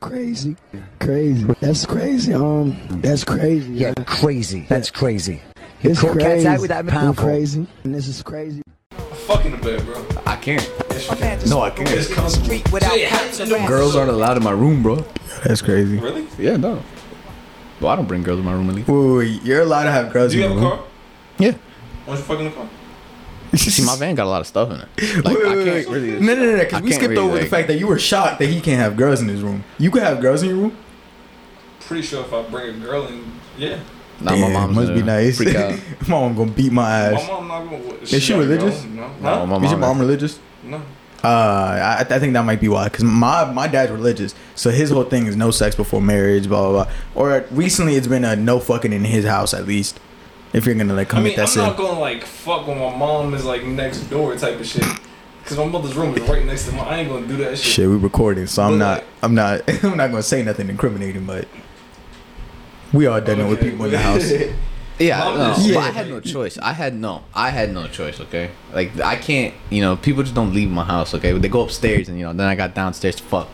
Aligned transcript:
Crazy, 0.00 0.56
crazy. 0.98 1.44
That's 1.60 1.86
crazy. 1.86 2.34
Um, 2.34 2.76
that's 3.02 3.24
crazy. 3.24 3.72
Yeah, 3.72 3.92
man. 3.96 4.04
crazy. 4.06 4.66
That's 4.68 4.90
crazy. 4.90 5.40
You 5.82 5.90
It's 5.90 6.00
cool 6.00 6.10
cats 6.14 6.24
crazy. 6.24 6.46
out 6.48 6.60
with 6.60 6.68
that 6.68 6.78
I'm 6.80 6.86
powerful. 6.88 7.24
crazy, 7.24 7.66
and 7.84 7.94
this 7.94 8.06
is 8.08 8.22
crazy. 8.22 8.62
Fuck 9.26 9.44
in 9.44 9.52
the 9.52 9.58
bed, 9.58 9.84
bro. 9.86 10.04
I 10.26 10.36
can't. 10.36 10.62
No, 11.48 11.60
I 11.62 11.70
can't. 11.70 11.88
It's 11.90 12.12
comfortable. 12.12 13.66
Girls 13.66 13.96
aren't 13.96 14.10
allowed 14.10 14.36
in 14.36 14.42
my 14.44 14.50
room, 14.50 14.82
bro. 14.82 14.96
That's 15.44 15.62
crazy. 15.62 15.98
Really? 15.98 16.26
Yeah, 16.38 16.56
no. 16.56 16.82
Well, 17.80 17.90
I 17.92 17.96
don't 17.96 18.06
bring 18.06 18.22
girls 18.22 18.38
in 18.40 18.44
my 18.44 18.52
room 18.52 18.68
at 18.68 18.76
least. 18.76 18.88
Wait, 18.88 18.98
wait, 18.98 19.16
wait, 19.16 19.42
you're 19.42 19.62
allowed 19.62 19.84
to 19.84 19.90
have 19.92 20.12
girls 20.12 20.32
Do 20.32 20.38
you 20.38 20.44
in 20.44 20.50
have 20.50 20.58
a 20.58 20.60
room. 20.62 20.70
car? 20.78 20.86
Yeah. 21.38 21.50
Why 21.52 21.58
don't 22.06 22.16
you 22.16 22.22
fuck 22.24 22.38
in 22.40 22.44
the 22.46 22.50
car? 22.50 22.68
See, 23.56 23.84
my 23.84 23.96
van 23.96 24.14
got 24.14 24.26
a 24.26 24.28
lot 24.30 24.40
of 24.40 24.46
stuff 24.46 24.70
in 24.70 24.80
it. 24.80 25.24
Like, 25.24 25.36
wait, 25.36 25.46
I 25.46 25.56
wait, 25.56 25.64
can't 25.64 25.88
wait. 25.88 25.88
really. 25.88 26.20
No, 26.20 26.34
no, 26.34 26.44
no, 26.44 26.56
I 26.56 26.64
because 26.64 26.82
we 26.82 26.92
skipped 26.92 27.10
really, 27.10 27.22
over 27.22 27.38
the 27.38 27.46
fact 27.46 27.68
that 27.68 27.78
you 27.78 27.86
were 27.86 27.98
shocked 27.98 28.38
that 28.38 28.46
he 28.46 28.60
can't 28.60 28.78
have 28.80 28.96
girls 28.96 29.20
in 29.20 29.28
his 29.28 29.42
room. 29.42 29.64
You 29.78 29.90
could 29.90 30.02
have 30.02 30.20
girls 30.20 30.42
in 30.42 30.50
your 30.50 30.58
room. 30.58 30.76
Pretty 31.80 32.02
sure 32.02 32.20
if 32.24 32.32
I 32.32 32.42
bring 32.42 32.76
a 32.76 32.78
girl 32.78 33.06
in, 33.08 33.24
yeah. 33.58 33.80
Nah, 34.20 34.36
my 34.36 34.52
mom 34.52 34.74
must 34.74 34.88
gonna 34.88 35.00
be 35.00 35.06
nice. 35.06 35.36
Freak 35.38 35.54
out. 35.56 35.78
mom 36.08 36.36
gonna 36.36 36.50
beat 36.52 36.70
my 36.72 36.88
ass. 36.90 37.12
My 37.14 37.20
ass. 37.20 37.28
mom 37.28 37.48
not 37.48 37.64
gonna. 37.64 37.76
Is, 38.02 38.12
Is 38.12 38.22
she 38.22 38.32
not 38.34 38.42
a 38.42 38.46
girl? 38.46 38.56
religious? 38.58 38.84
No. 38.84 38.92
No, 38.92 39.08
Huh? 39.22 39.46
my 39.46 39.56
Is 39.64 39.70
your 39.70 39.80
mom. 39.80 39.88
mom 39.96 39.98
religious? 40.00 40.38
No. 40.62 40.82
Uh, 41.22 41.26
I, 41.28 42.06
I 42.08 42.18
think 42.18 42.32
that 42.34 42.44
might 42.44 42.60
be 42.60 42.68
why. 42.68 42.88
Cause 42.88 43.02
my 43.04 43.44
my 43.50 43.66
dad's 43.66 43.90
religious, 43.92 44.34
so 44.54 44.70
his 44.70 44.90
whole 44.90 45.04
thing 45.04 45.26
is 45.26 45.36
no 45.36 45.50
sex 45.50 45.74
before 45.76 46.00
marriage, 46.00 46.48
blah 46.48 46.70
blah 46.70 46.84
blah. 46.84 46.92
Or 47.14 47.44
recently, 47.50 47.96
it's 47.96 48.06
been 48.06 48.24
a 48.24 48.36
no 48.36 48.58
fucking 48.60 48.92
in 48.92 49.04
his 49.04 49.24
house 49.26 49.52
at 49.52 49.66
least. 49.66 50.00
If 50.52 50.66
you're 50.66 50.74
gonna 50.74 50.94
like 50.94 51.08
I 51.08 51.10
commit 51.10 51.24
mean, 51.24 51.36
that 51.36 51.42
I'm 51.42 51.48
sin. 51.48 51.62
not 51.64 51.76
gonna 51.76 51.98
like 52.00 52.24
fuck 52.24 52.66
when 52.66 52.78
my 52.78 52.94
mom 52.96 53.34
is 53.34 53.44
like 53.44 53.64
next 53.64 54.00
door 54.10 54.34
type 54.36 54.58
of 54.58 54.66
shit. 54.66 54.84
Cause 55.44 55.56
my 55.58 55.64
mother's 55.64 55.94
room 55.96 56.14
is 56.16 56.28
right 56.28 56.44
next 56.44 56.66
to 56.68 56.72
mine. 56.74 56.86
I 56.86 56.98
ain't 57.00 57.08
gonna 57.08 57.26
do 57.26 57.36
that 57.38 57.58
shit. 57.58 57.72
Shit, 57.72 57.88
we 57.88 57.96
recording, 57.96 58.46
so 58.46 58.62
I'm 58.62 58.72
But, 58.72 58.78
not. 58.78 58.98
like- 58.98 59.06
I'm 59.22 59.34
not. 59.34 59.84
I'm 59.84 59.96
not 59.96 60.10
gonna 60.10 60.22
say 60.22 60.42
nothing 60.42 60.68
incriminating, 60.68 61.24
but 61.24 61.48
we 62.92 63.06
are 63.06 63.20
dealing 63.20 63.48
with 63.48 63.60
people 63.60 63.84
in 63.86 63.90
the 63.92 63.98
house. 63.98 64.30
Yeah, 64.98 65.18
no, 65.34 65.52
is- 65.52 65.56
but 65.62 65.66
Yeah. 65.72 65.78
I 65.78 65.90
had 65.92 66.08
no 66.10 66.20
choice. 66.20 66.58
I 66.58 66.74
had 66.74 66.94
no, 66.94 67.22
I 67.34 67.48
had 67.48 67.72
no 67.72 67.86
choice. 67.88 68.20
Okay, 68.20 68.50
like 68.74 69.00
I 69.00 69.16
can't, 69.16 69.54
you 69.70 69.80
know, 69.80 69.96
people 69.96 70.22
just 70.22 70.34
don't 70.34 70.52
leave 70.52 70.70
my 70.70 70.84
house. 70.84 71.14
Okay, 71.14 71.32
they 71.38 71.48
go 71.48 71.62
upstairs 71.62 72.10
and 72.10 72.18
you 72.18 72.24
know, 72.26 72.34
then 72.34 72.46
I 72.46 72.54
got 72.54 72.74
downstairs 72.74 73.16
to 73.16 73.22
fuck. 73.22 73.48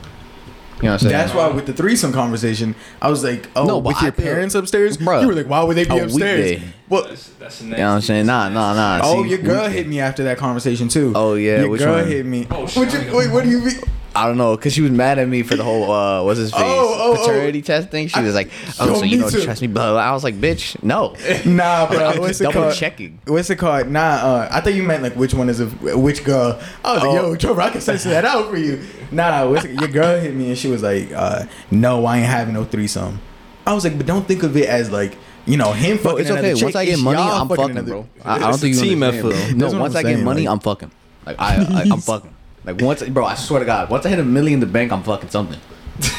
You 0.77 0.83
know 0.83 0.89
what 0.89 0.93
I'm 0.95 0.99
saying? 0.99 1.13
That's 1.13 1.33
why 1.35 1.49
with 1.49 1.65
the 1.67 1.73
threesome 1.73 2.13
conversation, 2.13 2.75
I 3.01 3.09
was 3.09 3.25
like, 3.25 3.49
"Oh, 3.57 3.65
No, 3.65 3.81
but 3.81 3.89
with 3.95 4.03
your 4.03 4.13
I 4.13 4.15
feel- 4.15 4.25
parents 4.27 4.55
upstairs." 4.55 4.99
Bruh, 4.99 5.23
you 5.23 5.29
were 5.29 5.35
like, 5.35 5.49
"Why 5.49 5.63
would 5.63 5.77
they 5.77 5.85
be 5.85 5.97
a 5.99 6.05
upstairs?" 6.05 6.51
weekday. 6.51 6.69
Well, 6.89 7.05
That's, 7.09 7.29
that's 7.39 7.63
You 7.63 7.69
know 7.71 7.77
what 7.77 7.83
I'm 7.95 8.01
saying? 8.03 8.27
Nah, 8.27 8.49
nah, 8.51 8.75
nah. 8.75 9.01
oh, 9.03 9.23
See, 9.23 9.31
your 9.31 9.39
girl 9.39 9.67
we- 9.69 9.73
hit 9.73 9.87
me 9.89 10.01
after 10.01 10.25
that 10.25 10.37
conversation 10.37 10.89
too. 10.89 11.13
Oh, 11.15 11.35
yeah, 11.35 11.61
your 11.61 11.71
which 11.71 11.81
girl 11.81 11.95
one? 11.95 12.07
hit 12.07 12.27
me. 12.27 12.47
Oh, 12.51 12.61
What 12.61 12.71
shit, 12.71 12.93
you- 12.93 12.99
I 13.01 13.05
don't 13.05 13.17
wait, 13.17 13.31
what 13.31 13.45
do 13.45 13.51
you 13.51 13.61
mean? 13.61 13.81
I 14.17 14.27
don't 14.27 14.39
know, 14.39 14.57
cause 14.57 14.73
she 14.73 14.81
was 14.81 14.91
mad 14.91 15.19
at 15.19 15.29
me 15.29 15.43
for 15.43 15.57
the 15.57 15.63
whole 15.65 15.91
uh, 15.91 16.23
what's 16.25 16.39
his 16.39 16.51
face 16.53 16.61
Oh, 16.65 16.95
oh, 16.99 17.13
oh. 17.13 17.27
paternity 17.27 17.63
test 17.63 17.91
thing. 17.91 18.09
She 18.09 18.21
was 18.21 18.35
like, 18.35 18.51
"Oh, 18.81 18.95
so 18.99 19.05
you 19.05 19.19
don't 19.21 19.31
too. 19.31 19.43
trust 19.45 19.61
me?" 19.61 19.69
Blah, 19.69 19.93
blah. 19.93 20.01
I 20.01 20.13
was 20.13 20.25
like, 20.25 20.35
"Bitch, 20.37 20.83
no." 20.83 21.15
Nah, 21.45 21.87
bro. 21.89 21.99
I'm 22.07 22.19
what's 22.19 22.29
just 22.39 22.41
it 22.41 22.45
double 22.45 22.63
called? 22.63 22.75
checking. 22.75 23.19
What's 23.27 23.51
it 23.51 23.57
called? 23.57 23.89
Nah, 23.91 24.01
uh, 24.01 24.49
I 24.51 24.61
thought 24.61 24.75
you 24.75 24.83
meant 24.83 25.03
like 25.03 25.15
which 25.15 25.35
one 25.35 25.49
is 25.49 25.61
a 25.61 25.67
which 25.97 26.25
girl. 26.25 26.59
I 26.85 26.95
was 26.95 27.03
like, 27.03 27.11
Oh. 27.13 27.15
yo, 27.31 27.37
Trevor, 27.37 27.61
I 27.61 27.71
can 27.71 27.81
censor 27.81 28.09
that 28.11 28.25
out 28.25 28.49
for 28.51 28.57
you. 28.57 28.81
Nah, 29.13 29.49
what's 29.49 29.65
it, 29.65 29.79
your 29.79 29.89
girl 29.89 30.19
hit 30.19 30.35
me 30.35 30.49
and 30.49 30.59
she 30.59 30.69
was 30.69 30.83
like, 30.83 31.13
uh, 31.13 31.45
no, 31.71 32.05
I 32.07 32.17
ain't 32.19 32.27
having 32.27 32.55
no 32.55 32.65
threesome. 32.65 33.21
I 33.67 33.75
was 33.75 33.85
like, 33.85 33.97
but 33.97 34.07
don't 34.07 34.27
think 34.27 34.43
of 34.43 34.57
it 34.57 34.69
as 34.69 34.91
like, 34.91 35.17
you 35.45 35.57
know, 35.57 35.73
him 35.73 35.99
fucking 35.99 36.03
Bro, 36.09 36.17
it's 36.19 36.31
okay. 36.31 36.55
chick. 36.55 36.63
Once 36.65 36.77
I 36.77 36.85
get 36.87 36.99
money, 37.01 37.19
I'm 37.19 37.49
fucking, 37.49 37.71
another- 37.71 37.89
bro. 37.91 38.09
I, 38.25 38.37
I 38.37 38.39
don't 38.39 38.59
think 38.59 38.75
you 38.77 38.81
team 38.81 39.03
understand, 39.03 39.33
effort. 39.35 39.59
bro. 39.59 39.69
No, 39.71 39.79
once 39.81 39.95
I'm 39.95 40.03
get 40.05 40.21
money, 40.21 40.43
like- 40.47 40.53
I'm 40.53 40.61
fucking. 40.61 40.91
Like 41.27 41.37
I, 41.41 41.57
I, 41.57 41.83
I'm 41.91 42.01
fucking. 42.01 42.35
Like 42.67 42.83
once, 42.83 43.03
bro, 43.05 43.25
I 43.25 43.37
swear 43.37 43.61
to 43.61 43.67
God, 43.67 43.89
once 43.89 44.05
I 44.05 44.11
hit 44.11 44.19
a 44.19 44.25
million 44.25 44.55
in 44.55 44.61
the 44.61 44.67
bank, 44.67 44.93
I'm 44.93 45.03
fucking 45.03 45.31
something. 45.31 45.61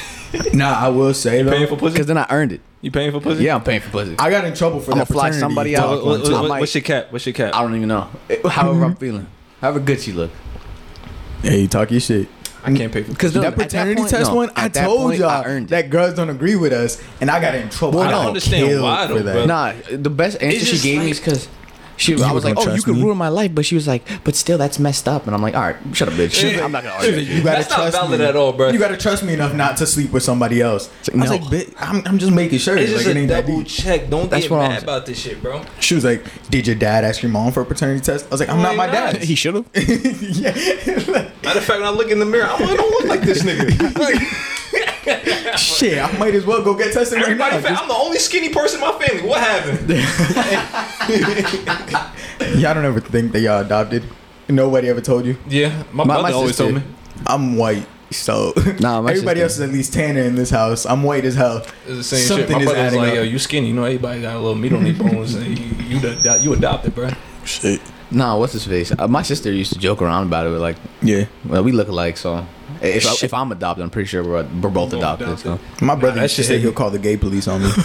Nah, 0.53 0.73
I 0.73 0.89
will 0.89 1.13
say 1.13 1.41
though. 1.41 1.51
paying 1.51 1.67
for 1.67 1.77
pussy? 1.77 1.95
Cause 1.95 2.05
then 2.05 2.17
I 2.17 2.27
earned 2.29 2.51
it. 2.51 2.59
You 2.81 2.91
paying 2.91 3.11
for 3.13 3.21
pussy? 3.21 3.45
Yeah, 3.45 3.55
I'm 3.55 3.63
paying 3.63 3.79
for 3.79 3.89
pussy. 3.89 4.15
I, 4.19 4.25
I 4.25 4.29
got 4.29 4.43
in 4.43 4.53
trouble 4.53 4.81
for 4.81 4.87
that. 4.87 4.95
I'ma 4.95 5.03
that. 5.05 5.13
fly 5.13 5.29
fraternity 5.29 5.39
somebody 5.39 5.75
talk 5.75 5.85
out. 5.85 6.05
What, 6.05 6.21
what, 6.21 6.49
what, 6.49 6.59
what's 6.59 6.75
your 6.75 6.81
cap? 6.81 7.13
What's 7.13 7.25
your 7.25 7.31
cap? 7.31 7.55
I 7.55 7.61
don't 7.61 7.73
even 7.75 7.87
know. 7.87 8.09
It- 8.27 8.45
however 8.45 8.83
I'm 8.83 8.91
mm-hmm. 8.91 8.99
feeling, 8.99 9.27
however 9.61 9.79
good 9.79 10.01
she 10.01 10.11
look. 10.11 10.29
Hey, 11.41 11.61
you 11.61 11.67
talk 11.69 11.91
your 11.91 12.01
shit. 12.01 12.27
I 12.63 12.73
can't 12.73 12.91
pay 12.91 13.03
for 13.03 13.11
Because 13.11 13.33
that 13.33 13.55
paternity 13.55 14.03
test 14.03 14.33
one, 14.33 14.51
I 14.55 14.67
told 14.67 15.15
y'all 15.15 15.29
I 15.29 15.43
earned 15.45 15.69
that 15.69 15.89
girls 15.89 16.15
don't 16.15 16.29
agree 16.29 16.57
with 16.57 16.73
us, 16.73 17.01
and 17.21 17.31
I 17.31 17.39
got 17.39 17.55
in 17.55 17.69
trouble. 17.69 17.99
Well, 17.99 18.09
I 18.09 18.11
got 18.11 18.17
don't 18.17 18.27
understand 18.27 18.67
killed 18.67 18.83
why, 18.83 19.07
though, 19.07 19.19
that. 19.19 19.33
bro. 19.33 19.45
Nah, 19.45 19.73
the 19.89 20.09
best 20.09 20.41
answer 20.41 20.59
she 20.59 20.71
just 20.71 20.83
gave 20.83 20.99
me 20.99 21.11
is 21.11 21.19
because 21.19 21.47
she. 21.97 22.13
You 22.13 22.23
I 22.23 22.31
was 22.31 22.45
like, 22.45 22.55
"Oh, 22.57 22.61
you 22.61 22.65
trust 22.67 22.85
could 22.85 22.95
me? 22.95 23.03
ruin 23.03 23.17
my 23.17 23.27
life," 23.29 23.51
but 23.53 23.65
she 23.65 23.75
was 23.75 23.87
like, 23.87 24.03
"But 24.23 24.35
still, 24.35 24.57
that's 24.57 24.79
messed 24.79 25.07
up." 25.07 25.25
And 25.25 25.35
I'm 25.35 25.41
like, 25.41 25.55
"All 25.55 25.61
right, 25.61 25.75
shut 25.93 26.07
up, 26.07 26.13
bitch. 26.15 26.41
I'm 26.63 26.71
not 26.71 26.83
gonna 26.83 26.95
argue." 26.95 27.15
with 27.15 27.27
You 27.27 27.35
you." 27.37 27.43
gotta 27.43 27.57
That's 27.57 27.69
not 27.69 27.75
trust 27.77 27.97
valid 27.97 28.19
me. 28.19 28.25
at 28.25 28.35
all, 28.35 28.53
bro. 28.53 28.69
You 28.69 28.79
gotta 28.79 28.97
trust 28.97 29.23
me 29.23 29.33
enough 29.33 29.53
not 29.53 29.77
to 29.77 29.85
sleep 29.85 30.11
with 30.11 30.23
somebody 30.23 30.61
else. 30.61 30.89
I 31.13 31.17
was 31.17 31.29
like, 31.29 31.41
"Bitch, 31.43 31.73
I'm, 31.79 32.01
I'm 32.05 32.17
just 32.17 32.31
making 32.31 32.59
sure. 32.59 32.77
It's 32.77 32.91
like, 32.91 32.97
just 33.03 33.09
it 33.09 33.17
a 33.17 33.19
ain't 33.19 33.29
that 33.29 33.45
double 33.45 33.59
deep. 33.59 33.67
check. 33.67 34.09
Don't 34.09 34.29
That's 34.29 34.43
get 34.43 34.51
what 34.51 34.61
I'm 34.61 34.69
mad 34.71 34.83
about 34.83 35.05
this 35.05 35.19
shit, 35.19 35.41
bro. 35.41 35.63
She 35.79 35.95
was 35.95 36.03
like, 36.05 36.23
"Did 36.49 36.67
your 36.67 36.75
dad 36.75 37.03
ask 37.03 37.21
your 37.21 37.31
mom 37.31 37.51
for 37.51 37.61
a 37.61 37.65
paternity 37.65 38.01
test?" 38.01 38.25
I 38.25 38.29
was 38.29 38.39
like, 38.39 38.49
"I'm 38.49 38.57
No, 38.57 38.63
not 38.63 38.75
my 38.75 38.85
not. 38.85 39.13
dad." 39.13 39.23
He 39.23 39.35
should 39.35 39.55
have. 39.55 39.65
yeah. 39.75 40.53
Matter 41.43 41.59
of 41.59 41.63
fact, 41.65 41.79
when 41.79 41.83
I 41.83 41.89
look 41.91 42.09
in 42.11 42.19
the 42.19 42.25
mirror, 42.25 42.45
I'm 42.45 42.59
like, 42.61 42.69
I 42.71 42.75
don't 42.75 42.91
look 42.91 43.05
like 43.05 43.21
this 43.21 43.43
nigga. 43.43 44.53
Like, 45.07 45.57
Shit, 45.57 45.99
I 46.03 46.11
might 46.17 46.35
as 46.35 46.45
well 46.45 46.61
go 46.63 46.73
get 46.75 46.93
tested 46.93 47.21
right 47.21 47.35
now. 47.37 47.59
fa- 47.59 47.69
I'm 47.69 47.87
the 47.87 47.93
only 47.95 48.17
skinny 48.19 48.49
person 48.49 48.81
in 48.81 48.87
my 48.87 48.97
family. 48.99 49.27
What 49.27 49.39
happened? 49.41 49.89
Y'all 52.61 52.73
don't 52.73 52.85
ever 52.85 52.99
think 52.99 53.31
that 53.31 53.39
y'all 53.41 53.61
adopted. 53.65 54.03
Nobody 54.49 54.89
ever 54.89 55.01
told 55.01 55.25
you. 55.25 55.37
Yeah, 55.47 55.83
my, 55.91 56.03
My- 56.03 56.15
brother 56.15 56.23
my 56.23 56.31
always 56.33 56.55
sister- 56.55 56.63
told 56.71 56.75
me. 56.75 56.81
I'm 57.25 57.55
white, 57.57 57.85
so 58.11 58.53
Nah, 58.79 59.01
my 59.01 59.09
everybody 59.11 59.39
sister- 59.39 59.43
else 59.43 59.53
is 59.55 59.61
at 59.61 59.69
least 59.71 59.93
tanner 59.93 60.21
in 60.21 60.35
this 60.35 60.49
house. 60.51 60.85
I'm 60.85 61.01
white 61.03 61.25
as 61.25 61.35
hell. 61.35 61.65
It's 61.87 61.97
the 61.97 62.03
same 62.03 62.19
Something 62.27 62.47
shit. 62.47 62.53
My 62.55 62.59
is 62.59 62.65
brother 62.65 62.79
was 62.79 62.87
adding 62.87 62.99
like, 62.99 63.09
up. 63.09 63.15
yo, 63.15 63.21
you 63.23 63.39
skinny. 63.39 63.67
You 63.67 63.73
know, 63.73 63.83
everybody 63.85 64.21
got 64.21 64.35
a 64.35 64.39
little 64.39 64.55
meat 64.55 64.73
on 64.73 64.83
their 64.83 64.93
bones. 64.93 65.33
and 65.35 65.57
you, 65.57 65.65
you, 65.95 65.99
the- 65.99 66.39
you 66.41 66.53
adopted, 66.53 66.93
bro. 66.95 67.09
Shit. 67.43 67.81
Nah, 68.11 68.37
what's 68.37 68.53
his 68.53 68.65
face? 68.65 68.93
Uh, 68.97 69.07
my 69.07 69.21
sister 69.23 69.51
used 69.51 69.73
to 69.73 69.79
joke 69.79 70.01
around 70.01 70.27
about 70.27 70.45
it. 70.47 70.51
With 70.51 70.61
like, 70.61 70.77
Yeah. 71.01 71.25
well, 71.45 71.63
we 71.63 71.71
look 71.73 71.87
alike, 71.89 72.15
so 72.17 72.45
if 72.81 73.05
I, 73.07 73.25
if 73.25 73.33
I'm 73.33 73.51
adopted, 73.51 73.83
I'm 73.83 73.89
pretty 73.89 74.07
sure 74.07 74.23
we're, 74.23 74.43
we're 74.61 74.69
both 74.69 74.93
adopted. 74.93 75.39
So. 75.39 75.59
My 75.81 75.95
brother 75.95 76.15
that 76.15 76.23
used 76.23 76.35
to 76.37 76.43
say 76.43 76.59
he'll 76.59 76.71
call 76.81 76.89
the 76.89 76.99
gay 76.99 77.17
police 77.17 77.47
on 77.47 77.63
me. 77.63 77.69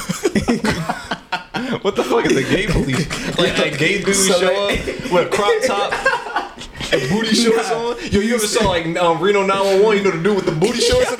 What 1.80 1.96
the 1.96 2.04
fuck 2.04 2.26
is 2.26 2.34
the 2.34 2.42
gay 2.42 2.66
police? 2.66 3.38
like 3.38 3.58
a 3.58 3.76
gay 3.76 4.02
dude 4.02 4.14
So, 4.14 4.38
show 4.38 4.68
up 4.68 4.70
with 5.10 5.26
a 5.26 5.28
crop 5.30 5.62
top, 5.64 5.92
and 6.92 7.10
booty 7.10 7.34
shorts 7.34 7.70
on. 7.70 7.96
Yo, 8.10 8.20
you 8.20 8.34
ever 8.34 8.46
saw 8.46 8.68
like 8.68 8.84
um, 8.98 9.20
Reno 9.20 9.44
911? 9.46 9.98
You 9.98 10.04
know 10.04 10.16
the 10.16 10.22
dude 10.22 10.36
with 10.36 10.46
the 10.46 10.52
booty 10.52 10.80
shorts? 10.80 11.10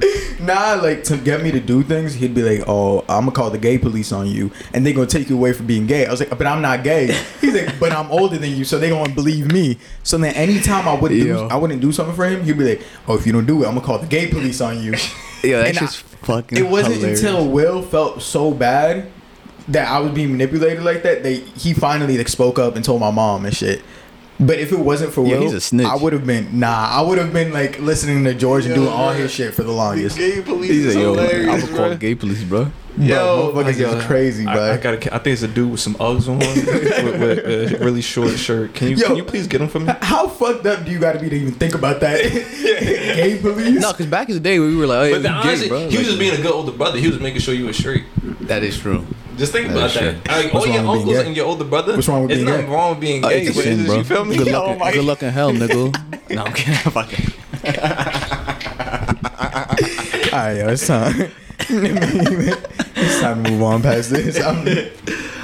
nah, 0.40 0.74
like 0.74 1.04
to 1.04 1.16
get 1.16 1.42
me 1.42 1.50
to 1.52 1.60
do 1.60 1.82
things, 1.82 2.14
he'd 2.14 2.34
be 2.34 2.42
like, 2.42 2.68
"Oh, 2.68 3.00
I'm 3.08 3.20
gonna 3.20 3.32
call 3.32 3.50
the 3.50 3.58
gay 3.58 3.78
police 3.78 4.12
on 4.12 4.26
you, 4.26 4.50
and 4.74 4.84
they're 4.84 4.92
gonna 4.92 5.06
take 5.06 5.30
you 5.30 5.36
away 5.36 5.52
from 5.52 5.66
being 5.66 5.86
gay." 5.86 6.06
I 6.06 6.10
was 6.10 6.20
like, 6.20 6.30
"But 6.30 6.46
I'm 6.46 6.60
not 6.62 6.84
gay." 6.84 7.16
He's 7.40 7.54
like, 7.54 7.78
"But 7.80 7.92
I'm 7.92 8.10
older 8.10 8.36
than 8.36 8.50
you, 8.56 8.64
so 8.64 8.78
they 8.78 8.90
gonna 8.90 9.14
believe 9.14 9.50
me." 9.52 9.78
So 10.02 10.18
then, 10.18 10.34
anytime 10.34 10.86
I 10.88 10.94
wouldn't 10.94 11.22
do, 11.22 11.38
I 11.48 11.56
wouldn't 11.56 11.80
do 11.80 11.92
something 11.92 12.14
for 12.14 12.26
him, 12.28 12.44
he'd 12.44 12.58
be 12.58 12.76
like, 12.76 12.82
"Oh, 13.08 13.16
if 13.16 13.26
you 13.26 13.32
don't 13.32 13.46
do 13.46 13.62
it, 13.62 13.66
I'm 13.66 13.74
gonna 13.74 13.86
call 13.86 13.98
the 13.98 14.06
gay 14.06 14.26
police 14.28 14.60
on 14.60 14.82
you." 14.82 14.94
Yeah, 15.42 15.62
that's 15.62 15.78
just 15.78 15.98
fucking. 16.02 16.58
It 16.58 16.68
wasn't 16.68 16.96
hilarious. 16.96 17.20
until 17.22 17.48
Will 17.48 17.82
felt 17.82 18.20
so 18.22 18.52
bad 18.52 19.06
that 19.68 19.88
I 19.88 19.98
was 20.00 20.12
being 20.12 20.32
manipulated 20.32 20.82
like 20.82 21.02
that 21.02 21.22
that 21.22 21.32
he 21.32 21.72
finally 21.74 22.16
like 22.18 22.28
spoke 22.28 22.58
up 22.58 22.76
and 22.76 22.84
told 22.84 23.00
my 23.00 23.10
mom 23.10 23.44
and 23.46 23.56
shit. 23.56 23.82
But 24.38 24.58
if 24.58 24.70
it 24.72 24.78
wasn't 24.78 25.12
for 25.14 25.26
Yeah, 25.26 25.34
Will, 25.36 25.42
he's 25.42 25.52
a 25.54 25.60
snitch. 25.60 25.86
I 25.86 25.96
would 25.96 26.12
have 26.12 26.26
been 26.26 26.58
nah. 26.60 26.88
I 26.90 27.00
would 27.00 27.18
have 27.18 27.32
been 27.32 27.52
like 27.52 27.78
listening 27.80 28.24
to 28.24 28.34
George 28.34 28.66
and 28.66 28.74
Yo, 28.74 28.82
doing 28.82 28.92
all 28.92 29.12
his 29.12 29.30
shit 29.32 29.54
for 29.54 29.62
the 29.62 29.72
longest. 29.72 30.18
gay 30.18 30.42
police 30.42 30.70
He's 30.70 30.86
is 30.86 30.94
like, 30.94 31.02
yo, 31.02 31.14
hilarious, 31.14 31.48
I'm 31.48 31.60
gonna 31.60 31.72
call 31.78 31.88
bro. 31.88 31.96
gay 31.96 32.14
police, 32.14 32.44
bro. 32.44 32.70
Yo, 32.98 33.50
like, 33.54 33.66
motherfuckers 33.76 33.98
is 33.98 34.04
crazy, 34.06 34.44
bro. 34.44 34.54
I, 34.54 34.72
I 34.72 34.76
gotta. 34.78 35.14
I 35.14 35.18
think 35.18 35.34
it's 35.34 35.42
a 35.42 35.48
dude 35.48 35.70
with 35.70 35.80
some 35.80 35.94
Uggs 35.96 36.28
on 36.28 36.38
with, 36.38 36.66
with 36.66 37.74
a 37.74 37.78
really 37.84 38.00
short 38.00 38.38
shirt. 38.38 38.72
Can 38.74 38.88
you 38.88 38.96
Yo. 38.96 39.06
can 39.08 39.16
you 39.16 39.24
please 39.24 39.46
get 39.46 39.60
him 39.60 39.68
for 39.68 39.80
me? 39.80 39.92
How 40.00 40.28
fucked 40.28 40.64
up 40.66 40.84
do 40.84 40.90
you 40.90 40.98
got 40.98 41.12
to 41.12 41.18
be 41.18 41.28
to 41.28 41.36
even 41.36 41.52
think 41.54 41.74
about 41.74 42.00
that? 42.00 42.22
Gay 42.72 43.38
police? 43.40 43.80
No, 43.80 43.92
because 43.92 44.06
back 44.06 44.28
in 44.28 44.34
the 44.34 44.40
day 44.40 44.58
we 44.58 44.74
were 44.76 44.86
like, 44.86 45.12
oh, 45.12 45.14
But 45.16 45.22
the, 45.22 45.28
you 45.28 45.34
gay, 45.42 45.48
honestly, 45.48 45.68
bro. 45.68 45.88
he 45.90 45.98
was 45.98 46.06
just 46.06 46.18
being 46.18 46.32
a 46.32 46.36
good 46.40 46.52
older 46.52 46.72
brother. 46.72 46.98
He 46.98 47.08
was 47.08 47.20
making 47.20 47.40
sure 47.40 47.52
you 47.54 47.66
were 47.66 47.72
straight. 47.74 48.04
that 48.42 48.62
is 48.62 48.78
true. 48.78 49.06
Just 49.36 49.52
think 49.52 49.68
That 49.68 49.76
about 49.76 49.92
that. 50.24 50.28
Like, 50.44 50.54
all 50.54 50.66
your 50.66 50.76
wrong 50.82 50.96
with 50.96 51.04
being 51.04 51.16
uncles 51.18 51.18
and 51.26 51.36
your 51.36 51.46
older 51.46 51.64
brother. 51.64 51.94
What's 51.96 52.08
wrong 52.08 52.22
with 52.22 52.30
There's 52.30 52.40
being 52.40 52.50
nothing 52.50 52.66
gay? 52.66 52.72
wrong 52.72 52.90
with 52.92 53.00
being 53.00 53.22
Uh, 53.24 53.28
gay. 53.28 53.42
it's 53.42 53.50
a 53.50 53.54
but 53.58 53.64
sin, 53.64 53.84
bro. 53.84 53.94
You 53.96 54.04
feel 54.04 54.24
me? 54.24 54.36
Good 54.38 54.48
luck, 54.52 54.78
my- 54.78 54.92
good 54.92 55.04
luck 55.04 55.22
in 55.22 55.30
hell, 55.30 55.52
nigga. 55.52 56.34
no, 56.34 56.44
I'm 56.44 56.52
kidding. 56.54 56.74
Fuck 56.90 57.12
it. 57.12 57.34
All 60.32 60.38
right, 60.42 60.56
yo, 60.56 60.68
it's 60.70 60.86
time. 60.86 61.30
It's 62.96 63.20
time 63.20 63.44
to 63.44 63.50
move 63.50 63.62
on 63.62 63.82
past 63.82 64.10
this. 64.10 64.40
I'm, 64.44 64.64
that- 64.64 64.92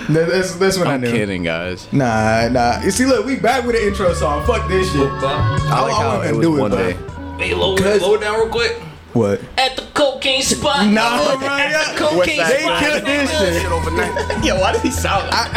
that's 0.08 0.56
that's 0.56 0.76
what 0.78 0.88
I'm 0.88 0.94
I'm 0.94 1.00
knew. 1.02 1.10
kidding, 1.12 1.42
guys. 1.44 1.90
Nah, 1.92 2.48
nah. 2.48 2.80
You 2.82 2.90
see, 2.90 3.04
look, 3.06 3.24
we 3.24 3.36
back 3.36 3.64
with 3.64 3.76
the 3.76 3.86
intro 3.86 4.12
song. 4.14 4.44
Fuck 4.46 4.68
this 4.68 4.90
shit. 4.92 5.00
I 5.00 5.80
like 5.82 5.92
I 5.92 6.02
how 6.02 6.16
wanna 6.18 6.28
it 6.28 6.36
was 6.36 6.46
do 6.46 6.56
it, 6.56 6.60
one 6.60 6.70
day. 6.72 6.92
Hey, 7.38 7.54
lower, 7.54 7.78
Cause- 7.78 8.02
lower 8.02 8.18
down 8.18 8.34
real 8.40 8.48
quick. 8.48 8.72
What? 9.12 9.40
At 9.58 9.76
the 9.76 9.82
cocaine 9.92 10.40
spot. 10.42 10.86
Nah, 10.86 11.34
right. 11.34 11.70
Yeah. 11.70 11.94
Cocaine 11.96 12.38
They 12.38 12.62
killed 12.80 13.04
this 13.04 13.30
shit. 13.38 13.70
overnight. 13.70 14.44
Yo, 14.44 14.58
why 14.58 14.72
did 14.72 14.80
he 14.80 14.90
sound 14.90 15.26
like 15.28 15.54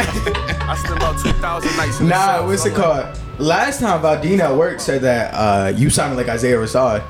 I 0.61 0.75
spent 0.75 0.97
about 0.97 1.17
2,000 1.23 1.77
nights 1.77 1.99
in 2.01 2.09
Nah, 2.09 2.15
South. 2.25 2.47
what's 2.47 2.65
it 2.65 2.73
I'm 2.73 2.75
called? 2.75 3.19
Last 3.39 3.79
time 3.79 4.01
Valdina 4.01 4.41
at 4.41 4.55
work 4.55 4.79
said 4.81 5.01
that 5.03 5.33
uh, 5.33 5.69
you 5.69 5.89
sounded 5.89 6.17
like 6.17 6.27
Isaiah 6.27 6.57
Rashad. 6.57 7.01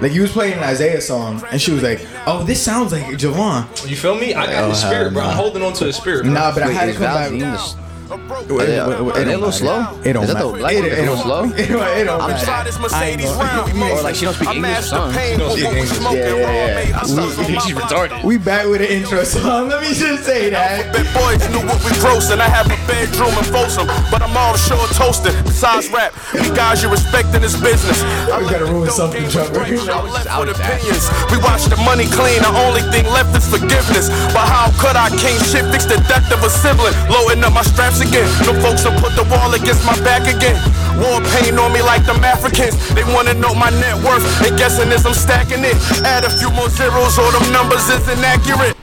Like 0.00 0.12
you 0.12 0.22
was 0.22 0.32
playing 0.32 0.54
an 0.54 0.64
Isaiah 0.64 1.00
song, 1.00 1.42
and 1.52 1.60
she 1.60 1.72
was 1.72 1.82
like, 1.82 2.06
"Oh, 2.26 2.42
this 2.42 2.62
sounds 2.62 2.92
like 2.92 3.04
Javon." 3.18 3.66
You 3.88 3.96
feel 3.96 4.14
me? 4.14 4.34
I 4.34 4.46
got 4.46 4.64
Oh, 4.64 4.68
his 4.70 4.80
hell 4.82 4.90
spirit, 4.92 5.12
bro. 5.12 5.22
I'm 5.24 5.36
holding 5.36 5.62
on 5.62 5.72
to 5.74 5.84
his 5.84 5.96
spirit. 5.96 6.24
bro. 6.24 6.32
Nah, 6.32 6.54
but 6.54 6.62
I 6.62 6.72
had 6.72 6.84
to 6.86 6.90
is 6.92 6.96
come 6.96 7.04
back. 7.04 7.89
Valzine 8.18 8.48
the- 8.48 8.54
It, 8.54 8.78
Are 8.80 9.20
it- 9.20 9.28
it 9.28 9.34
a 9.34 9.38
little 9.38 9.52
slow? 9.52 9.86
It 10.04 10.12
don't 10.12 10.24
Is 10.24 10.34
that 10.34 10.38
the 10.38 10.46
matter. 10.46 10.58
black 10.58 10.72
It, 10.72 10.76
one 10.80 10.84
it, 10.86 10.90
that's 10.90 11.00
a 11.00 11.02
little 11.02 11.16
slow? 11.22 11.42
It 11.44 11.68
don't, 11.68 11.98
it 11.98 12.04
don't 12.04 12.20
I'm 12.20 12.30
matter. 12.30 12.44
Try 12.44 12.62
this 12.64 12.78
Mercedes 12.80 13.30
round. 13.34 13.82
Or 13.82 14.02
like 14.02 14.14
she 14.16 14.24
don't 14.24 14.34
speak 14.34 14.48
I'm 14.48 14.56
English 14.56 14.78
or 14.78 14.82
something. 14.82 15.30
She 15.30 15.36
don't 15.38 15.52
speak 15.52 15.64
English. 15.70 15.90
smoking 15.90 16.18
Yeah, 16.18 16.50
yeah, 16.50 16.74
made. 16.74 16.94
We- 16.94 17.08
suck 17.08 17.38
on 17.38 17.52
my 17.54 17.60
She's 17.60 17.74
retarded. 17.76 18.24
We 18.24 18.36
back 18.38 18.66
with 18.66 18.80
an 18.82 18.88
intro 18.90 19.22
song. 19.24 19.68
Let 19.68 19.82
me 19.82 19.94
just 19.94 20.24
say 20.24 20.50
that. 20.50 20.92
Big 20.92 21.06
boys 21.14 21.38
knew 21.54 21.62
what 21.66 21.78
we 21.86 21.92
gross, 22.00 22.30
and 22.30 22.42
I 22.42 22.48
have 22.48 22.66
a 22.66 22.78
bedroom 22.90 23.30
in 23.38 23.44
Folsom, 23.54 23.86
but 24.10 24.22
I'm 24.22 24.36
all 24.36 24.56
sure 24.56 24.80
toasting. 24.98 25.34
Besides 25.44 25.88
rap, 25.90 26.12
we 26.34 26.42
guys 26.56 26.82
you 26.82 26.88
respect 26.90 27.34
in 27.34 27.42
this 27.42 27.54
business. 27.60 28.02
I 28.32 28.42
We 28.42 28.50
gotta 28.50 28.66
ruin 28.66 28.90
something, 28.90 29.22
games 29.22 29.34
Trevor. 29.34 29.54
break, 29.54 29.78
I'm 29.88 30.10
left 30.10 30.26
I 30.26 30.40
with 30.40 30.50
opinions. 30.56 31.06
We 31.30 31.38
watch 31.38 31.64
the 31.70 31.76
money 31.86 32.06
clean, 32.10 32.42
the 32.42 32.50
only 32.66 32.82
thing 32.90 33.06
left 33.12 33.36
is 33.36 33.46
forgiveness. 33.46 34.08
But 34.34 34.46
how 34.50 34.72
could 34.82 34.96
I 34.96 35.10
king 35.22 35.38
shit 35.50 35.64
fix 35.70 35.84
the 35.86 35.96
death 36.10 36.26
of 36.32 36.42
a 36.42 36.50
sibling? 36.50 36.94
Loading 37.10 37.44
up 37.44 37.52
my 37.52 37.62
straps 37.62 37.99
No 38.00 38.56
folks 38.64 38.82
will 38.84 38.96
put 38.96 39.12
the 39.12 39.28
wall 39.28 39.52
against 39.52 39.84
my 39.84 39.92
back 40.00 40.24
again. 40.24 40.56
War 40.96 41.20
pain 41.36 41.58
on 41.58 41.70
me 41.70 41.82
like 41.82 42.04
them 42.06 42.24
Africans. 42.24 42.72
They 42.94 43.04
wanna 43.04 43.34
know 43.34 43.54
my 43.54 43.68
net 43.68 43.94
worth. 44.02 44.24
They 44.40 44.56
guessing 44.56 44.88
as 44.90 45.04
I'm 45.04 45.12
stacking 45.12 45.60
it. 45.64 45.76
Add 46.02 46.24
a 46.24 46.30
few 46.30 46.50
more 46.50 46.70
zeros, 46.70 47.18
all 47.18 47.30
them 47.30 47.52
numbers 47.52 47.84
is 47.90 48.08
inaccurate. 48.08 48.74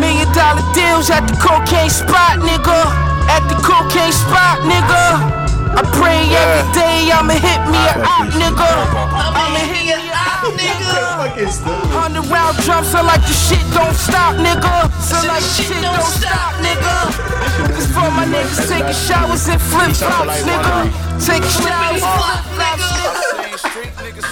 Million 0.00 0.26
dollar 0.34 0.66
deals 0.74 1.10
at 1.10 1.28
the 1.28 1.36
cocaine 1.38 1.90
spot, 1.90 2.42
nigga. 2.42 2.80
At 3.30 3.46
the 3.46 3.54
cocaine 3.62 4.10
spot, 4.10 4.58
nigga. 4.66 5.57
I 5.74 5.82
pray 5.98 6.24
every 6.32 6.64
day 6.72 7.10
I'ma 7.12 7.34
hit 7.34 7.60
me 7.68 7.78
a 7.78 7.94
op, 8.00 8.28
nigga. 8.32 8.70
I'ma 9.12 9.60
hit 9.60 9.84
me 9.84 9.92
a 9.92 9.98
op, 10.14 10.48
nigga. 10.56 10.96
Hundred 11.92 12.26
round 12.26 12.56
drums, 12.64 12.88
so 12.90 13.02
like 13.02 13.20
the 13.22 13.32
shit 13.34 13.62
don't 13.74 13.94
stop, 13.94 14.34
nigga. 14.36 14.88
So 15.02 15.16
like 15.26 15.42
the 15.42 15.62
shit 15.62 15.82
don't 15.82 16.02
stop, 16.02 16.54
nigga. 16.64 17.12
This 17.74 17.86
for 17.92 18.10
my 18.10 18.24
niggas 18.24 18.68
taking 18.68 18.94
showers 18.94 19.48
in 19.48 19.58
flip 19.58 19.92
flops, 19.94 20.42
nigga. 20.42 20.88
Taking 21.20 21.52
showers 21.62 22.02
in 22.02 22.14
flip 22.54 22.78
flops, 22.80 23.62
nigga. 24.00 24.28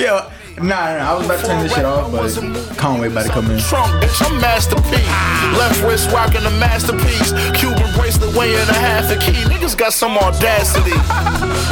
Yo, 0.00 0.14
nah, 0.62 0.96
nah, 0.96 1.10
I 1.10 1.14
was 1.16 1.26
about 1.26 1.40
to 1.40 1.46
turn 1.46 1.62
this 1.62 1.74
shit 1.74 1.84
off, 1.84 2.12
but 2.12 2.76
Conway 2.76 3.08
about 3.08 3.26
to 3.26 3.32
come 3.32 3.50
in. 3.50 3.58
Trump, 3.60 3.90
bitch, 4.02 4.20
I'm 4.24 4.40
masterpiece. 4.40 5.08
Left 5.56 5.82
wrist 5.82 6.10
rocking 6.12 6.44
a 6.44 6.50
masterpiece. 6.60 7.32
Cuban 7.56 7.88
bracelet 7.96 8.34
weighing 8.36 8.68
a 8.68 8.78
half 8.78 9.10
a 9.10 9.16
key. 9.16 9.36
Niggas 9.48 9.76
got 9.76 9.92
some 9.92 10.16
audacity. 10.16 10.96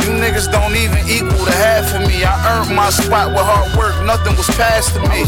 You 0.05 0.17
niggas 0.17 0.51
don't 0.51 0.75
even 0.75 1.05
equal 1.09 1.45
the 1.45 1.53
half 1.53 1.95
of 1.95 2.09
me. 2.09 2.25
I 2.25 2.35
earned 2.49 2.75
my 2.75 2.91
spot 2.91 3.31
with 3.31 3.45
hard 3.45 3.69
work, 3.77 3.95
nothing 4.05 4.37
was 4.37 4.49
passed 4.57 4.95
to 4.95 5.01
me. 5.09 5.25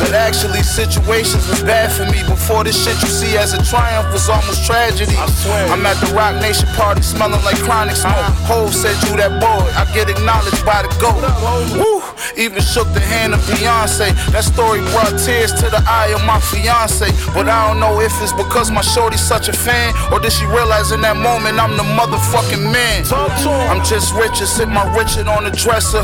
But 0.00 0.12
actually, 0.12 0.62
situations 0.62 1.48
was 1.48 1.62
bad 1.62 1.90
for 1.92 2.04
me. 2.12 2.20
Before 2.28 2.64
this 2.64 2.76
shit 2.76 3.00
you 3.00 3.08
see 3.08 3.36
as 3.36 3.54
a 3.54 3.62
triumph 3.64 4.12
was 4.12 4.28
almost 4.28 4.66
tragedy. 4.66 5.16
I'm 5.16 5.84
at 5.86 5.96
the 6.04 6.12
Roc 6.14 6.40
Nation 6.40 6.68
party 6.76 7.02
smelling 7.02 7.42
like 7.44 7.56
chronic 7.64 7.96
smoke. 7.96 8.14
Hove 8.46 8.74
said 8.74 8.96
you 9.08 9.16
that 9.16 9.40
boy, 9.40 9.64
I 9.74 9.88
get 9.94 10.08
acknowledged 10.08 10.64
by 10.64 10.82
the 10.82 10.90
GOAT. 11.00 11.22
Woo! 11.78 12.02
Even 12.36 12.62
shook 12.82 12.92
the 12.94 13.00
hand 13.00 13.34
of 13.34 13.40
Beyonce. 13.46 14.10
That 14.32 14.44
story 14.44 14.80
brought 14.90 15.14
tears 15.18 15.52
to 15.60 15.66
the 15.70 15.82
eye 15.86 16.10
of 16.14 16.24
my 16.26 16.40
fiance. 16.40 17.06
But 17.34 17.48
I 17.48 17.68
don't 17.68 17.80
know 17.80 18.00
if 18.00 18.12
it's 18.22 18.32
because 18.32 18.70
my 18.70 18.80
shorty's 18.80 19.20
such 19.20 19.48
a 19.48 19.52
fan, 19.52 19.94
or 20.10 20.18
did 20.18 20.32
she 20.32 20.46
realize 20.46 20.90
in 20.92 21.00
that 21.02 21.16
moment 21.16 21.58
I'm 21.60 21.76
the 21.76 21.86
motherfucking 21.98 22.64
man? 22.72 23.06
I'm 23.70 23.84
just 23.84 24.14
richer, 24.14 24.46
sit 24.46 24.68
my 24.68 24.84
Richard 24.96 25.28
on 25.28 25.44
the 25.44 25.50
dresser. 25.50 26.02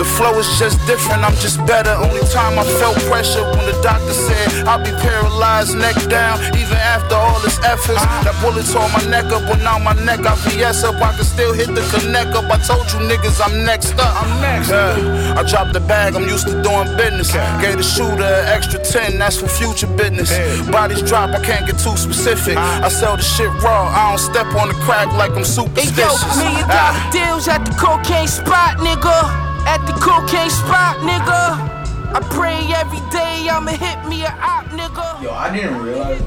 The 0.00 0.06
flow 0.16 0.38
is 0.38 0.48
just 0.58 0.78
different, 0.86 1.24
I'm 1.24 1.36
just 1.36 1.58
better. 1.66 1.92
Only 1.92 2.24
time 2.32 2.58
I 2.58 2.64
felt 2.80 2.96
pressure 3.10 3.44
when 3.56 3.66
the 3.66 3.76
doctor 3.82 4.12
said 4.12 4.66
I'll 4.66 4.82
be 4.82 4.92
paralyzed, 5.02 5.76
neck 5.76 5.96
down, 6.08 6.40
even 6.56 6.78
after 6.94 7.14
all 7.14 7.40
this 7.40 7.58
efforts. 7.64 8.00
That 8.24 8.36
bullet 8.40 8.66
tore 8.66 8.88
my 8.96 9.04
neck 9.10 9.26
up, 9.32 9.44
but 9.48 9.60
now 9.60 9.78
my 9.78 9.94
neck 10.04 10.22
got 10.22 10.38
VS 10.48 10.84
up. 10.84 10.96
I 11.02 11.12
can 11.16 11.24
still 11.24 11.52
hit 11.52 11.68
the 11.74 11.82
connect 11.92 12.32
up. 12.34 12.48
I 12.48 12.58
told 12.64 12.86
you 12.92 13.00
niggas 13.04 13.40
I'm 13.44 13.64
next 13.64 13.98
up. 13.98 14.14
I'm 14.22 14.40
next. 14.40 14.70
I 14.70 15.42
dropped 15.42 15.65
the 15.72 15.80
bag, 15.80 16.14
I'm 16.14 16.28
used 16.28 16.46
to 16.48 16.62
doing 16.62 16.88
business. 16.96 17.32
Gave 17.62 17.76
the 17.78 17.82
shooter 17.82 18.22
an 18.22 18.46
extra 18.46 18.78
10, 18.82 19.18
that's 19.18 19.38
for 19.40 19.48
future 19.48 19.86
business. 19.86 20.30
Bodies 20.70 21.02
drop, 21.02 21.30
I 21.30 21.40
can't 21.44 21.66
get 21.66 21.78
too 21.78 21.96
specific. 21.96 22.56
I 22.56 22.88
sell 22.88 23.16
the 23.16 23.22
shit 23.22 23.50
raw, 23.62 23.88
I 23.88 24.10
don't 24.10 24.18
step 24.18 24.46
on 24.54 24.68
the 24.68 24.74
crack 24.86 25.08
like 25.14 25.30
I'm 25.32 25.36
Hey 25.36 25.42
yo, 25.42 25.64
superstitious. 25.64 26.36
million 26.36 26.66
Ah. 26.70 27.08
deals 27.12 27.48
at 27.48 27.64
the 27.64 27.72
cocaine 27.72 28.28
spot, 28.28 28.78
nigga. 28.78 29.18
At 29.66 29.84
the 29.86 29.92
cocaine 29.94 30.50
spot, 30.50 30.96
nigga. 30.98 31.74
I 32.14 32.20
pray 32.30 32.56
every 32.74 33.00
day 33.10 33.48
I'ma 33.50 33.72
hit 33.72 34.08
me 34.08 34.24
a 34.24 34.30
op, 34.40 34.66
nigga. 34.70 35.22
Yo, 35.22 35.32
I 35.32 35.50
didn't 35.54 35.82
realize. 35.82 36.22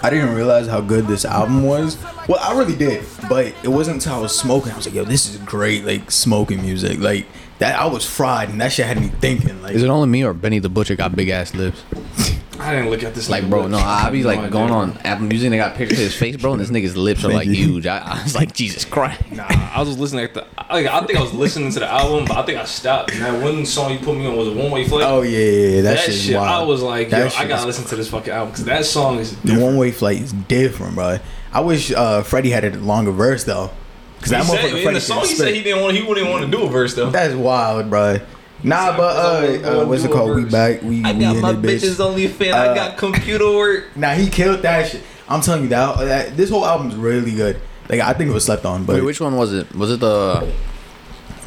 I 0.00 0.10
didn't 0.10 0.32
realize 0.36 0.68
how 0.68 0.80
good 0.80 1.08
this 1.08 1.24
album 1.24 1.64
was. 1.64 1.96
Well, 2.28 2.38
I 2.40 2.56
really 2.56 2.76
did, 2.76 3.04
but 3.28 3.46
it 3.64 3.68
wasn't 3.68 3.96
until 3.96 4.14
I 4.14 4.18
was 4.20 4.38
smoking. 4.38 4.70
I 4.72 4.76
was 4.76 4.86
like, 4.86 4.94
"Yo, 4.94 5.02
this 5.02 5.28
is 5.28 5.38
great!" 5.38 5.84
Like 5.84 6.12
smoking 6.12 6.62
music, 6.62 7.00
like 7.00 7.26
that. 7.58 7.78
I 7.78 7.86
was 7.86 8.04
fried, 8.04 8.48
and 8.48 8.60
that 8.60 8.72
shit 8.72 8.86
had 8.86 9.00
me 9.00 9.08
thinking. 9.08 9.62
Like, 9.62 9.74
Is 9.74 9.82
it 9.82 9.88
only 9.88 10.08
me 10.08 10.24
or 10.24 10.32
Benny 10.34 10.58
the 10.58 10.68
Butcher 10.68 10.96
got 10.96 11.14
big 11.16 11.28
ass 11.28 11.54
lips? 11.54 11.82
I 12.60 12.74
didn't 12.74 12.90
look 12.90 13.04
at 13.04 13.14
this. 13.14 13.30
Like, 13.30 13.48
bro, 13.48 13.60
lips. 13.60 13.70
no, 13.70 13.78
I 13.78 14.10
be 14.10 14.24
like 14.24 14.40
no 14.40 14.50
going 14.50 14.72
idea. 14.72 14.76
on 14.76 14.98
Apple 15.04 15.26
Music. 15.26 15.48
They 15.50 15.58
got 15.58 15.76
pictures 15.76 15.98
of 16.00 16.04
his 16.06 16.16
face, 16.16 16.36
bro, 16.38 16.52
and 16.54 16.60
this 16.60 16.70
nigga's 16.70 16.96
lips 16.96 17.24
are 17.24 17.28
like 17.32 17.46
huge. 17.46 17.86
I, 17.86 17.98
I 17.98 18.22
was 18.24 18.34
like, 18.34 18.52
Jesus 18.52 18.84
Christ. 18.84 19.30
Nah, 19.30 19.46
I 19.48 19.80
was 19.80 19.96
listening 19.96 20.24
at 20.24 20.34
the. 20.34 20.44
Like, 20.68 20.86
I 20.86 21.00
think 21.06 21.20
I 21.20 21.22
was 21.22 21.32
listening 21.32 21.70
to 21.74 21.78
the 21.78 21.86
album, 21.88 22.24
but 22.26 22.36
I 22.36 22.42
think 22.44 22.58
I 22.58 22.64
stopped. 22.64 23.12
And 23.12 23.22
that 23.22 23.40
one 23.40 23.64
song 23.64 23.92
you 23.92 24.00
put 24.00 24.16
me 24.16 24.26
on 24.26 24.36
was 24.36 24.48
a 24.48 24.52
one 24.54 24.72
way 24.72 24.88
flight. 24.88 25.04
oh 25.06 25.22
yeah, 25.22 25.38
yeah, 25.38 25.68
yeah, 25.76 25.80
that, 25.82 26.06
that 26.06 26.12
shit, 26.12 26.36
wild. 26.36 26.48
I 26.48 26.66
was 26.66 26.82
like, 26.82 27.10
That 27.10 27.32
yo, 27.32 27.38
I 27.38 27.46
gotta 27.46 27.60
is- 27.60 27.66
listen 27.66 27.84
to 27.84 27.96
this 27.96 28.10
fucking 28.10 28.32
album 28.32 28.50
because 28.50 28.64
that 28.64 28.84
song 28.84 29.18
is. 29.20 29.36
The 29.42 29.56
one 29.64 29.76
way 29.76 29.92
flight 29.92 30.20
is 30.20 30.32
different, 30.32 30.96
bro. 30.96 31.18
I 31.52 31.60
wish 31.60 31.92
uh, 31.92 32.22
Freddie 32.24 32.50
had 32.50 32.64
a 32.64 32.76
longer 32.76 33.12
verse 33.12 33.44
though, 33.44 33.70
because 34.18 34.30
He 34.30 34.36
that 34.36 34.44
said, 34.44 34.70
motherfucker 34.72 34.86
in 34.88 34.94
the 34.94 35.00
song, 35.00 35.20
can 35.20 35.28
he 35.28 35.34
said 35.34 35.54
he 35.54 35.62
didn't 35.62 35.82
want. 35.82 35.96
He 35.96 36.02
wouldn't 36.02 36.28
want 36.28 36.44
to 36.44 36.50
do 36.50 36.64
a 36.64 36.68
verse 36.68 36.94
though. 36.94 37.10
That's 37.10 37.34
wild, 37.34 37.88
bro. 37.90 38.18
Nah, 38.62 38.96
but 38.96 39.16
uh, 39.16 39.82
uh, 39.82 39.86
what's 39.86 40.02
it 40.04 40.10
called? 40.10 40.34
We 40.34 40.44
back. 40.44 40.82
We 40.82 41.04
I 41.04 41.12
we 41.12 41.20
got 41.20 41.36
in 41.36 41.42
my 41.42 41.52
this 41.52 41.84
bitch. 41.84 41.88
bitches 41.96 42.00
only 42.04 42.26
fan. 42.26 42.54
Uh, 42.54 42.56
I 42.56 42.74
got 42.74 42.96
computer 42.98 43.50
work. 43.52 43.84
Nah, 43.96 44.14
he 44.14 44.28
killed 44.28 44.62
that 44.62 44.90
shit. 44.90 45.02
I'm 45.28 45.40
telling 45.40 45.62
you 45.62 45.68
that, 45.68 45.98
that 45.98 46.36
this 46.36 46.50
whole 46.50 46.64
album's 46.66 46.96
really 46.96 47.32
good. 47.32 47.60
Like 47.88 48.00
I 48.00 48.12
think 48.14 48.30
it 48.30 48.34
was 48.34 48.44
slept 48.44 48.64
on, 48.64 48.84
but 48.84 48.96
Wait, 48.96 49.02
which 49.04 49.20
one 49.20 49.36
was 49.36 49.52
it? 49.54 49.72
Was 49.74 49.90
it 49.92 50.00
the? 50.00 50.52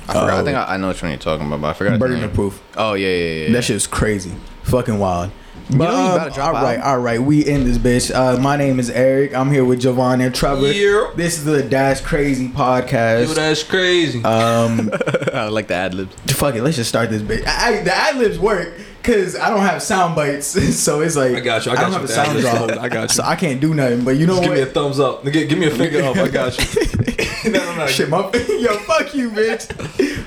I 0.07 0.13
forgot. 0.13 0.29
I 0.29 0.37
Uh, 0.39 0.43
think 0.43 0.57
I, 0.57 0.73
I 0.73 0.77
know 0.77 0.87
which 0.87 1.01
one 1.01 1.11
you're 1.11 1.19
talking 1.19 1.45
about, 1.47 1.61
but 1.61 1.67
I 1.69 1.73
forgot. 1.73 1.91
the 1.93 1.99
Burden 1.99 2.23
of 2.23 2.33
Proof. 2.33 2.61
Oh 2.77 2.93
yeah, 2.93 3.07
yeah, 3.09 3.15
yeah. 3.15 3.45
yeah. 3.47 3.51
That 3.53 3.63
shit's 3.65 3.87
crazy, 3.87 4.31
fucking 4.63 4.97
wild. 4.97 5.31
But 5.71 5.85
know 5.85 5.91
you 5.91 6.09
um, 6.09 6.15
about 6.15 6.37
all 6.39 6.51
right, 6.53 6.75
album? 6.79 6.81
all 6.89 6.99
right, 6.99 7.21
we 7.21 7.45
in 7.47 7.63
this 7.63 7.77
bitch. 7.77 8.13
Uh, 8.13 8.37
my 8.39 8.57
name 8.57 8.79
is 8.79 8.89
Eric. 8.89 9.33
I'm 9.33 9.49
here 9.49 9.63
with 9.63 9.81
Javon 9.81 10.23
and 10.25 10.35
Trevor. 10.35 10.71
Yeah. 10.71 11.11
This 11.15 11.37
is 11.37 11.45
the 11.45 11.63
Dash 11.63 12.01
Crazy 12.01 12.49
podcast. 12.49 13.27
Yo, 13.29 13.33
that's 13.33 13.63
crazy. 13.63 14.21
um, 14.23 14.91
I 15.33 15.47
like 15.47 15.67
the 15.67 15.75
ad 15.75 15.93
libs. 15.93 16.13
fuck 16.33 16.55
it, 16.55 16.61
let's 16.63 16.75
just 16.75 16.89
start 16.89 17.09
this 17.09 17.21
bitch. 17.21 17.45
I, 17.47 17.79
I- 17.79 17.83
the 17.83 17.95
ad 17.95 18.17
libs 18.17 18.37
work 18.37 18.73
because 19.01 19.35
I 19.37 19.49
don't 19.49 19.61
have 19.61 19.81
sound 19.81 20.13
bites, 20.15 20.47
so 20.77 20.99
it's 21.01 21.15
like 21.15 21.35
I 21.35 21.39
got 21.39 21.65
you, 21.65 21.71
I 21.71 21.75
got 21.75 21.81
don't 21.81 21.89
you 21.91 21.93
have 21.95 22.03
a 22.03 22.07
the 22.07 22.13
sound 22.13 22.37
ad-libs. 22.37 22.77
I 22.79 22.89
got 22.89 23.01
you. 23.03 23.07
So 23.15 23.23
I 23.23 23.35
can't 23.37 23.61
do 23.61 23.73
nothing. 23.73 24.03
But 24.03 24.17
you 24.17 24.27
know 24.27 24.33
Just 24.35 24.43
give 24.43 24.53
me 24.53 24.61
a 24.61 24.65
thumbs 24.65 24.99
up. 24.99 25.23
Give, 25.23 25.47
give 25.47 25.57
me 25.57 25.67
a 25.67 25.71
finger 25.71 26.01
up. 26.03 26.17
I 26.17 26.27
got 26.27 26.57
you. 26.75 27.49
no, 27.51 27.59
no, 27.63 27.75
no. 27.77 27.87
Shit, 27.87 28.09
my 28.09 28.19
yo, 28.59 28.77
fuck 28.79 29.15
you, 29.15 29.29
bitch. 29.31 29.71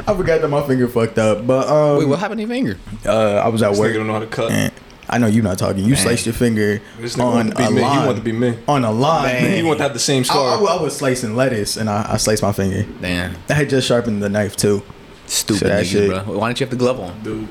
I 0.08 0.16
forgot 0.16 0.40
that 0.40 0.48
my 0.48 0.66
finger 0.66 0.88
fucked 0.88 1.18
up. 1.18 1.46
But 1.46 1.68
um, 1.68 1.98
Wait, 1.98 2.08
what 2.08 2.18
happened 2.18 2.38
to 2.38 2.42
your 2.46 2.48
finger? 2.48 2.78
uh, 3.06 3.34
I 3.44 3.48
was 3.48 3.62
at 3.62 3.70
This 3.70 3.78
work. 3.78 3.90
nigga 3.92 3.96
don't 3.96 4.06
know 4.06 4.14
how 4.14 4.18
to 4.20 4.26
cut. 4.26 4.72
And 5.14 5.24
I 5.24 5.26
know 5.28 5.32
you're 5.32 5.44
not 5.44 5.58
talking. 5.58 5.84
You 5.84 5.96
sliced 5.96 6.26
your 6.26 6.32
finger 6.34 6.80
This 6.98 7.18
on 7.18 7.34
want 7.34 7.54
a 7.58 7.70
me. 7.70 7.80
line. 7.80 8.00
You 8.00 8.06
want 8.06 8.16
to 8.18 8.22
be 8.24 8.32
me. 8.32 8.58
on 8.68 8.84
a 8.84 8.90
line. 8.90 9.56
You 9.58 9.66
want 9.66 9.78
to 9.78 9.82
have 9.84 9.92
the 9.92 9.98
same 9.98 10.18
I, 10.18 10.20
I, 10.20 10.22
scar. 10.24 10.60
was- 10.60 10.70
I 10.70 10.82
was 10.82 10.96
slicing 10.96 11.36
lettuce 11.36 11.76
and 11.76 11.88
I, 11.88 12.12
I 12.12 12.16
sliced 12.16 12.42
my 12.42 12.52
finger. 12.52 12.84
Damn, 13.00 13.36
I 13.48 13.54
had 13.54 13.68
just 13.70 13.86
sharpened 13.88 14.22
the 14.22 14.28
knife 14.28 14.56
too. 14.56 14.82
stupid 15.26 15.58
So 15.60 15.68
that 15.68 15.84
niggas, 15.84 15.90
shit- 15.90 16.10
bro. 16.26 16.38
Why 16.38 16.48
don't 16.48 16.60
you 16.60 16.64
have 16.64 16.70
the 16.70 16.76
glove 16.76 17.00
on? 17.00 17.22
Dude, 17.22 17.48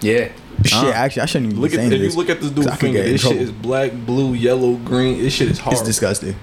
Yeah. 0.00 0.28
Shit, 0.64 0.74
Uh, 0.84 0.90
actually, 0.90 1.22
I 1.22 1.26
shouldn't 1.26 1.52
even 1.52 1.62
look 1.62 1.70
be 1.70 1.76
at 1.78 1.80
saying 1.80 1.92
if 1.92 2.00
this. 2.00 2.12
you 2.12 2.18
look 2.20 2.28
at 2.30 2.40
this 2.40 2.50
'cause 2.50 2.64
dude's 2.66 2.76
finger. 2.76 3.02
This 3.02 3.22
shit 3.22 3.36
is 3.36 3.50
black, 3.50 3.92
blue, 3.92 4.34
yellow, 4.34 4.74
green. 4.74 5.20
This 5.22 5.32
shit 5.32 5.50
is 5.50 5.58
hard. 5.58 5.72
It's 5.74 5.82
disgusting. 5.82 6.36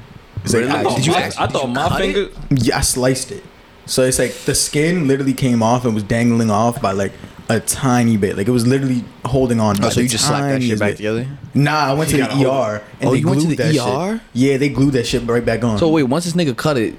It's 0.44 0.54
like, 0.54 0.64
Really? 0.64 0.72
I, 0.76 0.80
I 0.80 0.84
thought, 0.84 0.96
did 0.98 1.06
you 1.06 1.12
my, 1.14 1.22
actually- 1.22 1.38
I 1.44 1.46
did 1.48 1.54
thought 1.54 1.68
you 1.68 1.74
my 1.74 1.88
cut 1.90 2.02
it? 2.02 2.14
finger. 2.14 2.30
Yeah, 2.66 2.78
I 2.78 2.82
sliced 2.82 3.32
it. 3.32 3.44
So 3.86 4.04
it's 4.04 4.20
like 4.20 4.34
the 4.46 4.56
skin 4.56 5.08
literally 5.08 5.34
came 5.34 5.62
off 5.64 5.86
and 5.86 5.94
was 5.94 6.04
dangling 6.04 6.50
off 6.52 6.82
by 6.82 6.92
like 6.92 7.12
a 7.50 7.60
tiny 7.60 8.16
bit. 8.18 8.38
Like 8.38 8.48
it 8.48 8.52
was 8.52 8.66
literally 8.68 9.04
holding 9.26 9.60
on. 9.60 9.78
Oh, 9.78 9.82
by 9.82 9.90
so 9.90 10.02
you 10.02 10.08
just 10.08 10.26
slapped 10.28 10.44
that 10.44 10.62
shit 10.62 10.78
tiniest 10.78 10.80
back 10.80 10.90
bit. 10.92 10.98
together? 10.98 11.28
Nah, 11.56 11.72
I 11.90 11.94
went 11.94 12.10
to 12.12 12.18
You 12.18 12.24
the 12.24 12.30
gotta 12.30 12.44
hold 12.50 12.58
ER 12.80 12.84
and 13.02 13.10
Oh, 13.10 13.12
they 13.14 13.18
you 13.20 13.28
went 13.28 13.42
to 13.42 13.48
glued 13.48 13.58
the 13.58 13.64
that 13.64 13.76
ER? 13.76 14.12
shit. 14.14 14.22
Yeah, 14.34 14.58
they 14.58 14.70
glued 14.70 14.92
that 14.94 15.06
shit 15.08 15.24
right 15.28 15.44
back 15.44 15.64
on. 15.64 15.78
So 15.80 15.90
wait, 15.90 16.04
once 16.04 16.26
this 16.26 16.34
nigga 16.34 16.56
cut 16.56 16.78
it, 16.78 16.94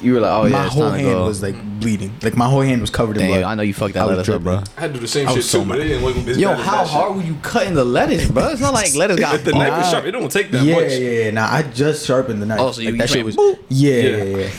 you 0.00 0.14
were 0.14 0.20
like, 0.20 0.30
oh 0.32 0.44
yeah, 0.46 0.52
my 0.52 0.68
whole 0.68 0.82
time 0.82 0.92
to 0.92 0.98
hand 1.04 1.14
go. 1.18 1.24
was 1.26 1.42
like 1.42 1.80
bleeding. 1.80 2.14
Like 2.22 2.36
my 2.36 2.48
whole 2.48 2.60
hand 2.60 2.80
was 2.80 2.90
covered 2.90 3.16
in 3.16 3.26
blood. 3.26 3.42
I 3.42 3.56
know 3.56 3.62
you 3.64 3.74
fucked 3.74 3.94
that 3.94 4.06
was 4.06 4.16
lettuce 4.18 4.32
up, 4.36 4.42
bro. 4.44 4.62
I 4.76 4.80
had 4.82 4.86
to 4.88 4.94
do 4.94 5.00
the 5.00 5.08
same 5.08 5.26
I 5.26 5.30
shit 5.30 5.36
was 5.38 5.50
so 5.50 5.62
too, 5.64 5.68
but 5.68 5.78
mad. 5.78 5.86
it 5.86 5.88
didn't 5.88 6.04
look 6.04 6.16
as 6.28 6.38
Yo, 6.38 6.50
bad 6.50 6.60
as 6.60 6.66
how 6.66 6.76
that 6.76 6.84
shit. 6.86 6.92
hard 6.96 7.16
were 7.16 7.22
you 7.22 7.34
cutting 7.42 7.74
the 7.74 7.84
lettuce, 7.84 8.30
bro? 8.30 8.48
It's 8.50 8.60
not 8.60 8.74
like 8.74 8.94
lettuce 8.94 9.18
got. 9.18 9.34
If 9.34 9.44
the 9.46 9.52
knife 9.52 9.84
is 9.84 9.90
sharp, 9.90 10.04
it 10.04 10.12
don't 10.12 10.30
take 10.30 10.52
that 10.52 10.62
yeah, 10.64 10.74
much. 10.76 10.90
yeah, 10.92 10.98
yeah. 10.98 11.30
Nah, 11.32 11.52
I 11.52 11.62
just 11.62 12.06
sharpened 12.06 12.40
the 12.40 12.46
knife. 12.46 12.60
Oh, 12.60 12.70
so 12.70 12.80
you- 12.82 12.92
like, 12.92 13.00
that 13.00 13.10
shit 13.10 13.24
was. 13.24 13.36
went 13.36 13.58
boop? 13.58 13.64
Yeah, 13.70 13.92
Yeah. 13.94 14.16
yeah, 14.22 14.36
yeah. 14.36 14.50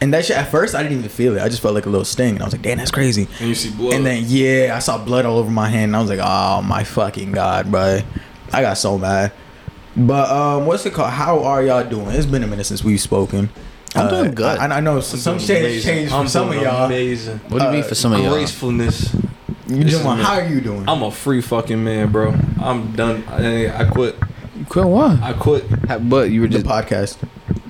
And 0.00 0.14
that 0.14 0.24
shit 0.24 0.36
at 0.36 0.50
first 0.50 0.74
I 0.74 0.82
didn't 0.82 0.98
even 0.98 1.10
feel 1.10 1.36
it. 1.36 1.42
I 1.42 1.48
just 1.48 1.60
felt 1.60 1.74
like 1.74 1.86
a 1.86 1.90
little 1.90 2.04
sting, 2.04 2.34
and 2.34 2.42
I 2.42 2.44
was 2.44 2.54
like, 2.54 2.62
"Damn, 2.62 2.78
that's 2.78 2.90
crazy." 2.90 3.26
And 3.40 3.48
you 3.48 3.54
see 3.54 3.70
blood. 3.70 3.94
And 3.94 4.06
then 4.06 4.24
yeah, 4.26 4.74
I 4.76 4.78
saw 4.78 5.02
blood 5.02 5.26
all 5.26 5.38
over 5.38 5.50
my 5.50 5.68
hand. 5.68 5.86
And 5.90 5.96
I 5.96 6.00
was 6.00 6.08
like, 6.10 6.20
"Oh 6.22 6.62
my 6.62 6.84
fucking 6.84 7.32
god, 7.32 7.70
bro!" 7.70 8.00
I 8.52 8.62
got 8.62 8.74
so 8.74 8.96
mad. 8.96 9.32
But 9.96 10.30
um, 10.30 10.66
what's 10.66 10.86
it 10.86 10.94
called? 10.94 11.10
How 11.10 11.42
are 11.42 11.62
y'all 11.62 11.88
doing? 11.88 12.08
It's 12.10 12.26
been 12.26 12.44
a 12.44 12.46
minute 12.46 12.64
since 12.64 12.84
we've 12.84 13.00
spoken. 13.00 13.48
Uh, 13.96 14.00
I'm 14.00 14.08
doing 14.08 14.34
good. 14.34 14.58
I, 14.58 14.76
I 14.76 14.80
know 14.80 15.00
some, 15.00 15.18
some 15.18 15.38
shit 15.38 15.62
has 15.62 15.82
changed 15.82 16.12
for 16.12 16.18
I'm 16.18 16.28
some 16.28 16.50
of 16.50 16.54
y'all. 16.54 16.86
Amazing. 16.86 17.38
What 17.48 17.58
do 17.60 17.64
you 17.66 17.72
mean 17.72 17.84
for 17.84 17.94
some 17.94 18.12
of 18.12 18.20
y'all? 18.20 18.34
Gracefulness. 18.34 19.14
You 19.66 19.84
This 19.84 20.02
How 20.02 20.34
are 20.34 20.48
you 20.48 20.60
doing? 20.62 20.88
I'm 20.88 21.02
a 21.02 21.10
free 21.10 21.42
fucking 21.42 21.82
man, 21.82 22.10
bro. 22.10 22.34
I'm 22.60 22.92
done. 22.92 23.24
I, 23.28 23.80
I 23.80 23.84
quit. 23.84 24.16
You 24.56 24.64
quit 24.64 24.86
what? 24.86 25.20
I 25.20 25.34
quit. 25.34 25.66
But 26.08 26.30
you 26.30 26.40
were 26.40 26.48
just 26.48 26.64
the 26.64 26.68
just. 26.68 27.18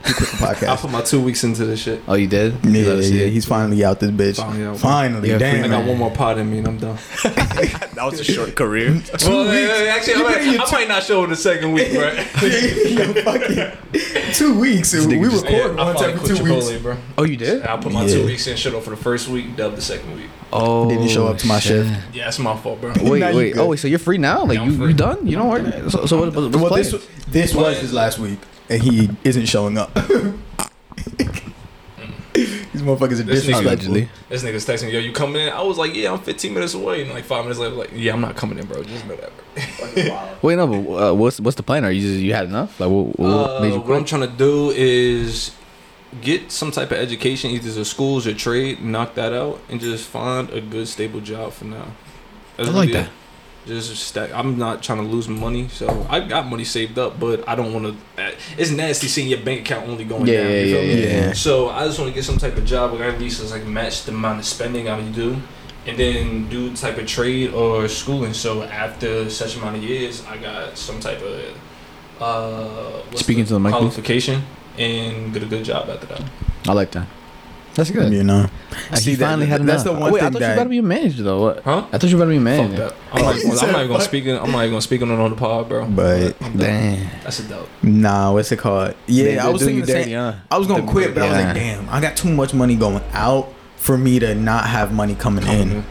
Podcast. 0.00 0.09
You 0.09 0.14
quit 0.14 0.61
the 0.61 0.71
I 0.71 0.76
put 0.76 0.90
my 0.90 1.02
two 1.02 1.21
weeks 1.23 1.45
into 1.45 1.64
this 1.64 1.81
shit. 1.81 2.02
Oh, 2.09 2.14
you 2.14 2.26
did? 2.26 2.55
Yeah, 2.64 2.88
Let 2.88 2.99
us 2.99 3.11
yeah, 3.11 3.23
it. 3.26 3.33
he's 3.33 3.45
finally 3.47 3.85
out 3.85 4.00
this 4.00 4.11
bitch. 4.11 4.37
Finally 4.37 4.67
out. 4.67 4.78
Finally, 4.78 5.31
Yeah, 5.31 5.38
damn. 5.38 5.64
I 5.64 5.69
got 5.69 5.87
one 5.87 5.99
more 5.99 6.11
pot 6.11 6.38
in 6.38 6.50
me 6.50 6.59
and 6.59 6.69
I'm 6.69 6.78
done. 6.78 6.99
That 7.99 8.05
was 8.12 8.21
a 8.21 8.25
short 8.25 8.55
career. 8.55 8.93
well, 9.26 9.49
uh, 9.49 9.52
actually, 9.90 10.14
I 10.14 10.23
might, 10.23 10.61
I 10.61 10.71
might 10.71 10.87
not 10.88 11.02
show 11.02 11.25
in 11.25 11.31
the 11.31 11.37
second 11.37 11.73
week, 11.73 11.90
bro. 11.93 12.12
Yo, 12.43 13.12
fucking 13.25 14.33
two 14.33 14.59
weeks. 14.61 14.93
We 14.95 15.00
nigga 15.00 15.31
just- 15.33 15.45
record 15.45 15.76
Yeah, 15.76 15.83
I 15.83 15.85
once 15.85 15.99
finally 15.99 16.12
every 16.14 16.19
quit 16.37 16.38
two 16.38 16.55
weeks. 16.69 16.83
Bro. 16.83 16.97
Oh, 17.19 17.25
you 17.25 17.37
did? 17.37 17.62
I 17.67 17.76
put 17.76 17.93
my 17.93 18.05
Yeah. 18.05 18.14
two 18.14 18.26
weeks 18.26 18.47
in, 18.47 18.57
shut 18.57 18.75
off 18.75 18.85
for 18.85 18.90
the 18.90 18.97
first 18.97 19.26
week, 19.28 19.57
dubbed 19.57 19.76
the 19.76 19.83
second 19.83 20.14
week. 20.14 20.26
Oh. 20.52 20.88
Didn't 20.88 21.02
you 21.05 21.09
show 21.09 21.26
up 21.26 21.38
to 21.38 21.47
my 21.49 21.59
shit. 21.59 21.87
shift. 21.87 22.14
Yeah, 22.14 22.28
it's 22.28 22.38
my 22.38 22.57
fault, 22.57 22.81
bro. 22.81 22.93
Wait, 23.02 23.35
wait. 23.35 23.59
Oh, 23.59 23.67
wait. 23.67 23.78
So 23.81 23.88
you're 23.88 23.99
free 23.99 24.19
now? 24.19 24.45
Like 24.45 24.59
Yeah, 24.59 24.64
you, 24.67 24.76
free. 24.76 24.88
you 24.88 24.95
done? 24.95 25.26
You 25.26 25.37
don't 25.37 25.49
work? 25.49 25.90
So, 25.90 26.07
so 26.07 26.21
what, 26.21 26.35
what's 26.35 26.57
Well, 26.57 26.75
this 26.75 26.95
this 27.28 27.52
was 27.55 27.81
his 27.81 27.93
last 27.93 28.19
week, 28.21 28.38
and 28.69 28.83
he 28.83 29.11
isn't 29.25 29.47
showing 29.47 29.79
up. 29.79 29.93
These 32.35 32.83
motherfuckers 32.83 33.19
are 33.21 33.25
This 33.25 33.45
nigga- 33.45 33.47
disrespectful. 33.47 33.67
Allegedly. 33.67 34.09
This 34.29 34.45
nigga's 34.45 34.65
texting 34.67 34.85
me, 34.87 34.93
yo, 34.93 35.01
you 35.01 35.13
coming 35.13 35.43
in? 35.43 35.49
I 35.49 35.63
was 35.63 35.79
like, 35.79 35.95
yeah, 35.95 36.13
I'm 36.13 36.21
15 36.21 36.55
minutes 36.55 36.75
away. 36.75 37.03
And 37.03 37.11
like 37.11 37.25
five 37.25 37.43
minutes 37.45 37.59
later, 37.59 37.75
like, 37.75 37.91
yeah, 37.95 38.13
I'm 38.13 38.21
not 38.21 38.37
coming 38.37 38.59
in, 38.59 38.67
bro. 38.67 38.85
Just 38.85 39.05
whatever. 39.07 39.33
Wait, 40.43 40.55
no, 40.57 40.67
but 40.69 41.11
uh, 41.11 41.15
what's 41.15 41.41
what's 41.41 41.57
the 41.57 41.65
plan? 41.65 41.85
Are 41.85 41.91
you 41.91 42.01
just 42.01 42.21
you 42.21 42.33
had 42.35 42.45
enough? 42.45 42.79
Like, 42.79 42.91
what, 42.91 43.19
what 43.19 43.27
Uh, 43.29 43.61
made 43.61 43.73
you 43.73 43.81
what 43.81 43.97
I'm 43.97 44.05
trying 44.05 44.21
to 44.23 44.29
do 44.29 44.71
is 44.71 45.51
get 46.21 46.53
some 46.53 46.71
type 46.71 46.93
of 46.93 46.99
education, 46.99 47.51
either 47.51 47.73
the 47.73 47.85
schools 47.85 48.27
or 48.27 48.35
trade, 48.35 48.81
knock 48.85 49.15
that 49.17 49.33
out, 49.33 49.59
and 49.69 49.81
just 49.81 50.07
find 50.07 50.49
a 50.51 50.61
good 50.61 50.87
stable 50.87 51.21
job 51.21 51.53
for 51.53 51.65
now. 51.65 51.87
That's 52.57 52.69
I 52.69 52.73
like 52.73 52.81
really 52.91 52.93
that. 52.93 53.07
it. 53.07 53.13
Just 53.69 53.95
stack. 54.09 54.33
I'm 54.35 54.57
not 54.59 54.83
trying 54.83 54.99
to 54.99 55.05
lose 55.05 55.29
money, 55.29 55.69
so 55.69 56.07
I've 56.09 56.27
got 56.29 56.47
money 56.47 56.65
saved 56.65 56.99
up, 56.99 57.21
but 57.21 57.47
I 57.49 57.55
don't 57.55 57.73
want 57.75 57.85
to. 58.17 58.33
It's 58.57 58.71
nasty 58.71 59.09
seeing 59.09 59.29
your 59.29 59.41
bank 59.41 59.61
account 59.61 59.87
only 59.89 60.05
going 60.05 60.27
Yeah, 60.27 60.43
down. 60.43 60.51
yeah, 60.51 60.59
you 60.63 60.77
yeah, 60.79 61.07
yeah. 61.27 61.33
So 61.35 61.69
I 61.69 61.85
just 61.87 61.99
want 61.99 62.11
to 62.11 62.15
get 62.15 62.25
some 62.25 62.39
type 62.39 62.57
of 62.57 62.65
job 62.65 62.93
where 62.93 63.05
I 63.05 63.13
at 63.15 63.21
least 63.21 63.43
it's 63.43 63.53
like 63.53 63.67
match 63.67 64.05
the 64.05 64.13
amount 64.13 64.39
of 64.41 64.47
spending 64.47 64.89
I 64.89 64.97
would 64.97 65.15
do, 65.15 65.37
and 65.87 65.99
then 65.99 66.49
do 66.49 66.75
type 66.75 66.97
of 66.99 67.07
trade 67.07 67.53
or 67.53 67.87
schooling. 67.89 68.33
So 68.33 68.63
after 68.63 69.29
such 69.29 69.57
amount 69.59 69.77
of 69.77 69.83
years, 69.85 70.25
I 70.27 70.39
got 70.39 70.79
some 70.79 70.99
type 70.99 71.21
of 71.21 72.23
uh, 72.23 73.03
what's 73.11 73.21
Speaking 73.21 73.45
to 73.45 73.53
the 73.53 73.61
mic, 73.61 73.73
please. 73.73 73.79
qualification 73.79 74.43
and 74.79 75.33
get 75.35 75.43
a 75.43 75.47
good 75.47 75.65
job 75.65 75.89
after 75.91 76.07
that. 76.07 76.23
I 76.67 76.73
like 76.73 76.91
that. 76.93 77.07
That's 77.75 77.91
good. 77.91 78.13
You 78.13 78.25
know, 78.25 78.49
See, 78.95 79.15
that- 79.15 79.25
finally 79.27 79.47
had 79.47 79.63
that's 79.67 79.83
enough. 79.83 79.97
the 79.97 80.01
one 80.01 80.11
oh, 80.11 80.13
Wait, 80.15 80.23
I 80.23 80.27
thought 80.27 80.35
you 80.35 80.39
that- 80.41 80.49
were 80.49 80.53
about 80.55 80.63
to 80.65 80.69
be 80.71 80.79
a 80.79 80.83
manager 80.83 81.23
though. 81.23 81.41
What? 81.43 81.63
Huh? 81.65 81.87
I 81.93 81.99
thought 81.99 82.11
you 82.11 82.17
better 82.19 82.31
be 82.31 82.37
a 82.37 82.39
Fuck 82.41 82.45
manager. 82.45 82.77
that. 82.77 82.95
I'm 83.13 83.23
not, 83.23 83.35
I'm 83.35 83.73
not 83.73 83.75
even 83.77 83.89
gonna 83.89 84.01
speak 84.05 84.27
it. 84.27 84.39
I'm 84.41 84.51
not 84.53 84.59
even 84.61 84.71
gonna 84.71 84.83
speak 84.83 85.03
on 85.03 85.11
it 85.11 85.15
on 85.19 85.31
the 85.31 85.37
pod, 85.37 85.69
bro. 85.69 85.87
But- 85.87 86.37
I'm 86.43 86.53
done. 86.53 86.59
Damn. 86.59 87.11
That's 87.25 87.41
a 87.41 87.43
dope. 87.45 87.69
nah. 87.83 88.33
What's 88.33 88.53
it 88.53 88.59
called? 88.59 88.95
Yeah, 89.07 89.25
They- 89.25 89.39
I 89.39 89.47
they 89.47 89.53
was 89.53 89.61
do 89.61 89.67
thinking 89.67 89.81
you 89.81 89.87
the 89.87 89.93
dirty, 89.93 90.05
same. 90.11 90.19
huh? 90.19 90.33
I 90.51 90.59
was 90.59 90.67
gonna 90.67 90.83
They- 90.83 90.89
quit, 90.93 91.15
but 91.15 91.23
I 91.23 91.29
was 91.29 91.37
yeah. 91.39 91.45
like, 91.47 91.55
damn, 91.55 91.89
I 91.91 92.01
got 92.01 92.17
too 92.17 92.29
much 92.31 92.53
money 92.55 92.75
going 92.77 93.03
out 93.13 93.53
for 93.77 93.97
me 93.97 94.19
to 94.19 94.35
not 94.35 94.67
have 94.67 94.93
money 94.93 95.15
coming 95.15 95.47
in. 95.47 95.85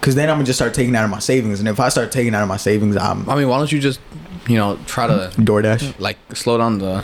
Cause 0.00 0.14
then 0.14 0.28
I'm 0.30 0.36
gonna 0.36 0.44
just 0.46 0.58
start 0.58 0.72
taking 0.74 0.94
out 0.94 1.04
of 1.04 1.10
my 1.10 1.18
savings, 1.18 1.58
and 1.58 1.68
if 1.68 1.80
I 1.80 1.88
start 1.88 2.12
taking 2.12 2.32
out 2.34 2.42
of 2.42 2.48
my 2.48 2.58
savings, 2.58 2.96
I'm 2.96 3.28
I 3.28 3.34
mean, 3.34 3.48
why 3.48 3.58
don't 3.58 3.72
you 3.72 3.80
just, 3.80 3.98
you 4.46 4.56
know, 4.56 4.78
try 4.86 5.08
to 5.08 5.32
DoorDash. 5.36 5.98
like 5.98 6.16
slow 6.32 6.58
down 6.58 6.78
the 6.78 7.02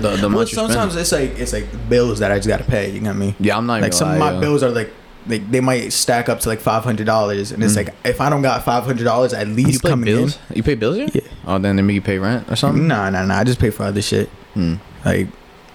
the 0.00 0.16
the 0.16 0.28
Well, 0.28 0.46
sometimes 0.46 0.92
spend? 0.92 1.00
it's 1.02 1.12
like 1.12 1.38
it's 1.38 1.52
like 1.52 1.88
bills 1.88 2.18
that 2.20 2.30
I 2.32 2.36
just 2.36 2.48
gotta 2.48 2.64
pay. 2.64 2.90
You 2.90 3.00
got 3.00 3.16
me? 3.16 3.34
Yeah, 3.40 3.56
I'm 3.56 3.66
not 3.66 3.80
Like 3.80 3.92
some 3.92 4.08
gonna 4.08 4.24
of 4.24 4.32
my 4.32 4.32
yo. 4.34 4.40
bills 4.40 4.62
are 4.62 4.70
like 4.70 4.90
like 5.28 5.50
they 5.50 5.60
might 5.60 5.92
stack 5.92 6.28
up 6.28 6.38
to 6.40 6.48
like 6.48 6.60
five 6.60 6.84
hundred 6.84 7.06
dollars, 7.06 7.50
and 7.52 7.62
it's 7.64 7.74
Mm. 7.74 7.86
like 7.86 7.94
if 8.04 8.20
I 8.20 8.30
don't 8.30 8.42
got 8.42 8.64
five 8.64 8.84
hundred 8.84 9.04
dollars 9.04 9.32
at 9.32 9.46
You 9.48 9.54
least 9.54 9.82
pay 9.82 9.88
coming 9.90 10.04
bills? 10.04 10.38
You 10.54 10.62
pay 10.62 10.74
bills 10.76 10.96
here? 10.96 11.08
Yeah. 11.12 11.20
Oh, 11.46 11.58
then 11.58 11.76
they 11.76 11.82
make 11.82 11.94
you 11.94 12.00
pay 12.02 12.18
rent 12.18 12.50
or 12.50 12.56
something. 12.56 12.86
No, 12.86 13.10
no, 13.10 13.24
no. 13.26 13.34
I 13.34 13.42
just 13.44 13.58
pay 13.58 13.70
for 13.70 13.82
other 13.84 14.02
shit. 14.02 14.28
Hmm. 14.54 14.74
Like, 15.04 15.26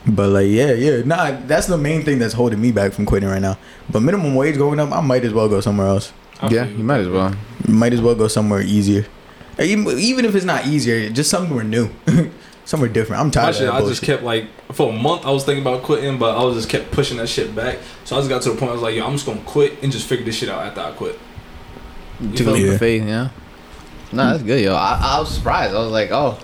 but 0.07 0.29
like 0.29 0.47
yeah, 0.47 0.71
yeah. 0.71 1.01
Nah, 1.03 1.31
that's 1.47 1.67
the 1.67 1.77
main 1.77 2.03
thing 2.03 2.17
that's 2.19 2.33
holding 2.33 2.61
me 2.61 2.71
back 2.71 2.93
from 2.93 3.05
quitting 3.05 3.27
right 3.29 3.41
now. 3.41 3.57
But 3.89 4.01
minimum 4.01 4.35
wage 4.35 4.57
going 4.57 4.79
up, 4.79 4.91
I 4.91 5.01
might 5.01 5.23
as 5.25 5.33
well 5.33 5.49
go 5.49 5.59
somewhere 5.61 5.87
else. 5.87 6.13
I 6.41 6.47
Yeah, 6.47 6.65
you 6.67 6.83
might 6.83 7.01
as 7.01 7.07
well. 7.09 7.35
Might 7.67 7.93
as 7.93 8.01
well 8.01 8.15
go 8.15 8.27
somewhere 8.27 8.61
easier. 8.61 9.05
Even, 9.59 9.85
even 9.99 10.25
if 10.25 10.33
it's 10.33 10.45
not 10.45 10.65
easier, 10.65 11.09
just 11.09 11.29
somewhere 11.29 11.63
new, 11.63 11.89
somewhere 12.71 12.89
different. 12.89 13.21
I'm 13.21 13.29
tired 13.31 13.49
Actually, 13.49 13.67
of 13.67 13.73
that 13.75 13.83
I 13.83 13.87
just 13.89 14.01
kept 14.01 14.23
like 14.23 14.45
for 14.71 14.89
a 14.89 14.93
month. 14.93 15.25
I 15.25 15.31
was 15.31 15.43
thinking 15.43 15.61
about 15.61 15.83
quitting, 15.83 16.17
but 16.17 16.37
I 16.37 16.43
was 16.43 16.55
just 16.55 16.69
kept 16.69 16.89
pushing 16.91 17.17
that 17.17 17.27
shit 17.27 17.53
back. 17.53 17.77
So 18.05 18.15
I 18.15 18.19
just 18.19 18.29
got 18.29 18.41
to 18.43 18.51
the 18.51 18.55
point. 18.57 18.71
I 18.71 18.73
was 18.73 18.81
like, 18.81 18.95
yo, 18.95 19.05
I'm 19.05 19.11
just 19.11 19.25
gonna 19.25 19.41
quit 19.41 19.83
and 19.83 19.91
just 19.91 20.07
figure 20.07 20.23
this 20.25 20.35
shit 20.37 20.47
out 20.49 20.65
after 20.65 20.79
I 20.79 20.91
quit. 20.91 21.19
You 22.21 22.29
Took 22.29 22.47
a 22.47 22.53
feel 22.53 22.53
leap 22.53 22.63
me? 22.63 22.67
Yeah. 22.67 22.73
of 22.73 22.79
faith, 22.79 23.03
yeah. 23.03 23.29
Nah, 24.13 24.31
that's 24.31 24.43
good, 24.43 24.63
yo. 24.63 24.73
I, 24.73 24.99
I 25.01 25.19
was 25.19 25.33
surprised. 25.33 25.75
I 25.75 25.79
was 25.79 25.91
like, 25.91 26.11
oh, 26.11 26.39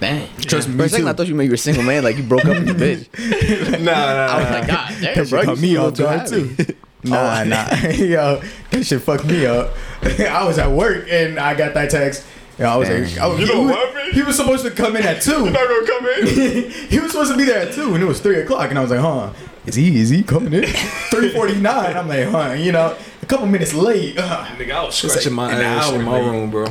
dang. 0.00 0.28
Trust 0.40 0.68
me, 0.68 0.74
For 0.74 0.80
a 0.80 0.84
me 0.84 0.88
second, 0.88 1.08
I 1.08 1.12
thought 1.14 1.28
you 1.28 1.34
meant 1.34 1.46
you 1.46 1.50
were 1.50 1.54
a 1.54 1.58
single 1.58 1.82
man, 1.82 2.04
like 2.04 2.16
you 2.16 2.24
broke 2.24 2.44
up 2.44 2.58
with 2.58 2.66
your 2.66 2.76
bitch. 2.76 3.80
Nah, 3.80 3.92
nah, 3.92 4.32
I 4.32 4.38
was 4.38 4.50
nah. 4.50 4.58
like, 4.58 4.66
God 4.68 4.88
damn, 5.00 5.14
That 5.14 5.14
bro. 5.14 5.24
shit 5.24 5.32
you 5.40 5.44
caught 5.46 5.58
me 5.58 5.68
seem 5.68 5.76
a 5.76 5.80
off 5.80 5.90
little 5.98 6.06
guard 6.06 6.20
happy. 6.20 6.64
too. 6.64 6.74
Nah, 7.02 7.40
oh. 7.40 7.44
nah, 7.44 7.88
yo, 7.94 8.42
that 8.72 8.84
shit 8.84 9.00
fucked 9.00 9.24
me 9.24 9.46
up. 9.46 9.70
I 10.02 10.44
was 10.46 10.58
at 10.58 10.70
work 10.70 11.06
and 11.08 11.38
I 11.38 11.54
got 11.54 11.72
that 11.72 11.88
text. 11.88 12.26
And 12.60 12.68
I 12.68 12.76
was 12.76 12.88
Damn. 12.88 13.02
like, 13.04 13.18
I 13.18 13.26
was, 13.26 13.40
You 13.40 13.46
he, 13.46 13.52
know 13.54 13.62
was, 13.62 13.70
what, 13.70 13.94
man? 13.94 14.12
he 14.12 14.22
was 14.22 14.36
supposed 14.36 14.64
to 14.66 14.70
come 14.70 14.94
in 14.94 15.02
at 15.02 15.22
two. 15.22 15.44
Not 15.50 15.54
gonna 15.54 15.86
come 15.86 16.06
in. 16.06 16.70
he 16.90 16.98
was 17.00 17.10
supposed 17.10 17.32
to 17.32 17.36
be 17.38 17.44
there 17.44 17.60
at 17.66 17.72
two, 17.72 17.94
and 17.94 18.02
it 18.02 18.06
was 18.06 18.20
three 18.20 18.38
o'clock. 18.40 18.68
And 18.68 18.78
I 18.78 18.82
was 18.82 18.90
like, 18.90 19.00
huh, 19.00 19.32
is 19.64 19.74
he 19.76 19.98
is 19.98 20.10
he 20.10 20.22
coming 20.22 20.52
in? 20.52 20.64
Three 21.10 21.30
forty 21.32 21.54
nine. 21.58 21.96
I'm 21.96 22.06
like, 22.08 22.26
huh, 22.28 22.52
you 22.52 22.70
know, 22.72 22.96
a 23.22 23.26
couple 23.26 23.46
minutes 23.46 23.72
late. 23.74 24.18
Uh, 24.18 24.44
Nigga, 24.58 24.72
I 24.72 24.84
was 24.84 24.94
scratching 24.94 25.34
like 25.36 25.50
my 25.50 25.54
an 25.54 25.60
ass 25.62 25.90
in 25.92 26.02
my 26.02 26.20
late. 26.20 26.30
room, 26.30 26.50
bro. 26.50 26.66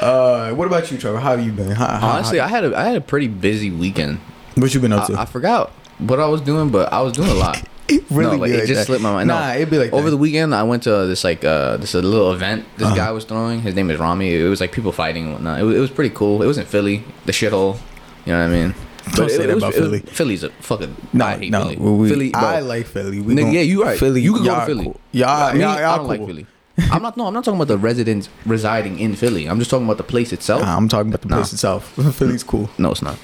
uh, 0.00 0.52
what 0.54 0.66
about 0.66 0.90
you, 0.90 0.98
Trevor? 0.98 1.18
How 1.20 1.36
have 1.36 1.44
you 1.44 1.52
been? 1.52 1.70
How, 1.72 1.86
how, 1.86 2.08
Honestly, 2.10 2.38
how, 2.38 2.46
I 2.46 2.48
had 2.48 2.64
a 2.64 2.76
I 2.78 2.84
had 2.84 2.96
a 2.96 3.00
pretty 3.00 3.28
busy 3.28 3.70
weekend. 3.70 4.18
what 4.54 4.72
you 4.74 4.80
been 4.80 4.92
up 4.92 5.06
to? 5.08 5.14
I, 5.14 5.22
I 5.22 5.24
forgot 5.24 5.70
what 5.98 6.20
I 6.20 6.26
was 6.26 6.40
doing, 6.40 6.70
but 6.70 6.92
I 6.92 7.00
was 7.02 7.12
doing 7.12 7.28
a 7.30 7.34
lot. 7.34 7.62
Really 8.10 8.36
no, 8.36 8.42
like, 8.42 8.50
it 8.50 8.58
like 8.58 8.66
just 8.66 8.74
that. 8.80 8.86
slipped 8.86 9.02
my 9.02 9.12
mind. 9.12 9.28
Nah, 9.28 9.48
no, 9.48 9.54
it'd 9.56 9.70
be 9.70 9.78
like 9.78 9.92
over 9.92 10.04
that. 10.04 10.10
the 10.10 10.16
weekend. 10.16 10.54
I 10.54 10.62
went 10.62 10.82
to 10.84 11.06
this 11.06 11.24
like 11.24 11.44
uh 11.44 11.76
this 11.78 11.94
a 11.94 12.02
little 12.02 12.32
event 12.32 12.64
this 12.76 12.86
Uh-huh. 12.86 12.96
guy 12.96 13.10
was 13.12 13.24
throwing. 13.24 13.60
His 13.62 13.74
name 13.74 13.90
is 13.90 13.98
Rami. 13.98 14.34
It 14.34 14.48
was 14.48 14.60
like 14.60 14.72
people 14.72 14.92
fighting 14.92 15.24
and 15.24 15.32
whatnot. 15.34 15.60
It 15.60 15.64
was, 15.64 15.76
it 15.76 15.80
was 15.80 15.90
pretty 15.90 16.14
cool. 16.14 16.42
It 16.42 16.46
was 16.46 16.58
in 16.58 16.66
Philly, 16.66 17.04
the 17.26 17.32
shithole. 17.32 17.78
You 18.26 18.32
know 18.32 18.40
what 18.40 18.46
I 18.46 18.48
mean? 18.48 18.74
Don't 19.12 19.26
it, 19.26 19.30
say 19.30 19.44
it 19.44 19.46
that 19.46 19.54
was, 19.54 19.62
about 19.64 19.74
it 19.74 19.80
was- 19.80 19.88
Philly. 19.90 20.00
Philly's 20.00 20.42
a 20.44 20.50
fucking. 20.50 20.94
No, 21.14 21.24
I 21.24 21.38
hate 21.38 21.50
no, 21.50 21.62
Philly. 21.62 21.76
we, 21.76 22.08
Philly, 22.10 22.30
bro. 22.30 22.40
I 22.42 22.60
like 22.60 22.86
Philly. 22.86 23.20
We 23.20 23.34
Nigga, 23.34 23.40
gon- 23.42 23.52
yeah, 23.52 23.60
you 23.62 23.82
right. 23.82 23.98
Philly. 23.98 24.20
You 24.20 24.34
could 24.34 24.44
go 24.44 24.54
to 24.60 24.66
Philly. 24.66 24.84
Cool. 24.84 25.00
Y'all, 25.12 25.54
Me, 25.54 25.60
y'all, 25.60 25.70
I 25.70 25.80
y'all 25.80 25.96
don't 25.98 26.06
like 26.08 26.18
cool. 26.18 26.26
Philly. 26.26 26.46
I'm 26.92 27.02
not. 27.02 27.16
No, 27.16 27.26
I'm 27.26 27.34
not 27.34 27.42
talking 27.44 27.58
about 27.58 27.66
the 27.68 27.78
residents 27.78 28.28
residing 28.46 28.98
in 29.00 29.16
Philly. 29.16 29.48
I'm 29.48 29.58
just 29.58 29.70
talking 29.70 29.86
about 29.86 29.96
the 29.96 30.04
place 30.04 30.32
itself. 30.32 30.60
Nah, 30.62 30.76
I'm 30.76 30.88
talking 30.88 31.08
about 31.08 31.22
the 31.22 31.28
Nah. 31.28 31.36
place 31.36 31.52
itself. 31.52 31.88
Philly's 32.16 32.44
cool. 32.44 32.68
no, 32.78 32.90
it's 32.92 33.02
not. 33.02 33.16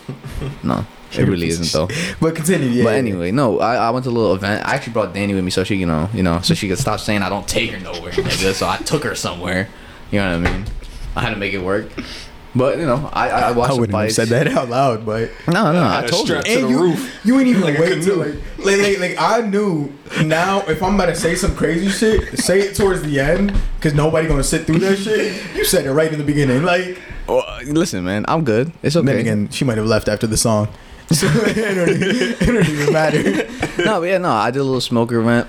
No, 0.65 0.85
it 1.19 1.29
really 1.29 1.49
isn't 1.49 1.73
though. 1.73 1.89
But 2.21 2.35
continue. 2.37 2.69
Yeah. 2.69 2.85
But 2.85 2.95
anyway, 2.97 3.31
no, 3.31 3.61
I, 3.61 3.77
I 3.77 3.91
went 3.91 4.05
to 4.05 4.11
a 4.11 4.13
little 4.13 4.35
event. 4.35 4.67
I 4.67 4.75
actually 4.75 4.93
brought 4.95 5.15
Danny 5.15 5.35
with 5.35 5.45
me 5.45 5.51
so 5.51 5.65
she, 5.65 5.77
you 5.77 5.87
know, 5.87 6.09
you 6.15 6.23
know, 6.23 6.41
so 6.41 6.55
she 6.55 6.69
could 6.69 6.79
stop 6.79 7.01
saying 7.01 7.23
I 7.23 7.29
don't 7.29 7.47
take 7.49 7.71
her 7.71 7.81
nowhere, 7.81 8.13
nigga. 8.13 8.53
So 8.55 8.69
I 8.69 8.77
took 8.79 9.05
her 9.05 9.15
somewhere. 9.15 9.69
You 10.11 10.21
know 10.21 10.39
what 10.41 10.49
I 10.49 10.53
mean? 10.53 10.65
I 11.17 11.21
had 11.23 11.31
to 11.31 11.37
make 11.37 11.53
it 11.55 11.63
work. 11.63 11.87
But 12.57 12.79
you 12.79 12.87
know, 12.87 13.11
I 13.13 13.31
I 13.31 13.51
watched 13.51 13.73
I 13.73 13.81
wouldn't 13.81 13.99
have 13.99 14.13
said 14.13 14.29
that 14.29 14.47
out 14.47 14.69
loud, 14.69 15.05
but 15.05 15.31
No, 15.49 15.73
no, 15.73 15.83
I 15.83 15.97
had 15.97 16.05
a 16.05 16.09
told 16.09 16.29
you. 16.29 16.41
to 16.41 16.49
and 16.49 16.65
the 16.65 16.69
you, 16.69 16.79
roof. 16.81 17.21
you 17.25 17.37
ain't 17.41 17.49
even 17.49 17.63
Like 17.63 17.79
wait 17.81 18.01
till 18.01 18.17
like, 18.19 18.35
like, 18.59 18.79
like, 18.81 18.99
like 19.01 19.17
I 19.19 19.41
knew 19.41 19.93
now 20.25 20.61
if 20.69 20.81
I'm 20.81 20.95
about 20.95 21.07
to 21.07 21.17
say 21.17 21.35
some 21.35 21.57
crazy 21.57 21.89
shit, 21.89 22.39
say 22.39 22.61
it 22.61 22.77
towards 22.77 23.03
the 23.03 23.19
end 23.19 23.53
because 23.77 23.93
nobody 23.95 24.29
gonna 24.29 24.45
sit 24.45 24.67
through 24.69 24.79
that 24.81 24.99
shit. 24.99 25.35
You 25.57 25.65
said 25.65 25.85
it 25.85 25.93
right 25.93 26.13
in 26.13 26.19
the 26.19 26.25
beginning, 26.25 26.63
like. 26.63 27.01
Well, 27.27 27.45
listen, 27.67 28.05
man, 28.05 28.25
I'm 28.29 28.45
good. 28.45 28.71
It's 28.85 28.95
okay. 28.95 29.07
Then 29.07 29.19
again, 29.19 29.49
she 29.49 29.65
might 29.65 29.77
have 29.79 29.87
left 29.87 30.09
after 30.09 30.29
the 30.29 30.37
song, 30.37 30.69
so 31.13 31.27
it 31.33 31.75
don't, 31.75 31.89
even, 31.89 32.09
it 32.17 32.39
don't 32.41 32.69
even 32.69 32.93
matter. 32.93 33.23
no, 33.85 34.01
but 34.01 34.07
yeah, 34.07 34.19
no, 34.19 34.31
I 34.31 34.51
did 34.51 34.61
a 34.61 34.65
little 34.65 34.81
smoker 34.81 35.21
event. 35.21 35.49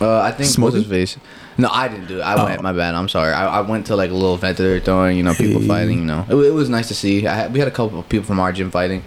Uh, 0.00 0.20
I 0.20 0.30
think 0.32 0.56
what's 0.58 0.74
his 0.76 0.86
face? 0.86 1.16
No, 1.58 1.68
I 1.70 1.88
didn't 1.88 2.06
do 2.06 2.18
it. 2.18 2.22
I 2.22 2.34
Oh. 2.40 2.44
went. 2.46 2.62
My 2.62 2.72
bad. 2.72 2.94
I'm 2.94 3.08
sorry. 3.08 3.32
I, 3.34 3.58
I 3.58 3.60
went 3.60 3.86
to 3.86 3.96
like 3.96 4.10
a 4.10 4.14
little 4.14 4.34
event 4.34 4.56
that 4.56 4.62
they 4.62 4.72
were 4.72 4.80
throwing. 4.80 5.16
You 5.16 5.22
know, 5.24 5.34
people 5.34 5.60
Hey. 5.60 5.68
fighting. 5.68 5.98
You 5.98 6.04
know, 6.06 6.24
it, 6.28 6.34
it 6.34 6.52
was 6.54 6.68
nice 6.70 6.88
to 6.88 6.94
see. 6.94 7.26
I 7.26 7.34
had, 7.34 7.52
we 7.52 7.58
had 7.58 7.68
a 7.68 7.70
couple 7.72 7.98
of 7.98 8.08
people 8.08 8.24
from 8.26 8.40
our 8.40 8.50
gym 8.52 8.70
fighting, 8.70 9.02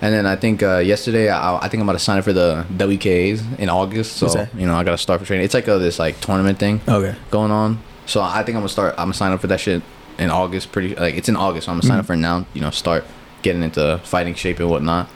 and 0.00 0.14
then 0.14 0.24
I 0.24 0.36
think 0.36 0.62
uh, 0.62 0.78
yesterday 0.78 1.28
I, 1.28 1.56
I 1.58 1.68
think 1.68 1.82
I'm 1.82 1.88
about 1.88 1.98
to 1.98 2.04
sign 2.04 2.16
up 2.18 2.24
for 2.24 2.32
the 2.32 2.64
WKAs 2.72 3.58
in 3.58 3.68
August. 3.68 4.16
So 4.16 4.46
you 4.56 4.66
know, 4.66 4.74
I 4.76 4.84
got 4.84 4.92
to 4.92 4.98
start 4.98 5.20
for 5.20 5.26
training. 5.26 5.44
It's 5.44 5.54
like 5.54 5.68
a, 5.68 5.78
this 5.78 5.98
like 5.98 6.20
tournament 6.20 6.58
thing 6.58 6.80
Okay. 6.88 7.14
going 7.30 7.50
on. 7.50 7.78
So 8.06 8.22
I 8.22 8.42
think 8.44 8.56
I'm 8.56 8.62
gonna 8.62 8.68
start. 8.70 8.94
I'm 8.96 9.06
gonna 9.06 9.14
sign 9.14 9.32
up 9.32 9.40
for 9.40 9.46
that 9.48 9.60
shit 9.60 9.82
in 10.18 10.30
August. 10.30 10.72
Pretty 10.72 10.94
like 10.96 11.16
it's 11.16 11.28
in 11.28 11.36
August. 11.36 11.66
So 11.66 11.72
I'm 11.72 11.78
gonna 11.80 11.86
sign 11.88 11.98
up 11.98 12.06
for 12.06 12.14
it 12.14 12.18
now. 12.18 12.46
You 12.54 12.62
know, 12.62 12.70
start 12.70 13.04
getting 13.42 13.62
into 13.62 14.00
fighting 14.04 14.34
shape 14.34 14.58
and 14.58 14.70
whatnot. 14.70 15.08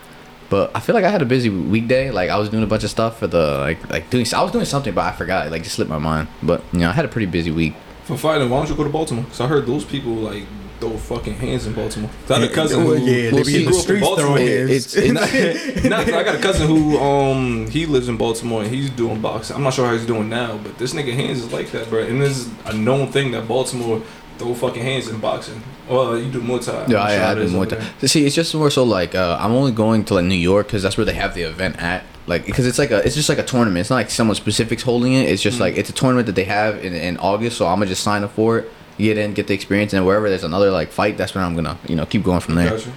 But 0.54 0.70
I 0.72 0.78
feel 0.78 0.94
like 0.94 1.04
I 1.04 1.10
had 1.10 1.20
a 1.20 1.24
busy 1.24 1.50
weekday. 1.50 2.12
Like 2.12 2.30
I 2.30 2.36
was 2.38 2.48
doing 2.48 2.62
a 2.62 2.66
bunch 2.68 2.84
of 2.84 2.90
stuff 2.90 3.18
for 3.18 3.26
the 3.26 3.58
like 3.58 3.90
like 3.90 4.08
doing. 4.10 4.24
I 4.32 4.40
was 4.40 4.52
doing 4.52 4.64
something, 4.66 4.94
but 4.94 5.04
I 5.04 5.10
forgot. 5.10 5.50
Like 5.50 5.64
just 5.64 5.74
slipped 5.74 5.90
my 5.90 5.98
mind. 5.98 6.28
But 6.44 6.62
you 6.72 6.78
know, 6.78 6.90
I 6.90 6.92
had 6.92 7.04
a 7.04 7.08
pretty 7.08 7.26
busy 7.26 7.50
week. 7.50 7.74
For 8.04 8.16
fighting, 8.16 8.48
why 8.50 8.58
don't 8.58 8.68
you 8.70 8.76
go 8.76 8.84
to 8.84 8.88
Baltimore? 8.90 9.24
Because 9.24 9.40
I 9.40 9.48
heard 9.48 9.66
those 9.66 9.84
people 9.84 10.12
like 10.12 10.44
throw 10.78 10.96
fucking 10.96 11.34
hands 11.34 11.66
in 11.66 11.72
Baltimore. 11.72 12.08
'Cause 12.28 12.30
I 12.36 12.40
had 12.40 12.50
a 12.50 12.54
cousin 12.54 12.82
who, 12.86 12.94
yeah, 12.98 13.30
they 13.30 13.30
who 13.30 13.44
be 13.44 13.56
in 13.56 13.64
the 13.64 13.70
grew 13.70 13.78
up 13.78 13.82
streets 13.82 14.06
Baltimore. 14.06 14.36
throwing 14.36 14.46
hands. 14.46 14.96
it's- 14.96 15.84
Nah, 15.90 16.04
'cause 16.04 16.12
I 16.12 16.22
got 16.22 16.34
a 16.36 16.38
cousin 16.38 16.68
who 16.68 16.98
um 17.00 17.68
he 17.68 17.86
lives 17.86 18.08
in 18.08 18.16
Baltimore 18.16 18.62
and 18.62 18.70
he's 18.72 18.90
doing 18.90 19.20
boxing. 19.20 19.56
I'm 19.56 19.64
not 19.64 19.74
sure 19.74 19.86
how 19.86 19.92
he's 19.94 20.06
doing 20.06 20.28
now, 20.28 20.56
but 20.62 20.78
this 20.78 20.94
nigga 20.94 21.14
hands 21.14 21.38
is 21.40 21.52
like 21.52 21.72
that, 21.72 21.90
bro. 21.90 22.02
And 22.04 22.22
this 22.22 22.38
is 22.38 22.48
a 22.66 22.72
known 22.76 23.08
thing 23.10 23.32
that 23.32 23.48
Baltimore 23.48 24.00
throw 24.38 24.54
fucking 24.54 24.82
hands 24.82 25.08
in 25.08 25.18
boxing. 25.18 25.62
Well, 25.88 26.18
you 26.18 26.30
do 26.30 26.40
Muay 26.40 26.64
Thai. 26.64 26.86
Yeah, 26.86 26.98
I, 26.98 27.12
I 27.12 27.32
it 27.32 27.34
did 27.36 27.44
is 27.44 27.52
more 27.52 27.66
time. 27.66 27.82
See, 28.00 28.24
it's 28.24 28.34
just 28.34 28.54
more 28.54 28.70
so 28.70 28.84
like 28.84 29.14
uh, 29.14 29.36
I'm 29.40 29.52
only 29.52 29.72
going 29.72 30.04
to 30.06 30.14
like 30.14 30.24
New 30.24 30.34
York 30.34 30.66
because 30.66 30.82
that's 30.82 30.96
where 30.96 31.04
they 31.04 31.14
have 31.14 31.34
the 31.34 31.42
event 31.42 31.80
at. 31.82 32.04
Like, 32.26 32.46
because 32.46 32.66
it's 32.66 32.78
like 32.78 32.90
a, 32.90 33.04
it's 33.04 33.14
just 33.14 33.28
like 33.28 33.38
a 33.38 33.44
tournament. 33.44 33.80
It's 33.80 33.90
not 33.90 33.96
like 33.96 34.10
someone 34.10 34.34
specific's 34.34 34.82
holding 34.82 35.12
it. 35.12 35.28
It's 35.28 35.42
just 35.42 35.60
like 35.60 35.76
it's 35.76 35.90
a 35.90 35.92
tournament 35.92 36.26
that 36.26 36.34
they 36.34 36.44
have 36.44 36.82
in, 36.82 36.94
in 36.94 37.18
August. 37.18 37.58
So 37.58 37.66
I'm 37.66 37.76
gonna 37.76 37.86
just 37.86 38.02
sign 38.02 38.24
up 38.24 38.32
for 38.32 38.58
it, 38.58 38.72
get 38.96 39.18
in, 39.18 39.34
get 39.34 39.46
the 39.46 39.54
experience, 39.54 39.92
and 39.92 40.06
wherever 40.06 40.28
there's 40.28 40.44
another 40.44 40.70
like 40.70 40.90
fight, 40.90 41.18
that's 41.18 41.34
where 41.34 41.44
I'm 41.44 41.54
gonna 41.54 41.78
you 41.86 41.96
know 41.96 42.06
keep 42.06 42.22
going 42.22 42.40
from 42.40 42.54
there. 42.54 42.70
Gotcha. 42.70 42.92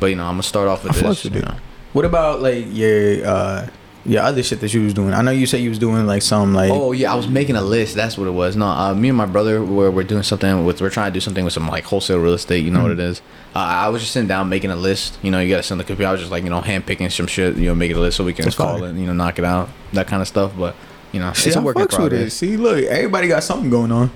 But 0.00 0.06
you 0.06 0.16
know, 0.16 0.24
I'm 0.24 0.32
gonna 0.34 0.42
start 0.42 0.66
off 0.66 0.82
with 0.82 0.96
I 0.96 1.08
this. 1.08 1.24
You 1.24 1.30
know. 1.40 1.56
What 1.92 2.04
about 2.04 2.42
like 2.42 2.64
your 2.70 3.24
uh 3.24 3.68
your 4.06 4.22
other 4.22 4.42
shit 4.42 4.60
that 4.60 4.72
you 4.74 4.82
was 4.84 4.92
doing? 4.94 5.12
I 5.14 5.22
know 5.22 5.30
you 5.30 5.46
said 5.46 5.60
you 5.60 5.68
was 5.70 5.78
doing 5.78 6.06
like 6.06 6.22
some 6.22 6.52
like 6.54 6.70
Oh 6.70 6.92
yeah, 6.92 7.12
I 7.12 7.14
was 7.16 7.26
making 7.28 7.56
a 7.56 7.62
list. 7.62 7.94
That's 7.94 8.18
what 8.18 8.26
it 8.28 8.32
was. 8.32 8.56
No, 8.56 8.66
uh, 8.66 8.94
me 8.94 9.08
and 9.08 9.18
my 9.18 9.26
brother 9.26 9.64
were 9.64 9.90
we're 9.90 10.02
doing 10.04 10.22
something 10.22 10.64
with. 10.64 10.80
We're 10.80 10.90
trying 10.90 11.10
to 11.12 11.14
do 11.14 11.20
something 11.20 11.44
with 11.44 11.54
some 11.54 11.66
like 11.68 11.84
wholesale 11.84 12.18
real 12.18 12.34
estate. 12.34 12.64
You 12.64 12.70
know 12.70 12.82
what 12.82 12.90
it 12.92 12.98
is. 13.00 13.20
Uh, 13.54 13.58
I 13.60 13.88
was 13.88 14.02
just 14.02 14.12
sitting 14.12 14.28
down 14.28 14.48
making 14.48 14.70
a 14.70 14.76
list. 14.76 15.18
You 15.22 15.30
know, 15.30 15.40
you 15.40 15.48
gotta 15.48 15.62
send 15.62 15.80
the 15.80 15.84
computer. 15.84 16.08
I 16.08 16.12
was 16.12 16.20
just 16.20 16.30
like 16.32 16.44
you 16.44 16.50
know 16.50 16.60
hand 16.60 16.86
picking 16.86 17.08
some 17.10 17.26
shit. 17.26 17.56
You 17.56 17.66
know, 17.68 17.74
making 17.74 17.96
a 17.96 18.00
list 18.00 18.16
so 18.16 18.24
we 18.24 18.32
can 18.32 18.44
That's 18.44 18.56
call 18.56 18.78
fire. 18.78 18.88
it. 18.90 18.96
You 18.96 19.06
know, 19.06 19.12
knock 19.14 19.38
it 19.38 19.44
out. 19.44 19.68
That 19.92 20.06
kind 20.06 20.20
of 20.22 20.28
stuff. 20.28 20.52
But 20.58 20.74
you 21.12 21.20
know, 21.20 21.32
See, 21.32 21.48
it's 21.50 21.56
a 21.56 21.62
work 21.62 21.76
in 21.76 21.82
fucks 21.82 21.98
with 21.98 22.12
it. 22.12 22.16
progress. 22.16 22.34
See, 22.34 22.56
look, 22.56 22.82
everybody 22.84 23.28
got 23.28 23.42
something 23.44 23.70
going 23.70 23.92
on. 23.92 24.10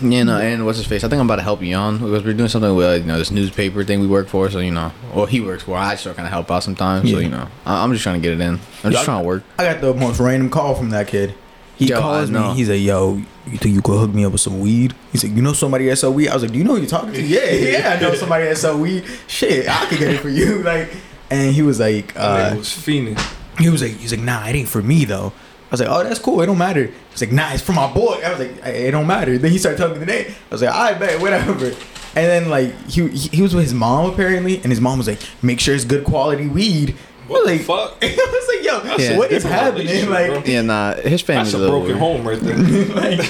Yeah, 0.00 0.22
no, 0.24 0.38
and 0.38 0.64
what's 0.64 0.78
his 0.78 0.86
face? 0.86 1.04
I 1.04 1.08
think 1.08 1.20
I'm 1.20 1.26
about 1.26 1.36
to 1.36 1.42
help 1.42 1.62
you 1.62 1.74
on 1.74 1.98
because 1.98 2.24
we're 2.24 2.34
doing 2.34 2.48
something 2.48 2.74
with 2.74 2.86
uh, 2.86 2.92
you 2.94 3.04
know 3.04 3.18
this 3.18 3.30
newspaper 3.30 3.82
thing 3.84 4.00
we 4.00 4.06
work 4.06 4.28
for. 4.28 4.48
So 4.50 4.58
you 4.60 4.70
know, 4.70 4.92
well 5.14 5.26
he 5.26 5.40
works 5.40 5.62
for. 5.64 5.76
I 5.76 5.94
still 5.96 6.14
kind 6.14 6.26
of 6.26 6.32
help 6.32 6.50
out 6.50 6.62
sometimes. 6.62 7.10
So 7.10 7.18
you 7.18 7.28
know, 7.28 7.48
I- 7.66 7.82
I'm 7.82 7.92
just 7.92 8.02
trying 8.02 8.20
to 8.20 8.22
get 8.22 8.32
it 8.32 8.40
in. 8.40 8.54
I'm 8.54 8.58
just 8.58 8.94
Y'all- 8.94 9.04
trying 9.04 9.22
to 9.22 9.26
work. 9.26 9.42
I 9.58 9.64
got 9.64 9.80
the 9.80 9.94
most 9.94 10.20
random 10.20 10.50
call 10.50 10.74
from 10.74 10.90
that 10.90 11.08
kid. 11.08 11.34
He 11.76 11.86
Yo, 11.86 12.00
calls 12.00 12.30
me. 12.30 12.38
know. 12.38 12.52
He's 12.52 12.68
like, 12.68 12.80
"Yo, 12.80 13.14
you 13.50 13.58
think 13.58 13.74
you 13.74 13.82
could 13.82 13.98
hook 13.98 14.14
me 14.14 14.24
up 14.24 14.32
with 14.32 14.40
some 14.40 14.60
weed?" 14.60 14.94
He's 15.10 15.24
like, 15.24 15.34
"You 15.34 15.42
know 15.42 15.52
somebody 15.52 15.86
that 15.88 15.96
sell 15.96 16.12
weed?" 16.12 16.28
I 16.28 16.34
was 16.34 16.42
like, 16.42 16.52
"Do 16.52 16.58
you 16.58 16.64
know 16.64 16.74
who 16.74 16.80
you're 16.80 16.88
talking 16.88 17.12
to?" 17.14 17.20
yeah, 17.22 17.50
yeah, 17.50 17.96
I 17.96 18.00
know 18.00 18.14
somebody 18.14 18.44
that 18.44 18.56
sell 18.58 18.78
weed. 18.78 19.04
Shit, 19.26 19.68
I 19.68 19.86
could 19.86 19.98
get 19.98 20.10
it 20.14 20.20
for 20.20 20.28
you. 20.28 20.62
Like, 20.64 20.92
and 21.30 21.52
he 21.54 21.62
was 21.62 21.80
like, 21.80 22.12
That 22.14 22.50
nigga 22.50 22.52
uh, 22.52 22.56
was 22.58 22.68
fiending. 22.68 23.18
he 23.58 23.68
was 23.70 23.80
like, 23.82 23.92
he's 23.96 24.12
like, 24.12 24.20
"Nah, 24.20 24.46
it 24.46 24.54
ain't 24.54 24.68
for 24.68 24.82
me 24.82 25.06
though." 25.06 25.32
I 25.72 25.74
was 25.74 25.80
like, 25.80 25.88
"Oh, 25.88 26.04
that's 26.04 26.18
cool. 26.20 26.42
It 26.42 26.46
don't 26.46 26.58
matter." 26.58 26.90
He's 27.12 27.22
like, 27.22 27.32
"Nah, 27.32 27.54
it's 27.54 27.62
for 27.62 27.72
my 27.72 27.90
boy." 27.90 28.20
I 28.22 28.30
was 28.30 28.38
like, 28.40 28.66
"It 28.66 28.90
don't 28.90 29.06
matter." 29.06 29.38
Then 29.38 29.50
he 29.52 29.56
started 29.58 29.78
telling 29.78 29.94
me 29.94 30.00
the 30.00 30.06
name. 30.06 30.26
I 30.28 30.54
was 30.54 30.60
like, 30.60 30.70
"I 30.74 30.92
bet, 30.92 31.18
whatever." 31.20 31.66
And 32.14 32.26
then 32.26 32.50
like 32.50 32.74
he 32.90 33.08
he 33.08 33.28
he 33.36 33.42
was 33.42 33.54
with 33.54 33.64
his 33.64 33.72
mom 33.72 34.10
apparently, 34.12 34.56
and 34.56 34.66
his 34.66 34.82
mom 34.82 34.98
was 34.98 35.08
like, 35.08 35.20
"Make 35.40 35.60
sure 35.60 35.74
it's 35.74 35.86
good 35.86 36.04
quality 36.04 36.46
weed." 36.46 36.94
What 37.26 37.48
I 37.48 37.52
was 37.56 37.66
the 37.66 37.72
like, 37.72 37.90
fuck? 37.90 37.98
I 38.02 38.06
was 38.30 38.48
like, 38.54 38.64
"Yo, 38.66 38.80
That's 38.80 39.08
a 39.08 39.16
what 39.16 39.32
is 39.32 39.44
happening?" 39.44 39.86
relationship, 39.86 40.10
Like, 40.10 40.44
bro. 40.44 40.52
Yeah, 40.52 40.60
nah, 40.62 40.94
his 40.96 41.22
family's 41.22 41.52
That's 41.52 41.62
a 41.62 41.66
a 41.66 41.70
broken 41.70 41.86
weird. 41.86 41.98
home 41.98 42.28
right 42.28 42.38
there. 42.40 42.56
like 42.58 43.18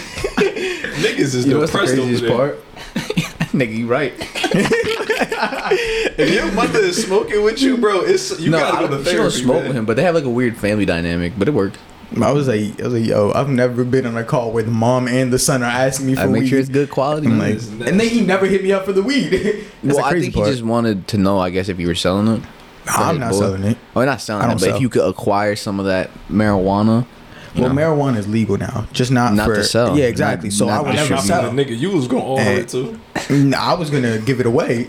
Niggas 1.03 1.19
is 1.37 1.47
You 1.47 1.55
know 1.55 1.61
what's 1.61 1.71
the 1.71 1.79
depressed 1.79 1.93
over 1.99 2.03
craziest 2.03 2.23
there. 2.25 2.37
part? 2.37 2.65
Nigga, 3.53 3.77
you 3.77 3.87
right. 3.87 4.15
If 6.19 6.31
your 6.33 6.51
mother 6.53 6.79
is 6.81 7.05
smoking 7.05 7.43
with 7.45 7.61
you, 7.63 7.77
bro, 7.77 8.01
it's 8.01 8.39
you 8.41 8.51
no, 8.51 8.59
gotta 8.59 8.77
go 8.79 8.83
to 8.89 8.95
don't, 8.97 9.05
therapy. 9.05 9.13
she 9.13 9.17
don't 9.17 9.31
smoke 9.45 9.57
man. 9.61 9.69
with 9.69 9.77
him, 9.77 9.85
but 9.85 9.97
they 9.97 10.03
have 10.03 10.15
like 10.15 10.25
a 10.25 10.31
weird 10.31 10.57
family 10.57 10.85
dynamic. 10.85 11.35
But 11.39 11.49
it 11.49 11.53
worked. 11.53 11.79
I 12.21 12.33
was 12.33 12.49
like, 12.49 12.81
I 12.81 12.85
was 12.85 12.95
like, 12.95 13.07
"Yo, 13.07 13.33
I've 13.35 13.49
never 13.49 13.85
been 13.85 14.07
on 14.07 14.17
a 14.17 14.25
call 14.25 14.53
where 14.53 14.63
the 14.63 14.71
mom 14.71 15.09
and 15.09 15.33
the 15.33 15.39
son 15.39 15.63
are 15.63 15.67
asking 15.67 16.07
me 16.07 16.15
for 16.15 16.23
I 16.23 16.27
make 16.27 16.43
weed." 16.43 16.49
sure 16.49 16.59
it's 16.59 16.69
good 16.69 16.91
quality. 16.91 17.27
I'm 17.29 17.39
like, 17.39 17.59
and 17.63 18.01
then 18.01 18.09
he 18.09 18.21
never 18.21 18.47
hit 18.47 18.63
me 18.63 18.73
up 18.73 18.85
for 18.85 18.93
the 18.93 19.03
weed. 19.03 19.67
Well, 19.85 20.05
I 20.05 20.13
think 20.13 20.35
he 20.35 20.43
just 20.45 20.63
wanted 20.63 21.09
to 21.09 21.19
know, 21.19 21.41
I 21.41 21.51
guess, 21.51 21.69
if 21.69 21.81
you 21.81 21.89
were 21.89 21.97
selling 21.97 22.29
it. 22.29 22.43
I'm 22.87 23.19
not 23.19 23.33
boy. 23.33 23.39
selling 23.41 23.65
it. 23.65 23.79
Oh, 23.97 24.05
not 24.05 24.21
selling 24.21 24.45
I 24.45 24.51
it, 24.53 24.55
but 24.55 24.61
sell. 24.61 24.77
if 24.77 24.81
you 24.81 24.89
could 24.89 25.09
acquire 25.09 25.57
some 25.57 25.81
of 25.81 25.87
that 25.87 26.11
marijuana, 26.29 27.05
Well, 27.55 27.73
know. 27.73 27.83
marijuana 27.83 28.17
is 28.17 28.27
legal 28.29 28.57
now, 28.57 28.87
just 28.93 29.11
not, 29.11 29.35
Not 29.35 29.47
for 29.47 29.57
to 29.57 29.65
sell. 29.65 29.99
Yeah, 29.99 30.07
exactly. 30.07 30.49
Not- 30.49 30.55
so 30.55 30.67
not 30.67 30.73
I 30.73 30.83
would 30.83 30.95
never 30.95 31.15
distribute. 31.17 31.27
sell. 31.27 31.51
Nigga, 31.53 31.79
you 31.79 31.91
was 31.91 32.09
going 32.09 32.23
all 32.23 32.37
the 32.39 32.43
way 32.43 32.61
Eh. 32.61 32.65
too. 32.65 32.99
Nah, 33.31 33.59
I 33.59 33.75
was 33.75 33.91
gonna 33.91 34.19
give 34.19 34.41
it 34.41 34.47
away. 34.47 34.87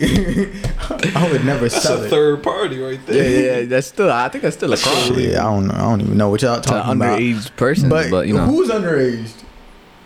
I 1.14 1.28
would 1.30 1.44
never 1.44 1.68
That's 1.68 1.82
sell 1.82 2.00
a 2.02 2.06
it. 2.06 2.10
third 2.10 2.42
party 2.42 2.78
right 2.80 2.98
yeah, 3.06 3.12
there. 3.12 3.30
yeah, 3.54 3.58
yeah. 3.60 3.66
that's 3.66 3.86
still. 3.88 4.10
I 4.10 4.28
think 4.28 4.42
that's 4.42 4.56
still 4.56 4.72
a 4.72 4.76
crime 4.76 5.18
Yeah, 5.18 5.40
I 5.46 5.50
don't 5.52 5.66
know. 5.68 5.74
I 5.74 5.78
don't 5.82 6.00
even 6.00 6.16
know 6.16 6.30
what 6.30 6.42
y'all 6.42 6.60
talking 6.60 6.92
about. 6.92 7.18
underage 7.20 7.54
person, 7.56 7.88
but, 7.88 8.10
But, 8.10 8.26
you 8.28 8.34
know, 8.34 8.44
who's 8.46 8.70
underage? 8.70 9.30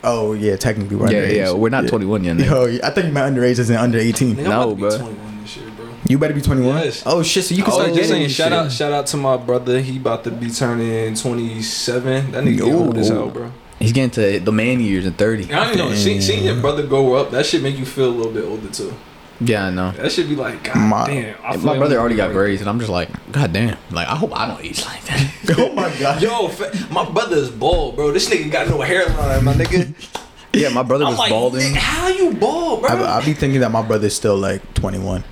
Oh 0.05 0.33
yeah, 0.33 0.57
technically 0.57 0.97
we're 0.97 1.11
yeah, 1.11 1.23
underage. 1.23 1.37
yeah, 1.37 1.53
we're 1.53 1.69
not 1.71 1.87
21 1.89 2.25
yet. 2.25 2.37
nigga. 2.37 2.47
Yo, 2.81 2.87
I 2.87 2.91
think 2.91 3.13
my 3.13 3.23
underage 3.23 3.59
isn't 3.59 3.77
under 3.77 3.99
18. 3.99 4.37
Nigga, 4.37 4.39
I'm 4.39 4.45
No, 4.45 4.71
about 4.71 4.91
to 4.93 4.99
bro. 4.99 5.09
21 5.09 5.41
this 5.43 5.57
year, 5.57 5.67
bro. 5.77 5.88
You 6.07 6.19
better 6.19 6.35
be 6.35 6.41
21. 6.41 6.77
Yes. 6.77 7.03
Oh 7.05 7.23
shit, 7.23 7.45
so 7.45 7.55
you 7.55 7.63
can 7.63 7.73
I 7.73 7.77
start 7.77 7.91
oh, 7.91 7.95
getting 7.95 8.11
saying, 8.11 8.29
shout 8.29 8.47
shit. 8.47 8.53
out, 8.53 8.73
shout 8.73 8.93
out 8.93 9.07
to 9.09 9.17
my 9.17 9.37
brother. 9.37 9.81
He 9.81 9.97
about 9.97 10.25
to 10.25 10.31
be 10.31 10.51
turning 10.51 11.15
27. 11.15 12.33
That 12.33 12.45
nigga 12.45 12.73
old 12.73 12.97
as 12.97 13.09
hell, 13.09 13.31
bro. 13.31 13.53
He's 13.79 13.93
getting 13.93 14.11
to 14.11 14.41
the 14.41 14.53
man 14.53 14.81
years 14.81 15.07
at 15.07 15.17
30. 15.17 15.53
I 15.53 15.75
don't 15.75 15.79
know. 15.79 15.95
See, 15.95 16.21
seeing 16.21 16.45
your 16.45 16.61
brother 16.61 16.87
grow 16.87 17.15
up, 17.15 17.31
that 17.31 17.47
should 17.47 17.63
make 17.63 17.79
you 17.79 17.87
feel 17.87 18.09
a 18.09 18.11
little 18.11 18.33
bit 18.33 18.45
older 18.45 18.69
too. 18.69 18.93
Yeah, 19.41 19.67
I 19.67 19.71
know. 19.71 19.93
That 19.93 20.11
should 20.11 20.29
be 20.29 20.35
like, 20.35 20.65
God 20.65 20.77
My- 20.77 21.07
damn. 21.07 21.37
I 21.45 21.57
My 21.57 21.73
like 21.73 21.79
brother 21.79 21.99
already 21.99 22.17
got 22.17 22.33
braids, 22.33 22.61
and 22.61 22.69
I'm 22.69 22.81
just 22.81 22.91
like, 22.91 23.09
God 23.31 23.53
damn. 23.53 23.77
Like, 23.91 24.09
I 24.09 24.17
hope 24.17 24.37
I 24.37 24.49
don't 24.49 24.61
age 24.65 24.85
like 24.85 25.05
that. 25.05 25.33
oh 25.59 25.73
my 25.75 25.95
god. 25.99 26.21
Yo, 26.21 26.49
fa- 26.49 26.73
my 26.91 27.09
brother 27.09 27.37
is 27.37 27.51
bald, 27.51 27.95
bro. 27.95 28.11
This 28.11 28.29
nigga 28.29 28.51
got 28.51 28.69
no 28.69 28.81
hairline, 28.81 29.45
my 29.45 29.55
nigga. 29.55 29.95
yeah, 30.55 30.71
my 30.71 30.83
brother 30.83 31.05
was 31.05 31.19
like, 31.19 31.31
balding. 31.31 31.75
How 31.75 32.09
you 32.09 32.33
bald, 32.35 32.81
bro? 32.81 32.91
I, 32.91 33.19
I 33.19 33.25
be 33.25 33.33
thinking 33.33 33.61
that 33.61 33.71
my 33.71 33.83
brother's 33.83 34.17
still 34.17 34.37
like 34.37 34.75
21. 34.75 35.23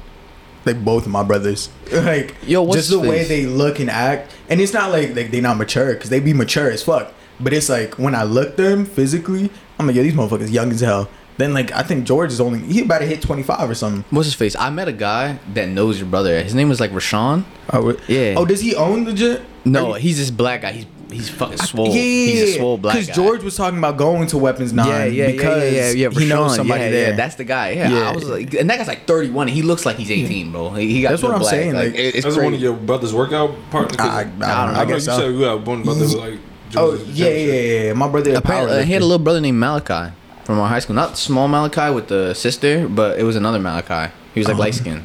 Like 0.67 0.85
both 0.85 1.07
of 1.07 1.13
my 1.13 1.23
brothers, 1.23 1.71
like 1.93 2.35
Yo, 2.47 2.61
what's 2.63 2.77
just 2.79 2.91
the 2.91 2.99
his 3.01 3.09
way 3.09 3.25
they 3.25 3.47
look 3.47 3.79
and 3.79 3.89
act, 3.89 4.35
and 4.51 4.61
it's 4.61 4.73
not 4.73 4.91
like 4.91 5.15
like 5.15 5.31
they 5.31 5.41
not 5.41 5.57
mature 5.57 5.95
because 5.95 6.11
they 6.11 6.21
be 6.21 6.33
mature 6.35 6.71
as 6.71 6.83
fuck. 6.83 7.13
But 7.39 7.53
it's 7.53 7.69
like 7.69 7.99
when 7.99 8.15
I 8.15 8.25
look 8.25 8.57
them 8.57 8.85
physically, 8.85 9.51
I'm 9.79 9.87
like, 9.87 9.95
yo, 9.97 10.03
these 10.03 10.15
motherfuckers 10.15 10.51
young 10.51 10.73
as 10.73 10.81
hell. 10.81 11.09
Then 11.39 11.53
like 11.55 11.71
I 11.73 11.83
think 11.83 12.05
George 12.07 12.33
is 12.33 12.41
only 12.41 12.61
he 12.61 12.81
about 12.81 12.99
to 13.01 13.07
hit 13.07 13.21
25 13.23 13.69
or 13.71 13.75
something. 13.75 14.05
What's 14.11 14.27
his 14.27 14.35
face? 14.35 14.57
I 14.57 14.71
met 14.71 14.89
a 14.89 14.93
guy 14.93 15.39
that 15.55 15.69
knows 15.69 15.99
your 16.01 16.09
brother. 16.09 16.43
His 16.43 16.55
name 16.55 16.69
was 16.69 16.81
like 16.81 16.91
Rashawn. 16.93 17.45
Oh 17.73 17.95
Yeah. 18.09 18.35
Oh, 18.39 18.45
does 18.47 18.61
he 18.61 18.75
own 18.75 19.05
the 19.05 19.13
jet? 19.13 19.43
No, 19.65 19.89
you- 19.95 20.01
he's 20.01 20.17
this 20.19 20.31
black 20.31 20.63
guy. 20.63 20.73
He's 20.73 20.87
he's 21.11 21.29
fucking 21.31 21.59
swole. 21.59 21.88
Yeah, 21.88 21.92
he's 21.92 22.42
a 22.42 22.59
swole 22.59 22.79
black 22.79 22.95
guy. 22.95 23.01
Because 23.03 23.14
George 23.16 23.42
was 23.42 23.57
talking 23.57 23.79
about 23.79 23.97
going 23.97 24.27
to 24.29 24.38
Weapons 24.38 24.73
Nine 24.73 24.88
yeah, 24.88 25.05
yeah, 25.05 25.27
because 25.33 25.73
yeah, 25.73 25.90
yeah, 25.90 26.09
yeah, 26.09 26.19
he 26.19 26.29
knows 26.29 26.57
somebody 26.57 26.85
yeah, 26.85 26.90
there. 26.90 27.11
Yeah, 27.11 27.16
that's 27.16 27.35
the 27.37 27.45
guy. 27.45 27.71
Yeah, 27.71 27.88
Yeah. 27.90 28.11
I 28.11 28.12
was 28.12 28.29
like, 28.29 28.55
and 28.55 28.69
that 28.71 28.79
guy's 28.79 28.88
like 28.88 29.07
31. 29.07 29.49
And 29.49 29.57
he 29.57 29.62
looks 29.62 29.87
like 29.87 29.97
he's 29.97 30.11
18, 30.11 30.53
bro. 30.53 30.71
He, 30.71 30.88
he 30.95 31.03
got 31.03 31.11
That's 31.11 31.23
what 31.23 31.33
I'm 31.33 31.38
black. 31.40 31.51
saying, 31.51 31.75
like, 31.75 31.95
it- 31.95 32.14
it's 32.16 32.23
That's 32.25 32.35
crazy. 32.37 32.45
one 32.45 32.55
of 32.55 32.61
your 32.61 32.75
brother's 32.75 33.14
workout 33.14 33.55
partners. 33.71 33.97
'Cause 33.97 34.09
I, 34.09 34.21
I, 34.21 34.25
don't 34.25 34.38
know. 34.38 34.47
I 34.47 34.51
I, 34.51 34.64
don't 34.66 34.75
know 34.75 34.85
guess 34.87 35.07
you 35.07 35.12
so. 35.12 35.19
said 35.19 35.33
you 35.33 35.40
got 35.40 35.66
one 35.66 35.83
brother 35.83 36.01
with 36.01 36.14
like. 36.14 36.38
Oh 36.77 36.95
yeah, 37.12 37.29
yeah, 37.29 37.53
yeah, 37.53 37.83
yeah. 37.85 37.92
My 37.92 38.09
brother. 38.09 38.35
Apparently, 38.35 38.79
uh, 38.79 38.83
he 38.83 38.92
had 38.92 39.01
a 39.03 39.05
little 39.05 39.23
brother 39.23 39.40
named 39.40 39.59
Malachi 39.59 40.12
from 40.45 40.59
our 40.59 40.69
high 40.69 40.81
school. 40.81 40.97
Not 40.97 41.16
small 41.16 41.47
Malachi 41.47 41.95
with 41.95 42.09
the 42.09 42.35
sister, 42.35 42.88
but 42.88 43.19
it 43.19 43.23
was 43.23 43.37
another 43.37 43.61
Malachi. 43.61 44.12
He 44.35 44.40
was 44.40 44.49
like 44.49 44.57
Oh. 44.57 44.61
light 44.61 44.75
skinned. 44.75 45.05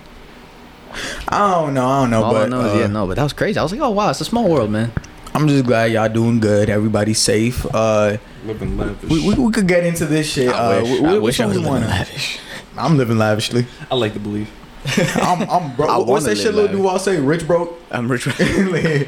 I 1.30 1.52
don't 1.52 1.74
know. 1.74 1.86
I 1.88 2.02
don't 2.02 2.10
know. 2.10 2.24
All 2.24 2.36
I 2.36 2.40
but 2.42 2.50
know 2.50 2.62
is, 2.62 2.74
uh, 2.74 2.78
yeah, 2.80 2.88
no, 2.88 3.08
but 3.08 3.16
that 3.16 3.24
was 3.24 3.34
crazy. 3.34 3.58
I 3.60 3.64
was 3.64 3.72
like, 3.72 3.80
oh 3.82 3.92
wow, 3.92 4.10
it's 4.10 4.20
a 4.22 4.26
small 4.26 4.50
world, 4.50 4.72
man. 4.72 4.92
I'm 5.34 5.48
just 5.48 5.66
glad 5.66 5.92
y'all 5.92 6.10
doing 6.10 6.40
good. 6.40 6.70
Everybody's 6.70 7.20
safe. 7.20 7.66
Uh, 7.74 8.18
Living 8.46 8.78
lavish. 8.78 9.10
we, 9.10 9.28
we, 9.28 9.36
we 9.36 9.52
could 9.52 9.68
get 9.68 9.86
into 9.86 10.06
this 10.06 10.32
shit. 10.32 10.50
I 10.50 10.80
uh, 10.80 10.82
wish, 10.84 11.00
wh- 11.00 11.04
I 11.04 11.18
wh- 11.18 11.22
wish 11.24 11.40
I 11.40 11.46
which 11.46 11.48
was 11.48 11.48
one 11.48 11.50
we 11.50 11.56
living 11.58 11.72
wanna- 11.72 11.88
lavish. 11.88 12.40
I'm 12.78 12.98
living 12.98 13.18
lavishly. 13.18 13.66
I 13.90 13.96
like 13.96 14.14
to 14.14 14.20
believe. 14.20 14.50
I'm, 15.16 15.48
I'm 15.50 15.76
broke. 15.76 15.90
I 15.90 15.98
What's 15.98 16.08
wanna 16.10 16.22
that 16.24 16.36
shit 16.38 16.54
little 16.56 16.56
Lil 16.56 16.64
lavish. 16.64 16.78
Duval 16.78 17.00
say? 17.00 17.20
Rich 17.20 17.48
broke. 17.48 17.80
I'm 17.92 18.12
rich. 18.12 18.28
I, 18.40 19.06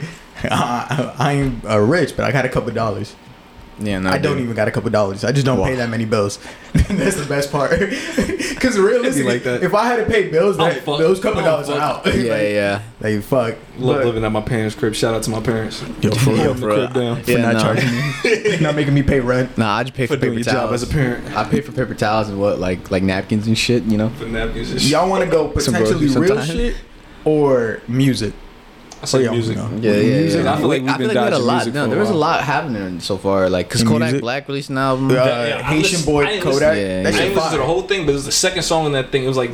I, 0.49 1.15
I 1.19 1.33
ain't 1.33 1.65
uh, 1.65 1.79
rich, 1.79 2.15
but 2.15 2.25
I 2.25 2.31
got 2.31 2.45
a 2.45 2.49
couple 2.49 2.71
dollars. 2.71 3.15
Yeah, 3.85 3.99
no, 3.99 4.09
I 4.09 4.17
don't 4.17 4.33
dude. 4.37 4.43
even 4.45 4.55
got 4.55 4.67
a 4.67 4.71
couple 4.71 4.89
dollars. 4.89 5.23
I 5.23 5.31
just 5.31 5.45
don't 5.45 5.59
Wow. 5.59 5.65
pay 5.65 5.75
that 5.75 5.89
many 5.89 6.05
bills. 6.05 6.39
That's 6.73 7.15
the 7.15 7.25
best 7.27 7.51
part. 7.51 7.71
Because 8.53 8.79
realistically, 8.79 9.33
like 9.33 9.43
that. 9.43 9.61
if 9.63 9.73
I 9.73 9.85
had 9.87 9.97
to 9.97 10.05
pay 10.05 10.29
bills, 10.29 10.55
that, 10.55 10.83
fucked. 10.83 10.99
those 10.99 11.19
couple 11.19 11.39
I'm 11.39 11.45
dollars 11.45 11.69
are 11.69 11.77
fucked. 11.79 12.07
out. 12.07 12.15
Yeah, 12.15 12.31
like, 12.31 12.41
yeah. 12.43 12.81
Like 13.01 13.21
fuck. 13.23 13.55
Love 13.77 13.97
But- 13.97 14.05
living 14.05 14.23
at 14.23 14.31
my 14.31 14.39
parents' 14.41 14.73
crib. 14.73 14.95
Shout 14.95 15.13
out 15.13 15.23
to 15.23 15.31
my 15.31 15.41
parents. 15.41 15.81
Yo, 16.01 16.11
for 16.11 16.29
real, 16.29 16.37
Holding 16.37 16.53
the 16.55 16.61
for 16.61 16.67
real. 16.67 16.75
crib 16.87 16.93
down. 16.93 17.23
for 17.23 17.31
Yeah, 17.31 17.37
not 17.37 17.53
no. 17.55 17.59
charging 17.59 17.91
me, 17.91 18.59
not 18.61 18.75
making 18.75 18.93
me 18.93 19.03
pay 19.03 19.19
rent. 19.19 19.57
Nah, 19.57 19.75
I 19.79 19.83
just 19.83 19.95
pay 19.95 20.07
for, 20.07 20.13
For 20.13 20.19
doing 20.21 20.37
paper 20.37 20.49
your 20.49 20.53
job 20.53 20.69
towels 20.69 20.83
as 20.83 20.89
a 20.89 20.93
parent. 20.93 21.35
I 21.35 21.43
pay 21.43 21.59
for 21.59 21.73
paper 21.73 21.93
towels 21.93 22.29
and 22.29 22.39
what, 22.39 22.59
like 22.59 22.89
like 22.89 23.03
napkins 23.03 23.47
and 23.47 23.57
shit. 23.57 23.83
You 23.83 23.97
know. 23.97 24.09
For 24.11 24.25
napkins 24.25 24.71
and 24.71 24.79
shit. 24.81 24.91
Y'all 24.91 25.09
want 25.09 25.25
to 25.25 25.29
go 25.29 25.49
potentially 25.49 26.07
real 26.07 26.41
shit 26.41 26.77
or 27.25 27.81
music? 27.89 28.33
I 29.03 29.05
say 29.05 29.23
y'all 29.25 29.33
music. 29.33 29.57
know. 29.57 29.69
Yeah, 29.81 29.91
yeah, 29.91 30.19
Music, 30.21 30.43
yeah. 30.45 30.53
I 30.53 30.57
feel 30.57 30.67
like 30.69 30.81
we've 30.81 30.89
I 30.89 30.97
feel 30.97 31.07
been 31.09 31.15
like 31.15 31.17
we 31.17 31.23
had 31.23 31.33
a 31.33 31.37
lot. 31.39 31.55
music 31.55 31.73
No, 31.73 31.81
for 31.81 31.87
a 31.87 31.89
there 31.91 31.99
was 31.99 32.09
a 32.09 32.13
lot 32.13 32.41
happening 32.43 32.99
so 33.01 33.17
far. 33.17 33.49
Like, 33.49 33.69
cause 33.69 33.81
In 33.81 33.87
Kodak 33.89 33.99
music? 34.07 34.21
Black 34.21 34.47
released 34.47 34.69
an 34.69 34.77
album. 34.77 35.11
Uh, 35.11 35.13
yeah, 35.15 35.21
I 35.59 35.61
Haitian 35.63 35.81
listened- 35.81 36.05
boy 36.05 36.23
I 36.23 36.37
Kodak. 36.39 36.45
listened- 36.45 36.61
Yeah, 36.77 37.03
that 37.03 37.07
I 37.07 37.11
shit 37.11 37.19
didn't 37.21 37.35
listen 37.35 37.51
to 37.51 37.57
the 37.57 37.63
whole 37.65 37.81
thing, 37.81 38.05
but 38.05 38.11
it 38.11 38.15
was 38.15 38.25
the 38.25 38.31
second 38.31 38.63
song 38.63 38.85
in 38.85 38.91
that 38.93 39.11
thing. 39.11 39.25
It 39.25 39.27
was 39.27 39.35
like, 39.37 39.51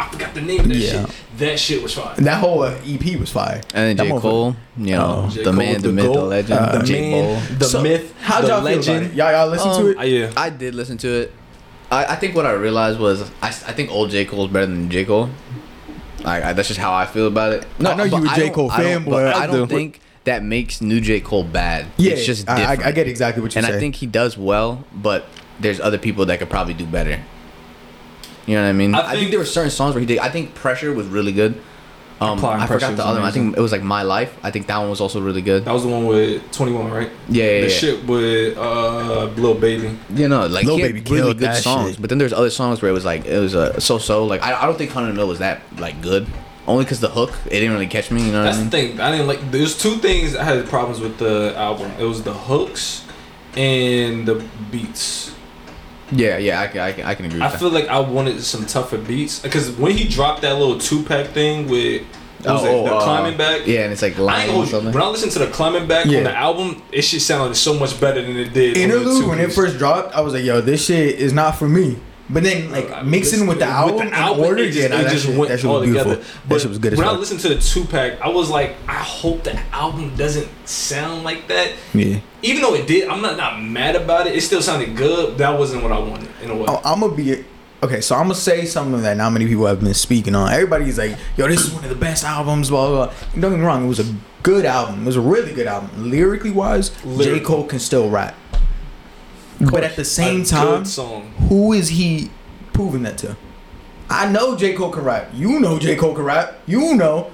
I 0.00 0.08
forgot 0.10 0.34
the 0.34 0.40
name 0.40 0.60
of 0.60 0.68
that 0.68 0.76
Yeah. 0.76 0.90
shit. 1.04 1.10
That 1.38 1.60
shit 1.60 1.82
was 1.82 1.92
fire. 1.94 2.14
That 2.16 2.40
whole 2.40 2.62
uh, 2.62 2.74
EP 2.86 3.16
was 3.20 3.30
fire. 3.30 3.60
And 3.74 3.98
then 3.98 4.08
That 4.08 4.14
J. 4.14 4.20
Cole, 4.20 4.56
you 4.78 4.96
know, 4.96 5.24
Oh. 5.26 5.30
J. 5.30 5.38
the 5.38 5.44
Cole, 5.44 5.52
man, 5.52 5.74
the, 5.74 5.80
the 5.88 5.92
myth, 5.92 6.04
the 6.12 6.22
legend, 6.22 6.58
uh, 6.58 6.78
the 6.78 6.84
J. 6.84 7.10
Cole. 7.10 7.22
man, 7.34 7.58
the 7.58 7.64
So, 7.66 7.82
myth, 7.82 8.14
How'd 8.22 8.44
the 8.44 8.48
y'all 8.48 8.62
legend. 8.62 8.96
about 8.98 9.10
it? 9.12 9.14
Y'all, 9.16 9.32
y'all 9.32 9.48
listen 9.48 9.70
to 9.70 9.76
Um, 9.76 9.90
it? 9.90 9.98
Uh, 9.98 10.02
yeah. 10.02 10.30
I 10.36 10.50
did 10.50 10.74
listen 10.74 10.96
to 10.98 11.08
it. 11.08 11.32
I, 11.90 12.04
I 12.06 12.16
think 12.16 12.34
what 12.34 12.44
I 12.44 12.52
realized 12.52 12.98
was 12.98 13.22
I, 13.42 13.48
I 13.48 13.50
think 13.50 13.90
old 13.90 14.10
J 14.10 14.24
Cole 14.24 14.46
is 14.46 14.52
better 14.52 14.66
than 14.66 14.90
J 14.90 15.04
Cole. 15.04 15.30
I, 16.28 16.50
I, 16.50 16.52
that's 16.52 16.68
just 16.68 16.80
how 16.80 16.92
I 16.92 17.06
feel 17.06 17.26
about 17.26 17.52
it. 17.52 17.66
No, 17.78 17.90
I 17.90 17.94
know 17.96 18.04
you 18.04 18.10
but 18.10 18.32
a 18.32 18.34
J. 18.36 18.40
don't- 18.46 18.54
Cole 18.54 18.70
I 18.70 18.80
fanboy. 18.84 19.10
but 19.10 19.26
I 19.36 19.44
I 19.44 19.46
don't 19.46 19.68
do. 19.68 19.74
think 19.74 20.00
that 20.24 20.42
makes 20.44 20.80
new 20.80 21.00
J 21.00 21.20
Cole 21.20 21.44
bad. 21.44 21.86
yeah, 21.96 22.12
it's 22.12 22.26
just 22.26 22.48
I- 22.48 22.56
different. 22.60 22.82
I, 22.84 22.88
I 22.88 22.92
get 22.92 23.08
exactly 23.08 23.42
what 23.42 23.48
you 23.54 23.60
say. 23.62 23.66
and 23.66 23.66
say. 23.72 23.76
I 23.76 23.80
think 23.80 23.96
he 23.96 24.06
does 24.06 24.36
well, 24.38 24.84
but 24.94 25.26
there's 25.58 25.80
other 25.80 25.98
people 25.98 26.26
that 26.26 26.38
could 26.38 26.50
probably 26.50 26.74
do 26.74 26.86
better. 26.86 27.20
You 28.46 28.54
know 28.54 28.62
what 28.62 28.68
I 28.68 28.72
mean? 28.72 28.94
I 28.94 28.98
I 28.98 29.02
think, 29.10 29.18
think- 29.18 29.30
there 29.30 29.38
were 29.40 29.44
certain 29.44 29.70
songs 29.70 29.94
where 29.94 30.00
he 30.00 30.06
did. 30.06 30.18
I 30.18 30.28
think 30.30 30.54
Pressure 30.54 30.92
was 30.92 31.06
really 31.06 31.32
good. 31.32 31.60
Um, 32.20 32.44
I 32.44 32.66
forgot 32.66 32.96
the 32.96 33.04
other 33.04 33.20
one. 33.20 33.28
I 33.28 33.30
think 33.32 33.56
it 33.56 33.60
was 33.60 33.70
like 33.70 33.82
My 33.82 34.02
Life. 34.02 34.36
I 34.42 34.50
think 34.50 34.66
that 34.66 34.76
one 34.78 34.90
was 34.90 35.00
also 35.00 35.20
really 35.20 35.40
good. 35.42 35.64
That 35.64 35.72
was 35.72 35.84
the 35.84 35.88
one 35.88 36.06
with 36.06 36.50
21, 36.50 36.90
right? 36.90 37.10
Yeah, 37.28 37.44
yeah, 37.44 37.60
The 37.60 37.66
yeah. 37.68 37.68
shit 37.68 38.04
with 38.06 38.58
uh, 38.58 39.24
Lil 39.36 39.54
Baby. 39.54 39.96
You 40.14 40.28
know, 40.28 40.46
like 40.48 40.64
Lil 40.66 40.78
Baby 40.78 41.00
really 41.00 41.04
killed 41.04 41.38
good 41.38 41.46
that 41.48 41.62
songs. 41.62 41.92
shit. 41.92 42.00
But 42.00 42.08
then 42.10 42.18
there's 42.18 42.32
other 42.32 42.50
songs 42.50 42.82
where 42.82 42.90
it 42.90 42.94
was 42.94 43.04
like 43.04 43.24
it 43.24 43.38
was 43.38 43.54
a 43.54 43.76
uh, 43.76 43.80
so 43.80 43.98
so. 43.98 44.24
Like 44.24 44.42
I, 44.42 44.62
I 44.62 44.66
don't 44.66 44.76
think 44.76 44.90
Hundred 44.90 45.14
Mil 45.14 45.28
was 45.28 45.38
that 45.38 45.62
like 45.78 46.00
good. 46.02 46.26
Only 46.66 46.84
because 46.84 47.00
the 47.00 47.08
hook 47.08 47.32
it 47.46 47.50
didn't 47.60 47.72
really 47.72 47.86
catch 47.86 48.10
me. 48.10 48.26
You 48.26 48.32
know 48.32 48.42
That's 48.42 48.56
I 48.58 48.64
the 48.64 48.64
mean? 48.64 48.70
thing. 48.96 49.00
I 49.00 49.10
didn't 49.12 49.26
like. 49.28 49.50
There's 49.52 49.78
two 49.80 49.96
things 49.98 50.34
I 50.36 50.42
had 50.44 50.66
problems 50.66 51.00
with 51.00 51.18
the 51.18 51.54
album. 51.56 51.92
It 52.00 52.04
was 52.04 52.22
the 52.24 52.34
hooks 52.34 53.06
and 53.56 54.26
the 54.26 54.44
beats. 54.70 55.34
Yeah, 56.10 56.38
yeah, 56.38 56.60
I, 56.60 56.66
can- 56.68 56.80
I, 56.80 56.92
can- 56.92 57.04
I 57.06 57.14
can 57.14 57.24
agree. 57.26 57.38
With 57.38 57.48
I 57.48 57.50
that. 57.50 57.58
feel 57.60 57.70
like 57.70 57.88
I 57.88 57.98
wanted 58.00 58.42
some 58.42 58.64
tougher 58.66 58.98
beats 58.98 59.38
because 59.40 59.70
when 59.72 59.92
he 59.92 60.08
dropped 60.08 60.42
that 60.42 60.58
little 60.58 60.78
two 60.78 61.02
pack 61.02 61.28
thing 61.28 61.68
with 61.68 62.02
what 62.42 62.52
was 62.54 62.62
Oh, 62.64 62.84
it, 62.84 62.88
the 62.88 62.94
uh, 62.94 63.02
climbing 63.02 63.36
back. 63.36 63.66
Yeah, 63.66 63.80
and 63.80 63.92
it's 63.92 64.00
like 64.02 64.16
lying 64.18 64.54
or 64.54 64.64
something. 64.64 64.92
When 64.92 65.02
I 65.02 65.08
listened 65.08 65.32
to 65.32 65.40
the 65.40 65.48
climbing 65.48 65.88
back 65.88 66.06
Yeah. 66.06 66.18
on 66.18 66.24
the 66.24 66.36
album, 66.36 66.82
it 66.92 67.02
shit 67.02 67.20
sounded 67.20 67.56
so 67.56 67.74
much 67.74 68.00
better 68.00 68.22
than 68.22 68.36
it 68.36 68.52
did. 68.52 68.76
Interlude 68.76 69.26
when 69.28 69.40
it 69.40 69.52
first 69.52 69.76
dropped, 69.76 70.14
I 70.14 70.20
was 70.20 70.34
like, 70.34 70.44
"Yo, 70.44 70.60
this 70.60 70.86
shit 70.86 71.16
is 71.16 71.32
not 71.32 71.56
for 71.58 71.68
me." 71.68 71.96
But 72.30 72.42
then, 72.42 72.68
uh, 72.68 72.70
like 72.70 72.90
I 72.90 73.02
mixing 73.02 73.46
with 73.46 73.58
the 73.58 73.64
with 73.64 73.74
album, 73.74 74.08
in 74.08 74.14
order, 74.44 74.62
it 74.62 74.72
just, 74.72 74.78
yeah, 74.78 74.88
that 74.88 75.10
just 75.10 75.26
shit, 75.26 75.38
went 75.38 75.50
that 75.50 75.60
shit 75.60 75.66
all 75.70 75.80
was 75.80 75.88
beautiful. 75.88 76.12
together. 76.16 76.28
But 76.46 76.54
that 76.54 76.60
shit 76.60 76.68
was 76.68 76.78
good 76.78 76.92
as 76.92 76.98
when 76.98 77.08
I 77.08 77.12
listened 77.12 77.40
to 77.40 77.48
the 77.48 77.58
two 77.58 77.84
pack, 77.84 78.20
I 78.20 78.28
was 78.28 78.50
like, 78.50 78.76
I 78.86 78.94
hope 78.94 79.44
the 79.44 79.58
album 79.72 80.14
doesn't 80.16 80.48
sound 80.68 81.24
like 81.24 81.48
that. 81.48 81.72
Yeah. 81.94 82.20
Even 82.42 82.62
though 82.62 82.74
it 82.74 82.86
did, 82.86 83.08
I'm 83.08 83.22
not 83.22 83.36
not 83.38 83.62
mad 83.62 83.96
about 83.96 84.26
it. 84.26 84.36
It 84.36 84.42
still 84.42 84.60
sounded 84.62 84.96
good. 84.96 85.38
That 85.38 85.58
wasn't 85.58 85.82
what 85.82 85.92
I 85.92 85.98
wanted 85.98 86.28
in 86.42 86.50
a 86.50 86.54
way. 86.56 86.66
Oh, 86.68 86.80
I'm 86.84 87.00
gonna 87.00 87.14
be 87.14 87.44
okay. 87.82 88.02
So 88.02 88.14
I'm 88.14 88.24
gonna 88.24 88.34
say 88.34 88.66
something 88.66 89.00
that 89.02 89.16
not 89.16 89.30
many 89.30 89.46
people 89.46 89.66
have 89.66 89.80
been 89.80 89.94
speaking 89.94 90.34
on. 90.34 90.52
Everybody's 90.52 90.98
like, 90.98 91.16
"Yo, 91.36 91.48
this 91.48 91.64
is 91.64 91.72
one 91.72 91.82
of 91.84 91.90
the 91.90 91.96
best 91.96 92.24
albums." 92.24 92.68
Blah 92.68 92.88
blah. 92.88 93.06
blah. 93.06 93.14
Don't 93.40 93.52
get 93.52 93.58
me 93.58 93.64
wrong. 93.64 93.84
It 93.84 93.88
was 93.88 94.00
a 94.00 94.14
good 94.42 94.66
album. 94.66 95.02
It 95.02 95.06
was 95.06 95.16
a 95.16 95.20
really 95.20 95.54
good 95.54 95.66
album. 95.66 96.10
Lyrically 96.10 96.50
wise, 96.50 96.90
J 97.18 97.40
Cole 97.40 97.64
can 97.64 97.78
still 97.78 98.10
rap. 98.10 98.34
But 99.60 99.84
at 99.84 99.96
the 99.96 100.04
same 100.04 100.44
time, 100.44 100.84
who 101.48 101.72
is 101.72 101.88
he 101.88 102.30
proving 102.72 103.02
that 103.02 103.18
to? 103.18 103.36
I 104.10 104.30
know 104.30 104.56
J 104.56 104.74
Cole 104.74 104.90
can 104.90 105.04
rap. 105.04 105.30
You 105.34 105.60
know 105.60 105.78
J 105.78 105.96
Cole 105.96 106.14
can 106.14 106.24
rap. 106.24 106.58
You 106.66 106.94
know. 106.94 107.32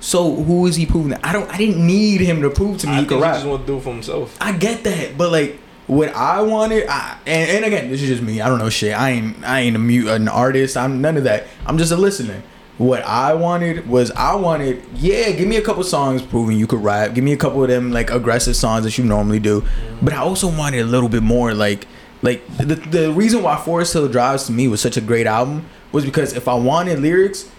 So 0.00 0.34
who 0.34 0.66
is 0.66 0.76
he 0.76 0.86
proving 0.86 1.10
that? 1.10 1.20
I 1.22 1.32
don't. 1.32 1.48
I 1.50 1.58
didn't 1.58 1.86
need 1.86 2.20
him 2.20 2.42
to 2.42 2.50
prove 2.50 2.78
to 2.78 2.86
me 2.86 2.94
I 2.94 2.96
he 2.96 3.00
think 3.02 3.20
could 3.20 3.28
he 3.28 3.34
just 3.34 3.46
want 3.46 3.62
to 3.62 3.66
do 3.66 3.76
it 3.78 3.82
for 3.82 3.92
himself. 3.92 4.36
I 4.40 4.52
get 4.52 4.82
that, 4.84 5.18
but 5.18 5.30
like 5.30 5.58
what 5.86 6.14
I 6.14 6.40
wanted, 6.40 6.86
I, 6.88 7.18
and, 7.26 7.50
and 7.50 7.64
again, 7.64 7.90
this 7.90 8.00
is 8.00 8.08
just 8.08 8.22
me. 8.22 8.40
I 8.40 8.48
don't 8.48 8.58
know 8.58 8.70
shit. 8.70 8.98
I 8.98 9.10
ain't 9.10 9.44
I 9.44 9.60
ain't 9.60 9.76
a 9.76 9.78
mute 9.78 10.08
an 10.08 10.28
artist. 10.28 10.76
I'm 10.76 11.00
none 11.00 11.16
of 11.16 11.24
that. 11.24 11.46
I'm 11.66 11.76
just 11.78 11.92
a 11.92 11.96
listener. 11.96 12.42
What 12.80 13.04
I 13.04 13.34
wanted 13.34 13.86
was 13.86 14.10
I 14.12 14.34
wanted, 14.36 14.82
yeah, 14.94 15.32
give 15.32 15.46
me 15.46 15.56
a 15.56 15.60
couple 15.60 15.84
songs 15.84 16.22
proving 16.22 16.56
you 16.56 16.66
could 16.66 16.82
rap. 16.82 17.12
Give 17.12 17.22
me 17.22 17.34
a 17.34 17.36
couple 17.36 17.62
of 17.62 17.68
them 17.68 17.92
like 17.92 18.08
aggressive 18.10 18.56
songs 18.56 18.84
that 18.84 18.96
you 18.96 19.04
normally 19.04 19.38
do. 19.38 19.62
But 20.00 20.14
I 20.14 20.20
also 20.20 20.48
wanted 20.48 20.80
a 20.80 20.86
little 20.86 21.10
bit 21.10 21.22
more 21.22 21.52
like 21.52 21.86
like 22.22 22.42
the 22.56 22.76
the 22.76 23.12
reason 23.12 23.42
why 23.42 23.58
Forest 23.58 23.92
Hill 23.92 24.08
Drives 24.08 24.46
to 24.46 24.52
me 24.52 24.66
was 24.66 24.80
such 24.80 24.96
a 24.96 25.02
great 25.02 25.26
album 25.26 25.66
was 25.92 26.06
because 26.06 26.32
if 26.32 26.48
I 26.48 26.54
wanted 26.54 27.00
lyrics, 27.00 27.50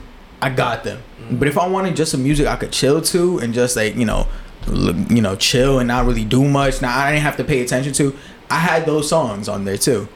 I 0.41 0.49
got 0.49 0.83
them. 0.83 0.97
Mm-hmm. 0.97 1.37
But 1.37 1.47
if 1.47 1.55
I 1.55 1.67
wanted 1.67 1.95
just 1.95 2.09
some 2.09 2.23
music 2.23 2.47
I 2.47 2.55
could 2.55 2.71
chill 2.71 2.99
to 2.99 3.37
and 3.37 3.53
just 3.53 3.75
like 3.75 3.95
you 3.95 4.05
know, 4.05 4.27
you 4.67 5.21
know, 5.21 5.35
chill 5.35 5.77
and 5.77 5.87
not 5.87 6.07
really 6.07 6.25
do 6.25 6.45
much. 6.45 6.81
Now 6.81 6.97
I 6.97 7.11
didn't 7.11 7.21
have 7.21 7.37
to 7.37 7.43
pay 7.43 7.61
attention 7.61 7.93
to. 7.93 8.17
I 8.49 8.57
had 8.57 8.87
those 8.87 9.07
songs 9.09 9.47
on 9.47 9.65
there 9.65 9.77
too. 9.77 10.07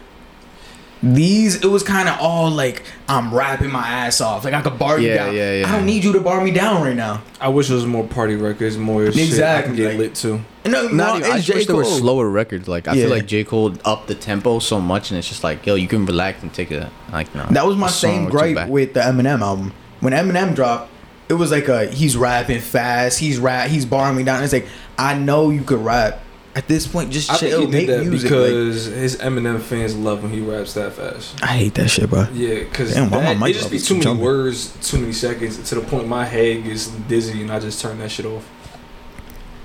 These 1.14 1.64
it 1.64 1.68
was 1.68 1.84
kind 1.84 2.10
of 2.10 2.18
all 2.20 2.50
like 2.50 2.82
I'm 3.08 3.32
rapping 3.32 3.72
my 3.72 3.88
ass 3.88 4.22
off. 4.22 4.44
Like 4.44 4.56
I 4.56 4.62
could 4.62 4.80
bar 4.80 5.00
you 5.00 5.10
Yeah, 5.10 5.26
down. 5.26 5.36
yeah, 5.36 5.54
yeah. 5.60 5.68
I 5.70 5.72
don't 5.74 5.86
need 5.86 6.04
you 6.04 6.12
to 6.14 6.20
bar 6.20 6.44
me 6.44 6.50
down 6.50 6.82
right 6.82 6.96
now. 6.96 7.22
I 7.40 7.50
wish 7.50 7.68
there 7.68 7.76
was 7.76 7.86
more 7.86 8.04
party 8.08 8.36
records, 8.36 8.76
more 8.78 9.12
shit 9.12 9.40
I 9.44 9.62
can 9.62 9.76
get 9.76 9.90
like- 9.90 9.98
lit 10.00 10.16
too. 10.16 10.42
No, 10.66 10.88
Not 10.88 11.20
even, 11.20 11.32
I 11.32 11.38
it's 11.38 11.46
just 11.46 11.58
wish 11.58 11.68
there 11.68 11.76
were 11.76 11.84
slower 11.86 12.28
records. 12.28 12.68
Like 12.68 12.88
I 12.88 12.94
Yeah. 12.94 13.04
feel 13.04 13.12
like 13.12 13.28
J 13.28 13.44
Cole 13.44 13.76
upped 13.86 14.08
the 14.08 14.16
tempo 14.16 14.58
so 14.58 14.82
much, 14.82 15.12
and 15.12 15.18
it's 15.20 15.28
just 15.28 15.44
like, 15.44 15.64
yo, 15.68 15.76
you 15.76 15.88
can 15.88 16.08
relax 16.08 16.42
and 16.42 16.52
take 16.52 16.72
a 16.72 16.90
like. 17.14 17.34
No, 17.36 17.46
That 17.52 17.68
was 17.68 17.78
my 17.78 17.88
same 17.88 18.26
or 18.28 18.32
gripe 18.32 18.68
with 18.68 18.96
the 18.96 19.02
Eminem 19.02 19.42
album. 19.42 19.74
When 20.00 20.12
Eminem 20.12 20.56
dropped, 20.56 20.90
it 21.30 21.36
was 21.36 21.52
like 21.52 21.68
a 21.68 21.86
he's 21.86 22.18
rapping 22.18 22.62
fast, 22.62 23.20
he's 23.20 23.38
rap, 23.38 23.70
he's 23.70 23.86
barring 23.86 24.18
me 24.18 24.24
down. 24.24 24.44
It's 24.44 24.54
like 24.54 24.68
I 24.98 25.14
know 25.14 25.52
you 25.52 25.62
could 25.62 25.86
rap. 25.86 26.22
At 26.56 26.70
this 26.70 26.88
point, 26.88 27.12
just 27.12 27.30
I 27.30 27.36
chill, 27.38 27.68
make 27.68 27.90
music. 27.90 28.32
like- 28.32 28.42
because 28.48 28.86
his 28.86 29.18
Eminem 29.18 29.60
fans 29.62 29.94
love 29.94 30.24
when 30.24 30.32
he 30.32 30.40
raps 30.40 30.74
that 30.76 30.94
fast. 30.94 31.36
I 31.44 31.48
hate 31.48 31.74
that 31.74 31.90
shit, 31.90 32.10
bro. 32.10 32.28
Yeah, 32.34 32.60
because 32.60 32.96
it 32.96 33.54
just 33.54 33.72
be 33.72 33.78
too 33.80 33.96
many 33.96 34.04
jumping? 34.06 34.24
words, 34.24 34.72
too 34.82 35.00
many 35.00 35.12
seconds, 35.12 35.58
to 35.70 35.76
the 35.76 35.82
point 35.82 36.08
my 36.08 36.24
head 36.24 36.64
gets 36.64 36.88
dizzy 36.88 37.42
and 37.42 37.52
I 37.52 37.60
just 37.60 37.82
turn 37.82 38.00
that 38.00 38.10
shit 38.10 38.26
off. 38.26 38.50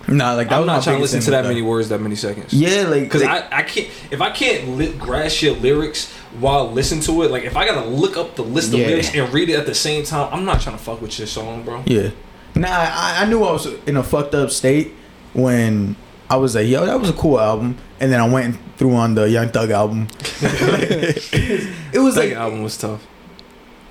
Nah, 0.09 0.33
like 0.33 0.51
I'm 0.51 0.67
not 0.67 0.83
trying 0.83 0.97
to 0.97 1.03
listen 1.03 1.21
to 1.21 1.31
that 1.31 1.45
many 1.45 1.63
words, 1.63 1.91
that 1.91 2.01
many 2.01 2.17
seconds. 2.17 2.53
Yeah, 2.53 2.89
like 2.89 3.03
Because 3.05 3.23
like, 3.23 3.53
I, 3.53 3.59
I 3.59 3.63
can't 3.63 3.89
if 4.11 4.21
I 4.21 4.31
can't 4.31 4.77
li- 4.77 4.93
grasp 4.99 5.43
your 5.43 5.55
lyrics 5.55 6.11
while 6.41 6.73
listening 6.73 7.03
to 7.03 7.23
it. 7.23 7.31
Like 7.31 7.45
if 7.45 7.57
I 7.57 7.67
gotta 7.67 7.87
look 7.87 8.17
up 8.17 8.35
the 8.35 8.43
list 8.43 8.73
of 8.73 8.81
Yeah. 8.81 8.87
lyrics 8.89 9.15
and 9.15 9.33
read 9.33 9.49
it 9.51 9.55
at 9.55 9.67
the 9.67 9.75
same 9.75 10.03
time, 10.05 10.29
I'm 10.33 10.45
not 10.45 10.61
trying 10.63 10.77
to 10.77 10.83
fuck 10.83 11.01
with 11.01 11.17
your 11.19 11.29
song, 11.29 11.63
bro. 11.63 11.83
Yeah. 11.87 12.11
Nah, 12.57 12.67
I, 12.69 13.19
I 13.21 13.25
knew 13.27 13.45
I 13.45 13.53
was 13.53 13.67
in 13.87 13.97
a 13.97 14.03
fucked 14.03 14.35
up 14.35 14.51
state 14.51 14.95
when 15.33 15.95
I 16.31 16.37
was 16.37 16.55
like, 16.55 16.69
yo, 16.69 16.87
that 16.87 16.99
was 17.01 17.11
a 17.11 17.13
cool 17.13 17.41
album. 17.41 17.77
And 17.99 18.11
then 18.13 18.21
I 18.21 18.29
went 18.29 18.57
through 18.77 18.95
on 18.95 19.15
the 19.17 19.29
Young 19.29 19.49
Thug 19.49 19.71
album. 19.71 20.07
it 20.41 22.01
was 22.01 22.15
That 22.15 22.29
like, 22.29 22.33
album 22.35 22.63
was 22.63 22.77
tough. 22.79 23.07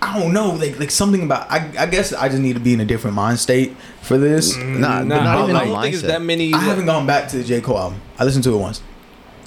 I 0.02 0.18
don't 0.18 0.32
know, 0.34 0.52
like 0.52 0.80
like 0.80 0.92
something 0.92 1.24
about, 1.24 1.52
I, 1.52 1.70
I 1.78 1.86
guess 1.86 2.14
I 2.14 2.30
just 2.30 2.42
need 2.42 2.54
to 2.54 2.62
be 2.62 2.74
in 2.74 2.80
a 2.80 2.86
different 2.86 3.16
mind 3.18 3.38
state 3.38 3.76
for 4.02 4.18
this. 4.18 4.56
Nah, 4.56 5.04
Nah, 5.04 5.04
not 5.04 5.12
I 5.28 5.44
even 5.44 5.56
don't 5.56 5.82
think 5.82 5.94
it's 5.94 6.04
that 6.04 6.22
many. 6.22 6.54
I 6.54 6.60
haven't 6.60 6.86
gone 6.86 7.06
back 7.06 7.28
to 7.30 7.38
the 7.38 7.44
J. 7.44 7.60
Cole 7.60 7.78
album. 7.78 8.00
I 8.18 8.24
listened 8.24 8.46
to 8.46 8.54
it 8.56 8.58
once. 8.58 8.82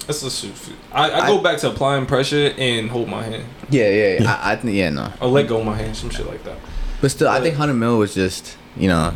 That's 0.05 0.21
a 0.21 0.29
shoot. 0.29 0.53
I, 0.91 1.09
I 1.11 1.27
go 1.27 1.41
back 1.41 1.57
to 1.59 1.69
applying 1.71 2.05
pressure 2.05 2.53
and 2.57 2.89
hold 2.91 3.07
my 3.09 3.23
hand, 3.23 3.45
Yeah, 3.69 3.89
yeah, 3.89 4.19
yeah. 4.19 4.33
I, 4.43 4.51
I 4.51 4.55
think 4.57 4.75
yeah, 4.75 4.89
no. 4.91 5.11
or 5.19 5.29
let 5.29 5.47
go 5.47 5.59
of 5.59 5.65
my 5.65 5.75
hand, 5.75 5.95
some 5.97 6.11
shit 6.11 6.27
like 6.27 6.43
that. 6.43 6.57
But 7.01 7.09
still, 7.09 7.29
I 7.29 7.41
think 7.41 7.55
Hundred 7.55 7.73
Mil 7.75 7.97
was 7.97 8.13
just 8.13 8.55
you 8.77 8.87
know, 8.89 9.13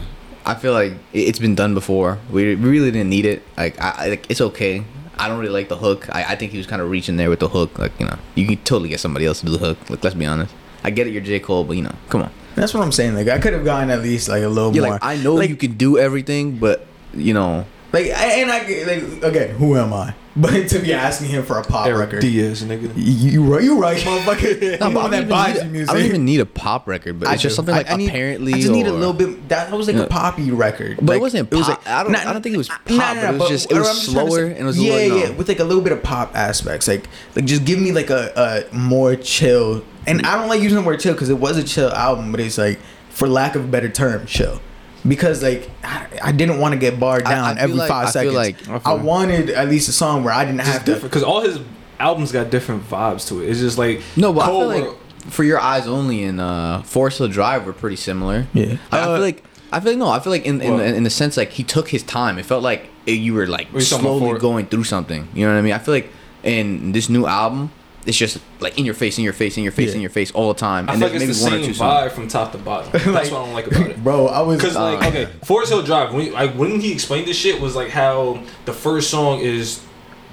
I 0.48 0.56
feel 0.56 0.74
like 0.74 0.94
it- 1.14 1.28
it's 1.30 1.40
been 1.40 1.56
done 1.56 1.74
before. 1.74 2.18
We 2.32 2.56
we 2.56 2.70
really 2.70 2.92
didn't 2.92 3.10
need 3.10 3.26
it. 3.26 3.44
Like 3.58 3.80
I, 3.80 3.90
I 3.98 4.08
like 4.10 4.26
it's 4.30 4.42
okay. 4.42 4.84
I 5.20 5.28
don't 5.28 5.40
really 5.40 5.52
like 5.60 5.68
the 5.70 5.78
hook. 5.78 6.08
I, 6.12 6.24
I 6.34 6.36
think 6.36 6.52
he 6.52 6.58
was 6.58 6.68
kind 6.68 6.82
of 6.82 6.90
reaching 6.90 7.18
there 7.18 7.30
with 7.30 7.40
the 7.40 7.50
hook. 7.50 7.78
Like 7.78 7.92
you 8.00 8.06
know, 8.06 8.18
you 8.36 8.46
can 8.48 8.58
totally 8.64 8.90
get 8.90 9.00
somebody 9.00 9.26
else 9.26 9.40
to 9.42 9.46
do 9.48 9.52
the 9.54 9.64
hook. 9.68 9.78
Like 9.90 10.04
let's 10.04 10.16
be 10.16 10.26
honest. 10.26 10.54
I 10.84 10.90
get 10.92 11.06
it, 11.08 11.12
you're 11.12 11.22
J 11.24 11.40
Cole, 11.40 11.64
but 11.66 11.76
you 11.76 11.84
know, 11.84 11.96
come 12.10 12.22
on. 12.22 12.32
That's 12.56 12.74
what 12.74 12.82
I'm 12.84 12.92
saying. 12.94 13.14
Like 13.16 13.28
I 13.28 13.40
could 13.40 13.54
have 13.54 13.66
gotten 13.66 13.90
at 13.92 14.02
least 14.02 14.30
like 14.30 14.44
a 14.44 14.48
little 14.48 14.74
Yeah, 14.76 14.82
more. 14.84 14.92
like 14.94 15.04
I 15.04 15.18
know 15.18 15.36
like, 15.36 15.50
you 15.50 15.56
can 15.58 15.74
do 15.74 15.98
everything, 15.98 16.58
but 16.58 16.86
you 17.14 17.34
know, 17.34 17.66
like 17.94 18.08
and 18.08 18.52
I 18.52 18.60
like 18.86 19.24
again, 19.24 19.56
who 19.56 19.76
am 19.78 19.94
I? 19.94 20.14
But 20.40 20.70
to 20.70 20.78
be 20.78 20.94
asking 20.94 21.30
him 21.30 21.44
for 21.44 21.58
a 21.58 21.64
pop 21.64 21.88
Eric 21.88 22.00
record, 22.12 22.22
Diaz, 22.22 22.64
nigga. 22.64 22.92
you, 22.96 23.32
you 23.32 23.44
right, 23.44 23.64
you 23.64 23.80
right, 23.82 23.98
motherfucker. 24.04 24.80
No, 24.80 24.88
you 24.90 24.94
but 24.94 25.06
on 25.06 25.06
I, 25.06 25.10
that 25.10 25.20
don't 25.22 25.30
buys 25.30 25.56
even 25.56 25.58
you 25.58 25.64
need, 25.64 25.72
music. 25.72 25.90
I 25.90 25.94
don't 25.98 26.06
even 26.06 26.26
need 26.26 26.40
a 26.42 26.46
pop 26.46 26.88
record, 26.88 27.20
but 27.20 27.28
I 27.28 27.34
it's 27.34 27.42
just 27.42 27.54
do. 27.54 27.56
something 27.56 27.74
like 27.74 27.90
I 27.90 27.96
need- 27.96 28.10
apparently. 28.10 28.54
I 28.54 28.58
just 28.58 28.72
need 28.72 28.86
a 28.86 28.94
little 28.94 29.14
bit. 29.16 29.50
That 29.50 29.72
was 29.72 29.88
like 29.88 29.96
Yeah. 29.96 30.04
a 30.04 30.08
poppy 30.08 30.52
record, 30.52 31.00
But 31.02 31.16
it 31.16 31.22
wasn't 31.22 31.50
pop. 31.50 31.82
I 31.88 32.04
don't- 32.04 32.16
I 32.16 32.34
don't 32.34 32.44
think 32.44 32.54
it 32.54 32.58
was 32.60 32.68
pop, 32.68 32.86
but 32.86 33.34
it 33.34 33.40
was 33.40 33.50
just- 33.50 33.72
it 33.72 33.80
was 33.80 33.88
I'm 33.88 33.94
trying 33.96 33.96
to 33.96 34.12
slower 34.12 34.38
say- 34.38 34.52
and 34.52 34.60
it 34.60 34.64
was 34.64 34.78
a 34.78 34.82
yeah, 34.84 34.94
little, 34.94 35.18
you 35.18 35.24
yeah, 35.24 35.30
know. 35.30 35.34
with 35.38 35.48
like 35.48 35.60
a 35.60 35.64
little 35.64 35.82
bit 35.84 35.92
of 35.94 36.04
pop 36.04 36.36
aspects. 36.36 36.88
Like, 36.88 37.08
like 37.36 37.46
just 37.46 37.66
give 37.66 37.80
me 37.80 37.92
like 37.92 38.12
a, 38.12 38.68
a 38.72 38.76
more 38.78 39.16
chill. 39.16 39.84
And 40.06 40.24
I 40.24 40.36
don't 40.38 40.50
like 40.50 40.62
using 40.62 40.78
the 40.78 40.84
word 40.84 41.00
chill 41.00 41.14
because 41.14 41.30
it 41.30 41.40
was 41.40 41.58
a 41.58 41.64
chill 41.64 41.90
album, 41.92 42.30
but 42.32 42.42
it's 42.42 42.60
like, 42.60 42.80
for 43.10 43.28
lack 43.28 43.56
of 43.56 43.64
a 43.66 43.68
better 43.68 43.90
term, 43.90 44.28
chill. 44.28 44.62
Because 45.08 45.42
like 45.44 45.70
I, 45.84 46.08
I 46.24 46.32
didn't 46.32 46.60
want 46.60 46.74
to 46.74 46.80
get 46.80 47.00
barred 47.00 47.24
I- 47.24 47.32
I 47.32 47.36
down 47.36 47.56
feel 47.56 47.64
every 47.64 47.76
like- 47.78 47.88
five 47.90 48.08
I 48.08 48.12
feel 48.24 48.34
seconds. 48.34 48.68
like- 48.68 48.86
I 48.86 48.92
I, 48.92 48.94
wanted 48.96 49.50
at 49.52 49.70
least 49.70 49.88
a 49.90 49.94
song 49.94 50.24
where 50.24 50.34
I 50.34 50.44
didn't 50.46 50.60
Just 50.60 50.72
have 50.72 50.86
to. 50.86 50.94
different 50.94 51.12
because 51.12 51.24
all 51.24 51.42
his 51.42 51.60
albums 52.00 52.32
got 52.32 52.50
different 52.50 52.88
vibes 52.90 53.28
to 53.30 53.42
it. 53.42 53.50
It's 53.50 53.60
just 53.60 53.78
like 53.78 54.02
No, 54.16 54.34
but 54.34 54.42
I 54.42 54.48
feel 54.48 54.68
like 54.68 54.98
for 55.32 55.44
your 55.44 55.60
eyes 55.60 55.88
only 55.88 56.24
and 56.24 56.40
uh, 56.40 56.82
Forest 56.84 57.18
Hill 57.20 57.28
Drive 57.28 57.66
were 57.66 57.74
pretty 57.74 57.96
similar. 57.98 58.48
Yeah. 58.54 58.78
I, 58.92 58.98
I 58.98 59.02
Uh, 59.02 59.16
feel 59.16 59.22
like 59.26 59.44
I 59.72 59.80
feel 59.82 59.92
like 59.94 60.00
no, 60.00 60.10
I 60.10 60.20
feel 60.20 60.32
like 60.32 60.46
in 60.46 60.62
in, 60.62 60.74
Well- 60.76 60.82
in 60.82 61.04
the 61.04 61.10
sense 61.10 61.38
like 61.38 61.52
he 61.52 61.64
took 61.64 61.90
his 61.90 62.04
time. 62.04 62.38
It 62.38 62.46
felt 62.46 62.64
like 62.64 62.90
you 63.06 63.34
were 63.34 63.48
like 63.48 63.68
What 63.74 63.84
you 63.84 63.90
talking 63.90 64.06
about 64.06 64.18
slowly 64.20 64.40
going 64.40 64.66
through 64.68 64.84
something. 64.86 65.28
You 65.34 65.46
know 65.46 65.54
what 65.54 65.60
I 65.60 65.62
mean? 65.62 65.74
I 65.74 65.80
feel 65.80 65.94
like 65.94 66.10
in 66.44 66.92
this 66.92 67.10
new 67.10 67.26
album, 67.26 67.72
it's 68.08 68.18
just 68.18 68.40
like 68.62 68.78
in 68.80 68.86
your 68.86 68.94
face, 68.94 69.18
in 69.18 69.24
your 69.24 69.34
face, 69.34 69.58
in 69.58 69.64
your 69.64 69.72
face, 69.72 69.90
Yeah. 69.90 69.96
in 69.96 70.02
your 70.02 70.10
face 70.10 70.32
all 70.32 70.48
the 70.54 70.60
time. 70.60 70.90
I 70.90 70.94
And 70.94 71.02
feel 71.02 71.12
like 71.12 71.22
it's 71.22 71.40
the 71.40 71.46
maybe 71.46 71.56
one 71.58 71.60
or 71.62 71.64
same 71.64 71.74
two 71.74 71.78
songs. 71.78 72.12
vibe 72.12 72.16
from 72.16 72.28
top 72.30 72.52
to 72.54 72.58
bottom. 72.58 72.90
That's 72.94 73.06
Like- 73.06 73.32
what 73.32 73.42
I 73.42 73.46
don't 73.46 73.54
like 73.54 73.68
about 73.68 73.90
it. 73.90 74.04
Bro, 74.04 74.28
I 74.28 74.42
was 74.42 74.58
Because 74.58 74.76
like 74.76 75.04
Uh, 75.04 75.08
okay, 75.10 75.28
Forest 75.44 75.72
Hill 75.72 75.84
Drive. 75.84 76.14
When 76.14 76.32
like 76.32 76.54
when 76.54 76.80
he 76.80 76.92
explained 76.94 77.28
this 77.28 77.38
shit 77.38 77.60
was 77.62 77.76
like 77.76 77.90
how 77.90 78.42
the 78.66 78.74
first 78.74 79.10
song 79.10 79.40
is 79.42 79.82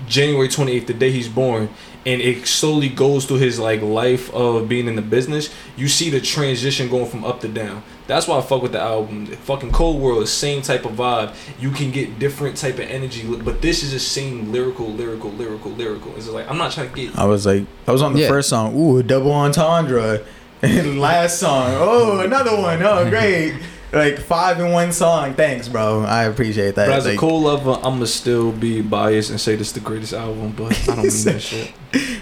January 0.06 0.48
twenty 0.48 0.72
eighth, 0.72 0.86
the 0.86 0.94
day 0.94 1.10
he's 1.10 1.28
born, 1.28 1.68
and 2.06 2.20
it 2.20 2.46
slowly 2.46 2.88
goes 2.88 3.24
through 3.26 3.38
his 3.38 3.58
like 3.58 3.80
life 3.82 4.32
of 4.34 4.68
being 4.68 4.86
in 4.88 4.96
the 4.96 5.02
business. 5.02 5.48
You 5.76 5.88
see 5.88 6.10
the 6.10 6.20
transition 6.20 6.88
going 6.88 7.06
from 7.06 7.24
up 7.24 7.40
to 7.40 7.48
down. 7.48 7.82
That's 8.06 8.28
why 8.28 8.36
I 8.38 8.42
fuck 8.42 8.60
with 8.60 8.72
the 8.72 8.80
album. 8.80 9.24
Fucking 9.26 9.72
Cole 9.72 9.98
World 9.98 10.28
same 10.28 10.60
type 10.60 10.84
of 10.84 10.92
vibe. 10.92 11.34
You 11.58 11.70
can 11.70 11.90
get 11.90 12.18
different 12.18 12.56
type 12.58 12.74
of 12.74 12.80
energy, 12.90 13.26
but 13.36 13.62
this 13.62 13.82
is 13.82 13.92
the 13.92 13.98
same 13.98 14.52
lyrical, 14.52 14.88
lyrical, 14.88 15.30
lyrical, 15.30 15.70
lyrical. 15.72 16.14
It's 16.16 16.28
like 16.28 16.48
I'm 16.50 16.58
not 16.58 16.72
trying 16.72 16.90
to 16.90 16.94
get. 16.94 17.18
I 17.18 17.24
was 17.24 17.46
like, 17.46 17.64
I 17.86 17.92
was 17.92 18.02
on 18.02 18.12
the 18.12 18.20
Yeah. 18.20 18.28
first 18.28 18.48
song. 18.50 18.74
Ooh, 18.76 19.02
double 19.02 19.32
entendre. 19.32 20.20
And 20.62 20.98
last 20.98 21.40
song, 21.40 21.72
oh, 21.74 22.20
another 22.20 22.56
one. 22.58 22.82
Oh, 22.82 23.08
great. 23.10 23.52
Like 23.94 24.18
five 24.18 24.58
in 24.60 24.72
one 24.72 24.92
song. 24.92 25.34
Thanks, 25.34 25.68
bro. 25.68 26.02
I 26.04 26.24
appreciate 26.24 26.74
that. 26.74 26.86
But 26.88 26.96
as 26.96 27.06
a 27.06 27.16
cool 27.16 27.30
Cole 27.30 27.42
lover, 27.42 27.78
I'ma 27.82 28.04
still 28.06 28.52
be 28.52 28.82
biased 28.82 29.30
and 29.30 29.40
say 29.40 29.56
this 29.56 29.68
is 29.68 29.72
the 29.74 29.80
greatest 29.80 30.12
album, 30.12 30.52
but 30.56 30.72
I 30.88 30.94
don't 30.96 31.04
mean 31.04 31.24
that 31.24 31.40
shit. 31.40 31.72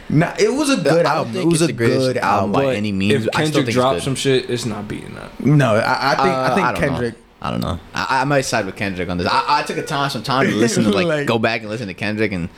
nah, 0.09 0.35
it 0.39 0.53
was 0.53 0.71
a 0.71 0.77
good 0.83 1.07
album. 1.07 1.37
It 1.37 1.47
was 1.47 1.63
a 1.63 1.73
good 1.73 2.17
album. 2.19 2.53
by 2.53 2.75
any 2.77 2.93
means. 2.93 3.27
If 3.27 3.35
I 3.35 3.45
still 3.45 3.61
Kendrick 3.61 3.75
drops 3.75 4.05
some 4.05 4.15
shit, 4.15 4.51
it's 4.51 4.65
not 4.67 4.87
beating 4.89 5.15
that. 5.15 5.39
No, 5.41 5.75
I, 5.77 6.13
I 6.13 6.15
think 6.17 6.27
I 6.29 6.47
Uh, 6.47 6.55
think 6.55 6.67
don't 6.67 6.75
know. 6.75 6.81
Kendrick. 6.89 7.15
I 7.45 7.51
don't 7.51 7.61
know. 7.61 7.81
I, 7.95 8.21
I 8.21 8.25
might 8.25 8.43
side 8.43 8.67
with 8.67 8.77
Kendrick 8.77 9.09
on 9.09 9.19
this. 9.19 9.27
I, 9.29 9.45
I 9.61 9.63
took 9.65 9.77
a 9.77 9.83
time, 9.83 10.11
some 10.11 10.23
time 10.23 10.47
to 10.47 10.55
listen 10.55 10.85
to 10.85 10.91
like, 10.95 11.07
Like- 11.07 11.27
go 11.27 11.39
back 11.41 11.63
and 11.63 11.71
listen 11.71 11.89
to 11.89 11.95
Kendrick, 11.95 12.31
and 12.33 12.49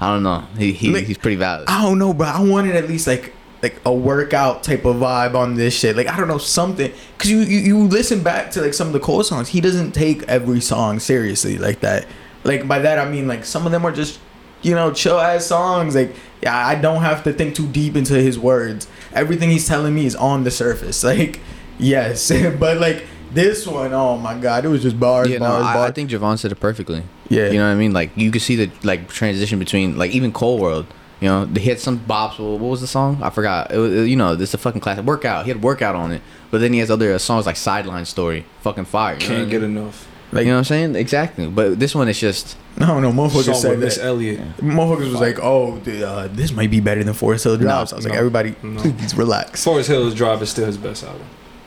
I 0.00 0.12
don't 0.12 0.22
know. 0.22 0.44
He, 0.58 0.72
he 0.72 0.90
Like, 0.90 1.04
he's 1.04 1.16
pretty 1.16 1.36
valid. 1.36 1.68
I 1.68 1.82
don't 1.82 1.98
know, 1.98 2.12
bro. 2.12 2.26
I 2.26 2.40
wanted 2.42 2.76
at 2.76 2.86
least 2.86 3.06
like 3.06 3.32
like 3.66 3.80
a 3.84 3.92
workout 3.92 4.62
type 4.62 4.84
of 4.84 4.96
vibe 4.96 5.34
on 5.34 5.56
this 5.56 5.76
shit. 5.76 5.96
Like 5.96 6.06
I 6.06 6.16
don't 6.16 6.28
know 6.28 6.38
something 6.38 6.92
because 7.16 7.30
you, 7.30 7.38
you 7.38 7.58
you 7.58 7.78
listen 7.88 8.22
back 8.22 8.52
to 8.52 8.62
like 8.62 8.74
some 8.74 8.86
of 8.86 8.92
the 8.92 9.00
Cole 9.00 9.24
songs. 9.24 9.48
He 9.48 9.60
doesn't 9.60 9.92
take 9.92 10.22
every 10.24 10.60
song 10.60 11.00
seriously 11.00 11.58
like 11.58 11.80
that. 11.80 12.06
Like 12.44 12.68
by 12.68 12.78
that 12.78 12.98
I 12.98 13.10
mean 13.10 13.26
like 13.26 13.44
some 13.44 13.66
of 13.66 13.72
them 13.72 13.84
are 13.84 13.92
just 13.92 14.20
you 14.62 14.74
know 14.74 14.92
chill 14.92 15.18
ass 15.18 15.46
songs. 15.46 15.96
Like 15.96 16.14
yeah, 16.42 16.56
I 16.56 16.76
don't 16.76 17.02
have 17.02 17.24
to 17.24 17.32
think 17.32 17.56
too 17.56 17.66
deep 17.66 17.96
into 17.96 18.14
his 18.14 18.38
words. 18.38 18.86
Everything 19.12 19.50
he's 19.50 19.66
telling 19.66 19.94
me 19.94 20.06
is 20.06 20.14
on 20.14 20.44
the 20.44 20.50
surface. 20.50 21.02
Like 21.16 21.40
yes, 21.78 22.30
but 22.60 22.78
like 22.78 23.06
this 23.32 23.66
one, 23.66 23.92
oh 23.92 24.16
my 24.16 24.38
god, 24.38 24.64
it 24.64 24.68
was 24.68 24.82
just 24.82 24.98
bars, 24.98 25.28
yeah, 25.28 25.38
no, 25.38 25.48
bars, 25.48 25.64
I, 25.64 25.74
bars. 25.74 25.90
I 25.90 25.92
think 25.92 26.10
Javon 26.10 26.38
said 26.38 26.52
it 26.52 26.60
perfectly. 26.60 27.02
Yeah. 27.28 27.48
you 27.50 27.58
know 27.58 27.66
what 27.66 27.72
I 27.72 27.74
mean. 27.74 27.92
Like 27.92 28.16
you 28.16 28.30
could 28.30 28.42
see 28.42 28.56
the 28.56 28.70
like 28.84 29.08
transition 29.08 29.58
between 29.58 29.98
like 29.98 30.12
even 30.12 30.32
Cole 30.32 30.58
World. 30.58 30.86
You 31.20 31.28
know, 31.28 31.46
he 31.46 31.68
had 31.70 31.80
some 31.80 31.98
bops. 32.00 32.38
What 32.38 32.60
what 32.60 32.68
was 32.70 32.80
the 32.82 32.86
song? 32.86 33.22
I 33.22 33.30
forgot. 33.30 33.72
It 33.72 33.78
was, 33.78 34.08
you 34.08 34.16
know, 34.16 34.34
this 34.36 34.50
is 34.50 34.54
a 34.54 34.58
fucking 34.58 34.80
classic. 34.82 35.04
Workout. 35.04 35.44
He 35.46 35.50
had 35.50 35.62
workout 35.62 35.94
on 35.94 36.12
it, 36.12 36.20
but 36.50 36.60
then 36.60 36.72
he 36.74 36.78
has 36.80 36.90
other 36.90 37.18
songs 37.18 37.46
like 37.46 37.56
Sideline 37.56 38.04
Story, 38.04 38.44
fucking 38.60 38.84
fire. 38.84 39.14
You 39.14 39.20
know, 39.28 39.34
Can't 39.36 39.50
get 39.50 39.62
mean? 39.62 39.76
enough. 39.78 40.06
like 40.32 40.44
you 40.44 40.50
know 40.50 40.56
what 40.56 40.58
I'm 40.58 40.64
saying? 40.64 40.94
Exactly. 40.96 41.46
But 41.48 41.78
this 41.80 41.94
one 41.94 42.08
is 42.08 42.20
just 42.20 42.58
no, 42.76 43.00
no. 43.00 43.12
motherfuckers 43.12 43.54
said 43.54 43.70
with 43.70 43.80
Miss 43.80 43.96
that. 43.96 44.04
Elliott. 44.04 44.40
Motherfuckers 44.58 45.10
was 45.12 45.20
like, 45.20 45.38
"Oh, 45.40 45.78
th- 45.78 46.02
uh, 46.02 46.28
this 46.32 46.52
might 46.52 46.70
be 46.70 46.80
better 46.80 47.02
than 47.02 47.14
Forest 47.14 47.44
Hill 47.44 47.56
Drive." 47.56 47.88
So 47.88 47.96
I 47.96 47.98
was 47.98 48.04
like, 48.06 48.14
"Everybody, 48.18 48.54
no. 48.62 48.80
please 48.82 49.16
relax." 49.16 49.64
Forest 49.64 49.88
Hills 49.88 50.14
Drive 50.14 50.42
is 50.42 50.50
still 50.50 50.66
his 50.66 50.76
best 50.76 51.02
album. 51.04 51.22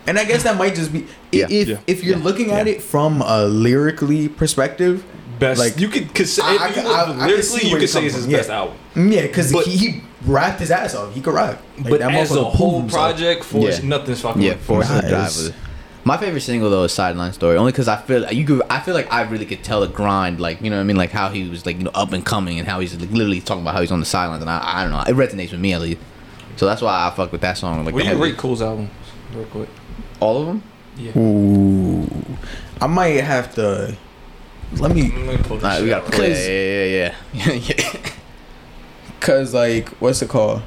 And 0.05 0.17
I 0.19 0.25
guess 0.25 0.43
that 0.43 0.57
might 0.57 0.73
just 0.75 0.91
be 0.93 1.05
Yeah, 1.31 1.45
if 1.49 1.67
yeah, 1.67 1.79
if 1.87 2.03
you're 2.03 2.17
yeah, 2.17 2.23
looking 2.23 2.51
at 2.51 2.65
yeah. 2.67 2.73
it 2.73 2.81
from 2.83 3.21
a 3.21 3.45
lyrically 3.45 4.27
perspective, 4.29 5.03
Best, 5.39 5.59
Like, 5.59 5.73
like 5.73 5.81
you 5.81 5.87
could 5.87 6.13
consider 6.13 6.47
I- 6.47 6.51
I 6.51 6.67
you 6.69 6.81
I- 6.81 6.83
look 6.83 6.95
I 6.95 7.05
could 7.05 7.17
lyrically, 7.27 7.69
you 7.69 7.77
could 7.77 7.89
say 7.89 8.05
it's 8.05 8.15
his 8.15 8.25
coming 8.25 8.29
from, 8.29 8.31
best 8.39 8.49
album. 8.49 9.11
yeah, 9.11 9.21
because 9.21 9.51
he, 9.65 9.77
he 9.77 10.01
rapped 10.25 10.59
his 10.59 10.69
ass 10.71 10.95
off. 10.95 11.13
He 11.13 11.21
could 11.21 11.33
rap. 11.33 11.61
Like, 11.77 11.89
but 11.89 11.99
that 12.01 12.11
as 12.13 12.31
a 12.31 12.35
motherfucker 12.35 12.51
whole 12.53 12.79
himself. 12.81 13.01
project, 13.11 13.43
Forest, 13.45 13.81
Yeah. 13.83 13.89
nothing's 13.89 14.19
fucking. 14.21 14.41
yeah, 14.41 14.49
with 14.51 14.61
Forest 14.61 14.91
Hill 14.91 15.01
Nice. 15.03 15.41
Drive. 15.41 15.55
My 16.05 16.17
favorite 16.17 16.41
single 16.41 16.69
though 16.69 16.83
is 16.83 16.93
Sideline 16.93 17.33
Story, 17.33 17.55
only 17.57 17.71
because 17.71 17.87
I 17.87 17.97
feel 17.97 18.29
you 18.31 18.45
could. 18.45 18.61
I 18.69 18.79
feel 18.79 18.93
like 18.93 19.11
I 19.13 19.21
really 19.23 19.45
could 19.45 19.63
tell 19.63 19.81
the 19.81 19.87
grind, 19.87 20.39
like 20.39 20.61
you 20.61 20.69
know 20.69 20.77
what 20.77 20.81
I 20.81 20.85
mean, 20.85 20.95
like 20.97 21.11
how 21.11 21.29
he 21.29 21.47
was 21.47 21.65
like 21.65 21.77
you 21.77 21.83
know 21.83 21.91
up 21.93 22.13
and 22.13 22.25
coming, 22.25 22.57
and 22.57 22.67
how 22.67 22.79
he's 22.79 22.95
like, 22.99 23.11
literally 23.11 23.41
talking 23.41 23.61
about 23.63 23.75
how 23.75 23.81
he's 23.81 23.91
on 23.91 23.99
the 23.99 24.05
sidelines, 24.05 24.41
and 24.41 24.49
I, 24.49 24.59
I 24.63 24.81
don't 24.83 24.91
know, 24.91 25.01
it 25.01 25.15
resonates 25.15 25.51
with 25.51 25.59
me 25.59 25.73
at 25.73 25.81
least. 25.81 25.99
So 26.55 26.65
that's 26.65 26.81
why 26.81 27.07
I 27.07 27.11
fuck 27.15 27.31
with 27.31 27.41
that 27.41 27.57
song. 27.57 27.85
Like 27.85 27.93
What 27.93 28.03
the 28.05 28.09
do 28.11 28.15
you 28.17 28.23
rate 28.23 28.37
Cole's 28.37 28.61
album? 28.61 28.89
Real 29.33 29.45
quick. 29.45 29.69
all 30.19 30.41
of 30.41 30.47
them. 30.47 30.63
Yeah. 30.97 31.17
Ooh, 31.17 32.09
I 32.81 32.87
might 32.87 33.21
have 33.23 33.53
to. 33.55 33.95
Let 34.73 34.93
me, 34.93 35.11
Let 35.11 35.37
me 35.39 35.43
pull 35.43 35.57
All 35.57 35.63
right, 35.63 35.81
we 35.81 35.89
gotta 35.89 36.05
out. 36.05 36.11
play. 36.11 36.29
Yeah, 36.31 37.13
yeah, 37.33 37.53
yeah, 37.53 37.53
yeah. 37.53 37.75
yeah. 37.75 38.09
cause 39.19 39.53
like, 39.53 39.89
what's 39.99 40.21
it 40.21 40.29
called? 40.29 40.61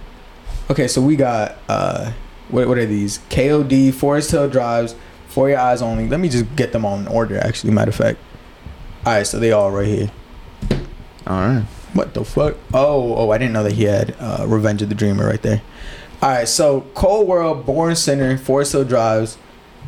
Okay, 0.71 0.89
so 0.89 1.01
we 1.01 1.17
got 1.17 1.57
uh, 1.69 2.13
what 2.49 2.69
what 2.69 2.79
are 2.79 2.87
these? 2.87 3.19
KOD, 3.31 3.93
Forest 3.95 4.31
Hill 4.31 4.49
Drives, 4.49 4.95
For 5.29 5.49
Your 5.49 5.59
Eyes 5.59 5.83
Only. 5.83 6.09
Let 6.09 6.21
me 6.21 6.29
just 6.29 6.55
get 6.57 6.73
them 6.73 6.85
all 6.85 6.99
in 6.99 7.07
order. 7.07 7.39
Actually, 7.39 7.73
matter 7.73 7.91
of 7.91 7.97
fact. 7.97 8.19
All 9.07 9.13
right, 9.15 9.27
so 9.27 9.39
they 9.39 9.53
all 9.53 9.71
right 9.71 9.87
here. 9.87 10.11
All 11.27 11.41
right. 11.41 11.65
What 11.95 12.15
the 12.15 12.25
fuck? 12.25 12.57
Oh, 12.73 13.15
oh, 13.17 13.31
I 13.31 13.39
didn't 13.39 13.53
know 13.53 13.65
that 13.65 13.73
he 13.73 13.85
had 13.85 14.15
uh, 14.19 14.45
Revenge 14.49 14.81
of 14.83 14.89
the 14.89 14.95
Dreamer 14.95 15.27
right 15.27 15.43
there. 15.43 15.61
All 16.23 16.31
right, 16.31 16.49
so 16.49 16.83
Cole 16.95 17.27
World, 17.27 17.67
Born 17.67 17.97
Sinner, 17.97 18.39
Forest 18.39 18.73
Hill 18.73 18.85
Drives, 18.85 19.37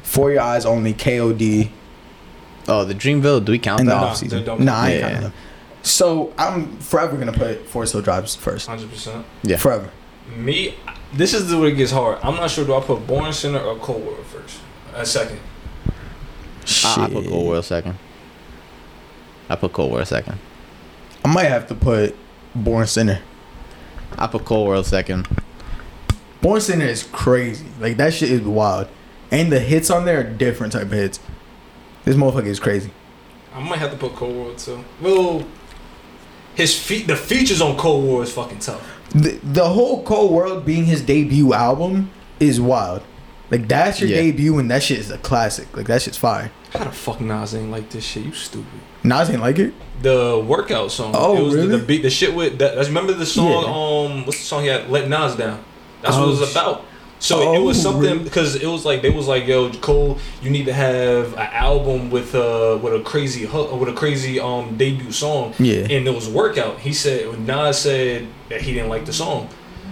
For 0.03 0.33
Your 0.33 0.43
Eyes 0.43 0.67
Only, 0.67 0.93
KOD, 0.93 1.71
Oh, 2.69 2.85
the 2.85 2.95
Dreamville. 2.95 3.45
Do 3.45 3.53
we 3.53 3.59
count 3.59 3.81
in 3.81 3.87
the 3.87 3.93
that? 3.95 4.01
Nah, 4.01 4.07
off 4.07 4.17
season. 4.17 4.39
they 4.41 4.45
don't- 4.45 4.61
Nah, 4.61 4.75
I 4.81 4.91
ain't 4.91 5.01
Yeah. 5.23 5.31
So 5.83 6.33
I'm 6.39 6.79
forever 6.79 7.17
gonna 7.19 7.33
put 7.33 7.69
Forest 7.69 7.93
Hill 7.93 8.03
Drives 8.03 8.35
first. 8.35 8.67
Hundred 8.67 8.91
percent. 8.91 9.27
Yeah. 9.43 9.59
Forever. 9.59 9.91
Me, 10.35 10.75
this 11.13 11.35
is 11.35 11.49
the 11.51 11.59
where 11.59 11.69
it 11.69 11.77
gets 11.77 11.93
hard. 11.93 12.19
I'm 12.23 12.37
not 12.37 12.51
sure. 12.51 12.65
Do 12.65 12.75
I 12.75 12.81
put 12.81 13.07
Born 13.07 13.33
Sinner 13.35 13.59
or 13.61 13.77
Cole 13.77 13.99
World 14.01 14.25
first? 14.27 14.61
A 14.95 15.05
second. 15.05 15.39
I, 16.85 17.05
I 17.05 17.09
put 17.11 17.27
Cole 17.29 17.47
World 17.47 17.65
second. 17.67 17.99
I 19.51 19.57
put 19.57 19.73
Cole 19.75 19.91
World 19.91 20.09
second. 20.09 20.39
I 21.25 21.29
might 21.33 21.45
have 21.45 21.67
to 21.69 21.75
put 21.75 22.17
Born 22.55 22.87
Sinner. 22.87 23.21
I 24.17 24.27
put 24.27 24.47
Cole 24.47 24.65
World 24.67 24.87
second. 24.87 25.29
Born 26.41 26.61
Sinner 26.63 26.87
is 26.87 27.03
crazy. 27.13 27.67
Like 27.79 27.99
that 27.99 28.15
shit 28.15 28.31
is 28.31 28.41
wild, 28.41 28.89
and 29.31 29.53
the 29.53 29.61
hits 29.61 29.91
on 29.91 30.07
there 30.07 30.21
are 30.21 30.25
different 30.25 30.73
type 30.73 30.85
of 30.85 30.93
hits. 30.93 31.21
This 32.05 32.17
motherfucker 32.17 32.47
is 32.47 32.61
crazy. 32.61 32.91
I 33.55 33.61
might 33.61 33.79
have 33.79 33.91
to 33.93 33.97
put 33.97 34.15
Cole 34.15 34.33
World 34.33 34.59
too. 34.59 34.85
Well, 35.01 35.45
his 36.55 36.79
feet, 36.79 37.07
the 37.07 37.17
features 37.17 37.61
on 37.61 37.77
Cold 37.77 38.05
War 38.05 38.23
is 38.23 38.33
fucking 38.33 38.59
tough. 38.61 38.83
The, 39.11 39.39
the 39.43 39.69
whole 39.69 40.03
Cole 40.03 40.33
World 40.33 40.65
being 40.67 40.85
his 40.85 41.01
debut 41.03 41.53
album 41.55 42.11
is 42.41 42.61
wild. 42.61 43.03
Like 43.51 43.69
that's 43.69 44.01
your 44.01 44.09
Yeah. 44.11 44.17
debut, 44.23 44.59
and 44.59 44.71
that 44.71 44.83
shit 44.83 44.99
is 44.99 45.11
a 45.11 45.19
classic. 45.19 45.75
Like 45.77 45.87
that 45.87 46.03
shit's 46.03 46.17
fire. 46.19 46.51
How 46.73 46.85
the 46.85 46.91
fuck 46.91 47.21
Nas 47.21 47.55
ain't 47.55 47.71
like 47.71 47.91
this 47.91 48.05
shit? 48.05 48.25
You 48.25 48.33
stupid. 48.33 48.67
Nas 49.05 49.31
ain't 49.31 49.41
like 49.41 49.59
it. 49.61 49.73
The 50.03 50.43
workout 50.45 50.91
song. 50.91 51.13
Oh, 51.17 51.37
it 51.37 51.43
was 51.43 51.55
really? 51.55 51.69
The, 51.69 51.77
the 51.79 51.85
beat, 51.85 52.03
the 52.03 52.11
shit 52.11 52.35
with. 52.35 52.59
That, 52.59 52.75
that's 52.75 52.89
remember 52.89 53.13
the 53.13 53.27
song. 53.27 53.47
Yeah. 53.63 54.11
Um, 54.17 54.27
what's 54.27 54.39
the 54.39 54.45
song 54.45 54.63
he 54.63 54.69
had? 54.69 54.91
Let 54.91 55.09
Nas 55.09 55.37
down. 55.37 55.63
That's 56.03 56.17
what 56.17 56.25
Oh, 56.25 56.33
it 56.35 56.41
was 56.41 56.49
sh- 56.49 56.53
about. 56.53 56.85
So 57.21 57.55
it 57.55 57.61
was 57.63 57.79
Oh, 57.87 57.91
something 57.93 58.23
because 58.23 58.57
it 58.57 58.67
was 58.67 58.85
like 58.85 59.01
they 59.01 59.09
was 59.11 59.27
like, 59.27 59.47
"Yo, 59.47 59.71
Cole, 59.75 60.19
you 60.43 60.51
need 60.51 60.67
to 60.67 60.75
have 60.75 61.33
an 61.35 61.49
album 61.53 62.11
with 62.11 62.35
uh 62.35 62.79
with 62.83 62.93
a 62.95 63.01
crazy 63.01 63.45
hook 63.45 63.73
with 63.79 63.89
a 63.89 63.95
crazy 63.95 64.39
um 64.41 64.77
debut 64.77 65.11
song." 65.13 65.55
Yeah. 65.59 65.81
And 65.89 66.07
it 66.07 66.15
was 66.15 66.29
workout. 66.29 66.81
He 66.81 66.93
said 66.93 67.29
when 67.29 67.47
Nas 67.47 67.79
said 67.79 68.27
that 68.51 68.61
he 68.61 68.75
didn't 68.75 68.91
like 68.91 69.07
the 69.07 69.13
song, 69.13 69.49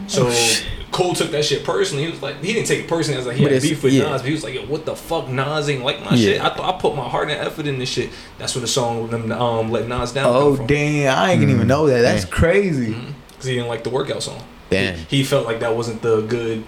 so 0.09 0.27
Oh. 0.29 0.59
Cole 0.91 1.15
took 1.15 1.31
that 1.31 1.43
shit 1.43 1.65
personally. 1.65 2.05
He 2.05 2.11
was 2.11 2.21
like, 2.21 2.45
he 2.45 2.53
didn't 2.53 2.67
take 2.67 2.81
it 2.81 2.87
personally. 2.87 3.17
I 3.17 3.21
was 3.21 3.27
like, 3.27 3.37
he 3.39 3.45
But 3.45 3.53
had 3.53 3.63
beef 3.63 3.83
with 3.83 3.95
yeah. 3.95 4.11
Nas, 4.11 4.21
but 4.21 4.27
he 4.29 4.35
was 4.35 4.45
like, 4.45 4.53
Yo, 4.53 4.67
what 4.67 4.85
the 4.85 4.95
fuck, 4.95 5.27
Nas 5.27 5.71
ain't 5.71 5.83
like 5.83 6.01
my 6.05 6.11
Yeah. 6.11 6.33
shit. 6.35 6.41
I 6.45 6.51
thought 6.55 6.75
I 6.75 6.79
put 6.79 6.95
my 6.95 7.09
heart 7.09 7.31
and 7.31 7.41
effort 7.41 7.67
in 7.67 7.79
this 7.79 7.89
shit. 7.89 8.11
That's 8.37 8.55
where 8.55 8.61
the 8.61 8.67
song 8.69 9.01
with 9.01 9.11
them 9.11 9.33
um 9.33 9.71
let 9.71 9.89
Nas 9.89 10.13
down. 10.13 10.27
Oh 10.29 10.59
damn! 10.67 11.17
I 11.17 11.33
ain't 11.33 11.43
even 11.49 11.67
know 11.67 11.87
that. 11.87 12.03
That's 12.03 12.25
Dang. 12.25 12.31
crazy. 12.33 12.89
because 13.31 13.47
he 13.47 13.55
didn't 13.55 13.69
like 13.69 13.85
the 13.85 13.91
workout 13.91 14.23
song. 14.23 14.43
Damn. 14.69 14.99
He, 15.09 15.19
he 15.19 15.25
felt 15.25 15.47
like 15.47 15.61
that 15.61 15.75
wasn't 15.75 16.03
the 16.03 16.21
good 16.23 16.63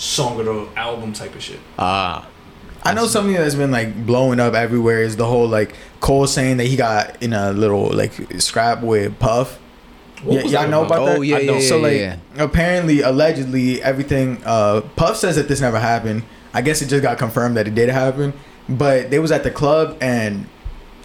song 0.00 0.40
of 0.40 0.46
the 0.46 0.68
album 0.76 1.12
type 1.12 1.34
of 1.34 1.42
shit. 1.42 1.60
Ah. 1.78 2.26
I 2.82 2.94
know 2.94 3.06
something 3.06 3.34
that's 3.34 3.54
been 3.54 3.70
like 3.70 4.06
blowing 4.06 4.40
up 4.40 4.54
everywhere 4.54 5.02
is 5.02 5.16
the 5.16 5.26
whole 5.26 5.46
like 5.46 5.74
Cole 6.00 6.26
saying 6.26 6.56
that 6.56 6.64
he 6.66 6.76
got 6.76 7.22
in 7.22 7.34
a 7.34 7.52
little 7.52 7.92
like 7.92 8.12
scrap 8.40 8.82
with 8.82 9.18
Puff. 9.18 9.58
What 10.22 10.36
Yeah, 10.36 10.42
was 10.44 10.52
y'all 10.52 10.68
know 10.68 10.84
about 10.86 11.04
that? 11.06 11.18
Oh, 11.18 11.20
yeah, 11.20 11.36
I 11.36 11.46
don't. 11.46 11.60
yeah, 11.60 11.68
so 11.68 11.78
like 11.78 11.96
yeah. 11.98 12.16
apparently, 12.38 13.02
allegedly, 13.02 13.82
everything. 13.82 14.40
Uh, 14.44 14.80
Puff 14.96 15.16
says 15.18 15.36
that 15.36 15.48
this 15.48 15.60
never 15.60 15.78
happened. 15.78 16.22
I 16.54 16.62
guess 16.62 16.80
it 16.82 16.86
just 16.88 17.02
got 17.02 17.18
confirmed 17.18 17.56
that 17.58 17.68
it 17.68 17.74
did 17.74 17.90
happen. 17.90 18.32
But 18.68 19.10
they 19.10 19.18
was 19.18 19.30
at 19.32 19.44
the 19.44 19.50
club 19.50 19.98
and, 20.00 20.46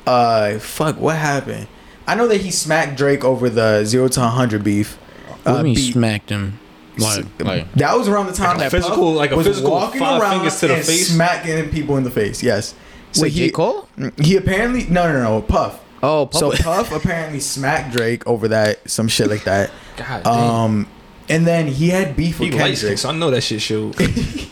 uh, 0.08 0.60
fuck, 0.60 1.00
what 1.00 1.16
happened? 1.18 1.68
I 2.08 2.16
know 2.16 2.28
that 2.28 2.42
he 2.42 2.52
smacked 2.52 2.96
Drake 2.98 3.24
over 3.26 3.50
the 3.50 3.84
zero 3.86 4.08
to 4.10 4.22
hundred 4.22 4.64
beef. 4.64 4.96
What 5.28 5.44
do 5.44 5.50
uh, 5.52 5.58
you 5.58 5.64
mean 5.64 5.76
beat. 5.76 5.94
smacked 5.94 6.30
him? 6.30 6.60
Like, 7.00 7.26
like 7.44 7.74
That 7.74 7.98
was 7.98 8.08
around 8.08 8.28
the 8.28 8.34
time 8.34 8.58
Like 8.58 8.70
that 8.70 8.72
physical- 8.72 9.12
Puff 9.12 9.18
like 9.18 9.32
a 9.32 9.36
was 9.38 9.48
physical 9.48 9.72
walking 9.72 10.00
five 10.00 10.22
around 10.22 10.34
fingers 10.36 10.60
to 10.60 10.68
the 10.68 10.76
and 10.76 10.86
face? 10.86 11.10
smacking 11.14 11.70
people 11.70 11.98
in 11.98 12.04
the 12.04 12.12
face. 12.12 12.42
Yes. 12.44 12.74
So 13.12 13.24
wait, 13.24 13.32
he, 13.34 13.40
J 13.48 13.52
Cole? 13.52 13.88
he 14.22 14.36
apparently 14.36 14.86
no 14.88 15.12
no 15.12 15.24
no 15.24 15.42
Puff. 15.42 15.80
Oh, 16.04 16.26
Puff. 16.28 16.40
So 16.40 16.52
Puff- 16.52 16.90
Puff 16.90 16.92
apparently 17.04 17.40
smacked 17.40 17.96
Drake 17.96 18.26
over 18.28 18.48
that 18.50 18.90
some 18.90 19.08
shit 19.08 19.30
like 19.30 19.44
that. 19.46 19.72
God 19.98 20.24
damn. 20.24 20.34
Um, 20.34 20.88
And 21.30 21.48
then 21.48 21.68
he 21.68 21.90
had 21.90 22.16
beef 22.16 22.40
with 22.40 22.54
light 22.54 22.78
skinned, 22.78 22.78
Kendrick. 22.78 22.98
so 23.00 23.10
I 23.10 23.14
know 23.14 23.32
that 23.32 23.42
shit 23.42 23.62
showed. 23.62 23.96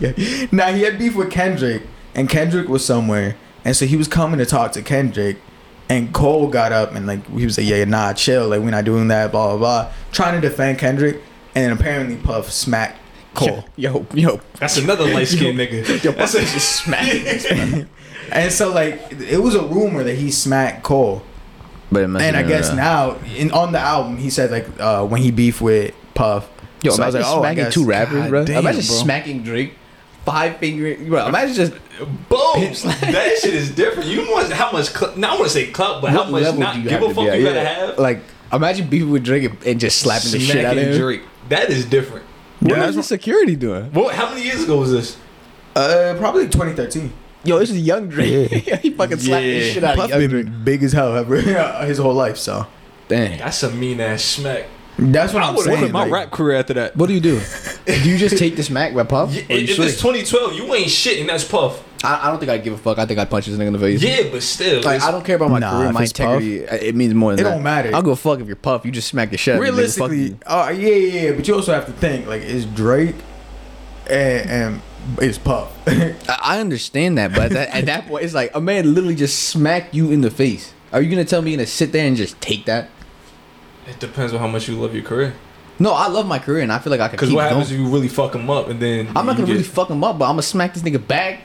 Yeah. 0.00 0.46
Now 0.50 0.72
he 0.72 0.82
had 0.82 0.98
beef 0.98 1.14
with 1.14 1.30
Kendrick, 1.30 1.82
and 2.16 2.28
Kendrick 2.28 2.68
was 2.68 2.84
somewhere, 2.84 3.36
and 3.64 3.76
so 3.76 3.86
he 3.86 3.96
was 3.96 4.08
coming 4.08 4.38
to 4.38 4.46
talk 4.46 4.72
to 4.72 4.82
Kendrick, 4.82 5.38
and 5.88 6.12
Cole 6.12 6.48
got 6.48 6.72
up 6.72 6.94
and 6.94 7.06
like 7.06 7.24
he 7.30 7.44
was 7.44 7.56
like, 7.58 7.66
"Yeah, 7.68 7.84
nah, 7.84 8.12
chill, 8.12 8.48
like 8.48 8.60
we're 8.60 8.70
not 8.70 8.84
doing 8.84 9.08
that, 9.08 9.30
blah 9.30 9.50
blah 9.50 9.56
blah," 9.58 9.92
trying 10.10 10.40
to 10.40 10.46
defend 10.48 10.78
Kendrick, 10.78 11.22
and 11.54 11.64
then 11.64 11.72
apparently 11.72 12.16
Puff 12.16 12.50
smacked 12.50 12.98
Cole, 13.34 13.64
Yo, 13.76 14.06
yo, 14.14 14.40
That's 14.60 14.76
another 14.78 15.04
light 15.12 15.26
skinned 15.28 15.58
nigga. 15.58 16.04
yo, 16.04 16.12
That's 16.12 16.32
Puff 16.34 16.42
just 16.42 16.84
smacked. 16.84 17.86
and 18.32 18.52
so 18.52 18.72
like 18.72 19.00
it 19.12 19.38
was 19.42 19.54
a 19.54 19.62
rumor 19.62 20.04
that 20.04 20.14
he 20.14 20.30
smacked 20.30 20.82
Cole, 20.84 21.22
But 21.90 22.04
and 22.04 22.16
I 22.18 22.42
guess 22.42 22.70
uh, 22.70 22.74
now 22.76 23.16
in 23.36 23.50
on 23.50 23.72
the 23.72 23.80
album 23.80 24.16
he 24.18 24.30
said 24.30 24.50
like 24.50 24.66
uh, 24.80 25.04
when 25.04 25.20
he 25.22 25.30
beefed 25.30 25.60
with 25.60 25.94
Puff, 26.14 26.48
Yo, 26.82 26.90
So 26.92 27.02
I 27.02 27.06
was 27.06 27.14
imagine 27.16 27.28
like, 27.30 27.36
oh, 27.36 27.38
I 27.38 27.42
smacking 27.42 27.64
guess- 27.64 27.74
two 27.74 27.84
rappers, 27.86 28.14
God 28.22 28.30
bro. 28.30 28.44
damn, 28.44 28.58
imagine 28.58 28.80
bro. 28.86 28.96
smacking 28.96 29.42
Drake, 29.42 29.74
five 30.24 30.56
finger. 30.58 30.94
Bro, 31.08 31.26
imagine 31.26 31.54
just 31.54 31.72
Boom! 32.28 32.60
that 32.60 33.38
shit 33.40 33.54
is 33.54 33.70
different. 33.70 34.08
You 34.08 34.22
want 34.30 34.52
how 34.52 34.70
much? 34.72 34.88
Cl- 34.88 35.16
not 35.16 35.30
I 35.30 35.34
want 35.34 35.44
to 35.46 35.50
say 35.50 35.66
club, 35.70 36.02
but 36.02 36.10
how 36.10 36.24
much 36.24 36.42
level 36.42 36.60
not 36.60 36.76
you 36.76 36.88
give 36.88 37.02
a 37.02 37.06
fuck 37.06 37.16
be 37.16 37.22
you 37.22 37.32
Yeah. 37.32 37.42
gotta 37.52 37.64
have. 37.64 37.98
Like, 37.98 38.20
imagine 38.52 38.88
beefing 38.88 39.10
with 39.10 39.24
Drake 39.24 39.44
and, 39.44 39.62
and 39.64 39.78
just 39.80 39.98
slapping 40.00 40.32
the 40.32 40.40
shit 40.40 40.64
out 40.64 40.76
of 40.76 40.82
Smacking 40.82 40.92
him. 40.94 40.98
Drake. 41.00 41.22
That 41.48 41.70
is 41.70 41.84
different. 41.86 42.24
What 42.60 42.76
Yeah, 42.78 42.86
is 42.88 42.96
the 42.96 43.02
security 43.02 43.56
doing? 43.56 43.92
What? 43.92 44.14
How 44.14 44.30
many 44.30 44.44
years 44.44 44.62
ago 44.64 44.78
was 44.78 44.90
this? 44.92 45.16
uh, 45.76 46.14
probably 46.18 46.44
2013. 46.48 47.12
Yo, 47.44 47.58
this 47.58 47.68
is 47.70 47.78
young 47.80 48.08
Drake. 48.08 48.50
Yeah. 48.66 48.76
he 48.82 48.90
fucking 48.90 49.18
slapped 49.18 49.42
the 49.42 49.48
Yeah. 49.50 49.72
shit 49.72 49.84
out 49.84 49.96
Puff 49.96 50.12
of 50.12 50.20
young 50.20 50.30
Drake. 50.30 50.46
big 50.64 50.82
as 50.82 50.92
hell 50.92 51.14
ever 51.16 51.36
his 51.84 51.98
whole 51.98 52.14
life, 52.14 52.36
so 52.38 52.66
Dang. 53.08 53.38
That's 53.38 53.62
a 53.64 53.70
mean 53.70 54.00
ass 54.00 54.22
smack. 54.24 54.64
that's 54.98 55.34
what 55.34 55.42
I 55.42 55.48
I'm 55.48 55.54
would 55.56 55.66
have 55.66 55.74
saying. 55.74 55.78
quit 55.80 55.92
my 55.92 56.04
like- 56.04 56.12
rap 56.12 56.30
career 56.30 56.56
after 56.56 56.72
that. 56.74 56.96
What 56.96 57.08
do 57.08 57.12
you 57.14 57.20
do? 57.20 57.40
Do 57.86 58.08
you 58.10 58.16
just 58.16 58.38
take 58.38 58.56
this 58.56 58.70
Mac 58.70 58.94
by 58.94 59.02
Puff? 59.02 59.34
Yeah, 59.34 59.42
if 59.50 59.78
it's 59.78 60.00
2012, 60.00 60.54
you 60.54 60.72
ain't 60.74 60.88
shit, 60.90 61.20
and 61.20 61.28
that's 61.28 61.44
Puff. 61.44 61.82
I, 62.04 62.26
I 62.26 62.30
don't 62.30 62.38
think 62.38 62.50
I'd 62.50 62.62
give 62.62 62.72
a 62.74 62.78
fuck. 62.78 62.98
I 62.98 63.06
think 63.06 63.18
I'd 63.18 63.30
punch 63.30 63.46
this 63.46 63.56
nigga 63.56 63.66
in 63.68 63.72
the 63.72 63.78
face. 63.78 64.02
Yeah, 64.02 64.28
but 64.30 64.42
still, 64.42 64.82
Like, 64.82 65.02
I 65.02 65.10
don't 65.10 65.24
care 65.24 65.36
about 65.36 65.50
my 65.50 65.58
Nah, 65.58 65.70
career, 65.78 65.88
if 65.88 65.94
my 65.94 66.02
it's 66.02 66.12
Puff. 66.12 66.42
It 66.42 66.94
means 66.94 67.14
more 67.14 67.30
than 67.32 67.40
it 67.40 67.42
that. 67.44 67.48
It 67.48 67.52
don't 67.54 67.62
matter. 67.62 67.94
I'll 67.94 68.02
go 68.02 68.14
fuck 68.14 68.40
if 68.40 68.46
you're 68.46 68.56
Puff. 68.56 68.84
You 68.84 68.90
just 68.92 69.08
smack 69.08 69.30
the 69.30 69.36
shit 69.36 69.54
out 69.56 69.58
of 69.58 69.62
me, 69.62 69.68
nigga. 69.82 69.96
Fuck 69.98 70.10
Realistically, 70.10 70.22
you. 70.28 70.38
uh, 70.46 70.72
yeah, 70.76 70.88
yeah, 70.88 71.22
yeah, 71.30 71.32
but 71.36 71.48
you 71.48 71.54
also 71.54 71.72
have 71.72 71.86
to 71.86 71.92
think 71.92 72.26
like 72.26 72.42
it's 72.42 72.64
Drake 72.66 73.16
and, 74.10 74.50
and 74.50 74.82
it's 75.20 75.38
Puff. 75.38 75.72
I 75.88 76.14
I 76.42 76.60
understand 76.60 77.18
that, 77.18 77.34
but 77.34 77.50
that, 77.52 77.74
at 77.74 77.86
that 77.86 78.06
point, 78.06 78.24
it's 78.24 78.34
like 78.34 78.54
a 78.54 78.60
man 78.60 78.94
literally 78.94 79.14
just 79.16 79.44
smacked 79.48 79.94
you 79.94 80.10
in 80.10 80.20
the 80.20 80.30
face. 80.30 80.72
Are 80.92 81.00
you 81.02 81.10
gonna 81.10 81.24
tell 81.24 81.42
me 81.42 81.56
to 81.56 81.66
sit 81.66 81.92
there 81.92 82.06
and 82.06 82.16
just 82.16 82.40
take 82.40 82.66
that? 82.66 82.90
it 83.86 83.98
depends 84.00 84.32
on 84.32 84.38
how 84.40 84.46
much 84.46 84.66
you 84.66 84.74
love 84.80 84.94
your 84.94 85.04
carear. 85.04 85.34
No, 85.78 85.92
I 85.92 86.06
love 86.06 86.26
my 86.26 86.38
career 86.38 86.62
and 86.62 86.72
I 86.72 86.78
feel 86.78 86.90
like 86.90 87.00
I 87.00 87.08
can 87.08 87.16
Because 87.16 87.28
keep 87.28 87.36
what 87.36 87.42
going. 87.50 87.54
happens 87.56 87.70
if 87.72 87.78
you 87.78 87.86
really 87.88 88.08
fuck 88.08 88.34
him 88.34 88.48
up, 88.48 88.68
and 88.68 88.80
then 88.80 89.08
I'm 89.08 89.26
not 89.26 89.36
gonna 89.36 89.48
really 89.50 89.62
fuck 89.62 89.90
him 89.90 90.02
up, 90.04 90.18
but 90.18 90.26
I'm 90.26 90.32
gonna 90.32 90.42
smack 90.42 90.72
this 90.72 90.82
nigga 90.82 91.04
back. 91.06 91.40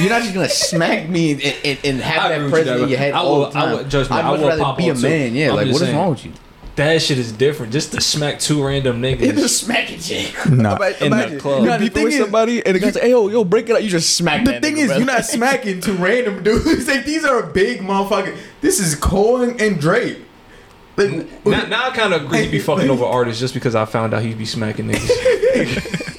You're 0.00 0.10
not 0.10 0.22
just 0.22 0.34
gonna 0.34 0.48
smack 0.48 1.08
me 1.08 1.32
and, 1.32 1.42
and, 1.64 1.78
and 1.84 2.00
have 2.00 2.22
I 2.24 2.28
that 2.30 2.42
with 2.42 2.50
present 2.52 2.78
you, 2.78 2.84
in 2.84 2.88
your 2.90 2.98
head 2.98 3.14
I 3.14 3.18
all 3.18 3.38
will- 3.40 3.46
the 3.46 3.50
time. 3.52 3.68
I 3.68 3.74
will- 3.74 3.88
trust 3.88 4.10
me, 4.10 4.16
I'd 4.16 4.24
I 4.24 4.30
much 4.30 4.40
will 4.40 4.48
rather 4.48 4.76
be 4.76 4.88
a 4.88 4.92
off 4.92 4.96
too. 5.00 5.02
man. 5.08 5.34
Yeah, 5.34 5.50
I'm 5.50 5.56
like 5.56 5.66
just 5.66 5.72
what 5.74 5.82
is 5.82 5.88
saying. 5.88 5.98
wrong 5.98 6.10
with 6.10 6.24
you? 6.24 6.32
That 6.76 7.02
shit 7.02 7.18
is 7.18 7.32
different. 7.32 7.72
Just 7.72 7.90
to 7.92 8.00
smack 8.00 8.38
two 8.38 8.64
random 8.64 9.02
niggas. 9.02 9.20
You 9.20 9.32
niggas. 9.32 9.36
just 9.38 9.62
smack 9.64 9.90
it, 9.92 9.98
Jake. 10.00 10.32
nah. 10.50 10.76
In 11.00 11.10
the 11.10 11.38
club. 11.40 11.62
You 11.64 11.68
Nah, 11.70 11.78
be 11.78 11.88
the 11.88 11.94
thing 11.94 12.06
is- 12.08 12.18
somebody 12.18 12.64
and 12.64 12.76
the 12.76 12.78
guy 12.80 12.90
say, 12.92 13.00
"Hey, 13.00 13.10
yo, 13.10 13.28
yo, 13.28 13.42
break 13.44 13.68
it 13.68 13.74
up." 13.76 13.82
You 13.82 13.88
just 13.88 14.14
smack. 14.16 14.44
The 14.44 14.60
thing 14.60 14.76
nigga, 14.76 14.78
is, 14.78 14.86
bro. 14.88 14.96
you're 14.98 15.06
not 15.06 15.24
smacking 15.36 15.80
two 15.80 15.94
random 15.94 16.42
dudes. 16.44 16.86
like 16.88 17.04
these 17.04 17.24
are 17.24 17.42
big 17.44 17.80
motherfuckers. 17.80 18.36
This 18.60 18.78
is 18.78 18.94
Cole 18.94 19.42
and, 19.42 19.60
and 19.60 19.80
Drake. 19.80 20.18
Like, 20.96 21.44
Now, 21.46 21.66
now 21.66 21.88
I 21.90 21.96
kind 21.96 22.12
of 22.14 22.24
agree 22.24 22.44
he 22.46 22.50
be 22.50 22.58
fucking 22.58 22.90
over 22.90 23.04
artists 23.04 23.38
just 23.40 23.54
because 23.54 23.74
I 23.76 23.84
found 23.84 24.14
out 24.14 24.22
he'd 24.22 24.36
be 24.38 24.44
smacking 24.46 24.88
niggas. 24.88 26.16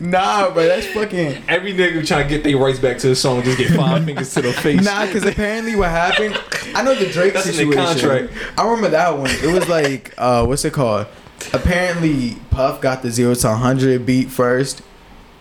Nah, 0.00 0.50
bro, 0.50 0.66
that's 0.66 0.86
fucking. 0.88 1.42
Every 1.48 1.72
nigga 1.74 2.06
trying 2.06 2.28
to 2.28 2.34
get 2.34 2.44
their 2.44 2.56
rights 2.56 2.78
back 2.78 2.98
to 2.98 3.08
the 3.08 3.16
song 3.16 3.42
just 3.42 3.58
get 3.58 3.70
five 3.76 4.04
fingers 4.06 4.32
to 4.34 4.42
the 4.42 4.52
face. 4.52 4.84
Nah, 4.84 5.06
because 5.06 5.24
apparently 5.24 5.76
what 5.76 5.90
happened, 5.90 6.40
I 6.74 6.82
know 6.82 6.94
the 6.94 7.06
Drake 7.06 7.34
That's 7.34 7.46
in 7.46 7.52
the 7.52 7.72
situation. 7.72 7.84
contract. 7.84 8.32
I 8.58 8.64
remember 8.64 8.90
that 8.90 9.16
one. 9.16 9.30
It 9.30 9.52
was 9.52 9.68
like, 9.68 10.14
uh, 10.18 10.44
what's 10.46 10.64
it 10.64 10.72
called? 10.72 11.06
Apparently, 11.52 12.36
Puff 12.50 12.80
got 12.80 13.02
the 13.02 13.10
zero 13.10 13.34
to 13.34 13.54
hundred 13.54 14.04
beat 14.04 14.30
first, 14.30 14.82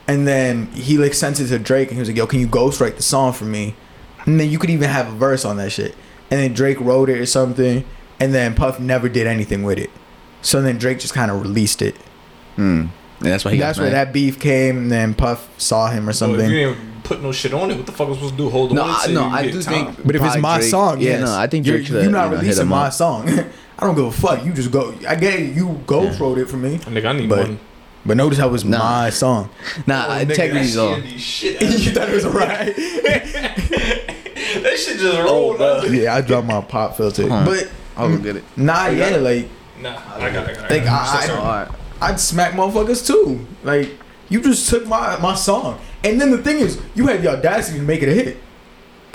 and 0.08 0.28
then 0.28 0.68
he 0.68 0.98
like 0.98 1.14
sent 1.14 1.40
it 1.40 1.48
to 1.48 1.60
Drake, 1.60 1.88
and 1.90 1.96
he 1.96 2.00
was 2.00 2.10
like, 2.10 2.18
"Yo, 2.18 2.28
can 2.28 2.40
you 2.40 2.48
ghostwrite 2.48 2.96
the 2.98 3.04
song 3.04 3.34
for 3.34 3.46
me?" 3.46 3.76
And 4.26 4.40
then 4.40 4.50
you 4.50 4.60
could 4.60 4.70
even 4.70 4.90
have 4.90 5.08
a 5.08 5.16
verse 5.16 5.44
on 5.46 5.58
that 5.58 5.72
shit. 5.72 5.96
And 6.30 6.40
then 6.40 6.54
Drake 6.54 6.80
wrote 6.80 7.10
it 7.10 7.18
or 7.20 7.26
something, 7.26 7.84
and 8.20 8.34
then 8.34 8.54
Puff 8.54 8.80
never 8.80 9.08
did 9.10 9.26
anything 9.26 9.64
with 9.64 9.78
it. 9.80 9.90
So 10.42 10.62
then 10.62 10.78
Drake 10.78 11.00
just 11.00 11.14
kind 11.14 11.32
of 11.32 11.42
released 11.42 11.82
it. 11.82 11.96
Hmm. 12.56 12.88
And 13.20 13.28
that's 13.28 13.44
why 13.46 13.52
he. 13.52 13.58
That's 13.60 13.78
got 13.78 13.84
where 13.86 13.92
that 13.92 14.14
beef 14.14 14.40
came, 14.40 14.78
and 14.78 14.92
then 14.92 15.14
Puff 15.16 15.50
saw 15.60 15.90
him 15.90 16.08
or 16.08 16.14
So 16.14 16.26
if 16.26 16.32
something. 16.40 16.50
you 16.52 16.56
didn't 16.76 17.04
put 17.04 17.22
no 17.24 17.32
shit 17.32 17.54
on 17.54 17.72
it, 17.72 17.78
what 17.78 17.86
the 17.86 17.92
fuck 17.92 18.08
was 18.10 18.18
supposed 18.18 18.34
to 18.36 18.38
do? 18.38 18.50
Hold 18.50 18.74
No, 18.74 18.84
on. 18.84 18.90
I, 18.92 19.06
till 19.06 19.14
no, 19.16 19.24
I 19.26 19.50
do 19.52 19.62
time? 19.62 19.94
think. 19.96 20.06
But 20.06 20.16
if 20.16 20.24
it's 20.24 20.38
my 20.38 20.58
Drake- 20.60 20.70
song, 20.70 21.02
yeah, 21.02 21.10
yes. 21.12 21.22
no, 21.22 21.36
I 21.36 21.48
think 21.48 21.66
you're, 21.66 21.78
Drake 21.80 21.90
you're 22.04 22.12
not 22.12 22.26
you 22.26 22.30
know, 22.32 22.38
hit 22.38 22.42
releasing 22.44 22.68
my 22.68 22.88
up. 22.88 22.94
song. 22.94 23.30
I 23.80 23.86
don't 23.86 23.96
give 23.96 24.06
a 24.06 24.12
fuck. 24.12 24.44
You 24.46 24.54
just 24.54 24.72
go. 24.72 24.94
I 25.08 25.16
get 25.16 25.40
it. 25.40 25.56
You 25.56 25.80
go 25.88 26.10
wrote 26.18 26.38
it 26.38 26.50
for 26.50 26.58
me. 26.58 26.78
Nigga, 26.80 27.06
I 27.06 27.14
need 27.14 27.30
But- 27.30 27.42
money. 27.48 27.60
But 28.06 28.16
notice 28.16 28.40
how 28.40 28.48
it 28.48 28.52
was 28.52 28.64
Nah. 28.64 28.78
my 28.78 29.10
song. 29.10 29.50
Nah, 29.86 30.06
Oh, 30.08 30.20
integrity's 30.22 30.76
that 30.76 30.82
all. 30.82 30.96
shit 30.96 31.04
be 31.04 31.18
shit 31.18 31.56
out 31.62 31.74
of 31.74 31.84
you 31.84 31.92
thought 31.92 32.10
it 32.10 32.14
was 32.16 32.26
right. 32.26 32.74
That 34.64 34.78
shit 34.80 35.00
just 35.00 35.18
oh, 35.18 35.24
rolled 35.26 35.62
up. 35.62 35.84
yeah, 35.90 36.16
I 36.16 36.22
dropped 36.22 36.48
my 36.48 36.62
pop 36.62 36.96
filter. 36.96 37.28
Huh. 37.28 37.44
But 37.46 37.70
I'll 37.98 38.08
go 38.10 38.18
get 38.18 38.38
it. 38.38 38.44
nah, 38.56 38.88
yeah, 38.88 39.18
like 39.18 39.50
Nah, 39.82 39.90
I 40.16 40.32
got 40.32 40.50
it. 40.50 40.58
I 40.58 40.62
got 40.62 40.72
Like, 40.72 40.82
it. 40.84 40.88
I- 40.88 41.06
So 41.06 41.18
I- 41.18 41.26
sorry. 41.26 41.40
Alright. 41.40 41.68
I'd 42.02 42.20
smack 42.20 42.54
motherfuckers 42.54 43.06
too. 43.06 43.46
Like 43.64 43.90
you 44.30 44.42
just 44.42 44.70
took 44.70 44.86
my 44.88 45.18
my 45.20 45.36
song, 45.36 45.80
and 46.04 46.20
then 46.20 46.32
the 46.32 46.38
thing 46.40 46.58
is, 46.60 46.80
you 46.96 47.08
had 47.08 47.22
the 47.22 47.30
audacity 47.30 47.80
to 47.80 47.84
make 47.86 48.02
it 48.04 48.10
a 48.10 48.14
hit. 48.14 48.38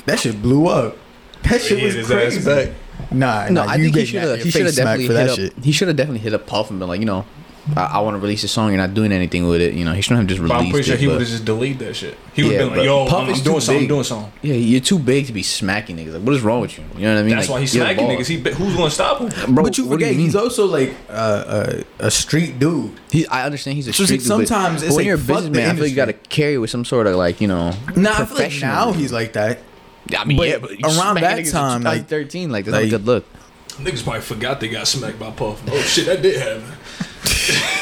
That 0.07 0.19
shit 0.19 0.41
blew 0.43 0.67
up. 0.67 0.97
That 1.45 1.61
shit 1.61 1.79
Yeah, 1.79 1.85
was 1.87 1.95
his 1.95 2.11
ass 2.11 2.17
crazy. 2.17 2.45
back. 2.45 2.75
Nah, 3.11 3.47
No, 3.49 3.65
nah, 3.65 3.71
I 3.73 3.77
you 3.77 3.85
think 3.85 3.97
he 3.97 4.05
should 4.07 4.23
have. 4.23 4.43
He 4.43 4.51
should 4.51 4.67
have 4.67 4.75
definitely 4.75 5.07
hit 5.07 5.13
that 5.15 5.31
up. 5.31 5.37
shit. 5.37 5.53
He 5.63 5.73
should 5.73 5.89
have 5.89 5.97
definitely 5.97 6.21
hit 6.21 6.35
up 6.35 6.47
Puff 6.47 6.71
and 6.71 6.79
been 6.79 6.89
like, 6.89 7.01
you 7.01 7.07
know, 7.07 7.25
I, 7.77 7.85
I 7.85 8.01
want 8.01 8.15
to 8.15 8.19
release 8.19 8.43
a 8.43 8.49
song. 8.49 8.69
You're 8.71 8.79
not 8.79 8.93
doing 8.93 9.13
anything 9.13 9.47
with 9.47 9.61
it. 9.61 9.75
You 9.75 9.85
know, 9.85 9.93
he 9.93 10.03
shouldn't 10.03 10.21
have 10.21 10.27
just 10.29 10.41
But 10.41 10.51
released 10.55 10.65
I'm 10.67 10.71
pretty 10.73 10.87
sure 10.87 10.95
it. 10.95 11.01
he 11.01 11.07
would 11.07 11.21
have 11.21 11.29
just 11.29 11.45
deleted 11.45 11.79
that 11.79 11.95
shit. 11.95 12.19
He 12.35 12.43
would 12.43 12.53
Yeah, 12.53 12.59
been 12.59 12.71
like, 12.71 12.85
yo, 12.85 13.07
Puff 13.07 13.23
I'm, 13.25 13.31
is 13.31 13.39
I'm 13.39 13.45
doing 13.45 13.61
something, 13.61 13.83
I'm 13.85 13.89
doing 13.89 14.05
something. 14.05 14.33
Yeah, 14.43 14.55
you're 14.55 14.81
too 14.81 14.99
big 14.99 15.27
to 15.27 15.33
be 15.33 15.45
smacking 15.45 15.97
niggas. 15.97 16.15
Like, 16.15 16.23
what 16.23 16.35
is 16.35 16.43
wrong 16.43 16.61
with 16.61 16.77
you? 16.77 16.85
You 16.97 17.03
know 17.05 17.15
what 17.15 17.21
I 17.21 17.23
mean? 17.23 17.37
That's 17.37 17.49
Like, 17.49 17.55
why 17.55 17.61
he's 17.61 17.73
smacking 17.73 18.07
niggas. 18.09 18.27
He, 18.27 18.37
who's 18.39 18.75
going 18.77 18.89
to 18.89 18.91
stop 18.91 19.21
him? 19.21 19.55
Bro, 19.55 19.65
but 19.65 19.79
you 19.79 19.87
forget 19.89 20.11
mean? 20.11 20.19
he's 20.21 20.35
also 20.35 20.67
like 20.67 20.95
uh, 21.09 21.85
a 22.01 22.07
a 22.07 22.11
street 22.11 22.59
dude. 22.59 22.99
He, 23.11 23.27
I 23.29 23.45
understand 23.47 23.77
he's 23.77 23.87
a 23.87 23.93
So 23.93 24.05
street 24.07 24.17
like 24.23 24.27
dude, 24.29 24.39
but- 24.41 24.49
sometimes 24.49 24.81
but 24.83 24.89
when 24.89 24.97
like, 24.97 25.07
you're 25.07 25.15
a 25.15 25.19
businessman, 25.19 25.71
I 25.71 25.73
feel 25.75 25.83
like 25.83 25.91
you 25.91 25.97
got 25.97 26.07
to 26.07 26.13
carry 26.15 26.59
with 26.59 26.71
some 26.71 26.85
sort 26.85 27.07
of 27.07 27.15
like 27.15 27.41
you 27.41 27.47
know. 27.49 27.71
Nah, 27.71 27.71
I 27.71 27.75
feel 27.77 28.01
like 28.01 28.17
professional. 28.29 28.75
now 28.75 28.93
he's 28.93 29.13
like 29.13 29.35
that. 29.35 29.61
I 30.19 30.25
mean, 30.25 30.37
but 30.37 30.49
yeah, 30.49 30.59
but 30.59 30.73
around 30.83 31.21
that 31.21 31.47
time, 31.47 31.83
like- 31.83 32.09
13, 32.09 32.51
like 32.51 32.65
that's 32.65 32.73
like- 32.75 32.87
a 32.87 32.91
good 32.91 33.07
look. 33.07 33.25
Niggas 33.79 34.03
probably 34.03 34.21
forgot 34.21 34.61
they 34.61 34.69
got 34.69 34.87
smacked 34.87 35.19
by 35.19 35.31
Puff. 35.31 35.63
Oh 35.71 35.79
shit, 35.79 36.05
that 36.07 36.21
did 36.23 36.41
happen. 36.43 36.65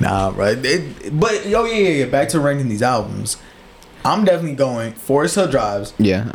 Nah, 0.00 0.32
right. 0.36 0.56
It, 0.64 1.18
but 1.18 1.46
yo, 1.46 1.64
yeah, 1.64 1.74
yeah, 1.74 1.88
yeah. 1.88 2.06
Back 2.06 2.28
to 2.30 2.40
ranking 2.40 2.68
these 2.68 2.82
albums. 2.82 3.36
I'm 4.04 4.24
definitely 4.24 4.54
going 4.54 4.92
Forest 4.92 5.34
Hills 5.34 5.50
Drive. 5.50 5.92
Yeah, 5.98 6.32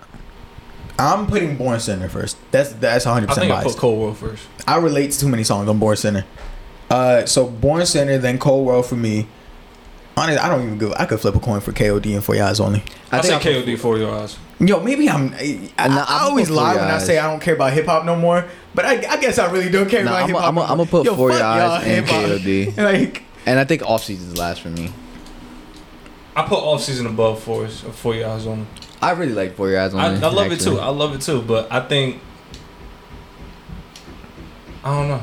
I'm 1.00 1.28
putting 1.28 1.58
Born 1.58 1.80
Sinner 1.80 2.10
first. 2.10 2.38
That's 2.52 2.74
that's 2.74 3.06
100 3.06 3.26
I 3.26 3.28
percent 3.28 3.48
think 3.48 3.58
I 3.58 3.64
put 3.64 3.78
Cole 3.78 4.00
World 4.00 4.18
first. 4.18 4.46
I 4.68 4.78
relate 4.78 5.12
to 5.12 5.20
too 5.20 5.30
many 5.30 5.44
songs 5.44 5.70
on 5.70 5.80
Born 5.80 5.96
Sinner. 5.96 6.26
Uh, 6.90 7.26
so 7.26 7.48
Born 7.48 7.86
Sinner, 7.86 8.18
then 8.18 8.38
Cole 8.38 8.66
World 8.66 8.86
for 8.86 8.96
me. 8.96 9.28
Honestly, 10.16 10.38
I 10.38 10.50
don't 10.50 10.64
even 10.66 10.78
go. 10.78 10.94
I 10.98 11.06
could 11.06 11.20
flip 11.20 11.36
a 11.36 11.40
coin 11.40 11.60
for 11.60 11.72
KOD 11.72 12.14
and 12.14 12.24
For 12.24 12.36
Your 12.36 12.46
Eyes 12.46 12.60
Only. 12.60 12.84
I, 13.12 13.20
I 13.20 13.22
say 13.22 13.40
think 13.40 13.66
KOD 13.66 13.80
for 13.80 13.98
your 13.98 14.14
eyes. 14.14 14.38
Yo, 14.66 14.80
maybe 14.82 15.10
I'm. 15.10 15.34
I, 15.34 15.70
I, 15.78 15.88
Nah, 15.88 16.06
I 16.08 16.18
I'm 16.24 16.30
always 16.30 16.50
lie 16.50 16.76
when 16.76 16.86
I 16.86 16.98
say 17.00 17.18
I 17.18 17.30
don't 17.30 17.40
care 17.42 17.56
about 17.56 17.74
hip 17.74 17.86
hop 17.86 18.06
no 18.06 18.16
more. 18.16 18.46
But 18.76 18.86
I, 18.86 18.94
I 19.10 19.18
guess 19.18 19.38
I 19.40 19.52
really 19.52 19.70
don't 19.70 19.90
care 19.90 20.04
Nah, 20.04 20.12
about 20.12 20.22
I'm 20.24 20.28
hip 20.30 20.38
a- 20.38 20.40
hop. 20.42 20.48
I'm 20.50 20.58
a- 20.58 20.60
no 20.62 20.66
I'm 20.68 20.78
more. 20.78 20.86
a 20.86 20.90
put 20.90 21.06
Yo, 21.06 21.16
For 21.16 21.32
Your 21.32 21.44
Eyes 21.44 21.86
y'all 21.86 21.92
and. 21.92 22.06
KOD. 22.08 22.78
Like, 22.84 23.24
and 23.46 23.60
I 23.60 23.66
think 23.66 23.82
off 23.84 24.04
season's 24.04 24.38
last 24.38 24.62
for 24.62 24.70
me. 24.70 24.92
I 26.36 26.44
put 26.44 26.58
off 26.60 26.82
season 26.82 27.06
above 27.08 27.44
for 27.44 27.68
for 27.68 28.16
your 28.16 28.30
eyes 28.30 28.48
only. 28.48 28.66
I 29.02 29.12
really 29.12 29.34
like 29.34 29.56
For 29.56 29.70
Your 29.70 29.80
Eyes 29.82 29.94
I, 29.94 30.08
Only. 30.08 30.24
I 30.24 30.30
love 30.30 30.52
it 30.52 30.60
too. 30.62 30.80
I 30.80 30.88
love 30.90 31.14
it 31.14 31.22
too. 31.22 31.42
But 31.42 31.72
I 31.72 31.82
think 31.82 32.22
I 34.84 34.92
don't 34.98 35.08
know. 35.10 35.22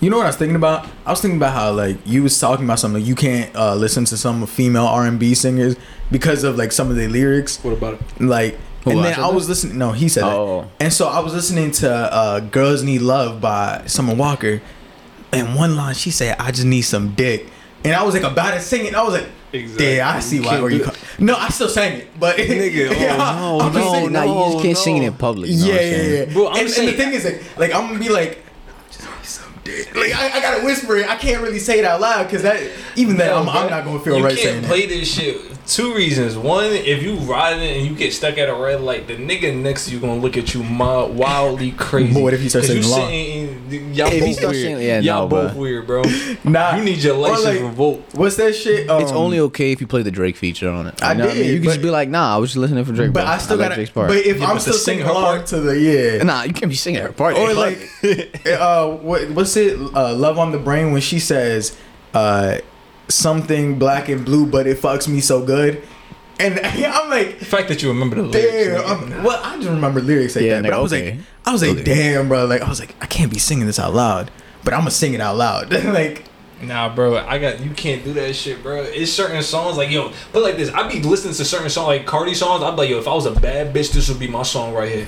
You 0.00 0.08
know 0.08 0.16
what 0.16 0.24
I 0.24 0.28
was 0.30 0.36
thinking 0.36 0.56
about? 0.56 0.86
I 1.04 1.10
was 1.10 1.20
thinking 1.20 1.36
about 1.36 1.52
how 1.52 1.72
like 1.72 1.98
you 2.06 2.22
was 2.22 2.38
talking 2.38 2.64
about 2.64 2.78
something 2.78 3.00
like 3.02 3.08
you 3.08 3.14
can't 3.14 3.54
uh, 3.54 3.74
listen 3.74 4.06
to 4.06 4.16
some 4.16 4.46
female 4.46 4.86
R 4.86 5.06
and 5.06 5.18
B 5.20 5.34
singers 5.34 5.76
because 6.10 6.42
of 6.42 6.56
like 6.56 6.72
some 6.72 6.88
of 6.90 6.96
their 6.96 7.08
lyrics. 7.08 7.62
What 7.62 7.72
about 7.74 7.94
it? 7.94 8.00
Like, 8.20 8.58
Who, 8.84 8.92
and 8.92 9.00
I 9.00 9.02
then 9.02 9.14
said 9.16 9.22
I 9.22 9.28
that? 9.28 9.34
was 9.34 9.48
listening. 9.48 9.76
No, 9.78 9.92
he 9.92 10.08
said 10.08 10.24
Oh. 10.24 10.60
it. 10.62 10.84
And 10.84 10.92
so 10.92 11.08
I 11.08 11.20
was 11.20 11.34
listening 11.34 11.70
to 11.72 11.92
uh, 11.92 12.40
"Girls 12.40 12.82
Need 12.82 13.02
Love" 13.02 13.42
by 13.42 13.82
Summer 13.86 14.14
Walker, 14.14 14.62
and 15.32 15.54
one 15.54 15.76
line 15.76 15.94
she 15.94 16.10
said, 16.10 16.36
"I 16.38 16.50
just 16.50 16.64
need 16.66 16.82
some 16.82 17.12
dick," 17.14 17.48
and 17.84 17.94
I 17.94 18.02
was 18.02 18.14
like 18.14 18.22
about 18.22 18.52
to 18.54 18.60
sing 18.60 18.86
it. 18.86 18.94
I 18.94 19.02
was 19.02 19.14
like. 19.14 19.28
Exactly. 19.52 19.96
Yeah, 19.96 20.08
I 20.08 20.20
see 20.20 20.36
You 20.36 20.42
why. 20.44 20.48
can't 20.50 20.62
Where 20.62 20.70
you 20.70 20.78
do 20.78 20.84
come. 20.84 20.94
No, 21.18 21.34
I 21.34 21.48
still 21.48 21.68
sang 21.68 21.94
it, 22.02 22.20
but 22.20 22.36
Nigga, 22.38 22.88
oh, 22.90 22.92
Yeah, 22.92 23.16
no, 23.16 23.58
I'm 23.60 23.72
no, 23.74 23.92
saying- 23.92 24.12
nah, 24.12 24.22
you 24.22 24.52
just 24.52 24.62
can't 24.64 24.78
sing 24.78 24.96
it 24.98 25.06
in 25.08 25.14
public. 25.14 25.50
You 25.50 25.56
know 25.58 25.66
yeah, 25.74 25.80
yeah, 25.80 26.02
yeah. 26.26 26.32
Bro, 26.32 26.50
I'm 26.50 26.66
and, 26.66 26.68
and 26.78 26.86
the 26.88 26.92
thing 26.92 27.12
is, 27.14 27.24
like, 27.24 27.58
like 27.58 27.74
I'm 27.74 27.88
gonna 27.88 27.98
be 27.98 28.08
like, 28.10 28.38
I 28.68 28.92
just 28.92 29.00
need 29.02 29.24
some 29.24 29.52
like 29.94 30.14
I, 30.14 30.38
I 30.38 30.40
gotta 30.40 30.64
whisper 30.64 30.96
it. 30.96 31.08
I 31.08 31.16
can't 31.16 31.42
really 31.42 31.58
say 31.58 31.78
it 31.78 31.84
out 31.84 32.00
loud 32.00 32.24
because 32.24 32.42
that 32.42 32.60
even 32.96 33.16
then 33.16 33.32
I'm, 33.34 33.48
I'm 33.48 33.70
not 33.70 33.84
gonna 33.84 34.00
feel 34.00 34.18
you 34.18 34.24
right 34.24 34.36
can't 34.36 34.48
saying 34.50 34.64
play 34.64 34.80
it. 34.80 34.88
this 34.88 35.12
shit. 35.12 35.36
Two 35.70 35.94
reasons. 35.94 36.36
One, 36.36 36.64
if 36.72 37.00
you 37.00 37.14
riding 37.14 37.62
and 37.62 37.86
you 37.86 37.94
get 37.94 38.12
stuck 38.12 38.36
at 38.38 38.48
a 38.48 38.54
red 38.54 38.80
light, 38.80 39.06
the 39.06 39.14
nigga 39.14 39.54
next 39.56 39.86
to 39.86 39.92
you 39.92 40.00
gonna 40.00 40.16
look 40.16 40.36
at 40.36 40.52
you 40.52 40.64
mi- 40.64 40.78
wildly 41.12 41.70
crazy. 41.72 42.12
But 42.14 42.22
what 42.22 42.34
if 42.34 42.40
he 42.40 42.48
starts 42.48 42.66
'Cause 42.66 42.76
you 42.76 42.82
singing 42.82 43.48
along? 43.48 43.70
sitting- 43.70 43.94
Y'all 43.94 44.08
If 44.08 44.20
both 44.20 44.34
starts 44.34 44.52
weird. 44.56 44.66
singing- 44.66 44.82
yeah, 44.86 44.98
y'all 44.98 45.22
no, 45.22 45.28
both 45.28 45.52
bro. 45.52 45.60
weird, 45.62 45.86
bro. 45.86 46.02
Nah, 46.44 46.74
You 46.76 46.82
need 46.84 46.98
your 46.98 47.14
or 47.14 47.18
license 47.18 47.44
like, 47.44 47.60
revoked. 47.60 48.14
What's 48.16 48.34
that 48.36 48.54
shit? 48.56 48.90
Um, 48.90 49.00
It's 49.02 49.12
only 49.12 49.38
okay 49.38 49.70
if 49.70 49.80
you 49.80 49.86
play 49.86 50.02
the 50.02 50.10
Drake 50.10 50.36
feature 50.36 50.68
on 50.68 50.88
it. 50.88 51.00
I 51.02 51.12
You 51.12 51.18
know 51.18 51.26
what 51.26 51.34
did, 51.34 51.40
mean? 51.40 51.50
You 51.52 51.56
can 51.58 51.64
but- 51.66 51.70
just 51.74 51.82
be 51.82 51.90
like, 51.90 52.08
nah, 52.08 52.34
I 52.34 52.38
was 52.38 52.50
just 52.50 52.58
listening 52.58 52.84
for 52.84 52.92
Drake. 52.92 53.12
But 53.12 53.22
bro. 53.24 53.30
I 53.32 53.38
still 53.38 53.56
like 53.56 53.64
gotta. 53.66 53.74
Drake's 53.76 53.90
part. 53.92 54.08
But 54.08 54.16
if 54.18 54.38
Yeah, 54.40 54.46
I'm 54.48 54.54
but 54.56 54.62
still 54.62 54.74
singing 54.74 55.04
her 55.04 55.10
along 55.12 55.22
part- 55.36 55.46
to 55.46 55.60
the 55.60 55.78
yeah. 55.78 56.22
nah, 56.24 56.42
you 56.42 56.52
can't 56.52 56.68
be 56.70 56.74
singing 56.76 57.00
her 57.02 57.12
part. 57.12 57.36
or 57.36 57.54
like 57.54 57.78
uh 58.58 58.88
what, 58.88 59.30
what's 59.30 59.56
it 59.56 59.78
uh 59.94 60.14
love 60.14 60.36
on 60.36 60.50
the 60.50 60.58
brain 60.58 60.90
when 60.90 61.00
she 61.00 61.20
says 61.20 61.76
uh 62.12 62.58
something 63.10 63.78
black 63.78 64.08
and 64.08 64.24
blue 64.24 64.46
but 64.46 64.66
it 64.66 64.78
fucks 64.78 65.06
me 65.08 65.20
so 65.20 65.44
good 65.44 65.82
and 66.38 66.58
i'm 66.64 67.10
like 67.10 67.38
The 67.38 67.44
fact 67.44 67.68
that 67.68 67.82
you 67.82 67.88
remember 67.90 68.16
the 68.16 68.22
lyrics. 68.22 68.52
damn 68.52 68.80
nigga. 68.82 69.16
I'm, 69.18 69.24
well 69.24 69.40
i 69.44 69.56
just 69.56 69.68
remember 69.68 70.00
lyrics 70.00 70.36
like 70.36 70.44
Yeah, 70.44 70.60
that 70.60 70.62
but 70.62 70.70
nigga, 70.72 70.78
i 70.78 70.80
was 70.80 70.92
okay. 70.92 71.10
like 71.16 71.20
i 71.46 71.52
was 71.52 71.62
like 71.62 71.70
Okay. 71.72 71.82
damn 71.84 72.28
bro 72.28 72.46
like 72.46 72.62
i 72.62 72.68
was 72.68 72.80
like 72.80 72.94
i 73.02 73.06
can't 73.06 73.30
be 73.32 73.38
singing 73.38 73.66
this 73.66 73.78
out 73.78 73.92
loud 73.94 74.30
but 74.64 74.72
i'm 74.74 74.80
gonna 74.80 74.90
sing 74.90 75.14
it 75.14 75.20
out 75.20 75.36
loud 75.36 75.72
like 75.84 76.24
Nah, 76.62 76.94
bro, 76.94 77.16
I 77.16 77.38
got 77.38 77.60
you 77.60 77.70
can't 77.70 78.04
do 78.04 78.12
that 78.12 78.36
shit, 78.36 78.62
bro. 78.62 78.82
It's 78.82 79.10
certain 79.10 79.42
songs 79.42 79.78
like 79.78 79.88
yo, 79.90 80.12
but 80.30 80.42
like 80.42 80.58
this, 80.58 80.68
I 80.68 80.86
be 80.92 81.00
listening 81.00 81.32
to 81.32 81.42
certain 81.46 81.70
songs 81.70 81.86
like 81.86 82.04
Cardi 82.04 82.34
songs. 82.34 82.62
I'm 82.62 82.76
like, 82.76 82.90
yo, 82.90 82.98
if 82.98 83.08
I 83.08 83.14
was 83.14 83.24
a 83.24 83.30
bad 83.32 83.74
bitch, 83.74 83.92
this 83.94 84.10
would 84.10 84.18
be 84.18 84.28
my 84.28 84.42
song 84.42 84.74
right 84.74 84.92
here. 84.94 85.06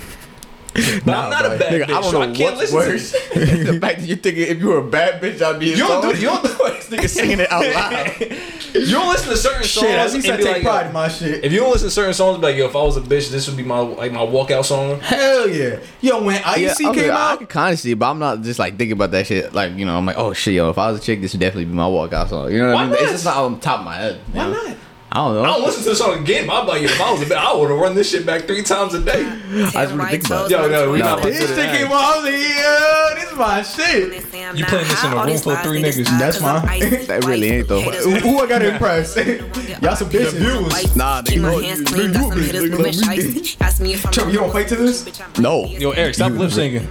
But 0.74 1.06
Nah, 1.06 1.24
I'm 1.24 1.30
not 1.30 1.42
bro. 1.44 1.54
a 1.54 1.58
bad 1.58 1.72
Nigga, 1.72 1.84
bitch, 1.84 1.84
I 1.84 2.00
don't 2.00 2.04
so 2.04 2.12
know 2.12 2.20
I 2.22 2.34
can't 2.34 2.56
what's 2.56 2.72
listen 2.72 2.76
worse. 2.76 3.12
the 3.72 3.78
fact 3.80 4.00
that 4.00 4.06
you're 4.06 4.16
thinking 4.16 4.42
if 4.46 4.58
you 4.58 4.68
were 4.68 4.78
a 4.78 4.84
bad 4.88 5.20
bitch, 5.20 5.42
I'd 5.42 5.58
be 5.60 5.66
You 5.66 5.76
don't 5.76 6.02
do- 6.14 6.18
you 6.18 6.28
don't- 6.28 6.42
do 6.42 6.48
this 6.58 6.88
nigga 6.88 7.08
singing 7.08 7.40
it 7.40 7.52
out 7.52 7.64
loud. 7.64 8.38
You 8.72 8.86
don't 8.92 9.10
listen 9.10 9.28
to 9.28 9.36
certain 9.36 9.64
songs. 9.64 9.86
shit 9.86 9.98
at 9.98 10.10
least 10.14 10.26
i 10.30 10.36
take 10.38 10.46
like, 10.46 10.62
pride 10.62 10.86
in 10.86 10.92
my 10.94 11.06
shit 11.08 11.44
If 11.44 11.52
you 11.52 11.60
don't 11.60 11.72
listen 11.72 11.88
to 11.88 11.90
certain 11.94 12.14
songs, 12.14 12.38
be 12.38 12.44
like, 12.46 12.56
yo, 12.56 12.64
if 12.68 12.74
I 12.74 12.80
was 12.82 12.96
a 12.96 13.02
bitch, 13.02 13.30
this 13.30 13.46
would 13.46 13.56
be 13.58 13.62
my 13.62 13.80
like 13.80 14.12
my 14.12 14.20
walkout 14.20 14.64
song. 14.64 14.98
hell 15.00 15.46
yeah 15.46 15.78
yo 16.00 16.22
when 16.24 16.40
icy 16.42 16.84
Yeah, 16.84 16.92
came 16.94 17.10
I 17.10 17.14
out 17.14 17.32
I 17.32 17.36
can 17.36 17.46
kind 17.48 17.74
of 17.74 17.78
see 17.78 17.90
it, 17.92 17.98
but 17.98 18.08
I'm 18.10 18.18
not 18.18 18.40
just 18.40 18.58
like 18.58 18.78
thinking 18.78 18.92
about 18.92 19.10
that 19.10 19.26
shit. 19.26 19.52
Like 19.52 19.74
you 19.76 19.84
know, 19.84 19.98
I'm 19.98 20.06
like, 20.06 20.16
oh 20.16 20.32
shit, 20.32 20.54
yo, 20.54 20.70
if 20.70 20.78
I 20.78 20.90
was 20.90 21.00
a 21.00 21.02
chick, 21.04 21.20
this 21.20 21.32
would 21.34 21.40
definitely 21.40 21.66
be 21.66 21.74
my 21.74 21.82
walkout 21.84 22.30
song. 22.30 22.50
You 22.50 22.60
know 22.60 22.68
what 22.68 22.74
Why 22.76 22.82
I 22.84 22.86
mean? 22.86 22.94
It's 22.94 23.02
not? 23.02 23.10
just 23.12 23.24
not 23.26 23.36
on 23.36 23.60
top 23.60 23.78
of 23.80 23.84
my 23.84 23.94
head. 23.96 24.20
Why 24.32 24.44
know? 24.46 24.52
not? 24.52 24.76
I 25.14 25.16
don't 25.16 25.34
know. 25.34 25.42
I 25.42 25.46
don't 25.48 25.62
listen 25.62 25.82
to 25.84 25.90
the 25.90 25.96
song 25.96 26.20
again, 26.20 26.46
but 26.46 26.62
I'm 26.62 26.66
like, 26.66 26.80
yo, 26.80 26.88
if 26.88 26.98
I 26.98 27.12
was 27.12 27.20
a 27.20 27.26
bitch, 27.26 27.36
I 27.36 27.54
would 27.54 27.68
have 27.70 27.78
run 27.78 27.94
this 27.94 28.10
shit 28.10 28.24
back 28.24 28.44
three 28.46 28.62
times 28.62 28.94
a 28.94 29.00
day. 29.04 29.26
I 29.26 29.70
just 29.84 29.94
really 29.94 30.10
think 30.12 30.24
about 30.26 30.46
it. 30.46 30.50
Yo, 30.52 30.68
no, 30.68 30.90
we 30.90 31.00
not 31.00 31.18
about 31.18 31.24
to 31.24 31.30
this 31.30 31.40
do 31.40 31.46
shit 31.48 31.56
that. 31.56 31.76
came 31.76 31.86
out 31.88 31.92
I 31.92 32.16
was 32.16 32.24
like 32.24 33.20
this 33.20 33.30
is 33.32 33.38
my 33.38 33.62
shit 33.62 34.56
You 34.58 34.64
playing 34.64 34.88
this 34.88 35.04
in 35.04 35.12
a 35.12 35.16
room 35.24 35.36
full 35.38 35.52
of 35.52 35.62
three 35.62 35.82
niggas. 35.82 36.18
That's 36.18 36.40
mine. 36.40 36.62
That 37.12 37.24
really 37.26 37.50
ain't 37.50 37.68
though. 37.68 37.82
who, 37.82 38.10
who 38.20 38.38
i 38.40 38.46
gotta 38.46 38.72
impress 38.72 39.14
y'all 39.82 39.96
some 39.96 40.08
bitches 40.08 40.96
Nah, 40.96 41.20
nigga, 41.20 41.26
Keep 41.26 41.42
my 41.42 41.50
no, 41.50 41.58
hands 41.60 41.78
you- 41.80 41.84
clean, 41.84 42.06
you 42.08 42.12
got 42.14 42.22
some 42.30 42.32
a 42.32 42.42
hitters 42.42 42.62
bitch, 42.64 42.70
moving 42.70 42.92
nigga, 42.92 43.34
you 43.34 43.40
shiesty. 43.42 43.56
Ask 43.60 43.80
me 43.82 43.92
if 43.92 44.18
I'm 44.18 44.30
you 44.30 44.38
don't 44.38 44.50
play 44.50 44.64
to 44.64 44.76
this? 44.76 45.04
Bitch, 45.04 45.38
No. 45.42 45.66
Yo, 45.66 45.90
Eric, 45.90 46.14
stop 46.14 46.32
lip 46.32 46.50
syncing. 46.50 46.88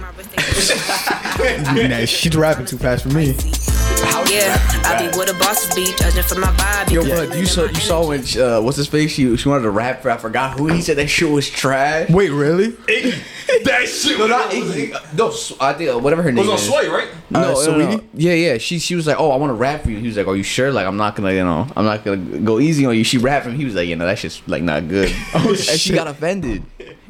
nah, 1.88 2.04
she's 2.04 2.36
rapping 2.36 2.66
too 2.66 2.78
fast 2.78 3.02
for 3.02 3.08
me 3.10 3.34
Yeah, 4.28 4.56
I 4.84 5.08
be 5.10 5.16
where 5.16 5.26
the 5.26 5.34
bosses 5.34 5.74
be, 5.74 5.92
judging 5.96 6.22
for 6.22 6.38
my 6.38 6.48
vibe. 6.48 6.90
Yo, 6.90 7.02
Yeah. 7.02 7.26
but 7.26 7.36
you 7.38 7.46
saw 7.46 7.64
you 7.64 7.74
saw 7.80 8.06
when 8.06 8.20
uh, 8.38 8.60
what's 8.60 8.76
his 8.76 8.86
face? 8.86 9.12
She 9.12 9.36
she 9.36 9.48
wanted 9.48 9.62
to 9.62 9.70
rap 9.70 10.02
for 10.02 10.10
I 10.10 10.16
forgot 10.18 10.58
who 10.58 10.68
he 10.68 10.80
said 10.82 10.96
that 10.98 11.08
shit 11.08 11.30
was 11.30 11.48
trash. 11.48 12.08
wait 12.10 12.30
really 12.30 12.68
that 12.68 13.86
shit 13.88 14.18
No, 14.18 14.24
was 14.24 14.30
not 14.30 14.50
Iggy. 14.50 15.16
No, 15.16 15.32
I 15.60 15.72
think 15.74 15.90
uh, 15.94 15.98
whatever 15.98 16.22
her 16.22 16.28
It 16.28 16.32
name 16.34 16.46
was 16.46 16.68
on. 16.68 16.72
Sway, 16.82 16.88
right? 16.88 17.08
No, 17.30 17.40
Uh, 17.40 17.66
no, 17.66 17.78
no, 17.96 18.00
Yeah, 18.14 18.34
yeah. 18.34 18.58
She 18.58 18.78
she 18.78 18.94
was 18.94 19.06
like, 19.06 19.18
"Oh, 19.18 19.30
I 19.30 19.36
want 19.36 19.50
to 19.50 19.54
rap 19.54 19.82
for 19.82 19.90
you." 19.90 19.98
He 19.98 20.06
was 20.06 20.16
like, 20.16 20.26
"Are 20.26 20.36
you 20.36 20.42
sure? 20.42 20.70
Like, 20.72 20.86
I'm 20.86 20.96
not 20.98 21.16
gonna, 21.16 21.32
you 21.32 21.44
know, 21.44 21.66
I'm 21.76 21.84
not 21.84 22.04
gonna 22.04 22.16
go 22.40 22.58
easy 22.60 22.84
on 22.86 22.96
you." 22.96 23.04
She 23.04 23.18
rapped 23.18 23.46
him. 23.46 23.54
He 23.54 23.64
was 23.64 23.74
like, 23.74 23.88
"You 23.88 23.96
know, 23.96 24.06
that 24.06 24.18
shit's 24.18 24.42
like 24.46 24.62
not 24.62 24.88
good." 24.88 25.10
oh, 25.34 25.48
and 25.70 25.80
she 25.80 25.92
got 25.94 26.06
offended. 26.06 26.62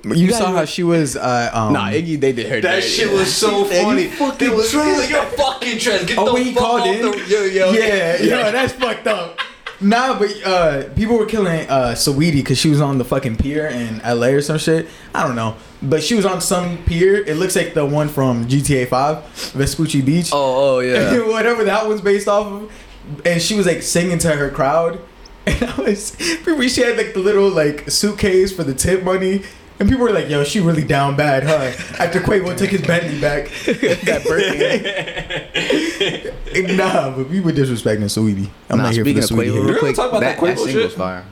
You 0.04 0.28
gotta 0.28 0.44
saw 0.44 0.52
how 0.52 0.64
she 0.64 0.82
was. 0.82 1.16
Uh, 1.16 1.50
um, 1.52 1.72
Nah, 1.74 1.88
Iggy, 1.90 2.18
they 2.20 2.32
did 2.32 2.46
her. 2.48 2.60
That 2.60 2.76
dirty. 2.76 2.86
shit 2.88 3.12
was 3.12 3.32
so 3.34 3.64
said, 3.66 3.84
funny. 3.84 4.02
"You 4.04 4.10
fucking 4.10 4.48
It 4.48 4.54
was, 4.54 4.64
he's 4.72 4.72
trash." 4.72 4.98
like, 4.98 5.10
you're 5.10 5.24
fucking 5.24 5.78
trash. 5.78 6.04
Get 6.06 6.18
Oh, 6.18 6.26
the 6.26 6.32
when 6.34 6.44
he 6.44 6.52
fuck 6.52 6.62
called 6.62 6.80
off 6.82 6.86
in. 6.88 7.02
the 7.02 7.26
yo 7.28 7.42
yo. 7.44 7.72
yeah, 7.72 8.16
yeah, 8.20 8.50
that's 8.50 8.72
fucked 8.72 9.06
up. 9.06 9.38
Nah, 9.80 10.16
but 10.18 10.30
uh, 10.44 10.88
people 10.94 11.18
were 11.18 11.26
killing 11.26 11.68
uh, 11.68 11.92
Saweetie 11.96 12.34
because 12.34 12.56
she 12.58 12.68
was 12.68 12.80
on 12.80 12.98
the 12.98 13.04
fucking 13.04 13.36
pier 13.36 13.66
in 13.66 13.98
LA 13.98 14.28
or 14.28 14.40
some 14.40 14.58
shit. 14.58 14.86
I 15.14 15.26
don't 15.26 15.34
know, 15.36 15.56
but 15.82 16.02
she 16.04 16.14
was 16.14 16.24
on 16.24 16.40
some 16.40 16.78
pier. 16.84 17.16
It 17.16 17.36
looks 17.36 17.56
like 17.56 17.74
the 17.74 17.84
one 17.84 18.08
from 18.08 18.46
GTA 18.46 18.88
Five, 18.88 19.24
Vespucci 19.54 20.00
Beach. 20.02 20.30
Oh, 20.32 20.76
oh 20.76 20.78
yeah. 20.80 21.18
whatever 21.28 21.64
that 21.64 21.86
one's 21.86 22.00
based 22.00 22.28
off 22.28 22.46
of. 22.46 22.72
And 23.24 23.42
she 23.42 23.56
was 23.56 23.66
like 23.66 23.82
singing 23.82 24.18
to 24.18 24.32
her 24.34 24.50
crowd. 24.50 25.00
And 25.44 25.64
I 25.64 25.74
was, 25.80 26.16
she 26.72 26.82
had 26.82 26.96
like 26.96 27.14
the 27.14 27.18
little 27.20 27.48
like 27.50 27.90
suitcase 27.90 28.52
for 28.54 28.62
the 28.62 28.74
tip 28.74 29.02
money. 29.02 29.42
And 29.82 29.90
people 29.90 30.04
were 30.04 30.12
like, 30.12 30.28
yo, 30.28 30.44
she 30.44 30.60
really 30.60 30.84
down 30.84 31.16
bad, 31.16 31.42
huh? 31.42 31.72
After 32.00 32.20
Quavo 32.20 32.56
took 32.56 32.70
his 32.70 32.82
Bentley 32.82 33.20
back. 33.20 33.48
that 33.64 34.22
birthday. 34.24 34.76
nah, 36.76 37.10
but 37.10 37.28
we 37.28 37.40
were 37.40 37.50
disrespecting 37.50 38.04
Saweetie. 38.04 38.48
I'm 38.70 38.78
nah, 38.78 38.84
not 38.84 38.92
here 38.92 39.04
for 39.04 39.10
speaking 39.10 39.22
the 39.22 39.24
of 39.24 39.30
Quavo, 39.30 39.60
Saweetie. 39.60 39.70
real 39.70 39.78
quick, 39.80 39.96
talk 39.96 40.10
about 40.10 40.20
that 40.20 40.38
that, 40.38 40.46
that 40.46 40.56
Quavo 40.56 40.64
single's 40.64 40.84
shit? 40.84 40.92
fire. 40.92 41.24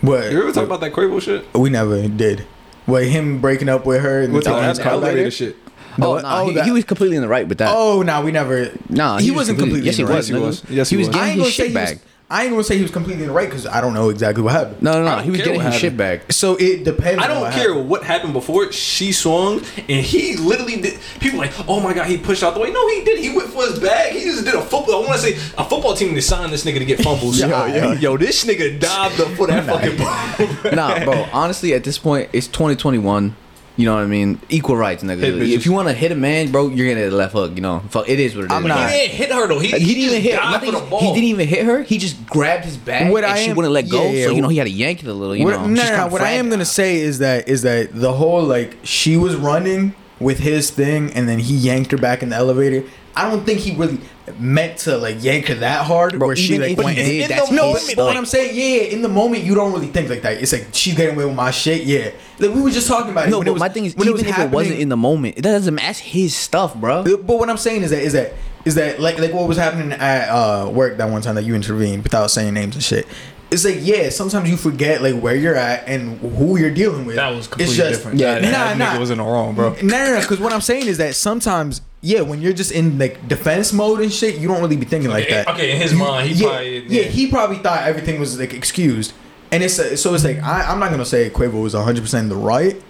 What? 0.00 0.32
You 0.32 0.40
ever 0.40 0.52
talk 0.52 0.64
about 0.64 0.80
that 0.80 0.94
Quavo 0.94 1.20
shit? 1.20 1.52
We 1.52 1.68
never 1.68 2.08
did. 2.08 2.46
What, 2.86 3.04
him 3.04 3.42
breaking 3.42 3.68
up 3.68 3.84
with 3.84 4.00
her 4.00 4.22
and 4.22 4.32
What's 4.32 4.46
taking 4.46 4.62
that 4.62 4.68
his 4.70 4.78
car 4.78 4.92
elevator 4.92 5.16
later? 5.18 5.30
shit? 5.30 5.56
Oh, 6.00 6.18
nah, 6.18 6.40
Oh, 6.40 6.48
he, 6.48 6.54
that- 6.54 6.64
he 6.64 6.70
was 6.70 6.84
completely 6.84 7.16
in 7.16 7.22
the 7.22 7.28
right 7.28 7.46
with 7.46 7.58
that. 7.58 7.74
Oh, 7.76 8.00
nah, 8.00 8.22
we 8.22 8.32
never. 8.32 8.70
nah, 8.88 9.18
he, 9.18 9.30
was 9.30 9.40
wasn't 9.40 9.58
completely. 9.58 9.84
Yes, 9.84 9.96
he 9.96 10.02
in 10.02 10.08
the 10.08 10.14
was. 10.14 10.30
right. 10.30 10.40
Yes, 10.40 10.58
he 10.58 10.66
was. 10.66 10.70
Yes, 10.70 10.88
he 10.88 10.96
he 10.96 10.98
was 11.00 11.08
was. 11.08 11.16
I 11.16 11.18
getting 11.18 11.30
ain't 11.32 11.36
gonna 11.40 11.44
his 11.44 11.56
say 11.56 11.62
shit 11.64 11.72
he 11.72 11.76
was, 11.76 11.92
back. 11.92 11.98
I 12.32 12.44
ain't 12.44 12.52
gonna 12.52 12.64
say 12.64 12.76
he 12.76 12.82
was 12.82 12.90
completely 12.90 13.24
in 13.24 13.28
the 13.28 13.34
right 13.34 13.46
because 13.46 13.66
I 13.66 13.82
don't 13.82 13.92
know 13.92 14.08
exactly 14.08 14.42
what 14.42 14.54
happened. 14.54 14.80
No, 14.80 14.92
no, 14.92 15.04
no. 15.04 15.22
He 15.22 15.30
was 15.30 15.36
care 15.40 15.48
getting 15.48 15.60
his 15.60 15.74
shit 15.74 15.98
back. 15.98 16.32
So 16.32 16.56
it 16.56 16.82
depends. 16.82 17.22
I 17.22 17.26
don't 17.26 17.42
what 17.42 17.52
care 17.52 17.68
happened. 17.68 17.90
what 17.90 18.02
happened 18.04 18.32
before. 18.32 18.72
She 18.72 19.12
swung 19.12 19.60
and 19.76 20.02
he 20.02 20.36
literally 20.36 20.80
did. 20.80 20.98
People 21.20 21.40
like, 21.40 21.52
oh 21.68 21.78
my 21.80 21.92
god, 21.92 22.06
he 22.06 22.16
pushed 22.16 22.42
out 22.42 22.54
the 22.54 22.60
way. 22.60 22.70
No, 22.70 22.88
he 22.88 23.04
did. 23.04 23.18
He 23.18 23.36
went 23.36 23.50
for 23.50 23.66
his 23.66 23.78
bag. 23.78 24.14
He 24.14 24.24
just 24.24 24.46
did 24.46 24.54
a 24.54 24.62
football. 24.62 25.04
I 25.04 25.06
want 25.08 25.20
to 25.20 25.30
say 25.30 25.34
a 25.58 25.64
football 25.68 25.94
team 25.94 26.14
to 26.14 26.22
sign 26.22 26.50
this 26.50 26.64
nigga 26.64 26.78
to 26.78 26.86
get 26.86 27.02
fumbles. 27.02 27.38
Yo, 27.40 27.48
yo, 27.48 27.66
yo. 27.66 27.92
yo, 28.00 28.16
this 28.16 28.46
nigga 28.46 28.80
dived 28.80 29.20
up 29.20 29.28
for 29.32 29.46
that 29.48 29.66
fucking 29.66 29.98
ball. 29.98 30.72
nah, 30.72 31.04
bro. 31.04 31.26
Honestly, 31.34 31.74
at 31.74 31.84
this 31.84 31.98
point, 31.98 32.30
it's 32.32 32.46
2021. 32.46 33.36
You 33.76 33.86
know 33.86 33.94
what 33.94 34.02
I 34.02 34.06
mean? 34.06 34.38
Equal 34.50 34.76
rights, 34.76 35.02
nigga. 35.02 35.20
Hit 35.20 35.34
bitches. 35.36 35.52
if 35.54 35.64
you 35.66 35.72
want 35.72 35.88
to 35.88 35.94
hit 35.94 36.12
a 36.12 36.14
man, 36.14 36.52
bro, 36.52 36.68
you're 36.68 36.86
gonna 36.88 37.00
hit 37.00 37.10
the 37.10 37.16
left 37.16 37.32
hook. 37.32 37.52
You 37.54 37.62
know, 37.62 37.80
Fuck, 37.88 38.06
it 38.08 38.20
is 38.20 38.36
what 38.36 38.42
it 38.44 38.46
is. 38.46 38.52
I'm 38.52 38.62
He 38.62 38.68
not- 38.68 38.90
didn't 38.90 39.12
hit 39.12 39.32
her 39.32 39.46
though. 39.48 39.58
He, 39.60 39.68
He, 39.68 39.94
didn't 39.94 40.02
even 40.10 40.20
hit. 40.22 40.34
nothing- 40.36 40.72
for 40.72 40.80
the 40.80 40.86
ball. 40.86 41.00
He 41.00 41.06
didn't 41.08 41.24
even 41.24 41.48
hit 41.48 41.64
her. 41.64 41.82
He 41.82 41.96
just 41.96 42.26
grabbed 42.26 42.64
his 42.66 42.76
bag 42.76 43.10
What 43.10 43.24
and 43.24 43.32
I 43.32 43.42
she 43.42 43.50
am- 43.50 43.56
wouldn't 43.56 43.72
let 43.72 43.88
go. 43.88 44.02
yeah, 44.04 44.10
yeah, 44.10 44.24
so 44.26 44.32
you 44.32 44.42
know 44.42 44.48
he 44.48 44.58
had 44.58 44.64
to 44.66 44.70
yank 44.70 45.02
it 45.02 45.08
a 45.08 45.12
little. 45.14 45.34
You 45.34 45.44
What, 45.46 45.52
know, 45.60 45.66
no, 45.68 45.82
She's 45.82 46.12
what 46.12 46.20
I 46.20 46.32
am 46.32 46.50
gonna 46.50 46.64
say 46.66 46.98
is 47.00 47.18
that 47.20 47.48
is 47.48 47.62
that 47.62 47.98
the 47.98 48.12
whole 48.12 48.42
like 48.42 48.76
she 48.82 49.16
was 49.16 49.36
running 49.36 49.94
with 50.20 50.38
his 50.40 50.70
thing 50.70 51.10
and 51.14 51.26
then 51.28 51.38
he 51.38 51.54
yanked 51.54 51.90
her 51.92 51.98
back 51.98 52.22
in 52.22 52.28
the 52.28 52.36
elevator. 52.36 52.84
I 53.14 53.30
don't 53.30 53.44
think 53.44 53.60
he 53.60 53.76
really 53.76 53.98
meant 54.38 54.78
to 54.78 54.96
like 54.96 55.22
yank 55.22 55.48
her 55.48 55.54
that 55.56 55.84
hard 55.84 56.18
Bro, 56.18 56.28
where 56.28 56.36
she 56.36 56.58
like 56.58 56.78
went 56.78 56.96
he 56.96 57.00
in. 57.02 57.06
did, 57.08 57.22
in 57.30 57.36
that's 57.36 57.48
the 57.50 57.54
No, 57.56 57.62
moment, 57.66 57.84
his 57.84 57.94
but 57.94 58.06
what. 58.06 58.16
I'm 58.16 58.24
saying, 58.26 58.54
yeah, 58.54 58.88
in 58.94 59.02
the 59.02 59.08
moment 59.08 59.42
you 59.44 59.54
don't 59.54 59.72
really 59.72 59.88
think 59.88 60.08
like 60.08 60.22
that. 60.22 60.40
It's 60.42 60.52
like 60.52 60.68
she's 60.72 60.94
getting 60.94 61.14
away 61.16 61.24
with 61.26 61.34
my 61.34 61.50
shit. 61.50 61.82
Yeah, 61.84 62.10
like 62.38 62.54
we 62.54 62.60
were 62.62 62.70
just 62.70 62.88
talking 62.88 63.10
about 63.10 63.26
it. 63.26 63.30
No, 63.30 63.38
when 63.38 63.46
but 63.46 63.50
it 63.50 63.54
was, 63.54 63.60
my 63.60 63.68
thing 63.68 63.84
is, 63.84 63.96
when 63.96 64.08
even 64.08 64.20
it 64.20 64.26
was 64.28 64.38
if 64.38 64.44
it 64.44 64.50
wasn't 64.50 64.78
in 64.80 64.88
the 64.88 64.96
moment, 64.96 65.36
it 65.38 65.42
doesn't. 65.42 65.74
That's 65.76 65.98
his 65.98 66.34
stuff, 66.34 66.74
bro. 66.74 67.02
But 67.04 67.26
what 67.38 67.50
I'm 67.50 67.56
saying 67.58 67.82
is 67.82 67.90
that 67.90 68.02
is 68.02 68.12
that 68.14 68.32
is 68.64 68.76
that 68.76 69.00
like 69.00 69.18
like 69.18 69.32
what 69.32 69.48
was 69.48 69.58
happening 69.58 69.92
at 69.92 70.28
uh, 70.28 70.70
work 70.70 70.96
that 70.98 71.10
one 71.10 71.20
time 71.22 71.34
that 71.34 71.44
you 71.44 71.54
intervened 71.54 72.04
without 72.04 72.30
saying 72.30 72.54
names 72.54 72.74
and 72.76 72.82
shit. 72.84 73.06
It's 73.50 73.66
like 73.66 73.78
yeah, 73.80 74.08
sometimes 74.08 74.48
you 74.48 74.56
forget 74.56 75.02
like 75.02 75.20
where 75.20 75.34
you're 75.34 75.56
at 75.56 75.86
and 75.86 76.18
who 76.20 76.56
you're 76.56 76.70
dealing 76.72 77.04
with. 77.04 77.16
That 77.16 77.28
was 77.30 77.40
It's 77.40 77.48
completely 77.48 77.76
just- 77.76 77.90
different. 77.90 78.18
Yeah, 78.18 78.38
that, 78.38 78.42
nah, 78.42 78.50
that 78.50 78.78
nah. 78.78 78.86
nigga 78.92 79.00
was 79.00 79.10
in 79.10 79.18
the 79.18 79.24
wrong, 79.24 79.54
bro. 79.54 79.74
No, 79.74 79.80
no, 79.82 80.14
no. 80.14 80.20
Because 80.20 80.40
what 80.40 80.54
I'm 80.54 80.62
saying 80.62 80.86
is 80.86 80.96
that 80.96 81.14
sometimes, 81.14 81.82
yeah, 82.02 82.20
when 82.20 82.42
you're 82.42 82.52
just 82.52 82.72
in 82.72 82.98
like 82.98 83.26
defense 83.28 83.72
mode 83.72 84.00
and 84.00 84.12
shit, 84.12 84.34
you 84.36 84.48
don't 84.48 84.60
really 84.60 84.76
be 84.76 84.84
thinking 84.84 85.08
like 85.10 85.28
that. 85.30 85.48
okay, 85.48 85.70
in 85.72 85.80
his 85.80 85.94
mind, 85.94 86.28
he 86.30 86.34
yeah, 86.42 86.48
probably- 86.48 86.78
yeah, 86.88 87.02
yeah. 87.02 87.08
he 87.08 87.30
probably 87.30 87.56
thought 87.58 87.84
everything 87.86 88.18
was 88.20 88.38
like 88.38 88.52
excused, 88.52 89.12
and 89.50 89.62
it's 89.62 89.78
uh, 89.78 89.96
so 89.96 90.12
it's 90.14 90.24
like 90.24 90.42
I, 90.42 90.62
I'm 90.70 90.78
not 90.80 90.90
gonna 90.90 91.04
say 91.04 91.30
Quavo 91.30 91.62
was 91.62 91.74
100 91.74 92.00
percent 92.02 92.28
the 92.28 92.36
right, 92.36 92.80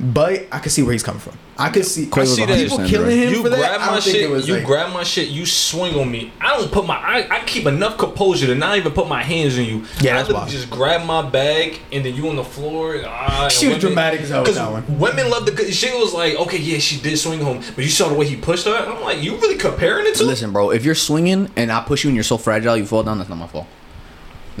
but 0.00 0.46
I 0.50 0.58
can 0.58 0.70
see 0.70 0.82
where 0.82 0.92
he's 0.92 1.02
coming 1.02 1.20
from. 1.20 1.36
I 1.58 1.68
could 1.68 1.84
see 1.84 2.08
I 2.10 2.24
see 2.24 2.46
that. 2.46 2.56
people 2.56 2.78
killing 2.88 3.18
him 3.18 3.34
you 3.34 3.42
for 3.42 3.50
that. 3.50 3.58
grab 3.58 3.80
I 3.82 3.86
my 3.86 3.92
don't 3.92 4.02
think 4.02 4.16
shit. 4.16 4.24
it 4.24 4.30
was 4.30 4.48
you 4.48 4.54
like, 4.54 4.64
grab 4.64 4.92
my 4.94 5.02
shit. 5.04 5.28
You 5.28 5.44
swing 5.44 5.94
on 5.98 6.10
me. 6.10 6.32
I 6.40 6.56
don't 6.56 6.72
put 6.72 6.86
my. 6.86 6.96
I, 6.96 7.28
I 7.30 7.44
keep 7.44 7.66
enough 7.66 7.98
composure 7.98 8.46
to 8.46 8.54
not 8.54 8.78
even 8.78 8.92
put 8.92 9.08
my 9.08 9.22
hands 9.22 9.58
on 9.58 9.64
you. 9.66 9.84
Yeah, 10.00 10.14
I 10.14 10.16
that's 10.18 10.28
why. 10.30 10.38
wild. 10.40 10.48
just 10.48 10.70
grab 10.70 11.06
my 11.06 11.28
bag 11.28 11.78
and 11.92 12.02
then 12.04 12.14
you 12.14 12.28
on 12.30 12.36
the 12.36 12.44
floor. 12.44 13.02
Ah, 13.06 13.48
She 13.50 13.68
was 13.68 13.76
dramatic 13.78 14.22
as 14.22 14.30
hell 14.30 14.42
with 14.42 14.54
that 14.54 14.72
one. 14.72 14.98
Women 14.98 15.28
love 15.28 15.44
the. 15.44 15.70
She 15.70 15.90
was 15.92 16.14
like, 16.14 16.34
okay, 16.36 16.56
yeah, 16.58 16.78
she 16.78 16.98
did 16.98 17.18
swing 17.18 17.40
home, 17.40 17.58
but 17.74 17.84
you 17.84 17.90
saw 17.90 18.08
the 18.08 18.14
way 18.14 18.26
he 18.26 18.36
pushed 18.36 18.64
her. 18.66 18.72
I'm 18.74 19.02
like, 19.02 19.22
you 19.22 19.36
really 19.36 19.58
comparing 19.58 20.06
it 20.06 20.14
to? 20.16 20.24
Listen, 20.24 20.52
bro. 20.52 20.70
If 20.70 20.84
you're 20.86 20.94
swinging 20.94 21.50
and 21.56 21.70
I 21.70 21.82
push 21.82 22.04
you 22.04 22.08
and 22.08 22.16
you're 22.16 22.24
so 22.24 22.38
fragile 22.38 22.76
you 22.76 22.86
fall 22.86 23.02
down, 23.02 23.18
that's 23.18 23.28
not 23.28 23.36
my 23.38 23.46
fault. 23.46 23.66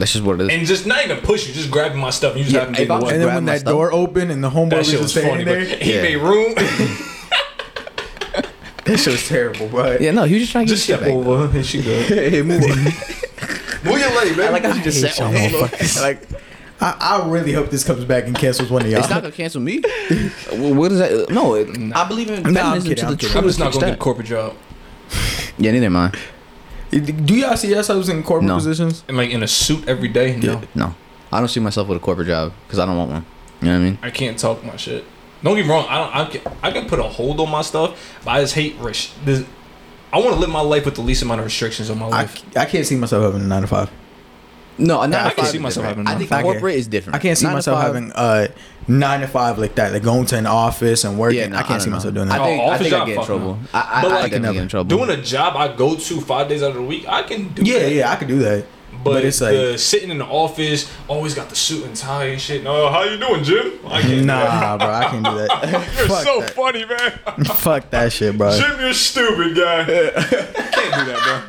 That's 0.00 0.12
just 0.14 0.24
what 0.24 0.40
it 0.40 0.44
is. 0.44 0.48
And 0.58 0.66
just 0.66 0.86
not 0.86 1.04
even 1.04 1.18
push 1.18 1.46
you, 1.46 1.52
just 1.54 1.70
grabbing 1.70 1.98
my 1.98 2.08
stuff. 2.10 2.30
And 2.32 2.38
you 2.38 2.44
just 2.44 2.54
Yeah, 2.54 2.60
happen 2.60 2.74
to 2.74 2.82
if 2.82 2.88
get 2.88 2.94
I'm 2.94 3.02
away. 3.02 3.12
and 3.12 3.22
then 3.22 3.34
when 3.34 3.44
that 3.44 3.60
stuff. 3.60 3.70
door 3.72 3.92
opened 3.92 4.32
and 4.32 4.42
the 4.42 4.48
homeboy 4.50 4.70
That 4.70 4.78
was 4.78 4.90
just 4.90 5.02
was 5.02 5.10
standing 5.12 5.32
funny, 5.32 5.44
but 5.44 5.50
there, 5.68 5.76
he 5.78 5.94
Yeah. 5.94 6.02
made 6.02 6.16
room. 6.16 6.54
That 8.84 8.98
shit 8.98 9.12
was 9.12 9.28
terrible, 9.28 9.68
but 9.68 10.00
Yeah, 10.00 10.10
no, 10.10 10.24
he 10.24 10.34
was 10.34 10.42
just 10.42 10.52
trying 10.52 10.66
to 10.66 10.70
get 10.70 10.74
Just 10.74 10.86
shit 10.86 10.96
step 10.96 11.06
back. 11.06 11.14
over 11.16 11.56
and 11.56 11.64
she 11.66 11.80
good. 11.82 12.06
Hey, 12.32 12.42
move 12.42 12.62
on. 12.64 12.70
Move 13.84 13.98
your 13.98 14.14
leg, 14.14 14.36
man. 14.36 14.48
I 14.48 14.50
like 14.50 14.64
how 14.64 14.72
she 14.74 14.82
just 14.82 15.02
hate 15.02 15.12
said, 15.14 15.32
y'all 15.32 15.32
motherfuckers. 15.32 16.02
like, 16.02 16.28
I, 16.80 17.20
I 17.22 17.28
really 17.28 17.52
hope 17.52 17.70
this 17.70 17.84
comes 17.84 18.04
back 18.04 18.24
and 18.26 18.36
cancels 18.36 18.70
one 18.70 18.82
of 18.82 18.90
y'all. 18.90 19.00
It's 19.00 19.08
not 19.10 19.22
gonna 19.22 19.32
cancel 19.34 19.60
me. 19.60 19.80
What 20.50 20.92
is 20.92 20.98
that? 20.98 21.30
No, 21.30 21.54
it, 21.54 21.68
I 21.94 22.06
believe 22.08 22.28
in 22.30 22.42
Nah, 22.42 22.48
I'm 22.48 22.54
feminism 22.54 22.88
kidding, 22.88 22.96
to 22.96 23.06
I'm 23.06 23.10
the 23.12 23.16
kidding. 23.18 23.36
I'm 23.36 23.44
just 23.44 23.58
not 23.58 23.72
gonna 23.72 23.86
get 23.86 23.94
a 23.94 23.98
corporate 23.98 24.26
job. 24.26 24.54
Yeah, 25.58 25.70
neither 25.72 25.88
mind. 25.90 26.16
Do 26.90 27.34
y'all 27.36 27.56
see 27.56 27.68
yourselves 27.70 28.08
in 28.08 28.22
corporate 28.22 28.48
No. 28.48 28.56
positions? 28.56 29.04
And 29.08 29.16
like 29.16 29.30
in 29.30 29.42
a 29.42 29.46
suit 29.48 29.86
every 29.88 30.08
day. 30.08 30.36
No, 30.36 30.60
No, 30.74 30.94
I 31.32 31.38
don't 31.38 31.48
see 31.48 31.60
myself 31.60 31.86
with 31.88 31.96
a 31.98 32.00
corporate 32.00 32.26
job 32.26 32.52
because 32.66 32.78
I 32.78 32.86
don't 32.86 32.96
want 32.96 33.10
one. 33.10 33.24
You 33.62 33.68
know 33.68 33.74
what 33.74 33.80
I 33.80 33.84
mean? 33.84 33.98
I 34.02 34.10
can't 34.10 34.38
talk 34.38 34.64
my 34.64 34.76
shit. 34.76 35.04
Don't 35.42 35.54
get 35.56 35.64
me 35.66 35.70
wrong. 35.72 35.86
I 35.88 35.98
don't. 35.98 36.14
I 36.16 36.24
can, 36.26 36.52
I 36.62 36.70
can 36.72 36.88
put 36.88 36.98
a 36.98 37.02
hold 37.04 37.40
on 37.40 37.50
my 37.50 37.62
stuff, 37.62 38.18
but 38.24 38.30
I 38.32 38.40
just 38.40 38.54
hate 38.54 38.76
res- 38.80 39.12
this. 39.24 39.44
I 40.12 40.18
want 40.18 40.34
to 40.34 40.40
live 40.40 40.50
my 40.50 40.60
life 40.60 40.84
with 40.84 40.96
the 40.96 41.02
least 41.02 41.22
amount 41.22 41.38
of 41.40 41.46
restrictions 41.46 41.88
on 41.88 41.98
my 41.98 42.06
I, 42.06 42.10
life. 42.10 42.42
I 42.56 42.64
can't 42.66 42.84
see 42.84 42.96
myself 42.96 43.22
having 43.24 43.42
a 43.42 43.46
nine 43.46 43.62
to 43.62 43.68
five. 43.68 43.90
No, 44.80 45.00
a 45.02 45.08
nine 45.08 45.26
I 45.26 45.28
to 45.30 45.34
can 45.34 45.44
five 45.44 45.52
see 45.52 45.58
myself 45.58 45.86
different. 45.86 46.08
having 46.08 46.08
I 46.08 46.16
a 46.16 46.18
think 46.18 46.30
nine 46.30 46.40
to 46.40 46.44
five. 46.46 46.52
corporate 46.54 46.74
is 46.76 46.88
different. 46.88 47.16
I 47.16 47.18
can't 47.18 47.38
see 47.38 47.46
Nine 47.46 47.54
myself 47.54 47.80
having 47.82 48.12
a 48.14 48.48
nine 48.88 49.20
to 49.20 49.28
five 49.28 49.58
like 49.58 49.74
that, 49.76 49.92
like 49.92 50.02
going 50.02 50.26
to 50.26 50.36
an 50.38 50.46
office 50.46 51.04
and 51.04 51.18
working. 51.18 51.38
Yeah, 51.38 51.48
no, 51.48 51.58
I 51.58 51.62
can't 51.62 51.80
see 51.82 51.86
don't 51.90 51.94
myself 51.96 52.14
doing 52.14 52.28
that. 52.28 52.40
I 52.40 52.44
think, 52.46 52.62
Oh, 52.62 52.68
I 52.70 52.78
think 52.78 52.94
I 52.94 53.06
get 53.06 53.18
in 53.18 53.24
trouble. 53.24 53.54
no. 53.56 53.60
I, 53.74 53.78
I, 53.78 54.02
But, 54.02 54.10
I 54.12 54.14
like, 54.22 54.30
definitely 54.32 54.54
get 54.54 54.62
in 54.62 54.68
trouble. 54.68 54.96
Doing 54.96 55.10
a 55.10 55.22
job 55.22 55.56
I 55.56 55.74
go 55.76 55.94
to 55.96 56.20
five 56.20 56.48
days 56.48 56.62
out 56.62 56.70
of 56.70 56.76
the 56.76 56.82
week, 56.82 57.06
I 57.08 57.22
can 57.22 57.48
do. 57.48 57.62
yeah, 57.62 57.78
that. 57.80 57.92
yeah, 57.92 58.10
I 58.10 58.16
can 58.16 58.28
do 58.28 58.38
that. 58.40 58.64
But, 58.92 59.12
But 59.14 59.24
it's 59.24 59.40
like- 59.40 59.52
the 59.52 59.78
sitting 59.78 60.10
in 60.10 60.18
the 60.18 60.26
office, 60.26 60.90
always 61.08 61.32
got 61.34 61.48
the 61.48 61.54
suit 61.56 61.84
and 61.86 61.94
tie 61.96 62.24
and 62.24 62.40
shit. 62.40 62.62
No, 62.64 62.90
how 62.90 63.04
you 63.04 63.16
doing, 63.18 63.44
Jim? 63.44 63.78
I 63.86 64.02
can't. 64.02 64.26
Nah, 64.26 64.76
bro, 64.76 64.90
I 64.90 65.04
can't 65.04 65.24
do 65.24 65.38
that. 65.38 65.62
You're 65.96 66.08
Fuck 66.08 66.24
so 66.24 66.40
that. 66.40 66.50
funny, 66.50 66.84
man. 66.84 67.44
Fuck 67.46 67.88
that 67.90 68.12
shit, 68.12 68.36
bro. 68.36 68.50
Jim, 68.58 68.78
you're 68.80 68.92
stupid, 68.92 69.56
guy. 69.56 69.84
can't 69.84 70.94
do 70.94 71.04
that, 71.12 71.20
bro. 71.24 71.40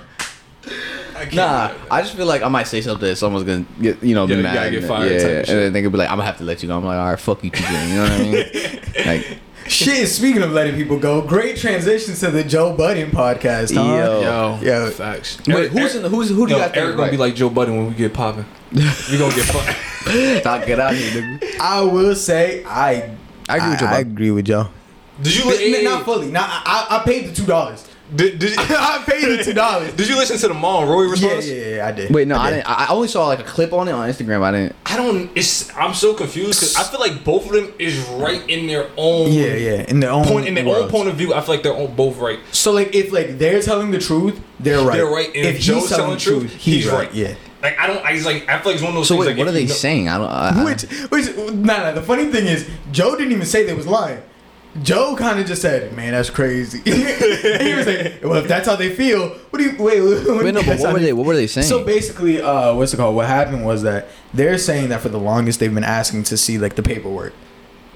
I 1.31 1.35
can't 1.35 1.79
Nah. 1.89 1.95
I 1.95 2.01
just 2.01 2.15
feel 2.15 2.25
like 2.25 2.41
I 2.43 2.47
might 2.49 2.67
say 2.67 2.81
something 2.81 3.07
that 3.07 3.15
someone's 3.15 3.45
gonna 3.45 3.65
get, 3.81 4.03
you 4.03 4.15
know, 4.15 4.27
be 4.27 4.33
Yeah, 4.33 4.37
you 4.37 4.43
mad. 4.43 4.53
gotta 4.55 4.71
get 4.71 4.83
fired 4.87 5.11
Yeah, 5.11 5.27
and 5.27 5.47
shit. 5.47 5.55
then 5.55 5.73
they 5.73 5.81
could 5.81 5.91
be 5.91 5.97
like, 5.97 6.09
I'm 6.09 6.17
gonna 6.17 6.25
have 6.25 6.37
to 6.39 6.43
let 6.43 6.61
you 6.61 6.67
go. 6.67 6.77
I'm 6.77 6.83
like, 6.85 6.97
all 6.97 7.09
right, 7.09 7.19
fuck 7.19 7.43
you, 7.43 7.51
keep. 7.51 7.69
You 7.69 7.95
know 7.95 8.01
what 8.03 8.11
I 8.11 8.17
mean? 8.19 8.81
like, 9.05 9.37
Shit, 9.67 10.09
speaking 10.09 10.41
of 10.41 10.51
letting 10.51 10.75
people 10.75 10.97
go, 10.99 11.21
great 11.21 11.55
transition 11.55 12.13
to 12.15 12.31
the 12.31 12.43
Joe 12.43 12.75
Budden 12.75 13.11
podcast, 13.11 13.73
huh? 13.73 13.81
Yo. 13.81 14.59
Yo. 14.61 14.89
facts. 14.89 15.39
wait, 15.47 15.71
who's 15.71 15.95
in 15.95 16.01
the, 16.01 16.09
who's 16.09 16.29
who 16.29 16.45
do 16.47 16.53
Yo, 16.53 16.57
you 16.57 16.63
got 16.65 16.73
there? 16.73 16.83
Eric 16.85 16.97
gonna 16.97 17.11
be 17.11 17.17
like 17.17 17.35
Joe 17.35 17.49
Budden 17.49 17.77
when 17.77 17.87
we 17.87 17.93
get 17.93 18.13
popping. 18.13 18.45
we 18.73 18.81
gonna 19.17 19.33
get 19.35 19.45
fucked. 19.45 19.77
like, 20.45 20.65
get 20.65 20.79
out 20.79 20.93
here, 20.95 21.21
nigga. 21.21 21.59
I 21.61 21.81
will 21.81 22.15
say 22.15 22.65
I 22.65 23.15
I 23.47 23.57
agree 23.57 23.69
with 23.69 23.79
Joe 23.79 23.85
I, 23.85 23.99
agree 23.99 24.31
with 24.31 24.45
Joe. 24.45 24.69
Did 25.21 25.35
you 25.35 25.43
N- 25.51 25.57
li- 25.57 25.83
not 25.83 26.03
fully. 26.05 26.31
Not 26.31 26.49
I, 26.49 26.87
I 26.99 27.03
paid 27.05 27.27
the 27.29 27.33
two 27.33 27.45
dollars. 27.45 27.87
Did, 28.13 28.39
did, 28.39 28.53
I 28.59 29.01
paid 29.05 29.39
the 29.39 29.43
two 29.43 29.53
dollars. 29.53 29.93
did 29.93 30.09
you 30.09 30.17
listen 30.17 30.37
to 30.39 30.47
the 30.49 30.53
Mom 30.53 30.89
Roy 30.89 31.03
Yeah, 31.05 31.11
response? 31.11 31.47
yeah, 31.47 31.75
yeah, 31.75 31.87
I 31.87 31.91
did. 31.93 32.13
Wait, 32.13 32.27
no, 32.27 32.35
I, 32.37 32.49
did. 32.49 32.55
didn't. 32.57 32.69
I 32.69 32.85
I 32.85 32.87
only 32.89 33.07
saw 33.07 33.27
like 33.27 33.39
a 33.39 33.43
clip 33.43 33.71
on 33.71 33.87
it 33.87 33.91
on 33.93 34.09
Instagram. 34.09 34.43
I 34.43 34.51
didn't. 34.51 34.75
I 34.85 34.97
don't. 34.97 35.31
It's. 35.35 35.73
I'm 35.77 35.93
so 35.93 36.13
confused 36.13 36.59
because 36.59 36.75
I 36.75 36.83
feel 36.83 36.99
like 36.99 37.23
both 37.23 37.45
of 37.45 37.53
them 37.53 37.73
is 37.79 37.97
right 38.09 38.43
in 38.49 38.67
their 38.67 38.89
own. 38.97 39.31
Yeah, 39.31 39.53
yeah. 39.55 39.85
In 39.87 40.01
their 40.01 40.11
own 40.11 40.25
Point 40.25 40.47
in 40.47 40.55
their 40.55 40.67
own 40.67 40.89
point 40.89 41.07
of 41.07 41.15
view, 41.15 41.33
I 41.33 41.39
feel 41.41 41.55
like 41.55 41.63
they're 41.63 41.73
all 41.73 41.87
both 41.87 42.17
right. 42.17 42.39
So 42.51 42.71
like 42.73 42.93
if 42.93 43.13
like 43.13 43.37
they're 43.37 43.61
telling 43.61 43.91
the 43.91 43.99
truth, 43.99 44.41
they're 44.59 44.81
right. 44.83 44.97
They're 44.97 45.05
right. 45.05 45.27
And 45.27 45.35
if, 45.47 45.55
he's 45.57 45.65
Joe's 45.67 45.89
telling 45.89 46.11
the 46.11 46.17
truth, 46.19 46.53
he's, 46.53 46.87
right. 46.89 47.13
Yeah. 47.13 47.35
Like 47.61 47.79
I 47.79 47.87
don't. 47.87 48.03
I 48.05 48.13
just 48.13 48.25
like. 48.25 48.49
I 48.49 48.57
feel 48.59 48.73
like 48.73 48.75
it's 48.75 48.81
one 48.83 48.89
of 48.89 48.95
those 48.95 49.07
So 49.07 49.15
things. 49.15 49.27
wait, 49.27 49.31
like, 49.33 49.37
what 49.37 49.47
are 49.47 49.51
they 49.51 49.65
know- 49.67 49.71
saying? 49.73 50.09
I 50.09 50.17
don't. 50.17 50.27
I, 50.29 50.63
Which 50.65 50.81
which 51.09 51.33
nah 51.53 51.77
nah. 51.77 51.91
The 51.93 52.01
funny 52.01 52.25
thing 52.25 52.45
is, 52.47 52.69
Joe 52.91 53.15
didn't 53.15 53.31
even 53.31 53.45
say 53.45 53.63
they 53.65 53.73
was 53.73 53.87
lying. 53.87 54.21
Joe 54.81 55.15
kind 55.17 55.39
of 55.39 55.45
just 55.45 55.61
said, 55.61 55.93
"Man, 55.95 56.13
that's 56.13 56.29
crazy." 56.29 56.79
he 56.85 57.73
was 57.73 57.87
like, 57.87 58.19
"Well, 58.23 58.35
if 58.35 58.47
that's 58.47 58.67
how 58.67 58.77
they 58.77 58.89
feel, 58.89 59.29
what 59.49 59.59
do 59.59 59.65
you 59.65 59.71
wait?" 59.71 60.01
wait, 60.01 60.43
wait, 60.43 60.53
no, 60.53 60.63
but 60.63 60.79
what 60.79 60.93
were 60.93 60.99
they? 60.99 61.11
What 61.11 61.25
were 61.25 61.35
they 61.35 61.47
saying? 61.47 61.67
So 61.67 61.83
basically, 61.83 62.41
uh, 62.41 62.73
what's 62.75 62.93
it 62.93 62.97
called? 62.97 63.15
What 63.15 63.27
happened 63.27 63.65
was 63.65 63.83
that 63.83 64.07
they're 64.33 64.57
saying 64.57 64.89
that 64.89 65.01
for 65.01 65.09
the 65.09 65.19
longest 65.19 65.59
they've 65.59 65.73
been 65.73 65.83
asking 65.83 66.23
to 66.23 66.37
see 66.37 66.57
like 66.57 66.75
the 66.75 66.83
paperwork. 66.83 67.33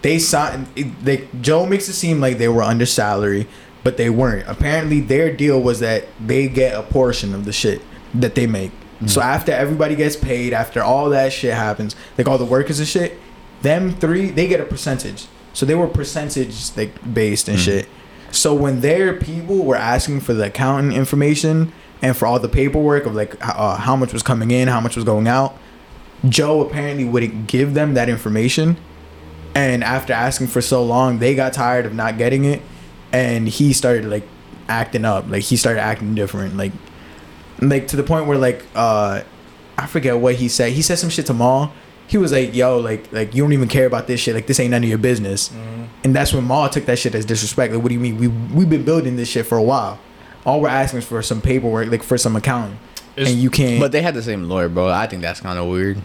They 0.02 0.20
signed. 0.20 0.68
They 0.76 1.30
Joe 1.40 1.66
makes 1.66 1.88
it 1.88 1.94
seem 1.94 2.20
like 2.20 2.38
they 2.40 2.50
were 2.50 2.64
under 2.64 2.86
salary, 2.86 3.48
but 3.84 3.96
they 3.96 4.10
weren't. 4.10 4.48
Apparently, 4.48 5.00
their 5.00 5.34
deal 5.34 5.62
was 5.62 5.80
that 5.80 6.06
they 6.20 6.50
get 6.50 6.78
a 6.78 6.84
portion 6.84 7.34
of 7.34 7.46
the 7.46 7.54
shit 7.54 7.82
that 8.14 8.36
they 8.36 8.48
make. 8.48 8.72
So 9.08 9.22
after 9.22 9.52
everybody 9.52 9.96
gets 9.96 10.16
paid, 10.16 10.54
after 10.54 10.82
all 10.82 11.10
that 11.10 11.32
shit 11.34 11.54
happens, 11.54 11.96
like 12.18 12.28
all 12.28 12.38
the 12.38 12.46
workers 12.46 12.80
and 12.80 12.88
shit, 12.88 13.20
them 13.62 13.92
three 13.92 14.30
they 14.30 14.48
get 14.48 14.60
a 14.60 14.66
percentage. 14.66 15.28
So 15.56 15.66
they 15.66 15.74
were 15.74 15.88
percentage 15.88 16.76
like 16.76 16.92
based 17.14 17.48
and 17.48 17.58
shit. 17.58 17.88
So 18.30 18.54
when 18.54 18.82
their 18.82 19.14
people 19.14 19.64
were 19.64 19.78
asking 19.78 20.20
for 20.20 20.34
the 20.34 20.48
accounting 20.48 20.92
information 20.92 21.72
and 22.02 22.16
for 22.16 22.26
all 22.26 22.38
the 22.40 22.50
paperwork 22.50 23.06
of 23.06 23.16
like 23.16 23.36
uh, 23.42 23.78
how 23.78 23.96
much 23.96 24.12
was 24.12 24.22
coming 24.22 24.52
in, 24.52 24.68
how 24.68 24.82
much 24.82 24.98
was 24.98 25.06
going 25.06 25.30
out, 25.30 25.58
Joe 26.28 26.60
apparently 26.60 27.06
wouldn't 27.06 27.48
give 27.48 27.74
them 27.74 27.94
that 27.94 28.10
information. 28.10 28.76
And 29.56 29.82
after 29.82 30.12
asking 30.12 30.48
for 30.48 30.60
so 30.60 30.84
long, 30.84 31.20
they 31.20 31.34
got 31.34 31.54
tired 31.54 31.86
of 31.86 31.94
not 31.94 32.18
getting 32.18 32.44
it, 32.44 32.62
and 33.14 33.48
he 33.48 33.72
started 33.72 34.04
like 34.04 34.28
acting 34.68 35.06
up. 35.06 35.30
Like 35.30 35.44
he 35.44 35.56
started 35.56 35.80
acting 35.80 36.16
different. 36.16 36.58
Like 36.58 36.74
like 37.62 37.88
to 37.88 37.96
the 37.96 38.04
point 38.04 38.28
where 38.28 38.38
like 38.38 38.66
uh 38.76 39.22
I 39.78 39.88
forget 39.88 40.18
what 40.18 40.36
he 40.36 40.50
said. 40.50 40.74
He 40.74 40.82
said 40.82 40.98
some 40.98 41.10
shit 41.10 41.28
to 41.28 41.34
Mal. 41.34 41.74
He 42.08 42.18
was 42.18 42.32
like, 42.32 42.54
"Yo, 42.56 42.78
like, 42.80 43.12
like 43.12 43.34
you 43.34 43.44
don't 43.44 43.54
even 43.54 43.68
care 43.68 43.86
about 43.88 44.06
this 44.08 44.20
shit. 44.20 44.36
Like, 44.36 44.48
this 44.48 44.60
ain't 44.60 44.72
none 44.72 44.84
of 44.84 44.90
your 44.90 44.98
business." 45.00 45.52
And 46.04 46.16
that's 46.16 46.34
when 46.34 46.48
Mal 46.48 46.70
took 46.70 46.86
that 46.86 47.00
shit 47.00 47.16
as 47.16 47.26
disrespect. 47.26 47.74
Like, 47.74 47.82
what 47.82 47.90
do 47.90 47.96
you 47.96 48.00
mean? 48.00 48.18
We 48.18 48.28
we've 48.28 48.70
been 48.70 48.84
building 48.84 49.16
this 49.16 49.28
shit 49.30 49.46
for 49.48 49.58
a 49.58 49.64
while. 49.64 50.00
All 50.46 50.62
we're 50.62 50.70
asking 50.70 51.00
is 51.00 51.06
for 51.06 51.22
some 51.24 51.42
paperwork, 51.42 51.90
like 51.90 52.04
for 52.04 52.18
some 52.20 52.36
accounting, 52.36 52.78
It's- 53.16 53.32
and 53.34 53.42
you 53.42 53.50
can't. 53.50 53.80
but 53.80 53.92
they 53.92 54.04
had 54.04 54.14
the 54.14 54.22
same 54.22 54.44
lawyer, 54.48 54.70
bro. 54.70 54.88
I 54.90 55.08
think 55.08 55.24
that's 55.24 55.42
kind 55.42 55.58
of 55.58 55.66
weird. 55.68 55.98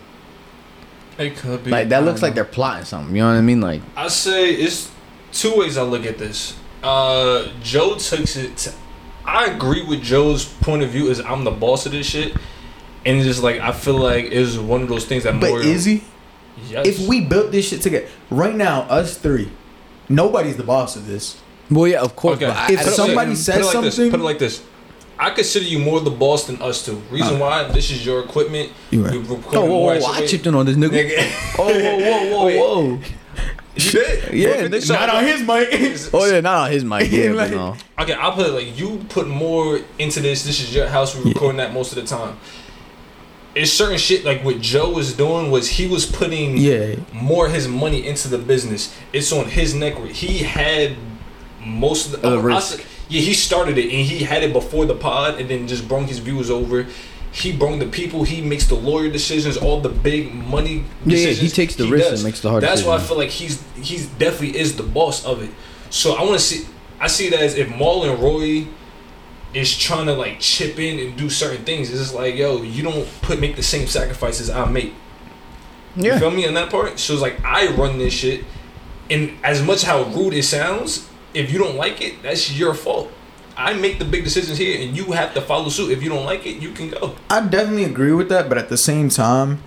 It 1.18 1.36
could 1.36 1.64
be. 1.64 1.70
Like 1.70 1.90
that 1.90 1.96
don't 1.98 2.06
looks 2.06 2.22
like 2.22 2.34
they're 2.34 2.44
plotting 2.44 2.86
something. 2.86 3.14
You 3.14 3.22
know 3.22 3.28
what 3.32 3.36
I 3.38 3.42
mean? 3.42 3.60
Like, 3.60 3.82
I 3.96 4.08
say 4.08 4.50
it's 4.52 4.90
two 5.32 5.54
ways 5.56 5.76
I 5.76 5.82
look 5.82 6.06
at 6.06 6.16
this. 6.16 6.56
Uh, 6.82 7.48
Joe 7.62 7.96
takes 7.96 8.36
it. 8.36 8.56
To, 8.56 8.72
I 9.26 9.44
agree 9.46 9.84
with 9.84 10.00
Joe's 10.02 10.46
point 10.46 10.82
of 10.82 10.88
view. 10.88 11.08
Is 11.10 11.20
I'm 11.20 11.44
the 11.44 11.50
boss 11.50 11.84
of 11.84 11.92
this 11.92 12.06
shit, 12.06 12.34
and 13.04 13.16
it's 13.18 13.26
just 13.26 13.42
like 13.42 13.60
I 13.60 13.72
feel 13.72 13.96
like 13.98 14.26
it's 14.26 14.56
one 14.56 14.82
of 14.82 14.88
those 14.88 15.04
things 15.06 15.24
that. 15.24 15.40
but 15.40 15.50
more, 15.50 15.60
is 15.62 15.84
he? 15.84 16.04
Yes. 16.68 16.86
If 16.86 17.08
we 17.08 17.20
built 17.22 17.52
this 17.52 17.68
shit 17.68 17.80
together, 17.82 18.06
right 18.30 18.54
now, 18.54 18.82
us 18.82 19.16
three, 19.16 19.50
nobody's 20.08 20.56
the 20.56 20.62
boss 20.64 20.96
of 20.96 21.06
this. 21.06 21.40
well, 21.70 21.86
yeah, 21.88 22.00
of 22.00 22.14
course. 22.16 22.36
Okay. 22.36 22.46
But 22.46 22.70
If 22.70 22.80
I 22.80 22.84
don't- 22.84 22.92
somebody 22.94 23.30
put 23.30 23.38
it 23.38 23.42
says 23.42 23.56
this, 23.62 23.72
something- 23.72 24.10
put 24.10 24.20
it 24.20 24.24
like 24.24 24.38
this. 24.38 24.62
I 25.18 25.30
consider 25.30 25.66
you 25.66 25.78
more 25.80 26.00
the 26.00 26.10
boss 26.10 26.46
than 26.46 26.60
us 26.62 26.84
two. 26.84 27.00
Reason 27.10 27.38
why? 27.38 27.64
This 27.64 27.90
is 27.90 28.04
your 28.06 28.20
equipment. 28.24 28.70
You 28.90 29.04
right. 29.04 29.12
You're 29.12 29.22
oh, 29.22 29.34
whoa, 29.36 29.66
whoa, 29.66 29.98
whoa, 30.00 30.06
I 30.12 30.26
chipped 30.26 30.46
in 30.46 30.54
on 30.54 30.64
this 30.66 30.76
nigga. 30.76 31.10
Nigga. 31.10 31.56
Oh, 31.58 31.64
whoa, 31.66 32.36
whoa, 32.38 32.44
Wait. 32.46 32.58
whoa, 32.58 32.82
whoa. 32.96 33.00
You? 33.76 34.04
Yeah, 34.32 34.68
Bro, 34.68 34.80
so- 34.80 34.94
Not 34.94 35.10
on 35.10 35.24
his 35.24 35.40
mic. 35.42 36.10
Oh 36.14 36.24
yeah, 36.30 36.40
not 36.40 36.66
on 36.66 36.72
his 36.72 36.84
mic. 36.84 37.10
Yeah, 37.10 37.28
but 37.28 37.36
Like- 37.36 37.50
no. 37.52 37.76
Okay, 38.00 38.14
I'll 38.14 38.32
put 38.32 38.46
it 38.46 38.52
like 38.52 38.78
you 38.78 39.04
put 39.10 39.28
more 39.28 39.80
into 39.98 40.20
this. 40.20 40.42
This 40.44 40.60
is 40.60 40.74
your 40.74 40.88
house. 40.88 41.14
We're 41.14 41.24
recording 41.24 41.58
that 41.58 41.72
most 41.72 41.92
of 41.92 41.96
the 41.96 42.04
time. 42.06 42.38
It's 43.54 43.72
certain 43.72 43.98
shit 43.98 44.24
like 44.24 44.44
what 44.44 44.60
Joe 44.60 44.90
was 44.90 45.12
doing 45.14 45.50
was 45.50 45.68
he 45.68 45.86
was 45.88 46.06
putting 46.06 46.56
Yeah. 46.56 46.94
more 47.12 47.46
of 47.46 47.52
his 47.52 47.66
money 47.66 48.06
into 48.06 48.28
the 48.28 48.38
business. 48.38 48.94
It's 49.12 49.32
on 49.32 49.46
his 49.46 49.74
neck. 49.74 49.98
He 50.06 50.38
had 50.38 50.96
most 51.64 52.14
of 52.14 52.22
the, 52.22 52.28
I 52.28 52.34
risk. 52.40 52.76
said- 52.78 52.86
yeah, 53.08 53.20
he 53.22 53.34
started 53.34 53.76
it 53.76 53.84
and 53.92 54.06
he 54.06 54.20
had 54.22 54.44
it 54.44 54.52
before 54.52 54.86
the 54.86 54.94
pod, 54.94 55.40
and 55.40 55.48
then 55.50 55.66
just 55.66 55.88
brought 55.88 56.08
his 56.08 56.20
viewers 56.20 56.48
over. 56.48 56.86
He 57.32 57.50
brought 57.52 57.78
the 57.80 57.86
people. 57.86 58.22
He 58.22 58.40
makes 58.40 58.66
the 58.66 58.76
lawyer 58.76 59.08
decisions, 59.10 59.56
all 59.56 59.80
the 59.80 59.88
big 59.88 60.32
money 60.32 60.84
Yeah, 61.04 61.18
yeah, 61.18 61.30
he 61.30 61.48
takes 61.48 61.74
the 61.74 61.86
risk 61.88 62.12
and 62.12 62.22
makes 62.22 62.40
the 62.40 62.50
hard 62.50 62.62
That's 62.62 62.82
why 62.84 62.96
I 62.96 62.98
feel 63.00 63.16
like 63.18 63.30
he's 63.30 63.58
he's 63.80 64.06
definitely 64.06 64.58
is 64.58 64.76
the 64.76 64.82
boss 64.84 65.24
of 65.24 65.42
it. 65.42 65.50
So 65.90 66.14
I 66.14 66.22
want 66.22 66.34
to 66.38 66.44
see. 66.44 66.66
I 67.00 67.06
see 67.08 67.30
that 67.30 67.40
as 67.40 67.56
if 67.56 67.68
Mal 67.68 68.04
and 68.04 68.20
Roy 68.22 68.66
is 69.52 69.76
trying 69.76 70.06
to 70.06 70.14
like 70.14 70.40
chip 70.40 70.78
in 70.78 70.98
and 70.98 71.16
do 71.16 71.28
certain 71.28 71.64
things. 71.64 71.90
It's 71.90 71.98
just 71.98 72.14
like, 72.14 72.34
yo, 72.34 72.62
you 72.62 72.82
don't 72.82 73.08
put 73.22 73.40
make 73.40 73.56
the 73.56 73.62
same 73.62 73.86
sacrifices 73.86 74.50
I 74.50 74.64
make. 74.66 74.92
You 75.96 76.18
feel 76.18 76.30
me 76.30 76.46
on 76.46 76.54
that 76.54 76.70
part? 76.70 76.98
So 76.98 77.14
it's 77.14 77.22
like 77.22 77.44
I 77.44 77.74
run 77.74 77.98
this 77.98 78.14
shit, 78.14 78.44
and 79.10 79.36
as 79.42 79.62
much 79.62 79.82
how 79.82 80.04
rude 80.04 80.34
it 80.34 80.44
sounds, 80.44 81.08
if 81.34 81.52
you 81.52 81.58
don't 81.58 81.76
like 81.76 82.00
it, 82.00 82.22
that's 82.22 82.52
your 82.56 82.74
fault. 82.74 83.10
I 83.56 83.74
make 83.74 83.98
the 83.98 84.04
big 84.04 84.24
decisions 84.24 84.56
here, 84.56 84.80
and 84.80 84.96
you 84.96 85.12
have 85.12 85.34
to 85.34 85.40
follow 85.40 85.68
suit. 85.68 85.90
If 85.90 86.02
you 86.02 86.08
don't 86.08 86.24
like 86.24 86.46
it, 86.46 86.62
you 86.62 86.72
can 86.72 86.90
go. 86.90 87.16
I 87.28 87.40
definitely 87.40 87.84
agree 87.84 88.12
with 88.12 88.28
that, 88.28 88.48
but 88.48 88.56
at 88.56 88.68
the 88.68 88.76
same 88.76 89.08
time, 89.08 89.62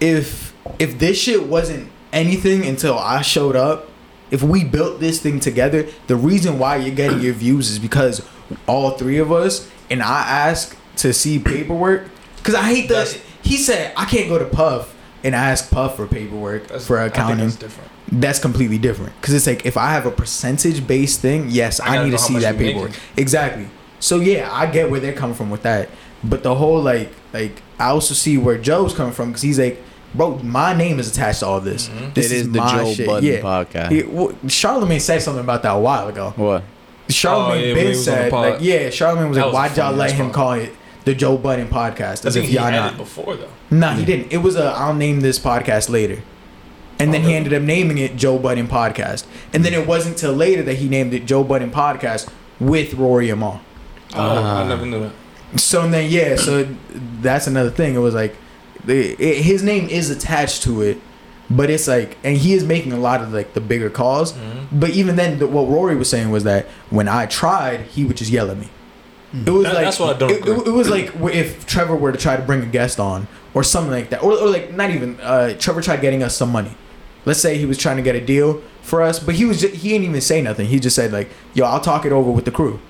if 0.00 0.54
if 0.78 0.98
this 0.98 1.18
shit 1.18 1.46
wasn't 1.46 1.90
anything 2.12 2.66
until 2.66 2.98
I 2.98 3.22
showed 3.22 3.56
up, 3.56 3.88
if 4.30 4.42
we 4.42 4.64
built 4.64 5.00
this 5.00 5.20
thing 5.20 5.40
together, 5.40 5.88
the 6.06 6.16
reason 6.16 6.58
why 6.58 6.76
you're 6.76 6.94
getting 6.94 7.20
your 7.20 7.34
views 7.34 7.70
is 7.70 7.78
because 7.78 8.26
all 8.66 8.92
three 8.92 9.18
of 9.18 9.32
us 9.32 9.70
and 9.90 10.02
I 10.02 10.20
ask 10.48 10.76
to 10.96 11.12
see 11.12 11.38
paperwork 11.38 12.08
because 12.36 12.54
I 12.54 12.62
hate 12.62 12.88
the. 12.88 12.94
That's- 12.94 13.20
He 13.42 13.56
said 13.56 13.92
I 13.96 14.04
can't 14.06 14.28
go 14.28 14.38
to 14.38 14.44
Puff 14.46 14.94
and 15.22 15.34
ask 15.34 15.70
Puff 15.70 15.96
for 15.96 16.06
paperwork 16.06 16.66
That's, 16.68 16.86
for 16.86 16.98
I 16.98 17.04
think 17.04 17.14
accounting. 17.14 17.38
that's 17.46 17.56
different. 17.56 17.90
that's 18.12 18.38
completely 18.38 18.78
different. 18.78 19.12
Because 19.20 19.34
it's 19.34 19.46
like 19.46 19.66
if 19.66 19.76
I 19.76 19.90
have 19.92 20.06
a 20.06 20.10
percentage 20.10 20.86
based 20.86 21.20
thing, 21.20 21.46
yes, 21.50 21.80
I 21.80 21.98
I, 21.98 22.04
need 22.04 22.10
to 22.12 22.18
see 22.18 22.34
that 22.34 22.54
you're 22.54 22.60
making. 22.60 22.74
paperwork. 22.74 23.00
Exactly. 23.16 23.66
So 24.00 24.20
yeah, 24.20 24.50
I 24.52 24.66
get 24.66 24.90
where 24.90 25.00
they're 25.00 25.12
coming 25.14 25.34
from 25.36 25.50
with 25.50 25.62
that. 25.62 25.88
But 26.22 26.42
the 26.42 26.54
whole 26.54 26.80
like 26.80 27.10
like 27.32 27.62
I 27.78 27.88
also 27.88 28.14
see 28.14 28.38
where 28.38 28.56
Joe's 28.58 28.94
coming 28.94 29.12
from 29.12 29.28
because 29.30 29.42
he's 29.42 29.58
like, 29.58 29.82
bro, 30.14 30.38
my 30.38 30.72
name 30.74 30.98
is 30.98 31.10
attached 31.10 31.40
to 31.40 31.46
all 31.46 31.60
this. 31.60 31.88
Mm-hmm. 31.88 32.12
This 32.14 32.30
It 32.30 32.36
is 32.36 32.52
the 32.52 32.60
Joe 32.60 33.06
Budden 33.06 33.42
podcast. 33.42 33.90
He, 33.90 34.02
well, 34.04 34.34
Charlemagne 34.48 35.00
said 35.00 35.20
something 35.22 35.42
about 35.44 35.62
that 35.64 35.72
a 35.72 35.78
while 35.80 36.08
ago. 36.08 36.32
What? 36.36 36.64
Charlemagne 37.08 37.62
Oh, 37.62 37.66
yeah, 37.66 37.74
when 37.74 37.74
Ben 37.74 37.88
was 37.88 38.08
on 38.08 38.14
the 38.14 38.20
said, 38.22 38.32
like, 38.32 38.58
yeah, 38.60 38.90
Charlemagne 38.90 39.28
was 39.28 39.36
That 39.36 39.46
like, 39.46 39.52
was 39.70 39.76
why'd 39.76 39.76
y'all 39.76 39.92
let 39.96 40.12
him 40.12 40.26
pod. 40.26 40.34
call 40.34 40.52
it 40.54 40.72
the 41.04 41.14
Joe 41.14 41.36
Budden 41.36 41.68
podcast? 41.68 42.24
I 42.24 42.28
As 42.28 42.34
think 42.34 42.36
if 42.44 42.48
he 42.50 42.54
y'all 42.56 42.64
had 42.64 42.72
not. 42.80 42.94
it 42.94 42.96
before 42.98 43.36
though. 43.36 43.48
Nah, 43.70 43.94
he 43.94 44.04
didn't. 44.04 44.32
It 44.32 44.38
was 44.38 44.56
a 44.56 44.64
I'll 44.66 44.94
name 44.94 45.20
this 45.20 45.38
podcast 45.38 45.88
later. 45.90 46.22
And 46.98 47.12
then 47.12 47.22
Oh, 47.24 47.28
he 47.28 47.34
ended 47.34 47.52
up 47.52 47.62
naming 47.62 47.98
it 47.98 48.14
Joe 48.16 48.38
Budden 48.38 48.68
Podcast. 48.68 49.26
And 49.52 49.64
then 49.64 49.74
it 49.74 49.84
wasn't 49.86 50.16
till 50.16 50.32
later 50.32 50.62
that 50.62 50.74
he 50.74 50.88
named 50.88 51.12
it 51.12 51.26
Joe 51.26 51.42
Budden 51.42 51.70
Podcast 51.72 52.30
with 52.60 52.94
Rory 52.94 53.30
Amal. 53.30 53.60
Oh, 54.14 54.20
I 54.20 54.62
ah. 54.62 54.68
never 54.68 54.86
knew 54.86 55.00
that. 55.00 55.12
So 55.60 55.88
then 55.88 56.10
yeah, 56.10 56.36
so 56.36 56.68
that's 57.20 57.46
another 57.48 57.70
thing. 57.70 57.94
It 57.96 57.98
was 57.98 58.14
like 58.14 58.36
the, 58.84 59.10
it, 59.20 59.42
his 59.42 59.62
name 59.62 59.88
is 59.88 60.08
attached 60.10 60.62
to 60.64 60.82
it, 60.82 60.98
but 61.50 61.70
it's 61.70 61.86
like 61.88 62.16
and 62.24 62.36
he 62.36 62.54
is 62.54 62.64
making 62.64 62.92
a 62.92 62.98
lot 62.98 63.20
of 63.22 63.32
like 63.32 63.54
the 63.54 63.60
bigger 63.60 63.90
calls. 63.90 64.32
Mm-hmm. 64.32 64.78
But 64.80 64.90
even 64.90 65.16
then, 65.16 65.38
the, 65.38 65.46
what 65.46 65.68
Rory 65.68 65.96
was 65.96 66.08
saying 66.10 66.30
was 66.30 66.44
that 66.44 66.66
when 66.90 67.08
I 67.08 67.26
tried, 67.26 67.82
he 67.82 68.04
would 68.04 68.16
just 68.16 68.30
yell 68.30 68.50
at 68.50 68.56
me. 68.58 68.68
It 69.34 69.50
was 69.50 69.64
That- 69.64 69.74
like 69.74 69.84
that's 69.84 69.98
what 69.98 70.14
I 70.16 70.18
don't 70.18 70.30
It, 70.30 70.40
agree. 70.42 70.52
it, 70.54 70.66
it 70.68 70.70
was 70.70 70.88
like 70.88 71.12
if 71.34 71.66
Trevor 71.66 71.96
were 71.96 72.12
to 72.12 72.18
try 72.18 72.36
to 72.36 72.42
bring 72.42 72.62
a 72.62 72.66
guest 72.66 73.00
on 73.00 73.26
or 73.52 73.62
something 73.64 73.90
like 73.92 74.10
that, 74.10 74.22
or, 74.22 74.32
or 74.32 74.48
like 74.48 74.72
not 74.72 74.90
even 74.90 75.18
uh, 75.20 75.54
Trevor 75.58 75.80
tried 75.82 76.00
getting 76.00 76.22
us 76.22 76.36
some 76.36 76.50
money. 76.52 76.70
Let's 77.26 77.40
say 77.40 77.56
he 77.58 77.66
was 77.66 77.78
trying 77.78 77.96
to 77.96 78.02
get 78.02 78.14
a 78.14 78.20
deal 78.24 78.62
for 78.82 79.00
us, 79.02 79.18
but 79.18 79.34
he 79.34 79.44
was 79.44 79.60
just, 79.60 79.74
he 79.76 79.88
didn't 79.88 80.04
even 80.06 80.20
say 80.20 80.40
nothing. 80.42 80.66
He 80.66 80.78
just 80.78 80.94
said 80.94 81.10
like, 81.10 81.30
"Yo, 81.54 81.64
I'll 81.64 81.80
talk 81.80 82.04
it 82.04 82.12
over 82.12 82.30
with 82.30 82.44
the 82.44 82.50
crew." 82.50 82.80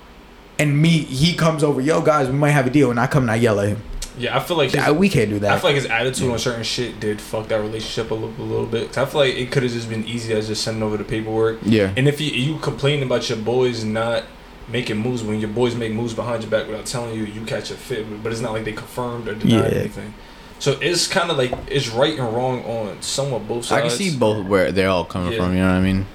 And 0.59 0.81
me, 0.81 0.89
he 0.89 1.35
comes 1.35 1.63
over, 1.63 1.79
"Yo, 1.81 2.01
guys, 2.01 2.27
we 2.27 2.33
might 2.35 2.51
have 2.51 2.67
a 2.67 2.69
deal," 2.69 2.91
and 2.91 2.99
I 2.99 3.07
come 3.07 3.23
and 3.23 3.31
I 3.31 3.35
yell 3.35 3.59
at 3.59 3.69
him. 3.69 3.81
Yeah, 4.17 4.37
I 4.37 4.39
feel 4.39 4.55
like 4.57 4.67
his, 4.71 4.75
Yeah, 4.75 4.91
we 4.91 5.09
can't 5.09 5.29
do 5.29 5.39
that. 5.39 5.51
I 5.51 5.59
feel 5.59 5.69
like 5.71 5.75
his 5.75 5.85
attitude 5.87 6.31
on 6.31 6.39
certain 6.39 6.63
shit 6.63 6.99
did 6.99 7.19
fuck 7.19 7.47
that 7.49 7.59
relationship 7.59 8.11
a 8.11 8.13
little, 8.13 8.33
a 8.39 8.43
little 8.43 8.65
bit. 8.65 8.87
'Cause 8.93 8.97
I 8.97 9.05
feel 9.05 9.21
like 9.21 9.35
it 9.35 9.51
could 9.51 9.63
have 9.63 9.71
just 9.71 9.89
been 9.89 10.05
easy 10.07 10.33
as 10.33 10.47
just 10.47 10.63
sending 10.63 10.83
over 10.83 10.95
the 10.97 11.03
paperwork. 11.03 11.59
Yeah. 11.63 11.91
And 11.97 12.07
if 12.07 12.21
you 12.21 12.31
you 12.31 12.57
complain 12.59 13.03
about 13.03 13.27
your 13.29 13.37
boys 13.37 13.83
not 13.83 14.23
making 14.71 14.97
moves 14.97 15.21
when 15.21 15.39
your 15.39 15.49
boys 15.49 15.75
make 15.75 15.91
moves 15.91 16.13
behind 16.13 16.41
your 16.43 16.49
back 16.49 16.67
without 16.67 16.85
telling 16.85 17.13
you, 17.15 17.23
you 17.25 17.41
catch 17.45 17.69
a 17.71 17.75
fit. 17.75 18.05
But 18.23 18.31
it's 18.31 18.41
not 18.41 18.53
like 18.53 18.63
they 18.65 18.71
confirmed 18.71 19.27
or 19.27 19.35
denied 19.35 19.71
Yeah. 19.73 19.79
anything. 19.79 20.13
So 20.59 20.77
it's 20.81 21.05
kind 21.07 21.29
of 21.29 21.37
like 21.37 21.51
it's 21.67 21.89
right 21.89 22.17
and 22.17 22.33
wrong 22.33 22.63
on 22.63 22.97
somewhat 23.01 23.47
both 23.47 23.65
sides. 23.65 23.83
I 23.83 23.87
can 23.87 23.97
see 23.97 24.17
both 24.17 24.45
where 24.45 24.71
they're 24.71 24.89
all 24.89 25.03
coming 25.05 25.33
Yeah. 25.33 25.39
from. 25.39 25.53
You 25.53 25.59
know 25.59 25.67
what 25.67 25.75
I 25.75 25.81
mean? 25.81 26.05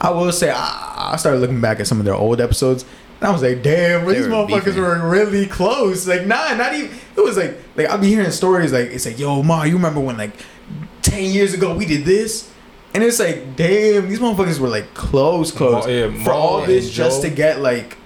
I 0.00 0.10
will 0.10 0.32
say, 0.32 0.50
I, 0.50 1.10
I 1.12 1.16
started 1.16 1.40
looking 1.40 1.60
back 1.60 1.78
at 1.80 1.86
some 1.86 1.98
of 1.98 2.06
their 2.06 2.14
old 2.14 2.40
episodes, 2.40 2.86
and 3.20 3.28
I 3.28 3.30
was 3.30 3.42
like, 3.42 3.62
"Damn, 3.62 4.06
They 4.06 4.14
these 4.14 4.26
were 4.26 4.32
motherfuckers 4.34 4.64
beefing. 4.64 4.82
were 4.82 5.08
really 5.08 5.46
close." 5.46 6.06
Like, 6.08 6.26
nah, 6.26 6.54
not 6.54 6.74
even. 6.74 6.90
It 7.16 7.20
was 7.20 7.36
like, 7.36 7.58
like 7.76 7.86
I'll 7.88 7.98
be 7.98 8.08
hearing 8.08 8.30
stories 8.30 8.72
like, 8.72 8.90
it's 8.90 9.06
like, 9.06 9.18
"Yo, 9.18 9.42
ma, 9.42 9.64
you 9.64 9.74
remember 9.74 10.00
when 10.00 10.16
like 10.16 10.32
ten 11.02 11.24
years 11.24 11.54
ago 11.54 11.74
we 11.74 11.84
did 11.86 12.04
this?" 12.04 12.50
And 12.92 13.04
it's 13.04 13.20
like, 13.20 13.54
damn, 13.54 14.08
these 14.08 14.18
motherfuckers 14.18 14.58
were 14.58 14.68
like 14.68 14.94
close, 14.94 15.52
close. 15.52 15.86
Ma- 15.86 15.92
yeah, 15.92 16.06
For 16.24 16.30
Ma 16.30 16.32
all 16.32 16.66
this 16.66 16.86
and 16.86 16.92
just 16.94 17.22
to 17.22 17.30
get 17.30 17.60
like 17.60 17.96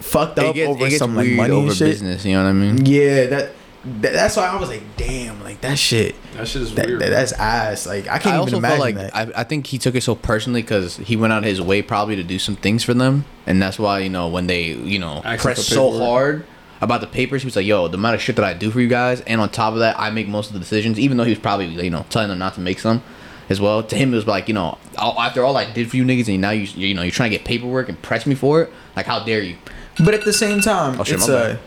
fucked 0.00 0.38
up 0.38 0.46
It 0.46 0.54
gets, 0.56 0.68
over 0.70 0.86
it 0.86 0.90
gets 0.90 0.98
some 0.98 1.16
like 1.16 1.28
money 1.28 1.50
over 1.52 1.68
and 1.68 1.76
shit. 1.76 1.88
business. 1.88 2.24
You 2.26 2.34
know 2.34 2.44
what 2.44 2.50
I 2.50 2.52
mean? 2.52 2.84
Yeah, 2.84 3.26
that, 3.26 3.50
that. 3.84 4.12
That's 4.12 4.36
why 4.36 4.46
I 4.46 4.56
was 4.58 4.68
like, 4.68 4.82
damn, 4.96 5.42
like 5.42 5.60
that 5.62 5.78
shit. 5.78 6.14
that 6.34 6.46
shit 6.48 6.62
is 6.62 6.74
That, 6.74 6.86
weird. 6.86 7.00
that- 7.00 7.10
that's 7.10 7.32
ass. 7.32 7.86
Like 7.86 8.08
I 8.08 8.16
I 8.16 8.18
can't 8.18 8.36
also 8.36 8.56
even 8.56 8.62
felt 8.62 8.78
imagine 8.78 8.96
like 9.02 9.12
that. 9.12 9.36
I, 9.36 9.40
I 9.40 9.44
think 9.44 9.66
he 9.66 9.78
took 9.78 9.94
it 9.94 10.02
so 10.02 10.14
personally 10.14 10.62
because 10.62 10.96
he 10.98 11.16
went 11.16 11.32
out 11.32 11.44
his 11.44 11.60
way 11.60 11.82
probably 11.82 12.16
to 12.16 12.22
do 12.22 12.38
some 12.38 12.56
things 12.56 12.84
for 12.84 12.94
them, 12.94 13.24
and 13.46 13.60
that's 13.60 13.78
why 13.78 14.00
you 14.00 14.10
know 14.10 14.28
when 14.28 14.46
they 14.46 14.64
you 14.72 14.98
know 14.98 15.22
Asking 15.24 15.38
press 15.40 15.66
so 15.66 15.98
hard 15.98 16.44
about 16.82 17.00
the 17.02 17.06
papers, 17.06 17.42
he 17.42 17.46
was 17.46 17.56
like, 17.56 17.66
"Yo, 17.66 17.88
the 17.88 17.96
amount 17.98 18.14
of 18.14 18.20
shit 18.22 18.36
that 18.36 18.44
I 18.44 18.54
do 18.54 18.70
for 18.70 18.80
you 18.80 18.88
guys, 18.88 19.20
and 19.22 19.40
on 19.40 19.48
top 19.50 19.72
of 19.74 19.80
that, 19.80 19.98
I 19.98 20.10
make 20.10 20.28
most 20.28 20.48
of 20.48 20.52
the 20.54 20.58
decisions." 20.60 20.98
Even 20.98 21.16
though 21.16 21.24
he 21.24 21.30
was 21.30 21.38
probably 21.38 21.66
you 21.66 21.90
know 21.90 22.04
telling 22.10 22.28
them 22.28 22.38
not 22.38 22.54
to 22.54 22.60
make 22.60 22.78
some 22.78 23.02
as 23.48 23.60
well. 23.60 23.82
To 23.82 23.96
him, 23.96 24.12
it 24.12 24.16
was 24.16 24.26
like 24.26 24.48
you 24.48 24.54
know 24.54 24.78
after 24.98 25.42
all 25.44 25.56
I 25.56 25.70
did 25.70 25.90
for 25.90 25.96
you 25.96 26.04
niggas, 26.04 26.28
and 26.28 26.40
now 26.40 26.50
you 26.50 26.62
you 26.74 26.94
know 26.94 27.02
you're 27.02 27.10
trying 27.10 27.30
to 27.30 27.36
get 27.36 27.44
paperwork 27.46 27.88
and 27.88 28.00
press 28.02 28.26
me 28.26 28.34
for 28.34 28.62
it. 28.62 28.72
Like 28.96 29.06
how 29.06 29.24
dare 29.24 29.42
you? 29.42 29.56
But 30.04 30.14
at 30.14 30.24
the 30.24 30.32
same 30.32 30.60
time, 30.62 30.98
Oh, 30.98 31.04
shit, 31.04 31.16
it's 31.16 31.28
my 31.28 31.34
uh, 31.34 31.42
bad. 31.54 31.58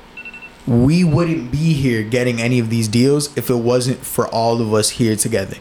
We 0.66 1.03
wouldn't 1.03 1.51
be 1.51 1.74
here 1.74 2.03
getting 2.03 2.39
any 2.41 2.59
of 2.59 2.70
these 2.70 2.88
deals 2.88 3.36
if 3.38 3.49
it 3.49 3.55
wasn't 3.55 3.99
for 3.99 4.28
all 4.28 4.61
of 4.61 4.74
us 4.74 4.91
here 4.91 5.16
together. 5.16 5.57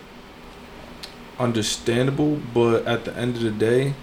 understandable, 1.38 2.38
but 2.54 2.86
at 2.86 3.04
the 3.04 3.16
end 3.16 3.36
of 3.36 3.42
the 3.42 3.50
day, 3.50 3.94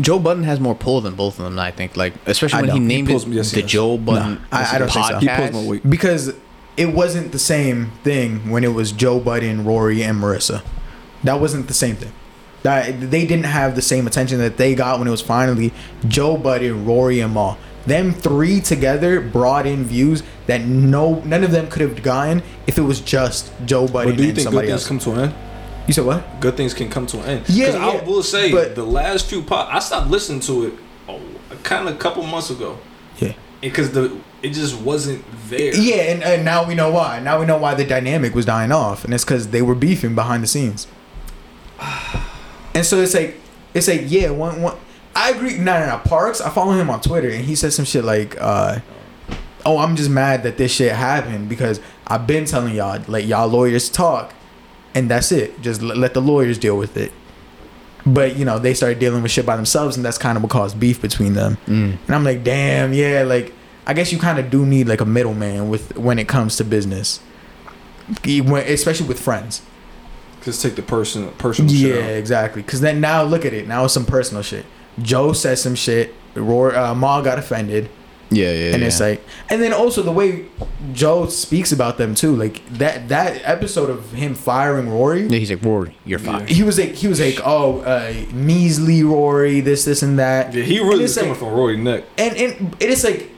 Joe 0.00 0.18
Budden 0.18 0.44
has 0.44 0.60
more 0.60 0.74
pull 0.74 1.00
than 1.00 1.14
both 1.14 1.38
of 1.38 1.44
them. 1.44 1.58
I 1.58 1.70
think, 1.72 1.96
like 1.96 2.14
especially 2.26 2.62
when 2.62 2.70
he 2.70 2.78
don't. 2.78 2.82
He 2.82 2.96
named 2.96 3.08
pulls- 3.08 3.26
it 3.26 3.30
yes, 3.32 3.50
the 3.50 3.60
yes. 3.60 3.70
Joe 3.70 3.98
Budden 3.98 4.34
No, 4.34 4.40
I- 4.52 4.76
I 4.76 4.78
don't 4.78 4.90
think 4.90 5.04
so. 5.06 5.12
podcast. 5.14 5.20
He 5.20 5.28
pulls 5.28 5.52
more 5.52 5.64
weight. 5.72 5.90
Because 5.90 6.32
it 6.76 6.94
wasn't 6.94 7.32
the 7.32 7.38
same 7.38 7.90
thing 8.04 8.48
when 8.50 8.62
it 8.64 8.72
was 8.72 8.92
Joe 8.92 9.18
Budden, 9.20 9.64
Rory, 9.64 10.02
and 10.02 10.22
Marisa. 10.22 10.62
That 11.24 11.40
wasn't 11.40 11.66
the 11.66 11.74
same 11.74 11.96
thing. 11.96 12.12
That 12.62 13.10
they 13.10 13.26
didn't 13.26 13.46
have 13.46 13.74
the 13.76 13.82
same 13.82 14.06
attention 14.06 14.38
that 14.38 14.56
they 14.56 14.74
got 14.74 14.98
when 14.98 15.08
it 15.08 15.10
was 15.10 15.20
finally 15.20 15.72
Joe 16.06 16.36
Budden, 16.36 16.86
Rory, 16.86 17.20
and 17.20 17.34
Mal. 17.34 17.58
Them 17.88 18.12
three 18.12 18.60
together 18.60 19.20
brought 19.20 19.66
in 19.66 19.84
views 19.84 20.22
that 20.46 20.62
no 20.62 21.20
none 21.24 21.42
of 21.44 21.50
them 21.50 21.68
could 21.68 21.82
have 21.82 22.02
gotten 22.02 22.42
if 22.66 22.78
it 22.78 22.82
was 22.82 23.00
just 23.00 23.50
Joe 23.64 23.86
Budden 23.88 24.12
but 24.12 24.18
do 24.18 24.26
you 24.26 24.32
think 24.32 24.50
good 24.50 24.60
things 24.60 24.72
else. 24.72 24.86
come 24.88 24.98
to 25.00 25.12
an 25.12 25.18
end? 25.20 25.34
you 25.86 25.94
said 25.94 26.04
what? 26.04 26.40
Good 26.40 26.56
things 26.56 26.74
can 26.74 26.90
come 26.90 27.06
to 27.06 27.18
an 27.20 27.24
end. 27.24 27.48
Yeah, 27.48 27.66
'Cause 27.72 27.74
I 27.76 28.04
will 28.04 28.22
say 28.22 28.52
but- 28.52 28.74
the 28.74 28.84
last 28.84 29.26
few 29.30 29.42
pop, 29.42 29.72
I 29.74 29.78
stopped 29.78 30.10
listening 30.10 30.40
to 30.40 30.66
it, 30.66 30.74
oh, 31.08 31.20
kind 31.62 31.88
of 31.88 31.94
a 31.94 31.98
couple 31.98 32.22
months 32.24 32.50
ago. 32.50 32.78
Yeah. 33.18 33.32
because 33.60 33.90
the 33.92 34.16
it 34.42 34.50
just 34.52 34.78
wasn't 34.80 35.24
there. 35.48 35.74
Yeah, 35.74 36.12
and, 36.12 36.22
and 36.22 36.44
now 36.44 36.64
we 36.68 36.74
know 36.76 36.90
why. 36.92 37.18
Now 37.20 37.40
we 37.40 37.46
know 37.46 37.58
why 37.58 37.74
the 37.74 37.84
dynamic 37.84 38.34
was 38.34 38.44
dying 38.46 38.70
off, 38.70 39.04
and 39.04 39.12
it's 39.12 39.24
because 39.24 39.48
they 39.48 39.62
were 39.62 39.74
beefing 39.74 40.14
behind 40.14 40.42
the 40.44 40.46
scenes. 40.46 40.86
And 42.74 42.86
so 42.86 42.98
it's 43.00 43.14
like, 43.14 43.40
it's 43.74 43.88
like, 43.88 44.02
yeah, 44.06 44.30
one, 44.30 44.62
one. 44.62 44.76
I 45.18 45.30
agree. 45.30 45.58
No, 45.58 45.78
no, 45.80 45.86
no. 45.86 45.98
Parks. 46.04 46.40
I 46.40 46.48
follow 46.50 46.72
him 46.72 46.88
on 46.90 47.00
Twitter, 47.00 47.28
and 47.28 47.44
he 47.44 47.54
said 47.56 47.72
some 47.72 47.84
shit 47.84 48.04
like, 48.04 48.36
uh, 48.40 48.78
"Oh, 49.66 49.78
I'm 49.78 49.96
just 49.96 50.10
mad 50.10 50.44
that 50.44 50.56
this 50.58 50.72
shit 50.72 50.92
happened 50.92 51.48
because 51.48 51.80
I've 52.06 52.26
been 52.26 52.44
telling 52.44 52.74
y'all, 52.74 53.02
let 53.08 53.24
y'all 53.24 53.48
lawyers 53.48 53.88
talk, 53.88 54.32
and 54.94 55.10
that's 55.10 55.32
it. 55.32 55.60
Just 55.60 55.82
let, 55.82 55.96
let 55.96 56.14
the 56.14 56.20
lawyers 56.22 56.56
deal 56.58 56.76
with 56.78 56.96
it." 56.96 57.12
But 58.06 58.36
you 58.36 58.44
know, 58.44 58.58
they 58.58 58.74
started 58.74 59.00
dealing 59.00 59.22
with 59.22 59.32
shit 59.32 59.44
by 59.44 59.56
themselves, 59.56 59.96
and 59.96 60.04
that's 60.04 60.18
kind 60.18 60.36
of 60.36 60.42
what 60.42 60.50
caused 60.52 60.78
beef 60.78 61.02
between 61.02 61.34
them. 61.34 61.58
Mm. 61.66 61.98
And 62.06 62.14
I'm 62.14 62.22
like, 62.24 62.44
damn, 62.44 62.92
yeah, 62.92 63.22
like 63.22 63.52
I 63.86 63.94
guess 63.94 64.12
you 64.12 64.18
kind 64.18 64.38
of 64.38 64.50
do 64.50 64.64
need 64.64 64.86
like 64.86 65.00
a 65.00 65.04
middleman 65.06 65.68
with 65.68 65.98
when 65.98 66.18
it 66.18 66.28
comes 66.28 66.56
to 66.56 66.64
business, 66.64 67.20
when- 68.24 68.66
especially 68.66 69.08
with 69.08 69.20
friends. 69.20 69.62
Just 70.44 70.62
take 70.62 70.76
the 70.76 70.82
person 70.82 71.28
personal. 71.38 71.70
Yeah, 71.72 71.94
shit 71.94 72.04
out. 72.04 72.10
exactly. 72.10 72.62
Because 72.62 72.80
then 72.80 73.00
now 73.00 73.24
look 73.24 73.44
at 73.44 73.52
it. 73.52 73.66
Now 73.66 73.84
it's 73.84 73.92
some 73.92 74.06
personal 74.06 74.42
shit. 74.42 74.64
Joe 75.02 75.32
said 75.32 75.58
some 75.58 75.74
shit. 75.74 76.14
Roar, 76.34 76.74
uh, 76.76 76.94
Ma 76.94 77.20
got 77.20 77.38
offended, 77.38 77.88
Yeah, 78.30 78.46
yeah, 78.46 78.52
yeah. 78.52 78.72
and 78.74 78.82
yeah. 78.82 78.86
it's 78.88 79.00
like, 79.00 79.20
and 79.50 79.60
then 79.60 79.72
also 79.72 80.02
the 80.02 80.12
way 80.12 80.44
Joe 80.92 81.26
speaks 81.26 81.72
about 81.72 81.98
them 81.98 82.14
too. 82.14 82.36
Like 82.36 82.64
that 82.78 83.08
that 83.08 83.40
episode 83.44 83.90
of 83.90 84.12
him 84.12 84.34
firing 84.36 84.88
Rory. 84.88 85.22
yeah, 85.26 85.38
he's 85.38 85.50
like 85.50 85.64
Rory, 85.64 85.96
you're 86.04 86.20
fine. 86.20 86.46
He 86.46 86.62
was 86.62 86.78
like, 86.78 86.90
he 86.94 87.08
was 87.08 87.18
like, 87.20 87.40
oh, 87.44 87.80
uh, 87.80 88.12
measly 88.32 89.02
Rory, 89.02 89.60
this, 89.60 89.84
this, 89.84 90.02
and 90.02 90.18
that. 90.20 90.54
Yeah, 90.54 90.62
he 90.62 90.78
And 90.78 90.88
really 90.88 91.04
it's 91.04 91.12
is 91.12 91.18
coming 91.18 91.30
like- 91.30 91.38
from 91.40 91.48
Rory 91.54 91.76
Neck. 91.76 92.04
And 92.16 92.36
and 92.36 92.76
it 92.78 92.90
is 92.90 93.02
like, 93.02 93.30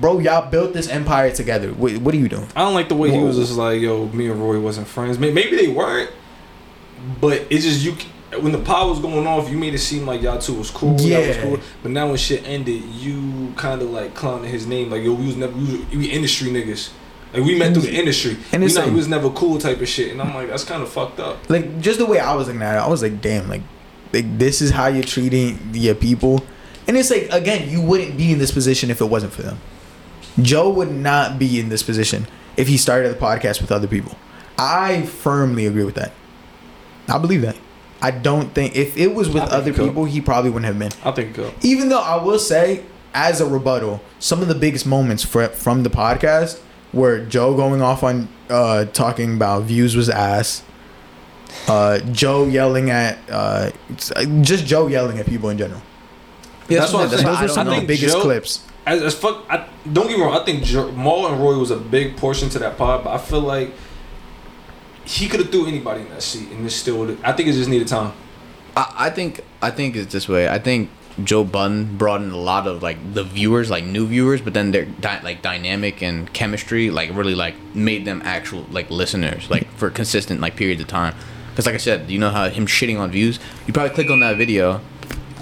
bro, 0.00 0.18
y'all 0.18 0.50
built 0.50 0.72
this 0.72 0.88
empire 0.88 1.30
together. 1.30 1.72
What, 1.74 1.98
what 1.98 2.12
are 2.14 2.18
you 2.18 2.28
doing? 2.28 2.48
I 2.56 2.62
don't 2.62 2.74
like 2.74 2.88
the 2.88 2.96
way 2.96 3.10
he 3.12 3.18
was 3.18 3.36
just 3.36 3.52
like, 3.52 3.80
yo, 3.80 4.06
me 4.08 4.28
and 4.30 4.40
Rory 4.40 4.58
wasn't 4.58 4.88
friends. 4.88 5.16
Maybe 5.18 5.54
they 5.54 5.68
weren't, 5.68 6.10
but 7.20 7.46
it's 7.50 7.64
just 7.64 7.84
you. 7.84 7.94
When 8.40 8.52
the 8.52 8.58
pod 8.58 8.90
was 8.90 8.98
going 9.00 9.26
off, 9.26 9.48
you 9.48 9.56
made 9.56 9.74
it 9.74 9.78
seem 9.78 10.06
like 10.06 10.20
y'all 10.20 10.38
two 10.38 10.54
was 10.54 10.70
cool. 10.70 11.00
Yeah. 11.00 11.28
was 11.28 11.36
cool. 11.38 11.58
But 11.82 11.92
now 11.92 12.08
when 12.08 12.16
shit 12.18 12.46
ended, 12.46 12.84
you 12.84 13.52
kind 13.56 13.80
of 13.80 13.90
like 13.90 14.14
clowning 14.14 14.50
his 14.50 14.66
name. 14.66 14.90
Like, 14.90 15.02
yo, 15.02 15.14
we 15.14 15.26
was 15.26 15.36
never, 15.36 15.52
we, 15.54 15.64
was, 15.64 15.86
we 15.90 16.06
industry 16.10 16.50
niggas. 16.50 16.90
Like, 17.32 17.42
we 17.44 17.58
met 17.58 17.72
through 17.72 17.82
the 17.82 17.94
industry. 17.94 18.36
And 18.52 18.62
it's 18.62 18.74
we, 18.74 18.78
not, 18.78 18.84
like- 18.84 18.92
we 18.92 18.96
was 18.96 19.08
never 19.08 19.30
cool 19.30 19.58
type 19.58 19.80
of 19.80 19.88
shit. 19.88 20.12
And 20.12 20.20
I'm 20.20 20.34
like, 20.34 20.48
that's 20.48 20.64
kind 20.64 20.82
of 20.82 20.90
fucked 20.90 21.20
up. 21.20 21.48
Like 21.48 21.80
just 21.80 21.98
the 21.98 22.06
way 22.06 22.18
I 22.18 22.34
was 22.34 22.48
looking 22.48 22.62
at 22.62 22.76
it, 22.76 22.78
I 22.80 22.88
was 22.88 23.02
like, 23.02 23.20
damn, 23.22 23.48
like, 23.48 23.62
like 24.12 24.38
this 24.38 24.60
is 24.60 24.70
how 24.70 24.88
you're 24.88 25.04
treating 25.04 25.58
your 25.72 25.94
people. 25.94 26.44
And 26.86 26.96
it's 26.96 27.10
like 27.10 27.28
again, 27.32 27.68
you 27.68 27.80
wouldn't 27.82 28.16
be 28.16 28.32
in 28.32 28.38
this 28.38 28.50
position 28.52 28.90
if 28.90 29.00
it 29.00 29.06
wasn't 29.06 29.32
for 29.32 29.42
them. 29.42 29.58
Joe 30.40 30.70
would 30.70 30.90
not 30.90 31.38
be 31.38 31.58
in 31.58 31.68
this 31.68 31.82
position 31.82 32.26
if 32.56 32.68
he 32.68 32.76
started 32.76 33.10
the 33.14 33.18
podcast 33.18 33.60
with 33.60 33.72
other 33.72 33.88
people. 33.88 34.16
I 34.58 35.02
firmly 35.02 35.66
agree 35.66 35.84
with 35.84 35.94
that. 35.96 36.12
I 37.08 37.18
believe 37.18 37.42
that. 37.42 37.56
I 38.00 38.10
don't 38.12 38.54
think 38.54 38.76
if 38.76 38.96
it 38.96 39.14
was 39.14 39.28
with 39.28 39.42
other 39.44 39.72
people, 39.72 40.04
he 40.04 40.20
probably 40.20 40.50
wouldn't 40.50 40.66
have 40.66 40.78
been. 40.78 40.92
I 41.04 41.10
think 41.12 41.38
uh, 41.38 41.50
Even 41.62 41.88
though 41.88 42.00
I 42.00 42.22
will 42.22 42.38
say, 42.38 42.84
as 43.12 43.40
a 43.40 43.46
rebuttal, 43.46 44.00
some 44.18 44.40
of 44.42 44.48
the 44.48 44.54
biggest 44.54 44.86
moments 44.86 45.24
for, 45.24 45.48
from 45.48 45.82
the 45.82 45.90
podcast 45.90 46.60
were 46.92 47.24
Joe 47.24 47.54
going 47.56 47.82
off 47.82 48.02
on 48.02 48.28
uh, 48.48 48.84
talking 48.86 49.34
about 49.34 49.64
views 49.64 49.96
was 49.96 50.08
ass, 50.08 50.62
uh, 51.66 51.98
Joe 52.12 52.46
yelling 52.46 52.90
at 52.90 53.18
uh, 53.30 53.70
just 54.42 54.64
Joe 54.66 54.86
yelling 54.86 55.18
at 55.18 55.26
people 55.26 55.48
in 55.50 55.58
general. 55.58 55.82
Yeah, 56.68 56.80
that's 56.80 56.92
what 56.92 57.04
I'm 57.04 57.10
that's 57.10 57.22
saying. 57.22 57.34
I 57.34 57.40
Those 57.40 57.42
are 57.42 57.46
don't 57.46 57.66
some 57.66 57.68
of 57.68 57.80
the 57.80 57.86
biggest 57.86 58.14
Joe- 58.14 58.22
clips. 58.22 58.64
As, 58.86 59.02
as 59.02 59.14
fuck, 59.14 59.44
I, 59.50 59.68
don't 59.92 60.08
get 60.08 60.16
me 60.16 60.24
wrong. 60.24 60.34
I 60.34 60.44
think 60.46 60.64
Jamal 60.64 61.26
and 61.26 61.38
Roy 61.38 61.58
was 61.58 61.70
a 61.70 61.76
big 61.76 62.16
portion 62.16 62.48
to 62.50 62.58
that 62.60 62.78
pod, 62.78 63.04
but 63.04 63.10
I 63.10 63.18
feel 63.18 63.40
like 63.42 63.72
he 65.08 65.26
could 65.28 65.40
have 65.40 65.50
threw 65.50 65.66
anybody 65.66 66.02
in 66.02 66.08
that 66.10 66.22
seat, 66.22 66.48
and 66.50 66.64
this 66.64 66.76
still 66.76 66.98
would. 66.98 67.18
I 67.24 67.32
think 67.32 67.48
it 67.48 67.52
just 67.52 67.68
needed 67.70 67.88
time. 67.88 68.12
I, 68.76 68.94
I 69.06 69.10
think 69.10 69.40
I 69.62 69.70
think 69.70 69.96
it's 69.96 70.12
this 70.12 70.28
way. 70.28 70.48
I 70.48 70.58
think 70.58 70.90
Joe 71.24 71.44
Budden 71.44 71.96
brought 71.96 72.20
in 72.22 72.30
a 72.30 72.36
lot 72.36 72.66
of 72.66 72.82
like 72.82 72.98
the 73.14 73.24
viewers, 73.24 73.70
like 73.70 73.84
new 73.84 74.06
viewers, 74.06 74.40
but 74.42 74.52
then 74.54 74.70
their 74.70 74.84
di- 74.84 75.20
like 75.22 75.40
dynamic 75.42 76.02
and 76.02 76.32
chemistry, 76.32 76.90
like 76.90 77.10
really 77.14 77.34
like 77.34 77.54
made 77.74 78.04
them 78.04 78.20
actual 78.24 78.66
like 78.70 78.90
listeners, 78.90 79.48
like 79.50 79.66
for 79.72 79.88
consistent 79.90 80.40
like 80.40 80.56
periods 80.56 80.80
of 80.82 80.88
time. 80.88 81.14
Because 81.50 81.66
like 81.66 81.74
I 81.74 81.78
said, 81.78 82.10
you 82.10 82.18
know 82.18 82.30
how 82.30 82.48
him 82.50 82.66
shitting 82.66 83.00
on 83.00 83.10
views. 83.10 83.40
You 83.66 83.72
probably 83.72 83.94
click 83.94 84.10
on 84.10 84.20
that 84.20 84.36
video. 84.36 84.80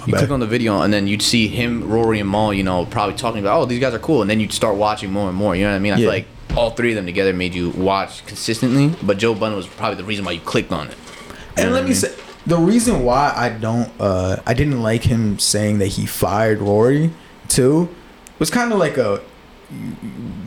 You 0.07 0.13
click 0.13 0.31
on 0.31 0.39
the 0.39 0.47
video 0.47 0.81
and 0.81 0.93
then 0.93 1.05
you'd 1.05 1.21
see 1.21 1.49
him, 1.49 1.83
Rory, 1.91 2.21
and 2.21 2.29
Mal, 2.29 2.53
you 2.53 2.63
know, 2.63 2.85
probably 2.85 3.15
talking 3.17 3.41
about, 3.41 3.59
oh, 3.59 3.65
these 3.65 3.81
guys 3.81 3.93
are 3.93 3.99
cool, 3.99 4.21
and 4.21 4.29
then 4.31 4.39
you'd 4.39 4.53
start 4.53 4.77
watching 4.77 5.11
more 5.11 5.27
and 5.27 5.37
more. 5.37 5.53
You 5.53 5.65
know 5.65 5.71
what 5.71 5.75
I 5.75 5.79
mean? 5.79 5.91
I 5.91 5.97
Yeah. 5.97 6.01
feel 6.03 6.09
like 6.13 6.27
all 6.55 6.71
three 6.71 6.91
of 6.91 6.95
them 6.95 7.05
together 7.05 7.33
made 7.33 7.53
you 7.53 7.69
watch 7.71 8.25
consistently, 8.25 8.95
but 9.03 9.17
Joe 9.17 9.33
Budden 9.35 9.55
was 9.55 9.67
probably 9.67 9.97
the 9.97 10.03
reason 10.03 10.25
why 10.25 10.31
you 10.31 10.41
clicked 10.41 10.71
on 10.71 10.87
it. 10.87 10.93
You 11.57 11.63
And 11.63 11.73
let 11.73 11.83
me 11.83 11.89
mean? 11.89 11.95
say, 11.95 12.13
the 12.45 12.57
reason 12.57 13.03
why 13.03 13.33
I 13.35 13.49
don't, 13.49 13.91
uh, 13.99 14.37
I 14.45 14.53
didn't 14.53 14.81
like 14.81 15.03
him 15.03 15.37
saying 15.39 15.79
that 15.79 15.87
he 15.87 16.05
fired 16.05 16.59
Rory, 16.59 17.11
too, 17.49 17.89
was 18.39 18.49
kind 18.49 18.71
of 18.71 18.79
like 18.79 18.97
a, 18.97 19.21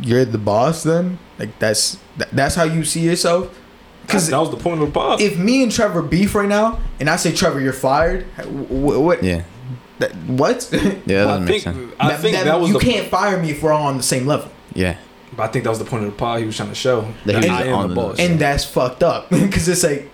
you're 0.03 0.24
the 0.24 0.38
boss. 0.38 0.82
Then, 0.82 1.18
like 1.38 1.59
that's 1.59 1.98
that, 2.16 2.30
that's 2.30 2.55
how 2.55 2.64
you 2.64 2.84
see 2.84 3.01
yourself. 3.01 3.48
Because 4.03 4.26
Because 4.26 4.28
that 4.30 4.38
was 4.38 4.51
the 4.51 4.57
point 4.57 4.80
of 4.80 4.86
the 4.88 4.92
pod. 4.92 5.20
if 5.20 5.38
me 5.38 5.62
and 5.62 5.70
Trevor 5.70 6.03
beef 6.03 6.34
right 6.34 6.48
now, 6.48 6.80
and 6.98 7.09
I 7.11 7.16
say 7.16 7.32
Trevor, 7.32 7.61
you're 7.61 7.72
fired. 7.72 8.24
What? 8.68 9.01
what 9.01 9.22
Yeah. 9.22 9.42
that- 9.98 10.16
what? 10.26 10.68
Yeah, 10.72 10.80
that 10.80 11.05
But 11.07 11.12
I 11.12 11.14
doesn't 11.24 11.44
make 11.44 11.62
think 11.62 11.76
sense. 11.76 11.94
I 12.01 12.16
think 12.16 12.36
that, 12.44 12.61
was 12.61 12.70
you 12.70 12.78
the. 12.78 12.84
can't 12.84 13.09
fire 13.09 13.40
me 13.40 13.51
if 13.51 13.62
we're 13.62 13.72
all 13.72 13.86
on 13.88 13.98
the 13.98 14.03
same 14.03 14.26
level. 14.26 14.51
Yeah. 14.74 14.96
But 15.37 15.45
I 15.45 15.47
think 15.49 15.64
that 15.64 15.70
was 15.70 15.78
the 15.78 15.85
point 15.85 16.05
of 16.05 16.11
the 16.11 16.16
pod. 16.16 16.41
He 16.41 16.47
was 16.47 16.57
trying 16.57 16.70
to 16.70 16.74
show 16.74 17.03
That 17.24 17.43
that 17.43 17.51
I 17.51 17.64
am 17.66 17.74
on 17.74 17.83
the 17.89 17.95
the- 17.95 18.01
boss. 18.01 18.18
and 18.18 18.39
that's 18.39 18.64
fucked 18.64 19.03
up 19.03 19.31
because 19.31 19.68
it's 19.68 19.83
like 19.85 20.11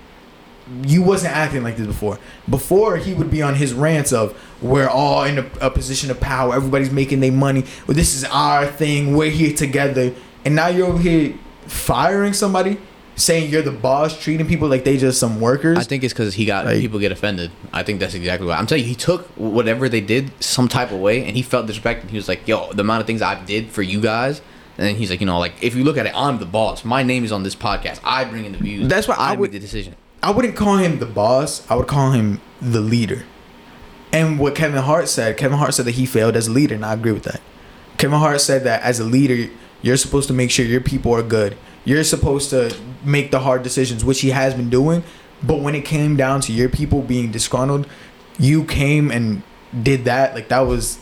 you 0.82 1.00
wasn't 1.02 1.32
acting 1.34 1.62
like 1.62 1.76
this 1.76 1.86
before. 1.86 2.18
Before 2.50 2.96
he 2.96 3.14
would 3.14 3.30
be 3.30 3.40
on 3.40 3.54
his 3.54 3.72
rants 3.72 4.12
of 4.12 4.36
we're 4.60 4.88
all 4.88 5.22
in 5.24 5.38
a, 5.38 5.46
a 5.60 5.70
position 5.70 6.10
of 6.10 6.18
power, 6.20 6.54
everybody's 6.54 6.90
making 6.90 7.20
their 7.20 7.32
money. 7.32 7.64
Well, 7.86 7.94
this 7.96 8.14
is 8.14 8.24
our 8.24 8.66
thing. 8.66 9.16
We're 9.16 9.30
here 9.30 9.54
together, 9.54 10.12
and 10.44 10.54
now 10.56 10.66
you're 10.68 10.88
over 10.88 10.98
here 10.98 11.34
firing 11.66 12.32
somebody, 12.32 12.78
saying 13.14 13.48
you're 13.50 13.62
the 13.62 13.70
boss, 13.70 14.20
treating 14.20 14.46
people 14.46 14.68
like 14.68 14.82
they 14.84 14.96
just 14.96 15.20
some 15.20 15.40
workers. 15.40 15.78
I 15.78 15.84
think 15.84 16.02
it's 16.04 16.12
because 16.12 16.34
he 16.34 16.44
got 16.44 16.66
Like- 16.66 16.80
people 16.80 16.98
get 16.98 17.12
offended. 17.12 17.52
I 17.72 17.82
think 17.84 18.00
that's 18.00 18.14
exactly 18.14 18.46
what 18.48 18.58
I'm 18.58 18.66
telling 18.66 18.82
you. 18.82 18.88
He 18.88 18.96
took 18.96 19.26
whatever 19.36 19.88
they 19.88 20.00
did 20.00 20.32
some 20.40 20.66
type 20.68 20.90
of 20.90 20.98
way, 20.98 21.24
and 21.24 21.36
he 21.36 21.42
felt 21.42 21.66
disrespected. 21.68 22.10
He 22.10 22.16
was 22.16 22.26
like, 22.28 22.46
"Yo, 22.48 22.72
the 22.72 22.80
amount 22.82 23.02
of 23.02 23.06
things 23.06 23.22
I 23.22 23.42
did 23.44 23.70
for 23.70 23.82
you 23.82 24.00
guys." 24.00 24.40
And 24.78 24.86
then 24.86 24.96
he's 24.96 25.10
like, 25.10 25.20
you 25.20 25.26
know, 25.26 25.38
like 25.38 25.54
if 25.62 25.74
you 25.74 25.84
look 25.84 25.96
at 25.96 26.06
it, 26.06 26.12
I'm 26.14 26.38
the 26.38 26.46
boss. 26.46 26.84
My 26.84 27.02
name 27.02 27.24
is 27.24 27.32
on 27.32 27.42
this 27.42 27.54
podcast. 27.54 28.00
I 28.04 28.24
bring 28.24 28.44
in 28.44 28.52
the 28.52 28.58
views. 28.58 28.88
That's 28.88 29.08
why 29.08 29.14
I 29.14 29.32
I, 29.32 29.36
would- 29.36 29.50
make 29.50 29.52
the 29.52 29.58
decision. 29.66 29.96
I 30.22 30.30
wouldn't 30.30 30.56
call 30.56 30.76
him 30.78 30.98
the 30.98 31.06
boss. 31.06 31.68
I 31.70 31.76
would 31.76 31.86
call 31.86 32.10
him 32.12 32.40
the 32.60 32.80
leader. 32.80 33.24
And 34.12 34.38
what 34.38 34.54
Kevin 34.54 34.82
Hart 34.82 35.08
said, 35.08 35.36
Kevin 35.36 35.58
Hart 35.58 35.74
said 35.74 35.84
that 35.86 35.92
he 35.96 36.06
failed 36.06 36.36
as 36.36 36.46
a 36.46 36.50
leader, 36.50 36.74
and 36.74 36.84
I 36.84 36.94
agree 36.94 37.12
with 37.12 37.24
that. 37.24 37.40
Kevin 37.98 38.18
Hart 38.18 38.40
said 38.40 38.64
that 38.64 38.82
as 38.82 38.98
a 38.98 39.04
leader, 39.04 39.50
you're 39.82 39.96
supposed 39.96 40.26
to 40.28 40.34
make 40.34 40.50
sure 40.50 40.64
your 40.64 40.80
people 40.80 41.12
are 41.14 41.22
good. 41.22 41.56
You're 41.84 42.02
supposed 42.04 42.50
to 42.50 42.74
make 43.04 43.30
the 43.30 43.40
hard 43.40 43.62
decisions, 43.62 44.04
which 44.04 44.20
he 44.22 44.30
has 44.30 44.54
been 44.54 44.70
doing. 44.70 45.04
But 45.42 45.60
when 45.60 45.74
it 45.74 45.84
came 45.84 46.16
down 46.16 46.40
to 46.42 46.52
your 46.52 46.68
people 46.68 47.02
being 47.02 47.30
disgruntled, 47.30 47.86
you 48.38 48.64
came 48.64 49.10
and 49.10 49.42
did 49.82 50.04
that. 50.06 50.34
Like 50.34 50.48
that 50.48 50.60
was, 50.60 50.98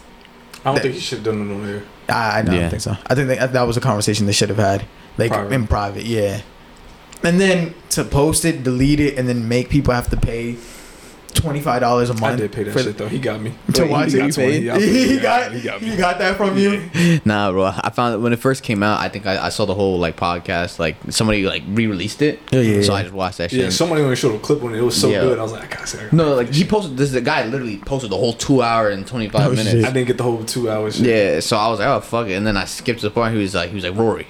I 0.65 0.73
don't 0.73 0.81
think 0.83 0.95
he 0.95 1.01
should 1.01 1.19
have 1.19 1.25
done 1.27 1.51
it 1.51 1.55
on 1.55 1.65
here. 1.67 1.85
I, 2.09 2.39
I 2.39 2.43
don't 2.43 2.55
Yeah. 2.55 2.69
think 2.69 2.83
so. 2.83 2.97
I 3.07 3.15
think 3.15 3.29
that, 3.29 3.53
that 3.53 3.62
was 3.67 3.77
a 3.77 3.81
conversation 3.81 4.27
they 4.27 4.33
should 4.33 4.49
have 4.49 4.59
had, 4.59 4.85
like 5.19 5.31
Private. 5.31 5.53
in 5.53 5.67
private. 5.67 6.05
Yeah. 6.05 6.41
And 7.23 7.41
then 7.41 7.75
to 7.91 8.05
post 8.05 8.45
it, 8.45 8.62
delete 8.62 9.01
it, 9.01 9.19
and 9.19 9.29
then 9.29 9.49
make 9.49 9.69
people 9.71 9.95
have 9.95 10.09
to 10.11 10.17
pay 10.17 10.57
twenty 11.35 11.61
five 11.61 11.80
dollars 11.80 12.11
a 12.11 12.14
month. 12.14 12.35
I 12.35 12.37
did 12.37 12.53
pay 12.53 12.62
that 12.64 12.72
for- 12.72 12.78
shit 12.80 12.97
though. 12.97 13.09
He 13.09 13.18
got 13.18 13.41
me. 13.41 13.53
to 13.74 13.82
Wait, 13.82 13.91
watch 13.91 14.12
he 14.12 14.18
it. 14.18 14.20
got 14.20 14.32
20. 14.32 14.59
Yeah, 14.59 14.78
he, 14.78 15.14
yeah, 15.16 15.22
got, 15.22 15.53
he 15.53 15.61
got 15.62 15.82
me. 15.82 15.89
he 15.91 15.97
got 15.97 16.18
that 16.18 16.37
from 16.37 16.57
you. 16.57 16.89
Nah, 17.24 17.51
bro. 17.53 17.64
I 17.66 17.91
found 17.91 18.14
it 18.14 18.18
when 18.18 18.32
it 18.32 18.39
first 18.39 18.62
came 18.62 18.82
out. 18.82 19.01
I 19.01 19.09
think 19.09 19.26
I, 19.26 19.47
I 19.47 19.49
saw 19.51 19.64
the 19.66 19.74
whole 19.74 19.99
like 19.99 20.16
podcast. 20.16 20.78
Like 20.78 20.97
somebody 21.11 21.45
like 21.45 21.62
re-released 21.68 22.22
it. 22.22 22.41
Yeah, 22.51 22.61
yeah, 22.61 22.82
So 22.82 22.93
yeah. 22.93 22.99
I 22.99 23.03
just 23.03 23.14
watched 23.14 23.39
that 23.39 23.51
shit. 23.51 23.61
Yeah, 23.61 23.70
somebody 23.70 24.03
only 24.03 24.16
showed 24.16 24.35
a 24.35 24.39
clip 24.39 24.62
on 24.62 24.74
it. 24.74 24.78
It 24.78 24.82
was 24.82 25.01
so 25.01 25.09
Yeah. 25.11 25.20
good. 25.20 25.39
I 25.39 25.43
was 25.43 25.53
like, 25.53 25.64
I 25.64 25.74
gotta 25.74 25.87
say. 25.87 25.99
I 25.99 26.03
gotta 26.05 26.16
no, 26.16 26.35
like 26.35 26.49
for 26.49 26.53
he 26.55 26.64
posted. 26.64 26.97
This 26.97 27.11
the 27.12 27.20
guy 27.20 27.45
literally 27.47 27.78
posted 27.78 28.11
the 28.11 28.16
whole 28.16 28.32
two 28.32 28.62
hour 28.62 28.89
and 28.91 29.07
twenty 29.07 29.28
five 29.28 29.47
Oh, 29.47 29.51
minutes. 29.51 29.70
shit. 29.70 29.80
shit. 29.80 29.85
I 29.89 29.93
didn't 29.93 30.07
get 30.09 30.16
the 30.18 30.24
whole 30.24 30.45
two 30.45 30.70
hours. 30.70 30.97
Shit. 30.97 31.07
Yeah, 31.07 31.41
so 31.41 31.57
I 31.57 31.68
was 31.68 31.78
like, 31.80 31.89
oh 31.89 32.01
fuck 32.01 32.28
it, 32.28 32.32
and 32.35 32.47
then 32.47 32.57
I 32.57 32.64
skipped 32.64 33.01
to 33.01 33.07
the 33.09 33.14
point. 33.14 33.35
He 33.35 33.41
was 33.41 33.55
like, 33.55 33.68
he 33.70 33.74
was 33.74 33.85
like, 33.85 33.97
Rory, 33.97 34.26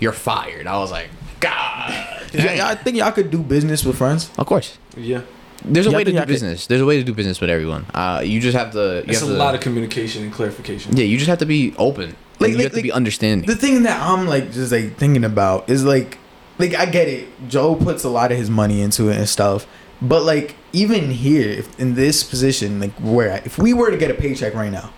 you're 0.00 0.12
fired. 0.12 0.66
I 0.66 0.78
was 0.78 0.90
like, 0.90 1.08
God, 1.40 2.22
Yeah, 2.32 2.66
I 2.68 2.74
think 2.74 2.96
y'all 2.96 3.12
could 3.12 3.30
do 3.30 3.38
business 3.42 3.84
with 3.84 3.96
friends. 3.96 4.30
of 4.38 4.46
course. 4.46 4.78
yeah. 4.96 5.22
There's 5.64 5.86
a 5.86 5.90
Yeah, 5.90 5.96
way 5.96 6.04
to 6.04 6.10
do 6.12 6.16
I 6.18 6.20
could- 6.20 6.28
business. 6.28 6.66
There's 6.66 6.80
a 6.80 6.86
way 6.86 6.96
to 6.98 7.04
do 7.04 7.12
business 7.14 7.40
with 7.40 7.50
everyone. 7.50 7.86
Uh, 7.94 8.20
you 8.24 8.40
just 8.40 8.56
have 8.56 8.72
to. 8.72 8.78
You 8.78 9.04
It's 9.08 9.20
have 9.20 9.28
a 9.28 9.32
to, 9.32 9.38
lot 9.38 9.54
of 9.54 9.60
communication 9.60 10.22
and 10.24 10.32
clarification. 10.32 10.96
Yeah, 10.96 11.04
you 11.04 11.16
just 11.18 11.28
have 11.28 11.38
to 11.38 11.46
be 11.46 11.74
open. 11.78 12.06
Like- 12.10 12.16
Like, 12.40 12.50
you 12.50 12.56
like- 12.56 12.62
have 12.64 12.72
to 12.72 12.82
be 12.82 12.88
like- 12.90 12.96
understanding. 12.96 13.46
The 13.46 13.54
thing 13.56 13.84
that 13.84 14.00
I'm 14.02 14.26
like 14.26 14.52
just 14.52 14.72
like 14.72 14.96
thinking 14.96 15.24
about 15.24 15.68
is 15.70 15.84
like, 15.84 16.18
like 16.58 16.74
I 16.74 16.86
get 16.86 17.06
it. 17.08 17.28
Joe 17.48 17.74
puts 17.76 18.02
a 18.04 18.08
lot 18.08 18.32
of 18.32 18.38
his 18.38 18.50
money 18.50 18.80
into 18.82 19.08
it 19.10 19.16
and 19.16 19.28
stuff, 19.28 19.66
but 20.00 20.24
like 20.24 20.56
even 20.72 21.10
here, 21.12 21.48
if 21.48 21.78
in 21.78 21.94
this 21.94 22.24
position, 22.24 22.80
like 22.80 22.92
where 23.00 23.40
if 23.44 23.58
we 23.58 23.72
were 23.72 23.90
to 23.90 23.96
get 23.96 24.10
a 24.10 24.14
paycheck 24.14 24.54
right 24.54 24.72
now, 24.72 24.90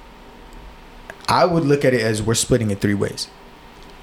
I 1.28 1.44
would 1.44 1.64
look 1.64 1.84
at 1.84 1.92
it 1.94 2.00
as 2.00 2.22
we're 2.22 2.34
splitting 2.34 2.70
it 2.70 2.80
three 2.80 2.94
ways. 2.94 3.28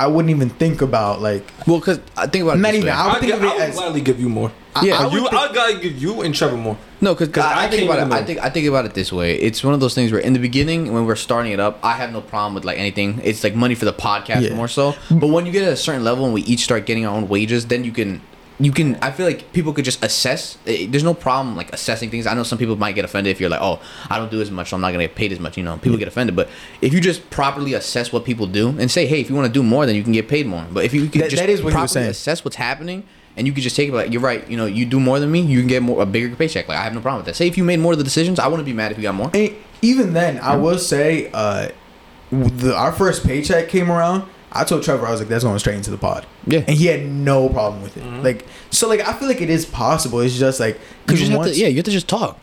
I 0.03 0.07
wouldn't 0.07 0.29
even 0.31 0.49
think 0.49 0.81
about 0.81 1.21
like 1.21 1.43
well, 1.67 1.79
because 1.79 1.99
I 2.17 2.27
think 2.27 2.43
about 2.43 2.57
it 2.57 2.61
Not 2.61 2.71
this 2.71 2.77
even- 2.77 2.87
way. 2.87 2.91
I 2.93 3.05
would 3.07 3.15
I, 3.15 3.19
think 3.19 3.33
would 3.33 3.41
of 3.41 3.43
it 3.43 3.49
I 3.51 3.53
would 3.55 3.63
as- 3.69 3.75
gladly 3.75 4.01
give 4.01 4.19
you 4.19 4.29
more. 4.29 4.51
Yeah. 4.81 4.99
I, 4.99 5.03
I 5.03 5.11
you, 5.13 5.19
think- 5.21 5.33
I 5.33 5.53
gotta 5.53 5.79
give 5.79 5.97
you 6.01 6.21
and 6.21 6.33
Trevor 6.33 6.55
more. 6.57 6.77
No, 7.01 7.13
because 7.13 7.27
'Cause 7.29 7.43
I, 7.43 7.65
I 7.65 7.67
think 7.69 7.81
came 7.81 7.89
about 7.89 7.99
in 7.99 8.05
it. 8.05 8.09
the 8.09 8.15
I 8.15 8.19
middle. 8.21 8.27
think 8.35 8.45
I 8.45 8.49
think 8.49 8.67
about 8.67 8.85
it 8.85 8.93
this 8.93 9.11
way. 9.11 9.35
It's 9.35 9.63
one 9.63 9.73
of 9.73 9.79
those 9.79 9.93
things 9.95 10.11
where 10.13 10.21
in 10.21 10.33
the 10.33 10.39
beginning, 10.39 10.93
when 10.93 11.05
we're 11.05 11.15
starting 11.17 11.51
it 11.51 11.59
up, 11.59 11.79
I 11.83 11.93
have 11.93 12.11
no 12.13 12.21
problem 12.21 12.53
with 12.55 12.63
like 12.65 12.77
anything. 12.79 13.19
It's 13.23 13.43
like 13.43 13.53
money 13.55 13.75
for 13.75 13.85
the 13.85 13.93
podcast 13.93 14.41
Yeah. 14.47 14.55
more 14.55 14.67
so. 14.69 14.95
But 15.11 15.27
when 15.27 15.45
you 15.45 15.51
get 15.51 15.63
at 15.63 15.73
a 15.73 15.77
certain 15.77 16.03
level 16.03 16.25
and 16.25 16.33
we 16.33 16.41
each 16.43 16.61
start 16.63 16.85
getting 16.85 17.05
our 17.05 17.15
own 17.15 17.27
wages, 17.27 17.67
then 17.67 17.83
you 17.83 17.91
can. 17.91 18.21
You 18.63 18.71
can. 18.71 18.95
I 19.01 19.11
feel 19.11 19.25
like 19.25 19.51
people 19.53 19.73
could 19.73 19.85
just 19.85 20.03
assess. 20.03 20.57
eh, 20.67 20.85
There's 20.89 21.03
no 21.03 21.13
problem 21.13 21.55
like 21.57 21.73
assessing 21.73 22.09
things. 22.11 22.27
I 22.27 22.33
know 22.35 22.43
some 22.43 22.57
people 22.57 22.75
might 22.75 22.93
get 22.95 23.03
offended 23.05 23.31
if 23.31 23.39
you're 23.41 23.49
like, 23.49 23.61
"Oh, 23.61 23.79
I 24.09 24.17
don't 24.19 24.29
do 24.29 24.39
as 24.41 24.51
much, 24.51 24.69
so 24.69 24.75
I'm 24.75 24.81
not 24.81 24.91
gonna 24.91 25.05
get 25.05 25.15
paid 25.15 25.31
as 25.31 25.39
much." 25.39 25.57
You 25.57 25.63
know, 25.63 25.77
people 25.77 25.97
get 25.97 26.07
offended. 26.07 26.35
But 26.35 26.47
if 26.81 26.93
you 26.93 27.01
just 27.01 27.29
properly 27.29 27.73
assess 27.73 28.11
what 28.13 28.23
people 28.23 28.45
do 28.47 28.69
and 28.77 28.91
say, 28.91 29.07
"Hey, 29.07 29.19
if 29.21 29.29
you 29.29 29.35
want 29.35 29.47
to 29.47 29.53
do 29.53 29.63
more, 29.63 29.85
then 29.85 29.95
you 29.95 30.03
can 30.03 30.13
get 30.13 30.27
paid 30.27 30.45
more." 30.47 30.65
But 30.71 30.85
if 30.85 30.93
you 30.93 31.07
can 31.07 31.21
That- 31.21 31.29
just 31.31 31.41
that 31.41 31.49
is 31.49 31.63
what 31.63 31.71
properly 31.73 31.87
saying. 31.87 32.09
assess 32.09 32.43
what's 32.45 32.57
happening 32.57 33.03
and 33.37 33.47
you 33.47 33.53
can 33.53 33.63
just 33.63 33.77
take 33.77 33.87
it 33.89 33.93
like 33.93 34.11
you're 34.11 34.21
right 34.21 34.43
you 34.49 34.57
know 34.57 34.65
you 34.65 34.85
do 34.85 34.99
more 34.99 35.17
than 35.17 35.31
me 35.31 35.39
you 35.39 35.59
can 35.59 35.67
get 35.67 35.81
more 35.81 36.01
a 36.03 36.05
bigger 36.05 36.35
paycheck 36.35 36.67
like 36.67 36.77
i 36.77 36.83
have 36.83 36.93
no 36.93 36.99
problem 36.99 37.19
with 37.19 37.25
that 37.25 37.33
say 37.33 37.47
if 37.47 37.57
you 37.57 37.63
made 37.63 37.79
more 37.79 37.93
of 37.93 37.97
the 37.97 38.03
decisions 38.03 38.37
i 38.39 38.45
wouldn't 38.45 38.65
be 38.65 38.73
mad 38.73 38.91
if 38.91 38.97
you 38.97 39.03
got 39.03 39.15
more 39.15 39.31
And 39.33 39.51
even 39.81 40.11
then, 40.11 40.37
I 40.43 40.57
will 40.57 40.77
say, 40.77 41.29
uh, 41.33 41.69
the 42.31 42.75
our 42.75 42.91
first 42.91 43.25
paycheck 43.25 43.69
came 43.69 43.89
around. 43.89 44.23
I 44.51 44.63
told 44.65 44.83
Trevor, 44.83 45.05
I 45.07 45.11
was 45.11 45.19
like, 45.21 45.29
"That's 45.29 45.43
going 45.43 45.57
straight 45.59 45.77
into 45.77 45.91
the 45.91 45.97
pod." 45.97 46.25
Yeah. 46.45 46.59
and 46.67 46.69
he 46.77 46.87
had 46.87 47.05
no 47.05 47.47
problem 47.49 47.81
with 47.83 47.95
it. 47.97 48.03
Mm-hmm. 48.03 48.21
Like, 48.23 48.45
so, 48.69 48.87
like, 48.89 48.99
I 48.99 49.13
feel 49.13 49.27
like 49.27 49.41
it 49.41 49.49
is 49.49 49.65
possible. 49.65 50.19
It's 50.19 50.37
just 50.37 50.59
like, 50.59 50.75
you 50.75 50.81
because 51.05 51.19
just 51.19 51.31
have 51.31 51.43
to 51.45 51.55
yeah 51.55 51.67
you 51.67 51.77
have 51.77 51.85
to 51.85 51.91
just 51.91 52.07
talk 52.07 52.37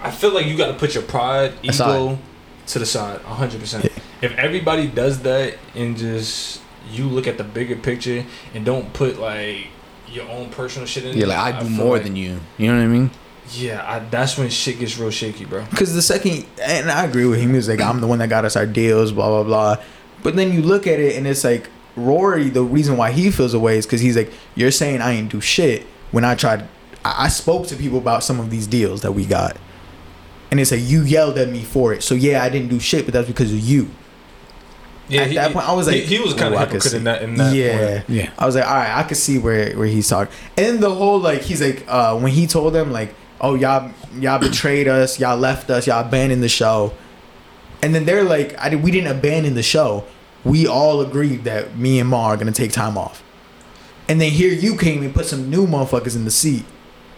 I 0.00 0.10
feel 0.10 0.32
like 0.34 0.46
you 0.46 0.56
got 0.56 0.66
to 0.68 0.74
put 0.74 0.94
your 0.94 1.04
pride, 1.04 1.52
ego 1.62 1.70
Aside. 1.72 2.18
to 2.66 2.78
the 2.80 2.86
side, 2.86 3.20
hundred 3.22 3.60
percent. 3.60 3.84
If 4.20 4.32
everybody 4.36 4.86
does 4.88 5.22
that 5.22 5.58
and 5.74 5.96
just 5.96 6.60
you 6.90 7.06
look 7.06 7.26
at 7.28 7.38
the 7.38 7.44
bigger 7.44 7.76
picture 7.76 8.24
and 8.54 8.64
don't 8.64 8.92
put 8.92 9.18
like 9.18 9.68
your 10.08 10.28
own 10.28 10.50
personal 10.50 10.86
shit 10.86 11.04
in, 11.06 11.16
yeah 11.16 11.24
like 11.26 11.38
i 11.38 11.58
do 11.60 11.66
feel 11.66 11.76
more 11.76 11.94
like- 11.94 12.02
than 12.02 12.16
you 12.16 12.38
you 12.58 12.66
know 12.70 12.76
what 12.76 12.84
i 12.84 12.86
mean 12.86 13.10
Yeah, 13.54 13.82
I, 13.86 13.98
that's 14.00 14.36
when 14.38 14.50
shit 14.50 14.78
gets 14.78 14.98
real 14.98 15.10
shaky, 15.10 15.44
bro. 15.44 15.64
Because 15.70 15.94
the 15.94 16.02
second, 16.02 16.46
and 16.62 16.90
I 16.90 17.04
agree 17.04 17.26
with 17.26 17.40
him, 17.40 17.50
he 17.50 17.56
was 17.56 17.68
like, 17.68 17.80
I'm 17.80 18.00
the 18.00 18.06
one 18.06 18.18
that 18.20 18.28
got 18.28 18.44
us 18.44 18.56
our 18.56 18.66
deals, 18.66 19.10
blah, 19.12 19.28
blah, 19.28 19.42
blah. 19.42 19.84
But 20.22 20.36
then 20.36 20.52
you 20.52 20.62
look 20.62 20.86
at 20.86 21.00
it 21.00 21.16
and 21.16 21.26
it's 21.26 21.44
like, 21.44 21.68
Rory, 21.96 22.48
the 22.48 22.62
reason 22.62 22.96
why 22.96 23.12
he 23.12 23.30
feels 23.30 23.54
away 23.54 23.76
is 23.78 23.86
because 23.86 24.00
he's 24.00 24.16
like, 24.16 24.32
You're 24.54 24.70
saying 24.70 25.00
I 25.00 25.12
ain't 25.12 25.30
do 25.30 25.40
shit 25.40 25.84
when 26.10 26.24
I 26.24 26.34
tried, 26.34 26.62
I, 27.04 27.24
I 27.24 27.28
spoke 27.28 27.66
to 27.68 27.76
people 27.76 27.98
about 27.98 28.22
some 28.24 28.40
of 28.40 28.50
these 28.50 28.66
deals 28.66 29.02
that 29.02 29.12
we 29.12 29.26
got. 29.26 29.56
And 30.50 30.60
it's 30.60 30.70
like, 30.70 30.80
You 30.82 31.02
yelled 31.02 31.38
at 31.38 31.48
me 31.48 31.62
for 31.62 31.92
it. 31.92 32.02
So 32.02 32.14
yeah, 32.14 32.42
I 32.42 32.48
didn't 32.48 32.68
do 32.68 32.80
shit, 32.80 33.04
but 33.04 33.12
that's 33.14 33.28
because 33.28 33.52
of 33.52 33.60
you. 33.60 33.90
Yeah, 35.08 35.22
At 35.22 35.28
he, 35.28 35.34
that 35.34 35.52
point, 35.52 35.68
I 35.68 35.72
was 35.72 35.86
like, 35.86 36.02
he, 36.02 36.18
was 36.20 36.32
kind 36.32 36.54
"Oh, 36.54 36.56
of 36.56 36.62
I 36.62 36.64
could 36.66 36.74
hypocrite 36.82 36.94
in 36.94 37.04
that. 37.04 37.22
In 37.22 37.34
that 37.34 37.54
yeah. 37.54 37.90
point. 38.00 38.08
Yeah. 38.08 38.30
I 38.38 38.46
was 38.46 38.54
like, 38.54 38.66
all 38.66 38.74
right, 38.74 38.96
I 38.96 39.02
could 39.02 39.16
see 39.16 39.36
where 39.38 39.76
where 39.76 39.86
he's 39.86 40.08
talking. 40.08 40.32
And 40.56 40.82
the 40.82 40.94
whole 40.94 41.18
like, 41.18 41.42
he's 41.42 41.60
like, 41.60 41.84
uh, 41.88 42.18
when 42.18 42.32
he 42.32 42.46
told 42.46 42.72
them 42.72 42.92
like, 42.92 43.14
oh 43.42 43.54
y'all 43.54 43.90
y'all 44.14 44.38
betrayed 44.38 44.88
us, 44.88 45.18
y'all 45.20 45.36
left 45.36 45.68
us, 45.68 45.86
y'all 45.86 46.06
abandoned 46.06 46.42
the 46.42 46.48
show, 46.48 46.94
and 47.82 47.94
then 47.94 48.04
they're 48.04 48.24
like, 48.24 48.56
I 48.58 48.74
we 48.76 48.90
didn't 48.90 49.16
abandon 49.16 49.54
the 49.54 49.62
show. 49.62 50.04
We 50.44 50.66
all 50.66 51.00
agreed 51.00 51.44
that 51.44 51.76
me 51.76 51.98
and 52.00 52.08
Ma 52.08 52.26
are 52.28 52.36
gonna 52.36 52.52
take 52.52 52.72
time 52.72 52.96
off. 52.96 53.22
And 54.08 54.20
then 54.20 54.30
here 54.30 54.52
you 54.52 54.76
came 54.76 55.02
and 55.02 55.14
put 55.14 55.26
some 55.26 55.50
new 55.50 55.66
motherfuckers 55.66 56.16
in 56.16 56.24
the 56.24 56.30
seat. 56.30 56.64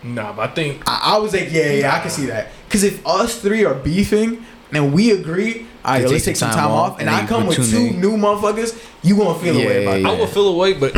Nah, 0.02 0.32
but 0.34 0.50
I 0.50 0.54
think 0.54 0.82
I, 0.86 1.14
I 1.14 1.18
was 1.18 1.32
like, 1.32 1.50
yeah, 1.50 1.72
yeah, 1.72 1.94
I 1.96 2.00
can 2.00 2.10
see 2.10 2.26
that. 2.26 2.48
Because 2.66 2.84
if 2.84 3.06
us 3.06 3.40
three 3.40 3.64
are 3.64 3.74
beefing 3.74 4.44
and 4.72 4.92
we 4.92 5.12
agree, 5.12 5.66
all 5.84 5.92
right, 5.94 6.02
To 6.02 6.08
let's 6.08 6.24
take 6.24 6.32
take 6.32 6.36
some 6.36 6.50
some 6.50 6.58
time 6.58 6.68
time 6.68 6.76
off, 6.76 6.92
off, 6.92 7.00
and, 7.00 7.08
and 7.08 7.16
I 7.16 7.26
come 7.26 7.46
with 7.46 7.58
with 7.58 7.70
two 7.70 7.90
two 7.90 7.96
new 7.96 8.16
motherfuckers, 8.16 8.78
you 9.02 9.16
gonna 9.16 9.38
feel 9.38 9.54
Yeah, 9.56 9.64
a 9.64 9.66
way 9.66 9.82
about 9.84 10.00
yeah, 10.00 10.02
that. 10.10 10.18
I 10.18 10.20
would 10.20 10.28
feel 10.28 10.48
away, 10.48 10.74
but 10.74 10.94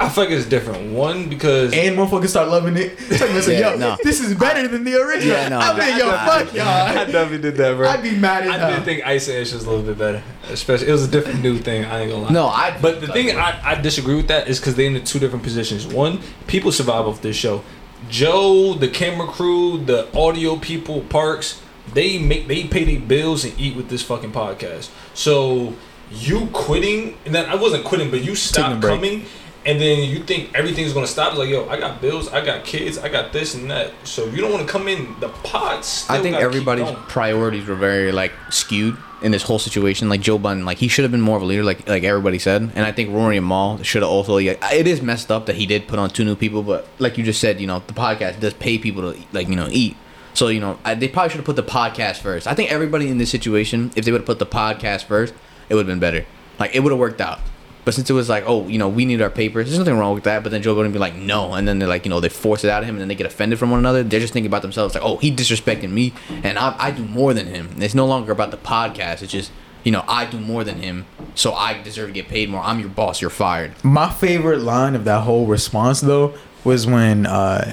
I 0.00 0.08
feel 0.08 0.24
like 0.24 0.32
it's 0.32 0.46
different. 0.46 0.92
One 0.92 1.28
because 1.28 1.72
And 1.72 1.96
motherfuckers 1.96 2.28
start 2.28 2.48
loving 2.48 2.76
it. 2.76 2.98
It's 3.10 3.20
like, 3.20 3.58
Yeah, 3.58 3.72
yo, 3.72 3.76
no. 3.78 3.96
this 4.02 4.20
is 4.20 4.34
better 4.34 4.66
than 4.66 4.82
the 4.84 4.94
original. 5.00 5.36
Yeah, 5.36 5.48
no. 5.48 5.58
I 5.58 5.78
mean, 5.78 5.98
yo, 5.98 6.10
fuck 6.10 6.54
y'all. 6.54 6.66
I 6.66 7.04
definitely 7.04 7.38
did 7.38 7.56
that, 7.56 7.76
bro. 7.76 7.88
I'd 7.88 8.02
be 8.02 8.16
mad 8.16 8.44
as 8.44 8.60
I 8.60 8.74
did 8.76 8.84
think 8.84 9.06
Ice 9.06 9.28
and 9.28 9.38
Ish 9.38 9.52
was 9.52 9.64
a 9.64 9.70
little 9.70 9.84
bit 9.84 9.98
better. 9.98 10.22
Especially, 10.50 10.88
it 10.88 10.92
was 10.92 11.04
a 11.06 11.10
different 11.10 11.40
new 11.42 11.58
thing. 11.58 11.84
I 11.84 12.00
ain't 12.00 12.10
gonna 12.10 12.24
lie. 12.24 12.30
No, 12.30 12.46
I- 12.48 12.76
But 12.80 13.00
the 13.00 13.06
thing 13.08 13.36
I, 13.36 13.60
I 13.62 13.80
disagree 13.80 14.16
with 14.16 14.28
that 14.28 14.48
is 14.48 14.58
because 14.58 14.74
they're 14.74 14.86
in 14.86 14.94
the 14.94 15.00
two 15.00 15.18
different 15.20 15.44
positions. 15.44 15.86
One, 15.86 16.20
people 16.48 16.72
survive 16.72 17.06
off 17.06 17.22
this 17.22 17.36
show. 17.36 17.62
Joe, 18.10 18.74
the 18.74 18.88
camera 18.88 19.26
crew, 19.28 19.78
the 19.84 20.08
audio 20.16 20.56
people, 20.56 21.02
Parks, 21.02 21.62
they 21.94 22.18
make 22.18 22.48
they 22.48 22.64
pay 22.64 22.84
their 22.84 23.00
bills 23.00 23.44
and 23.44 23.58
eat 23.58 23.76
with 23.76 23.88
this 23.88 24.02
fucking 24.02 24.32
podcast. 24.32 24.90
So 25.14 25.74
you 26.10 26.48
quitting, 26.52 27.16
and 27.24 27.34
then 27.34 27.46
I 27.48 27.54
wasn't 27.54 27.84
quitting, 27.84 28.10
but 28.10 28.22
you 28.24 28.32
a 28.32 28.36
stopped 28.36 28.80
break. 28.80 28.94
coming. 28.94 29.24
And 29.64 29.80
then 29.80 30.08
you 30.08 30.24
think 30.24 30.54
everything's 30.54 30.92
gonna 30.92 31.06
stop? 31.06 31.30
It's 31.30 31.38
like, 31.38 31.48
yo, 31.48 31.68
I 31.68 31.78
got 31.78 32.00
bills, 32.00 32.28
I 32.28 32.44
got 32.44 32.64
kids, 32.64 32.98
I 32.98 33.08
got 33.08 33.32
this 33.32 33.54
and 33.54 33.70
that. 33.70 33.92
So 34.04 34.26
if 34.26 34.34
you 34.34 34.40
don't 34.40 34.52
want 34.52 34.66
to 34.66 34.70
come 34.70 34.88
in, 34.88 35.14
the 35.20 35.28
pots. 35.28 36.08
I 36.10 36.20
think 36.20 36.36
everybody's 36.36 36.90
priorities 37.08 37.66
were 37.66 37.76
very 37.76 38.10
like 38.10 38.32
skewed 38.50 38.96
in 39.22 39.30
this 39.30 39.42
whole 39.42 39.58
situation. 39.58 40.08
Like 40.08 40.20
Joe 40.20 40.38
Budden, 40.38 40.64
like 40.64 40.78
he 40.78 40.88
should 40.88 41.04
have 41.04 41.12
been 41.12 41.20
more 41.20 41.36
of 41.36 41.42
a 41.42 41.46
leader, 41.46 41.62
like 41.62 41.88
like 41.88 42.02
everybody 42.02 42.38
said. 42.38 42.62
And 42.74 42.84
I 42.84 42.92
think 42.92 43.10
Rory 43.10 43.36
and 43.36 43.46
Mal 43.46 43.82
should 43.82 44.02
have 44.02 44.10
also. 44.10 44.36
Yeah, 44.38 44.54
it 44.72 44.86
is 44.86 45.00
messed 45.00 45.30
up 45.30 45.46
that 45.46 45.56
he 45.56 45.66
did 45.66 45.86
put 45.86 45.98
on 45.98 46.10
two 46.10 46.24
new 46.24 46.34
people, 46.34 46.62
but 46.62 46.88
like 46.98 47.16
you 47.16 47.24
just 47.24 47.40
said, 47.40 47.60
you 47.60 47.66
know, 47.66 47.82
the 47.86 47.94
podcast 47.94 48.40
does 48.40 48.54
pay 48.54 48.78
people 48.78 49.12
to 49.12 49.20
like 49.32 49.48
you 49.48 49.56
know 49.56 49.68
eat. 49.70 49.96
So 50.34 50.48
you 50.48 50.60
know, 50.60 50.78
I, 50.84 50.94
they 50.94 51.08
probably 51.08 51.30
should 51.30 51.38
have 51.38 51.46
put 51.46 51.56
the 51.56 51.62
podcast 51.62 52.16
first. 52.16 52.46
I 52.46 52.54
think 52.54 52.72
everybody 52.72 53.08
in 53.08 53.18
this 53.18 53.30
situation, 53.30 53.92
if 53.94 54.04
they 54.04 54.12
would 54.12 54.22
have 54.22 54.26
put 54.26 54.38
the 54.38 54.46
podcast 54.46 55.04
first, 55.04 55.34
it 55.68 55.74
would 55.74 55.86
have 55.86 55.92
been 55.92 56.00
better. 56.00 56.26
Like 56.58 56.74
it 56.74 56.80
would 56.80 56.90
have 56.90 56.98
worked 56.98 57.20
out. 57.20 57.40
But 57.84 57.94
since 57.94 58.08
it 58.08 58.12
was 58.12 58.28
like, 58.28 58.44
oh, 58.46 58.68
you 58.68 58.78
know, 58.78 58.88
we 58.88 59.04
need 59.04 59.20
our 59.20 59.30
papers, 59.30 59.66
there's 59.66 59.78
nothing 59.78 59.98
wrong 59.98 60.14
with 60.14 60.24
that. 60.24 60.42
But 60.44 60.52
then 60.52 60.62
Joe 60.62 60.74
Budden 60.74 60.92
be 60.92 60.98
like, 61.00 61.16
no, 61.16 61.54
and 61.54 61.66
then 61.66 61.78
they're 61.80 61.88
like, 61.88 62.04
you 62.04 62.10
know, 62.10 62.20
they 62.20 62.28
force 62.28 62.62
it 62.62 62.70
out 62.70 62.82
of 62.82 62.88
him, 62.88 62.94
and 62.94 63.00
then 63.00 63.08
they 63.08 63.16
get 63.16 63.26
offended 63.26 63.58
from 63.58 63.70
one 63.70 63.80
another. 63.80 64.02
They're 64.04 64.20
just 64.20 64.32
thinking 64.32 64.48
about 64.50 64.62
themselves, 64.62 64.94
like, 64.94 65.02
oh, 65.02 65.16
he 65.16 65.34
disrespected 65.34 65.90
me, 65.90 66.12
and 66.44 66.58
I, 66.58 66.76
I 66.78 66.90
do 66.92 67.04
more 67.04 67.34
than 67.34 67.46
him. 67.46 67.70
It's 67.78 67.94
no 67.94 68.06
longer 68.06 68.30
about 68.30 68.52
the 68.52 68.56
podcast. 68.56 69.22
It's 69.22 69.32
just, 69.32 69.50
you 69.82 69.90
know, 69.90 70.04
I 70.06 70.26
do 70.26 70.38
more 70.38 70.62
than 70.62 70.80
him, 70.80 71.06
so 71.34 71.54
I 71.54 71.82
deserve 71.82 72.08
to 72.08 72.12
get 72.12 72.28
paid 72.28 72.48
more. 72.50 72.60
I'm 72.62 72.78
your 72.78 72.88
boss. 72.88 73.20
You're 73.20 73.30
fired. 73.30 73.72
My 73.82 74.10
favorite 74.10 74.60
line 74.60 74.94
of 74.94 75.04
that 75.06 75.22
whole 75.22 75.46
response 75.46 76.00
though 76.00 76.34
was 76.62 76.86
when 76.86 77.26
uh, 77.26 77.72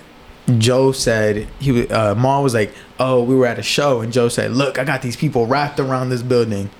Joe 0.57 0.91
said 0.91 1.47
he 1.59 1.87
uh, 1.87 2.15
Mal 2.15 2.41
was 2.41 2.55
like, 2.55 2.73
"Oh, 2.99 3.21
we 3.21 3.35
were 3.35 3.45
at 3.45 3.59
a 3.59 3.63
show," 3.63 4.01
and 4.01 4.11
Joe 4.11 4.27
said, 4.29 4.51
"Look, 4.53 4.79
I 4.79 4.83
got 4.83 5.03
these 5.03 5.15
people 5.15 5.45
wrapped 5.45 5.79
around 5.79 6.09
this 6.09 6.23
building." 6.23 6.71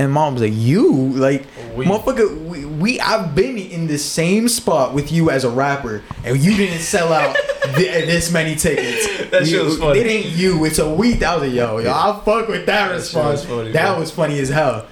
And 0.00 0.10
mom 0.12 0.32
was 0.34 0.42
like, 0.42 0.52
"You 0.54 0.92
like, 1.10 1.44
We- 1.76 1.84
motherfucker, 1.84 2.46
we, 2.46 2.64
we 2.64 3.00
I've 3.00 3.34
been 3.34 3.58
in 3.58 3.86
the 3.86 3.98
same 3.98 4.48
spot 4.48 4.94
with 4.94 5.12
you 5.12 5.30
as 5.30 5.44
a 5.44 5.50
rapper, 5.50 6.02
and 6.24 6.38
you 6.38 6.56
didn't 6.56 6.78
sell 6.80 7.12
out 7.12 7.36
th- 7.76 8.06
this 8.06 8.32
many 8.32 8.54
tickets. 8.56 9.30
That 9.30 9.46
shit 9.46 9.62
was 9.62 9.78
funny. 9.78 10.00
It 10.00 10.06
ain't 10.06 10.26
you. 10.26 10.64
It's 10.64 10.78
a 10.78 10.90
we. 10.92 11.14
That 11.14 11.38
was 11.40 11.50
a 11.50 11.54
yo, 11.54 11.78
yo. 11.78 11.90
I 11.92 12.18
fuck 12.24 12.48
with 12.48 12.64
that, 12.66 12.88
That 12.88 12.94
response. 12.94 13.40
was 13.40 13.44
funny, 13.44 13.72
that 13.72 13.90
bro. 13.92 14.00
was 14.00 14.10
funny 14.10 14.38
as 14.40 14.48
hell. 14.48 14.86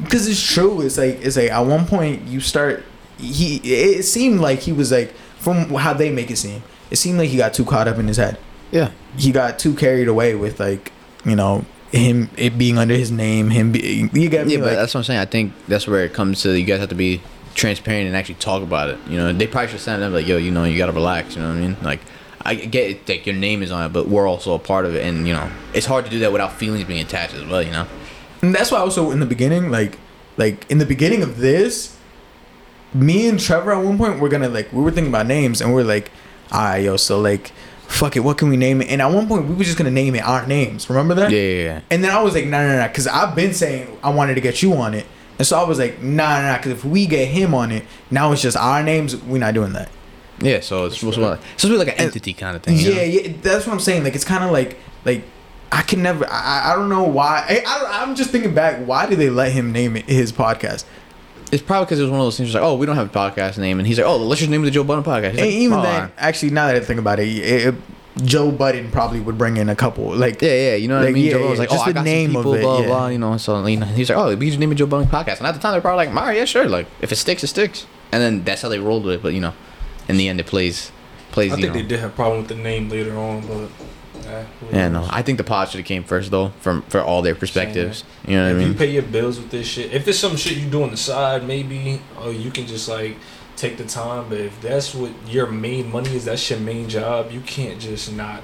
Because 0.00 0.28
it's 0.28 0.40
true. 0.42 0.80
It's 0.82 0.96
like 0.96 1.20
it's 1.22 1.36
like 1.36 1.50
at 1.50 1.60
one 1.60 1.84
point 1.86 2.22
you 2.28 2.40
start. 2.40 2.84
He 3.18 3.56
it 3.64 4.04
seemed 4.04 4.40
like 4.40 4.60
he 4.60 4.72
was 4.72 4.92
like 4.92 5.12
from 5.38 5.70
how 5.74 5.92
they 5.92 6.10
make 6.10 6.30
it 6.30 6.36
seem. 6.38 6.62
It 6.90 6.96
seemed 6.96 7.18
like 7.18 7.30
he 7.30 7.36
got 7.36 7.52
too 7.52 7.64
caught 7.64 7.88
up 7.88 7.98
in 7.98 8.06
his 8.06 8.16
head. 8.16 8.38
Yeah. 8.70 8.90
He 9.16 9.32
got 9.32 9.58
too 9.58 9.74
carried 9.74 10.06
away 10.08 10.34
with 10.36 10.60
like 10.60 10.92
you 11.24 11.34
know 11.36 11.64
him 11.92 12.30
it 12.36 12.58
being 12.58 12.78
under 12.78 12.94
his 12.94 13.12
name. 13.12 13.50
Him 13.50 13.72
being 13.72 14.10
you 14.14 14.28
got 14.28 14.46
me 14.46 14.54
Yeah, 14.54 14.60
but 14.60 14.74
that's 14.74 14.94
what 14.94 15.00
I'm 15.00 15.04
saying. 15.04 15.20
I 15.20 15.26
think 15.26 15.52
that's 15.68 15.86
where 15.86 16.04
it 16.04 16.12
comes 16.12 16.42
to. 16.42 16.58
You 16.58 16.64
guys 16.64 16.80
have 16.80 16.88
to 16.88 16.94
be 16.94 17.20
transparent 17.54 18.06
and 18.06 18.16
actually 18.16 18.36
talk 18.36 18.62
about 18.62 18.88
it. 18.88 18.98
You 19.08 19.18
know, 19.18 19.32
they 19.32 19.46
probably 19.46 19.68
should 19.68 19.80
send 19.80 20.02
them 20.02 20.12
like, 20.12 20.26
yo, 20.26 20.38
you 20.38 20.50
know, 20.50 20.64
you 20.64 20.78
gotta 20.78 20.92
relax. 20.92 21.36
You 21.36 21.42
know 21.42 21.48
what 21.48 21.58
I 21.58 21.60
mean? 21.60 21.76
Like, 21.82 22.00
I 22.42 22.54
get 22.54 22.90
it, 22.90 23.08
like 23.08 23.26
your 23.26 23.36
name 23.36 23.62
is 23.62 23.70
on 23.70 23.84
it, 23.84 23.92
but 23.92 24.08
we're 24.08 24.26
also 24.26 24.54
a 24.54 24.58
part 24.58 24.86
of 24.86 24.94
it, 24.94 25.04
and 25.04 25.28
you 25.28 25.34
know, 25.34 25.50
it's 25.74 25.86
hard 25.86 26.04
to 26.06 26.10
do 26.10 26.18
that 26.20 26.32
without 26.32 26.52
feelings 26.52 26.84
being 26.84 27.00
attached 27.00 27.34
as 27.34 27.44
well. 27.44 27.62
You 27.62 27.70
know? 27.70 27.86
And 28.40 28.54
that's 28.54 28.70
why 28.70 28.78
also 28.78 29.10
in 29.10 29.20
the 29.20 29.26
beginning, 29.26 29.70
like 29.70 29.98
like 30.36 30.68
in 30.70 30.78
the 30.78 30.86
beginning 30.86 31.22
of 31.22 31.38
this, 31.38 31.96
me 32.94 33.28
and 33.28 33.38
Trevor 33.38 33.72
at 33.72 33.84
one 33.84 33.98
point 33.98 34.20
we're 34.20 34.28
gonna 34.28 34.48
like 34.48 34.72
we 34.72 34.80
were 34.80 34.90
thinking 34.90 35.12
about 35.12 35.26
names 35.26 35.60
and 35.60 35.74
we're 35.74 35.84
like, 35.84 36.10
alright 36.50 36.84
yo, 36.84 36.96
so 36.96 37.20
like 37.20 37.52
fuck 37.88 38.16
it, 38.16 38.20
what 38.20 38.38
can 38.38 38.48
we 38.48 38.56
name 38.56 38.80
it? 38.82 38.88
And 38.88 39.02
at 39.02 39.06
one 39.06 39.28
point 39.28 39.46
we 39.48 39.54
were 39.54 39.64
just 39.64 39.78
gonna 39.78 39.90
name 39.90 40.14
it 40.14 40.22
our 40.22 40.46
names. 40.46 40.88
Remember 40.88 41.14
that? 41.14 41.30
Yeah, 41.30 41.40
yeah, 41.40 41.64
yeah. 41.64 41.80
And 41.90 42.02
then 42.02 42.10
I 42.10 42.22
was 42.22 42.34
like, 42.34 42.46
nah, 42.46 42.62
nah, 42.62 42.76
nah, 42.78 42.88
because 42.88 43.06
I've 43.06 43.34
been 43.34 43.54
saying 43.54 43.98
I 44.02 44.10
wanted 44.10 44.34
to 44.34 44.40
get 44.40 44.62
you 44.62 44.74
on 44.74 44.94
it. 44.94 45.06
And 45.38 45.46
so 45.46 45.58
I 45.58 45.64
was 45.64 45.78
like, 45.78 46.00
nah, 46.02 46.40
nah, 46.40 46.52
nah, 46.52 46.56
because 46.58 46.72
if 46.72 46.84
we 46.84 47.06
get 47.06 47.28
him 47.28 47.54
on 47.54 47.72
it, 47.72 47.84
now 48.10 48.32
it's 48.32 48.42
just 48.42 48.56
our 48.56 48.82
names. 48.82 49.16
We're 49.16 49.38
not 49.38 49.54
doing 49.54 49.72
that. 49.72 49.90
Yeah, 50.40 50.60
so 50.60 50.86
it's 50.86 50.98
supposed 50.98 51.16
to 51.16 51.20
be 51.20 51.26
like, 51.26 51.40
supposed 51.56 51.60
to 51.60 51.68
be 51.70 51.76
like 51.76 51.88
an 51.88 51.94
entity 51.94 52.32
kind 52.32 52.56
of 52.56 52.62
thing. 52.62 52.76
you 52.76 52.90
know? 52.90 53.00
Yeah, 53.00 53.02
yeah, 53.02 53.32
that's 53.42 53.66
what 53.66 53.72
I'm 53.72 53.80
saying. 53.80 54.04
Like 54.04 54.14
it's 54.14 54.24
kind 54.24 54.44
of 54.44 54.50
like 54.50 54.78
like 55.04 55.24
I 55.70 55.82
can 55.82 56.02
never. 56.02 56.26
I, 56.28 56.72
I 56.72 56.76
don't 56.76 56.88
know 56.88 57.04
why. 57.04 57.46
I, 57.48 57.62
I 57.66 58.02
I'm 58.02 58.14
just 58.14 58.30
thinking 58.30 58.54
back. 58.54 58.84
Why 58.84 59.06
did 59.06 59.18
they 59.18 59.30
let 59.30 59.52
him 59.52 59.72
name 59.72 59.96
it 59.96 60.04
his 60.04 60.30
podcast? 60.32 60.84
It's 61.52 61.62
probably 61.62 61.84
because 61.84 62.00
it 62.00 62.02
was 62.02 62.10
one 62.10 62.18
of 62.20 62.26
those 62.26 62.36
things. 62.38 62.54
Like, 62.54 62.62
oh, 62.62 62.74
we 62.76 62.86
don't 62.86 62.96
have 62.96 63.14
a 63.14 63.18
podcast 63.18 63.58
name, 63.58 63.78
and 63.78 63.86
he's 63.86 63.98
like, 63.98 64.06
oh, 64.06 64.16
let's 64.16 64.40
just 64.40 64.50
name 64.50 64.62
it 64.62 64.64
the 64.64 64.70
Joe 64.70 64.84
Budden 64.84 65.04
podcast. 65.04 65.32
He's 65.32 65.40
And 65.40 65.46
like, 65.48 65.54
even 65.54 65.78
"Oh, 65.78 65.82
then, 65.82 66.12
actually, 66.16 66.50
now 66.50 66.66
that 66.66 66.76
I 66.76 66.80
think 66.80 66.98
about 66.98 67.20
it, 67.20 67.28
it, 67.28 67.66
it- 67.68 67.74
Joe 68.24 68.50
Budden 68.50 68.90
probably 68.90 69.20
would 69.20 69.38
bring 69.38 69.56
in 69.56 69.68
a 69.70 69.76
couple. 69.76 70.14
Like 70.14 70.42
Yeah, 70.42 70.50
yeah, 70.50 70.74
you 70.74 70.86
know 70.88 70.98
what 70.98 71.08
I 71.08 71.12
mean. 71.12 71.24
yeah, 71.24 71.30
Joe 71.32 71.38
Budden 71.38 71.50
was 71.50 71.58
like, 71.60 71.70
just 71.70 71.80
"Oh, 71.80 71.84
I 71.84 71.88
the 71.88 71.94
got 71.94 72.04
name 72.04 72.32
some 72.32 72.46
of 72.46 72.54
it, 72.54 72.60
blah 72.62 72.80
yeah. 72.80 72.86
blah." 72.86 73.06
You 73.08 73.18
know, 73.18 73.36
so 73.38 73.66
you 73.66 73.76
know, 73.78 73.86
he's 73.86 74.10
like, 74.10 74.18
"Oh, 74.18 74.34
we 74.36 74.46
just 74.48 74.58
name 74.58 74.70
it 74.72 74.74
Joe 74.74 74.86
Budden 74.86 75.08
podcast." 75.08 75.38
And 75.38 75.46
at 75.46 75.52
the 75.52 75.60
time, 75.60 75.72
they're 75.72 75.80
probably 75.80 76.04
like, 76.06 76.14
"Mario, 76.14 76.38
yeah, 76.40 76.44
sure." 76.44 76.68
Like, 76.68 76.86
if 77.00 77.10
it 77.10 77.16
sticks, 77.16 77.42
it 77.42 77.46
sticks. 77.46 77.86
And 78.12 78.22
then 78.22 78.44
that's 78.44 78.60
how 78.60 78.68
they 78.68 78.78
rolled 78.78 79.04
with 79.04 79.14
it. 79.14 79.22
But 79.22 79.32
you 79.32 79.40
know, 79.40 79.54
in 80.08 80.18
the 80.18 80.28
end, 80.28 80.40
it 80.40 80.46
plays, 80.46 80.92
plays. 81.30 81.52
I 81.52 81.56
you 81.56 81.62
think 81.62 81.74
know. 81.74 81.80
they 81.82 81.88
did 81.88 82.00
have 82.00 82.10
a 82.10 82.14
problem 82.14 82.40
with 82.40 82.48
the 82.48 82.54
name 82.54 82.90
later 82.90 83.16
on, 83.16 83.46
but 83.46 83.68
eh, 84.26 84.44
Yeah, 84.72 84.88
no, 84.88 85.06
I 85.10 85.22
think 85.22 85.38
the 85.38 85.44
pod 85.44 85.68
should 85.68 85.78
have 85.78 85.86
came 85.86 86.04
first 86.04 86.30
though, 86.30 86.48
from 86.60 86.82
for 86.82 87.00
all 87.00 87.22
their 87.22 87.34
perspectives. 87.34 88.04
You 88.26 88.36
know 88.36 88.42
what 88.44 88.48
I 88.48 88.52
if 88.52 88.58
mean? 88.58 88.68
you 88.68 88.74
pay 88.74 88.90
your 88.90 89.02
bills 89.02 89.38
with 89.38 89.50
this 89.50 89.66
shit, 89.66 89.92
if 89.92 90.06
it's 90.08 90.18
some 90.18 90.36
shit 90.36 90.56
you 90.58 90.68
do 90.68 90.82
on 90.82 90.90
the 90.90 90.96
side, 90.96 91.46
maybe, 91.46 92.00
or 92.20 92.32
you 92.32 92.50
can 92.50 92.66
just 92.66 92.88
like 92.88 93.16
take 93.56 93.76
the 93.78 93.84
time. 93.84 94.28
But 94.28 94.38
if 94.38 94.60
that's 94.60 94.94
what 94.94 95.12
your 95.26 95.46
main 95.46 95.90
money 95.92 96.14
is, 96.14 96.24
that's 96.24 96.48
your 96.50 96.60
main 96.60 96.88
job, 96.88 97.30
you 97.30 97.40
can't 97.40 97.80
just 97.80 98.12
not 98.12 98.42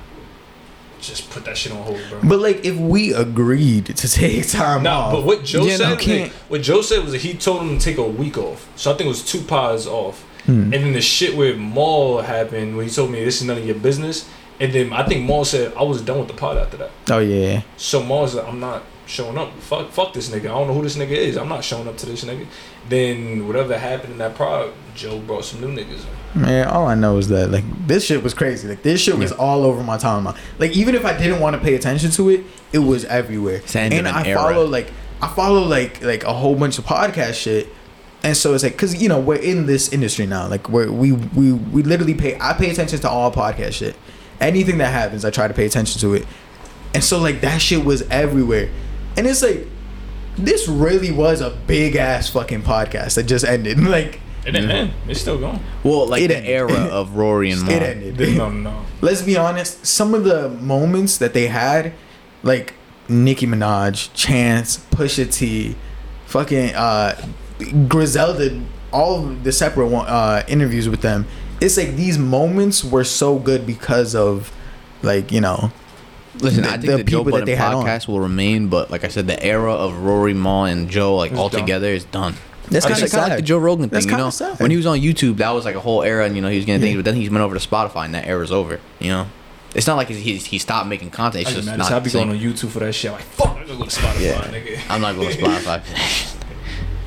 just 1.01 1.31
put 1.31 1.45
that 1.45 1.57
shit 1.57 1.71
on 1.73 1.83
hold, 1.83 2.01
bro. 2.11 2.21
But 2.25 2.41
like, 2.41 2.65
if 2.65 2.77
we 2.77 3.13
agreed 3.15 3.87
to 3.87 4.09
take 4.09 4.49
time 4.49 4.83
No, 4.83 4.91
off, 4.91 5.13
but 5.13 5.25
what 5.25 5.45
Joe 5.45 5.65
yeah, 5.65 5.77
no, 5.77 5.85
said, 5.91 5.99
can't. 6.01 6.33
what 6.49 6.61
Joe 6.63 6.83
said 6.83 7.03
was 7.05 7.13
that 7.13 7.21
he 7.21 7.35
told 7.35 7.63
him 7.63 7.79
to 7.79 7.85
take 7.85 7.99
a 7.99 8.03
week 8.07 8.37
off. 8.37 8.69
So 8.77 8.91
I 8.93 8.97
think 8.97 9.07
it 9.07 9.09
was 9.11 9.25
two 9.25 9.43
pods 9.43 9.87
off. 9.87 10.23
Hmm. 10.47 10.63
And 10.63 10.73
then 10.73 10.93
the 10.95 11.01
shit 11.01 11.37
with 11.37 11.57
Mal 11.59 12.23
happened 12.23 12.77
when 12.77 12.89
he 12.89 12.93
told 12.93 13.11
me 13.13 13.23
this 13.25 13.41
is 13.41 13.47
none 13.47 13.59
of 13.59 13.65
your 13.67 13.77
business. 13.77 14.29
And 14.61 14.73
then 14.73 14.93
I 14.93 15.07
think 15.07 15.25
Mal 15.27 15.45
said 15.45 15.73
I 15.77 15.83
was 15.83 16.03
done 16.03 16.19
with 16.19 16.29
the 16.29 16.35
pod 16.35 16.57
after 16.57 16.77
that. 16.79 16.91
Oh 17.11 17.19
yeah, 17.19 17.63
So 17.77 18.03
Mal's 18.03 18.35
like, 18.35 18.47
I'm 18.47 18.59
not 18.61 18.83
showing 19.07 19.39
up. 19.39 19.53
Fuck, 19.61 19.91
fuck 19.91 20.13
this 20.13 20.29
nigga. 20.31 20.41
I 20.47 20.49
don't 20.49 20.67
know 20.69 20.75
who 20.75 20.83
this 20.83 20.97
nigga 20.97 21.13
is. 21.13 21.37
I'm 21.39 21.49
not 21.49 21.63
showing 21.65 21.87
up 21.89 21.97
to 21.99 22.07
this 22.07 22.25
nigga. 22.25 22.47
Then 22.89 23.47
whatever 23.47 23.79
happened 23.79 24.13
in 24.13 24.19
that 24.19 24.35
pod, 24.35 24.73
Joe 24.95 25.19
brought 25.21 25.45
some 25.45 25.61
new 25.61 25.69
niggas. 25.69 26.05
in. 26.35 26.43
man. 26.43 26.67
All 26.69 26.87
I 26.87 26.95
know 26.95 27.19
is 27.19 27.29
that 27.29 27.51
like 27.51 27.65
this 27.87 28.05
shit 28.07 28.23
was 28.23 28.35
crazy. 28.35 28.69
Like 28.69 28.83
this 28.83 29.01
shit 29.01 29.17
was 29.17 29.33
all 29.33 29.63
over 29.65 29.83
my 29.83 29.97
timeline. 29.97 30.37
Like 30.59 30.73
even 30.73 30.95
if 30.95 31.05
I 31.05 31.17
didn't 31.17 31.41
want 31.41 31.55
to 31.57 31.63
pay 31.63 31.75
attention 31.75 32.11
to 32.13 32.31
it, 32.31 32.45
it 32.73 32.79
was 32.81 33.05
everywhere. 33.05 33.57
It's 33.57 33.73
the 33.75 33.81
and 33.81 33.95
an 33.95 34.07
I 34.07 34.27
era. 34.27 34.39
follow 34.39 34.67
like 34.67 34.91
I 35.23 35.29
follow 35.29 35.63
like 35.63 36.03
like 36.03 36.25
a 36.25 36.33
whole 36.33 36.55
bunch 36.57 36.79
of 36.79 36.85
podcast 36.85 37.35
shit. 37.35 37.69
And 38.25 38.37
so 38.37 38.53
it's 38.55 38.65
like, 38.65 38.77
cause 38.77 39.01
you 39.01 39.09
know 39.09 39.21
we're 39.21 39.37
in 39.37 39.67
this 39.67 39.93
industry 39.93 40.27
now. 40.27 40.49
Like 40.49 40.69
we're, 40.69 40.91
we 40.91 41.13
we 41.13 41.53
we 41.53 41.83
literally 41.85 42.15
pay. 42.15 42.37
I 42.41 42.53
pay 42.55 42.71
attention 42.71 42.99
to 43.01 43.09
all 43.09 43.31
podcast 43.33 43.73
shit. 43.75 43.95
Anything 44.41 44.79
that 44.79 44.93
happens, 44.93 45.25
I 45.25 45.31
try 45.31 45.49
to 45.49 45.55
pay 45.55 45.67
attention 45.67 46.01
to 46.01 46.15
it. 46.15 46.27
And 46.95 47.03
so 47.05 47.19
like 47.21 47.41
that 47.43 47.61
shit 47.61 47.85
was 47.85 48.03
everywhere. 48.11 48.71
And 49.17 49.27
it's 49.27 49.43
like, 49.43 49.67
this 50.37 50.69
really 50.69 51.11
was 51.11 51.41
a 51.41 51.51
big 51.67 51.97
ass 51.97 52.29
fucking 52.31 52.63
podcast 52.63 53.17
that 53.17 53.25
just 53.25 53.45
ended. 53.45 53.79
Like 53.83 54.21
It 54.47 54.53
didn't 54.53 54.71
end. 54.71 54.93
It's 55.09 55.21
still 55.21 55.39
going. 55.39 55.61
well, 55.83 56.07
like 56.07 56.23
It 56.23 56.29
the 56.29 56.37
ended. 56.37 56.51
era 56.51 56.73
of 56.91 57.17
Rory 57.17 57.51
and 57.51 57.63
Mal. 57.63 57.71
it 57.73 57.83
ended. 57.83 58.37
No, 58.37 58.51
no. 58.51 58.85
let's 59.01 59.23
be 59.23 59.37
honest, 59.37 59.85
some 59.85 60.15
of 60.15 60.25
the 60.25 60.49
moments 60.49 61.19
that 61.19 61.35
they 61.35 61.49
had, 61.49 61.93
like 62.45 62.75
Nicki 63.09 63.47
Minaj, 63.47 64.11
Chance, 64.15 64.79
Pusha 64.93 65.31
T, 65.33 65.75
fucking 66.27 66.75
uh, 66.75 67.21
Griselda, 67.89 68.63
all 68.93 69.23
the 69.23 69.53
separate 69.53 69.89
one, 69.89 70.07
uh, 70.07 70.45
interviews 70.49 70.89
with 70.89 71.01
them, 71.03 71.27
it's 71.61 71.77
like 71.77 71.97
these 71.97 72.19
moments 72.19 72.85
were 72.85 73.05
so 73.05 73.39
good 73.39 73.67
because 73.67 74.15
of, 74.15 74.53
like 75.03 75.33
you 75.33 75.41
know, 75.41 75.71
Listen, 76.41 76.63
the- 76.63 76.69
I 76.69 76.73
think 76.73 76.83
the 76.85 76.97
the, 76.99 77.05
Joe 77.05 77.19
people 77.19 77.25
that 77.25 77.31
Budden 77.33 77.47
they 77.47 77.57
podcast 77.57 78.07
will 78.09 78.21
remain, 78.21 78.69
but 78.69 78.91
like 78.91 79.05
I 79.05 79.09
said, 79.09 79.27
the 79.27 79.43
era 79.43 79.73
of 79.73 79.97
Rory, 79.99 80.35
Mal, 80.35 80.65
and 80.67 80.89
Joe, 80.89 81.17
like 81.17 81.33
all 81.33 81.51
together, 81.51 81.89
is 81.89 82.05
done. 82.05 82.35
That's 82.71 82.85
kinda 82.85 83.01
like, 83.01 83.11
kinda 83.11 83.23
like 83.23 83.29
sad. 83.31 83.39
the 83.39 83.43
Joe 83.43 83.57
Rogan 83.59 83.89
That's 83.89 84.05
thing, 84.05 84.13
you 84.13 84.19
know. 84.19 84.31
sad. 84.31 84.61
When 84.61 84.71
he 84.71 84.77
was 84.77 84.85
on 84.87 84.99
YouTube, 85.01 85.39
that 85.39 85.51
was 85.51 85.65
like 85.65 85.75
a 85.75 85.81
whole 85.81 86.03
era, 86.03 86.27
and 86.27 86.37
you 86.37 86.43
know 86.43 86.49
he 86.51 86.57
was 86.57 86.67
getting 86.67 86.81
things. 86.83 86.93
Yeah. 86.93 86.99
But 86.99 87.07
then 87.07 87.15
he 87.17 87.29
went 87.29 87.43
over 87.43 87.59
to 87.59 87.67
Spotify, 87.67 88.05
and 88.05 88.15
that 88.15 88.27
era's 88.27 88.53
over. 88.53 88.79
You 89.01 89.09
know, 89.09 89.27
it's 89.75 89.87
not 89.87 89.97
like 89.97 90.09
he 90.09 90.37
he 90.37 90.59
stopped 90.59 90.87
making 90.87 91.11
content. 91.11 91.43
It's 91.43 91.51
I 91.51 91.55
just 91.55 91.67
just 91.67 91.79
not. 91.79 91.91
I'll 91.91 92.01
be 92.01 92.11
going 92.11 92.29
on 92.29 92.37
YouTube 92.39 92.69
for 92.69 92.81
that 92.81 92.93
shit. 92.95 93.11
I'm 93.11 93.17
like, 93.17 93.25
fuck, 93.25 93.57
I'm 93.57 93.67
just 93.67 93.97
to 93.97 94.01
Spotify, 94.03 94.21
Yeah. 94.21 94.41
nigga. 94.43 94.79
I'm 94.91 95.01
not 95.01 95.17
going 95.17 95.31
to 95.35 95.37
Spotify. 95.43 95.81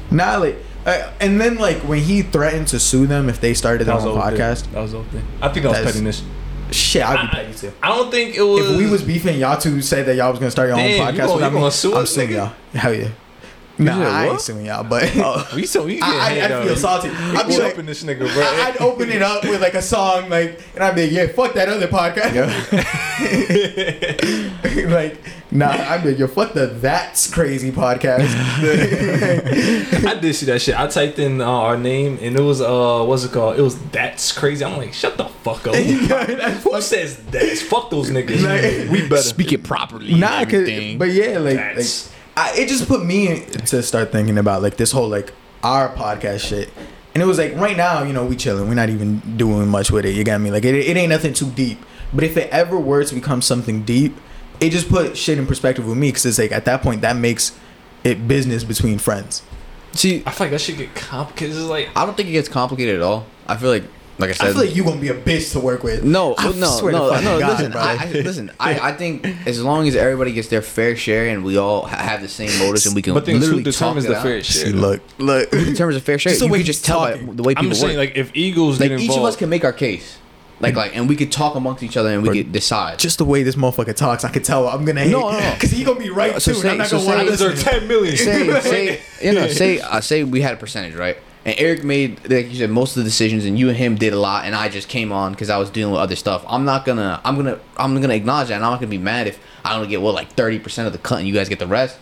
Nah, 0.09 0.37
like, 0.37 0.57
uh, 0.85 1.11
and 1.19 1.39
then 1.39 1.57
like 1.57 1.77
when 1.79 1.99
he 1.99 2.21
threatened 2.23 2.67
to 2.69 2.79
sue 2.79 3.05
them 3.07 3.29
if 3.29 3.39
they 3.41 3.53
started 3.53 3.85
their 3.85 3.95
own 3.95 4.03
the 4.03 4.11
thing. 4.13 4.21
podcast. 4.39 4.71
That 4.71 4.79
was 4.81 4.91
the 4.93 5.03
thing. 5.05 5.23
I 5.41 5.49
think 5.49 5.63
that 5.63 5.69
was 5.69 5.79
pettiness. 5.93 6.23
Shit, 6.71 7.03
I'd 7.03 7.15
be 7.15 7.37
I- 7.37 7.43
petty 7.43 7.53
too. 7.57 7.73
I 7.83 7.89
don't 7.89 8.09
think 8.11 8.35
it 8.35 8.41
was. 8.41 8.69
If 8.71 8.77
we 8.77 8.89
was 8.89 9.03
beefing, 9.03 9.39
y'all 9.39 9.59
two 9.59 9.81
said 9.81 10.05
that 10.05 10.15
y'all 10.15 10.31
was 10.31 10.39
gonna 10.39 10.51
start 10.51 10.69
your 10.69 10.77
Damn, 10.77 10.85
own 10.85 10.91
you 11.15 11.19
podcast 11.21 11.25
gonna- 11.27 11.33
without 11.33 11.51
you 11.51 11.57
gonna 11.59 11.71
sue 11.71 11.91
I'm 11.95 12.03
us, 12.03 12.11
suing 12.11 12.29
nigga? 12.29 12.31
y'all. 12.33 12.53
Hell 12.73 12.93
yeah. 12.93 13.07
Nah, 13.77 13.93
said 13.97 14.07
I 14.07 14.23
ain't 14.25 14.31
what? 14.33 14.41
suing 14.41 14.65
y'all, 14.65 14.83
but 14.83 15.53
we 15.55 15.65
so 15.65 15.85
we 15.85 15.99
I, 16.03 16.41
I, 16.41 16.45
I 16.61 16.65
feel 16.65 16.75
salty. 16.75 17.09
I'd 17.09 17.47
be 17.47 17.57
like, 17.57 17.73
open 17.73 17.85
this 17.85 18.03
nigga, 18.03 18.19
bro. 18.19 18.43
I- 18.43 18.67
I'd 18.67 18.77
open 18.81 19.09
it 19.09 19.21
up 19.21 19.43
with 19.43 19.61
like 19.61 19.73
a 19.73 19.81
song, 19.81 20.29
like, 20.29 20.59
and 20.75 20.83
I'd 20.83 20.93
be 20.95 21.03
like, 21.03 21.11
yeah, 21.11 21.27
fuck 21.27 21.53
that 21.55 21.67
other 21.69 21.87
podcast. 21.87 22.31
like, 24.91 25.17
nah, 25.51 25.69
I'd 25.71 26.03
be 26.03 26.09
like, 26.11 26.19
yo, 26.19 26.27
fuck 26.27 26.53
the 26.53 26.67
That's 26.67 27.31
Crazy 27.33 27.71
podcast. 27.71 28.27
I 30.05 30.15
did 30.19 30.33
see 30.35 30.45
that 30.47 30.61
shit. 30.61 30.77
I 30.79 30.87
typed 30.87 31.19
in 31.19 31.41
uh, 31.41 31.45
our 31.49 31.77
name 31.77 32.17
and 32.21 32.35
it 32.37 32.41
was 32.41 32.61
uh 32.61 33.03
what's 33.05 33.23
it 33.23 33.31
called? 33.31 33.57
It 33.57 33.61
was 33.61 33.79
that's 33.91 34.31
crazy. 34.31 34.63
I'm 34.65 34.77
like, 34.77 34.93
shut 34.93 35.17
the 35.17 35.25
fuck 35.25 35.67
up. 35.67 35.75
Who 35.75 36.81
says 36.81 37.17
that? 37.17 37.57
Fuck 37.69 37.89
those 37.89 38.09
niggas. 38.11 38.41
Like- 38.43 38.91
we 38.91 39.01
better 39.07 39.21
Speak 39.21 39.53
it 39.53 39.63
properly. 39.63 40.13
nah, 40.15 40.41
and 40.41 40.49
cause, 40.51 40.67
but 40.97 41.09
yeah, 41.11 41.37
like, 41.39 41.55
like 41.55 41.55
That's- 41.57 42.13
I, 42.35 42.53
it 42.57 42.69
just 42.69 42.87
put 42.87 43.05
me 43.05 43.45
to 43.67 43.83
start 43.83 44.11
thinking 44.11 44.37
about 44.37 44.61
like 44.61 44.77
this 44.77 44.91
whole 44.91 45.07
like 45.09 45.33
our 45.63 45.89
podcast 45.89 46.39
shit. 46.39 46.69
And 47.13 47.21
it 47.21 47.25
was 47.25 47.37
like 47.37 47.55
right 47.55 47.75
now, 47.75 48.03
you 48.03 48.13
know, 48.13 48.25
we 48.25 48.35
chilling. 48.35 48.69
We're 48.69 48.75
not 48.75 48.89
even 48.89 49.19
doing 49.37 49.67
much 49.67 49.91
with 49.91 50.05
it. 50.05 50.15
You 50.15 50.23
got 50.23 50.39
me? 50.39 50.49
Like 50.49 50.63
it, 50.63 50.75
it 50.75 50.95
ain't 50.95 51.09
nothing 51.09 51.33
too 51.33 51.49
deep. 51.51 51.79
But 52.13 52.23
if 52.23 52.37
it 52.37 52.49
ever 52.49 52.79
were 52.79 53.03
to 53.03 53.15
become 53.15 53.41
something 53.41 53.83
deep, 53.83 54.15
it 54.59 54.69
just 54.69 54.89
put 54.89 55.17
shit 55.17 55.37
in 55.37 55.47
perspective 55.47 55.87
with 55.87 55.97
me 55.97 56.09
because 56.09 56.25
it's 56.25 56.39
like 56.39 56.51
at 56.51 56.65
that 56.65 56.81
point 56.81 57.01
that 57.01 57.15
makes 57.15 57.57
it 58.03 58.27
business 58.27 58.63
between 58.63 58.97
friends. 58.97 59.43
see, 59.93 60.23
I 60.25 60.31
feel 60.31 60.45
like 60.45 60.51
that 60.51 60.61
should 60.61 60.77
get 60.77 60.95
complicated. 60.95 61.55
It's 61.55 61.65
like 61.65 61.89
I 61.95 62.05
don't 62.05 62.15
think 62.15 62.29
it 62.29 62.33
gets 62.33 62.49
complicated 62.49 62.95
at 62.95 63.01
all. 63.01 63.25
I 63.47 63.57
feel 63.57 63.69
like, 63.69 63.83
like 64.21 64.29
I 64.29 64.33
said, 64.33 64.47
I 64.47 64.51
feel 64.53 64.61
like 64.65 64.75
you 64.75 64.83
gonna 64.83 65.01
be 65.01 65.09
a 65.09 65.13
bitch 65.19 65.51
to 65.53 65.59
work 65.59 65.83
with. 65.83 66.03
No, 66.03 66.35
I 66.37 66.51
no, 66.53 66.67
swear 66.67 66.91
to 66.93 66.97
no, 66.97 67.09
fucking 67.09 67.25
no. 67.25 67.39
God, 67.39 67.49
listen, 67.57 67.71
bro. 67.71 67.81
I, 67.81 67.93
I, 67.93 68.11
listen. 68.21 68.51
I, 68.59 68.79
I 68.89 68.91
think 68.93 69.25
as 69.47 69.61
long 69.63 69.87
as 69.87 69.95
everybody 69.95 70.31
gets 70.31 70.47
their 70.47 70.61
fair 70.61 70.95
share 70.95 71.27
and 71.27 71.43
we 71.43 71.57
all 71.57 71.85
have 71.85 72.21
the 72.21 72.27
same 72.29 72.57
motives 72.59 72.85
and 72.85 72.95
we 72.95 73.01
can 73.01 73.13
but 73.13 73.25
then 73.25 73.35
who 73.35 73.41
literally 73.41 73.63
talk 73.63 73.73
determines 73.95 74.05
it 74.05 74.09
the 74.09 74.17
out. 74.17 74.23
fair 74.23 74.43
share? 74.43 74.65
See, 74.67 74.71
look, 74.71 75.01
look. 75.17 75.51
In 75.53 75.75
terms 75.75 75.95
of 75.95 76.03
fair 76.03 76.17
share, 76.19 76.31
Just 76.31 76.39
the 76.39 76.45
you 76.45 76.51
way 76.51 76.59
can 76.59 76.65
he's 76.67 76.75
just 76.75 76.85
tell 76.85 76.99
by 77.01 77.17
the 77.17 77.43
way 77.43 77.53
people 77.55 77.65
I'm 77.65 77.69
just 77.71 77.81
work. 77.81 77.89
saying, 77.89 77.97
like, 77.97 78.15
if 78.15 78.31
Eagles 78.35 78.79
like 78.79 78.89
get 78.89 78.99
each 79.01 79.11
of 79.11 79.23
us 79.23 79.35
can 79.35 79.49
make 79.49 79.65
our 79.65 79.73
case, 79.73 80.17
like 80.59 80.75
like, 80.75 80.95
and 80.95 81.09
we 81.09 81.15
could 81.15 81.31
talk 81.31 81.55
amongst 81.55 81.81
each 81.81 81.97
other 81.97 82.09
and 82.09 82.21
we 82.21 82.29
Or 82.29 82.33
could 82.33 82.51
decide. 82.51 82.99
Just 82.99 83.17
the 83.17 83.25
way 83.25 83.41
this 83.41 83.55
motherfucker 83.55 83.95
talks, 83.95 84.23
I 84.23 84.29
could 84.29 84.43
tell 84.43 84.67
I'm 84.67 84.85
gonna 84.85 85.01
hate. 85.01 85.11
No, 85.11 85.31
no, 85.31 85.39
no. 85.39 85.53
because 85.55 85.71
he 85.71 85.83
gonna 85.83 85.99
be 85.99 86.11
right 86.11 86.39
So 86.39 86.51
too. 86.51 86.57
and 86.57 86.61
say- 86.61 86.69
I'm 86.69 86.77
not 86.77 86.87
so 86.87 86.97
gonna 86.99 87.07
want 87.07 87.19
say- 87.19 87.25
to 87.25 87.31
deserve 87.53 87.59
ten 87.59 87.87
million. 87.87 88.15
say, 88.15 88.59
say, 88.61 89.01
you 89.27 89.33
know, 89.33 89.47
say, 89.61 89.79
uh, 89.79 89.99
say 90.01 90.23
we 90.23 90.41
had 90.41 90.53
a 90.53 90.57
percentage, 90.57 90.93
right? 90.93 91.17
And 91.43 91.55
Eric 91.57 91.83
made, 91.83 92.29
like 92.29 92.49
you 92.49 92.55
said, 92.55 92.69
most 92.69 92.95
of 92.95 93.03
the 93.03 93.09
decisions, 93.09 93.45
and 93.45 93.57
you 93.57 93.67
and 93.69 93.77
him 93.77 93.95
did 93.95 94.13
a 94.13 94.19
lot, 94.19 94.45
and 94.45 94.55
I 94.55 94.69
just 94.69 94.87
came 94.87 95.11
on 95.11 95.31
because 95.31 95.49
I 95.49 95.57
was 95.57 95.71
dealing 95.71 95.91
with 95.91 96.01
other 96.01 96.15
stuff. 96.15 96.45
I'm 96.47 96.65
not 96.65 96.85
gonna, 96.85 97.19
I'm 97.25 97.35
gonna, 97.35 97.59
I'm 97.77 97.99
gonna 97.99 98.13
acknowledge 98.13 98.49
that, 98.49 98.55
and 98.55 98.65
I'm 98.65 98.71
not 98.71 98.79
gonna 98.79 98.91
be 98.91 98.99
mad 98.99 99.25
if 99.27 99.39
I 99.65 99.75
don't 99.75 99.89
get 99.89 100.01
what 100.01 100.13
like 100.13 100.29
thirty 100.33 100.59
percent 100.59 100.85
of 100.85 100.93
the 100.93 100.99
cut, 100.99 101.19
and 101.19 101.27
you 101.27 101.33
guys 101.33 101.49
get 101.49 101.57
the 101.57 101.67
rest. 101.67 101.97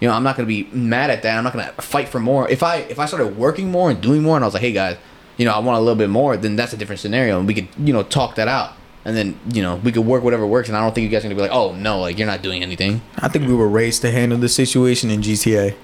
You 0.00 0.08
know, 0.08 0.14
I'm 0.14 0.22
not 0.22 0.36
gonna 0.36 0.46
be 0.46 0.64
mad 0.72 1.08
at 1.08 1.22
that. 1.22 1.38
I'm 1.38 1.44
not 1.44 1.54
gonna 1.54 1.72
fight 1.80 2.08
for 2.08 2.20
more. 2.20 2.48
If 2.50 2.62
I, 2.62 2.76
if 2.76 2.98
I 2.98 3.06
started 3.06 3.38
working 3.38 3.70
more 3.70 3.90
and 3.90 3.98
doing 4.00 4.22
more, 4.22 4.36
and 4.36 4.44
I 4.44 4.46
was 4.46 4.54
like, 4.54 4.62
hey 4.62 4.72
guys, 4.72 4.98
you 5.38 5.46
know, 5.46 5.52
I 5.52 5.58
want 5.60 5.78
a 5.78 5.80
little 5.80 5.96
bit 5.96 6.10
more, 6.10 6.36
then 6.36 6.56
that's 6.56 6.74
a 6.74 6.76
different 6.76 7.00
scenario, 7.00 7.38
and 7.38 7.48
we 7.48 7.54
could, 7.54 7.68
you 7.78 7.94
know, 7.94 8.02
talk 8.02 8.34
that 8.34 8.48
out. 8.48 8.72
And 9.04 9.16
then, 9.16 9.38
you 9.52 9.62
know, 9.62 9.76
we 9.76 9.90
could 9.90 10.04
work 10.04 10.22
whatever 10.22 10.46
works, 10.46 10.68
and 10.68 10.76
I 10.76 10.80
don't 10.80 10.94
think 10.94 11.04
you 11.04 11.08
guys 11.08 11.24
are 11.24 11.28
gonna 11.28 11.34
be 11.36 11.40
like, 11.40 11.50
oh 11.50 11.74
no, 11.74 12.00
like 12.00 12.18
you're 12.18 12.26
not 12.26 12.42
doing 12.42 12.62
anything. 12.62 13.00
I 13.18 13.28
think 13.28 13.46
we 13.46 13.54
were 13.54 13.68
raised 13.68 14.02
to 14.02 14.10
handle 14.10 14.38
the 14.38 14.50
situation 14.50 15.10
in 15.10 15.22
GTA. 15.22 15.74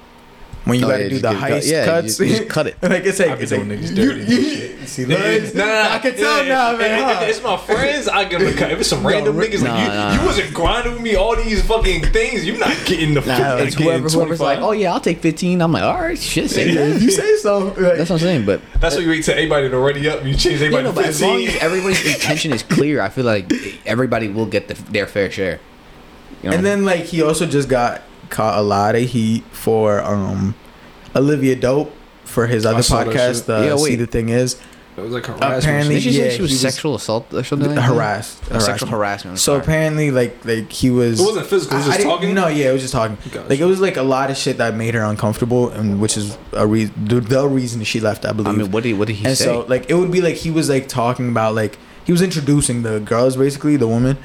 When 0.68 0.78
you 0.80 0.84
Oh, 0.86 0.88
gotta 0.90 1.02
yeah, 1.04 1.08
do 1.08 1.20
just 1.20 1.22
the 1.22 1.30
get 1.32 1.40
cut- 1.40 1.66
yeah, 1.66 1.84
cuts, 1.84 2.16
just- 2.18 2.18
just 2.38 2.48
cut 2.54 2.66
it. 2.66 2.76
like 2.82 3.04
it's 3.04 3.20
I 3.20 3.24
like 3.26 3.40
it's 3.40 3.52
like 3.52 3.64
doing 3.64 3.78
niggas 3.80 3.88
you, 3.90 3.96
dirty 3.96 4.32
you, 4.34 4.86
see, 4.86 5.04
look, 5.06 5.18
Nah, 5.54 5.64
nah, 5.64 5.94
I 5.94 5.98
can 5.98 6.14
tell 6.14 6.44
yeah, 6.44 6.48
now, 6.72 6.76
man. 6.76 6.98
If, 6.98 7.04
huh? 7.04 7.22
if 7.22 7.28
it's 7.30 7.42
my 7.42 7.56
friends, 7.56 8.08
I 8.08 8.24
give 8.24 8.40
them 8.40 8.52
a 8.52 8.56
cut. 8.56 8.70
If 8.72 8.80
it's 8.80 8.88
some 8.88 9.06
random 9.06 9.36
Ri- 9.36 9.48
niggas, 9.48 9.62
like 9.62 9.72
Nah, 9.72 9.82
you, 9.82 9.88
nah. 9.88 10.20
you 10.20 10.26
wasn't 10.26 10.52
grinding 10.54 10.92
with 10.94 11.02
me 11.02 11.14
all 11.16 11.36
these 11.36 11.62
fucking 11.66 12.02
things. 12.12 12.44
You're 12.44 12.58
not 12.58 12.76
getting 12.86 13.14
the. 13.14 13.20
Nah, 13.22 13.54
like, 13.54 13.66
it's 13.68 13.76
getting 13.76 13.92
whoever, 13.92 14.08
whoever's 14.08 14.40
like, 14.40 14.58
oh 14.60 14.72
yeah, 14.72 14.92
I'll 14.92 15.00
take 15.00 15.20
15. 15.20 15.60
I'm 15.62 15.72
like, 15.72 15.82
all 15.82 16.00
right, 16.00 16.18
shit, 16.18 16.50
say 16.50 16.70
Yeah, 16.72 16.86
you 16.96 17.10
say 17.10 17.36
so. 17.38 17.58
Like, 17.68 17.74
That's 17.76 18.10
what 18.10 18.16
I'm 18.16 18.18
saying. 18.18 18.44
But 18.46 18.60
That's 18.80 18.94
what 18.94 19.04
you 19.04 19.10
wait 19.10 19.24
till 19.24 19.34
everybody 19.34 19.68
to 19.70 19.78
ready 19.78 20.08
up. 20.08 20.24
You 20.24 20.32
change 20.34 20.60
yeah, 20.60 20.66
everybody 20.66 20.84
no, 20.84 20.90
to 20.90 20.94
but 20.96 21.04
as 21.06 21.22
long 21.22 21.42
as 21.44 21.56
everybody's 21.56 22.14
intention 22.14 22.52
is 22.52 22.62
clear, 22.62 23.00
I 23.00 23.08
feel 23.08 23.24
like 23.24 23.50
everybody 23.86 24.28
will 24.28 24.46
get 24.46 24.68
the, 24.68 24.74
their 24.92 25.06
fair 25.06 25.30
share. 25.30 25.60
You 26.42 26.50
know? 26.50 26.56
And 26.56 26.64
then 26.66 26.84
like 26.84 27.04
he 27.04 27.22
also 27.22 27.46
just 27.46 27.68
got 27.68 28.02
caught 28.30 28.58
a 28.58 28.62
lot 28.62 28.94
of 28.94 29.02
heat 29.02 29.44
for 29.52 30.00
um 30.02 30.54
Olivia 31.16 31.56
Dope 31.56 31.92
for 32.24 32.46
his 32.46 32.64
other 32.66 32.78
podcast. 32.80 33.34
shit. 33.36 33.46
The 33.46 33.64
Yeah, 33.66 33.76
See 33.76 33.82
wait. 33.82 33.96
the 33.96 34.06
thing 34.06 34.28
is 34.28 34.56
it 34.96 35.02
was 35.02 35.12
like 35.12 35.26
harassment. 35.26 35.62
apparently- 35.64 35.94
did 35.94 36.02
she 36.02 36.10
yeah, 36.10 36.24
say 36.24 36.36
she 36.36 36.42
was 36.42 36.50
he 36.50 36.54
was 36.56 36.60
sexual 36.60 36.94
assault 36.96 37.32
or 37.32 37.44
something? 37.44 37.68
Like 37.68 37.76
that? 37.76 37.82
harassed, 37.82 38.44
Sexual 38.46 38.58
harassment. 38.66 38.90
harassment. 38.90 39.38
So 39.38 39.52
sorry. 39.52 39.62
apparently, 39.62 40.10
like 40.10 40.44
like 40.44 40.72
he 40.72 40.90
was. 40.90 41.20
It 41.20 41.24
wasn't 41.24 41.46
physical, 41.46 41.76
it 41.76 41.80
was 41.80 41.86
I- 41.86 41.88
just 41.90 41.94
I 41.94 42.02
didn't- 42.02 42.10
talking? 42.12 42.34
No, 42.34 42.48
yeah, 42.48 42.70
it 42.70 42.72
was 42.72 42.82
just 42.82 42.94
talking. 42.94 43.16
Gotcha. 43.30 43.48
Like 43.48 43.60
it 43.60 43.64
was 43.64 43.80
like 43.80 43.96
a 43.96 44.02
lot 44.02 44.30
of 44.30 44.36
shit 44.36 44.58
that 44.58 44.74
made 44.74 44.94
her 44.94 45.04
uncomfortable, 45.04 45.70
and 45.70 46.00
which 46.00 46.16
is 46.16 46.36
a 46.52 46.66
re- 46.66 46.90
the, 47.02 47.20
the 47.20 47.46
reason 47.46 47.82
she 47.84 48.00
left, 48.00 48.24
I 48.26 48.32
believe. 48.32 48.54
I 48.54 48.58
mean, 48.58 48.70
what 48.72 48.82
did 48.82 48.98
what 48.98 49.06
did 49.06 49.14
he 49.16 49.24
and 49.26 49.36
say? 49.38 49.44
so 49.44 49.64
like 49.68 49.88
it 49.88 49.94
would 49.94 50.10
be 50.10 50.20
like 50.20 50.34
he 50.34 50.50
was 50.50 50.68
like 50.68 50.88
talking 50.88 51.28
about 51.28 51.54
like 51.54 51.78
he 52.04 52.10
was 52.12 52.20
introducing 52.20 52.82
the 52.82 52.98
girls 53.00 53.36
basically 53.36 53.76
the 53.76 53.86
woman 53.86 54.16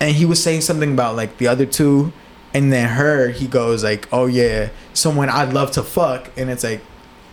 and 0.00 0.16
he 0.16 0.24
was 0.26 0.42
saying 0.42 0.60
something 0.60 0.92
about 0.92 1.14
like 1.16 1.38
the 1.38 1.46
other 1.48 1.64
two 1.64 2.12
and 2.54 2.72
then 2.72 2.88
her 2.88 3.28
he 3.28 3.46
goes 3.46 3.82
like 3.84 4.08
oh 4.12 4.26
yeah 4.26 4.68
someone 4.94 5.28
i'd 5.28 5.52
love 5.52 5.70
to 5.72 5.82
fuck 5.82 6.30
and 6.36 6.48
it's 6.48 6.64
like 6.64 6.80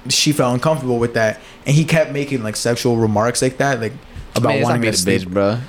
she 0.09 0.31
felt 0.31 0.53
uncomfortable 0.53 0.97
with 0.97 1.13
that 1.13 1.39
and 1.65 1.75
he 1.75 1.85
kept 1.85 2.11
making 2.11 2.41
like 2.43 2.55
sexual 2.55 2.97
remarks 2.97 3.41
like 3.41 3.57
that 3.57 3.79
like 3.79 3.93
about 4.35 4.49
Man, 4.49 4.57
it's 4.57 4.61
not 4.63 4.69
wanting 4.69 4.81
me 4.81 4.91
to 4.91 5.05
the 5.05 5.11
bitch, 5.11 5.27
bro. 5.27 5.59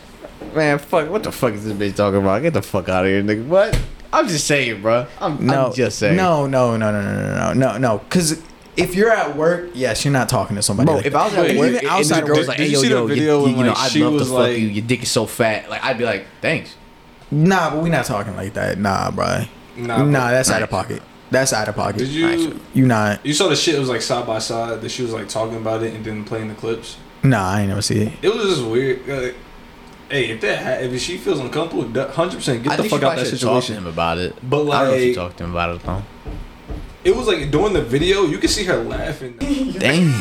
Man, 0.55 0.78
fuck. 0.78 1.11
What 1.11 1.22
the 1.24 1.32
fuck 1.32 1.53
is 1.55 1.64
this 1.64 1.72
bitch 1.72 1.96
talking 1.96 2.20
about? 2.20 2.42
Get 2.42 2.53
the 2.55 2.62
fuck 2.62 2.88
out 2.88 3.05
of 3.05 3.11
here, 3.11 3.22
nigga. 3.22 3.44
What? 3.46 3.80
I'm 4.12 4.28
just 4.28 4.46
saying, 4.46 4.82
bro. 4.82 5.07
I'm, 5.20 5.44
no 5.44 5.66
I'm 5.66 5.72
just 5.74 5.98
saying. 5.98 6.16
no 6.16 6.46
no 6.46 6.76
no 6.76 6.92
no 6.92 7.03
no 7.03 7.12
no 7.12 7.34
no 7.34 7.53
no 7.55 7.78
no 7.78 7.98
because 7.98 8.40
if 8.76 8.94
you're 8.94 9.11
at 9.11 9.36
work 9.36 9.70
yes 9.74 10.05
you're 10.05 10.12
not 10.12 10.28
talking 10.28 10.57
to 10.57 10.62
somebody 10.62 10.86
Bro, 10.86 10.96
like 10.96 11.07
if 11.07 11.12
that. 11.12 11.18
I 11.20 11.24
was 11.24 11.34
at 11.34 11.40
Wait, 11.42 11.59
work 11.59 11.68
even 11.68 11.78
and 11.80 11.88
outside 11.88 12.16
the 12.16 12.22
of 12.22 12.26
girl's 12.28 12.38
work, 12.40 12.48
like, 12.48 12.57
did 12.59 12.62
hey, 12.64 12.68
you 12.70 12.76
yo, 12.76 12.80
see 12.82 12.88
the 12.88 12.94
yo, 12.94 13.07
video 13.07 13.46
you, 13.46 13.50
you 13.57 13.62
know, 13.64 13.68
like, 13.72 13.78
I'd 13.78 13.96
love 13.96 14.12
to 14.12 14.18
was 14.18 14.28
fuck 14.28 14.38
like- 14.38 14.59
you. 14.59 14.66
Your 14.68 14.86
dick 14.86 15.03
is 15.03 15.11
so 15.11 15.26
fat. 15.26 15.68
Like, 15.68 15.84
I'd 15.84 15.98
be 15.98 16.05
like, 16.05 16.26
thanks. 16.40 16.76
Nah 17.32 17.70
but 17.70 17.82
we 17.82 17.88
not 17.90 18.04
talking 18.04 18.36
like 18.36 18.52
that 18.54 18.78
nah 18.78 19.10
bro 19.10 19.44
Nah, 19.74 19.96
nah, 19.96 20.04
bro. 20.04 20.10
that's 20.12 20.50
out 20.50 20.62
of 20.62 20.68
pocket 20.70 21.02
that's 21.30 21.52
out 21.54 21.66
of 21.66 21.74
pocket 21.74 21.98
Did 21.98 22.08
you? 22.10 22.60
you 22.74 22.86
not 22.86 23.24
You 23.24 23.32
saw 23.32 23.48
the 23.48 23.56
shit. 23.56 23.74
It 23.74 23.78
was 23.78 23.88
like 23.88 24.02
side 24.02 24.26
by 24.26 24.38
side. 24.38 24.82
That 24.82 24.90
she 24.90 25.02
was 25.02 25.12
like 25.14 25.28
talking 25.30 25.56
about 25.56 25.82
it 25.82 25.94
and 25.94 26.04
then 26.04 26.24
playing 26.24 26.48
the 26.48 26.54
clips. 26.54 26.98
Nah, 27.22 27.52
I 27.52 27.60
ain't 27.60 27.68
never 27.70 27.80
see 27.80 28.02
it. 28.02 28.12
It 28.20 28.34
was 28.34 28.44
just 28.44 28.66
weird. 28.66 29.08
Like, 29.08 29.34
hey, 30.10 30.28
if 30.28 30.42
that 30.42 30.82
if 30.84 31.00
she 31.00 31.16
feels 31.16 31.40
uncomfortable, 31.40 31.84
hundred 32.10 32.36
percent, 32.36 32.62
get 32.62 32.72
I 32.72 32.76
the 32.76 32.82
fuck 32.84 32.98
out 32.98 33.00
probably 33.00 33.24
that 33.24 33.30
should 33.30 33.40
talk 33.40 33.64
to 33.64 33.72
him 33.72 33.86
about 33.86 34.18
it. 34.18 34.36
But 34.42 34.68
I 34.68 34.82
don't 34.82 34.88
know 34.90 34.94
if 34.94 35.00
she 35.00 35.06
like, 35.08 35.16
talked 35.16 35.38
to 35.38 35.44
him 35.44 35.50
about 35.52 35.76
it 35.76 35.82
though. 35.82 36.02
It 37.05 37.14
was 37.16 37.26
like 37.26 37.50
during 37.50 37.72
the 37.72 37.82
video, 37.82 38.24
you 38.24 38.38
could 38.38 38.50
see 38.50 38.64
her 38.64 38.76
laughing. 38.82 39.36
Dang. 39.78 40.12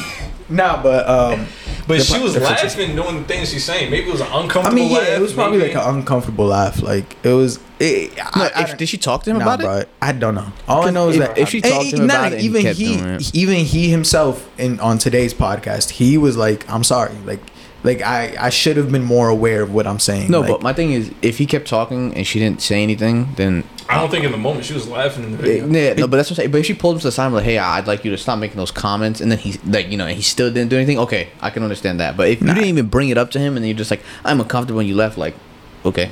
Nah, 0.49 0.81
but 0.83 1.07
um, 1.07 1.47
But 1.87 1.99
The 1.99 2.03
she 2.03 2.19
was 2.19 2.33
the- 2.33 2.41
laughing 2.41 2.95
doing 2.95 3.17
the 3.19 3.23
things 3.23 3.51
she's 3.51 3.63
saying. 3.63 3.89
Maybe 3.89 4.07
it 4.07 4.11
was 4.11 4.21
an 4.21 4.27
uncomfortable. 4.27 4.67
I 4.67 4.71
mean, 4.75 4.91
yeah, 4.91 4.97
laugh, 4.99 5.07
it 5.09 5.21
was 5.21 5.33
probably 5.33 5.57
maybe- 5.59 5.73
like 5.73 5.85
an 5.87 5.95
uncomfortable 5.95 6.45
laugh. 6.45 6.81
Like 6.81 7.15
it 7.23 7.29
was. 7.33 7.59
It, 7.79 8.15
No, 8.17 8.23
I, 8.33 8.51
I 8.55 8.61
if, 8.61 8.67
don't- 8.67 8.77
did 8.79 8.89
she 8.89 8.97
talk 8.97 9.23
to 9.23 9.31
him 9.31 9.37
nah, 9.39 9.43
about 9.43 9.59
bro, 9.61 9.77
it? 9.77 9.89
I 10.01 10.11
don't 10.11 10.35
know. 10.35 10.51
All 10.67 10.85
I 10.85 10.91
know 10.91 11.09
is 11.09 11.15
if- 11.15 11.21
that 11.21 11.37
if 11.37 11.49
she 11.49 11.61
talked 11.61 11.89
to 11.91 11.95
him 11.97 12.07
not 12.07 12.27
about 12.27 12.33
it 12.33 12.33
and 12.33 12.41
he 12.77 12.85
even 12.93 13.19
he, 13.19 13.41
even 13.41 13.55
he 13.65 13.89
himself 13.89 14.47
in 14.59 14.79
on 14.81 14.97
today's 14.97 15.33
podcast, 15.33 15.91
he 15.91 16.17
was 16.17 16.35
like, 16.37 16.69
"I'm 16.69 16.83
sorry." 16.83 17.15
Like, 17.25 17.39
like 17.83 18.01
I 18.01 18.35
I 18.39 18.49
should 18.49 18.77
have 18.77 18.91
been 18.91 19.03
more 19.03 19.27
aware 19.29 19.61
of 19.61 19.73
what 19.73 19.87
I'm 19.87 19.99
saying. 19.99 20.29
No, 20.31 20.41
like, 20.41 20.49
but 20.49 20.61
my 20.61 20.73
thing 20.73 20.91
is, 20.91 21.11
if 21.21 21.37
he 21.37 21.45
kept 21.45 21.67
talking 21.67 22.13
and 22.15 22.25
she 22.27 22.39
didn't 22.39 22.61
say 22.61 22.83
anything, 22.83 23.33
then 23.35 23.63
I 23.89 23.99
don't 23.99 24.09
think 24.09 24.23
in 24.23 24.31
the 24.31 24.37
moment 24.37 24.65
she 24.65 24.73
was 24.73 24.87
laughing 24.87 25.23
in 25.25 25.31
the 25.37 25.37
yeah, 25.47 25.63
video. 25.65 25.93
no. 25.95 26.07
But 26.07 26.17
that's 26.17 26.29
what 26.29 26.37
I'm 26.37 26.43
saying. 26.43 26.51
But 26.51 26.59
if 26.59 26.65
she 26.67 26.73
pulled 26.73 26.95
him 26.95 26.99
to 27.01 27.07
the 27.07 27.11
side, 27.11 27.25
and 27.27 27.35
like, 27.35 27.43
hey, 27.43 27.57
I'd 27.57 27.87
like 27.87 28.05
you 28.05 28.11
to 28.11 28.17
stop 28.17 28.39
making 28.39 28.57
those 28.57 28.71
comments, 28.71 29.19
and 29.19 29.31
then 29.31 29.39
he, 29.39 29.59
like, 29.65 29.89
you 29.89 29.97
know, 29.97 30.05
and 30.05 30.15
he 30.15 30.21
still 30.21 30.51
didn't 30.51 30.69
do 30.69 30.77
anything. 30.77 30.99
Okay, 30.99 31.29
I 31.41 31.49
can 31.49 31.63
understand 31.63 31.99
that. 31.99 32.15
But 32.15 32.29
if 32.29 32.39
you 32.41 32.47
didn't 32.47 32.65
even 32.65 32.87
bring 32.87 33.09
it 33.09 33.17
up 33.17 33.31
to 33.31 33.39
him, 33.39 33.55
and 33.57 33.63
then 33.63 33.69
you're 33.69 33.77
just 33.77 33.91
like, 33.91 34.01
I'm 34.23 34.39
uncomfortable, 34.39 34.79
and 34.79 34.87
you 34.87 34.95
left, 34.95 35.17
like, 35.17 35.35
okay, 35.83 36.11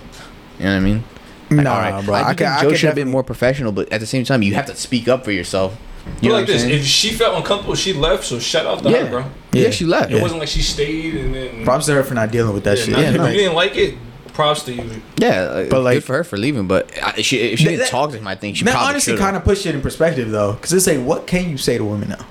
you 0.58 0.66
know 0.66 0.72
what 0.72 0.78
I 0.78 0.80
mean? 0.80 1.04
Like, 1.52 1.64
Nah, 1.64 2.02
bro, 2.04 2.16
I, 2.16 2.20
I 2.22 2.26
think 2.28 2.38
could- 2.40 2.48
I 2.48 2.62
Joe 2.64 2.74
should 2.74 2.88
have 2.88 2.96
been 2.96 3.10
more 3.10 3.24
professional, 3.24 3.72
but 3.72 3.92
at 3.92 4.00
the 4.02 4.06
same 4.06 4.24
time, 4.24 4.42
you 4.42 4.54
have 4.56 4.66
to 4.66 4.76
speak 4.76 5.08
up 5.08 5.24
for 5.24 5.32
yourself. 5.32 5.78
You 6.06 6.14
But 6.14 6.24
know 6.24 6.34
like 6.34 6.34
what 6.34 6.40
I'm 6.42 6.46
this, 6.54 6.62
saying? 6.64 6.74
if 6.76 6.86
she 6.86 7.12
felt 7.12 7.38
uncomfortable, 7.38 7.76
she 7.76 7.94
left. 7.94 8.24
So 8.26 8.40
shout 8.40 8.66
out 8.66 8.84
to 8.84 8.90
yeah. 8.90 9.06
her, 9.06 9.10
bro. 9.10 9.26
Yeah, 9.52 9.64
Yeah. 9.66 9.70
she 9.72 9.86
left. 9.86 10.12
It 10.12 10.22
wasn't 10.22 10.40
like 10.40 10.50
she 10.50 10.62
stayed 10.62 11.16
and 11.16 11.34
then. 11.36 11.64
props 11.66 11.86
to 11.88 11.94
her 11.94 12.04
for 12.04 12.14
not 12.14 12.32
dealing 12.32 12.54
with 12.54 12.64
that 12.66 12.78
yeah, 12.78 12.84
shit. 12.84 12.92
not- 12.94 13.02
Yeah, 13.02 13.10
if 13.10 13.16
no. 13.18 13.28
you 13.28 13.34
didn't 13.38 13.56
like 13.56 13.76
it, 13.76 13.96
props 14.34 14.64
to 14.64 14.74
you. 14.74 15.02
Yeah, 15.18 15.46
But, 15.48 15.70
but 15.70 15.82
like- 15.82 15.96
good 15.98 16.04
for 16.06 16.18
her 16.18 16.24
for 16.24 16.38
leaving. 16.38 16.68
But 16.68 16.90
I- 17.04 17.16
if 17.18 17.26
she 17.26 17.38
if 17.38 17.60
she 17.60 17.66
That- 17.66 17.70
didn't 17.72 17.80
that- 17.84 17.90
talk 17.90 18.12
to 18.12 18.18
him, 18.18 18.28
I 18.28 18.36
think 18.36 18.58
she 18.58 18.66
that 18.66 18.72
probably 18.72 18.90
honestly 18.90 19.18
kind 19.18 19.36
of 19.36 19.44
pushed 19.44 19.66
it 19.66 19.76
in 19.76 19.82
perspective 19.82 20.30
though, 20.32 20.54
because 20.54 20.72
it's 20.74 20.88
like, 20.88 21.00
what 21.02 21.28
can 21.28 21.50
you 21.50 21.58
say 21.58 21.78
to 21.78 21.84
women 21.84 22.10
now? 22.10 22.26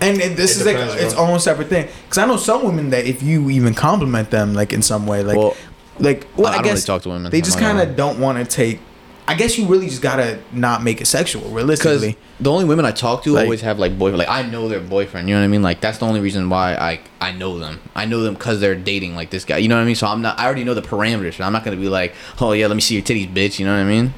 And 0.00 0.20
it, 0.20 0.36
this 0.36 0.56
It 0.56 0.60
is 0.60 0.66
like 0.66 0.76
depends, 0.76 0.94
its 1.02 1.14
bro. 1.14 1.24
own 1.26 1.40
separate 1.40 1.68
thing. 1.68 1.88
Because 2.04 2.18
I 2.18 2.26
know 2.26 2.36
some 2.36 2.64
women 2.64 2.90
that 2.90 3.06
if 3.06 3.22
you 3.22 3.48
even 3.50 3.74
compliment 3.74 4.30
them, 4.30 4.52
like 4.52 4.72
in 4.72 4.82
some 4.82 5.06
way, 5.06 5.22
like, 5.22 5.36
Well, 5.36 5.56
like, 6.00 6.26
well, 6.36 6.48
I 6.48 6.50
I, 6.50 6.54
don't 6.56 6.64
guess 6.64 6.72
really 6.72 6.98
talk 6.98 7.02
to 7.02 7.08
women. 7.10 7.30
They 7.30 7.38
I'm 7.38 7.44
just 7.44 7.58
kind 7.58 7.80
of 7.80 7.96
don't 7.96 8.18
want 8.18 8.38
to 8.38 8.44
take. 8.44 8.80
I 9.26 9.34
guess 9.34 9.56
you 9.56 9.66
really 9.66 9.88
just 9.88 10.02
gotta 10.02 10.38
not 10.52 10.82
make 10.82 11.00
it 11.00 11.06
sexual, 11.06 11.40
Because 11.42 11.54
realistically. 11.54 12.16
the 12.40 12.50
only 12.50 12.66
women 12.66 12.84
I 12.84 12.90
talk 12.90 13.24
to 13.24 13.32
Like- 13.32 13.44
always 13.44 13.62
have 13.62 13.78
like 13.78 13.98
boyfriend. 13.98 14.18
Like 14.18 14.28
I 14.28 14.42
know 14.42 14.68
their 14.68 14.80
boyfriend. 14.80 15.28
You 15.30 15.34
know 15.34 15.40
what 15.40 15.44
I 15.46 15.48
mean? 15.48 15.62
Like 15.62 15.80
that's 15.80 15.96
the 15.98 16.04
only 16.06 16.20
reason 16.20 16.50
why 16.50 16.74
I 16.74 17.00
I 17.22 17.32
know 17.32 17.58
them. 17.58 17.80
I 17.96 18.04
know 18.04 18.22
them 18.22 18.34
because 18.34 18.60
they're 18.60 18.74
dating 18.74 19.16
like 19.16 19.30
this 19.30 19.44
guy. 19.46 19.56
You 19.58 19.68
know 19.68 19.76
what 19.76 19.82
I 19.82 19.86
mean? 19.86 19.94
So 19.94 20.06
I'm 20.06 20.20
not. 20.20 20.38
I 20.38 20.44
already 20.44 20.64
know 20.64 20.74
the 20.74 20.82
parameters. 20.82 21.40
I'm 21.42 21.52
not 21.54 21.64
gonna 21.64 21.76
be 21.78 21.88
like, 21.88 22.14
oh 22.40 22.52
yeah, 22.52 22.66
let 22.66 22.74
me 22.74 22.82
see 22.82 22.94
your 22.96 23.02
titties, 23.04 23.32
bitch. 23.32 23.58
You 23.58 23.64
know 23.66 23.72
what 23.72 23.80
I 23.80 23.84
mean? 23.84 24.12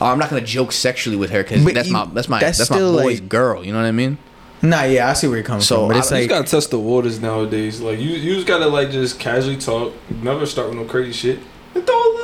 Or 0.00 0.06
I'm 0.08 0.18
not 0.20 0.30
gonna 0.30 0.42
joke 0.42 0.70
sexually 0.70 1.16
with 1.16 1.30
her 1.30 1.42
because 1.42 1.64
that's 1.64 1.88
you- 1.88 1.92
my 1.92 2.04
that's 2.12 2.28
my 2.28 2.38
that's 2.38 2.58
that's, 2.58 2.70
my 2.70 2.78
boy's 2.78 3.20
like- 3.20 3.28
girl. 3.28 3.64
You 3.64 3.72
know 3.72 3.78
what 3.80 3.86
I 3.88 3.92
mean? 3.92 4.18
Nah, 4.62 4.84
yeah, 4.84 5.10
I 5.10 5.12
see 5.12 5.26
where 5.26 5.36
you're 5.36 5.44
coming 5.44 5.60
So, 5.62 5.80
from, 5.80 5.88
but 5.88 5.96
I- 5.96 5.98
it's 5.98 6.10
you 6.10 6.16
like, 6.16 6.28
just 6.28 6.38
gotta 6.38 6.50
test 6.50 6.70
the 6.70 6.78
waters 6.78 7.20
nowadays. 7.20 7.80
Like 7.80 7.98
you, 7.98 8.10
you 8.10 8.34
just 8.36 8.46
gotta 8.46 8.66
like 8.68 8.92
just 8.92 9.18
casually 9.18 9.56
talk. 9.56 9.92
Never 10.22 10.46
start 10.46 10.68
with 10.68 10.78
no 10.78 10.84
crazy 10.84 11.12
shit. 11.12 11.38
And 11.74 11.84
throw 11.86 11.94
a 11.96 11.98
little, 11.98 12.22
throw 12.22 12.23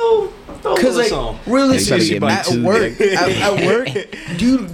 Because 0.63 0.97
like 0.97 1.07
song. 1.07 1.39
realistically, 1.45 2.15
at 2.15 2.21
get 2.21 2.49
me 2.49 2.55
too, 2.55 2.65
work, 2.65 3.01
at, 3.01 3.29
at 3.29 3.65
work, 3.65 4.37
dude, 4.37 4.69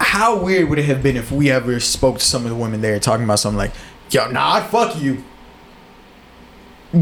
how 0.00 0.38
weird 0.42 0.68
would 0.68 0.78
it 0.78 0.84
have 0.84 1.02
been 1.02 1.16
if 1.16 1.32
we 1.32 1.50
ever 1.50 1.80
spoke 1.80 2.18
to 2.18 2.24
some 2.24 2.44
of 2.44 2.50
the 2.50 2.56
women 2.56 2.80
there 2.80 2.98
talking 3.00 3.24
about 3.24 3.38
something 3.38 3.58
like, 3.58 3.72
"Yo, 4.10 4.30
nah, 4.30 4.54
I'd 4.54 4.66
fuck 4.66 5.00
you." 5.00 5.24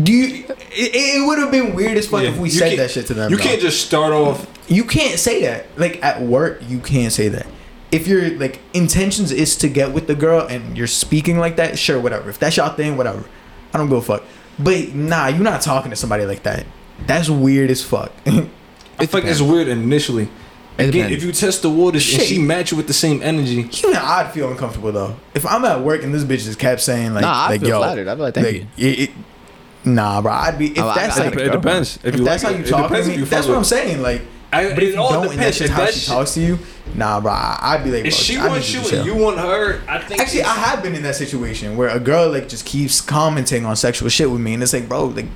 Do 0.02 0.12
you? 0.12 0.44
It, 0.48 0.90
it 0.94 1.26
would 1.26 1.38
have 1.38 1.50
been 1.50 1.74
weird 1.74 1.96
as 1.96 2.08
fuck 2.08 2.22
Yeah, 2.22 2.30
if 2.30 2.38
we 2.38 2.48
you 2.48 2.54
said 2.58 2.78
that 2.78 2.90
shit 2.90 3.06
to 3.06 3.14
them. 3.14 3.30
You 3.30 3.36
though. 3.36 3.42
can't 3.42 3.60
just 3.60 3.86
start 3.86 4.12
off. 4.12 4.50
You 4.68 4.84
can't 4.84 5.18
say 5.18 5.42
that. 5.42 5.66
Like 5.78 6.02
at 6.02 6.22
work, 6.22 6.60
you 6.66 6.80
can't 6.80 7.12
say 7.12 7.28
that. 7.28 7.46
If 7.92 8.08
your 8.08 8.30
like 8.30 8.60
intentions 8.74 9.30
is 9.30 9.56
to 9.58 9.68
get 9.68 9.92
with 9.92 10.08
the 10.08 10.16
girl 10.16 10.44
and 10.44 10.76
you're 10.76 10.88
speaking 10.88 11.38
like 11.38 11.56
that, 11.56 11.78
sure, 11.78 12.00
whatever. 12.00 12.30
If 12.30 12.38
that's 12.40 12.56
your 12.56 12.68
thing, 12.70 12.96
whatever. 12.96 13.24
I 13.72 13.78
don't 13.78 13.88
go 13.88 14.00
fuck. 14.00 14.24
But 14.58 14.94
nah, 14.94 15.28
you're 15.28 15.38
not 15.44 15.60
talking 15.60 15.90
to 15.90 15.96
somebody 15.96 16.24
like 16.24 16.42
that. 16.42 16.66
That's 17.06 17.28
weird 17.28 17.70
as 17.70 17.82
fuck. 17.82 18.12
I 18.26 18.30
feel 19.06 19.20
like 19.20 19.24
it's 19.24 19.40
weird 19.40 19.68
initially. 19.68 20.28
It 20.78 20.88
Again, 20.90 20.92
depends. 20.92 21.16
if 21.16 21.24
you 21.24 21.32
test 21.32 21.62
the 21.62 21.70
waters 21.70 22.12
and 22.14 22.22
she 22.22 22.38
match 22.38 22.70
you 22.70 22.76
with 22.76 22.86
the 22.86 22.92
same 22.92 23.22
energy, 23.22 23.60
Even 23.78 23.96
I'd 23.96 24.30
feel 24.32 24.50
uncomfortable 24.50 24.92
though. 24.92 25.16
If 25.34 25.46
I'm 25.46 25.64
at 25.64 25.80
work 25.80 26.02
and 26.02 26.12
this 26.14 26.22
bitch 26.24 26.44
just 26.44 26.58
kept 26.58 26.82
saying 26.82 27.14
like, 27.14 27.22
Nah, 27.22 27.44
I'd 27.46 27.48
like 27.52 27.60
feel 27.60 27.68
yo, 27.70 27.78
flattered. 27.78 28.08
I'd 28.08 28.14
be 28.16 28.20
like, 28.22 28.34
thank 28.34 28.46
like, 28.46 28.54
you. 28.76 28.88
It, 28.88 28.98
it, 29.00 29.10
nah, 29.84 30.20
bro. 30.20 30.32
I'd 30.32 30.58
be 30.58 30.72
if 30.72 30.78
I- 30.78 30.88
I- 30.90 30.94
that's 30.94 31.16
I 31.18 31.24
like 31.24 31.32
it, 31.32 31.36
think 31.38 31.48
it 31.48 31.52
depends. 31.52 31.96
If, 31.96 32.04
if 32.06 32.16
you 32.18 32.24
that's 32.24 32.44
like 32.44 32.52
how 32.52 32.58
you 32.58 32.64
It 32.64 32.68
talk 32.68 32.82
to 32.82 32.88
depends 32.88 33.08
if 33.08 33.14
me. 33.14 33.20
you 33.20 33.24
That's 33.26 33.46
fuck 33.46 33.48
what 33.48 33.54
I'm 33.54 33.60
with- 33.60 33.68
saying. 33.68 34.02
Like, 34.02 34.22
I, 34.52 34.68
but 34.74 34.82
if 34.82 34.92
it 34.94 34.96
all 34.96 35.12
don't 35.12 35.22
and 35.30 35.30
that 35.32 35.54
depends. 35.54 35.56
shit 35.56 35.66
If 35.66 35.72
how 35.72 35.84
that 35.84 35.94
she 35.94 36.00
shit- 36.00 36.08
talks 36.08 36.34
to 36.34 36.40
you, 36.40 36.58
nah, 36.94 37.20
bro. 37.20 37.32
I'd 37.32 37.82
be 37.82 37.90
like, 37.90 38.02
bro, 38.02 38.08
if 38.08 38.14
she 38.14 38.36
I 38.36 38.46
wants 38.48 38.70
you 38.72 38.78
you 38.80 38.84
to 38.84 38.90
chill. 38.90 38.98
and 39.00 39.06
you 39.08 39.16
want 39.16 39.38
her, 39.38 39.80
I 39.88 39.98
think 40.00 40.20
Actually, 40.20 40.42
I 40.42 40.54
have 40.54 40.82
been 40.82 40.94
in 40.94 41.02
that 41.04 41.16
situation 41.16 41.76
where 41.78 41.88
a 41.88 41.98
girl 42.00 42.30
like 42.30 42.48
just 42.50 42.66
keeps 42.66 43.00
commenting 43.00 43.64
on 43.64 43.76
sexual 43.76 44.08
shit 44.10 44.30
with 44.30 44.40
me, 44.42 44.52
and 44.54 44.62
it's 44.62 44.72
like, 44.74 44.88
bro, 44.88 45.06
like, 45.06 45.26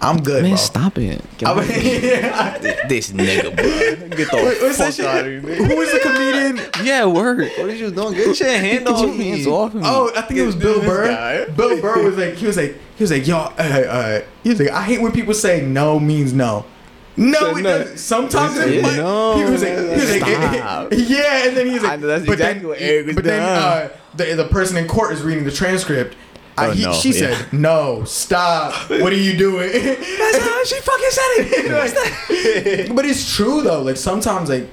I'm 0.00 0.22
good, 0.22 0.42
Man, 0.42 0.52
bro. 0.52 0.56
stop 0.56 0.98
it. 0.98 1.22
Get 1.38 1.48
I 1.50 1.54
mean, 1.60 1.70
yeah. 2.04 2.58
this 2.88 3.10
nigga, 3.12 3.54
bro. 3.56 4.16
Get 4.16 4.30
the 4.30 4.36
Wait, 4.36 4.62
what's 4.62 4.78
that 4.78 4.84
fuck 4.86 4.94
shit? 4.94 5.06
out 5.06 5.20
of 5.20 5.26
here. 5.26 5.40
Who 5.40 5.76
was 5.76 5.90
the 5.92 6.00
comedian? 6.00 6.60
Yeah, 6.86 7.06
word. 7.06 7.50
What 7.56 7.66
did 7.68 7.78
you 7.80 7.90
doing? 7.90 8.14
Get 8.14 8.38
your 8.38 8.48
hand 8.50 8.88
off 8.88 9.16
me. 9.16 9.30
Hands 9.30 9.46
off 9.46 9.74
me. 9.74 9.80
Oh, 9.84 10.12
I 10.14 10.20
think 10.22 10.38
it 10.40 10.44
was 10.46 10.54
Bill 10.54 10.80
Burr. 10.80 11.46
Bill 11.56 11.80
Burr 11.80 12.02
was 12.02 12.16
like, 12.18 12.34
he 12.34 12.46
was 12.46 12.56
like, 12.58 12.76
he 12.96 13.02
was 13.02 13.10
like, 13.10 13.26
yo, 13.26 13.36
uh, 13.38 13.50
uh, 13.58 14.22
he 14.42 14.50
was 14.50 14.60
like, 14.60 14.70
I 14.70 14.82
hate 14.82 15.00
when 15.00 15.12
people 15.12 15.32
say 15.34 15.62
no 15.64 15.98
means 15.98 16.32
no. 16.32 16.66
No, 17.18 17.38
Said 17.38 17.56
it 17.56 17.62
no. 17.62 17.78
doesn't. 17.78 17.98
Sometimes 17.98 18.62
He 18.62 18.76
it 18.76 18.82
might. 18.82 18.96
no. 18.96 19.36
He 19.38 19.50
was 19.50 19.62
like, 19.62 19.72
he 19.78 19.84
was 19.86 20.10
like 20.20 20.54
Stop. 20.54 20.88
yeah, 20.92 21.46
and 21.48 21.56
then 21.56 21.66
he's 21.68 21.82
like, 21.82 21.92
I 21.92 21.96
know, 21.96 22.06
that's 22.08 22.26
but 22.26 22.32
exactly 22.34 22.60
then, 22.60 22.68
what 22.68 22.80
Eric 22.82 23.06
was 23.06 23.14
but 23.14 23.24
then 23.24 23.40
uh, 23.42 23.88
the 24.14 24.34
the 24.34 24.44
person 24.48 24.76
in 24.76 24.86
court 24.86 25.12
is 25.14 25.22
reading 25.22 25.44
the 25.44 25.50
transcript. 25.50 26.14
I, 26.58 26.68
Oh, 26.68 26.70
he, 26.72 26.84
no, 26.84 26.92
she 26.94 27.10
yeah. 27.10 27.36
said, 27.36 27.52
"No, 27.52 28.04
stop! 28.04 28.72
What 28.90 29.12
are 29.12 29.16
you 29.16 29.36
doing?" 29.36 29.70
That's 29.72 30.38
how 30.38 30.64
she 30.64 30.80
fucking 30.80 31.10
said 31.10 31.30
it. 32.88 32.92
but 32.96 33.04
it's 33.04 33.34
true 33.34 33.62
though. 33.62 33.82
Like 33.82 33.96
sometimes, 33.98 34.48
like, 34.48 34.66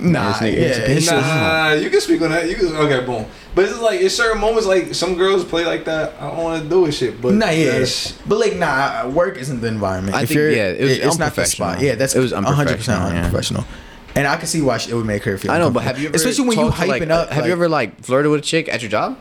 nah, 0.00 0.28
this 0.32 0.38
nigga 0.38 0.56
yeah, 0.56 0.62
is 0.62 0.78
a 0.78 0.90
it's 0.96 1.06
bitch. 1.06 1.10
just- 1.10 1.26
Nah, 1.26 1.72
you 1.74 1.90
can 1.90 2.00
speak 2.00 2.20
on 2.22 2.30
that. 2.30 2.48
You 2.48 2.56
can, 2.56 2.74
okay, 2.76 3.04
boom. 3.06 3.24
But 3.54 3.64
it's 3.66 3.80
like 3.80 4.00
in 4.00 4.10
certain 4.10 4.40
moments, 4.40 4.66
like 4.66 4.94
some 4.94 5.14
girls 5.16 5.44
play 5.44 5.64
like 5.64 5.84
that. 5.84 6.14
I 6.20 6.28
don't 6.30 6.42
want 6.42 6.62
to 6.62 6.68
do 6.68 6.86
it 6.86 6.92
shit. 6.92 7.20
But 7.20 7.34
Nah, 7.34 7.50
yeah, 7.50 7.64
that's- 7.66 8.18
but 8.26 8.38
like, 8.38 8.56
nah, 8.56 9.08
work 9.08 9.36
isn't 9.36 9.60
the 9.60 9.68
environment. 9.68 10.16
I 10.16 10.22
if 10.22 10.28
think, 10.28 10.38
you're, 10.38 10.50
yeah, 10.50 10.68
it 10.70 10.82
was 10.82 10.98
it's 10.98 11.18
not 11.18 11.34
the 11.34 11.44
spot. 11.44 11.80
Yeah, 11.80 11.94
that's 11.94 12.14
It 12.14 12.20
was 12.20 12.32
one 12.32 12.44
hundred 12.44 12.76
percent 12.78 13.00
unprofessional, 13.02 13.62
yeah. 13.62 13.76
And 14.16 14.26
I 14.26 14.36
can 14.38 14.48
see 14.48 14.60
why 14.60 14.74
it 14.76 14.92
would 14.92 15.06
make 15.06 15.22
her 15.22 15.38
feel. 15.38 15.52
I 15.52 15.58
know, 15.58 15.70
but 15.70 15.80
uncomfortable. 15.80 15.82
have 15.82 15.98
you 16.00 16.08
ever 16.08 16.16
especially 16.16 16.48
when 16.48 16.58
you 16.58 16.72
hyping 16.72 16.88
like, 16.88 17.10
up? 17.10 17.30
Have 17.30 17.46
you 17.46 17.52
ever 17.52 17.68
like 17.68 18.02
flirted 18.02 18.32
with 18.32 18.40
a 18.40 18.42
chick 18.42 18.68
at 18.68 18.82
your 18.82 18.90
job? 18.90 19.16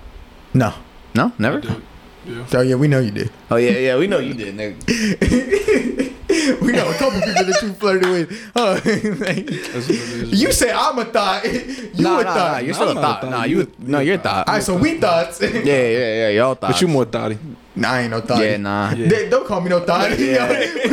No. 0.54 0.74
No, 1.16 1.32
never. 1.38 1.62
Oh 2.53 2.62
yeah, 2.62 2.76
we 2.76 2.88
know 2.88 2.99
you 2.99 3.12
did. 3.12 3.32
Oh 3.49 3.55
yeah, 3.55 3.72
yeah, 3.72 3.97
we 3.97 4.07
know 4.07 4.20
you 4.20 4.34
did. 4.34 4.55
Nigga. 4.55 4.78
we 6.62 6.72
know 6.72 6.88
a 6.89 6.93
couple 6.93 7.20
people 7.22 7.43
that 7.45 7.60
you 7.64 7.74
flirted 7.74 8.10
with. 8.10 8.51
Oh, 8.55 8.74
like, 9.20 9.49
you 10.32 10.51
say 10.51 10.72
I'm 10.72 10.99
a 10.99 11.05
thought. 11.05 11.43
You 11.99 12.03
Nah, 12.05 12.20
a 12.20 12.24
nah, 12.24 12.34
thought. 12.34 12.51
nah, 12.53 12.57
you're 12.60 12.74
still 12.74 12.88
a 12.89 12.91
I'm 12.91 12.97
a 12.97 13.01
thought. 13.01 13.22
thought. 13.22 13.32
Nah, 13.32 13.43
You 13.43 13.57
you 13.57 13.62
a- 13.64 13.68
no, 13.91 13.99
you're 13.99 14.16
a 14.16 14.20
thought. 14.20 14.47
All 14.47 14.53
right, 14.53 14.64
so 14.64 14.76
we 14.78 14.99
thoughts. 14.99 15.41
Yeah, 15.41 15.49
yeah, 15.49 15.88
yeah, 15.89 16.30
y'all 16.30 16.55
thought. 16.55 16.72
but 16.72 16.82
you 16.82 16.88
more 16.88 17.05
thotty. 17.05 17.38
Nah, 17.80 17.92
I 17.92 18.02
ain't 18.02 18.12
no 18.12 18.22
thought. 18.22 18.42
Yeah, 18.44 18.58
nah. 18.58 18.94
They- 18.94 19.30
don't 19.30 19.46
call 19.48 19.62
me 19.62 19.70
no 19.70 19.80
thought. 19.82 20.12
we 20.18 20.26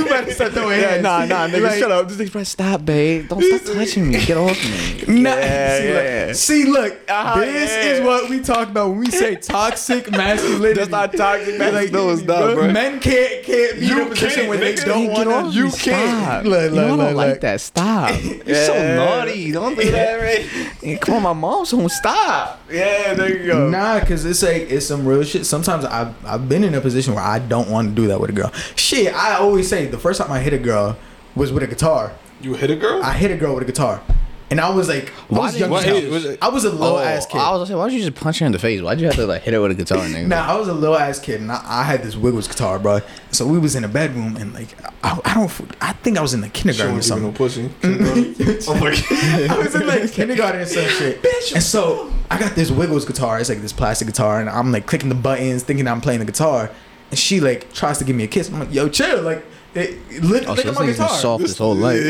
better 0.04 0.30
start 0.32 0.52
throwing 0.52 0.80
Yeah, 0.86 1.00
nah, 1.00 1.24
nah, 1.26 1.48
nigga, 1.48 1.62
Like, 1.62 1.78
shut 1.78 1.90
up. 1.90 2.08
This 2.08 2.16
nigga, 2.18 2.30
probably, 2.32 2.44
stop, 2.44 2.84
babe. 2.84 3.28
Don't 3.28 3.42
stop 3.42 3.74
touching 3.76 4.10
me. 4.10 4.24
Get 4.24 4.36
off 4.36 5.06
me. 5.08 5.22
Nah, 5.22 5.30
Yeah, 5.30 5.78
see, 5.78 5.88
yeah. 5.88 6.24
Look, 6.28 6.34
see, 6.36 6.64
look, 6.64 6.98
Uh-huh, 7.08 7.40
this 7.40 7.70
yeah. 7.70 7.82
is 7.92 8.00
what 8.02 8.28
we 8.30 8.40
talk 8.40 8.68
about 8.68 8.90
when 8.90 8.98
we 8.98 9.10
say 9.10 9.36
toxic 9.36 10.10
masculinity. 10.10 10.74
That's 10.74 10.90
not 10.90 11.12
toxic 11.12 11.58
Like, 11.58 11.92
No, 11.92 12.10
it's 12.10 12.22
not, 12.22 12.54
bro. 12.54 12.70
Men 12.72 13.00
can't 13.00 13.44
can't 13.44 13.80
be 13.80 13.90
in 13.90 13.98
a 14.00 14.06
position 14.06 14.30
can't, 14.36 14.48
where 14.48 14.58
they 14.58 14.74
nigga. 14.74 14.84
don't 14.84 15.06
want 15.08 15.28
off 15.28 15.52
to. 15.54 15.64
me. 15.64 15.70
Stop. 15.70 16.44
Look, 16.44 16.62
you 16.62 16.68
look, 16.70 16.74
know 16.74 16.84
I 16.84 16.88
don't 16.88 16.98
look, 16.98 17.16
like 17.16 17.28
look. 17.30 17.40
that. 17.42 17.60
Stop. 17.60 18.22
You're 18.46 18.54
so 18.66 18.96
naughty. 18.96 19.52
Don't 19.52 19.74
do 19.78 19.90
that, 19.90 20.14
right? 20.20 21.00
Come 21.00 21.14
on, 21.16 21.22
my 21.22 21.32
mom's 21.32 21.70
home. 21.70 21.88
Stop. 21.88 22.60
Yeah, 22.70 23.14
there 23.14 23.36
you 23.36 23.46
go. 23.46 23.68
Nah, 23.68 24.00
cause 24.00 24.24
it's 24.24 24.42
like 24.42 24.70
it's 24.70 24.86
some 24.86 25.06
real 25.06 25.22
shit. 25.24 25.46
Sometimes 25.46 25.84
I've 25.84 26.14
I've 26.24 26.48
been 26.48 26.64
in 26.64 26.74
a 26.76 26.80
position 26.80 27.14
where 27.14 27.24
I 27.24 27.38
don't 27.38 27.68
want 27.70 27.88
to 27.88 27.94
do 27.94 28.08
that 28.08 28.20
with 28.20 28.30
a 28.30 28.32
girl. 28.32 28.52
Shit, 28.76 29.12
I 29.14 29.34
always 29.36 29.68
say 29.68 29.86
the 29.86 29.98
first 29.98 30.20
time 30.20 30.30
I 30.30 30.40
hit 30.40 30.52
a 30.52 30.58
girl 30.58 30.96
was 31.34 31.52
with 31.52 31.62
a 31.62 31.66
guitar. 31.66 32.12
You 32.40 32.54
hit 32.54 32.70
a 32.70 32.76
girl? 32.76 33.02
I 33.02 33.12
hit 33.14 33.30
a 33.30 33.36
girl 33.36 33.54
with 33.54 33.62
a 33.62 33.66
guitar, 33.66 34.02
and 34.50 34.60
I 34.60 34.70
was 34.70 34.88
like, 34.88 35.08
I 35.10 35.12
Why 35.28 35.38
was 35.46 35.58
young 35.58 35.70
what 35.70 35.84
as 35.86 36.02
hell. 36.02 36.10
was 36.12 36.24
it? 36.24 36.38
I 36.42 36.48
was 36.48 36.64
a 36.64 36.70
little 36.70 36.96
Oh, 36.96 36.98
ass 36.98 37.26
kid. 37.26 37.38
I 37.38 37.50
was 37.50 37.58
gonna 37.58 37.66
say, 37.66 37.74
why 37.74 37.86
don't 37.88 37.94
you 37.98 38.04
just 38.08 38.20
punch 38.20 38.38
her 38.38 38.46
in 38.46 38.52
the 38.52 38.58
face? 38.58 38.80
Why'd 38.80 39.00
you 39.00 39.06
have 39.06 39.16
to 39.16 39.26
like 39.26 39.42
hit 39.42 39.54
her 39.54 39.60
with 39.60 39.72
a 39.72 39.74
guitar, 39.74 39.98
nigga? 39.98 40.26
Nah, 40.28 40.46
I 40.52 40.56
was 40.58 40.68
a 40.68 40.72
little 40.74 40.96
ass 40.96 41.18
kid, 41.18 41.40
and 41.40 41.50
I, 41.50 41.62
I 41.64 41.82
had 41.82 42.02
this 42.02 42.16
Wiggles 42.16 42.46
guitar, 42.48 42.78
bro. 42.78 43.00
So 43.32 43.46
we 43.46 43.58
was 43.58 43.74
in 43.76 43.84
a 43.84 43.88
bedroom, 43.88 44.36
and 44.36 44.54
like, 44.54 44.68
I, 45.04 45.18
I 45.24 45.34
don't, 45.34 45.50
I 45.80 45.92
think 45.94 46.16
I 46.18 46.22
was 46.22 46.32
in 46.34 46.40
the 46.40 46.46
She 46.48 46.52
kindergarten 46.52 46.92
or 46.94 46.96
wasn't 46.96 47.34
even 47.34 47.34
something. 47.34 47.72
no 47.82 48.32
pussy. 48.32 48.68
oh 48.70 48.74
my 48.80 48.90
god. 48.90 49.50
I 49.50 49.58
was 49.58 49.74
in 49.74 49.86
like 49.86 50.12
kindergarten 50.12 50.60
and 50.60 50.70
some 50.70 50.84
shit. 50.86 51.24
And 51.54 51.62
so 51.62 52.12
I 52.30 52.38
got 52.38 52.54
this 52.54 52.70
Wiggles 52.70 53.04
guitar. 53.04 53.38
It's 53.40 53.48
like 53.48 53.60
this 53.60 53.72
plastic 53.72 54.06
guitar, 54.08 54.40
and 54.40 54.48
I'm 54.48 54.70
like 54.72 54.86
clicking 54.86 55.08
the 55.08 55.14
buttons, 55.14 55.62
thinking 55.64 55.86
I'm 55.88 56.00
playing 56.00 56.20
the 56.20 56.26
guitar. 56.26 56.70
And 57.10 57.18
she 57.18 57.40
like 57.40 57.72
tries 57.72 57.98
to 57.98 58.04
give 58.04 58.16
me 58.16 58.24
a 58.24 58.28
kiss. 58.28 58.48
I'm 58.50 58.58
like, 58.60 58.72
yo, 58.74 58.88
chill. 58.88 59.22
Like, 59.22 59.44
it, 59.76 59.98
it, 60.10 60.22
look, 60.22 60.44
Oh, 60.46 60.52
look 60.52 60.58
so 60.58 60.62
at 60.62 60.66
this 60.66 60.78
my 60.78 60.84
nigga's 60.86 60.96
been 60.98 61.06
guitar. 61.06 61.08
soft 61.18 61.42
his 61.42 61.58
whole 61.58 61.74
life. 61.74 62.00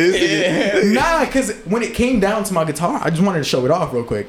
nah, 0.93 1.25
because 1.25 1.53
when 1.65 1.83
it 1.83 1.95
came 1.95 2.21
down 2.21 2.45
to 2.45 2.55
my 2.55 2.65
guitar, 2.65 3.01
I 3.03 3.11
just 3.11 3.23
wanted 3.23 3.39
to 3.39 3.45
show 3.45 3.65
it 3.65 3.71
off 3.71 3.93
real 3.93 4.05
quick. 4.05 4.29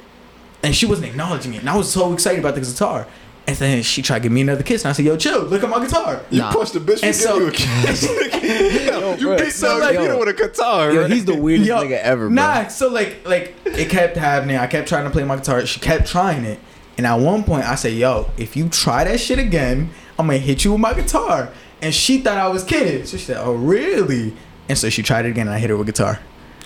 And 0.64 0.76
she 0.76 0.85
wasn't 0.85 1.07
acknowledging 1.09 1.53
it. 1.53 1.59
And 1.61 1.69
I 1.69 1.76
was 1.77 1.91
so 1.91 2.14
excited 2.14 2.39
about 2.39 2.55
the 2.55 2.61
guitar. 2.61 3.07
And 3.45 3.55
then 3.55 3.81
she 3.81 4.01
tried 4.01 4.19
to 4.19 4.23
give 4.23 4.31
me 4.34 4.41
another 4.41 4.64
kiss. 4.64 4.84
And 4.84 4.89
I 4.89 4.93
said, 4.93 5.05
yo, 5.05 5.15
chill. 5.15 5.43
Look 5.43 5.64
at 5.64 5.69
my 5.69 5.80
guitar. 5.80 6.22
You 6.30 6.39
Nah. 6.41 6.51
punched 6.51 6.73
the 6.73 6.80
bitch 6.80 6.99
for 6.99 7.05
And 7.05 7.15
so- 7.15 7.38
you 7.38 7.47
a 7.47 7.51
kiss. 7.51 8.03
you 9.22 9.27
bro. 9.27 9.38
beat 9.38 9.51
So, 9.51 9.68
so 9.68 9.77
like, 9.77 9.95
like, 9.95 9.99
you 10.01 10.07
know 10.09 10.19
with 10.19 10.27
a 10.30 10.34
guitar, 10.34 10.91
Yo, 10.91 11.01
right? 11.03 11.11
he's 11.11 11.23
the 11.26 11.35
weirdest 11.35 11.68
Yo, 11.69 11.77
nigga 11.81 11.99
ever, 11.99 12.26
bro. 12.27 12.34
Nah, 12.35 12.68
so 12.68 12.89
like 12.89 13.26
like 13.26 13.55
it 13.65 13.89
kept 13.89 14.18
happening. 14.18 14.57
I 14.57 14.68
kept 14.68 14.88
trying 14.89 15.05
to 15.05 15.09
play 15.11 15.23
my 15.23 15.38
guitar. 15.38 15.65
She 15.65 15.80
kept 15.80 16.07
trying 16.07 16.43
it. 16.43 16.59
And 16.97 17.05
at 17.05 17.15
one 17.15 17.43
point 17.43 17.64
I 17.64 17.76
said, 17.76 17.93
yo, 17.93 18.30
if 18.38 18.57
you 18.57 18.68
try 18.69 19.03
that 19.05 19.19
shit 19.19 19.39
again, 19.39 19.91
I'm 20.19 20.26
gonna 20.27 20.39
hit 20.39 20.65
you 20.65 20.72
with 20.73 20.81
my 20.81 20.93
guitar. 20.93 21.49
And 21.81 21.93
she 21.93 22.19
thought 22.19 22.37
I 22.37 22.47
was 22.47 22.63
kidding. 22.63 23.05
So 23.05 23.17
she 23.17 23.25
said, 23.25 23.37
Oh 23.39 23.53
really? 23.53 24.33
And 24.69 24.77
so 24.77 24.89
she 24.89 25.03
tried 25.03 25.25
it 25.25 25.29
again 25.29 25.47
and 25.47 25.55
I 25.55 25.59
hit 25.59 25.69
her 25.69 25.77
with 25.77 25.87
a 25.87 25.91
guitar. 25.91 26.19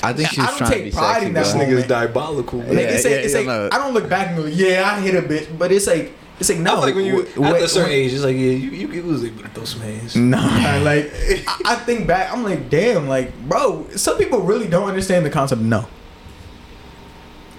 I 0.04 0.14
think 0.14 0.30
she 0.30 0.42
I 0.42 0.46
was 0.48 0.58
trying 0.58 0.70
to 0.72 0.76
take 0.78 0.86
be 0.86 0.92
pride 0.92 1.14
sexy, 1.14 1.26
in 1.28 1.34
that 1.34 1.40
this 1.44 1.52
bro. 1.54 1.62
moment. 1.62 1.80
nigga's 1.80 1.88
diabolical. 1.88 2.60
Like 2.60 2.68
Bro. 2.70 2.76
Yeah, 2.80 2.82
it's 2.88 3.04
like, 3.04 3.12
yeah, 3.12 3.18
it's 3.20 3.34
yeah, 3.34 3.38
like 3.40 3.48
no. 3.48 3.70
I 3.72 3.78
don't 3.78 3.94
look 3.94 4.10
back 4.10 4.28
and 4.30 4.38
go, 4.38 4.46
Yeah, 4.46 4.90
I 4.96 5.00
hit 5.02 5.16
a 5.16 5.22
bitch. 5.22 5.58
But 5.58 5.72
it's 5.72 5.86
like 5.88 6.14
it's 6.40 6.50
like 6.50 6.58
no 6.60 6.78
I 6.78 6.80
like 6.80 6.96
when 6.96 7.06
you 7.06 7.24
wh- 7.24 7.46
at 7.46 7.56
wh- 7.60 7.64
a 7.64 7.68
certain 7.68 7.90
when- 7.92 8.00
age, 8.00 8.14
it's 8.14 8.24
like 8.24 8.36
yeah, 8.36 8.42
you 8.42 8.70
you, 8.72 8.88
you 8.88 9.04
was 9.04 9.24
able 9.24 9.44
to 9.44 9.50
throw 9.50 9.64
some 9.66 9.82
hands. 9.82 10.16
Nah, 10.16 10.40
like 10.84 11.12
I, 11.14 11.44
I 11.66 11.76
think 11.76 12.08
back, 12.08 12.34
I'm 12.34 12.44
like, 12.44 12.70
damn, 12.70 13.08
like, 13.08 13.38
bro, 13.48 13.88
some 13.96 14.18
people 14.18 14.40
really 14.40 14.68
don't 14.68 14.88
understand 14.88 15.24
the 15.26 15.30
concept 15.30 15.62
no. 15.62 15.88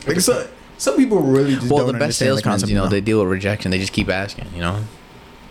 Like, 0.06 0.18
so, 0.20 0.48
some 0.78 0.96
people 0.96 1.20
really 1.20 1.54
just 1.54 1.70
Well, 1.70 1.84
don't 1.84 1.86
the 1.88 1.92
best 1.92 2.20
understand 2.20 2.30
the 2.32 2.36
salesmen, 2.38 2.50
concept 2.52 2.70
you 2.70 2.76
know, 2.76 2.84
no. 2.84 2.90
they 2.90 3.00
deal 3.00 3.20
with 3.20 3.28
rejection. 3.28 3.70
They 3.70 3.78
just 3.78 3.92
keep 3.92 4.08
asking, 4.08 4.48
you 4.52 4.60
know. 4.62 4.82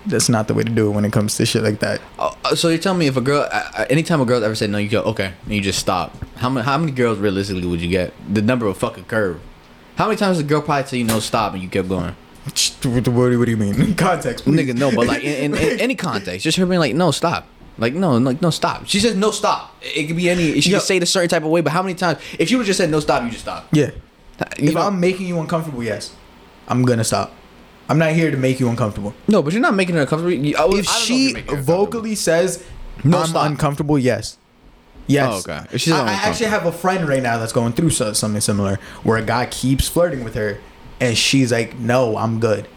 That's 0.06 0.30
not 0.30 0.48
the 0.48 0.53
way 0.56 0.64
to 0.64 0.72
do 0.72 0.88
it 0.90 0.91
when 0.91 1.06
it 1.06 1.14
comes 1.14 1.36
to 1.38 1.45
shit 1.45 1.61
like 1.64 1.80
that. 1.80 2.02
Oh, 2.18 2.36
uh, 2.44 2.56
so 2.56 2.69
you're 2.69 2.80
telling 2.80 2.99
me 2.99 3.07
if 3.07 3.18
a 3.18 3.22
girl, 3.22 3.41
uh, 3.52 3.72
uh, 3.78 3.86
anytime 3.90 4.19
a 4.19 4.26
girl 4.26 4.44
ever 4.44 4.56
said 4.56 4.69
no, 4.72 4.78
you 4.80 4.90
go 4.90 5.02
okay, 5.03 5.34
and 5.45 5.53
you 5.53 5.61
just 5.61 5.78
stop. 5.80 6.15
How 6.38 6.49
many, 6.49 6.65
how 6.65 6.78
many 6.78 6.91
girls 6.91 7.19
realistically 7.19 7.65
would 7.68 7.82
you 7.82 7.90
get? 7.90 8.14
The 8.34 8.41
number 8.41 8.65
of 8.65 8.78
fucking 8.78 9.06
curve. 9.06 9.40
How 9.98 10.06
many 10.07 10.18
times 10.18 10.38
the 10.38 10.44
girl 10.44 10.61
probably 10.61 10.90
tell 10.90 10.98
you 10.98 11.06
no, 11.06 11.19
stop, 11.19 11.53
and 11.53 11.61
you 11.61 11.69
kept 11.69 11.88
going? 11.90 12.15
What, 12.45 13.03
do- 13.03 13.11
what 13.11 13.30
do 13.45 13.52
you 13.52 13.57
mean? 13.57 13.94
Context, 13.95 14.44
please. 14.45 14.57
Nigga, 14.68 14.76
no, 14.78 14.90
but 14.95 15.06
like 15.06 15.23
in, 15.23 15.53
in, 15.53 15.61
in 15.73 15.80
any 15.88 15.94
context, 15.94 16.44
just 16.44 16.57
her 16.57 16.65
being 16.65 16.80
like, 16.80 16.95
no, 16.95 17.11
stop. 17.11 17.48
Like 17.78 17.94
no, 17.94 18.18
like 18.18 18.41
no, 18.41 18.49
stop. 18.49 18.88
She 18.88 18.99
says 18.99 19.15
no, 19.15 19.30
stop. 19.30 19.76
It 19.82 20.07
could 20.07 20.15
be 20.18 20.30
any. 20.30 20.60
She 20.61 20.72
Yo. 20.72 20.78
could 20.80 20.86
say 20.86 20.98
it 20.98 21.03
a 21.03 21.06
certain 21.06 21.30
type 21.30 21.44
of 21.44 21.49
way, 21.49 21.61
but 21.61 21.72
how 21.73 21.84
many 21.84 21.94
times? 21.94 22.19
If 22.40 22.49
she 22.49 22.56
would 22.56 22.65
just 22.65 22.78
said 22.78 22.90
no, 22.90 22.99
stop, 22.99 23.23
you 23.23 23.30
just 23.30 23.44
stop. 23.44 23.68
Yeah. 23.72 23.91
You 24.57 24.69
If 24.69 24.73
know- 24.73 24.82
I'm 24.82 24.99
making 24.99 25.28
you 25.28 25.40
uncomfortable, 25.40 25.84
yes, 25.84 26.14
I'm 26.68 26.84
gonna 26.84 27.03
stop. 27.03 27.32
I'm 27.92 27.98
not 28.00 28.14
here 28.14 28.32
to 28.32 28.38
make 28.38 28.60
you 28.60 28.70
uncomfortable. 28.70 29.14
no, 29.28 29.42
but 29.44 29.52
you're 29.54 29.62
not 29.62 29.76
making 29.76 29.96
her 29.96 30.02
uncomfortable. 30.02 30.32
You- 30.32 30.56
I, 30.58 30.60
If 30.60 30.60
I 30.60 30.62
don't 30.64 30.72
know 30.74 30.80
if 30.80 30.88
she 30.88 31.14
you're 31.26 31.34
making 31.34 31.50
her 31.56 31.60
uncomfortable. 31.60 31.86
vocally 31.86 32.16
says 32.16 32.64
No, 33.04 33.18
I'm 33.20 33.28
stop. 33.28 33.46
uncomfortable, 33.50 34.00
yes. 34.00 34.38
Yes. 35.08 35.28
Oh, 35.30 35.40
okay. 35.52 35.66
If 35.74 35.82
she's 35.82 35.94
I, 35.94 35.98
I 35.98 36.00
uncomfortable. 36.02 36.30
actually 36.32 36.46
have 36.48 36.66
a 36.68 36.72
friend 36.72 37.08
right 37.08 37.22
now 37.24 37.38
that's 37.38 37.52
going 37.52 37.74
through 37.74 37.90
so, 37.90 38.14
something 38.14 38.40
similar 38.42 38.80
where 39.04 39.18
a 39.18 39.22
guy 39.24 39.46
keeps 39.48 39.90
flirting 39.90 40.24
with 40.24 40.36
her 40.36 40.60
and 41.02 41.18
she's 41.18 41.52
like, 41.52 41.78
"No, 41.80 42.16
I'm 42.18 42.40
good." 42.40 42.68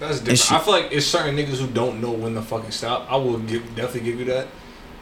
That's 0.00 0.18
different. 0.18 0.38
she- 0.40 0.54
I 0.54 0.58
feel 0.58 0.74
like 0.74 0.88
it's 0.92 1.06
certain 1.06 1.36
niggas 1.36 1.58
who 1.60 1.66
don't 1.68 2.00
know 2.00 2.10
when 2.10 2.34
to 2.34 2.42
fucking 2.42 2.72
stop. 2.72 3.06
I 3.10 3.16
will 3.16 3.38
give 3.38 3.62
definitely 3.74 4.00
give 4.10 4.18
you 4.18 4.26
that. 4.26 4.48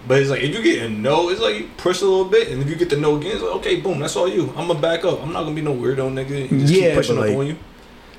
But 0.07 0.21
it's 0.21 0.31
like 0.31 0.43
if 0.43 0.55
you 0.55 0.63
get 0.63 0.83
a 0.85 0.89
no, 0.89 1.29
it's 1.31 1.41
like 1.41 1.57
you 1.59 1.69
push 1.77 2.01
a 2.03 2.05
little 2.05 2.27
bit, 2.27 2.49
and 2.49 2.63
if 2.63 2.69
you 2.69 2.77
get 2.77 2.91
the 2.91 2.97
no 2.97 3.17
again, 3.17 3.33
it's 3.33 3.43
like 3.43 3.57
okay, 3.57 3.77
boom, 3.81 3.99
that's 3.99 4.15
all 4.15 4.29
you. 4.29 4.53
I'm 4.57 4.69
gonna 4.69 4.79
back 4.79 5.05
up. 5.05 5.21
I'm 5.23 5.33
not 5.33 5.43
gonna 5.43 5.57
be 5.57 5.63
no 5.63 5.75
weirdo 5.75 6.13
nigga. 6.13 6.49
And 6.51 6.61
just 6.61 6.73
Yeah, 6.73 6.89
keep 6.91 6.95
pushing 6.99 7.17
but, 7.17 7.23
up 7.23 7.29
like, 7.31 7.39
on 7.39 7.47
you. 7.49 7.57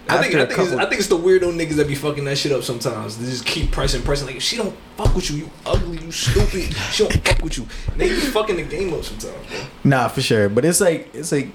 I 0.10 0.22
think 0.22 0.34
after 0.36 0.40
I 0.40 0.42
a 0.42 0.46
think, 0.48 0.60
it's, 0.60 0.70
couple- 0.70 0.80
I 0.86 0.90
think 0.90 1.00
it's 1.00 1.08
the 1.10 1.18
weirdo 1.18 1.54
niggas 1.54 1.76
that 1.76 1.88
be 1.88 1.96
fucking 1.96 2.26
that 2.26 2.38
shit 2.38 2.52
up 2.52 2.64
sometimes. 2.64 3.18
They 3.18 3.26
just 3.26 3.46
keep 3.46 3.72
pressing, 3.72 4.02
pressing. 4.02 4.28
Like 4.28 4.38
if 4.38 4.44
she 4.44 4.58
don't 4.58 4.76
fuck 4.98 5.14
with 5.16 5.30
you, 5.32 5.38
you 5.38 5.50
ugly, 5.66 5.98
you 6.00 6.12
stupid. 6.12 6.74
she 6.92 7.06
don't 7.08 7.26
fuck 7.28 7.42
with 7.42 7.58
you. 7.58 7.68
They 7.96 8.10
be 8.10 8.16
fucking 8.16 8.56
the 8.58 8.64
game 8.64 8.94
up 8.94 9.04
sometimes, 9.04 9.46
bro. 9.48 9.60
Nah, 9.84 10.08
for 10.08 10.22
sure. 10.22 10.50
But 10.50 10.66
it's 10.66 10.80
like 10.82 11.14
it's 11.14 11.32
like, 11.32 11.50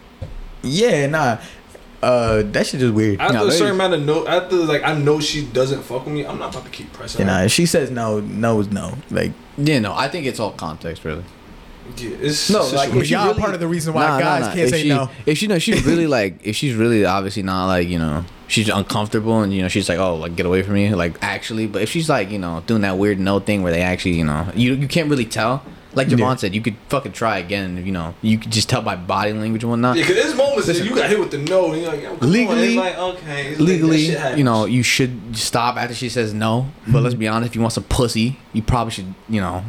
yeah, 0.63 1.07
nah. 1.07 1.39
Uh, 2.03 2.43
that 2.51 2.67
shit 2.67 2.81
just 2.81 2.93
weird. 2.93 3.21
After 3.21 3.35
No, 3.35 3.47
a 3.47 3.51
they- 3.51 3.57
certain 3.57 3.75
amount 3.77 3.95
of 3.95 4.03
no, 4.03 4.27
after 4.27 4.57
like 4.57 4.83
I 4.83 4.95
know 4.99 5.21
she 5.21 5.45
doesn't 5.47 5.83
fuck 5.83 6.05
with 6.05 6.15
me, 6.15 6.27
I'm 6.27 6.39
not 6.39 6.53
about 6.53 6.65
to 6.65 6.71
keep 6.71 6.93
pressing. 6.93 7.21
You 7.21 7.27
know, 7.27 7.35
her. 7.39 7.45
if 7.45 7.53
she 7.53 7.65
says 7.65 7.91
no, 7.93 8.19
no 8.21 8.59
is 8.61 8.71
no. 8.73 8.99
Like, 9.11 9.31
Yeah, 9.57 9.79
no, 9.79 9.95
I 9.95 10.09
think 10.09 10.27
it's 10.27 10.41
all 10.41 10.51
context, 10.51 11.05
really. 11.05 11.23
Yeah, 11.97 12.11
it's 12.21 12.51
No, 12.51 12.63
it's 12.65 12.73
like 12.73 12.91
just- 12.91 13.05
if 13.05 13.11
y'all 13.11 13.35
part 13.35 13.55
of 13.55 13.61
the 13.61 13.69
reason 13.69 13.95
why 13.95 14.07
Nah, 14.09 14.19
nah, 14.19 14.21
guys 14.21 14.41
nah. 14.41 14.47
can't 14.49 14.59
if 14.61 14.71
say 14.71 14.83
she, 14.83 14.89
no. 14.89 15.11
If 15.27 15.39
she 15.39 15.47
know 15.47 15.59
she's 15.61 15.85
really 15.85 16.09
like 16.09 16.41
if 16.45 16.57
she's 16.57 16.75
really 16.75 17.05
obviously 17.05 17.45
not 17.45 17.67
like 17.69 17.87
you 17.89 17.99
know 18.01 18.25
she's 18.53 18.69
uncomfortable 18.69 19.41
and 19.41 19.53
you 19.53 19.63
know 19.63 19.69
she's 19.69 19.89
like 19.89 19.99
oh 19.99 20.15
like 20.17 20.37
get 20.37 20.47
away 20.47 20.63
from 20.63 20.75
me 20.75 20.95
like 20.95 21.17
actually 21.23 21.67
but 21.67 21.81
if 21.83 21.89
she's 21.89 22.09
like 22.09 22.31
you 22.31 22.39
know 22.39 22.63
doing 22.67 22.83
that 22.83 22.99
weird 22.99 23.19
no 23.19 23.41
thing 23.41 23.63
where 23.63 23.73
they 23.73 23.83
actually 23.83 24.13
you 24.13 24.25
know 24.25 24.47
you 24.55 24.75
you 24.75 24.87
can't 24.87 25.09
really 25.11 25.25
tell 25.25 25.63
like 25.95 26.09
Javon 26.09 26.19
Yeah. 26.19 26.35
said 26.37 26.55
you 26.55 26.61
could 26.63 26.77
fucking 26.89 27.13
try 27.13 27.39
again 27.39 27.85
you 27.85 27.93
know 27.93 28.15
you 28.23 28.39
could 28.39 28.51
just 28.51 28.69
tell 28.69 28.83
by 28.83 28.97
body 28.97 29.33
language 29.33 29.63
and 29.63 29.71
whatnot. 29.71 29.97
Yeah, 29.97 30.05
cause 30.07 30.15
there's 30.15 30.35
moments 30.35 30.67
that 30.67 30.73
Listen. 30.75 30.87
you 30.89 30.95
got 30.97 31.11
hit 31.11 31.19
with 31.21 31.31
the 31.31 31.39
no, 31.39 31.73
and 31.73 31.83
you're 31.83 31.93
like, 31.93 32.03
yo, 32.03 32.15
Legally- 32.27 32.79
on. 32.79 32.85
Like, 32.85 32.97
okay, 32.99 33.47
it's 33.49 33.61
like, 33.61 33.69
legally, 33.69 34.05
shit 34.07 34.39
you 34.39 34.45
know, 34.45 34.65
you 34.65 34.83
should 34.83 35.37
stop 35.37 35.77
after 35.77 35.95
she 35.95 36.09
says 36.09 36.33
no. 36.33 36.69
But 36.89 37.03
let's 37.03 37.15
be 37.15 37.29
honest, 37.29 37.51
if 37.51 37.55
you 37.57 37.61
want 37.61 37.75
some 37.75 37.85
pussy, 37.85 38.39
you 38.55 38.63
probably 38.63 38.93
should, 38.93 39.13
you 39.29 39.41
know, 39.43 39.63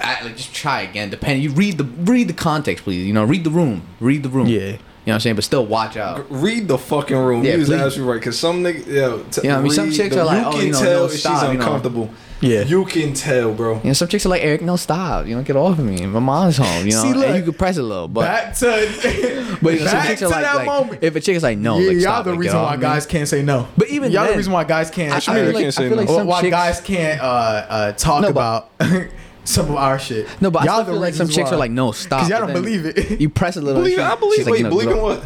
act, 0.00 0.24
like 0.24 0.36
just 0.36 0.54
try 0.54 0.82
again. 0.82 1.08
Depending, 1.08 1.42
you 1.42 1.50
read 1.50 1.78
the 1.78 1.84
read 1.84 2.28
the 2.28 2.34
context, 2.34 2.84
please. 2.84 3.06
You 3.06 3.14
know, 3.14 3.24
read 3.24 3.44
the 3.44 3.50
room, 3.50 3.82
read 4.00 4.22
the 4.22 4.28
room. 4.28 4.48
Yeah. 4.48 4.76
You 5.10 5.12
know 5.12 5.14
what 5.14 5.16
I'm 5.16 5.20
saying. 5.20 5.34
But 5.36 5.44
still, 5.44 5.66
watch 5.66 5.96
out. 5.96 6.26
read 6.30 6.68
the 6.68 6.78
fucking 6.78 7.16
room. 7.16 7.42
Yeah, 7.42 7.48
Yeah, 7.50 7.54
you 7.54 7.58
was 7.60 7.68
please. 7.68 7.80
absolutely 7.80 8.14
right. 8.14 8.22
Cause 8.22 8.38
some 8.38 8.62
nigga, 8.62 8.86
yo, 8.86 9.22
t- 9.30 9.40
Yeah, 9.44 9.58
I 9.58 9.62
mean, 9.62 9.72
some 9.72 9.90
chicks 9.90 10.14
the- 10.14 10.20
are 10.22 10.24
like, 10.24 10.40
you 10.42 10.46
oh, 10.48 10.52
can 10.52 10.66
you 10.66 10.72
know, 10.72 10.80
tell 10.80 10.98
no, 11.00 11.04
if 11.06 11.12
stop, 11.18 11.32
she's 11.34 11.42
you 11.42 11.54
know. 11.58 11.64
uncomfortable. 11.64 12.10
Yeah. 12.42 12.62
you 12.62 12.86
can 12.86 13.12
tell, 13.12 13.52
bro. 13.52 13.74
You 13.82 13.88
know, 13.88 13.92
some 13.92 14.08
chicks 14.08 14.24
are 14.24 14.30
like, 14.30 14.42
Eric, 14.42 14.62
no, 14.62 14.76
stop. 14.76 15.26
You 15.26 15.36
know, 15.36 15.42
get 15.42 15.56
off 15.56 15.78
of 15.78 15.84
me. 15.84 16.06
My 16.06 16.20
mom's 16.20 16.56
home. 16.56 16.86
You 16.86 16.92
know, 16.92 17.02
See, 17.02 17.12
look, 17.12 17.26
and 17.26 17.36
you 17.36 17.42
could 17.42 17.58
press 17.58 17.76
a 17.76 17.82
little, 17.82 18.08
but. 18.08 18.22
back 18.22 18.54
to 18.56 19.58
but 19.62 19.74
you 19.74 19.80
know, 19.80 19.84
some 19.86 19.92
back 19.98 20.06
chicks 20.08 20.20
to 20.20 20.26
are 20.26 20.30
like, 20.30 20.42
that 20.44 20.56
like, 20.56 20.66
moment. 20.66 21.02
if 21.04 21.14
a 21.16 21.20
chick 21.20 21.36
is 21.36 21.42
like, 21.42 21.58
no, 21.58 21.78
yeah, 21.78 21.88
like, 21.88 21.92
y'all 21.96 22.00
stop, 22.00 22.24
the 22.24 22.30
like, 22.30 22.40
reason 22.40 22.56
off 22.56 22.70
why 22.70 22.76
me. 22.76 22.80
guys 22.80 23.04
can't 23.04 23.28
say 23.28 23.42
no. 23.42 23.68
But 23.76 23.88
even 23.90 24.10
y'all 24.10 24.22
then- 24.24 24.32
the 24.32 24.36
reason 24.38 24.52
why 24.54 24.64
guys 24.64 24.90
can't. 24.90 25.28
I, 25.28 25.32
I 25.32 25.34
mean, 25.36 25.44
feel 25.44 25.54
like, 25.54 25.62
can't 25.64 25.74
say 25.74 25.84
I 25.84 25.88
feel 25.90 25.98
like 25.98 26.08
no. 26.08 26.16
some 26.16 26.26
why 26.28 26.40
chicks, 26.40 26.50
guys 26.50 26.80
can't 26.80 27.20
uh, 27.20 27.24
uh, 27.24 27.92
talk 27.92 28.22
No, 28.22 28.32
but- 28.32 28.68
about 28.80 29.08
some 29.44 29.70
of 29.70 29.76
our 29.76 29.98
shit. 29.98 30.26
No, 30.40 30.50
but 30.50 30.64
y'all 30.64 30.82
still 30.82 30.94
feel 30.94 31.00
like 31.00 31.14
some 31.14 31.28
chicks 31.28 31.50
why. 31.50 31.56
are 31.56 31.58
like, 31.60 31.70
no, 31.70 31.92
stop. 31.92 32.20
Cause 32.20 32.30
y'all 32.30 32.40
don't 32.46 32.52
believe 32.52 32.84
it. 32.86 33.20
You 33.20 33.28
press 33.28 33.56
a 33.56 33.60
little. 33.60 33.82
Believe, 33.82 33.96
she- 33.96 34.02
I 34.02 34.14
believe. 34.16 34.36
she's 34.36 34.46
like, 34.46 34.52
wait, 34.52 34.58
you 34.58 34.64
know, 34.64 34.70
believe 34.70 34.88
get 34.88 34.96
in 34.96 35.02
what? 35.02 35.24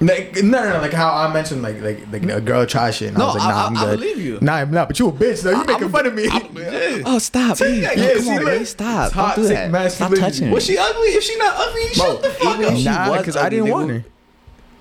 Like, 0.00 0.34
no, 0.42 0.62
no, 0.62 0.72
no. 0.74 0.80
Like 0.80 0.92
how 0.92 1.14
I 1.14 1.32
mentioned, 1.32 1.62
like, 1.62 1.80
like, 1.80 2.00
like 2.12 2.22
a 2.24 2.40
girl 2.40 2.66
try 2.66 2.90
shit. 2.90 3.08
And 3.08 3.18
No, 3.18 3.24
I 3.24 3.26
was 3.28 3.36
like, 3.36 3.44
I- 3.46 3.50
nah, 3.50 3.62
I- 3.62 3.66
I'm 3.68 3.76
I 3.76 3.80
good. 3.84 4.00
believe 4.00 4.20
you. 4.20 4.38
Nah, 4.42 4.54
I'm 4.56 4.70
not. 4.70 4.88
But 4.88 4.98
you 4.98 5.08
a 5.08 5.12
bitch 5.12 5.42
though. 5.42 5.50
You 5.52 5.56
I- 5.62 5.66
making 5.66 5.82
I'm- 5.84 5.92
fun 5.92 6.06
of 6.06 6.14
me. 6.14 6.28
Oh, 7.06 7.18
stop! 7.18 7.56
Please. 7.58 7.82
Yeah, 7.82 7.94
no, 7.94 8.14
come 8.14 8.22
see, 8.22 8.30
on, 8.30 8.36
look. 8.36 8.44
babe, 8.46 8.66
stop! 8.66 9.12
Don't 9.12 9.24
do 9.36 9.48
Toxic 9.48 9.48
that. 9.48 9.62
Stop 9.62 9.70
masculinity. 9.72 10.20
touching 10.20 10.46
me. 10.48 10.52
Was 10.54 10.64
she 10.66 10.78
ugly? 10.78 11.08
If 11.08 11.22
she 11.24 11.36
not 11.38 11.54
ugly, 11.56 11.82
shut 11.94 12.22
the 12.22 12.30
fuck 12.30 12.58
up. 12.60 12.74
nah, 12.84 13.18
because 13.18 13.36
I 13.36 13.48
didn't 13.48 13.70
want 13.70 13.86
would- 13.86 13.94
her. 13.96 14.04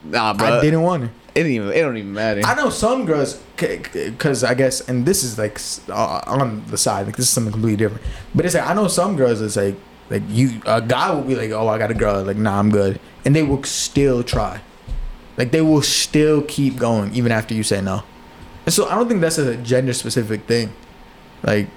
Nah, 0.06 0.34
bro. 0.34 0.58
I 0.60 0.62
didn't 0.62 0.82
want 0.82 1.04
her. 1.04 1.10
It 1.36 1.44
didn't 1.44 1.52
even. 1.54 1.70
It 1.70 1.82
don't 1.82 1.98
even 1.98 2.14
matter. 2.14 2.42
I 2.44 2.54
know 2.54 2.70
some 2.70 3.06
girls, 3.06 3.42
because 3.58 4.44
I 4.44 4.54
guess, 4.54 4.82
and 4.88 5.06
this 5.06 5.24
is 5.24 5.40
like 5.40 5.60
uh, 5.90 6.22
on 6.28 6.64
the 6.68 6.78
side, 6.78 7.08
like 7.08 7.16
this 7.16 7.26
is 7.26 7.32
something 7.32 7.52
completely 7.52 7.78
different. 7.78 8.04
But 8.36 8.46
it's 8.46 8.54
like 8.54 8.68
I 8.68 8.74
know 8.74 8.88
some 8.88 9.16
girls. 9.16 9.42
It's 9.42 9.56
like 9.56 9.76
like 10.12 10.22
you, 10.30 10.62
a 10.68 10.80
guy 10.80 11.12
will 11.12 11.24
be 11.24 11.36
like, 11.36 11.50
oh, 11.52 11.68
I 11.68 11.80
got 11.80 11.90
a 11.90 11.96
girl. 11.96 12.24
Like, 12.24 12.38
nah, 12.38 12.60
I'm 12.60 12.70
good, 12.70 13.00
and 13.26 13.36
they 13.36 13.42
will 13.42 13.64
still 13.64 14.24
try. 14.24 14.62
Like 15.36 15.52
they 15.52 15.62
will 15.62 15.82
still 15.82 16.44
keep 16.44 16.78
going 16.78 17.14
even 17.16 17.32
after 17.32 17.56
you 17.56 17.64
say 17.64 17.82
no. 17.82 18.04
And 18.66 18.74
so 18.74 18.88
I 18.88 18.96
don't 18.96 19.08
think 19.08 19.22
that's 19.22 19.40
a 19.40 19.58
gender 19.58 19.94
specific 19.94 20.46
thing. 20.46 20.72
Like, 21.42 21.68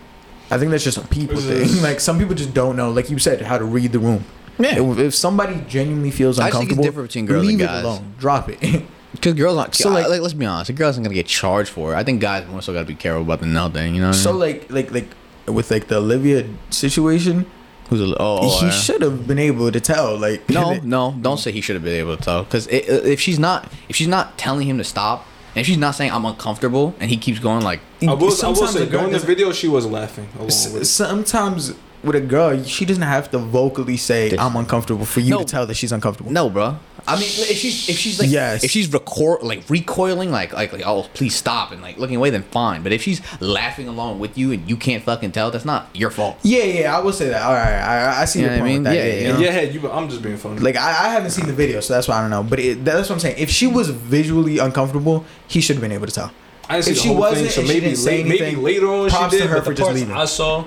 I 0.51 0.59
think 0.59 0.71
that's 0.71 0.85
just 0.85 0.99
a 0.99 1.07
people 1.09 1.39
thing. 1.39 1.83
like 1.83 2.01
some 2.01 2.19
people 2.19 2.35
just 2.35 2.53
don't 2.53 2.77
know, 2.77 2.91
like 2.91 3.09
you 3.09 3.19
said, 3.19 3.41
how 3.41 3.57
to 3.57 3.65
read 3.65 3.93
the 3.93 3.99
room. 3.99 4.25
Yeah. 4.59 4.81
If, 4.81 4.99
if 4.99 5.15
somebody 5.15 5.65
genuinely 5.67 6.11
feels 6.11 6.39
uncomfortable, 6.39 6.63
I 6.63 6.67
think 6.67 6.79
it's 6.79 6.87
different 6.87 7.09
between 7.09 7.27
girls 7.27 7.49
and 7.49 7.59
leave 7.59 7.67
guys. 7.67 7.79
it 7.79 7.85
alone. 7.85 8.15
Drop 8.19 8.49
it. 8.51 8.85
Because 9.17 9.35
girls 9.35 9.59
aren't. 9.59 9.75
So, 9.75 9.85
So 9.85 9.91
like- 9.91 10.09
like, 10.09 10.21
let's 10.21 10.35
be 10.35 10.47
honest, 10.47 10.71
a 10.71 10.73
girl 10.73 10.89
isn't 10.91 11.03
gonna 11.03 11.15
get 11.15 11.27
charged 11.27 11.71
for 11.71 11.93
it. 11.93 11.97
I 11.97 12.05
think 12.05 12.21
guys 12.21 12.47
more 12.49 12.63
so 12.63 12.73
gotta 12.73 12.87
be 12.87 12.95
careful 12.95 13.23
about 13.23 13.41
the 13.41 13.47
no 13.47 13.69
thing. 13.69 13.95
You 13.95 14.01
know. 14.03 14.09
What 14.09 14.17
so 14.17 14.31
I 14.31 14.33
mean? 14.33 14.41
like 14.69 14.71
like 14.71 14.91
like 14.93 15.09
with 15.57 15.71
like 15.71 15.89
the 15.89 15.97
Olivia 15.99 16.45
situation, 16.71 17.47
who's 17.89 18.01
a, 18.01 18.05
oh, 18.05 18.39
oh 18.41 18.43
he 18.61 18.67
oh, 18.67 18.69
yeah. 18.69 18.71
should 18.71 19.03
have 19.03 19.27
been 19.27 19.39
able 19.39 19.71
to 19.71 19.81
tell. 19.81 20.17
Like 20.19 20.49
No, 20.51 20.75
no, 20.83 21.15
don't 21.21 21.39
say 21.39 21.53
he 21.53 21.61
should 21.61 21.77
have 21.77 21.85
been 21.85 21.95
able 22.01 22.17
to 22.17 22.23
tell. 22.23 22.45
Because 22.45 22.67
uh, 22.69 22.71
if 23.15 23.21
she's 23.21 23.39
not, 23.39 23.71
if 23.89 23.97
she's 23.97 24.09
not 24.09 24.37
telling 24.39 24.67
him 24.69 24.79
to 24.79 24.85
stop, 24.85 25.25
and 25.55 25.61
if 25.61 25.67
she's 25.67 25.79
not 25.79 25.95
saying 25.95 26.11
I'm 26.13 26.25
uncomfortable, 26.25 26.95
and 27.01 27.11
he 27.11 27.17
keeps 27.17 27.39
going 27.39 27.63
like, 27.63 27.81
I 28.03 28.07
will, 28.07 28.11
I 28.11 28.15
will 28.15 28.31
Sometimes 28.31 28.73
say 28.73 28.87
girl 28.87 29.01
during 29.01 29.13
the 29.13 29.19
video 29.21 29.53
she 29.53 29.69
was 29.69 29.87
laughing 29.87 30.29
along 30.37 30.49
S- 30.49 30.67
it. 30.75 30.85
sometimes 30.85 31.73
with 32.05 32.15
a 32.17 32.21
girl, 32.21 32.63
she 32.65 32.85
doesn't 32.85 33.03
have 33.03 33.31
to 33.31 33.39
vocally 33.39 33.97
say 33.97 34.37
I'm 34.37 34.55
uncomfortable 34.57 35.07
for 35.07 35.21
you 35.21 35.31
No. 35.31 35.39
to 35.39 35.45
tell 35.45 35.67
that 35.67 35.75
she's 35.75 35.93
uncomfortable. 35.93 36.31
no, 36.31 36.51
bro. 36.51 36.79
I 37.09 37.15
mean, 37.15 37.25
if 37.25 37.57
she's 37.57 37.89
if 37.89 37.97
she's 37.97 38.19
like 38.19 38.29
Yes. 38.31 38.65
if 38.65 38.71
she's 38.71 38.93
record 38.93 39.43
like 39.43 39.69
recoiling 39.71 40.31
like 40.33 40.53
like 40.53 40.73
like 40.73 40.83
oh 40.85 41.07
please 41.15 41.37
stop 41.37 41.71
and 41.71 41.81
like 41.81 41.99
looking 41.99 42.17
away 42.17 42.31
then 42.31 42.43
fine. 42.43 42.83
But 42.83 42.93
if 42.93 43.03
she's 43.03 43.21
laughing 43.41 43.87
along 43.87 44.19
with 44.19 44.37
you 44.37 44.51
and 44.53 44.69
you 44.69 44.77
can't 44.77 45.03
fucking 45.05 45.33
tell, 45.33 45.51
that's 45.51 45.65
not 45.65 45.89
your 45.95 46.11
fault. 46.11 46.39
Yeah, 46.43 46.65
yeah, 46.65 46.97
I 46.97 47.01
will 47.01 47.13
say 47.13 47.29
that. 47.29 47.43
All 47.43 47.53
right, 47.55 47.75
I, 47.81 48.23
I 48.23 48.25
see 48.25 48.41
You 48.41 48.47
your 48.47 48.59
point 48.59 48.61
I 48.61 48.65
with 48.65 48.73
mean? 48.73 48.83
that. 48.85 48.97
Yeah, 48.97 49.05
Yeah, 49.05 49.13
yeah. 49.15 49.21
yeah. 49.29 49.35
In 49.37 49.41
your 49.41 49.53
head, 49.53 49.75
you. 49.75 49.91
I'm 49.91 50.09
just 50.09 50.23
being 50.23 50.37
funny. 50.37 50.59
Like 50.61 50.77
I, 50.77 50.89
I 51.07 51.09
haven't 51.11 51.31
seen 51.31 51.47
the 51.47 51.53
video, 51.53 51.81
so 51.81 51.95
that's 51.95 52.09
why 52.09 52.17
I 52.19 52.21
don't 52.23 52.31
know. 52.31 52.43
But 52.43 52.59
it, 52.59 52.85
that's 52.85 53.09
what 53.09 53.15
I'm 53.17 53.21
saying. 53.21 53.37
If 53.39 53.51
she 53.51 53.67
was 53.69 53.89
visually 53.91 54.59
uncomfortable, 54.59 55.25
he 55.49 55.61
should 55.61 55.77
have 55.77 55.83
been 55.83 55.93
able 55.93 56.07
to 56.07 56.13
tell. 56.13 56.33
I 56.69 56.81
didn't 56.81 56.87
see 56.87 56.91
if 56.91 56.97
the 56.97 57.03
she 57.03 57.09
whole 57.11 57.19
wasn't 57.19 57.43
thing, 57.43 57.51
so 57.53 57.61
and 57.61 57.69
she 57.69 57.75
maybe 57.75 57.87
didn't 57.87 57.99
say 57.99 58.25
late, 58.25 58.41
maybe 58.41 58.57
later 58.57 58.89
on 58.89 59.09
props 59.09 59.33
she 59.33 59.39
to 59.39 59.45
did. 59.45 59.51
her 59.51 59.57
but 59.59 59.65
for 59.67 59.71
the 59.71 59.77
just 59.77 59.87
parts 59.87 60.01
leaving. 60.01 60.17
I 60.17 60.25
saw, 60.25 60.65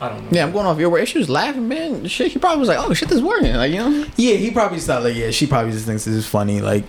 I 0.00 0.08
don't 0.08 0.22
know. 0.24 0.28
Yeah, 0.32 0.44
I'm 0.44 0.52
going 0.52 0.66
off 0.66 0.78
your 0.78 0.88
word. 0.90 1.02
If 1.02 1.10
she 1.10 1.18
was 1.18 1.28
laughing, 1.28 1.68
man, 1.68 2.06
shit, 2.06 2.32
he 2.32 2.38
probably 2.38 2.60
was 2.60 2.68
like, 2.68 2.78
oh 2.78 2.94
shit, 2.94 3.08
this 3.08 3.18
is 3.18 3.22
working. 3.24 3.54
Like 3.54 3.70
you 3.72 3.78
know, 3.78 4.06
Yeah, 4.16 4.34
he 4.36 4.50
probably 4.50 4.78
just 4.78 4.86
thought 4.86 5.02
like, 5.02 5.14
yeah, 5.14 5.30
she 5.30 5.46
probably 5.46 5.72
just 5.72 5.84
thinks 5.86 6.04
this 6.04 6.14
is 6.14 6.26
funny. 6.26 6.60
Like 6.60 6.84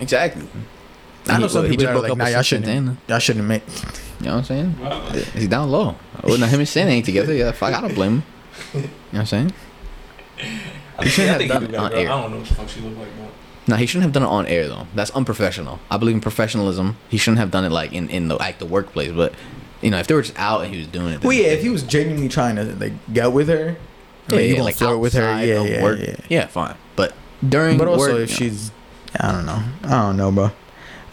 exactly. 0.00 0.46
I 1.28 1.38
know 1.38 1.46
He- 1.46 1.52
some 1.52 1.64
he 1.64 1.70
people 1.76 1.86
that 1.86 1.96
are 1.96 2.00
like, 2.00 2.16
nah, 2.16 2.26
y'all 2.28 2.42
shouldn't, 2.42 2.66
then. 2.66 2.98
y'all 3.08 3.18
shouldn't 3.18 3.46
make. 3.48 3.62
You 4.20 4.26
know 4.26 4.36
what 4.36 4.50
I'm 4.50 4.74
saying? 5.14 5.24
He's 5.34 5.48
down 5.48 5.70
low. 5.70 5.94
Well, 6.22 6.38
now 6.38 6.46
him 6.46 6.60
and 6.60 6.68
Cyn 6.68 6.86
ain't 6.86 7.04
together. 7.04 7.34
Yeah, 7.34 7.52
fuck, 7.52 7.74
I 7.74 7.80
don't 7.80 7.94
blame 7.94 8.22
him. 8.22 8.22
You 8.74 8.80
know 8.82 8.88
what 9.10 9.18
I'm 9.20 9.26
saying? 9.26 9.52
I 10.98 11.04
He 11.04 11.08
shouldn't 11.10 11.40
have 11.42 11.48
done 11.50 11.62
it 11.64 11.74
on 11.76 11.90
got 11.90 11.92
a 11.92 11.94
girl. 11.94 11.98
air. 12.02 12.10
I 12.12 12.20
don't 12.22 12.30
know 12.30 12.36
what 12.38 12.46
the 12.48 12.54
fuck 12.54 12.68
she 12.68 12.80
look 12.80 12.96
like. 12.98 13.08
But 13.18 13.30
No, 13.68 13.76
he 13.76 13.86
shouldn't 13.86 14.04
have 14.04 14.12
done 14.12 14.22
it 14.22 14.26
on 14.26 14.46
air 14.46 14.68
though. 14.68 14.86
That's 14.94 15.10
unprofessional. 15.10 15.78
I 15.90 15.96
believe 15.98 16.14
in 16.14 16.20
professionalism. 16.20 16.96
He 17.08 17.18
shouldn't 17.18 17.38
have 17.38 17.50
done 17.50 17.64
it 17.64 17.72
like 17.72 17.92
in 17.92 18.08
in 18.08 18.28
the 18.28 18.36
like 18.36 18.58
the 18.58 18.66
workplace. 18.66 19.12
But 19.12 19.34
you 19.82 19.90
know, 19.90 19.98
if 19.98 20.06
they 20.06 20.14
were 20.14 20.22
just 20.22 20.38
out 20.38 20.62
and 20.62 20.72
he 20.72 20.78
was 20.78 20.88
doing 20.88 21.08
it, 21.14 21.20
then- 21.20 21.28
Well, 21.28 21.36
yeah, 21.36 21.48
if 21.48 21.62
he 21.62 21.68
was 21.68 21.82
genuinely 21.82 22.28
trying 22.28 22.56
to 22.56 22.64
like 22.64 22.92
get 23.12 23.32
with 23.32 23.48
her, 23.48 23.76
yeah, 24.28 24.34
like, 24.36 24.40
you 24.42 24.46
yeah, 24.48 24.52
gonna 24.54 24.64
like 24.64 24.74
flirt 24.76 24.98
with 24.98 25.12
her, 25.14 25.44
yeah, 25.44 25.62
yeah, 25.62 25.82
work, 25.82 25.98
yeah. 26.00 26.16
yeah, 26.28 26.46
fine. 26.46 26.74
But 26.96 27.14
during 27.46 27.78
But 27.78 27.88
also, 27.88 28.12
work, 28.14 28.20
if 28.30 28.40
you 28.40 28.46
know, 28.48 28.52
she's, 28.52 28.70
I 29.20 29.32
don't 29.32 29.46
know, 29.46 29.62
I 29.84 29.90
don't 29.90 30.16
know, 30.16 30.32
bro. 30.32 30.50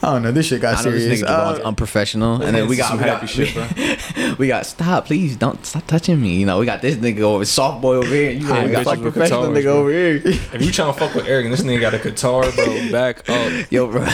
I 0.02 0.08
don't 0.12 0.22
know. 0.22 0.32
This 0.32 0.46
shit 0.48 0.60
got 0.60 0.76
I 0.76 0.82
know 0.84 0.90
this 0.90 1.02
serious. 1.04 1.22
nigga 1.22 1.28
Javon's 1.28 1.60
Uh, 1.60 1.68
unprofessional, 1.68 2.42
and 2.42 2.54
then 2.54 2.68
we 2.68 2.76
got 2.76 2.88
some 2.88 2.98
we 2.98 3.04
got, 3.04 3.20
happy 3.22 3.26
shit, 3.26 3.54
bro. 3.54 4.34
we 4.38 4.48
got 4.48 4.66
stop, 4.66 5.06
please 5.06 5.34
don't 5.34 5.64
stop 5.64 5.86
touching 5.86 6.20
me. 6.20 6.34
You 6.36 6.44
know, 6.44 6.58
we 6.58 6.66
got 6.66 6.82
this 6.82 6.96
nigga 6.96 7.20
over 7.20 7.42
soft 7.46 7.80
boy 7.80 7.94
over 7.96 8.06
here. 8.08 8.30
You 8.32 8.44
High 8.46 8.60
know, 8.62 8.66
we 8.66 8.72
got 8.72 8.84
like 8.84 9.00
professional 9.00 9.48
guitars, 9.48 9.58
nigga 9.58 9.62
bro. 9.64 9.76
over 9.80 9.90
here. 9.90 10.16
if 10.24 10.60
you 10.62 10.70
trying 10.72 10.92
to 10.92 10.98
fuck 11.00 11.14
with 11.14 11.26
Eric 11.26 11.46
and 11.46 11.54
this 11.54 11.62
nigga 11.62 11.80
got 11.80 11.94
a 11.94 11.98
guitar, 11.98 12.42
bro, 12.52 12.66
back 12.92 13.26
up. 13.30 13.72
Yo, 13.72 13.86
bro. 13.90 14.06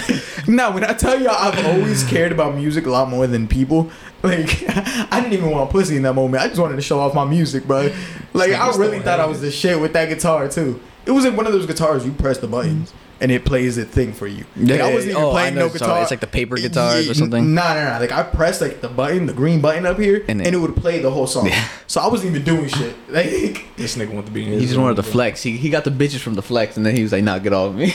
Nah, 0.47 0.73
when 0.73 0.85
I 0.85 0.93
tell 0.93 1.21
y'all, 1.21 1.35
I've 1.35 1.67
always 1.67 2.05
cared 2.05 2.31
about 2.31 2.55
music 2.55 2.87
a 2.87 2.91
lot 2.91 3.09
more 3.09 3.27
than 3.27 3.49
people. 3.49 3.91
Like, 4.23 4.65
I 4.69 5.21
didn't 5.21 5.33
even 5.33 5.51
want 5.51 5.71
pussy 5.71 5.97
in 5.97 6.03
that 6.03 6.15
moment. 6.15 6.43
I 6.43 6.49
just 6.49 6.61
wanted 6.61 6.77
to 6.77 6.83
show 6.83 7.01
off 7.01 7.15
my 7.15 7.25
music, 7.25 7.65
bro. 7.67 7.91
Like, 8.33 8.53
I 8.53 8.77
really 8.77 9.01
thought 9.01 9.19
I 9.19 9.27
was 9.27 9.41
the 9.41 9.51
shit 9.51 9.81
with 9.81 9.93
that 9.95 10.09
guitar 10.09 10.47
too. 10.49 10.81
It 11.05 11.11
was 11.11 11.25
like 11.25 11.37
one 11.37 11.47
of 11.47 11.53
those 11.53 11.67
guitars 11.67 12.07
you 12.07 12.13
press 12.13 12.39
the 12.39 12.47
buttons. 12.47 12.91
Mm-hmm. 12.91 13.23
and 13.23 13.33
it 13.33 13.45
plays 13.45 13.75
the 13.77 13.85
thing 13.85 14.13
for 14.13 14.29
you. 14.29 14.45
Like, 14.57 14.81
I 14.81 14.93
wasn't 14.95 15.13
even 15.13 15.23
oh, 15.25 15.31
playing 15.33 15.55
no 15.57 15.65
what 15.65 15.73
guitar. 15.73 15.89
about. 15.91 16.03
It's 16.03 16.11
like 16.13 16.21
the 16.21 16.27
paper 16.29 16.57
guitars 16.57 17.09
or 17.11 17.15
something. 17.15 17.55
No, 17.55 17.75
no, 17.75 17.93
no. 17.95 17.99
Like 17.99 18.13
I 18.13 18.23
pressed 18.23 18.61
like 18.61 18.81
the 18.83 18.89
button, 18.89 19.27
the 19.27 19.33
green 19.33 19.61
button 19.61 19.85
up 19.85 19.99
here, 19.99 20.19
And 20.29 20.39
and, 20.41 20.47
it- 20.47 20.55
it 20.55 20.59
would 20.59 20.77
play 20.77 21.01
the 21.01 21.11
whole 21.11 21.27
song. 21.27 21.47
Yeah. 21.49 21.69
So 21.89 22.01
I 22.01 22.07
wasn't 22.07 22.31
even 22.37 22.45
doing 22.45 22.69
shit. 22.69 22.95
Like 23.09 23.65
This 23.77 23.97
nigga 23.97 24.13
want 24.15 24.27
to 24.27 24.33
be 24.33 24.45
in 24.47 24.61
He 24.61 24.67
just 24.67 24.79
wanted 24.79 24.95
to 24.97 25.03
flex. 25.03 25.43
He, 25.43 25.57
he 25.57 25.71
got 25.71 25.83
the 25.83 25.91
bitches 25.91 26.21
from 26.21 26.35
the 26.35 26.43
flex, 26.43 26.77
and 26.77 26.87
then 26.87 26.95
he 26.95 27.03
was 27.03 27.11
like, 27.11 27.25
"Nah, 27.25 27.39
get 27.41 27.53
off 27.53 27.75
me." 27.75 27.87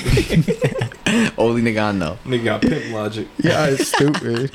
Only 1.37 1.61
nigga 1.61 1.81
I 1.81 1.91
know. 1.93 2.17
Nigga 2.25 2.43
got 2.43 2.61
pimp 2.61 2.91
logic. 2.93 3.27
yeah, 3.37 3.67
it's 3.67 3.87
stupid. 3.87 4.51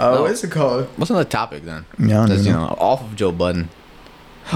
Uh, 0.00 0.14
No. 0.14 0.22
what's 0.22 0.42
it 0.42 0.50
called? 0.50 0.86
What's 0.96 1.10
another 1.10 1.28
topic 1.28 1.64
then? 1.64 1.84
Yeah, 1.98 2.26
don't 2.26 2.42
you 2.44 2.52
know. 2.52 2.74
off 2.78 3.02
of 3.02 3.14
Joe 3.16 3.32
Budden. 3.32 3.68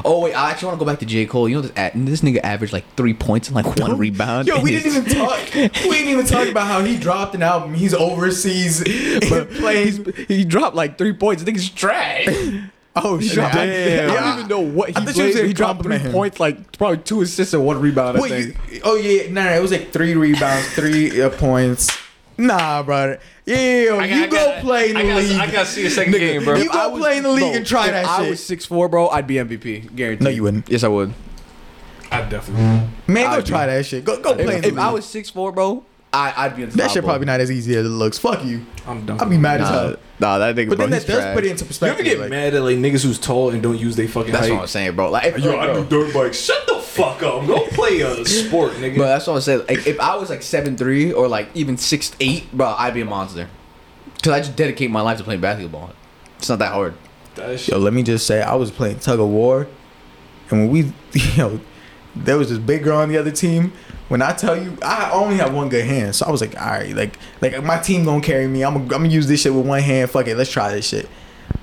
Oh 0.05 0.21
wait, 0.21 0.35
I 0.35 0.51
actually 0.51 0.67
want 0.69 0.81
to 0.81 0.85
go 0.85 0.91
back 0.91 0.99
to 1.01 1.07
J 1.07 1.25
Cole. 1.27 1.49
You 1.49 1.57
know 1.57 1.61
this 1.61 1.73
this 1.95 2.21
nigga 2.23 2.41
averaged 2.43 2.73
like 2.73 2.85
three 2.97 3.15
points 3.15 3.49
and 3.49 3.55
like 3.55 3.67
one 3.79 3.97
rebound. 3.97 4.49
Yo, 4.49 4.61
we 4.61 4.71
didn't 4.73 4.87
even 4.93 5.05
talk. 5.15 5.39
We 5.55 5.69
didn't 5.69 6.09
even 6.09 6.27
talk 6.27 6.49
about 6.49 6.67
how 6.67 6.83
he 6.83 6.97
dropped 6.97 7.35
an 7.37 7.43
album. 7.43 7.75
He's 7.75 7.95
overseas, 7.95 8.83
but 9.31 9.51
playing. 9.53 10.13
He 10.27 10.45
dropped 10.45 10.75
like 10.75 10.99
three 10.99 11.13
points. 11.13 11.43
Nigga's 11.45 11.69
trash. 11.71 12.27
Oh 12.97 13.19
shit! 13.19 13.33
dropped- 13.33 13.57
I- 13.57 14.05
I 14.05 14.07
don't 14.07 14.39
even 14.39 14.49
know 14.49 14.61
what 14.61 14.91
he 14.91 14.95
I 14.97 15.05
played. 15.05 15.35
He 15.47 15.53
dropped 15.53 15.83
three 15.83 15.99
him. 15.99 16.13
points, 16.13 16.39
like 16.39 16.79
probably 16.79 16.99
two 16.99 17.23
assists 17.23 17.53
and 17.53 17.67
one 17.67 17.81
rebound. 17.81 18.17
I 18.19 18.21
Wait, 18.21 18.31
think. 18.55 18.73
you, 18.73 18.81
oh 18.85 18.95
yeah, 18.95 19.33
no, 19.33 19.43
no, 19.43 19.51
it 19.53 19.61
was 19.61 19.73
like 19.73 19.91
three 19.93 20.15
rebounds, 20.15 20.69
three 20.75 21.21
uh, 21.21 21.29
points. 21.31 21.91
Nah, 22.37 22.83
brother. 22.83 23.21
Yeah, 23.47 23.55
I 23.57 24.09
got- 24.09 24.09
you 24.09 24.25
I 24.25 24.27
go 24.27 24.37
got- 24.37 24.61
play 24.63 24.89
in 24.91 24.95
the 24.95 25.01
I 25.01 25.07
gotta- 25.07 25.19
league. 25.27 25.41
I 25.41 25.51
gotta 25.53 25.67
see 25.67 25.87
a 25.87 25.91
second 25.91 26.13
game, 26.15 26.45
bro. 26.45 26.57
You 26.57 26.69
go 26.71 26.89
was- 26.91 27.01
play 27.01 27.17
in 27.19 27.23
the 27.23 27.29
league 27.31 27.41
bro, 27.43 27.53
and 27.55 27.67
try 27.67 27.87
if 27.87 27.93
that 27.93 28.05
I 28.07 28.17
shit. 28.19 28.27
I 28.27 28.31
was 28.31 28.45
six 28.45 28.67
four, 28.67 28.89
bro. 28.89 29.09
I'd 29.09 29.27
be 29.27 29.35
MVP. 29.39 29.91
Guaranteed. 29.95 30.25
No, 30.25 30.31
you 30.31 30.43
wouldn't. 30.43 30.69
Yes, 30.69 30.83
I 30.85 30.89
would. 30.89 31.13
I 32.11 32.23
definitely. 32.23 32.89
Man, 33.07 33.25
go 33.31 33.37
I'd 33.39 33.47
try 33.47 33.67
that 33.67 33.87
shit. 33.87 34.05
Go, 34.05 34.21
go 34.21 34.35
play 34.35 34.43
in 34.45 34.49
If, 34.51 34.63
the 34.63 34.69
if 34.69 34.75
league. 34.75 34.79
I 34.79 34.91
was 34.93 35.05
six 35.05 35.31
four, 35.31 35.53
bro, 35.53 35.85
I, 36.13 36.33
I'd 36.37 36.57
be 36.57 36.63
in 36.63 36.71
the 36.71 36.77
that 36.77 36.91
shit 36.93 37.03
bro. 37.03 37.11
probably 37.13 37.27
not 37.27 37.41
as 37.41 37.51
easy 37.51 37.77
as 37.77 37.85
it 37.85 37.89
looks. 37.89 38.19
Fuck 38.19 38.45
you. 38.45 38.65
I'm 38.87 39.05
done. 39.05 39.21
I'd 39.21 39.31
be 39.31 39.39
mad 39.39 39.61
as 39.63 39.69
hell. 39.69 39.97
nah, 40.21 40.39
that 40.39 40.55
nigga. 40.55 40.69
But 40.69 40.77
bro, 40.79 40.87
then 40.87 40.91
that 40.91 40.97
he's 40.99 41.05
does 41.07 41.17
trash. 41.19 41.35
put 41.35 41.45
it 41.45 41.51
into 41.51 41.65
perspective. 41.65 42.07
You 42.07 42.13
ever 42.13 42.23
perspective. 42.23 42.31
get 42.31 42.37
like, 42.37 42.53
mad 42.53 42.55
at 42.55 42.63
like 42.63 42.79
niggas 42.79 43.03
who's 43.05 43.19
tall 43.19 43.51
and 43.51 43.61
don't 43.63 43.79
use 43.79 43.97
their 43.97 44.07
fucking 44.07 44.31
That's 44.33 44.47
height? 44.47 44.55
what 44.55 44.61
I'm 44.63 44.67
saying, 44.69 44.95
bro. 44.95 45.11
Like, 45.11 45.25
if, 45.27 45.39
Yo, 45.39 45.59
I 45.59 45.73
do 45.75 45.85
dirt 45.87 46.15
bikes. 46.15 46.39
Shut 46.41 46.67
the 46.69 46.74
fuck 46.95 47.23
up. 47.23 47.47
Go 47.47 47.67
play 47.69 48.01
a 48.01 48.25
sport, 48.25 48.73
nigga. 48.75 48.99
But 48.99 49.07
that's 49.07 49.27
what 49.27 49.35
I'm 49.35 49.41
saying. 49.41 49.61
Like, 49.69 49.87
if 49.87 49.99
I 50.01 50.17
was 50.17 50.31
like 50.31 50.43
seven 50.43 50.77
three 50.77 51.13
or 51.13 51.29
like 51.29 51.49
even 51.55 51.77
six 51.77 52.15
eight, 52.21 52.51
bro, 52.53 52.75
I'd 52.79 52.95
be 52.95 53.01
a 53.03 53.05
monster. 53.05 53.49
Cause 54.23 54.33
I 54.33 54.39
just 54.41 54.57
dedicate 54.57 54.91
my 54.91 55.01
life 55.03 55.19
to 55.19 55.25
playing 55.25 55.41
basketball. 55.43 55.91
It's 56.39 56.49
not 56.49 56.59
that 56.61 56.73
hard. 56.73 56.95
that. 57.35 57.67
Yo, 57.69 57.79
let 57.79 57.93
me 57.93 58.03
just 58.03 58.27
say, 58.27 58.41
I 58.43 58.55
was 58.55 58.71
playing 58.71 58.99
tug 59.01 59.21
of 59.21 59.29
war, 59.29 59.67
and 60.51 60.61
when 60.63 60.71
we, 60.71 60.81
you 61.13 61.37
know, 61.37 61.61
there 62.17 62.39
was 62.39 62.49
this 62.49 62.59
big 62.59 62.85
girl 62.85 62.99
on 62.99 63.09
the 63.09 63.19
other 63.19 63.31
team. 63.31 63.73
When 64.09 64.21
I 64.23 64.33
tell 64.35 64.57
you, 64.57 64.77
I 64.83 65.11
only 65.13 65.37
have 65.37 65.55
one 65.55 65.69
good 65.71 65.85
hand, 65.87 66.15
so 66.15 66.27
I 66.27 66.31
was 66.31 66.41
like, 66.43 66.59
all 66.61 66.69
right, 66.69 66.95
like, 66.95 67.19
like 67.41 67.63
my 67.65 67.79
team 67.79 68.05
gonna 68.05 68.23
carry 68.23 68.47
me. 68.47 68.63
I'm, 68.63 68.75
gonna- 68.75 68.85
I'm 68.85 68.89
gonna 69.03 69.09
use 69.09 69.27
this 69.27 69.41
shit 69.43 69.53
with 69.55 69.67
one 69.67 69.81
hand. 69.81 70.11
Fuck 70.11 70.27
it, 70.29 70.37
let's 70.37 70.51
try 70.51 70.73
this 70.75 70.87
shit. 70.87 71.09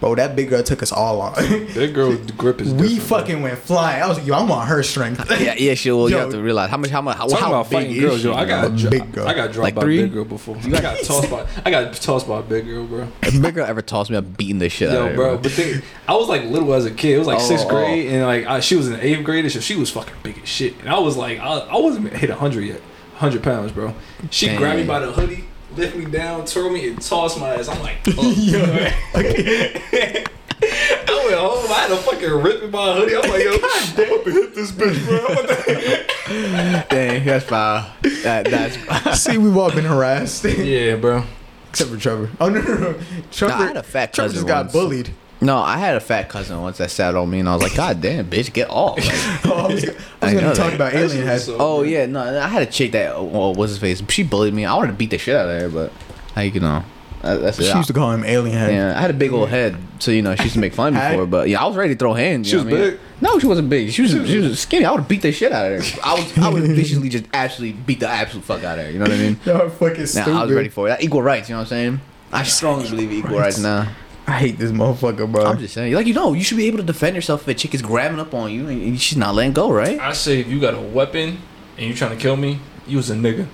Bro, 0.02 0.16
that 0.16 0.36
big 0.36 0.50
girl 0.50 0.62
took 0.64 0.82
us 0.84 0.92
all 0.92 1.22
on. 1.22 1.34
That 1.36 1.92
girl's 1.94 2.18
grip 2.38 2.60
is 2.60 2.74
we 2.74 2.82
different, 2.90 3.08
bro. 3.08 3.18
fucking 3.20 3.42
went 3.44 3.60
flying. 3.60 4.02
I 4.04 4.08
was 4.08 4.18
like, 4.18 4.26
yo, 4.28 4.34
I'm 4.34 4.52
on 4.52 4.68
her 4.68 4.82
strength. 4.84 5.30
Yeah, 5.40 5.54
yeah, 5.58 5.74
sure. 5.76 5.96
Well, 5.96 6.10
you 6.10 6.18
have 6.18 6.32
to 6.32 6.42
realize 6.42 6.70
how 6.72 6.78
much, 6.78 6.90
how 6.90 7.02
much, 7.02 7.18
how, 7.18 7.28
Talking 7.28 7.38
how 7.46 7.50
about 7.52 7.70
big 7.70 7.80
fighting 7.80 7.96
is 7.96 8.00
girls, 8.02 8.22
she, 8.22 8.28
yo. 8.28 8.34
I 8.34 8.46
got 8.46 8.66
A 8.66 8.76
dro- 8.76 8.90
big 8.90 9.12
girl. 9.14 9.28
I 9.28 9.34
got 9.36 9.52
dropped 9.52 9.64
Like 9.64 9.76
by 9.76 9.82
three? 9.84 10.00
a 10.00 10.04
big 10.04 10.14
girl 10.14 10.26
before. 10.26 10.58
I 10.58 10.82
got 10.82 10.98
tossed 11.04 11.30
by. 11.30 11.48
I 11.64 11.72
got 11.72 11.94
tossed 11.94 12.28
by 12.28 12.40
a 12.40 12.44
big 12.44 12.66
girl, 12.66 12.86
bro. 12.88 13.08
If 13.22 13.38
a 13.38 13.40
big 13.40 13.54
girl 13.56 13.66
ever 13.66 13.82
tossed 13.82 14.10
me, 14.10 14.18
I'm 14.18 14.26
beating 14.26 14.58
the 14.58 14.70
shit 14.70 14.90
out 14.90 14.96
of 14.96 15.02
Yo, 15.04 15.10
her, 15.10 15.16
bro. 15.16 15.38
But 15.38 15.52
they, 15.54 15.82
I 16.08 16.16
was 16.16 16.28
like 16.28 16.46
little 16.46 16.74
as 16.74 16.86
a 16.86 16.92
kid. 16.92 17.16
It 17.16 17.20
was 17.20 17.28
like 17.28 17.38
Oh, 17.40 17.48
sixth 17.48 17.68
oh. 17.68 17.70
grade, 17.70 18.08
oh. 18.08 18.10
and 18.14 18.26
like 18.26 18.46
I, 18.48 18.60
she 18.60 18.76
was 18.76 18.90
in 18.90 19.00
eighth 19.00 19.24
grade, 19.24 19.52
so 19.52 19.60
she 19.60 19.76
was 19.76 19.92
fucking 19.92 20.16
big 20.24 20.40
as 20.42 20.50
shit. 20.50 20.80
And 20.80 20.90
I 20.90 20.98
was 20.98 21.16
like, 21.16 21.38
I, 21.40 21.60
I 21.60 21.78
wasn't 21.78 22.08
even 22.08 22.18
hit 22.20 22.32
hundred 22.32 22.62
yet, 22.66 22.82
hundred 23.18 23.44
pounds, 23.44 23.72
bro. 23.72 23.94
She 24.32 24.48
Dang. 24.48 24.58
grabbed 24.58 24.80
me 24.80 24.86
by 24.88 25.00
the 25.00 25.12
hoodie, 25.12 25.46
lift 25.76 25.96
me 25.96 26.06
down, 26.06 26.46
twirl 26.46 26.70
me, 26.70 26.90
and 26.90 27.02
tossed 27.02 27.40
my 27.40 27.56
ass. 27.56 27.68
I'm 27.68 27.82
like, 27.82 27.98
oh. 28.18 28.92
I 30.64 31.26
went 31.26 31.38
home. 31.40 31.72
I 31.72 31.74
had 31.74 31.88
to 31.90 31.96
fucking 31.98 32.30
rip 32.30 32.62
me 32.64 32.70
by 32.70 32.90
a 32.90 32.94
hoodie. 32.94 33.16
I'm 33.16 33.30
like, 33.30 33.44
yo, 33.44 33.58
God 33.60 33.94
damn, 33.96 34.12
I'm 34.14 34.20
gonna 34.20 34.32
hit 34.32 34.56
this 34.56 34.72
bitch, 34.72 35.06
bro. 35.06 35.18
I'm 35.18 35.32
about 35.46 35.48
to- 35.66 36.86
Dang, 36.96 37.26
that's 37.26 37.46
foul. 37.46 37.90
That, 38.24 38.46
that's 38.46 39.20
See, 39.24 39.38
we've 39.38 39.58
all 39.58 39.72
been 39.72 39.86
harassed, 39.86 40.44
yeah, 40.46 40.96
bro. 40.96 41.24
except 41.70 41.90
for 41.90 41.98
Trevor. 41.98 42.30
Oh 42.40 42.50
no, 42.50 42.62
no, 42.62 42.76
no. 42.78 42.96
Trevor, 43.32 43.54
Nah, 43.56 43.64
I 43.64 43.68
had 43.68 43.78
a 43.78 43.84
fat 43.84 44.14
Trevor 44.14 44.28
cousin 44.30 44.36
just 44.38 44.48
got 44.48 44.66
once. 44.66 44.74
bullied. 44.74 45.14
No. 45.42 45.58
I 45.58 45.78
had 45.78 45.96
a 45.96 46.00
fat 46.00 46.30
cousin 46.30 46.62
once 46.62 46.78
that 46.78 46.92
sat 46.92 47.16
on 47.16 47.30
me, 47.30 47.40
and 47.40 47.50
I 47.50 47.54
was 47.56 47.64
like, 47.64 47.76
God 47.76 48.00
damn, 48.02 48.26
bitch, 48.30 48.54
get 48.54 48.70
off. 48.70 48.98
Like, 48.98 49.46
Oh, 49.46 49.68
I 49.70 49.74
was, 49.74 49.84
I 49.90 49.90
was 49.90 49.96
I 50.22 50.34
gonna 50.34 50.56
talk 50.56 50.68
that. 50.68 50.76
about 50.76 50.94
alien 50.94 51.10
shit 51.10 51.26
head. 51.26 51.42
so- 51.42 51.58
oh 51.60 51.84
yeah, 51.84 52.06
no. 52.06 52.22
I 52.40 52.48
had 52.48 52.62
a 52.64 52.72
chick 52.72 52.92
that 52.94 53.14
oh, 53.16 53.52
was 53.52 53.72
his 53.72 53.80
face. 53.80 54.02
She 54.10 54.24
bullied 54.24 54.54
me. 54.54 54.66
I 54.66 54.76
wanted 54.76 54.92
to 54.92 54.98
beat 54.98 55.10
the 55.10 55.18
shit 55.18 55.36
out 55.36 55.50
of 55.50 55.62
her, 55.62 55.70
but 55.70 55.92
like 56.36 56.54
you 56.54 56.62
know, 56.62 56.84
that, 57.24 57.36
that's 57.42 57.60
it. 57.60 57.66
She 57.66 57.76
used 57.76 57.88
to 57.88 57.94
call 57.94 58.12
him 58.12 58.24
alien 58.24 58.58
head. 58.58 58.74
Yeah, 58.74 58.98
I 58.98 59.02
had 59.02 59.10
a 59.10 59.14
big 59.14 59.32
old 59.34 59.50
head, 59.50 59.76
so 60.00 60.12
you 60.12 60.22
know 60.22 60.36
she 60.36 60.44
used 60.44 60.54
to 60.56 60.60
make 60.60 60.74
fun 60.74 60.94
Had- 60.94 61.12
before. 61.12 61.26
But 61.26 61.50
yeah, 61.50 61.62
I 61.64 61.68
was 61.68 61.76
ready 61.76 61.94
to 61.94 62.00
throw 62.00 62.14
hands. 62.14 62.48
She 62.48 62.54
you 62.56 62.60
know 62.60 62.66
was 62.66 62.74
what 62.74 62.80
I 62.82 62.84
mean? 62.86 62.92
big? 62.92 63.00
No, 63.22 63.38
she 63.40 63.48
wasn't 63.48 63.70
big. 63.70 63.92
She 63.92 64.02
was 64.02 64.12
she 64.12 64.38
was 64.40 64.60
skinny. 64.60 64.86
I 64.86 64.92
would 64.92 65.02
have 65.02 65.08
beat 65.08 65.22
the 65.22 65.32
shit 65.32 65.52
out 65.52 65.72
of 65.72 65.84
her. 65.86 66.02
I 66.04 66.14
was 66.16 66.38
I 66.38 66.50
would 66.50 66.64
viciously 66.76 67.10
just 67.10 67.26
absolutely 67.34 67.80
beat 67.82 68.00
the 68.00 68.08
absolute 68.10 68.44
fuck 68.46 68.64
out 68.64 68.80
of 68.80 68.86
her. 68.86 68.92
You 68.92 68.98
know 69.00 69.06
what 69.06 69.12
I 69.14 69.18
mean? 69.18 69.40
Y'all 69.46 69.70
fucking 69.70 70.00
Nah, 70.00 70.06
stupid. 70.06 70.34
I 70.34 70.44
was 70.46 70.54
ready 70.54 70.70
for 70.70 70.90
it. 70.90 71.02
Equal 71.04 71.22
rights. 71.22 71.50
You 71.50 71.54
know 71.56 71.60
what 71.60 71.66
I'm 71.66 71.70
saying? 71.70 72.02
I 72.32 72.44
strongly 72.44 72.90
believe 72.90 73.12
in 73.12 73.18
equal 73.18 73.38
rights 73.40 73.60
now. 73.60 73.92
I 74.28 74.34
hate 74.34 74.58
this 74.58 74.72
motherfucker, 74.72 75.30
bro. 75.32 75.46
I'm 75.46 75.58
just 75.60 75.74
saying, 75.74 75.94
like 75.94 76.06
you 76.08 76.14
know, 76.14 76.34
you 76.34 76.44
should 76.44 76.58
be 76.58 76.68
able 76.68 76.78
to 76.78 76.84
defend 76.84 77.16
yourself 77.16 77.42
if 77.42 77.48
a 77.50 77.54
chick 77.54 77.74
is 77.74 77.82
grabbing 77.82 78.20
up 78.20 78.34
on 78.34 78.52
you 78.52 78.68
and 78.68 79.00
she's 79.02 79.18
not 79.18 79.36
letting 79.36 79.54
go, 79.54 79.72
right? 79.72 80.00
I 80.00 80.14
say 80.14 80.40
if 80.40 80.48
you 80.48 80.60
got 80.60 80.74
a 80.76 80.80
weapon 80.80 81.40
and 81.78 81.88
you 81.88 81.94
trying 81.94 82.12
to 82.16 82.22
kill 82.22 82.36
me, 82.38 82.60
you 82.88 82.98
was 82.98 83.10
a 83.10 83.16
nigga. 83.16 83.48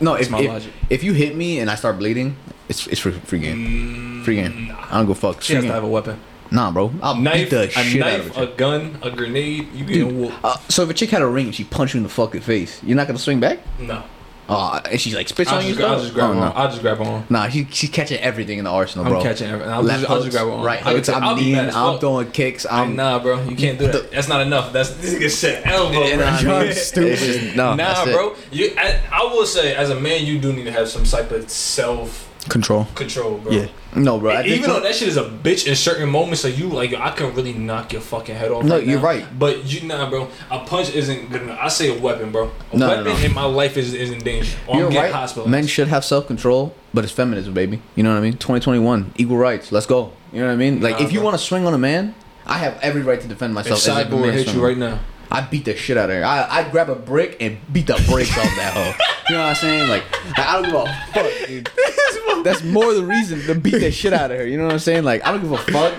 No, 0.00 0.14
That's 0.14 0.26
if, 0.26 0.30
my 0.32 0.40
if, 0.40 0.48
logic. 0.48 0.72
if 0.90 1.02
you 1.04 1.12
hit 1.12 1.34
me 1.36 1.58
and 1.60 1.70
I 1.70 1.74
start 1.74 1.98
bleeding, 1.98 2.36
it's 2.68 2.86
it's 2.88 3.00
free, 3.00 3.12
free 3.12 3.38
game. 3.40 4.22
Free 4.24 4.36
game. 4.36 4.72
I 4.90 4.98
don't 4.98 5.06
go 5.06 5.14
fuck. 5.14 5.40
She 5.42 5.54
Free 5.54 5.56
has 5.56 5.64
to 5.66 5.72
have 5.72 5.84
a 5.84 5.88
weapon. 5.88 6.20
Nah, 6.50 6.70
bro. 6.70 6.92
I'll 7.02 7.14
Knife, 7.16 7.34
beat 7.34 7.50
the 7.50 7.62
a 7.64 7.70
shit 7.70 8.02
out 8.02 8.20
of 8.20 8.26
knife, 8.28 8.36
a 8.38 8.42
a 8.42 8.46
gun, 8.56 8.98
a 9.02 9.10
grenade. 9.10 9.72
You 9.74 9.84
getting 9.84 10.08
Dude, 10.08 10.18
whooped? 10.18 10.44
uh, 10.44 10.56
so 10.68 10.82
if 10.82 10.90
a 10.90 10.94
chick 10.94 11.10
had 11.10 11.20
a 11.22 11.26
ring 11.26 11.46
and 11.46 11.54
she 11.54 11.64
punched 11.64 11.94
you 11.94 11.98
in 11.98 12.04
the 12.04 12.08
fucking 12.08 12.40
face, 12.40 12.82
you're 12.82 12.96
not 12.96 13.06
gonna 13.06 13.18
swing 13.18 13.38
back? 13.40 13.58
No. 13.78 14.02
Oh, 14.50 14.80
and 14.90 14.98
she's 14.98 15.14
like 15.14 15.28
spits 15.28 15.50
I'll 15.50 15.58
on 15.58 15.66
you. 15.66 15.74
just, 15.74 15.82
oh, 15.82 15.92
I'll 15.92 16.00
just 16.00 16.14
grab 16.14 16.30
oh, 16.30 16.34
her. 16.34 16.40
no. 16.40 16.46
on. 16.46 16.52
I'll 16.56 16.68
just 16.70 16.80
grab 16.80 17.00
on. 17.02 17.26
Nah, 17.28 17.48
she, 17.50 17.66
she's 17.70 17.90
catching 17.90 18.18
everything 18.18 18.58
in 18.58 18.64
the 18.64 18.70
arsenal, 18.70 19.04
I'm 19.04 19.12
bro. 19.12 19.22
catching 19.22 19.48
everything. 19.48 19.72
I'll 19.72 19.82
Left 19.82 20.00
just, 20.00 20.10
I'll 20.10 20.22
just 20.22 20.30
grab 20.32 20.46
her 20.46 20.52
on. 20.52 20.64
right 20.64 20.80
hooks. 20.80 21.08
I'm 21.10 21.36
kneeing. 21.36 21.58
I'm 21.58 21.98
throwing 21.98 22.30
kicks. 22.30 22.64
I'm 22.64 22.88
I'm 22.90 22.96
nah, 22.96 23.18
bro. 23.18 23.42
You 23.44 23.56
can't 23.56 23.78
do 23.78 23.88
that. 23.88 24.10
That's 24.10 24.28
not 24.28 24.40
enough. 24.40 24.72
That's 24.72 24.90
this 24.94 25.14
nigga 25.14 25.30
said 25.30 25.66
elbow, 25.66 26.04
You 26.04 26.16
know 26.16 26.16
bro. 26.16 26.24
what 26.26 26.32
I 26.32 26.42
mean? 26.44 26.64
You're 26.64 26.72
stupid. 26.72 27.18
Just- 27.18 27.56
no, 27.56 27.74
nah, 27.74 28.04
bro. 28.04 28.36
You, 28.50 28.72
I, 28.78 29.00
I 29.12 29.22
will 29.24 29.46
say, 29.46 29.74
as 29.74 29.90
a 29.90 30.00
man, 30.00 30.24
you 30.24 30.38
do 30.38 30.52
need 30.52 30.64
to 30.64 30.72
have 30.72 30.88
some 30.88 31.04
type 31.04 31.30
of 31.30 31.50
self 31.50 32.27
Control. 32.48 32.86
control, 32.94 33.38
bro. 33.38 33.52
Yeah. 33.52 33.68
No, 33.94 34.18
bro. 34.18 34.40
Even 34.42 34.68
though 34.70 34.80
that 34.80 34.94
shit 34.94 35.08
is 35.08 35.16
a 35.16 35.24
bitch 35.24 35.66
in 35.66 35.74
certain 35.74 36.08
moments, 36.08 36.40
so 36.42 36.48
you 36.48 36.68
like 36.68 36.92
I 36.94 37.10
can 37.10 37.34
really 37.34 37.52
knock 37.54 37.92
your 37.92 38.02
fucking 38.02 38.34
head 38.36 38.50
off. 38.50 38.64
No, 38.64 38.76
right 38.76 38.86
you're 38.86 38.98
now. 38.98 39.04
right. 39.04 39.38
But 39.38 39.64
you 39.64 39.86
nah, 39.88 40.08
bro. 40.10 40.28
A 40.50 40.60
punch 40.60 40.94
isn't 40.94 41.30
good 41.30 41.42
enough. 41.42 41.58
I 41.60 41.68
say 41.68 41.96
a 41.96 42.00
weapon, 42.00 42.30
bro. 42.30 42.50
A 42.72 42.76
No, 42.76 42.86
no, 42.86 42.96
weapon 43.04 43.04
no. 43.20 43.26
in 43.26 43.34
my 43.34 43.44
life 43.44 43.76
is, 43.76 43.94
is 43.94 44.10
in 44.10 44.18
danger. 44.20 44.56
Or 44.66 44.76
You're 44.76 44.86
I'm 44.86 44.92
getting 44.92 45.12
right. 45.12 45.20
hospitalized. 45.20 45.50
Men 45.50 45.66
should 45.66 45.88
have 45.88 46.04
self 46.04 46.26
control, 46.26 46.74
but 46.94 47.04
it's 47.04 47.12
feminism, 47.12 47.54
baby. 47.54 47.80
You 47.96 48.02
know 48.02 48.10
what 48.12 48.18
I 48.18 48.22
mean? 48.22 48.34
2021, 48.34 49.14
equal 49.16 49.36
rights. 49.38 49.72
Let's 49.72 49.86
go. 49.86 50.12
You 50.32 50.40
know 50.40 50.46
what 50.48 50.52
I 50.52 50.56
mean? 50.56 50.80
Like, 50.80 50.98
Nah, 51.00 51.06
if 51.06 51.12
you 51.12 51.22
want 51.22 51.38
to 51.38 51.42
swing 51.42 51.66
on 51.66 51.72
a 51.74 51.78
man, 51.78 52.14
I 52.46 52.58
have 52.58 52.78
every 52.80 53.02
right 53.02 53.20
to 53.20 53.26
defend 53.28 53.54
myself. 53.54 53.78
if 53.86 53.92
Cyborg 54.10 54.32
hit 54.32 54.54
you 54.54 54.64
right 54.64 54.76
now, 54.76 55.00
I 55.30 55.42
beat 55.42 55.64
the 55.66 55.76
shit 55.76 55.96
out 55.98 56.10
of 56.10 56.16
her. 56.16 56.24
I 56.24 56.46
I'd 56.58 56.70
grab 56.72 56.88
a 56.88 56.94
brick 56.94 57.36
and 57.40 57.58
beat 57.72 57.86
the 57.86 57.94
brakes 58.08 58.30
off 58.36 58.44
that 58.56 58.72
hoe. 58.74 59.04
You 59.28 59.34
know 59.36 59.42
what 59.42 59.50
I'm 59.50 59.54
saying? 59.56 59.88
Like, 59.90 60.04
like, 60.36 60.38
I 60.38 60.52
don't 60.54 60.64
give 60.64 60.74
a 60.74 60.86
fuck, 61.12 61.46
dude. 61.48 61.70
That's 62.44 62.62
more 62.64 62.94
the 62.94 63.04
reason 63.04 63.40
to 63.42 63.54
beat 63.54 63.78
the 63.78 63.90
shit 63.90 64.12
out 64.12 64.30
of 64.30 64.38
her. 64.38 64.46
You 64.46 64.56
know 64.56 64.64
what 64.64 64.72
I'm 64.72 64.78
saying? 64.78 65.04
Like 65.04 65.26
I 65.26 65.32
don't 65.32 65.42
give 65.42 65.52
a 65.52 65.58
fuck. 65.58 65.94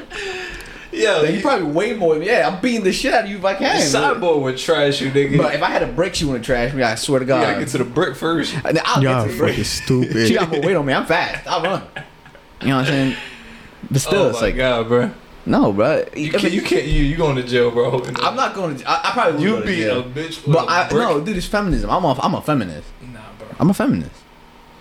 yeah, 0.91 1.18
Like, 1.18 1.35
you 1.35 1.41
probably 1.41 1.72
way 1.72 1.93
more. 1.93 2.18
Yeah, 2.18 2.47
I'm 2.51 2.60
beating 2.61 2.84
the 2.84 2.91
shit 2.91 3.14
out 3.14 3.26
of 3.26 3.30
you 3.30 3.38
if 3.38 3.45
I 3.45 3.53
can. 3.56 3.76
Cyborg 3.81 4.41
would 4.41 4.57
trash 4.57 5.01
you, 5.01 5.11
nigga. 5.11 5.38
But 5.38 5.53
if 5.53 5.61
I 5.61 5.68
had 5.69 5.84
a 5.84 5.88
brick, 5.88 6.15
she 6.15 6.26
wouldn't 6.26 6.45
trash 6.45 6.73
me. 6.73 6.81
I 6.81 6.95
swear 6.95 7.19
to 7.19 7.26
God. 7.26 7.41
you 7.41 7.47
gotta 7.47 7.60
get 7.60 7.68
to 7.69 7.77
the 7.77 7.84
brick 7.84 8.15
first. 8.15 8.56
And 8.56 8.76
then 8.77 8.84
I'll 8.85 9.03
Y'all 9.03 9.26
get 9.26 9.27
to 9.27 9.31
the 9.34 9.38
brick. 9.38 9.49
fucking 9.51 9.64
stupid. 9.65 10.27
She 10.27 10.34
got 10.34 10.49
more 10.49 10.61
weight 10.61 10.76
on 10.76 10.85
me. 10.85 10.93
I'm 10.93 11.06
fast. 11.06 11.45
I 11.47 11.61
run. 11.64 11.84
You 12.61 12.68
know 12.69 12.76
what 12.77 12.81
I'm 12.81 12.85
saying? 12.88 13.15
But 13.91 14.01
still, 14.01 14.11
like, 14.14 14.22
oh 14.26 14.30
it's 14.30 14.41
my 14.41 14.47
like 14.47 14.56
god, 14.57 14.88
bro. 14.88 15.11
No, 15.50 15.74
bro. 15.74 16.06
You 16.16 16.32
can't. 16.32 16.54
You 16.54 16.62
can't. 16.62 16.86
You 16.86 17.04
you 17.04 17.18
going 17.18 17.36
to 17.36 17.44
jail, 17.44 17.72
bro? 17.72 18.02
I'm 18.22 18.36
not 18.36 18.54
going 18.56 18.78
to. 18.78 18.90
I, 18.90 19.10
I 19.10 19.12
probably 19.12 19.42
You 19.44 19.50
go 19.50 19.60
to 19.62 19.66
be 19.66 19.76
jail. 19.78 20.00
a 20.00 20.04
bitch. 20.04 20.46
With 20.46 20.54
But 20.56 20.66
a 20.68 20.72
I 20.72 20.88
brick. 20.90 21.08
no, 21.08 21.20
dude. 21.22 21.36
It's 21.38 21.48
feminism. 21.48 21.90
I'm 21.90 22.04
a 22.06 22.14
I'm 22.22 22.36
a 22.36 22.42
feminist. 22.42 22.88
Nah, 23.02 23.20
bro. 23.38 23.48
I'm 23.60 23.70
a 23.70 23.74
feminist. 23.74 24.12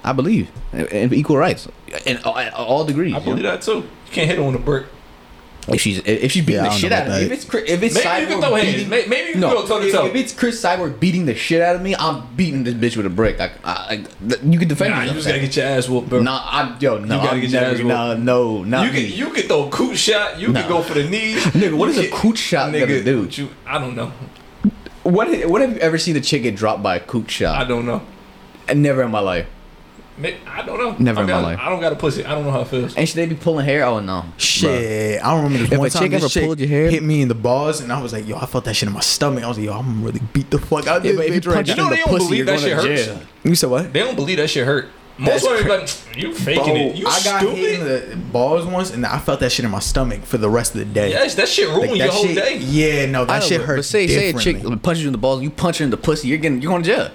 I 0.04 0.12
believe 0.12 0.50
in, 0.72 0.86
in 0.86 1.14
equal 1.14 1.36
rights 1.36 1.66
in, 2.06 2.18
all- 2.18 2.38
at 2.38 2.54
all 2.54 2.84
degrees. 2.84 3.14
I 3.14 3.18
you 3.18 3.24
know? 3.24 3.30
believe 3.32 3.44
that 3.44 3.62
too. 3.62 3.76
You 3.78 4.12
can't 4.12 4.28
hit 4.30 4.38
on 4.38 4.52
the 4.52 4.58
brick. 4.58 4.86
If 5.70 5.80
she's 5.82 5.98
if 5.98 6.32
she's 6.32 6.44
beating 6.44 6.64
Yeah, 6.64 6.70
the 6.70 6.74
shit 6.76 6.92
out 6.92 7.02
of 7.02 7.08
about 7.08 7.20
me, 7.20 7.26
if 7.26 7.32
it's 7.32 7.44
Chris- 7.44 7.64
if 7.70 7.82
it's 7.82 7.94
Maybe 7.94 8.20
you 8.22 8.26
can 8.28 8.40
throw 8.40 8.54
beating, 8.54 8.88
May- 8.88 9.06
Maybe 9.06 9.26
you 9.26 9.32
can 9.32 9.40
no, 9.42 9.50
go 9.50 9.66
toe 9.66 9.80
to 9.80 9.86
if, 9.86 9.92
toe. 9.92 10.06
if 10.06 10.14
it's 10.14 10.32
Cris 10.32 10.62
Cyborg 10.62 10.98
beating 10.98 11.26
the 11.26 11.34
shit 11.34 11.60
out 11.60 11.76
of 11.76 11.82
me, 11.82 11.94
I'm 11.96 12.26
beating 12.36 12.64
this 12.64 12.74
bitch 12.74 12.96
with 12.96 13.04
a 13.06 13.10
brick. 13.10 13.38
I, 13.38 13.50
I, 13.64 13.72
I 13.72 13.94
you 14.44 14.58
can 14.58 14.68
defend 14.68 14.94
Nah, 14.94 15.02
you 15.02 15.12
just 15.12 15.26
gotta 15.26 15.40
get 15.40 15.54
your 15.56 15.66
ass 15.66 15.88
whooped, 15.88 16.08
bro. 16.08 16.22
Nah, 16.22 16.40
I'm 16.44 16.76
yo 16.80 16.98
no. 16.98 17.02
You 17.02 17.08
gotta 17.20 17.30
I'm 17.32 17.40
get 17.40 17.50
your 17.50 17.60
never, 17.60 17.74
ass 17.74 17.80
no, 17.82 18.16
no, 18.16 18.64
not 18.64 18.86
you 18.86 18.92
me. 18.92 19.08
can 19.10 19.18
you 19.18 19.30
can 19.30 19.42
throw 19.44 19.66
a 19.66 19.70
coot 19.70 19.96
shot. 19.96 20.38
You 20.40 20.48
Nah. 20.48 20.60
can 20.60 20.68
go 20.70 20.82
for 20.82 20.94
the 20.94 21.04
knees. 21.08 21.42
Nigga, 21.44 21.74
what 21.76 21.86
You 21.86 21.90
is 21.92 21.98
a 21.98 22.08
can- 22.08 22.18
cooch 22.18 22.38
shot 22.38 22.72
gonna 22.72 22.86
Nigga, 22.86 23.04
do? 23.04 23.28
You, 23.30 23.48
I 23.66 23.78
don't 23.78 23.94
know. 23.94 24.12
What 25.02 25.28
what 25.48 25.60
have 25.60 25.72
you 25.72 25.78
ever 25.78 25.98
seen 25.98 26.16
a 26.16 26.20
chick 26.20 26.42
get 26.42 26.56
dropped 26.56 26.82
by 26.82 26.96
a 26.96 27.00
coot 27.00 27.30
shot? 27.30 27.60
I 27.60 27.64
don't 27.64 27.86
know. 27.86 28.02
And 28.68 28.82
never 28.82 29.02
in 29.02 29.10
my 29.10 29.20
life. 29.20 29.46
Ma- 30.18 30.28
I 30.46 30.62
don't 30.66 30.78
know. 30.78 30.96
Never 30.98 31.20
I 31.20 31.22
in 31.22 31.26
mean, 31.28 31.36
my 31.36 31.40
I- 31.40 31.42
life. 31.54 31.58
I 31.60 31.68
don't 31.68 31.80
got 31.80 31.92
a 31.92 31.96
pussy. 31.96 32.24
I 32.24 32.34
don't 32.34 32.44
know 32.44 32.50
how 32.50 32.62
it 32.62 32.68
feels. 32.68 32.96
And 32.96 33.08
should 33.08 33.16
they 33.16 33.26
be 33.26 33.34
pulling 33.36 33.64
hair? 33.64 33.84
Oh 33.84 34.00
no. 34.00 34.24
Shit, 34.36 35.22
I 35.22 35.30
don't 35.30 35.44
remember 35.44 35.58
this 35.64 35.72
If 35.72 35.78
one 35.78 35.86
a 35.86 35.90
time 35.90 36.02
chick 36.02 36.10
this 36.10 36.22
ever 36.24 36.28
chick 36.28 36.44
pulled 36.44 36.58
your 36.60 36.68
hair- 36.68 36.90
hit 36.90 37.02
me 37.02 37.22
in 37.22 37.28
the 37.28 37.34
balls, 37.34 37.80
and 37.80 37.92
I 37.92 38.02
was 38.02 38.12
like, 38.12 38.26
yo, 38.26 38.36
I 38.36 38.46
felt 38.46 38.64
that 38.64 38.74
shit 38.74 38.88
in 38.88 38.92
my 38.92 39.00
stomach. 39.00 39.44
I 39.44 39.48
was 39.48 39.58
like, 39.58 39.66
yo, 39.66 39.74
I'm 39.74 39.86
gonna 39.86 40.06
really 40.06 40.22
beat 40.32 40.50
the 40.50 40.58
fuck 40.58 40.86
out 40.86 41.04
Yeah, 41.04 41.12
this 41.12 41.16
but 41.16 41.26
if 41.26 41.34
you 41.34 41.40
bitch 41.40 41.46
right 41.46 41.54
punch 41.54 41.68
You 41.68 41.76
now. 41.76 41.82
know 41.84 41.88
in 41.88 41.90
they 41.90 41.96
the 42.02 42.06
don't 42.08 42.14
pussy, 42.18 42.26
believe 42.26 42.46
you're 42.46 42.56
that 42.56 42.60
shit 42.60 42.72
hurts. 42.72 43.06
jail. 43.06 43.20
You 43.44 43.54
said 43.54 43.70
what? 43.70 43.92
They 43.92 44.00
don't 44.00 44.16
believe 44.16 44.36
that 44.38 44.48
shit 44.50 44.66
hurt. 44.66 44.88
That's 45.20 45.42
Most 45.42 45.50
women 45.50 45.64
be 45.64 45.68
like, 45.70 46.16
you 46.16 46.32
faking 46.34 46.62
Bro, 46.64 46.74
it. 46.76 46.96
You 46.96 47.06
I 47.08 47.20
got 47.24 47.42
hit 47.42 47.80
in 47.80 47.84
the 47.86 48.16
balls 48.30 48.64
once, 48.64 48.92
and 48.92 49.04
I 49.04 49.18
felt 49.18 49.40
that 49.40 49.50
shit 49.50 49.64
in 49.64 49.70
my 49.70 49.80
stomach 49.80 50.22
for 50.22 50.38
the 50.38 50.48
rest 50.48 50.74
of 50.74 50.78
the 50.78 50.84
day. 50.84 51.10
Yes, 51.10 51.34
that 51.34 51.48
shit 51.48 51.66
ruined 51.68 51.90
Like, 51.90 51.98
your 52.02 52.12
whole 52.12 52.24
shit, 52.24 52.36
day. 52.36 52.56
Yeah, 52.58 53.06
no, 53.06 53.22
I 53.22 53.24
that 53.24 53.40
know, 53.40 53.46
shit 53.46 53.58
but- 53.60 53.66
hurt. 53.66 53.76
But 53.78 53.84
say 53.84 54.06
say 54.06 54.28
a 54.28 54.32
chick 54.34 54.56
differently. 54.56 54.76
punches 54.78 55.02
you 55.02 55.08
in 55.08 55.12
the 55.12 55.18
balls, 55.18 55.42
you 55.42 55.50
punch 55.50 55.78
her 55.78 55.84
in 55.84 55.90
the 55.90 55.96
pussy, 55.96 56.28
you're 56.28 56.38
getting 56.38 56.62
you're 56.62 56.70
going 56.70 56.82
to 56.84 56.88
jail. 56.88 57.10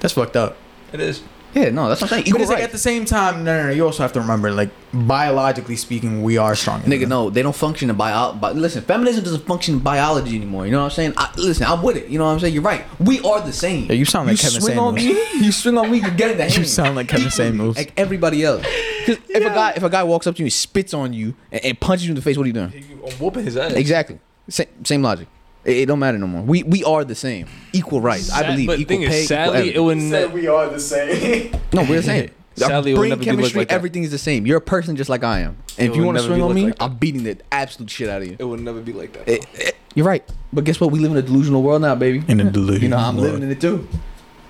That's 0.00 0.14
fucked 0.14 0.34
up. 0.36 0.56
It 0.92 0.98
is. 1.00 1.22
Yeah, 1.54 1.70
no, 1.70 1.88
that's 1.88 2.00
what 2.00 2.12
I'm 2.12 2.22
saying. 2.22 2.32
But 2.32 2.40
it's 2.42 2.50
like 2.50 2.58
rights. 2.58 2.66
at 2.66 2.72
the 2.72 2.78
same 2.78 3.04
time, 3.04 3.42
no, 3.44 3.56
no, 3.60 3.66
no. 3.68 3.72
You 3.72 3.84
also 3.86 4.02
have 4.02 4.12
to 4.12 4.20
remember, 4.20 4.50
like 4.50 4.70
biologically 4.92 5.76
speaking, 5.76 6.22
we 6.22 6.36
are 6.36 6.54
stronger. 6.54 6.88
than 6.88 6.92
Nigga, 6.92 7.00
them. 7.02 7.08
no, 7.08 7.30
they 7.30 7.42
don't 7.42 7.56
function 7.56 7.90
in 7.90 7.96
bio. 7.96 8.32
But 8.34 8.56
listen, 8.56 8.82
feminism 8.82 9.24
doesn't 9.24 9.46
function 9.46 9.74
in 9.74 9.80
biology 9.80 10.36
anymore. 10.36 10.66
You 10.66 10.72
know 10.72 10.78
what 10.80 10.84
I'm 10.84 10.90
saying? 10.90 11.14
I, 11.16 11.32
listen, 11.36 11.66
I'm 11.66 11.82
with 11.82 11.96
it. 11.96 12.08
You 12.08 12.18
know 12.18 12.26
what 12.26 12.32
I'm 12.32 12.40
saying? 12.40 12.54
You're 12.54 12.62
right. 12.62 12.84
We 13.00 13.20
are 13.22 13.40
the 13.40 13.52
same. 13.52 13.86
Yeah, 13.86 13.94
you 13.94 14.04
sound 14.04 14.28
like 14.28 14.38
Kevin 14.38 14.60
swing 14.60 14.78
on 14.78 14.94
me, 14.94 15.08
you 15.40 15.50
swing 15.52 15.78
on 15.78 15.90
me, 15.90 15.98
you 15.98 16.10
get 16.10 16.30
in 16.32 16.36
the 16.36 16.42
hand. 16.48 16.56
You 16.56 16.64
sound 16.64 16.96
like 16.96 17.08
Kevin 17.08 17.26
Equally, 17.28 17.48
Samuels. 17.48 17.76
like 17.76 17.92
everybody 17.96 18.44
else. 18.44 18.64
Because 19.08 19.24
if 19.30 19.42
a 19.42 19.48
guy 19.54 19.72
if 19.74 19.82
a 19.82 19.88
guy 19.88 20.02
walks 20.04 20.26
up 20.26 20.34
to 20.34 20.40
you, 20.40 20.44
and 20.44 20.52
spits 20.52 20.92
on 20.92 21.14
you, 21.14 21.34
and, 21.50 21.64
and 21.64 21.80
punches 21.80 22.04
you 22.06 22.10
in 22.10 22.14
the 22.16 22.20
face, 22.20 22.36
what 22.36 22.42
are 22.44 22.48
you 22.48 22.52
doing? 22.52 22.74
I'm 23.06 23.12
whooping 23.12 23.42
his 23.46 23.56
ass. 23.56 23.72
Exactly. 23.72 24.18
Same, 24.50 24.66
same 24.84 25.00
logic. 25.02 25.28
It, 25.64 25.76
it 25.78 25.86
don't 25.86 25.98
matter 25.98 26.18
no 26.18 26.26
more. 26.26 26.42
We 26.42 26.62
we 26.62 26.84
are 26.84 27.04
the 27.04 27.14
same. 27.14 27.46
Equal 27.72 28.00
rights. 28.00 28.30
I 28.30 28.42
believe 28.46 28.66
but 28.68 28.78
equal 28.78 28.96
thing 28.98 29.08
pay. 29.08 29.22
is, 29.22 29.28
sadly, 29.28 29.60
it 29.60 29.66
equal 29.72 29.84
would 29.86 30.00
Said 30.00 30.10
never. 30.10 30.34
we 30.34 30.46
are 30.46 30.68
the 30.68 30.80
same. 30.80 31.52
no, 31.72 31.82
we're 31.82 31.96
the 31.96 32.02
same. 32.02 32.30
Sadly, 32.58 32.90
it 32.90 32.94
Our 32.96 33.00
brain 33.02 33.10
never 33.10 33.20
be 33.20 33.26
looked 33.26 33.36
chemistry, 33.36 33.58
like 33.60 33.68
that. 33.68 33.74
everything 33.76 34.02
is 34.02 34.10
the 34.10 34.18
same. 34.18 34.44
You're 34.44 34.56
a 34.58 34.60
person 34.60 34.96
just 34.96 35.08
like 35.08 35.22
I 35.22 35.40
am. 35.42 35.58
And 35.78 35.86
It 35.86 35.90
if 35.90 35.94
you 35.94 36.00
would 36.02 36.06
want 36.06 36.18
to 36.18 36.22
never 36.24 36.34
swing 36.34 36.38
be 36.40 36.42
on 36.42 36.54
me, 36.56 36.64
like 36.64 36.78
that. 36.78 36.84
I'm 36.86 36.96
beating 36.96 37.22
the 37.22 37.36
absolute 37.52 37.88
shit 37.88 38.08
out 38.08 38.20
of 38.20 38.26
you. 38.26 38.34
It 38.36 38.42
would 38.42 38.58
never 38.58 38.80
be 38.80 38.92
like 38.92 39.12
that. 39.12 39.28
It- 39.28 39.46
it- 39.54 39.76
you're 39.94 40.04
right. 40.06 40.24
But 40.52 40.64
guess 40.64 40.80
what? 40.80 40.90
We 40.90 40.98
live 40.98 41.12
in 41.12 41.16
a 41.18 41.22
delusional 41.22 41.62
world 41.62 41.82
now, 41.82 41.94
baby. 41.94 42.24
In 42.26 42.40
a 42.40 42.50
delusion. 42.50 42.82
You 42.82 42.88
know, 42.88 42.96
I'm 42.96 43.16
living 43.16 43.44
in 43.44 43.50
it 43.52 43.60
too. 43.60 43.86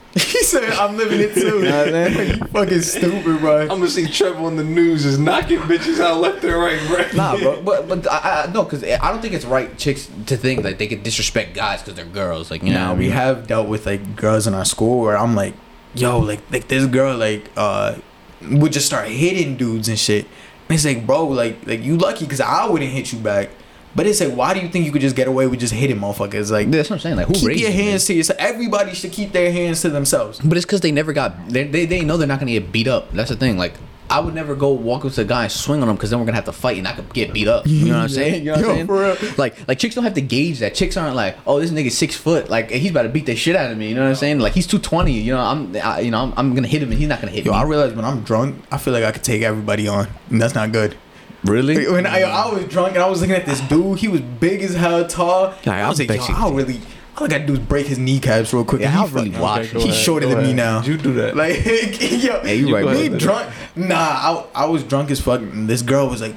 he 0.14 0.42
said, 0.42 0.64
"I'm 0.72 0.96
living 0.96 1.20
it 1.20 1.34
too." 1.34 1.60
know 1.60 1.84
what 1.84 1.94
I'm 1.94 2.28
you 2.28 2.46
fucking 2.46 2.80
stupid, 2.80 3.40
bro. 3.40 3.62
I'm 3.62 3.68
gonna 3.68 3.88
see 3.88 4.06
Trevor 4.06 4.38
on 4.38 4.56
the 4.56 4.64
news 4.64 5.04
is 5.04 5.18
knocking 5.18 5.58
bitches 5.60 6.00
out 6.00 6.20
left 6.20 6.42
and 6.44 6.54
right, 6.54 6.80
right? 6.88 7.14
Nah, 7.14 7.36
bro, 7.36 7.60
but 7.62 7.88
but 7.88 8.10
I, 8.10 8.44
I 8.44 8.52
no, 8.52 8.64
because 8.64 8.82
I 8.82 9.10
don't 9.10 9.20
think 9.20 9.34
it's 9.34 9.44
right 9.44 9.76
chicks 9.76 10.08
to 10.26 10.36
think 10.36 10.62
that 10.62 10.78
they 10.78 10.86
could 10.86 11.02
disrespect 11.02 11.54
guys 11.54 11.82
because 11.82 11.94
they're 11.94 12.06
girls. 12.06 12.50
Like 12.50 12.62
you 12.62 12.70
know, 12.72 12.78
Now 12.78 12.94
we 12.94 13.10
have 13.10 13.46
dealt 13.46 13.68
with 13.68 13.84
like 13.84 14.16
girls 14.16 14.46
in 14.46 14.54
our 14.54 14.64
school 14.64 15.00
where 15.00 15.16
I'm 15.16 15.34
like, 15.34 15.54
yo, 15.94 16.18
like 16.18 16.40
like 16.50 16.68
this 16.68 16.86
girl 16.86 17.16
like 17.16 17.50
uh 17.56 17.96
would 18.42 18.72
just 18.72 18.86
start 18.86 19.08
hitting 19.08 19.56
dudes 19.56 19.88
and 19.88 19.98
shit. 19.98 20.24
And 20.68 20.74
it's 20.74 20.84
like, 20.86 21.06
bro, 21.06 21.26
like 21.26 21.66
like 21.66 21.82
you 21.82 21.98
lucky 21.98 22.24
because 22.24 22.40
I 22.40 22.66
wouldn't 22.66 22.90
hit 22.90 23.12
you 23.12 23.18
back. 23.18 23.50
But 23.98 24.06
it's 24.06 24.20
like, 24.20 24.32
why 24.32 24.54
do 24.54 24.60
you 24.60 24.68
think 24.68 24.86
you 24.86 24.92
could 24.92 25.00
just 25.00 25.16
get 25.16 25.26
away 25.26 25.48
with 25.48 25.58
just 25.58 25.74
hitting 25.74 25.98
motherfuckers? 25.98 26.52
Like, 26.52 26.70
That's 26.70 26.88
what 26.88 26.96
I'm 26.96 27.00
saying. 27.00 27.16
Like 27.16 27.26
who 27.26 27.34
keep 27.34 27.48
raised 27.48 27.60
your 27.60 27.72
hands 27.72 28.04
to 28.04 28.14
yourself. 28.14 28.38
Everybody 28.38 28.94
should 28.94 29.10
keep 29.10 29.32
their 29.32 29.50
hands 29.50 29.82
to 29.82 29.90
themselves. 29.90 30.38
But 30.38 30.56
it's 30.56 30.64
because 30.64 30.82
they 30.82 30.92
never 30.92 31.12
got. 31.12 31.48
They, 31.48 31.64
they 31.64 31.84
they 31.84 32.04
know 32.04 32.16
they're 32.16 32.28
not 32.28 32.38
gonna 32.38 32.52
get 32.52 32.70
beat 32.70 32.86
up. 32.86 33.10
That's 33.10 33.30
the 33.30 33.34
thing. 33.34 33.58
Like 33.58 33.74
I 34.08 34.20
would 34.20 34.36
never 34.36 34.54
go 34.54 34.70
walk 34.70 35.04
up 35.04 35.10
to 35.14 35.22
a 35.22 35.24
guy 35.24 35.42
and 35.42 35.52
swing 35.52 35.82
on 35.82 35.88
him 35.88 35.96
because 35.96 36.10
then 36.10 36.20
we're 36.20 36.26
gonna 36.26 36.36
have 36.36 36.44
to 36.44 36.52
fight 36.52 36.78
and 36.78 36.86
I 36.86 36.92
could 36.92 37.12
get 37.12 37.32
beat 37.32 37.48
up. 37.48 37.66
You 37.66 37.86
know 37.86 37.96
what 37.96 38.02
I'm 38.04 38.08
saying? 38.20 38.44
You 38.44 38.52
know 38.52 38.58
what 38.58 38.64
I'm 38.66 38.74
saying? 38.76 38.86
for 38.86 39.00
real. 39.00 39.34
Like 39.36 39.66
like 39.66 39.80
chicks 39.80 39.96
don't 39.96 40.04
have 40.04 40.14
to 40.14 40.20
gauge 40.22 40.60
that. 40.60 40.76
Chicks 40.76 40.96
aren't 40.96 41.16
like, 41.16 41.36
oh, 41.44 41.58
this 41.58 41.72
nigga's 41.72 41.98
six 41.98 42.14
foot. 42.14 42.48
Like 42.48 42.70
he's 42.70 42.92
about 42.92 43.02
to 43.02 43.08
beat 43.08 43.26
the 43.26 43.34
shit 43.34 43.56
out 43.56 43.72
of 43.72 43.76
me. 43.76 43.88
You 43.88 43.96
know 43.96 44.02
what 44.02 44.10
I'm 44.10 44.14
saying? 44.14 44.38
Like 44.38 44.52
he's 44.52 44.68
two 44.68 44.78
twenty. 44.78 45.12
You 45.14 45.32
know 45.32 45.40
I'm 45.40 45.76
I, 45.76 46.00
you 46.00 46.12
know 46.12 46.22
I'm, 46.22 46.34
I'm 46.36 46.54
gonna 46.54 46.68
hit 46.68 46.84
him 46.84 46.90
and 46.92 47.00
he's 47.00 47.08
not 47.08 47.20
gonna 47.20 47.32
hit 47.32 47.44
Yo, 47.44 47.50
me. 47.50 47.58
I 47.58 47.64
realize 47.64 47.94
when 47.94 48.04
I'm 48.04 48.22
drunk, 48.22 48.62
I 48.70 48.78
feel 48.78 48.94
like 48.94 49.02
I 49.02 49.10
could 49.10 49.24
take 49.24 49.42
everybody 49.42 49.88
on. 49.88 50.06
And 50.30 50.40
that's 50.40 50.54
not 50.54 50.70
good. 50.70 50.96
Really? 51.44 51.86
When 51.90 52.06
I, 52.06 52.22
I 52.22 52.52
was 52.52 52.64
drunk 52.66 52.94
and 52.94 53.02
I 53.02 53.08
was 53.08 53.20
looking 53.20 53.36
at 53.36 53.46
this 53.46 53.60
dude, 53.62 53.98
he 53.98 54.08
was 54.08 54.20
big 54.20 54.62
as 54.62 54.74
hell, 54.74 55.06
tall. 55.06 55.54
Yeah, 55.64 55.86
I 55.86 55.88
was 55.88 56.00
I 56.00 56.04
like, 56.04 56.10
yo, 56.10 56.16
bet 56.18 56.28
you- 56.28 56.34
I'll 56.36 56.52
really, 56.52 56.80
all 57.16 57.24
I 57.24 57.28
gotta 57.28 57.46
do 57.46 57.52
is 57.54 57.58
break 57.60 57.86
his 57.86 57.98
kneecaps 57.98 58.52
real 58.52 58.64
quick. 58.64 58.80
Yeah, 58.82 58.88
and 58.88 58.94
he 58.96 59.00
I'll 59.02 59.08
really 59.08 59.28
fucking- 59.30 59.42
watch 59.42 59.72
go 59.72 59.78
He's 59.80 59.92
ahead, 59.92 60.04
shorter 60.04 60.26
go 60.26 60.34
than 60.34 60.38
me 60.44 60.44
ahead. 60.52 60.56
now. 60.56 60.82
You 60.82 60.96
do 60.96 61.14
that. 61.14 61.36
Like, 61.36 61.64
yo, 61.66 62.42
Yeah, 62.44 62.52
you 62.52 62.74
right, 62.74 63.10
me 63.10 63.18
drunk. 63.18 63.50
Nah, 63.76 63.94
I, 63.96 64.44
I 64.54 64.64
was 64.66 64.82
drunk 64.84 65.10
as 65.10 65.20
fuck. 65.20 65.40
And 65.40 65.68
this 65.68 65.82
girl 65.82 66.08
was 66.08 66.20
like 66.20 66.34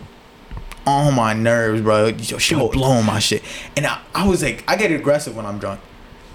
on 0.87 1.13
my 1.15 1.33
nerves, 1.33 1.81
bro. 1.81 2.07
Yo, 2.07 2.37
she 2.37 2.55
was 2.55 2.71
blowing 2.71 3.05
my 3.05 3.19
shit, 3.19 3.43
and 3.77 3.85
I, 3.85 3.99
I 4.15 4.27
was 4.27 4.41
like, 4.43 4.63
I 4.67 4.75
get 4.75 4.91
aggressive 4.91 5.35
when 5.35 5.45
I'm 5.45 5.59
drunk, 5.59 5.79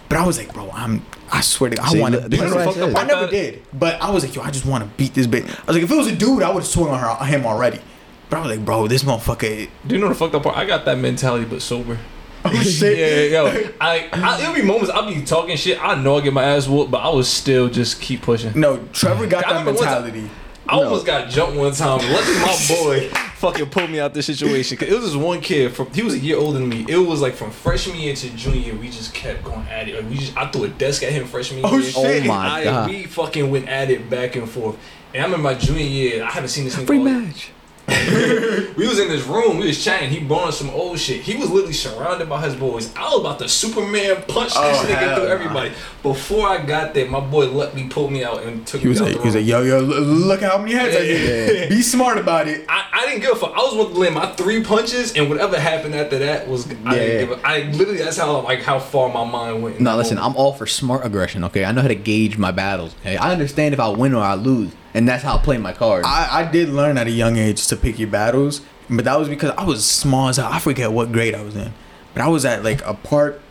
but 0.09 0.19
I 0.19 0.27
was 0.27 0.39
like, 0.39 0.53
bro, 0.55 0.71
I'm. 0.73 1.05
I 1.33 1.41
swear 1.41 1.71
to 1.71 1.77
God, 1.77 1.97
I 1.97 2.01
want 2.01 2.15
to. 2.15 2.21
this 2.29 2.41
is 2.41 2.53
I. 2.55 3.01
I 3.01 3.05
never 3.05 3.27
did, 3.27 3.65
but 3.73 4.01
I 4.01 4.11
was 4.11 4.25
like, 4.25 4.37
yo, 4.37 4.43
I 4.43 4.53
just 4.53 4.65
want 4.65 4.85
to 4.85 4.91
beat 4.97 5.13
this 5.15 5.27
bitch. 5.27 5.43
I 5.49 5.65
was 5.67 5.75
like, 5.77 5.83
if 5.83 5.91
it 5.91 5.97
was 5.97 6.07
a 6.07 6.15
dude, 6.15 6.45
I 6.45 6.51
would 6.51 6.61
have 6.63 6.67
swung 6.69 6.91
on 6.91 7.01
her, 7.01 7.25
him 7.25 7.45
already. 7.45 7.81
But 8.29 8.39
I 8.39 8.41
was 8.41 8.51
like, 8.57 8.65
bro, 8.65 8.89
this 8.89 9.05
motherfucker. 9.05 9.69
Do 9.87 9.95
you 9.95 10.01
know 10.01 10.09
the 10.09 10.15
fucked 10.15 10.35
up 10.35 10.43
part? 10.43 10.57
I 10.57 10.65
got 10.65 10.85
that 10.85 10.99
mentality, 10.99 11.45
but 11.45 11.63
sober. 11.63 11.99
Oh 12.45 12.53
shit. 12.63 12.99
Yeah, 13.33 13.43
yo, 13.43 13.71
I, 13.81 14.09
I 14.13 14.41
it'll 14.43 14.55
be 14.55 14.63
moments 14.63 14.91
I'll 14.91 15.13
be 15.13 15.23
talking 15.23 15.57
shit. 15.57 15.83
I 15.83 15.95
know 16.01 16.17
I 16.19 16.21
get 16.21 16.33
my 16.33 16.45
ass 16.45 16.69
whooped, 16.69 16.91
but 16.91 16.99
I 16.99 17.09
will 17.09 17.25
still 17.25 17.69
just 17.69 18.01
keep 18.01 18.23
pushing. 18.23 18.59
No, 18.59 18.79
Trevor 18.93 19.27
got 19.27 19.45
I 19.47 19.53
that 19.53 19.57
time- 19.59 19.65
mentality. 19.67 20.31
I 20.69 20.75
almost 20.83 21.07
got 21.07 21.31
jumped 21.31 21.57
one 21.57 21.73
time. 21.73 21.99
Luckily, 22.13 22.39
my 22.41 22.67
boy 22.69 23.09
fucking 23.37 23.67
pulled 23.71 23.89
me 23.89 24.01
out 24.01 24.13
this 24.15 24.27
situation. 24.27 24.77
Cause 24.77 24.89
it 24.89 24.95
was 24.95 25.05
this 25.05 25.15
one 25.15 25.41
kid 25.41 25.73
from 25.77 25.93
he 25.93 26.03
was 26.03 26.15
a 26.15 26.19
year 26.19 26.37
older 26.39 26.59
than 26.59 26.69
me. 26.69 26.85
It 26.89 26.97
was 26.97 27.21
like 27.21 27.35
from 27.35 27.53
freshman 27.53 27.97
year 28.01 28.17
to 28.17 28.31
junior 28.31 28.59
year. 28.61 28.75
We 28.75 28.89
just 28.89 29.15
kept 29.15 29.45
going 29.45 29.65
at 29.69 29.89
it. 29.89 29.95
Like 30.03 30.11
we 30.11 30.17
just 30.19 30.37
I 30.37 30.49
threw 30.51 30.65
a 30.65 30.69
desk 30.69 31.05
at 31.05 31.13
him 31.13 31.25
freshman 31.29 31.61
year. 31.61 31.69
Oh, 31.73 31.79
year. 31.79 31.91
shit. 31.91 32.25
Oh, 32.25 32.27
my 32.27 32.49
I, 32.49 32.65
God. 32.65 32.91
We 32.91 33.05
fucking 33.05 33.49
went 33.49 33.69
at 33.69 33.91
it 33.93 34.11
back 34.11 34.35
and 34.35 34.51
forth. 34.51 34.77
And 35.15 35.23
I 35.23 35.27
remember 35.27 35.45
my 35.45 35.55
junior 35.55 35.85
year. 35.85 36.25
I 36.25 36.31
haven't 36.31 36.49
seen 36.49 36.65
this 36.65 36.75
nigga. 36.75 36.89
all- 36.91 36.97
Rematch. 37.07 37.49
we 38.77 38.87
was 38.89 38.99
in 38.99 39.09
this 39.09 39.25
room, 39.27 39.59
we 39.59 39.69
was 39.69 39.83
chatting, 39.83 40.11
he 40.11 40.21
brought 40.21 40.49
us 40.49 40.59
some 40.59 40.71
old 40.71 40.99
shit. 40.99 41.21
He 41.21 41.37
was 41.37 41.51
literally 41.51 41.73
surrounded 41.73 42.29
by 42.29 42.41
his 42.41 42.57
boys. 42.57 42.95
I 42.97 43.03
was 43.05 43.21
about 43.21 43.39
to 43.39 43.49
Superman 43.49 44.17
punch 44.29 44.53
oh, 44.57 44.69
this 44.69 44.81
Oh, 44.81 44.87
nigga 44.95 45.15
through 45.15 45.27
everybody. 45.27 45.73
Before 46.03 46.49
I 46.49 46.65
got 46.65 46.95
there, 46.95 47.09
my 47.09 47.21
boy 47.21 47.49
luckily 47.51 47.89
pulled 47.89 48.11
me 48.13 48.25
out 48.25 48.43
and 48.43 48.67
took 48.67 48.81
He 48.81 48.89
was 48.89 49.01
me 49.01 49.07
out 49.07 49.09
like, 49.13 49.17
the 49.17 49.23
he 49.23 49.27
was 49.29 49.35
like, 49.37 49.47
yo, 49.47 49.63
yo, 49.63 49.81
look 49.81 50.41
how 50.41 50.59
many 50.59 50.73
heads 50.75 50.97
I 50.97 51.01
did. 51.01 51.69
Be 51.69 51.83
smart 51.83 52.19
about 52.19 52.49
it. 52.49 52.65
I, 52.69 52.87
I 52.93 53.07
didn't 53.07 53.21
give 53.23 53.33
a 53.33 53.37
fuck. 53.37 53.53
I 53.53 53.59
was 53.59 53.75
willing 53.75 53.95
to 53.95 54.01
land 54.01 54.15
my 54.17 54.27
three 54.33 54.65
punches, 54.65 55.15
and 55.17 55.29
whatever 55.29 55.59
happened 55.59 55.95
after 55.95 56.19
that 56.19 56.49
was. 56.49 56.67
I, 56.69 56.75
Yeah. 56.75 56.91
didn't 56.95 57.29
give 57.29 57.39
a, 57.39 57.47
I 57.47 57.63
literally 57.71 57.99
that's 57.99 58.17
how 58.19 58.41
like 58.41 58.63
how 58.63 58.79
far 58.81 59.09
my 59.13 59.25
mind 59.25 59.63
went. 59.63 59.77
in 59.77 59.85
No, 59.85 59.97
listen, 59.97 60.17
moment. 60.17 60.35
I'm 60.35 60.41
all 60.41 60.53
for 60.53 60.67
smart 60.67 61.05
aggression. 61.07 61.45
Okay, 61.45 61.65
I 61.65 61.71
know 61.73 61.83
how 61.83 61.89
to 61.89 61.95
gauge 61.95 62.37
my 62.37 62.51
battles. 62.51 62.95
Okay, 63.01 63.17
I 63.17 63.31
understand 63.33 63.75
if 63.75 63.81
I 63.81 63.89
win 63.89 64.13
or 64.15 64.23
I 64.25 64.35
lose, 64.35 64.73
and 64.97 65.07
that's 65.07 65.23
how 65.23 65.37
I 65.37 65.43
play 65.43 65.59
my 65.59 65.75
cards. 65.75 66.07
I, 66.09 66.41
I 66.41 66.51
did 66.51 66.71
learn 66.71 66.97
at 66.97 67.07
a 67.07 67.11
young 67.11 67.37
age 67.37 67.67
to 67.67 67.77
pick 67.77 67.99
your 67.99 68.09
battles, 68.09 68.63
but 68.89 69.05
that 69.05 69.19
was 69.19 69.29
because 69.29 69.51
I 69.51 69.63
was 69.63 69.85
small 69.85 70.31
as 70.31 70.39
hell. 70.39 70.49
I 70.51 70.59
forget 70.59 70.91
what 70.91 71.13
grade 71.13 71.35
I 71.35 71.43
was 71.43 71.55
in, 71.55 71.75
but 72.15 72.23
I 72.23 72.29
was 72.29 72.47
at 72.47 72.65
like 72.65 72.83
a 72.87 72.95
park, 72.95 73.43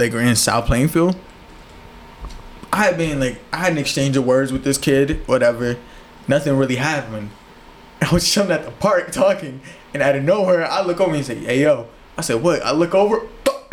like 0.00 0.12
in 0.12 0.34
South 0.34 0.66
Plainfield. 0.66 1.16
I 2.72 2.78
had 2.78 2.98
been 2.98 3.20
like 3.20 3.38
I 3.52 3.58
had 3.58 3.72
an 3.72 3.78
exchange 3.78 4.16
of 4.16 4.24
words 4.24 4.52
with 4.52 4.64
this 4.64 4.78
kid, 4.78 5.26
whatever. 5.28 5.76
Nothing 6.26 6.56
really 6.56 6.76
happened. 6.76 7.30
I 8.02 8.12
was 8.12 8.28
chilling 8.28 8.50
at 8.50 8.64
the 8.64 8.72
park 8.72 9.12
talking, 9.12 9.60
and 9.94 10.02
out 10.02 10.16
of 10.16 10.24
nowhere, 10.24 10.68
I 10.68 10.82
look 10.82 11.00
over 11.00 11.14
and 11.14 11.24
say, 11.24 11.36
"Hey 11.36 11.62
yo!" 11.62 11.86
I 12.18 12.22
said, 12.22 12.42
"What?" 12.42 12.62
I 12.62 12.72
look 12.72 12.96
over. 12.96 13.28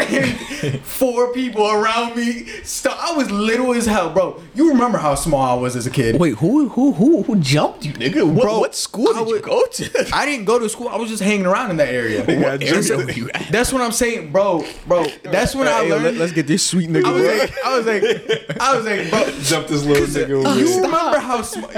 Four 0.84 1.34
people 1.34 1.70
around 1.70 2.16
me. 2.16 2.46
Stop. 2.64 2.98
I 3.00 3.16
was 3.16 3.30
little 3.32 3.74
as 3.74 3.86
hell, 3.86 4.10
bro. 4.12 4.42
You 4.56 4.70
remember 4.70 4.98
how 4.98 5.16
small 5.16 5.42
I 5.58 5.60
was 5.62 5.76
as 5.76 5.86
a 5.88 5.92
kid? 5.92 6.20
Wait, 6.20 6.36
who 6.36 6.70
who 6.70 6.92
who 6.94 7.24
who 7.24 7.36
jumped 7.38 7.86
you, 7.86 7.94
nigga? 7.94 8.26
What, 8.30 8.42
Bro, 8.44 8.60
what 8.60 8.76
school 8.76 9.10
I 9.16 9.20
did 9.20 9.28
you 9.30 9.40
go 9.42 9.66
to? 9.66 10.10
I 10.14 10.26
didn't 10.26 10.46
go 10.46 10.60
to 10.60 10.70
school. 10.70 10.88
I 10.90 10.96
was 10.98 11.10
just 11.10 11.22
hanging 11.24 11.46
around 11.46 11.72
in 11.72 11.78
that 11.78 11.90
area. 11.94 12.20
What 12.22 12.30
area 12.30 12.58
That's- 12.60 12.90
were 12.90 13.12
you 13.12 13.30
at? 13.34 13.48
That's 13.52 13.72
what 13.72 13.82
I'm 13.82 13.92
saying, 13.92 14.32
bro. 14.32 14.66
Bro, 14.88 15.08
that's 15.24 15.56
when 15.56 15.68
I 15.68 15.82
learned. 15.82 16.18
let's 16.18 16.32
get 16.32 16.48
this 16.48 16.66
sweet 16.66 16.90
I 16.90 16.94
nigga. 16.94 17.14
was 17.14 17.24
like, 17.40 17.66
I 17.66 17.78
was 17.78 17.86
like, 17.86 18.62
I 18.62 18.76
was 18.76 18.86
like, 18.86 19.10
bro. 19.10 19.40
Jump 19.42 19.68
this 19.68 19.84
little 19.86 20.08
nigga 20.08 20.58
You 20.58 20.76
remember 20.82 21.20
how 21.20 21.42
small? 21.42 21.70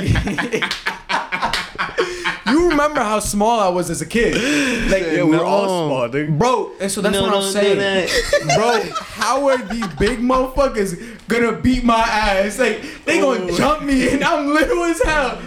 You 2.52 2.70
remember 2.70 3.02
how 3.02 3.20
small 3.20 3.60
I 3.60 3.70
was 3.70 3.90
as 3.90 4.02
a 4.02 4.06
kid? 4.06 4.36
Like, 4.90 5.04
yeah, 5.04 5.24
we're 5.24 5.44
all 5.44 5.66
small, 5.88 6.10
nigga. 6.10 6.36
bro. 6.38 6.72
And 6.80 6.92
so 6.92 7.02
that's 7.02 7.20
what 7.20 7.34
I'm 7.34 7.44
saying, 7.44 8.10
bro. 8.56 8.82
How 8.94 9.48
are 9.50 9.58
these 9.58 9.88
big 10.00 10.20
motherfuckers 10.20 11.18
gonna 11.28 11.54
beat 11.54 11.84
my 11.84 12.00
ass? 12.00 12.58
Like, 12.58 12.82
they 13.06 13.20
gonna 13.20 13.44
oh. 13.44 13.58
jump 13.58 13.84
me, 13.84 14.10
and 14.10 14.24
I'm 14.24 14.48
little 14.48 14.84
as 14.86 15.02
hell. 15.04 15.40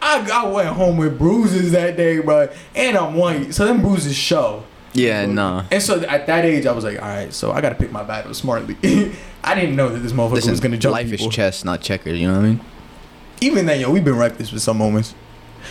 I, 0.00 0.28
I 0.32 0.48
went 0.48 0.68
home 0.68 0.96
with 0.96 1.18
bruises 1.18 1.72
that 1.72 1.96
day, 1.96 2.18
bro, 2.20 2.48
and 2.74 2.96
I'm 2.96 3.14
white, 3.14 3.54
so 3.54 3.66
them 3.66 3.82
bruises 3.82 4.16
show. 4.16 4.64
Yeah, 4.92 5.26
nah. 5.26 5.64
And 5.70 5.82
so 5.82 6.00
at 6.02 6.26
that 6.26 6.44
age, 6.44 6.66
I 6.66 6.72
was 6.72 6.84
like, 6.84 7.00
all 7.00 7.08
right, 7.08 7.32
so 7.32 7.52
I 7.52 7.60
gotta 7.60 7.74
pick 7.74 7.92
my 7.92 8.02
battles 8.02 8.38
smartly. 8.38 8.76
I 9.44 9.54
didn't 9.54 9.76
know 9.76 9.88
that 9.88 10.00
this 10.00 10.12
motherfucker 10.12 10.32
Listen, 10.32 10.50
was 10.50 10.60
gonna 10.60 10.76
jump 10.76 10.94
life 10.94 11.10
people. 11.10 11.28
is 11.28 11.34
chess, 11.34 11.64
not 11.64 11.80
checkers. 11.80 12.18
You 12.18 12.28
know 12.28 12.34
what 12.34 12.44
I 12.44 12.48
mean? 12.48 12.60
Even 13.40 13.66
then, 13.66 13.80
yo, 13.80 13.90
we've 13.90 14.04
been 14.04 14.16
reckless 14.16 14.52
with 14.52 14.62
some 14.62 14.78
moments. 14.78 15.14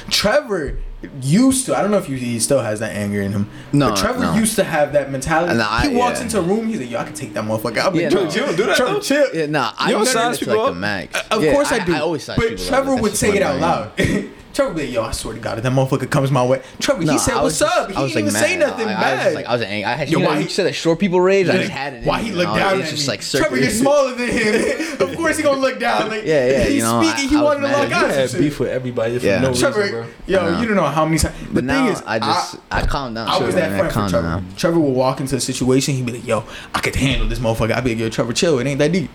Trevor 0.09 0.77
used 1.21 1.65
to. 1.67 1.77
I 1.77 1.81
don't 1.81 1.91
know 1.91 1.97
if 1.97 2.07
he, 2.07 2.17
he 2.17 2.39
still 2.39 2.59
has 2.61 2.79
that 2.79 2.95
anger 2.95 3.21
in 3.21 3.31
him. 3.31 3.49
No, 3.71 3.89
but 3.89 3.97
Trevor 3.97 4.19
no. 4.21 4.33
used 4.35 4.55
to 4.55 4.63
have 4.63 4.93
that 4.93 5.11
mentality. 5.11 5.55
Nah, 5.57 5.67
I- 5.69 5.89
he 5.89 5.95
walks 5.95 6.19
yeah. 6.19 6.23
into 6.25 6.39
a 6.39 6.41
room, 6.41 6.67
he's 6.67 6.79
like, 6.79 6.89
"Yo, 6.89 6.97
I 6.99 7.03
can 7.03 7.13
take 7.13 7.33
that 7.33 7.43
motherfucker." 7.43 7.85
I'm 7.85 7.95
Yeah, 7.95 8.09
like, 8.09 8.13
no. 8.13 8.21
You 8.23 8.39
don't 8.41 8.55
do 8.57 8.65
that, 8.65 8.75
Trevor, 8.77 8.93
though? 8.93 8.99
chill. 8.99 9.27
Yeah, 9.33 9.45
nah, 9.45 9.73
I 9.77 9.89
You 9.91 9.97
don't 9.97 10.05
size 10.07 10.39
people 10.39 10.55
like 10.55 10.65
the 10.65 10.71
up? 10.71 10.77
max. 10.77 11.21
Of 11.29 11.43
Yeah, 11.43 11.53
course 11.53 11.71
I, 11.71 11.85
do. 11.85 11.93
I, 11.93 11.99
always 11.99 12.23
size 12.23 12.37
but. 12.37 12.57
Trevor 12.57 12.95
would 12.95 13.15
say 13.15 13.35
it 13.35 13.41
out 13.41 13.59
loud. 13.59 13.91
Trevor 14.57 14.71
would 14.73 14.77
be 14.79 14.85
like, 14.87 14.93
"Yo, 14.95 15.03
I 15.03 15.11
swear 15.11 15.35
to 15.35 15.39
God, 15.39 15.57
if 15.59 15.63
that 15.65 15.71
motherfucker 15.71 16.09
comes 16.09 16.31
my 16.31 16.43
way, 16.43 16.63
Trevor, 16.79 17.03
No, 17.05 17.11
he 17.13 17.19
said, 17.19 17.35
"What's 17.41 17.59
just- 17.59 17.77
up?" 17.77 17.91
He 17.91 17.95
I 17.95 18.01
was 18.01 18.11
didn't 18.11 18.29
even 18.29 18.33
like 18.33 18.43
say 18.49 18.57
nothing 18.57 18.87
I, 18.87 18.91
I 18.97 19.01
bad. 19.01 19.25
was 19.27 19.35
like, 19.35 19.45
I 19.45 19.53
was 19.53 19.61
angry. 19.61 19.85
I 19.85 19.93
had, 19.95 20.09
Yo, 20.09 20.17
you 20.17 20.23
know, 20.23 20.29
why 20.31 20.37
you 20.39 20.43
he- 20.45 20.49
said 20.49 20.65
that 20.65 20.73
short 20.73 20.97
people 20.97 21.21
rage. 21.21 21.47
I 21.47 21.57
just 21.59 21.69
had 21.69 21.93
it. 21.93 21.97
in 21.97 22.05
Why 22.05 22.21
he 22.23 22.31
looked 22.31 22.55
down 22.55 22.79
It's 22.79 22.89
at 22.89 22.95
just 22.95 23.07
me? 23.07 23.13
like 23.13 23.21
Trevor 23.21 23.57
you're 23.59 23.69
smaller 23.69 24.13
than 24.15 24.29
him. 24.29 24.91
of 25.01 25.15
course 25.15 25.37
he 25.37 25.43
gonna 25.43 25.59
look 25.61 25.79
down. 25.79 26.09
Like 26.09 26.25
Yeah, 26.25 26.47
yeah, 26.49 26.63
he's 26.63 26.75
you 26.77 26.81
know, 26.81 27.03
speaking. 27.03 27.25
I- 27.27 27.29
he 27.29 27.37
I 27.37 27.41
wanted 27.43 27.61
to 27.61 27.67
mad 27.67 27.77
lock 27.77 27.91
at 27.91 27.93
I 27.93 28.07
had 28.13 28.19
and 28.21 28.31
shit. 28.31 28.39
beef 28.39 28.59
with 28.59 28.69
everybody 28.69 29.19
for 29.19 29.25
Yeah. 29.27 29.39
no 29.41 29.49
reason, 29.49 29.71
Trevor, 29.73 29.89
bro. 29.91 30.05
yo, 30.25 30.39
I 30.39 30.49
know. 30.51 30.61
you 30.61 30.67
don't 30.67 30.75
know 30.77 30.83
how 30.85 31.05
many 31.05 31.19
times. 31.19 31.35
The 31.47 31.53
But 31.53 31.63
now 31.63 31.83
thing 31.85 31.93
is, 31.93 32.03
I 32.07 32.17
just 32.19 32.55
I, 32.71 32.81
calmed 32.87 33.15
down. 33.15 33.27
I 33.27 33.37
was 33.39 33.53
that 33.53 33.69
friend 33.77 33.87
for 33.93 34.09
Trevor. 34.09 34.27
down. 34.27 34.45
Trevor 34.57 34.79
will 34.79 34.93
walk 34.93 35.19
into 35.19 35.35
a 35.35 35.39
situation, 35.39 35.93
he'd 35.93 36.05
be 36.07 36.13
like, 36.13 36.25
yo, 36.25 36.43
I 36.73 36.79
could 36.79 36.95
handle 36.95 37.27
this 37.27 37.37
motherfucker. 37.37 37.73
I'd 37.75 37.83
be 37.83 37.91
like, 37.91 37.99
yo, 37.99 38.09
Trevor, 38.09 38.33
chill. 38.33 38.57
It 38.57 38.65
ain't 38.65 38.79
that 38.79 38.91
deep. 38.91 39.11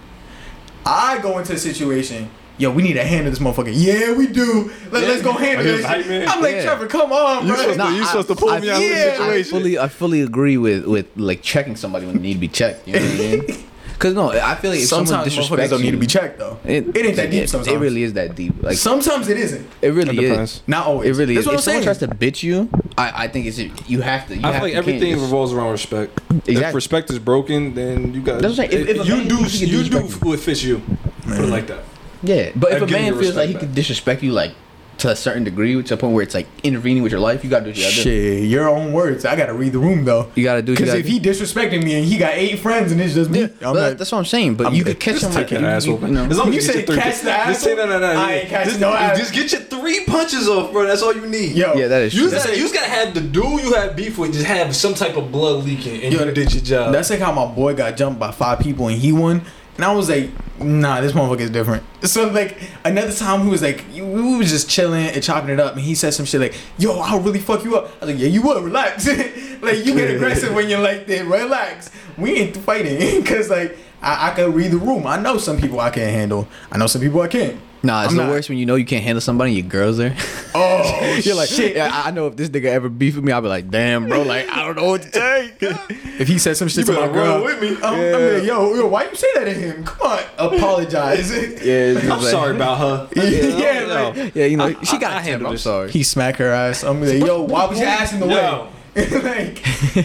I 0.86 1.18
go 1.18 1.38
into 1.38 1.52
a 1.54 1.58
situation, 1.58 2.30
yo, 2.58 2.70
we 2.70 2.82
need 2.82 2.94
to 2.94 3.04
handle 3.04 3.30
this 3.30 3.38
motherfucker. 3.40 3.72
Yeah, 3.74 4.14
we 4.16 4.26
do. 4.26 4.72
Let, 4.90 5.04
us 5.04 5.22
go 5.22 5.32
handle 5.32 5.66
oh, 5.66 5.76
this. 5.76 5.84
hype. 5.84 6.06
I'm 6.06 6.42
like, 6.42 6.54
Yeah. 6.54 6.62
Trevor, 6.62 6.86
come 6.86 7.12
on, 7.12 7.46
bro. 7.46 7.56
supposed 7.56 7.80
to- 7.80 7.94
you 7.94 8.04
supposed 8.04 8.28
to 8.28 8.34
pull 8.36 8.50
I, 8.50 8.60
me 8.60 8.70
out 8.70 8.76
of 8.76 8.80
the 8.82 8.88
yeah, 8.88 9.16
situation. 9.16 9.56
I 9.56 9.60
fully, 9.60 9.78
I 9.78 9.88
fully 9.88 10.20
agree 10.22 10.56
with 10.58 10.84
with 10.86 11.06
like 11.16 11.42
checking 11.42 11.76
somebody 11.76 12.06
when 12.06 12.16
they 12.16 12.22
need 12.22 12.34
to 12.34 12.40
be 12.40 12.48
checked. 12.48 12.86
You 12.86 12.94
know 12.94 13.00
what 13.00 13.10
I 13.10 13.18
mean? 13.18 13.64
Because 14.02 14.16
no, 14.16 14.30
I 14.32 14.56
feel 14.56 14.72
like 14.72 14.80
if 14.80 14.88
someone 14.88 15.06
sometimes 15.06 15.36
motherfuckers 15.36 15.70
don't 15.70 15.80
need 15.80 15.92
to 15.92 15.96
be 15.96 16.08
checked, 16.08 16.40
though. 16.40 16.58
It, 16.64 16.96
ain't 16.96 17.14
that 17.14 17.30
deep 17.30 17.44
it, 17.44 17.48
sometimes. 17.48 17.68
It 17.68 17.78
really 17.78 18.02
is 18.02 18.14
that 18.14 18.34
deep. 18.34 18.60
Like 18.60 18.76
Sometimes 18.76 19.28
it 19.28 19.36
isn't. 19.36 19.64
it 19.80 19.90
really 19.90 20.18
It 20.18 20.24
is. 20.24 20.30
depends. 20.30 20.62
Not 20.66 20.86
always. 20.88 21.08
It 21.08 21.20
really 21.20 21.36
That's 21.36 21.46
is. 21.46 21.46
what 21.46 21.52
if 21.54 21.58
I'm 21.60 21.62
someone 21.62 21.82
saying. 21.84 21.84
tries 21.84 21.98
to 21.98 22.08
bitch 22.08 22.42
you, 22.42 22.68
I, 22.98 23.24
I 23.24 23.28
think 23.28 23.46
it's 23.46 23.58
you 23.88 24.00
have 24.00 24.26
to. 24.26 24.34
You 24.36 24.40
I 24.42 24.46
have 24.50 24.54
feel 24.54 24.62
like 24.64 24.72
to, 24.72 24.78
everything 24.78 25.12
revolves 25.20 25.52
around 25.52 25.70
respect. 25.70 26.20
If 26.46 26.74
respect 26.74 27.10
is 27.10 27.20
broken, 27.20 27.74
then 27.74 28.12
you 28.12 28.22
got. 28.22 28.40
That's 28.42 28.58
what 28.58 28.64
I'm 28.64 28.70
saying. 28.72 28.88
If- 28.88 28.96
if 28.96 29.02
a 29.02 29.06
you 29.06 29.16
man 29.18 29.28
do, 29.28 29.36
thinks 29.36 29.52
he 29.52 29.58
can 29.60 29.68
you 29.68 29.82
do 29.84 29.88
disrespect 29.90 30.24
what 30.24 30.40
fits 30.40 30.64
you. 30.64 30.82
Put 31.22 31.38
it 31.38 31.46
like 31.46 31.66
that. 31.68 31.84
Yeah, 32.22 32.50
but 32.54 32.72
if 32.72 32.82
a 32.82 32.86
man 32.86 33.18
feels 33.18 33.36
like 33.36 33.48
he 33.48 33.54
respect 33.54 33.60
could 33.60 33.74
disrespect 33.74 34.22
you, 34.22 34.32
like 34.32 34.52
to 34.98 35.08
a 35.10 35.16
certain 35.16 35.42
degree, 35.42 35.82
to 35.82 35.94
a 35.94 35.96
point 35.96 36.12
where 36.14 36.22
it's 36.22 36.34
like 36.34 36.46
intervening 36.62 37.02
with 37.02 37.10
your 37.10 37.20
life, 37.20 37.42
you 37.42 37.50
gotta 37.50 37.64
do 37.64 37.70
what 37.70 37.76
you 37.78 37.82
gotta 37.84 37.96
do. 37.96 38.02
Shit, 38.02 38.44
your 38.44 38.68
own 38.68 38.92
words. 38.92 39.24
I 39.24 39.34
gotta 39.34 39.54
read 39.54 39.72
the 39.72 39.78
room 39.80 40.04
though. 40.04 40.30
You 40.36 40.44
gotta 40.44 40.62
do. 40.62 40.76
Because 40.76 40.94
if 40.94 41.06
do. 41.06 41.10
he 41.12 41.18
disrespecting 41.18 41.82
me 41.82 41.94
and 41.94 42.04
he 42.04 42.18
got 42.18 42.34
eight 42.34 42.58
friends 42.60 42.92
and 42.92 43.00
it's 43.00 43.14
just 43.14 43.30
me, 43.30 43.40
Yeah, 43.40 43.46
I'm 43.46 43.58
but 43.60 43.74
like, 43.74 43.98
that's 43.98 44.12
what 44.12 44.18
I'm 44.18 44.24
saying. 44.26 44.54
But 44.56 44.66
I'm 44.68 44.74
you 44.74 44.84
could 44.84 45.00
catch 45.00 45.14
Just 45.14 45.24
him 45.30 45.34
like 45.34 45.48
that 45.48 45.60
you, 45.60 45.66
ass 45.66 45.86
you, 45.86 45.98
you 45.98 46.08
know. 46.08 46.24
As 46.26 46.38
long 46.38 46.48
as 46.50 46.54
You 46.54 46.60
as 46.60 46.66
say 46.66 46.82
three- 46.84 46.96
catch 46.96 47.20
the 47.22 47.32
ass 47.32 47.48
Just 47.48 47.62
say 47.62 47.74
no, 47.74 47.86
no, 47.86 47.98
no. 47.98 48.06
I 48.12 48.32
ain't 48.34 48.48
catching 48.48 48.68
just, 48.68 48.80
no 48.80 48.92
ass. 48.92 49.18
Just 49.18 49.32
get 49.32 49.50
your 49.50 49.62
three 49.62 50.04
punches 50.04 50.48
off, 50.48 50.70
bro. 50.70 50.86
That's 50.86 51.02
all 51.02 51.14
you 51.14 51.26
need. 51.26 51.56
yo, 51.56 51.72
Yeah, 51.74 51.88
that 51.88 52.02
is 52.02 52.14
You 52.14 52.22
true. 52.24 52.30
just, 52.30 52.44
gotta, 52.46 52.56
you 52.56 52.62
just 52.62 52.74
gotta 52.74 52.90
have 52.90 53.14
the 53.14 53.22
dude 53.22 53.62
you 53.64 53.72
have 53.74 53.96
beef 53.96 54.18
with 54.18 54.34
just 54.34 54.44
have 54.46 54.76
some 54.76 54.94
type 54.94 55.16
of 55.16 55.32
blood 55.32 55.64
leaking 55.64 56.02
and 56.02 56.12
Yo, 56.12 56.22
you 56.24 56.30
did 56.32 56.52
your 56.54 56.62
job. 56.62 56.92
That's 56.92 57.10
like 57.10 57.18
how 57.18 57.32
my 57.32 57.46
boy 57.52 57.74
got 57.74 57.96
jumped 57.96 58.20
by 58.20 58.30
five 58.30 58.60
people 58.60 58.86
and 58.88 58.98
he 58.98 59.10
won. 59.10 59.42
And 59.76 59.84
I 59.84 59.92
was 59.94 60.08
like, 60.10 60.30
nah, 60.60 61.00
this 61.00 61.12
motherfucker 61.12 61.40
is 61.40 61.50
different. 61.50 61.82
So 62.02 62.28
like 62.28 62.58
another 62.84 63.12
time 63.12 63.44
he 63.44 63.48
was 63.48 63.62
like, 63.62 63.84
we 63.92 64.00
was 64.36 64.50
just 64.50 64.68
chilling 64.68 65.06
and 65.06 65.22
chopping 65.22 65.50
it 65.50 65.60
up, 65.60 65.74
and 65.74 65.82
he 65.82 65.94
said 65.94 66.12
some 66.14 66.26
shit 66.26 66.40
like, 66.40 66.54
"Yo, 66.78 66.98
I'll 66.98 67.20
really 67.20 67.38
fuck 67.38 67.64
you 67.64 67.76
up." 67.76 67.84
I 68.00 68.06
was 68.06 68.14
like, 68.14 68.22
"Yeah, 68.22 68.28
you 68.28 68.42
would 68.42 68.62
relax. 68.62 69.06
like 69.62 69.84
you 69.84 69.94
get 69.94 70.14
aggressive 70.14 70.54
when 70.54 70.68
you're 70.68 70.80
like 70.80 71.06
that. 71.06 71.24
Relax. 71.26 71.90
We 72.18 72.34
ain't 72.34 72.56
fighting 72.58 73.20
because 73.22 73.48
like 73.48 73.78
I, 74.02 74.30
I 74.30 74.34
can 74.34 74.52
read 74.52 74.72
the 74.72 74.78
room. 74.78 75.06
I 75.06 75.18
know 75.18 75.38
some 75.38 75.58
people 75.58 75.80
I 75.80 75.90
can't 75.90 76.10
handle. 76.10 76.48
I 76.70 76.78
know 76.78 76.86
some 76.86 77.00
people 77.00 77.20
I 77.20 77.28
can't. 77.28 77.58
Nah, 77.84 78.02
it's 78.02 78.10
I'm 78.12 78.16
the 78.16 78.22
not- 78.24 78.30
worst 78.30 78.48
when 78.48 78.58
you 78.58 78.66
know 78.66 78.76
you 78.76 78.84
can't 78.84 79.02
handle 79.02 79.20
somebody 79.20 79.50
and 79.50 79.58
your 79.58 79.68
girl's 79.68 79.96
there. 79.96 80.16
Oh, 80.54 81.20
You're 81.24 81.34
like, 81.34 81.48
shit. 81.48 81.74
yeah, 81.74 81.90
I 81.92 82.08
I 82.08 82.10
know 82.12 82.26
if 82.28 82.36
this 82.36 82.48
nigga 82.48 82.66
ever 82.66 82.88
beef 82.88 83.16
with 83.16 83.24
me, 83.24 83.32
I'll 83.32 83.42
be 83.42 83.48
like, 83.48 83.70
damn, 83.70 84.06
bro, 84.08 84.22
like 84.22 84.48
I 84.48 84.64
don't 84.64 84.76
know 84.76 84.84
what 84.90 85.02
to 85.02 85.10
take. 85.58 85.62
If 86.22 86.28
he 86.28 86.38
said 86.38 86.56
some 86.56 86.68
shit 86.68 86.86
to 86.86 86.92
my 86.92 87.00
better 87.06 87.12
girl, 87.12 87.44
with 87.44 87.60
me. 87.60 87.70
I'm, 87.82 87.94
I'm 87.94 88.34
like, 88.34 88.44
yo, 88.44 88.74
yo, 88.74 88.86
why 88.86 89.04
you 89.04 89.14
say 89.16 89.26
that 89.34 89.44
to 89.46 89.52
him? 89.54 89.82
Come 89.84 90.12
on, 90.12 90.20
apologize. 90.38 91.30
Yeah, 91.64 91.98
I'm 92.00 92.08
like- 92.08 92.20
sorry 92.30 92.54
about 92.54 92.78
her. 92.78 93.08
yeah, 93.20 94.12
like, 94.14 94.34
Yeah, 94.34 94.44
you 94.44 94.56
know, 94.56 94.66
I- 94.78 94.82
she 94.84 94.98
got 94.98 95.10
I 95.12 95.14
a 95.14 95.16
temper. 95.16 95.30
handle 95.30 95.50
I'm 95.52 95.58
sorry. 95.58 95.90
he 95.90 96.02
smack 96.04 96.36
her 96.36 96.50
ass. 96.52 96.84
I'm 96.84 97.00
like, 97.02 97.18
yo, 97.24 97.42
why 97.42 97.64
was 97.66 97.78
your 97.80 97.88
ass 97.88 98.12
in 98.12 98.20
the 98.20 98.26
Yo. 98.28 98.34
way? 98.34 98.68
like, 98.94 99.60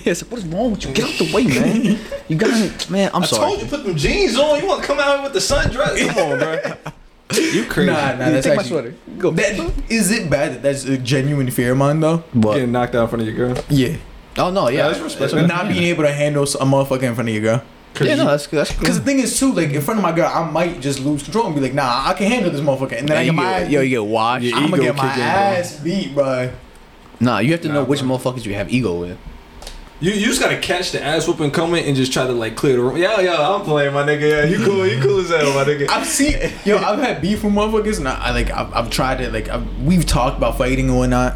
It's 0.07 0.23
like, 0.23 0.31
what 0.31 0.39
is 0.39 0.45
wrong 0.47 0.71
with 0.71 0.85
you? 0.85 0.93
Get 0.93 1.05
out 1.05 1.17
the 1.19 1.31
way, 1.33 1.43
man. 1.45 1.99
You 2.29 2.35
got 2.37 2.89
man. 2.89 3.11
I'm 3.13 3.23
I 3.23 3.25
sorry. 3.25 3.45
I 3.45 3.49
told 3.49 3.61
you 3.61 3.67
put 3.67 3.83
them 3.85 3.95
jeans 3.97 4.37
on. 4.39 4.59
You 4.61 4.67
want 4.67 4.81
to 4.81 4.87
come 4.87 4.97
out 4.99 5.23
with 5.23 5.33
the 5.33 5.39
sundress? 5.39 6.07
Come 6.07 6.31
on, 6.31 6.39
bro. 6.39 6.91
You 7.53 7.65
crazy? 7.65 7.91
nah, 7.91 7.95
nah, 7.95 8.09
Yeah, 8.11 8.29
that's 8.31 8.45
take 8.47 8.55
my 8.55 8.63
sweater. 8.63 8.93
Go. 9.17 9.31
That 9.31 9.73
is 9.89 10.11
it 10.11 10.29
bad 10.29 10.53
that 10.53 10.61
that's 10.63 10.85
a 10.85 10.97
genuine 10.97 11.49
fear 11.51 11.71
of 11.73 11.77
mine 11.77 11.99
though? 11.99 12.17
What? 12.33 12.55
Getting 12.55 12.71
knocked 12.71 12.95
out 12.95 13.03
in 13.03 13.09
front 13.09 13.21
of 13.27 13.27
your 13.35 13.53
girl. 13.53 13.63
Yeah, 13.69 13.97
Oh 14.37 14.49
no, 14.51 14.69
yeah, 14.69 14.77
Yeah, 14.79 14.87
that's 14.89 14.99
respect. 14.99 15.33
not 15.33 15.49
saying. 15.63 15.73
being 15.73 15.83
able 15.85 16.03
to 16.03 16.11
handle 16.11 16.43
a 16.43 16.45
motherfucker 16.45 17.03
in 17.03 17.15
front 17.15 17.29
of 17.29 17.35
your 17.35 17.43
girl. 17.43 17.63
Yeah, 17.99 18.15
no, 18.15 18.25
that's 18.25 18.45
that's 18.47 18.71
Because 18.73 18.99
the 18.99 19.05
thing 19.05 19.19
is 19.19 19.37
too, 19.39 19.51
like 19.51 19.71
in 19.71 19.81
front 19.81 19.97
of 19.99 20.03
my 20.03 20.11
girl, 20.11 20.31
I 20.31 20.49
might 20.49 20.79
just 20.81 20.99
lose 20.99 21.23
control 21.23 21.47
and 21.47 21.55
be 21.55 21.61
like, 21.61 21.73
nah, 21.73 22.03
I 22.07 22.13
can 22.13 22.29
handle 22.31 22.51
this 22.51 22.61
motherfucker, 22.61 22.99
and 22.99 23.09
then 23.09 23.17
I 23.17 23.25
get 23.25 23.33
my 23.33 23.63
yo, 23.63 23.81
you 23.81 23.89
get 23.89 24.05
washed. 24.05 24.45
Yeah, 24.45 24.55
I'm 24.57 24.69
gonna 24.69 24.83
get 24.83 24.95
my 24.95 25.07
kick 25.09 25.17
in, 25.17 25.23
bro. 25.23 25.31
ass 25.31 25.79
beat, 25.79 26.13
bro. 26.13 26.51
Nah, 27.19 27.39
you 27.39 27.51
have 27.53 27.61
to 27.61 27.67
know 27.69 27.81
Nah, 27.81 27.83
which 27.85 28.01
motherfuckers 28.01 28.45
you 28.45 28.53
have 28.53 28.71
ego 28.71 28.99
with. 28.99 29.17
You, 29.99 30.11
you 30.11 30.27
just 30.27 30.39
gotta 30.39 30.59
catch 30.59 30.91
the 30.91 31.03
ass 31.03 31.27
whooping 31.27 31.49
coming 31.49 31.83
and 31.85 31.95
just 31.95 32.13
try 32.13 32.27
to 32.27 32.31
like 32.31 32.55
clear 32.55 32.75
the 32.75 32.81
room. 32.83 32.97
Yeah, 32.97 33.19
yeah, 33.19 33.49
I'm 33.49 33.61
playing 33.61 33.93
my 33.95 34.03
nigga. 34.03 34.29
Yeah, 34.29 34.45
you 34.45 34.63
cool, 34.63 34.85
you 34.85 35.01
cool 35.01 35.19
as 35.19 35.29
hell, 35.29 35.51
my 35.53 35.63
nigga. 35.63 35.89
I've 35.89 36.05
seen, 36.05 36.37
yo, 36.65 36.77
I've 36.85 36.99
had 36.99 37.19
beef 37.19 37.43
with 37.43 37.53
motherfuckers, 37.53 37.97
and 37.97 38.07
I, 38.07 38.27
I 38.27 38.31
like, 38.31 38.51
I've, 38.51 38.71
I've 38.73 38.89
tried 38.91 39.21
it, 39.21 39.33
like, 39.33 39.49
I've, 39.49 39.81
we've 39.83 40.05
talked 40.05 40.37
about 40.37 40.55
fighting 40.55 40.89
and 40.89 40.97
whatnot, 40.97 41.35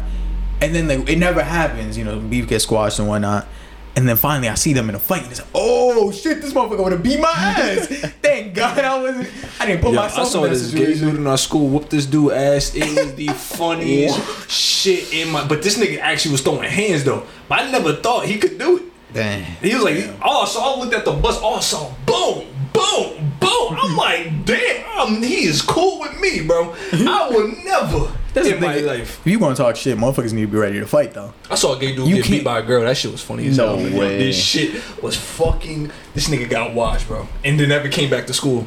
and 0.60 0.72
then 0.74 0.86
like 0.86 1.08
it 1.08 1.18
never 1.18 1.42
happens, 1.42 1.98
you 1.98 2.04
know, 2.04 2.20
beef 2.20 2.46
gets 2.46 2.62
squashed 2.62 3.00
and 3.00 3.08
whatnot, 3.08 3.48
and 3.94 4.08
then 4.08 4.16
finally 4.16 4.48
I 4.48 4.54
see 4.54 4.72
them 4.72 4.88
in 4.88 4.94
a 4.94 4.98
fight, 4.98 5.22
and 5.22 5.30
it's 5.30 5.40
like, 5.40 5.50
oh 5.54 6.10
shit, 6.10 6.40
this 6.40 6.52
motherfucker 6.52 6.82
would 6.82 6.92
have 6.92 7.02
beat 7.02 7.20
my 7.20 7.28
ass. 7.28 7.86
Thank 8.22 8.54
God 8.54 8.78
I 8.78 9.02
wasn't, 9.02 9.28
I 9.60 9.66
didn't 9.66 9.82
put 9.82 9.92
Yo, 9.92 10.00
I 10.00 10.08
saw 10.08 10.44
in 10.44 10.52
that 10.52 10.58
this 10.58 10.72
gay 10.72 10.94
dude 10.94 11.16
in 11.16 11.26
our 11.26 11.38
school 11.38 11.68
whoop 11.68 11.88
this 11.88 12.06
dude 12.06 12.32
ass. 12.32 12.74
It 12.74 12.84
was 12.84 13.14
the 13.14 13.28
funniest 13.34 14.50
shit 14.50 15.12
in 15.12 15.30
my. 15.30 15.46
But 15.46 15.62
this 15.62 15.78
nigga 15.78 15.98
actually 15.98 16.32
was 16.32 16.42
throwing 16.42 16.70
hands 16.70 17.04
though. 17.04 17.26
But 17.48 17.60
I 17.60 17.70
never 17.70 17.94
thought 17.94 18.26
he 18.26 18.38
could 18.38 18.58
do 18.58 18.78
it. 18.78 18.82
Damn. 19.12 19.42
He 19.56 19.74
was 19.74 19.84
like, 19.84 20.08
oh, 20.24 20.46
so 20.46 20.60
I 20.60 20.78
looked 20.78 20.94
at 20.94 21.04
the 21.04 21.12
bus. 21.12 21.38
Oh, 21.42 21.60
so 21.60 21.94
boom, 22.06 22.46
boom, 22.72 23.32
boom. 23.38 23.76
I'm 23.78 23.96
like, 23.96 24.46
damn, 24.46 25.22
he 25.22 25.44
is 25.44 25.60
cool 25.60 26.00
with 26.00 26.18
me, 26.18 26.46
bro. 26.46 26.74
I 26.92 27.30
would 27.30 27.58
never 27.64 28.10
That's 28.34 28.48
in 28.48 28.60
my 28.60 28.78
life. 28.78 29.20
If 29.20 29.32
you 29.32 29.38
gonna 29.38 29.54
talk 29.54 29.76
shit, 29.76 29.96
motherfuckers 29.98 30.32
need 30.32 30.42
to 30.42 30.46
be 30.46 30.58
ready 30.58 30.80
to 30.80 30.86
fight 30.86 31.12
though. 31.12 31.32
I 31.50 31.54
saw 31.54 31.76
a 31.76 31.78
gay 31.78 31.94
dude 31.94 32.08
You 32.08 32.16
get 32.16 32.30
beat 32.30 32.44
by 32.44 32.60
a 32.60 32.62
girl. 32.62 32.82
That 32.82 32.96
shit 32.96 33.12
was 33.12 33.22
funny 33.22 33.46
as 33.48 33.56
No 33.56 33.76
hell. 33.76 33.98
Way. 33.98 34.18
This 34.18 34.42
shit 34.42 34.82
was 35.02 35.16
fucking. 35.16 35.90
This 36.14 36.28
nigga 36.28 36.48
got 36.48 36.74
washed, 36.74 37.08
bro, 37.08 37.28
and 37.44 37.58
then 37.60 37.68
never 37.68 37.88
came 37.88 38.10
back 38.10 38.26
to 38.28 38.34
school. 38.34 38.66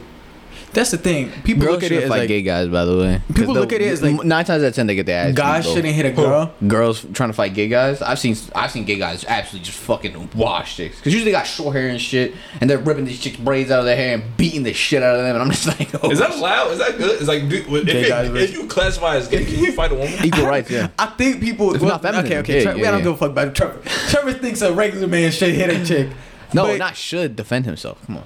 That's 0.76 0.92
the 0.92 0.98
thing. 0.98 1.32
People 1.44 1.64
Girls 1.64 1.76
look 1.76 1.84
at 1.84 1.88
should 1.88 1.98
it 2.00 2.04
as 2.04 2.10
fight 2.10 2.20
like 2.20 2.28
gay 2.28 2.42
guys, 2.42 2.68
by 2.68 2.84
the 2.84 2.98
way, 2.98 3.22
People 3.34 3.54
look 3.54 3.72
at 3.72 3.82
it 3.82 3.88
as, 3.88 4.04
like, 4.04 4.26
nine 4.26 4.44
times 4.44 4.62
out 4.62 4.68
of 4.68 4.76
ten 4.76 4.88
they 4.88 4.96
get 4.96 5.06
their 5.06 5.30
ass. 5.30 5.34
guys 5.34 5.66
beat, 5.66 5.74
shouldn't 5.74 5.96
hit 5.96 6.06
a 6.06 6.12
girl. 6.12 6.54
Girls 6.68 7.06
trying 7.14 7.30
to 7.30 7.34
fight 7.34 7.54
gay 7.54 7.70
guys. 7.70 8.02
I've 8.02 8.20
seen 8.20 8.36
I've 8.54 8.72
seen 8.72 8.84
gay 8.84 8.98
guys 8.98 9.24
absolutely 9.26 9.66
just 9.68 9.78
fucking 9.80 10.32
wash 10.36 10.76
chicks 10.76 10.98
because 10.98 11.14
usually 11.14 11.32
they 11.32 11.38
got 11.38 11.48
short 11.48 11.78
hair 11.78 11.88
and 11.88 12.00
shit, 12.00 12.36
and 12.60 12.70
they're 12.70 12.78
ripping 12.78 13.06
these 13.06 13.22
chicks' 13.22 13.38
braids 13.38 13.72
out 13.72 13.80
of 13.80 13.86
their 13.86 13.96
hair 13.96 14.16
and 14.16 14.36
beating 14.36 14.64
the 14.64 14.74
shit 14.74 15.02
out 15.02 15.16
of 15.16 15.22
them, 15.24 15.34
and 15.34 15.42
I'm 15.44 15.50
just 15.50 15.68
like, 15.80 16.04
oh, 16.04 16.12
Is 16.12 16.20
that 16.20 16.38
loud? 16.38 16.72
Is 16.72 16.80
that 16.80 16.98
good? 16.98 17.22
Is 17.22 17.28
like, 17.30 17.48
do, 17.48 17.56
if, 17.56 17.86
Gay 17.86 18.02
it- 18.02 18.10
guys 18.10 18.30
if 18.34 18.54
you 18.54 18.68
classify 18.68 19.16
as 19.16 19.30
gay, 19.30 19.46
can 19.46 19.58
you 19.58 19.72
fight 19.72 19.94
a 19.94 19.96
woman? 19.96 20.14
equal 20.26 20.46
rights? 20.46 20.70
Yeah. 20.70 20.90
I 21.00 21.06
think 21.06 21.40
people. 21.40 21.74
It's 21.74 21.82
well, 21.82 21.92
not 21.92 22.02
feminine. 22.02 22.26
Okay, 22.26 22.38
okay. 22.40 22.58
Yeah, 22.58 22.64
Trevor, 22.64 22.80
yeah, 22.80 22.88
I 22.88 22.92
don't 22.92 23.00
yeah. 23.00 23.04
give 23.06 23.14
a 23.14 23.18
fuck 23.18 23.30
about 23.32 23.56
Trevor. 23.56 23.82
Trevor 24.10 24.34
thinks 24.34 24.62
a 24.62 24.74
regular 24.74 25.08
man 25.08 25.32
should 25.32 25.54
hit 25.56 25.70
a 25.70 25.86
chick. 25.86 26.10
No, 26.54 26.64
but, 26.66 26.80
not 26.80 26.98
should 26.98 27.38
defend 27.38 27.66
himself. 27.66 28.06
Come 28.06 28.18
on, 28.18 28.24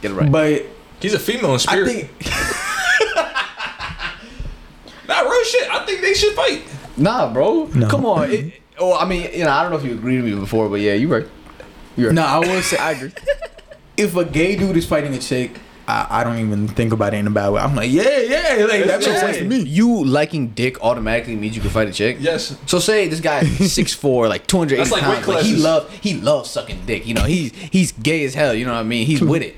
get 0.00 0.12
it 0.12 0.14
right. 0.14 0.30
But 0.30 0.66
He's 1.00 1.14
a 1.14 1.18
female 1.18 1.50
in 1.50 1.54
I 1.54 1.56
spirit. 1.58 1.92
think 1.92 2.26
Not 5.08 5.24
real 5.24 5.44
shit. 5.44 5.70
I 5.70 5.84
think 5.86 6.00
they 6.02 6.14
should 6.14 6.34
fight. 6.34 6.62
nah, 6.96 7.32
bro. 7.32 7.64
No. 7.74 7.88
Come 7.88 8.04
on. 8.04 8.30
It, 8.30 8.52
oh, 8.78 8.96
I 8.96 9.06
mean, 9.06 9.30
you 9.32 9.44
know, 9.44 9.50
I 9.50 9.62
don't 9.62 9.72
know 9.72 9.78
if 9.78 9.84
you 9.84 9.92
agreed 9.94 10.22
with 10.22 10.34
me 10.34 10.38
before, 10.38 10.68
but 10.68 10.80
yeah, 10.80 10.92
you 10.94 11.08
right. 11.08 11.26
You 11.96 12.06
right. 12.06 12.14
no, 12.14 12.22
I 12.22 12.38
will 12.40 12.62
say 12.62 12.76
I 12.76 12.92
agree. 12.92 13.12
if 13.96 14.14
a 14.16 14.24
gay 14.24 14.56
dude 14.56 14.76
is 14.76 14.86
fighting 14.86 15.14
a 15.14 15.18
chick, 15.18 15.58
I, 15.88 16.20
I 16.20 16.24
don't 16.24 16.38
even 16.38 16.68
think 16.68 16.92
about 16.92 17.14
it 17.14 17.16
in 17.16 17.26
a 17.26 17.30
bad 17.30 17.48
way. 17.48 17.62
I'm 17.62 17.74
like, 17.74 17.90
yeah, 17.90 18.02
yeah, 18.18 18.66
like 18.66 18.84
that 18.84 19.00
makes 19.00 19.06
Yeah. 19.06 19.18
sense 19.20 19.38
to 19.38 19.44
me. 19.46 19.60
You 19.60 20.04
liking 20.04 20.48
dick 20.48 20.78
automatically 20.84 21.34
means 21.36 21.56
you 21.56 21.62
can 21.62 21.70
fight 21.70 21.88
a 21.88 21.92
chick. 21.92 22.18
Yes. 22.20 22.54
So 22.66 22.78
say 22.78 23.08
this 23.08 23.20
guy 23.20 23.44
six 23.44 23.94
four, 23.94 24.28
like 24.28 24.46
two 24.46 24.58
hundred 24.58 24.80
eighty 24.80 24.90
like 24.90 25.02
pounds. 25.02 25.26
Like 25.26 25.44
he 25.46 25.56
loves 25.56 25.90
he 26.02 26.14
loves 26.20 26.50
sucking 26.50 26.84
dick. 26.84 27.06
You 27.06 27.14
know, 27.14 27.22
he's 27.24 27.52
he's 27.52 27.92
gay 27.92 28.24
as 28.24 28.34
hell. 28.34 28.52
You 28.52 28.66
know 28.66 28.74
what 28.74 28.80
I 28.80 28.82
mean? 28.82 29.06
He's 29.06 29.22
with 29.22 29.40
it. 29.42 29.56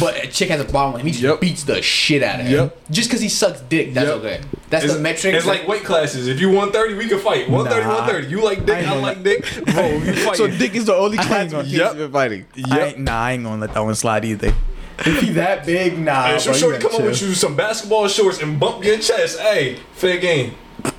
But 0.00 0.24
a 0.24 0.26
chick 0.28 0.48
has 0.50 0.60
a 0.60 0.64
problem 0.64 0.94
with 0.94 1.00
him. 1.02 1.06
He 1.06 1.12
just 1.12 1.22
Yep. 1.24 1.40
beats 1.40 1.62
the 1.64 1.82
shit 1.82 2.22
out 2.22 2.40
of 2.40 2.46
him. 2.46 2.52
Yep. 2.52 2.76
Just 2.90 3.08
because 3.08 3.20
he 3.20 3.28
sucks 3.28 3.60
dick, 3.62 3.94
that's 3.94 4.08
Yep. 4.08 4.16
okay. 4.18 4.40
That's 4.70 4.84
It's, 4.86 4.94
the 4.94 5.00
metric. 5.00 5.34
it's 5.34 5.46
like 5.46 5.66
weight 5.68 5.84
classes. 5.84 6.26
If 6.28 6.40
you 6.40 6.48
130, 6.50 6.94
we 6.94 7.08
can 7.08 7.18
fight. 7.18 7.48
130, 7.48 7.84
Nah. 7.86 7.94
130. 7.96 8.28
You 8.28 8.42
like 8.42 8.64
dick, 8.66 8.76
ain't 8.78 8.88
I, 8.88 8.98
like 9.00 9.22
dick. 9.22 9.44
Bro, 9.66 9.86
you 9.88 10.12
fight. 10.14 10.36
so 10.36 10.46
dick 10.48 10.74
is 10.74 10.86
the 10.86 10.94
only 10.94 11.18
I 11.18 11.24
class 11.24 11.42
ain't 11.42 11.50
gonna- 11.52 11.64
kids 11.64 11.76
Yep. 11.76 11.96
been 11.96 12.12
fighting. 12.12 12.44
I 12.70 12.94
nah, 12.98 13.20
I 13.20 13.32
ain't 13.32 13.44
gonna 13.44 13.60
let 13.60 13.74
that 13.74 13.84
one 13.84 13.94
slide 13.94 14.24
either. 14.24 14.52
If 14.98 15.20
he 15.22 15.30
that 15.32 15.66
big, 15.66 15.98
nah. 15.98 16.26
Hey, 16.28 16.38
so 16.38 16.52
you 16.52 16.58
shorty 16.58 16.78
gotta 16.78 16.88
come 16.94 17.02
up 17.02 17.08
with 17.10 17.20
you 17.22 17.34
some 17.34 17.56
basketball 17.56 18.06
shorts 18.08 18.40
and 18.40 18.58
bump 18.60 18.84
your 18.84 18.98
chest. 18.98 19.40
Hey, 19.40 19.76
fair 19.94 20.18
game. 20.18 20.54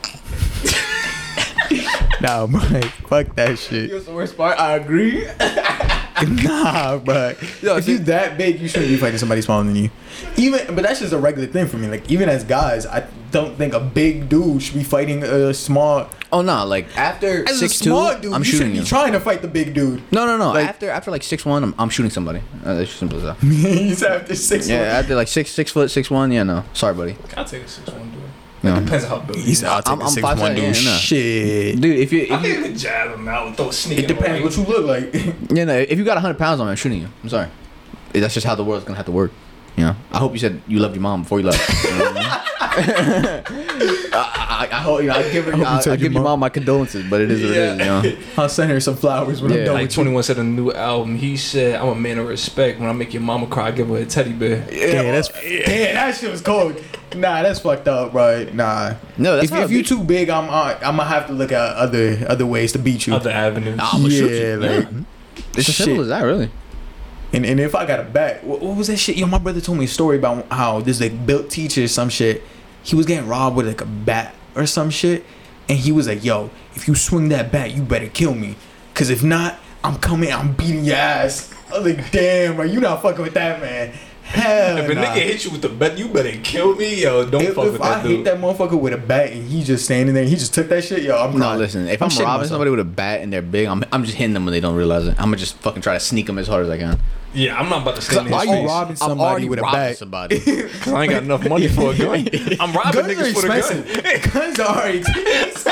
nah, 2.21 2.45
Mike, 2.47 2.85
Fuck 3.07 3.35
that 3.35 3.57
shit. 3.59 3.89
Here's 3.89 4.05
the 4.05 4.13
worst 4.13 4.37
part. 4.37 4.59
I 4.59 4.75
agree. 4.75 5.25
nah, 6.43 6.97
but 6.97 7.37
if 7.41 7.87
you 7.87 7.97
that 7.99 8.37
big, 8.37 8.59
you 8.59 8.67
shouldn't 8.67 8.89
be 8.89 8.97
fighting 8.97 9.17
somebody 9.17 9.41
smaller 9.41 9.63
than 9.63 9.75
you. 9.75 9.89
Even, 10.37 10.73
but 10.75 10.83
that's 10.83 10.99
just 11.01 11.13
a 11.13 11.17
regular 11.17 11.47
thing 11.47 11.67
for 11.67 11.77
me. 11.77 11.87
Like 11.87 12.09
even 12.09 12.29
as 12.29 12.43
guys, 12.43 12.85
I 12.85 13.07
don't 13.31 13.57
think 13.57 13.73
a 13.73 13.79
big 13.81 14.29
dude 14.29 14.61
should 14.61 14.75
be 14.75 14.83
fighting 14.83 15.23
a 15.23 15.53
small. 15.53 16.09
Oh 16.31 16.41
no, 16.41 16.65
like 16.65 16.95
after 16.97 17.47
As 17.47 17.59
six 17.59 17.81
a 17.81 17.83
two, 17.83 17.89
dude, 18.21 18.33
I'm 18.33 18.41
you 18.41 18.45
shooting 18.45 18.57
shouldn't 18.57 18.75
you. 18.75 18.81
be 18.81 18.87
trying 18.87 19.11
to 19.13 19.19
fight 19.19 19.41
the 19.41 19.47
big 19.47 19.73
dude. 19.73 20.01
No, 20.11 20.25
no, 20.25 20.37
no. 20.37 20.49
Like- 20.51 20.67
after 20.67 20.89
after 20.89 21.11
like 21.11 21.23
six 21.23 21.45
one, 21.45 21.63
I'm, 21.63 21.75
I'm 21.77 21.89
shooting 21.89 22.11
somebody. 22.11 22.39
Uh, 22.65 22.75
it's 22.75 22.91
simple 22.91 23.17
as 23.17 23.23
that. 23.23 23.37
He's 23.45 24.01
after 24.03 24.35
six. 24.35 24.69
Yeah, 24.69 24.77
after 24.99 25.15
like 25.15 25.27
six 25.27 25.51
six 25.51 25.71
foot 25.71 25.91
six 25.91 26.09
one. 26.09 26.31
Yeah, 26.31 26.43
no. 26.43 26.63
Sorry, 26.73 26.93
buddy. 26.93 27.17
I'll 27.35 27.45
take 27.45 27.63
a 27.63 27.67
six 27.67 27.89
one 27.91 28.09
dude. 28.11 28.21
No. 28.65 28.79
Depends 28.81 29.05
on 29.05 29.09
how 29.09 29.25
big. 29.25 29.35
He's 29.37 29.61
you 29.61 29.67
I'll 29.67 29.81
take 29.81 29.89
I'm- 29.89 30.01
a 30.01 30.03
I'm 30.03 30.09
six 30.09 30.21
five 30.21 30.39
one 30.39 30.55
seven, 30.55 30.71
dude. 30.73 30.83
yeah, 30.83 30.91
no. 30.91 30.97
Shit. 30.97 31.81
Dude, 31.81 31.99
if 31.99 32.11
you 32.13 32.21
if 32.23 32.31
I 32.31 32.35
you, 32.35 32.41
think 32.41 32.57
you 32.57 32.63
could 32.63 32.77
jab 32.77 33.11
him 33.17 33.27
out 33.27 33.47
and 33.47 33.57
throw 33.57 33.69
a 33.69 33.73
sneak. 33.73 33.99
It 33.99 34.07
depends 34.07 34.43
what 34.43 34.57
you 34.67 34.73
look 34.73 34.85
like. 34.85 35.13
yeah, 35.51 35.63
no, 35.65 35.77
if 35.77 35.97
you 35.97 36.03
got 36.03 36.17
hundred 36.17 36.37
pounds 36.37 36.59
on 36.59 36.67
me, 36.67 36.71
I'm 36.71 36.77
shooting 36.77 37.01
you. 37.01 37.07
I'm 37.23 37.29
sorry. 37.29 37.47
That's 38.13 38.33
just 38.33 38.45
how 38.45 38.55
the 38.55 38.63
world's 38.63 38.85
gonna 38.85 38.97
have 38.97 39.05
to 39.07 39.11
work. 39.11 39.31
You 39.77 39.83
know. 39.85 39.95
I 40.11 40.17
hope 40.19 40.33
you 40.33 40.39
said 40.39 40.61
you 40.67 40.79
loved 40.79 40.95
your 40.95 41.01
mom 41.01 41.23
before 41.23 41.39
you 41.39 41.45
left. 41.47 41.61
You 41.85 41.97
know 41.97 42.05
I, 42.07 42.13
mean? 42.13 42.25
I, 44.13 44.67
I, 44.71 44.75
I 44.77 44.81
hope 44.81 45.01
you 45.01 45.07
know. 45.07 45.13
I 45.15 45.29
give 45.31 45.45
her. 45.45 45.51
hope 45.51 45.59
you 45.59 45.65
I, 45.65 45.77
I 45.77 45.81
told 45.81 45.99
give 45.99 46.03
your 46.03 46.13
your 46.13 46.23
mom. 46.23 46.31
mom 46.31 46.39
my 46.41 46.49
condolences, 46.49 47.05
but 47.09 47.21
it 47.21 47.31
is 47.31 47.41
what 47.41 47.51
it 47.51 47.57
is. 47.57 47.79
You 47.79 47.85
know. 47.85 48.17
I'll 48.43 48.49
send 48.49 48.71
her 48.71 48.79
some 48.79 48.95
flowers 48.95 49.41
when 49.41 49.51
Yeah. 49.51 49.59
I'm 49.59 49.65
done 49.65 49.73
Like 49.75 49.83
with 49.83 49.91
you. 49.91 50.03
21 50.03 50.23
said 50.23 50.37
in 50.37 50.55
the 50.55 50.61
new 50.61 50.71
album, 50.71 51.15
he 51.17 51.37
said, 51.37 51.75
I'm 51.79 51.87
a 51.89 51.95
man 51.95 52.17
of 52.19 52.27
respect. 52.27 52.79
When 52.79 52.89
I 52.89 52.93
make 52.93 53.13
your 53.13 53.21
mama 53.21 53.47
cry, 53.47 53.67
I 53.67 53.71
give 53.71 53.87
her 53.89 53.97
a 53.97 54.05
teddy 54.05 54.33
bear. 54.33 54.65
Yeah, 54.71 55.03
that's 55.11 55.29
yeah, 55.43 55.93
that 55.93 56.15
shit 56.15 56.31
was 56.31 56.41
cold. 56.41 56.81
Nah, 57.15 57.43
that's 57.43 57.59
fucked 57.59 57.87
up, 57.87 58.13
right? 58.13 58.53
Nah. 58.53 58.95
No, 59.17 59.35
that's 59.37 59.51
if, 59.51 59.57
if 59.57 59.71
you 59.71 59.79
be. 59.79 59.83
too 59.83 60.03
big, 60.03 60.29
I'm 60.29 60.49
uh, 60.49 60.73
I'm 60.81 60.97
gonna 60.97 61.05
have 61.05 61.27
to 61.27 61.33
look 61.33 61.51
at 61.51 61.75
other 61.75 62.25
other 62.27 62.45
ways 62.45 62.71
to 62.73 62.79
beat 62.79 63.07
you. 63.07 63.13
Other 63.15 63.31
avenues. 63.31 63.79
I'ma 63.81 64.09
shoot 64.09 64.31
yeah, 64.31 64.53
you. 64.53 64.81
like 64.81 64.87
It's 65.55 65.69
as 65.69 65.75
simple 65.77 66.01
as 66.01 66.07
that, 66.09 66.21
really. 66.23 66.49
And, 67.35 67.45
and 67.45 67.59
if 67.59 67.75
I 67.75 67.85
got 67.85 67.99
a 67.99 68.03
back, 68.03 68.43
what, 68.43 68.61
what 68.61 68.77
was 68.77 68.87
that 68.87 68.95
shit? 68.95 69.17
Yo, 69.17 69.27
my 69.27 69.37
brother 69.37 69.59
told 69.59 69.77
me 69.77 69.83
a 69.85 69.89
story 69.89 70.17
about 70.17 70.47
how 70.49 70.79
this 70.79 71.01
like 71.01 71.25
built 71.25 71.49
teacher 71.49 71.83
or 71.83 71.87
some 71.89 72.07
shit. 72.07 72.41
He 72.81 72.95
was 72.95 73.05
getting 73.05 73.27
robbed 73.27 73.57
with 73.57 73.67
like 73.67 73.81
a 73.81 73.85
bat 73.85 74.33
or 74.55 74.65
some 74.65 74.89
shit, 74.89 75.25
and 75.67 75.77
he 75.77 75.91
was 75.91 76.07
like, 76.07 76.23
"Yo, 76.23 76.49
if 76.75 76.87
you 76.87 76.95
swing 76.95 77.27
that 77.29 77.51
bat, 77.51 77.71
you 77.75 77.81
better 77.81 78.07
kill 78.07 78.33
me, 78.33 78.55
cause 78.93 79.09
if 79.09 79.21
not, 79.21 79.59
I'm 79.83 79.97
coming, 79.97 80.31
I'm 80.31 80.53
beating 80.53 80.85
your 80.85 80.95
ass." 80.95 81.53
I 81.73 81.79
was 81.79 81.93
like, 81.93 82.09
"Damn, 82.11 82.55
bro, 82.55 82.63
you 82.63 82.79
not 82.79 83.01
fucking 83.01 83.21
with 83.21 83.33
that 83.33 83.59
man." 83.59 83.93
Hell, 84.23 84.77
If 84.77 84.89
a 84.89 84.95
nah. 84.95 85.03
nigga 85.03 85.21
hit 85.21 85.45
you 85.45 85.51
with 85.51 85.61
the 85.61 85.69
bat, 85.69 85.97
you 85.99 86.07
better 86.07 86.35
kill 86.41 86.75
me, 86.75 87.03
yo. 87.03 87.29
Don't 87.29 87.43
if, 87.43 87.53
fuck 87.53 87.65
if 87.65 87.73
with 87.73 87.81
I 87.81 88.01
that 88.01 88.05
hit 88.05 88.23
that 88.23 88.37
motherfucker 88.39 88.79
with 88.79 88.93
a 88.93 88.97
bat 88.97 89.31
and 89.31 89.47
he 89.47 89.63
just 89.63 89.85
standing 89.85 90.15
there, 90.15 90.23
and 90.23 90.29
he 90.29 90.35
just 90.35 90.53
took 90.53 90.67
that 90.69 90.83
shit, 90.83 91.03
yo, 91.03 91.15
I'm 91.15 91.31
not. 91.31 91.33
No, 91.33 91.45
crying. 91.45 91.59
listen. 91.59 91.87
If 91.87 92.01
I'm, 92.01 92.09
shitting 92.09 92.23
robbing 92.23 92.37
myself. 92.39 92.47
somebody 92.49 92.71
with 92.71 92.79
a 92.79 92.85
bat 92.85 93.21
and 93.21 93.31
they're 93.31 93.43
big, 93.43 93.67
I'm 93.67 93.83
I'm 93.91 94.03
just 94.03 94.17
hitting 94.17 94.33
them 94.33 94.45
when 94.45 94.53
they 94.53 94.59
don't 94.59 94.75
realize 94.75 95.05
it. 95.05 95.11
I'm 95.19 95.25
gonna 95.25 95.37
just 95.37 95.57
fucking 95.57 95.81
try 95.81 95.93
to 95.93 95.99
sneak 95.99 96.25
them 96.27 96.39
as 96.39 96.47
hard 96.47 96.63
as 96.63 96.69
I 96.71 96.77
can. 96.77 96.99
Yeah, 97.35 97.59
I'm 97.59 97.69
not 97.69 97.81
about 97.83 97.95
to 97.97 98.01
stand 98.01 98.27
in 98.27 98.33
why 98.33 98.45
his 98.45 98.49
you 98.49 98.55
face. 98.61 98.67
robbing 98.67 98.91
I'm 98.91 98.95
somebody 98.97 99.49
with 99.49 99.59
a 99.59 99.61
robbing 99.61 99.79
bat? 99.79 99.97
somebody. 99.97 100.39
Cause 100.39 100.87
I 100.93 101.03
ain't 101.03 101.11
got 101.11 101.23
enough 101.23 101.47
money 101.47 101.67
for 101.67 101.91
a 101.91 101.97
gun. 101.97 102.27
I'm 102.59 102.73
robbing 102.73 102.93
Guns 102.93 103.07
niggas 103.13 103.33
for 103.33 103.41
the 103.41 103.47
gun. 104.21 104.31
Guns 104.33 104.59
are 104.59 104.67
already 104.77 104.97
expensive. 104.99 105.65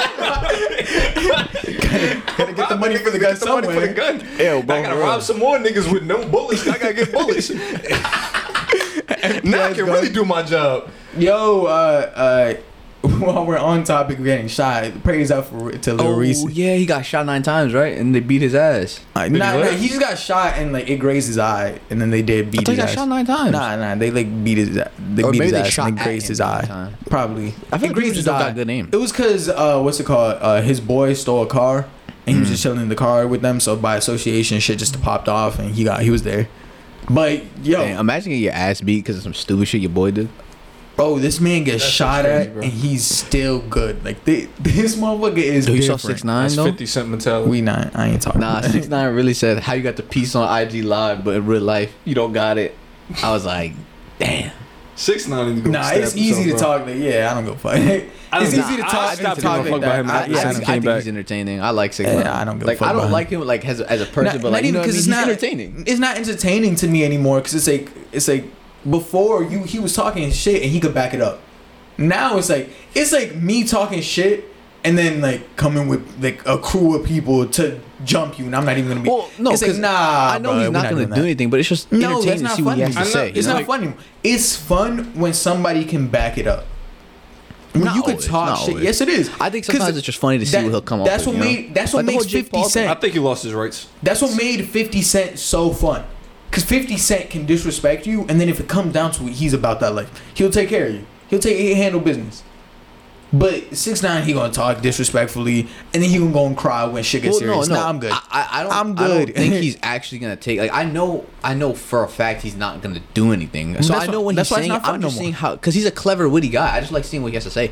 gotta 2.38 2.54
get 2.54 2.70
the 2.70 2.76
money 2.78 2.98
for 2.98 3.10
the 3.12 3.20
gun 3.20 3.32
Get 3.34 3.40
the 3.40 3.46
money 3.48 3.68
for 3.68 3.74
the 3.74 3.88
somewhere. 3.88 3.94
gun. 3.94 4.20
Ew, 4.40 4.64
bro, 4.64 4.76
I 4.76 4.82
gotta 4.82 4.96
for 4.96 5.02
rob 5.02 5.22
some 5.22 5.40
more 5.40 5.58
niggas 5.58 5.92
with 5.92 6.04
no 6.04 6.26
bullets. 6.28 6.68
I 6.68 6.78
gotta 6.78 6.94
get 6.94 7.12
bullets. 7.12 7.50
now 9.44 9.64
I 9.66 9.74
can 9.74 9.86
really 9.86 10.10
do 10.10 10.26
my 10.26 10.44
job. 10.44 10.90
Yo, 11.18 11.66
uh, 11.66 12.12
uh, 12.16 12.54
while 13.20 13.46
we're 13.46 13.58
on 13.58 13.84
topic 13.84 14.18
of 14.18 14.24
getting 14.24 14.48
shot, 14.48 15.04
praise 15.04 15.30
out 15.30 15.46
for 15.48 15.72
to 15.72 15.94
Lil 15.94 16.08
oh 16.08 16.16
Reese. 16.18 16.44
yeah, 16.52 16.76
he 16.76 16.86
got 16.86 17.06
shot 17.06 17.26
nine 17.26 17.44
times, 17.44 17.74
right? 17.74 17.98
And 17.98 18.16
they 18.16 18.22
beat 18.22 18.42
his 18.42 18.56
ass. 18.56 19.02
Uh, 19.14 19.24
Did 19.24 19.34
he 19.34 19.38
nah, 19.40 19.58
nah, 19.58 19.66
he 19.72 19.88
just 19.90 20.00
got 20.00 20.18
shot 20.18 20.54
and 20.58 20.72
like 20.72 20.90
it 20.90 20.98
grazed 20.98 21.28
his 21.28 21.38
eye, 21.38 21.80
and 21.90 22.00
then 22.02 22.12
they 22.12 22.22
did 22.22 22.50
beat 22.50 22.62
I 22.62 22.64
thought 22.64 22.70
his 22.72 22.78
he 22.78 22.82
got 22.82 22.90
ass. 22.90 22.96
shot 22.96 23.08
nine 23.10 23.26
times. 23.26 23.52
Nah, 23.52 23.76
nah, 23.76 23.96
they 23.96 24.10
like 24.10 24.44
beat 24.44 24.58
his, 24.58 24.70
they 24.74 25.22
Or 25.24 25.32
beat 25.32 25.40
maybe 25.40 25.44
his 25.44 25.52
they 25.52 25.60
ass 25.62 25.68
shot 25.68 25.90
and 25.90 26.00
at 26.00 26.04
grazed 26.06 26.26
him 26.28 26.30
his 26.30 26.40
one 26.40 26.50
eye. 26.50 26.62
time. 26.62 26.98
Probably. 27.10 27.48
I 27.72 27.78
feel 27.78 27.86
It 27.86 27.88
like 27.88 27.94
grazed 27.94 28.16
his 28.16 28.26
got 28.26 28.42
eye. 28.42 28.52
good 28.54 28.70
aim. 28.70 28.90
It 28.94 28.96
was 28.98 29.12
cause 29.12 29.50
uh, 29.50 29.82
what's 29.82 30.00
it 30.00 30.06
called? 30.06 30.38
Uh, 30.40 30.62
his 30.62 30.80
boy 30.80 31.14
stole 31.14 31.44
a 31.44 31.48
car, 31.48 31.86
and 32.26 32.36
he 32.36 32.40
was 32.40 32.50
just 32.50 32.64
chilling 32.64 32.80
in 32.80 32.88
the 32.90 32.96
car 32.96 33.28
with 33.28 33.42
them. 33.42 33.60
So 33.60 33.76
by 33.76 33.98
association, 33.98 34.60
shit 34.62 34.80
just 34.80 35.02
popped 35.02 35.28
off, 35.28 35.60
and 35.60 35.76
he 35.76 35.84
got 35.84 36.04
he 36.04 36.10
was 36.10 36.24
there. 36.24 36.48
But 37.10 37.44
yo, 37.66 37.80
Damn, 37.80 38.00
imagine 38.00 38.30
getting 38.30 38.44
your 38.46 38.54
ass 38.54 38.80
beat 38.80 39.00
because 39.04 39.18
of 39.18 39.24
some 39.24 39.34
stupid 39.34 39.68
shit 39.68 39.82
your 39.82 39.90
boy 39.90 40.12
did. 40.12 40.30
Bro, 40.96 41.20
this 41.20 41.40
man 41.40 41.64
gets 41.64 41.84
That's 41.84 41.94
shot 41.94 42.26
crazy, 42.26 42.48
at, 42.50 42.54
bro. 42.54 42.64
and 42.64 42.72
he's 42.72 43.06
still 43.06 43.60
good. 43.62 44.04
Like 44.06 44.22
thi- 44.24 44.48
this 44.60 44.96
motherfucker 44.96 45.38
is. 45.38 45.66
Dude, 45.66 45.76
you 45.78 45.82
saw 45.84 45.94
different. 45.96 46.02
six 46.18 46.24
nine 46.24 46.44
That's 46.44 46.56
though. 46.56 46.66
50 46.66 46.86
cent 46.86 47.10
mentality. 47.10 47.50
We 47.50 47.62
not. 47.62 47.96
I 47.96 48.08
ain't 48.10 48.22
talking. 48.22 48.42
Nah, 48.42 48.62
six 48.62 48.88
nine 48.88 49.14
really 49.14 49.34
said 49.34 49.60
how 49.60 49.74
you 49.74 49.84
got 49.84 49.96
the 49.96 50.04
piece 50.04 50.36
on 50.36 50.62
IG 50.62 50.84
live, 50.84 51.24
but 51.24 51.36
in 51.36 51.46
real 51.46 51.62
life 51.62 51.94
you 52.06 52.16
don't 52.16 52.34
got 52.34 52.58
it. 52.58 52.76
I 53.22 53.32
was 53.32 53.46
like, 53.46 53.74
damn. 54.20 54.52
Six 54.96 55.28
nine. 55.28 55.56
need 55.56 55.66
Nah, 55.66 55.90
it's 55.92 56.16
easy 56.16 56.52
to 56.52 56.58
talk. 56.58 56.86
Like, 56.86 56.96
yeah, 56.98 57.30
I 57.32 57.34
don't 57.34 57.46
go 57.46 57.56
fuck. 57.56 57.76
It's 58.36 58.50
don't- 58.52 58.66
easy 58.66 58.78
to 58.78 58.82
talk. 58.82 58.96
I 58.96 59.14
stopped 59.16 59.36
to 59.38 59.42
talk 59.44 59.58
giving 59.58 59.74
fuck 59.74 59.82
about 59.84 60.00
him 60.00 60.10
I, 60.10 60.14
after 60.22 60.32
yeah, 60.32 60.38
I 60.40 60.42
I, 60.42 60.54
think, 60.54 60.66
came 60.66 60.70
I 60.72 60.74
think 60.74 60.86
back. 60.86 60.96
he's 60.96 61.08
entertaining. 61.08 61.62
I 61.62 61.70
like 61.70 61.94
six 61.94 62.10
Yeah, 62.10 62.16
nine. 62.24 62.28
I 62.28 62.44
don't 62.46 62.58
give 62.58 62.68
like. 62.68 62.78
fuck 62.80 62.88
I 62.90 62.94
don't 62.94 63.12
like 63.12 63.30
him 63.30 63.42
like 63.46 63.64
as, 63.64 63.80
as 63.80 64.02
a 64.02 64.08
person, 64.08 64.24
Not- 64.24 64.34
but 64.42 64.44
not 64.44 64.52
like 64.54 64.64
you 64.64 64.70
even 64.70 64.74
know 64.74 64.80
what 64.80 64.84
I 64.86 64.88
'cause 64.88 64.94
mean. 64.94 64.98
it's 64.98 65.06
He's 65.06 65.08
not- 65.08 65.28
entertaining. 65.28 65.84
It's 65.86 66.00
not 66.00 66.18
entertaining 66.18 66.76
to 66.78 66.88
me 66.88 67.04
anymore 67.06 67.38
because 67.42 67.54
it's 67.54 67.68
like 67.68 67.92
it's 68.12 68.28
like 68.28 68.46
before 68.90 69.44
you 69.44 69.64
he 69.64 69.80
was 69.80 69.96
talking 69.96 70.32
shit 70.32 70.62
and 70.62 70.72
he 70.72 70.80
could 70.80 70.94
back 70.94 71.14
it 71.14 71.22
up. 71.22 71.42
Now 71.98 72.38
it's 72.38 72.50
like 72.50 72.70
it's 72.96 73.12
like 73.12 73.36
me 73.36 73.64
talking 73.64 74.02
shit 74.02 74.46
and 74.84 74.98
then 74.98 75.22
like 75.22 75.56
coming 75.56 75.88
with 75.88 76.22
like 76.22 76.46
a 76.46 76.58
crew 76.58 76.96
of 76.96 77.06
people 77.06 77.48
to 77.48 77.80
jump 78.04 78.38
you 78.38 78.46
and 78.46 78.56
I'm 78.56 78.66
not 78.66 78.78
even 78.78 78.90
gonna 78.90 79.02
be. 79.02 79.10
Well, 79.10 79.30
no, 79.40 79.52
it's 79.52 79.62
like 79.62 79.72
'cause 79.72 79.80
nah. 79.80 80.32
I 80.34 80.38
know 80.40 80.50
bro, 80.52 80.60
he's 80.60 80.68
we're 80.68 80.74
not 80.74 80.84
gonna 80.90 81.06
do 81.06 81.12
that. 81.12 81.20
anything, 81.20 81.50
but 81.50 81.60
it's 81.60 81.70
just 81.70 81.92
No, 81.92 81.98
entertaining 82.20 82.26
that's 82.28 82.42
to 82.42 82.44
not 82.48 82.56
see 82.58 82.62
what 82.64 82.76
he 82.78 82.84
funny. 82.84 82.94
has 82.96 83.08
to 83.08 83.14
say. 83.14 83.30
It's 83.30 83.38
you 83.38 83.44
know? 83.54 83.60
not 83.60 83.66
funny. 83.68 83.94
It's 84.24 84.56
fun 84.56 85.14
when 85.14 85.34
somebody 85.34 85.86
can 85.86 86.08
back 86.08 86.38
it 86.38 86.48
up. 86.48 86.66
When 87.72 87.86
Not 87.86 87.96
you 87.96 88.02
could 88.04 88.12
always, 88.16 88.28
talk 88.28 88.60
shit. 88.60 88.70
always. 88.70 88.84
Yes, 88.84 89.02
it 89.02 89.10
is. 89.10 89.32
I 89.40 89.50
think 89.50 89.66
sometimes 89.66 89.98
it's 89.98 90.06
just 90.06 90.20
funny 90.20 90.38
to 90.38 90.46
see 90.46 90.52
that- 90.52 90.64
what 90.64 90.70
he'll 90.72 90.82
come 90.82 91.00
up 91.02 91.08
That's 91.08 91.26
with. 91.26 91.38
what 91.38 91.48
you 91.48 91.56
know? 91.56 91.62
made. 91.64 91.74
That's 91.74 91.92
what 91.94 92.06
Like 92.06 92.16
makes 92.18 92.32
Fifty 92.32 92.64
Cent. 92.66 92.90
I 92.90 92.94
think 92.96 93.14
he 93.14 93.20
lost 93.20 93.44
his 93.44 93.54
rights. 93.54 93.88
That's 94.04 94.22
what 94.22 94.36
made 94.38 94.64
50 94.68 95.02
Cent 95.02 95.40
so 95.40 95.72
fun. 95.72 96.04
Cause 96.54 96.64
50 96.64 96.98
Cent 96.98 97.30
can 97.32 97.46
disrespect 97.48 98.06
you, 98.06 98.22
and 98.30 98.40
then 98.40 98.48
if 98.48 98.60
it 98.60 98.70
comes 98.70 98.94
down 98.94 99.12
to 99.14 99.24
it, 99.26 99.32
he's 99.34 99.54
about 99.54 99.80
that 99.80 99.96
life. 99.96 100.22
He'll 100.36 100.52
take 100.52 100.70
care 100.70 100.86
of 100.88 100.94
you. 100.94 101.06
He'll 101.28 101.40
take 101.40 101.58
he'll 101.58 101.76
handle 101.76 102.00
business. 102.00 102.44
But 103.36 103.76
six 103.76 104.04
nine, 104.04 104.22
he 104.24 104.34
gonna 104.34 104.54
talk 104.54 104.82
disrespectfully, 104.82 105.62
and 105.92 106.04
then 106.04 106.10
he 106.12 106.20
gonna 106.20 106.32
go 106.32 106.46
and 106.46 106.56
cry 106.56 106.86
when 106.86 107.02
shit 107.02 107.24
gets 107.24 107.34
Well, 107.34 107.40
serious. 107.40 107.68
no, 107.70 107.74
no, 107.74 107.82
Nah, 107.82 107.90
I'm 107.90 108.00
good. 108.00 108.12
I, 108.14 108.48
I, 108.52 108.64
don't. 108.64 108.72
I'm 108.72 108.92
I 109.00 109.08
don't 109.08 109.26
good. 109.26 109.36
think 109.36 109.54
he's 109.64 109.78
actually 109.82 110.20
gonna 110.20 110.36
take. 110.36 110.60
Like 110.60 110.72
I 110.72 110.84
know, 110.84 111.26
I 111.44 111.56
know 111.56 111.74
for 111.74 112.04
a 112.04 112.08
fact 112.08 112.44
he's 112.44 112.56
not 112.56 112.84
gonna 112.84 113.02
do 113.16 113.32
anything. 113.34 113.74
So 113.82 113.94
That's 113.94 114.08
I 114.08 114.12
know 114.12 114.22
why- 114.22 114.28
when 114.28 114.38
he's 114.38 114.48
saying, 114.48 114.72
it, 114.72 114.82
I'm 114.84 115.02
just 115.02 115.16
more. 115.16 115.22
seeing 115.24 115.34
how 115.34 115.56
because 115.56 115.74
he's 115.74 115.88
a 115.88 115.92
clever, 115.92 116.30
witty 116.30 116.50
guy. 116.50 116.76
I 116.78 116.80
just 116.82 116.92
like 116.92 117.04
seeing 117.06 117.24
what 117.24 117.30
he 117.30 117.34
has 117.36 117.46
to 117.46 117.50
say. 117.50 117.72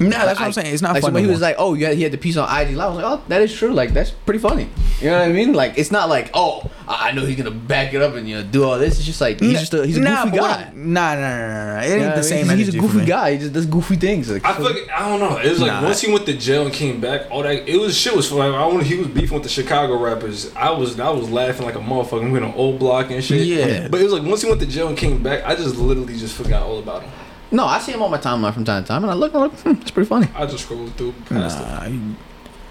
Nah, 0.00 0.10
that's 0.10 0.38
what 0.38 0.40
I- 0.40 0.46
I'm 0.46 0.52
saying. 0.52 0.72
It's 0.72 0.82
not 0.82 0.94
like, 0.94 1.02
fun. 1.02 1.10
So 1.10 1.14
when 1.14 1.24
he 1.24 1.30
was 1.30 1.40
like, 1.40 1.56
"Oh, 1.58 1.74
yeah," 1.74 1.92
he 1.92 2.02
had 2.02 2.12
the 2.12 2.18
piece 2.18 2.36
on 2.36 2.48
IG 2.48 2.74
Live. 2.76 2.86
I 2.86 2.94
was 2.94 2.96
like, 3.02 3.06
"Oh, 3.06 3.22
that 3.28 3.42
is 3.42 3.52
true. 3.54 3.72
Like 3.72 3.92
that's 3.94 4.10
pretty 4.10 4.38
funny." 4.40 4.68
You 5.00 5.10
know 5.10 5.18
what 5.20 5.28
I 5.28 5.32
mean? 5.32 5.52
Like 5.52 5.76
it's 5.76 5.90
not 5.90 6.08
like, 6.08 6.30
"Oh, 6.34 6.68
I 6.88 7.08
I 7.08 7.12
know 7.12 7.24
he's 7.26 7.36
gonna 7.36 7.50
back 7.50 7.92
it 7.94 8.00
up 8.02 8.14
and 8.14 8.28
you 8.28 8.36
know 8.36 8.42
do 8.42 8.64
all 8.64 8.78
this." 8.78 8.96
It's 8.96 9.04
just 9.06 9.20
like 9.20 9.40
he's 9.40 9.60
just 9.60 9.74
a, 9.74 9.86
he's 9.86 9.96
a 9.96 10.00
Nah, 10.00 10.24
goofy 10.24 10.38
but 10.38 10.42
guy. 10.46 10.72
Nah, 10.74 11.14
nah, 11.14 11.20
nah, 11.20 11.46
nah, 11.48 11.74
nah. 11.74 11.80
It 11.80 11.84
ain't 11.84 12.00
You 12.00 12.08
know 12.08 12.16
the 12.16 12.22
same. 12.22 12.48
He's, 12.48 12.66
he's 12.66 12.74
a 12.74 12.78
goofy 12.78 13.04
guy. 13.04 13.32
He 13.32 13.38
just 13.38 13.52
does 13.52 13.66
goofy 13.66 13.96
things. 13.96 14.30
Like, 14.30 14.44
I 14.44 14.54
feel 14.54 14.64
like, 14.64 14.88
I 14.94 15.08
don't 15.08 15.20
know. 15.20 15.36
It 15.38 15.50
was 15.50 15.60
like 15.60 15.70
Nah. 15.72 15.84
once 15.84 16.00
he 16.00 16.12
went 16.12 16.26
to 16.26 16.32
jail 16.36 16.64
and 16.64 16.72
came 16.74 17.00
back, 17.00 17.30
all 17.30 17.42
that 17.42 17.68
it 17.68 17.76
was 17.78 17.96
shit 17.96 18.14
was 18.16 18.28
fun. 18.28 18.54
I 18.54 18.66
when 18.66 18.84
he 18.84 18.96
was 18.96 19.08
beefing 19.08 19.34
with 19.34 19.42
the 19.42 19.48
Chicago 19.48 19.98
rappers. 19.98 20.54
I 20.56 20.70
was 20.70 20.98
I 20.98 21.10
was 21.10 21.28
laughing 21.30 21.66
like 21.66 21.74
a 21.74 21.80
motherfucker. 21.80 22.24
We 22.24 22.30
went 22.32 22.44
on 22.44 22.54
old 22.54 22.78
block 22.78 23.10
and 23.10 23.22
shit. 23.22 23.46
Yeah. 23.46 23.88
But 23.88 24.00
it 24.00 24.04
was 24.04 24.12
like 24.12 24.22
once 24.22 24.42
he 24.42 24.48
went 24.48 24.60
to 24.60 24.66
jail 24.66 24.88
and 24.88 24.96
came 24.96 25.22
back, 25.22 25.44
I 25.44 25.54
just 25.54 25.76
literally 25.76 26.16
just 26.16 26.34
forgot 26.34 26.62
all 26.62 26.78
about 26.78 27.02
him. 27.02 27.10
No, 27.50 27.64
I 27.64 27.78
see 27.78 27.92
him 27.92 28.02
on 28.02 28.10
my 28.10 28.18
timeline 28.18 28.52
from 28.54 28.64
time 28.64 28.82
to 28.82 28.88
time, 28.88 29.02
and 29.02 29.10
I 29.10 29.14
look, 29.14 29.34
I'm 29.34 29.42
like, 29.42 29.52
hmm, 29.60 29.72
that's 29.74 29.90
pretty 29.90 30.08
funny. 30.08 30.28
I 30.34 30.46
just 30.46 30.64
scroll 30.64 30.86
through 30.88 31.12
past 31.28 31.58
it. 31.58 31.62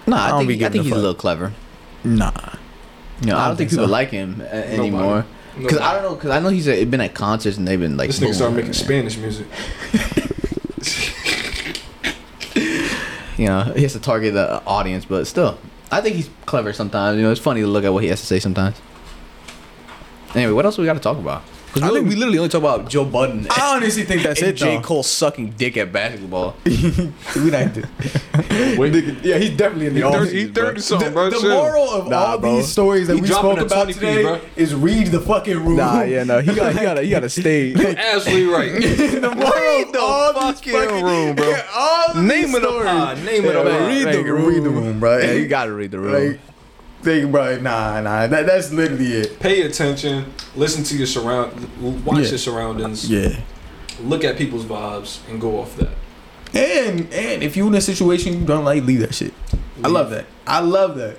Nah, 0.06 0.16
I 0.16 0.26
I, 0.26 0.30
don't 0.30 0.46
think 0.46 0.58
be 0.60 0.64
I 0.66 0.68
think 0.68 0.82
a 0.82 0.84
he's 0.84 0.92
a 0.92 0.96
little 0.96 1.14
clever. 1.14 1.52
nah. 2.04 2.30
You 3.20 3.28
know, 3.28 3.36
I, 3.36 3.38
I 3.38 3.48
don't 3.48 3.48
don't 3.48 3.56
think 3.56 3.70
think 3.70 3.70
people 3.70 3.86
so. 3.86 3.92
like 3.92 4.10
him 4.10 4.40
uh, 4.42 4.44
anymore. 4.44 5.24
Because 5.58 5.78
I 5.78 5.94
don't 5.94 6.02
know. 6.02 6.14
Because 6.14 6.30
I 6.30 6.40
know 6.40 6.50
he's 6.50 6.68
uh, 6.68 6.84
been 6.84 7.00
at 7.00 7.14
concerts 7.14 7.56
and 7.56 7.66
they've 7.66 7.80
been 7.80 7.96
like. 7.96 8.08
This 8.08 8.20
nigga 8.20 8.34
started 8.34 8.50
boom. 8.50 8.56
making 8.56 8.72
Spanish 8.74 9.16
music. 9.16 9.46
You 13.36 13.46
know, 13.46 13.64
he 13.76 13.82
has 13.82 13.92
to 13.92 14.00
target 14.00 14.32
the 14.32 14.62
audience, 14.64 15.04
but 15.04 15.26
still, 15.26 15.58
I 15.90 16.00
think 16.00 16.16
he's 16.16 16.30
clever 16.46 16.72
sometimes. 16.72 17.18
You 17.18 17.22
know, 17.22 17.30
it's 17.30 17.40
funny 17.40 17.60
to 17.60 17.66
look 17.66 17.84
at 17.84 17.92
what 17.92 18.02
he 18.02 18.08
has 18.08 18.20
to 18.20 18.26
say 18.26 18.38
sometimes. 18.40 18.80
Anyway, 20.34 20.52
what 20.52 20.64
else 20.64 20.78
we 20.78 20.86
got 20.86 20.94
to 20.94 21.00
talk 21.00 21.18
about? 21.18 21.42
Because 21.76 21.92
we, 21.92 22.00
we 22.00 22.14
literally 22.16 22.38
only 22.38 22.48
talk 22.48 22.60
about 22.60 22.88
Joe 22.88 23.04
Budden. 23.04 23.46
I 23.50 23.76
honestly 23.76 24.02
think 24.04 24.22
that's 24.22 24.40
and 24.40 24.50
it. 24.50 24.56
J. 24.56 24.76
though. 24.76 24.82
Cole 24.82 25.02
sucking 25.02 25.50
dick 25.50 25.76
at 25.76 25.92
basketball. 25.92 26.56
we 26.64 27.50
not 27.50 27.72
do. 27.74 27.82
Yeah, 29.22 29.38
he's 29.38 29.50
definitely 29.56 29.86
in 29.88 29.94
the 29.94 30.00
He 30.00 30.06
30, 30.12 30.16
office. 30.16 30.30
he 30.32 30.46
30 30.46 30.80
something, 30.80 31.12
bro. 31.12 31.30
The 31.30 31.38
chill. 31.40 31.50
moral 31.50 31.90
of 31.90 32.08
Nah, 32.08 32.16
all 32.16 32.38
bro. 32.38 32.56
these 32.56 32.68
stories 32.68 33.06
that 33.08 33.14
He 33.16 33.20
we 33.22 33.28
spoke 33.28 33.58
about 33.58 33.88
today 33.88 34.22
bro. 34.22 34.40
is 34.56 34.74
read 34.74 35.08
the 35.08 35.20
fucking 35.20 35.56
room. 35.64 35.76
Nah, 35.76 36.02
yeah, 36.02 36.24
no, 36.24 36.40
he 36.40 36.54
got, 36.54 36.72
he 36.74 36.80
got, 36.80 36.98
he 37.02 37.10
got 37.10 37.20
to 37.20 37.28
stay. 37.28 37.74
Absolutely 37.96 38.46
right. 38.46 38.72
the 38.80 39.34
moral 39.34 39.90
of 39.90 39.96
all 40.36 40.52
these 40.52 40.60
fucking 40.60 41.04
room, 41.04 41.34
bro. 41.36 41.54
All 41.74 42.10
of 42.12 42.16
Name 42.16 42.28
these 42.46 42.54
of 42.56 42.62
the 42.62 42.68
stories. 42.68 42.86
pod. 42.90 43.18
Name 43.24 43.44
of 43.44 43.44
Yeah, 43.44 43.52
the 43.52 43.64
like, 43.64 43.78
pod. 43.78 43.88
Read 43.88 44.02
the 44.02 44.16
Like, 44.16 44.26
room. 44.26 44.46
read 44.46 44.62
the 44.64 44.70
room, 44.70 45.00
bro. 45.00 45.18
Yeah, 45.18 45.32
you 45.32 45.48
gotta 45.48 45.72
read 45.72 45.90
the 45.90 45.98
room. 46.00 46.30
Like, 46.30 46.40
think, 47.06 47.30
bro. 47.30 47.58
Nah, 47.60 48.00
nah. 48.00 48.26
That, 48.26 48.46
that's 48.46 48.72
literally 48.72 49.12
it. 49.12 49.38
Pay 49.38 49.62
attention. 49.62 50.32
Listen 50.56 50.82
to 50.84 50.96
your 50.96 51.06
surround. 51.06 52.04
Watch 52.04 52.18
Yeah. 52.24 52.28
your 52.30 52.38
surroundings. 52.38 53.08
Yeah. 53.08 53.40
Look 54.02 54.24
at 54.24 54.36
people's 54.36 54.64
vibes 54.64 55.20
and 55.30 55.40
go 55.40 55.60
off 55.60 55.76
that. 55.76 55.90
And 56.52 57.12
and 57.12 57.42
if 57.42 57.56
you 57.56 57.66
in 57.68 57.74
a 57.74 57.80
situation 57.80 58.40
you 58.40 58.46
don't 58.46 58.64
like, 58.64 58.82
leave 58.84 59.00
that 59.00 59.14
shit. 59.14 59.32
I 59.84 59.88
love 59.88 60.10
that. 60.10 60.26
I 60.46 60.60
love 60.60 60.96
that. 60.96 61.18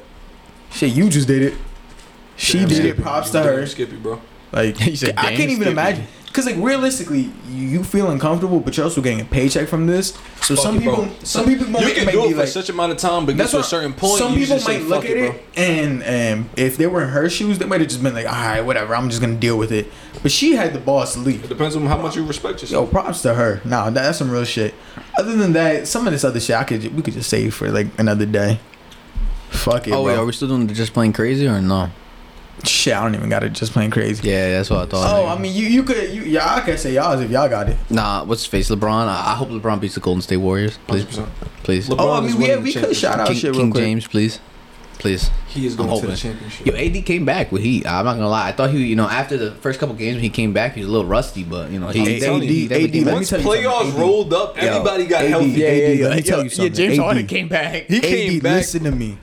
Shit, 0.72 0.94
you 0.94 1.10
just 1.10 1.28
did 1.28 1.42
it. 1.42 1.54
She 2.36 2.60
Damn 2.60 2.68
did 2.70 2.86
it. 2.86 3.02
Props 3.02 3.30
to 3.32 3.42
her. 3.44 3.66
Skippy, 3.66 3.96
bro. 3.96 4.22
Like 4.52 4.78
He 4.80 4.96
said, 4.96 5.16
I 5.18 5.30
can't 5.36 5.40
even 5.52 5.56
Skippy." 5.56 5.72
imagine. 5.72 6.06
Cause 6.34 6.46
like 6.46 6.58
realistically, 6.58 7.32
you, 7.50 7.68
you 7.68 7.84
feel 7.84 8.12
uncomfortable, 8.12 8.60
but 8.60 8.78
you're 8.78 8.84
also 8.84 9.02
getting 9.02 9.22
a 9.22 9.26
paycheck 9.26 9.68
from 9.68 9.88
this. 9.88 10.10
So 10.42 10.56
Fuck 10.56 10.58
some 10.66 10.76
it, 10.78 10.82
people, 10.82 11.10
some 11.24 11.46
people 11.46 11.68
might, 11.68 11.88
You 11.88 11.94
can 11.96 12.06
might 12.06 12.12
do 12.12 12.22
be 12.22 12.28
it 12.28 12.32
for 12.34 12.40
like, 12.42 12.48
such 12.50 12.70
amount 12.70 12.92
of 12.92 13.00
time, 13.00 13.26
but 13.26 13.32
get 13.32 13.38
that's 13.40 13.52
to 13.54 13.60
a 13.60 13.64
certain 13.64 13.92
point. 13.94 14.20
Some 14.20 14.34
you 14.34 14.42
people 14.42 14.58
just 14.58 14.68
say, 14.68 14.78
might 14.78 14.88
look 14.88 15.06
at 15.06 15.12
it, 15.18 15.18
it, 15.34 15.44
and 15.58 16.38
um, 16.44 16.50
if 16.56 16.78
they 16.78 16.86
were 16.86 17.02
in 17.02 17.10
her 17.10 17.28
shoes, 17.28 17.58
they 17.58 17.66
might 17.66 17.80
have 17.82 17.90
just 17.90 18.04
been 18.04 18.14
like, 18.14 18.28
"All 18.28 18.34
right, 18.34 18.62
whatever. 18.62 18.96
I'm 18.96 19.10
just 19.10 19.20
gonna 19.20 19.34
deal 19.34 19.58
with 19.58 19.72
it." 19.72 19.88
But 20.22 20.32
she 20.32 20.56
had 20.56 20.74
the 20.74 20.80
balls 20.80 21.14
to 21.14 21.20
leave. 21.22 21.44
It 21.44 21.48
depends 21.48 21.76
on 21.76 21.88
how 21.88 21.98
much 21.98 22.16
you 22.16 22.24
respect 22.24 22.62
yourself. 22.62 22.72
Yo, 22.72 22.80
yourself. 22.82 22.92
props 23.06 23.22
to 23.24 23.34
her. 23.34 23.62
Nah, 23.66 23.90
that's 23.90 24.20
some 24.20 24.30
real 24.30 24.46
shit. 24.46 24.76
Other 25.18 25.36
than 25.36 25.54
that, 25.54 25.88
some 25.88 26.06
of 26.06 26.14
this 26.14 26.24
other 26.24 26.40
shit, 26.40 26.56
I 26.56 26.66
could 26.66 26.96
we 26.96 27.02
could 27.02 27.16
just 27.16 27.32
save 27.32 27.56
for 27.56 27.72
like 27.72 27.88
another 27.98 28.28
day. 28.28 28.60
Fuck 29.50 29.88
it, 29.88 29.92
Oh, 29.92 30.04
bro. 30.04 30.14
wait, 30.14 30.18
are 30.20 30.26
we 30.26 30.34
still 30.34 30.50
doing 30.50 30.68
just 30.68 30.94
playing 30.94 31.14
crazy 31.14 31.48
or 31.48 31.60
no? 31.62 31.90
Shit, 32.64 32.94
I 32.96 33.04
don't 33.04 33.14
even 33.16 33.30
got 33.30 33.44
it. 33.44 33.54
Just 33.54 33.72
playing 33.72 33.92
crazy. 33.92 34.28
Yeah, 34.28 34.52
that's 34.54 34.70
what 34.70 34.80
I 34.80 34.86
thought. 34.88 35.14
Oh, 35.16 35.28
I 35.28 35.38
mean, 35.38 35.54
you 35.56 35.68
you 35.68 35.84
could 35.84 36.10
you 36.10 36.24
y'all 36.24 36.60
can 36.62 36.78
say 36.78 36.94
y'all's 36.94 37.22
if 37.22 37.30
y'all 37.30 37.48
got 37.48 37.70
it. 37.70 37.78
Nah, 37.90 38.24
what's 38.24 38.42
his 38.42 38.48
face? 38.48 38.70
LeBron. 38.70 39.08
I, 39.08 39.32
I 39.32 39.36
hope 39.36 39.50
LeBron 39.50 39.80
beats 39.80 39.94
the 39.96 40.00
Golden 40.02 40.22
State 40.22 40.38
Warriors. 40.38 40.80
Please, 40.88 41.06
100%. 41.06 41.28
please. 41.64 41.88
LeBron 41.88 41.96
Oh, 42.00 42.12
I 42.14 42.22
mean, 42.22 42.36
we 42.38 42.48
winning 42.48 42.64
we 42.64 42.74
could 42.74 42.96
shout 42.96 43.20
out 43.20 43.28
King, 43.28 43.38
shit 43.38 43.52
real 43.52 43.62
King 43.62 43.72
quick. 43.72 43.84
James, 43.84 44.08
please, 44.08 44.40
please. 44.98 45.30
He 45.48 45.68
is 45.68 45.74
I'm 45.74 45.78
going 45.86 45.90
to 45.90 45.94
hoping. 45.96 46.10
the 46.10 46.16
championship. 46.18 46.66
Yo, 46.66 46.74
AD 46.74 47.06
came 47.06 47.26
back 47.26 47.52
with 47.52 47.62
heat. 47.62 47.86
I'm 47.86 48.06
not 48.06 48.14
gonna 48.16 48.28
lie. 48.28 48.48
I 48.50 48.52
thought 48.54 48.72
he, 48.72 48.84
you 48.86 48.96
know, 48.96 49.08
after 49.08 49.38
the 49.38 49.52
first 49.52 49.80
couple 49.80 49.94
games 49.94 50.16
when 50.16 50.24
he 50.24 50.30
came 50.32 50.52
back, 50.52 50.74
he 50.74 50.80
was 50.82 50.90
a 50.90 50.92
little 50.92 51.06
rusty, 51.08 51.44
but 51.44 51.70
you 51.70 51.80
know, 51.80 51.90
he, 51.90 52.00
I'm 52.02 52.08
he 52.08 52.20
telling 52.20 52.42
definitely- 52.42 52.48
you, 52.48 52.54
he 52.64 52.68
definitely 52.68 53.00
AD, 53.02 53.06
let 53.06 53.12
me 53.12 53.14
Once 53.18 53.30
tell 53.30 53.40
you 53.40 53.46
playoffs 53.46 53.72
something, 53.82 53.94
AD. 53.94 54.00
rolled 54.02 54.34
up, 54.34 54.58
everybody 54.58 55.06
got 55.06 55.24
AD, 55.24 55.30
healthy. 55.30 55.48
Yeah, 55.50 55.72
yeah, 55.72 55.88
yeah. 55.90 56.08
Let 56.08 56.16
me 56.18 56.22
tell 56.24 56.44
you 56.44 56.50
Yeah. 56.52 56.70
James 56.70 56.98
AD. 56.98 57.04
Harden 57.06 57.28
came 57.28 57.48
back. 57.50 57.86
He 57.86 58.00
came 58.00 58.40
back. 58.40 58.54
listen 58.58 58.84
to 58.84 58.92
me. 58.92 59.20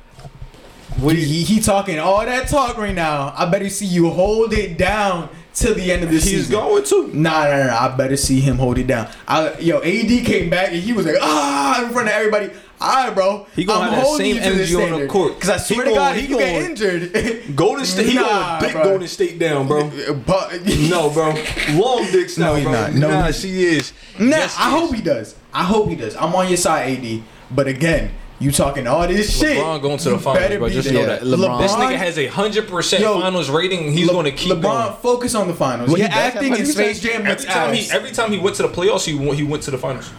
He, 1.01 1.25
he, 1.25 1.43
he 1.45 1.61
talking 1.61 1.99
all 1.99 2.25
that 2.25 2.49
talk 2.49 2.77
right 2.79 2.95
now. 2.95 3.35
I 3.37 3.47
better 3.51 3.69
see 3.69 3.87
you 3.87 4.11
hold 4.11 4.53
it 4.53 4.79
down 4.79 5.29
till 5.53 5.75
the 5.75 5.91
end 5.93 6.03
of 6.05 6.09
the 6.11 6.15
He's 6.17 6.25
season. 6.25 6.53
going 6.53 6.85
to. 6.85 7.09
Nah, 7.17 7.45
nah, 7.45 7.67
nah. 7.67 7.79
I 7.93 7.97
better 7.97 8.17
see 8.17 8.41
him 8.41 8.57
hold 8.59 8.79
it 8.79 8.87
down. 8.87 9.09
I, 9.27 9.59
yo, 9.59 9.79
AD 9.79 10.25
came 10.25 10.51
back 10.51 10.69
and 10.69 10.79
he 10.81 10.93
was 10.93 11.07
like, 11.07 11.17
ah, 11.21 11.85
in 11.85 11.93
front 11.93 12.09
of 12.09 12.15
everybody. 12.15 12.51
All 12.81 13.07
right, 13.07 13.15
bro. 13.15 13.47
He 13.55 13.65
gonna 13.65 13.91
have 13.91 14.03
that 14.05 14.17
same 14.17 14.37
energy 14.39 14.75
on 14.75 15.01
the 15.01 15.07
court. 15.07 15.35
Because 15.35 15.51
I 15.51 15.59
He 15.59 15.75
swear 15.75 15.85
to 15.87 15.91
gonna- 15.91 16.01
God, 16.01 16.17
he 16.17 16.25
if 16.25 16.31
you 16.31 16.39
get 16.39 16.53
gonna- 16.55 16.67
injured, 16.67 17.57
Golden 17.57 17.85
State. 17.87 18.07
He 18.09 18.15
Nah, 18.15 18.23
going 18.23 18.61
to 18.61 18.67
dick 18.67 18.75
bro. 18.75 18.85
Golden 18.85 19.09
State 19.09 19.39
down, 19.39 19.69
bro. 19.69 19.91
but 20.27 20.67
No, 20.91 21.11
bro. 21.11 21.29
Long 21.71 22.05
dick 22.11 22.29
style, 22.31 22.53
No, 22.53 22.55
he's 22.57 22.65
bro. 22.65 22.73
not. 22.73 22.95
No, 22.95 23.11
nah, 23.11 23.23
he's- 23.25 23.41
she 23.41 23.65
is. 23.65 23.93
Nah, 24.19 24.27
Yes, 24.37 24.57
I 24.59 24.65
she 24.65 24.71
hope 24.81 24.95
he 24.95 25.03
does. 25.03 25.37
I 25.53 25.63
hope 25.65 25.89
he 25.89 25.97
does. 25.97 26.15
I'm 26.17 26.35
on 26.35 26.49
your 26.49 26.57
side, 26.57 26.99
AD. 27.05 27.23
But 27.51 27.69
again, 27.69 28.11
you 28.41 28.51
talking 28.51 28.87
all 28.87 29.07
this 29.07 29.39
shit. 29.39 29.57
LeBron 29.59 29.81
going 29.83 29.99
to 29.99 30.11
the 30.11 30.19
finals, 30.19 30.43
better 30.43 30.59
bro. 30.59 30.69
be 30.69 30.75
Just 30.75 30.89
there. 30.91 30.99
know 31.01 31.07
that. 31.07 31.23
LeBron- 31.23 31.61
This 31.61 31.73
nigga 31.73 31.97
has 31.97 32.19
a 32.19 32.27
hundred 32.27 32.69
percent 32.69 33.05
finals 33.05 33.49
rating. 33.51 33.93
He's 33.93 34.07
Le- 34.07 34.13
going 34.13 34.25
to 34.27 34.33
keep 34.33 34.53
LeBron, 34.57 34.63
going. 34.63 34.93
focus 35.03 35.35
on 35.35 35.47
the 35.49 35.55
finals. 35.55 35.89
Well, 35.89 35.97
he 35.97 36.03
Your 36.03 36.11
acting 36.11 36.55
in 36.57 36.67
Space 36.67 37.01
Jam 37.01 37.27
Every 37.27 37.45
time 37.47 37.73
he 37.75 37.91
every 37.91 38.11
time 38.11 38.33
he 38.33 38.39
went 38.39 38.57
to 38.57 38.63
the 38.63 38.69
playoffs, 38.69 39.05
he 39.05 39.15
went, 39.15 39.35
he 39.35 39.45
went 39.45 39.63
to 39.65 39.71
the 39.71 39.79
finals. 39.79 40.11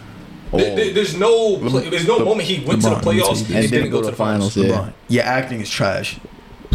Oh. 0.52 0.58
There- 0.58 0.76
there- 0.76 0.92
there's 0.94 1.16
no 1.16 1.56
play, 1.58 1.90
there's 1.90 2.06
no 2.06 2.20
moment 2.20 2.42
he 2.48 2.64
went 2.64 2.80
LeBron, 2.80 2.82
to 2.82 2.88
the 2.88 2.94
let 2.94 3.14
me 3.16 3.20
tell 3.20 3.30
playoffs 3.32 3.48
you 3.48 3.54
and, 3.54 3.64
this. 3.64 3.70
didn't 3.70 3.90
go 3.90 4.00
to 4.02 4.10
the 4.10 4.16
finals. 4.16 4.56
Yeah. 4.56 4.64
LeBron, 4.64 4.92
your 5.08 5.24
acting 5.24 5.60
is 5.60 5.68
trash. 5.70 6.18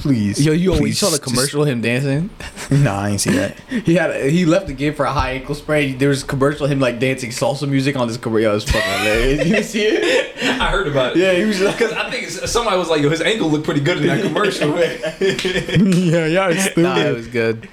Please. 0.02 0.44
Yo, 0.44 0.52
yo, 0.52 0.74
you 0.74 0.80
please, 0.80 0.98
saw 0.98 1.08
the 1.08 1.18
just- 1.18 1.24
commercial 1.24 1.62
of 1.62 1.68
him 1.68 1.82
dancing? 1.82 2.30
Nah, 2.72 3.02
I 3.02 3.10
ain't 3.10 3.22
see 3.22 3.32
that. 3.32 3.60
He 3.70 3.96
had 3.96 4.30
he 4.32 4.46
left 4.46 4.68
the 4.68 4.74
game 4.74 4.94
for 4.94 5.04
a 5.06 5.12
high 5.12 5.32
ankle 5.32 5.56
sprain. 5.56 5.98
There 5.98 6.08
was 6.10 6.24
a 6.24 6.26
commercial 6.26 6.66
of 6.66 6.72
him 6.72 6.80
like 6.80 7.00
dancing 7.00 7.30
salsa 7.32 7.68
music 7.68 7.96
on 7.98 8.08
this 8.08 8.16
commercial. 8.18 8.44
Yo, 8.44 8.52
it 8.52 8.54
was 8.56 8.64
fucking 8.64 8.82
hilarious. 9.00 9.48
You 9.58 9.64
see 9.64 9.84
it? 9.86 10.38
I 10.62 10.72
heard 10.72 10.88
about 10.88 11.12
it. 11.16 11.20
Yeah, 11.20 11.34
he 11.34 11.44
was 11.44 11.60
like, 11.60 11.78
Because 11.78 11.92
I 11.94 12.10
think 12.10 12.30
somebody 12.30 12.78
was 12.78 12.90
like, 12.90 13.02
"Yo, 13.02 13.10
his 13.10 13.20
ankle 13.22 13.50
looked 13.50 13.66
pretty 13.66 13.82
good 13.82 13.98
in 13.98 14.08
that 14.08 14.22
commercial." 14.24 14.70
yeah, 14.80 16.26
y'all 16.28 16.54
stupid. 16.56 16.82
nah, 16.84 16.98
it 16.98 17.14
was 17.16 17.28
good. 17.28 17.68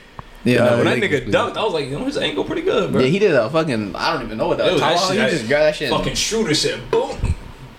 Yeah, 0.44 0.64
no, 0.64 0.76
when 0.78 0.84
that 0.86 0.98
nigga 0.98 1.28
dunked, 1.30 1.56
I 1.56 1.62
was 1.64 1.72
like, 1.74 1.88
"Yo, 1.88 2.04
his 2.04 2.16
ankle 2.18 2.44
pretty 2.44 2.62
good, 2.62 2.90
bro." 2.92 3.00
Yeah, 3.02 3.08
he 3.08 3.18
did 3.20 3.34
a 3.34 3.48
fucking. 3.50 3.94
I 3.94 4.12
don't 4.14 4.24
even 4.26 4.36
know 4.38 4.48
what 4.48 4.58
that 4.58 4.66
Yo, 4.66 4.72
was. 4.72 4.80
that 4.80 4.96
How- 4.98 5.08
shit- 5.12 5.24
he 5.24 5.30
just 5.36 5.46
grabbed 5.48 5.62
that 5.64 5.76
shit. 5.76 5.90
Fucking 5.90 6.14
shooter 6.14 6.54
said, 6.54 6.90
"Boom, 6.90 7.16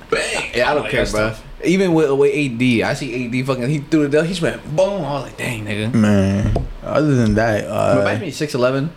bang." 0.09 0.51
Yeah, 0.55 0.71
I 0.71 0.73
don't 0.73 0.83
like, 0.83 0.91
care, 0.91 1.05
bro. 1.05 1.29
tough. 1.29 1.43
Even 1.63 1.93
with 1.93 2.11
with 2.11 2.33
AD, 2.33 2.61
I 2.89 2.93
see 2.93 3.25
AD 3.39 3.45
fucking. 3.45 3.69
He 3.69 3.79
threw 3.79 4.03
it. 4.03 4.09
down, 4.11 4.23
He 4.25 4.29
just 4.29 4.41
went 4.41 4.63
boom. 4.75 5.03
I 5.03 5.13
was 5.13 5.23
like, 5.23 5.37
dang, 5.37 5.65
nigga. 5.65 5.93
Man, 5.93 6.55
other 6.83 7.15
than 7.15 7.35
that, 7.35 7.65
uh, 7.67 7.97
Remind 7.99 8.21
me, 8.21 8.31
six 8.31 8.55
eleven. 8.55 8.91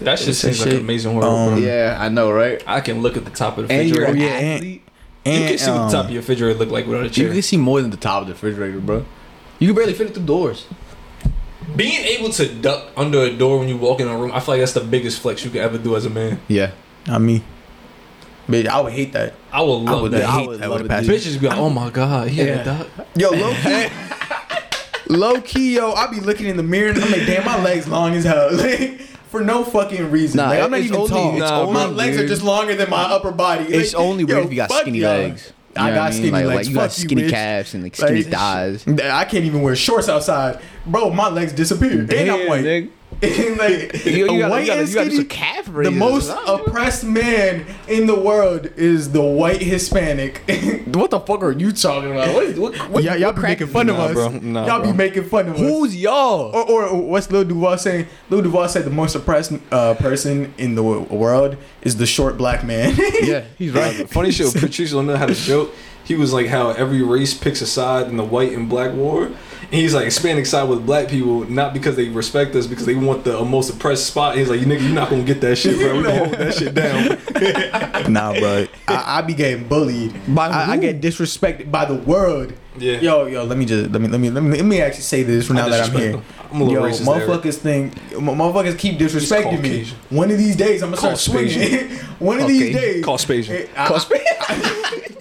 That 0.00 0.18
shit 0.18 0.28
It's 0.28 0.38
seems 0.38 0.58
that 0.58 0.64
like 0.64 0.66
an 0.66 0.72
shit. 0.72 0.80
amazing 0.82 1.14
world, 1.14 1.24
Um, 1.24 1.48
bro. 1.56 1.58
Yeah, 1.64 1.96
I 2.00 2.08
know, 2.08 2.30
right? 2.32 2.62
I 2.66 2.80
can 2.80 3.02
look 3.02 3.16
at 3.18 3.24
the 3.24 3.30
top 3.30 3.58
of 3.58 3.68
the 3.68 3.74
And 3.74 3.88
you're 3.88 4.00
refrigerator. 4.00 4.34
an 4.34 4.42
yeah, 4.42 4.48
and- 4.48 4.54
athlete. 4.56 4.82
you 5.26 5.48
can 5.48 5.58
see 5.58 5.70
what 5.70 5.80
um, 5.80 5.86
the 5.88 5.92
top 5.92 6.04
of 6.06 6.10
your 6.10 6.20
refrigerator 6.22 6.58
look 6.58 6.70
like 6.70 6.86
without 6.86 7.04
a 7.06 7.10
chair. 7.10 7.26
You 7.26 7.32
can 7.32 7.42
see 7.42 7.56
more 7.58 7.80
than 7.82 7.90
the 7.90 7.96
top 7.98 8.22
of 8.22 8.28
the 8.28 8.32
refrigerator, 8.34 8.80
bro. 8.80 9.04
You 9.58 9.68
can 9.68 9.76
barely 9.76 9.92
fit 9.92 10.06
it 10.08 10.14
through 10.14 10.24
doors. 10.24 10.66
Being 11.76 12.00
able 12.04 12.30
to 12.30 12.46
duck 12.54 12.92
under 12.96 13.18
a 13.20 13.30
door 13.32 13.58
when 13.58 13.68
you 13.68 13.76
walk 13.76 14.00
in 14.00 14.08
a 14.08 14.16
room, 14.16 14.30
I 14.32 14.40
feel 14.40 14.54
like 14.54 14.60
that's 14.60 14.72
the 14.72 14.80
biggest 14.80 15.20
flex 15.20 15.44
you 15.44 15.50
could 15.50 15.60
ever 15.60 15.76
do 15.78 15.96
as 15.96 16.04
a 16.06 16.10
man. 16.10 16.40
Yeah. 16.48 16.70
Not 17.06 17.20
me. 17.20 17.42
Bitch, 18.48 18.66
I 18.66 18.80
would 18.80 18.92
hate 18.92 19.12
that. 19.14 19.32
I 19.52 19.62
would 19.62 19.68
love 19.72 19.88
I 19.98 20.02
would 20.02 20.12
that. 20.12 20.26
hate 20.28 20.46
would 20.48 20.60
that 20.60 20.68
love 20.70 20.82
with 20.82 20.90
a 20.90 20.94
passion. 20.94 21.14
Bitches 21.14 21.40
be 21.40 21.48
like, 21.48 21.56
"Oh 21.58 21.70
my 21.70 21.88
god, 21.90 22.28
he 22.28 22.36
had 22.40 22.48
Yeah. 22.48 22.60
a 22.60 22.64
duck." 22.64 22.88
Yo, 23.16 23.30
low 23.30 23.54
key, 23.54 23.86
low 25.08 25.40
key, 25.40 25.76
yo, 25.76 25.92
I 25.92 26.06
be 26.08 26.20
looking 26.20 26.46
in 26.46 26.56
the 26.56 26.62
mirror 26.62 26.90
and 26.90 27.02
I'm 27.02 27.10
like, 27.10 27.26
damn, 27.26 27.44
my 27.44 27.62
legs 27.62 27.88
long 27.88 28.14
as 28.14 28.24
hell. 28.24 28.50
Like, 28.56 29.00
for 29.30 29.40
no 29.42 29.64
fucking 29.64 30.12
reason. 30.12 30.36
Nah, 30.36 30.50
like, 30.50 30.62
I'm 30.62 30.70
not 30.70 30.78
it's 30.78 30.86
even 30.86 30.96
only- 31.00 31.10
tall. 31.10 31.30
it's 31.32 31.40
Nah, 31.40 31.68
my 31.70 31.82
only 31.86 31.96
legs 31.96 32.16
are 32.18 32.28
just 32.28 32.42
longer 32.44 32.76
than 32.76 32.88
my 32.88 33.02
upper 33.02 33.32
body. 33.32 33.64
It's 33.64 33.92
Like, 33.92 34.00
only 34.00 34.22
yo, 34.24 34.34
weird 34.36 34.44
if 34.46 34.50
you 34.52 34.56
got 34.56 34.70
skinny 34.70 34.98
y'all. 34.98 35.10
legs. 35.10 35.52
You 35.76 35.82
I 35.82 35.90
got 35.90 35.96
what 35.96 36.04
mean? 36.04 36.12
skinny 36.12 36.30
like, 36.30 36.44
legs. 36.44 36.56
Like 36.56 36.68
you 36.68 36.74
got 36.76 36.90
Fuck 36.90 36.98
you, 36.98 37.04
skinny 37.04 37.22
bitch. 37.22 37.30
calves 37.30 37.74
and 37.74 37.82
like 37.82 37.96
skinny 37.96 38.22
Like, 38.22 38.32
thighs. 38.32 38.86
I 38.86 39.24
can't 39.24 39.44
even 39.44 39.62
wear 39.62 39.74
shorts 39.74 40.08
outside, 40.08 40.60
bro. 40.86 41.10
My 41.10 41.28
legs 41.30 41.52
disappear. 41.52 42.02
and 42.02 42.12
I'm 42.12 42.46
white. 42.48 42.64
And, 42.64 42.90
like 43.58 44.04
You, 44.04 44.12
you, 44.12 44.24
a 44.24 44.38
gotta, 44.38 44.50
white 44.50 44.60
you, 44.62 44.66
gotta, 44.66 44.86
you 44.86 44.94
gotta 44.94 45.10
do 45.10 45.10
skinny- 45.10 45.16
some 45.16 45.26
calf 45.26 45.64
the 45.66 45.90
most 45.90 46.30
I 46.30 46.34
don't 46.34 46.46
know. 46.46 46.64
oppressed 46.64 47.04
man 47.04 47.64
in 47.88 48.06
the 48.06 48.18
world 48.18 48.66
is 48.76 49.12
the 49.12 49.22
white 49.22 49.60
Hispanic. 49.62 50.42
What 50.94 51.10
the 51.10 51.18
fuck 51.18 51.42
are 51.42 51.50
you 51.50 51.72
talking 51.72 52.12
about? 52.12 52.32
What, 52.34 52.56
what, 52.56 52.76
what, 52.90 53.02
y'all, 53.04 53.16
y'all 53.16 53.32
what 53.32 53.36
be 53.36 53.42
making 53.42 53.66
fun 53.66 53.88
of 53.90 53.96
Nah, 53.96 54.04
us. 54.04 54.12
bro. 54.12 54.28
Nah, 54.28 54.66
y'all 54.66 54.80
bro. 54.82 54.92
be 54.92 54.96
making 54.96 55.24
fun 55.24 55.48
of 55.48 55.54
us. 55.54 55.60
Who's 55.60 55.96
y'all? 55.96 56.54
Or, 56.54 56.84
or 56.86 57.02
what's 57.02 57.28
Lil 57.30 57.44
Duval 57.44 57.78
saying? 57.78 58.06
Lil 58.30 58.42
Duval 58.42 58.68
said 58.68 58.84
the 58.84 58.90
most 58.90 59.14
oppressed 59.16 59.52
uh, 59.72 59.94
person 59.94 60.54
in 60.56 60.76
the 60.76 60.82
world 60.84 61.56
is 61.82 61.96
the 61.96 62.06
short 62.06 62.36
black 62.38 62.64
man. 62.64 62.94
Yeah, 63.22 63.44
he's 63.58 63.72
right. 63.72 64.08
Funny 64.08 64.30
shit. 64.30 64.54
Patrice 64.54 64.92
O'Neal 64.94 65.16
had 65.16 65.30
a 65.30 65.34
joke. 65.34 65.74
He 66.04 66.14
was 66.14 66.32
like 66.32 66.46
how 66.48 66.70
every 66.70 67.02
race 67.02 67.34
picks 67.34 67.60
a 67.62 67.66
side 67.66 68.08
in 68.08 68.16
the 68.16 68.24
white 68.24 68.52
and 68.52 68.68
black 68.68 68.92
war. 68.94 69.24
And 69.26 69.80
he's 69.80 69.94
like 69.94 70.04
Hispanic 70.04 70.44
side 70.46 70.68
with 70.68 70.84
black 70.84 71.08
people, 71.08 71.48
not 71.50 71.72
because 71.72 71.96
they 71.96 72.08
respect 72.10 72.54
us, 72.54 72.66
because 72.66 72.84
they 72.86 72.94
want 72.94 73.24
the 73.24 73.42
most 73.44 73.70
oppressed 73.70 74.06
spot. 74.06 74.36
He's 74.36 74.48
like, 74.50 74.60
you 74.60 74.66
nigga, 74.66 74.82
you're 74.82 74.92
not 74.94 75.08
gonna 75.10 75.22
get 75.24 75.40
that 75.40 75.56
shit, 75.56 75.78
bro. 75.78 75.96
We 75.96 76.02
gonna 76.04 76.18
hold 76.18 76.32
that 76.34 76.54
shit 76.54 76.74
down. 76.74 78.12
nah, 78.12 78.38
bro. 78.38 78.66
I, 78.86 79.18
I 79.18 79.22
be 79.22 79.32
getting 79.34 79.66
bullied. 79.66 80.14
By 80.34 80.48
I, 80.48 80.72
I 80.72 80.76
get 80.76 81.00
disrespected 81.00 81.70
by 81.70 81.86
the 81.86 81.94
world. 81.94 82.52
Yeah. 82.78 82.98
Yo, 83.00 83.26
yo, 83.26 83.44
let 83.44 83.56
me 83.56 83.64
just 83.64 83.90
let 83.90 84.00
me 84.02 84.08
let 84.08 84.20
me 84.20 84.30
let 84.30 84.42
me, 84.42 84.50
let 84.58 84.64
me 84.66 84.80
actually 84.80 85.02
say 85.02 85.22
this 85.22 85.46
for 85.46 85.54
now 85.54 85.68
that 85.68 85.88
I'm 85.88 85.96
here. 85.96 86.22
I'm 86.52 86.60
a 86.60 86.64
little 86.64 86.82
yo, 86.86 86.90
racist 86.92 87.06
there. 87.06 87.26
motherfuckers 87.26 87.56
think 87.56 87.94
motherfuckers 88.12 88.78
keep 88.78 88.98
disrespecting 88.98 89.62
me. 89.62 89.86
One 90.10 90.30
of 90.30 90.38
these 90.38 90.56
days, 90.56 90.82
I'm 90.82 90.90
gonna 90.92 91.16
start 91.16 91.18
Caucasian. 91.18 91.88
swinging. 91.88 91.98
One 92.18 92.40
of 92.40 92.46
these 92.48 92.62
Okay. 92.62 92.72
days, 92.72 93.04
Caucasian. 93.04 93.68
Eh, 93.76 95.08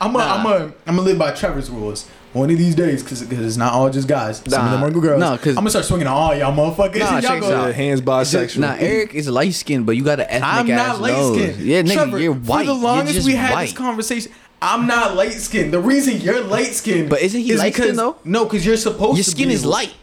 I'm 0.00 0.14
a, 0.14 0.18
I'm 0.18 0.46
a, 0.46 0.56
I'm 0.86 0.96
gonna 0.96 1.02
live 1.02 1.18
by 1.18 1.32
Trevor's 1.32 1.70
rules. 1.70 2.08
One 2.34 2.50
of 2.50 2.58
these 2.58 2.74
days, 2.74 3.02
cause, 3.02 3.22
cause 3.22 3.38
it's 3.38 3.56
not 3.56 3.72
all 3.72 3.88
just 3.90 4.06
guys. 4.06 4.36
Some 4.46 4.46
of 4.46 4.52
Nah. 4.52 4.70
them 4.72 4.84
are 4.84 4.90
good 4.90 5.02
girls. 5.02 5.18
Nah, 5.20 5.36
'cause- 5.38 5.48
I'm 5.48 5.54
gonna 5.56 5.70
start 5.70 5.86
swinging 5.86 6.06
on 6.06 6.12
all 6.14 6.34
y'all 6.34 6.52
motherfuckers. 6.54 6.98
Nah, 7.00 7.18
y'all 7.20 7.40
go, 7.40 7.72
hands 7.72 8.00
bisexual. 8.02 8.58
Nah, 8.58 8.76
Eric 8.78 9.14
is 9.14 9.28
light 9.28 9.54
skinned, 9.54 9.86
but 9.86 9.96
you 9.96 10.04
got 10.04 10.20
an 10.20 10.26
ethnic 10.28 10.44
I'm 10.44 10.68
not 10.68 11.00
light 11.00 11.34
skinned. 11.34 11.60
Yeah, 11.62 11.82
nigga, 11.82 11.92
Trevor, 11.94 12.18
you're 12.20 12.34
white. 12.34 12.60
For 12.60 12.66
the 12.66 12.74
longest 12.74 13.26
we 13.26 13.32
had 13.34 13.52
white. 13.52 13.64
this 13.70 13.72
conversation, 13.76 14.30
I'm 14.60 14.86
not 14.86 15.16
light 15.16 15.32
skinned. 15.32 15.72
The 15.72 15.80
reason 15.80 16.20
you're 16.20 16.42
light 16.42 16.74
skinned, 16.74 17.08
But 17.08 17.22
isn't 17.22 17.40
he 17.40 17.56
light-skinned, 17.56 17.98
though? 17.98 18.16
No, 18.24 18.44
because 18.44 18.64
you're 18.66 18.76
supposed 18.76 19.16
Your 19.16 19.24
skin 19.24 19.50
is 19.50 19.64
light. 19.64 19.94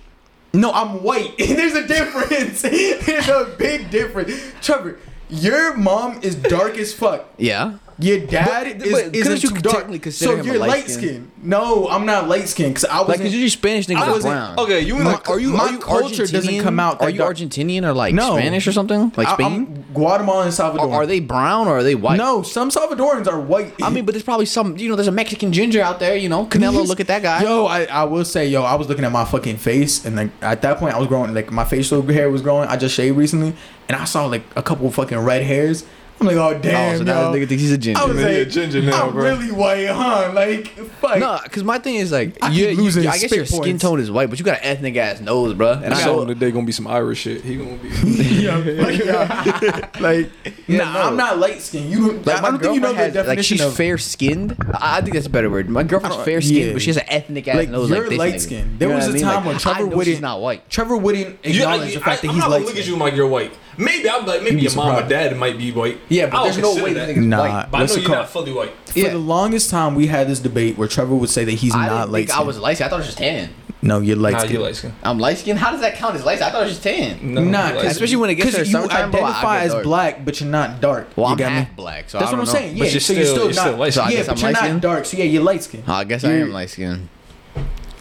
No, 0.54 0.72
I'm 0.72 1.04
white. 1.04 1.34
There's 1.38 1.74
a 1.76 1.86
difference. 1.88 2.62
There's 3.06 3.28
a 3.28 3.54
big 3.58 3.92
difference. 3.92 4.34
Trevor, 4.62 4.98
your 5.30 5.76
mom 5.76 6.20
is 6.24 6.36
dark 6.36 6.78
as 6.78 6.94
fuck. 6.94 7.26
Yeah. 7.38 7.74
Your 7.98 8.20
dad 8.20 8.78
But- 8.80 8.88
is 8.88 8.92
but 8.92 9.16
isn't 9.16 9.44
you 9.44 9.50
too 9.52 9.56
dark. 9.62 9.76
technically 9.78 10.00
consider 10.00 10.32
so 10.32 10.36
him 10.38 10.42
a 10.42 10.44
you're 10.50 10.58
light 10.60 10.68
light 10.70 10.90
skin? 10.90 11.00
skinned. 11.10 11.32
No, 11.44 11.88
I'm 11.88 12.06
not 12.06 12.28
light 12.28 12.50
skinned 12.50 12.74
because 12.76 12.84
I 12.90 13.00
was 13.00 13.08
Like, 13.08 13.22
cause 13.22 13.32
usually 13.32 13.48
Spanish 13.48 13.88
niggas 13.88 13.98
I 14.00 14.08
are 14.08 14.12
wasn't- 14.12 14.34
brown. 14.34 14.60
Okay, 14.60 14.82
you 14.82 14.98
in 14.98 15.04
My- 15.04 15.12
the 15.24 15.30
Are 15.32 15.40
you? 15.40 15.50
my 15.52 15.64
are 15.64 15.72
you 15.72 15.78
culture 15.78 16.28
doesn't 16.28 16.60
come 16.62 16.78
out 16.78 17.02
Are 17.02 17.10
you 17.10 17.20
dark. 17.20 17.38
Argentinian 17.38 17.86
or 17.86 17.94
like 17.94 18.14
No. 18.14 18.36
Spanish 18.36 18.68
or 18.68 18.74
something? 18.74 19.14
Like 19.16 19.30
Spain? 19.30 19.46
I'm 19.48 19.86
Guatemalan 19.94 20.48
and 20.48 20.54
Salvador. 20.54 20.90
Are, 20.92 21.04
are 21.04 21.06
they 21.06 21.22
brown 21.22 21.70
or 21.70 21.78
are 21.78 21.84
they 21.84 21.96
white? 21.96 22.18
No, 22.18 22.42
some 22.42 22.70
Salvadorans 22.70 23.28
are 23.32 23.40
white. 23.40 23.74
I 23.82 23.90
mean, 23.90 24.04
but 24.04 24.14
there's 24.14 24.24
probably 24.26 24.46
some. 24.48 24.78
You 24.78 24.90
know, 24.90 24.98
there's 24.98 25.08
a 25.08 25.12
Mexican 25.14 25.54
ginger 25.54 25.82
out 25.82 26.02
there. 26.02 26.18
You 26.18 26.28
know, 26.28 26.48
Canelo. 26.48 26.86
Look 26.86 27.00
at 27.00 27.08
that 27.08 27.22
guy. 27.24 27.44
Yo, 27.44 27.66
I, 27.66 27.86
I 27.86 28.04
will 28.04 28.26
say, 28.26 28.46
yo, 28.48 28.64
I 28.64 28.76
was 28.76 28.90
looking 28.90 29.06
at 29.06 29.12
my 29.14 29.24
fucking 29.24 29.56
face, 29.56 30.04
and 30.04 30.18
like 30.18 30.32
at 30.42 30.62
that 30.64 30.80
point, 30.80 30.96
I 30.96 31.00
was 31.00 31.08
growing, 31.08 31.34
like 31.34 31.50
my 31.50 31.64
facial 31.64 32.02
hair 32.02 32.30
was 32.30 32.42
growing. 32.42 32.68
I 32.68 32.76
just 32.76 32.94
shaved 32.94 33.16
recently, 33.18 33.54
and 33.88 33.96
I 33.98 34.04
saw 34.04 34.26
like 34.26 34.44
a 34.58 34.62
couple 34.62 34.92
fucking 34.92 35.18
red 35.20 35.44
hairs. 35.44 35.86
I'm 36.18 36.28
like, 36.28 36.38
oh 36.38 36.58
damn, 36.60 36.96
oh, 36.96 36.98
so 37.00 37.04
now 37.04 37.22
yo. 37.22 37.32
this 37.34 37.42
nigga 37.44 37.50
thinks 37.50 37.62
he's 37.62 37.72
a 37.74 37.78
ginger. 37.78 38.02
I 38.02 38.06
was 38.06 38.18
He 38.18 38.24
a 38.24 38.40
like, 38.40 38.50
ginger 38.50 38.82
now, 38.82 39.08
I'm 39.08 39.12
bro. 39.12 39.24
really 39.24 39.52
white, 39.52 39.88
huh? 39.88 40.32
Like, 40.34 40.68
fuck. 40.70 41.20
No, 41.20 41.40
because 41.44 41.64
my 41.66 41.78
thing 41.78 41.96
is 41.96 42.12
like, 42.12 42.38
I 42.42 42.50
you, 42.52 42.68
keep 42.68 42.78
you- 42.78 42.84
losing 42.84 43.08
I 43.08 43.18
guess 43.18 43.32
your 43.36 43.46
spit 43.46 43.62
skin 43.64 43.78
tone 43.80 44.00
is 44.00 44.10
white, 44.10 44.30
but 44.30 44.40
you 44.40 44.46
got 44.46 44.60
an 44.60 44.64
ethnic 44.64 44.96
ass 44.96 45.20
nose, 45.20 45.54
bro. 45.54 45.74
And 45.74 45.94
I 45.94 45.98
So 46.02 46.20
know, 46.24 46.26
today 46.26 46.52
gonna 46.52 46.66
be 46.66 46.72
some 46.72 46.88
Irish 46.88 47.20
shit. 47.20 47.42
He 47.44 47.58
gonna 47.58 47.76
be. 47.76 47.90
yeah, 48.06 48.56
like, 48.56 48.98
yeah. 49.06 49.90
like 50.00 50.32
Yeah, 50.68 50.78
nah, 50.78 50.94
no. 50.94 51.00
I'm 51.02 51.18
not 51.18 51.38
light 51.38 51.62
skinned. 51.62 51.90
You 51.90 52.08
don't. 52.08 52.26
like 52.26 52.38
I 52.38 52.42
my 52.42 52.50
don't 52.52 52.60
think 52.62 52.76
you 52.76 52.80
know 52.80 52.88
girlfriend 52.88 53.14
the 53.14 53.20
has, 53.20 53.28
like 53.28 53.44
she's 53.44 53.62
of 53.62 53.76
fair 53.76 53.98
skinned. 53.98 54.56
I 54.74 54.98
I 54.98 55.02
think 55.02 55.16
that's 55.16 55.28
a 55.28 55.30
better 55.30 55.50
word. 55.50 55.70
My 55.70 55.84
girlfriend's 55.84 56.24
fair 56.24 56.40
skinned, 56.40 56.68
yeah. 56.68 56.74
but 56.74 56.82
she 56.82 56.90
has 56.92 56.98
an 56.98 57.04
ethnic 57.10 57.48
ass 57.50 57.56
Like, 57.58 57.70
nose. 57.70 57.90
you're 57.90 58.00
like 58.00 58.10
this 58.10 58.18
light 58.20 58.34
nigga. 58.36 58.40
skinned. 58.40 58.80
There 58.80 58.90
was 58.90 59.06
what 59.06 59.08
a 59.08 59.10
I 59.10 59.14
mean? 59.14 59.24
time 59.24 59.46
when 59.46 59.58
Trevor 59.58 59.78
I 59.78 59.82
know 59.90 59.96
wouldn't. 59.98 60.42
white. 60.42 60.70
Trevor 60.70 60.96
wouldn't 60.98 61.46
You, 61.46 61.66
I, 61.66 61.74
acknowledge 61.74 61.94
the 61.94 62.00
fact 62.00 62.22
that 62.22 62.30
am 62.30 62.34
he's 62.36 62.42
not 62.42 62.50
light. 62.52 62.58
gonna 62.60 62.66
look 62.70 62.78
at 62.78 62.88
you 62.88 62.96
like 62.96 63.14
you're 63.16 63.28
white. 63.28 63.54
Maybe 63.78 64.10
I'm 64.10 64.26
like 64.26 64.42
maybe 64.44 64.56
You'd 64.56 64.64
your 64.64 64.72
be 64.72 64.78
mom 64.78 65.04
or 65.04 65.08
dad 65.08 65.36
might 65.38 65.58
be 65.58 65.72
white. 65.72 66.00
Yeah, 66.10 66.28
but 66.28 66.38
I 66.42 66.44
there's 66.46 66.58
no 66.58 66.76
way 66.84 66.94
that. 66.94 67.08
this 67.08 67.18
nigga's 67.18 67.26
Nah, 67.26 67.40
white. 67.40 67.68
But 67.72 67.78
I 67.78 67.82
What's 67.82 67.94
know 67.94 67.98
it 67.98 68.02
you're 68.02 68.08
called? 68.08 68.20
not 68.20 68.30
fully 68.30 68.54
white. 68.54 68.72
For 68.88 69.00
Yeah. 69.00 69.10
the 69.10 69.18
longest 69.18 69.70
time, 69.70 69.96
we 69.96 70.08
had 70.08 70.28
this 70.28 70.40
debate 70.40 70.78
where 70.78 70.88
Trevor 70.88 71.16
would 71.16 71.30
say 71.30 71.44
that 71.46 71.52
he's 71.52 71.74
I 71.76 71.88
not 71.88 72.00
didn't 72.02 72.12
light 72.14 72.28
think 72.28 72.40
I 72.40 72.44
was 72.44 72.58
light 72.60 72.78
skinned. 72.78 72.88
I 72.88 72.90
thought 72.90 72.96
it 72.96 73.00
was 73.00 73.06
just 73.08 73.18
tan. 73.18 73.50
No, 73.82 74.00
you're 74.00 74.16
light 74.16 74.32
Nah, 74.34 74.40
skinned. 74.40 74.54
you 74.54 74.60
light 74.62 74.76
skin. 74.78 74.94
I'm 75.04 75.20
light 75.20 75.38
skinned. 75.38 75.60
How 75.60 75.70
does 75.72 75.82
that 75.82 75.96
count 75.96 76.16
as 76.16 76.26
light? 76.26 76.38
skin? 76.40 76.48
I 76.48 76.52
thought 76.52 76.62
it 76.62 76.66
was 76.66 76.72
just 76.74 76.84
tan. 76.84 77.20
No, 77.36 77.44
Nah, 77.44 77.68
you 77.68 77.74
cause, 77.74 77.84
light 77.84 77.92
Especially 77.92 78.16
when 78.16 78.30
it 78.32 78.36
gets 78.36 78.52
to 78.52 78.58
the 78.58 78.66
you 78.66 78.72
summertime, 78.72 79.12
bro, 79.12 79.20
I 79.22 79.24
identify 79.30 79.58
get 79.58 79.66
as 79.68 79.72
dark. 79.74 79.84
black, 79.84 80.26
but 80.26 80.40
you're 80.42 80.50
not 80.50 80.82
dark. 80.82 81.08
Well, 81.16 81.28
you 81.28 81.32
I'm 81.34 81.38
got 81.38 81.50
me? 81.52 81.56
half 81.60 81.76
black, 81.76 82.10
so 82.10 82.18
That's 82.18 82.30
I 82.30 82.34
what 82.34 82.40
I'm 82.40 82.46
know. 82.46 82.52
saying. 82.52 82.78
But 82.80 82.86
Yeah, 82.88 82.92
you're 82.94 83.00
so 83.02 83.14
you're 83.14 83.26
still- 83.26 83.36
still 83.36 83.44
you're 83.46 83.54
still 83.54 83.72
not. 83.74 83.80
light 83.80 83.94
skinned. 83.94 83.94
So 83.94 84.02
I 84.02 84.10
yeah, 84.10 84.18
guess 84.18 84.26
but 84.28 84.32
I'm 84.32 84.38
you're 84.42 84.52
not 84.52 84.62
light-skinned? 84.62 84.82
dark. 84.82 85.06
So 85.06 85.18
yeah, 85.18 85.24
you're 85.26 85.44
light 85.44 85.64
skinned. 85.64 85.84
Oh, 85.88 85.94
I 85.94 86.04
guess 86.04 86.24
I 86.24 86.32
am 86.32 86.52
light 86.54 86.70
skinned. 86.72 87.10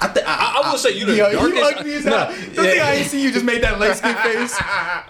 I, 0.05 0.13
th- 0.13 0.27
I, 0.27 0.61
I 0.65 0.71
will 0.71 0.79
say 0.79 0.91
you 0.93 1.07
the 1.07 1.17
Yo, 1.17 1.29
you 1.31 1.37
darkest. 1.55 1.79
ugly 1.79 1.95
as 1.95 2.05
hell. 2.05 2.27
Don't 2.29 2.37
think 2.67 2.83
I 2.83 2.95
ain't 2.95 3.07
see 3.07 3.23
you 3.23 3.33
just 3.33 3.45
made 3.45 3.63
that 3.63 3.79
light 3.81 3.97
skin 3.97 4.15
face. 4.17 4.59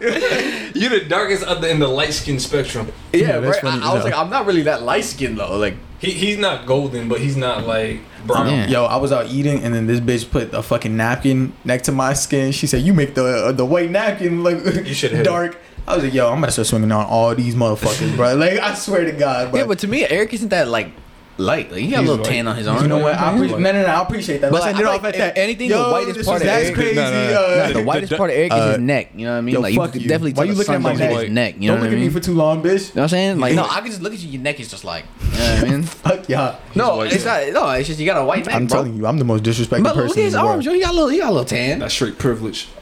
You're 0.74 0.90
the 1.00 1.04
darkest 1.08 1.44
other 1.44 1.68
in 1.68 1.78
the 1.78 1.88
light 1.88 2.12
skin 2.12 2.38
spectrum. 2.38 2.90
Yeah, 3.12 3.38
that's 3.40 3.62
right. 3.62 3.72
funny 3.72 3.82
I, 3.82 3.90
I 3.90 3.94
was 3.94 4.04
like, 4.04 4.14
I'm 4.14 4.30
not 4.30 4.46
really 4.46 4.62
that 4.62 4.82
light 4.82 5.04
skin 5.04 5.36
though. 5.36 5.56
Like, 5.56 5.76
He 5.98 6.10
he's 6.12 6.38
not 6.38 6.66
golden, 6.66 7.08
but 7.08 7.20
he's 7.20 7.36
not 7.36 7.66
like 7.66 8.00
brown. 8.26 8.48
Yeah. 8.48 8.66
Yo, 8.68 8.84
I 8.84 8.96
was 8.96 9.12
out 9.12 9.26
eating, 9.30 9.62
and 9.62 9.74
then 9.74 9.86
this 9.86 10.00
bitch 10.00 10.30
put 10.30 10.52
a 10.54 10.62
fucking 10.62 10.96
napkin 10.96 11.52
next 11.64 11.84
to 11.86 11.92
my 11.92 12.12
skin. 12.14 12.52
She 12.52 12.66
said, 12.66 12.82
"You 12.82 12.92
make 12.94 13.14
the 13.14 13.24
uh, 13.46 13.52
the 13.52 13.64
white 13.64 13.90
napkin 13.90 14.42
look 14.42 14.64
should've 14.86 15.18
hit 15.18 15.24
dark." 15.24 15.56
I 15.86 15.94
was 15.96 16.04
like, 16.04 16.14
"Yo, 16.14 16.28
I'm 16.30 16.40
gonna 16.40 16.50
start 16.52 16.66
swinging 16.66 16.92
on 16.92 17.04
all 17.06 17.34
these 17.34 17.54
motherfuckers, 17.54 18.14
bro." 18.16 18.34
Like, 18.34 18.58
I 18.58 18.74
swear 18.74 19.04
to 19.04 19.12
God, 19.12 19.50
bro. 19.50 19.60
yeah, 19.60 19.66
but 19.66 19.78
to 19.80 19.86
me, 19.88 20.04
Eric 20.06 20.32
isn't 20.34 20.48
that 20.48 20.68
like 20.68 20.90
light. 21.38 21.70
Like, 21.72 21.80
he 21.82 21.88
got 21.88 21.98
a 21.98 22.02
little 22.02 22.16
light. 22.16 22.26
tan 22.26 22.46
on 22.48 22.56
his 22.56 22.66
arm. 22.66 22.82
you 22.82 22.88
know 22.88 22.98
what? 22.98 23.14
I 23.14 23.30
Yeah. 23.30 23.34
appreciate, 23.34 23.60
no, 23.60 23.72
no, 23.72 23.82
no. 23.82 23.86
I 23.86 24.02
appreciate 24.02 24.40
that. 24.40 24.50
But 24.52 24.62
Let's 24.62 24.66
like, 24.76 24.82
it 24.82 24.86
I 24.88 24.94
off 24.94 25.04
at 25.04 25.14
that. 25.16 25.30
if 25.32 25.36
anything, 25.42 25.70
Yo, 25.70 25.82
the 25.86 25.90
whitest 25.92 26.24
part 26.24 26.34
was- 26.34 26.42
of 26.42 26.46
that's 26.46 26.64
Eric- 26.64 26.74
crazy. 26.74 26.94
No, 26.94 27.10
no, 27.10 27.30
no. 27.30 27.40
uh, 27.40 27.72
the 27.72 27.82
whitest 27.82 28.16
part 28.16 28.30
of 28.30 28.36
Eric 28.36 28.52
Uh, 28.52 28.56
is 28.56 28.64
his 28.76 28.78
neck. 28.80 29.08
You 29.16 29.26
know 29.26 29.32
what 29.32 29.38
I 29.38 29.40
mean? 29.40 29.54
Yo, 29.54 29.60
like, 29.60 29.74
fuck 29.74 29.94
you 29.94 30.00
you. 30.00 30.00
could 30.00 30.08
definitely 30.08 30.32
Why 30.32 30.36
tell 30.36 30.46
you 30.46 30.52
the 30.52 30.58
looking 30.58 30.74
at 30.74 30.80
my 30.80 30.88
comes 30.90 31.00
neck? 31.00 31.10
his 31.10 31.30
neck. 31.30 31.54
You 31.58 31.60
know 31.68 31.74
Don't 31.74 31.80
what 31.80 31.82
look 31.84 31.90
I 31.90 31.92
at 31.94 31.96
me 31.98 32.02
mean? 32.02 32.10
for 32.12 32.20
too 32.20 32.34
long, 32.34 32.62
bitch. 32.62 32.64
You 32.64 32.70
know 32.70 32.82
what 32.94 33.02
I'm 33.02 33.08
saying? 33.08 33.38
Like, 33.40 33.54
no, 33.54 33.64
I 33.70 33.80
can 33.80 33.86
just 33.90 34.02
look 34.02 34.12
at 34.12 34.18
you. 34.20 34.30
Your 34.30 34.42
neck 34.42 34.60
is 34.60 34.68
just 34.70 34.84
like, 34.84 35.04
you 35.32 35.38
know 35.38 35.54
what 35.54 35.64
I 35.64 35.70
mean? 35.70 35.82
Fuck 36.04 36.28
y'all. 36.28 36.56
No, 36.74 37.00
it's 37.02 37.24
not. 37.24 37.42
No, 37.52 37.70
it's 37.70 37.88
just 37.88 37.98
you 38.00 38.06
got 38.06 38.16
a 38.20 38.24
white 38.24 38.46
neck, 38.46 38.54
I'm 38.54 38.66
telling 38.66 38.94
you, 38.94 39.06
I'm 39.06 39.18
the 39.18 39.24
most 39.24 39.42
disrespected 39.44 39.82
But 39.82 39.96
look 39.96 40.06
person 40.06 40.18
at 40.22 40.24
his 40.26 40.34
arms, 40.34 40.64
yo. 40.64 40.72
He 40.72 40.80
got 40.80 40.90
a 40.90 40.94
little. 40.94 41.08
He 41.08 41.18
got 41.18 41.28
a 41.30 41.32
little 41.32 41.44
tan. 41.44 41.78
That's 41.80 41.94
straight 41.94 42.18
privilege. 42.18 42.68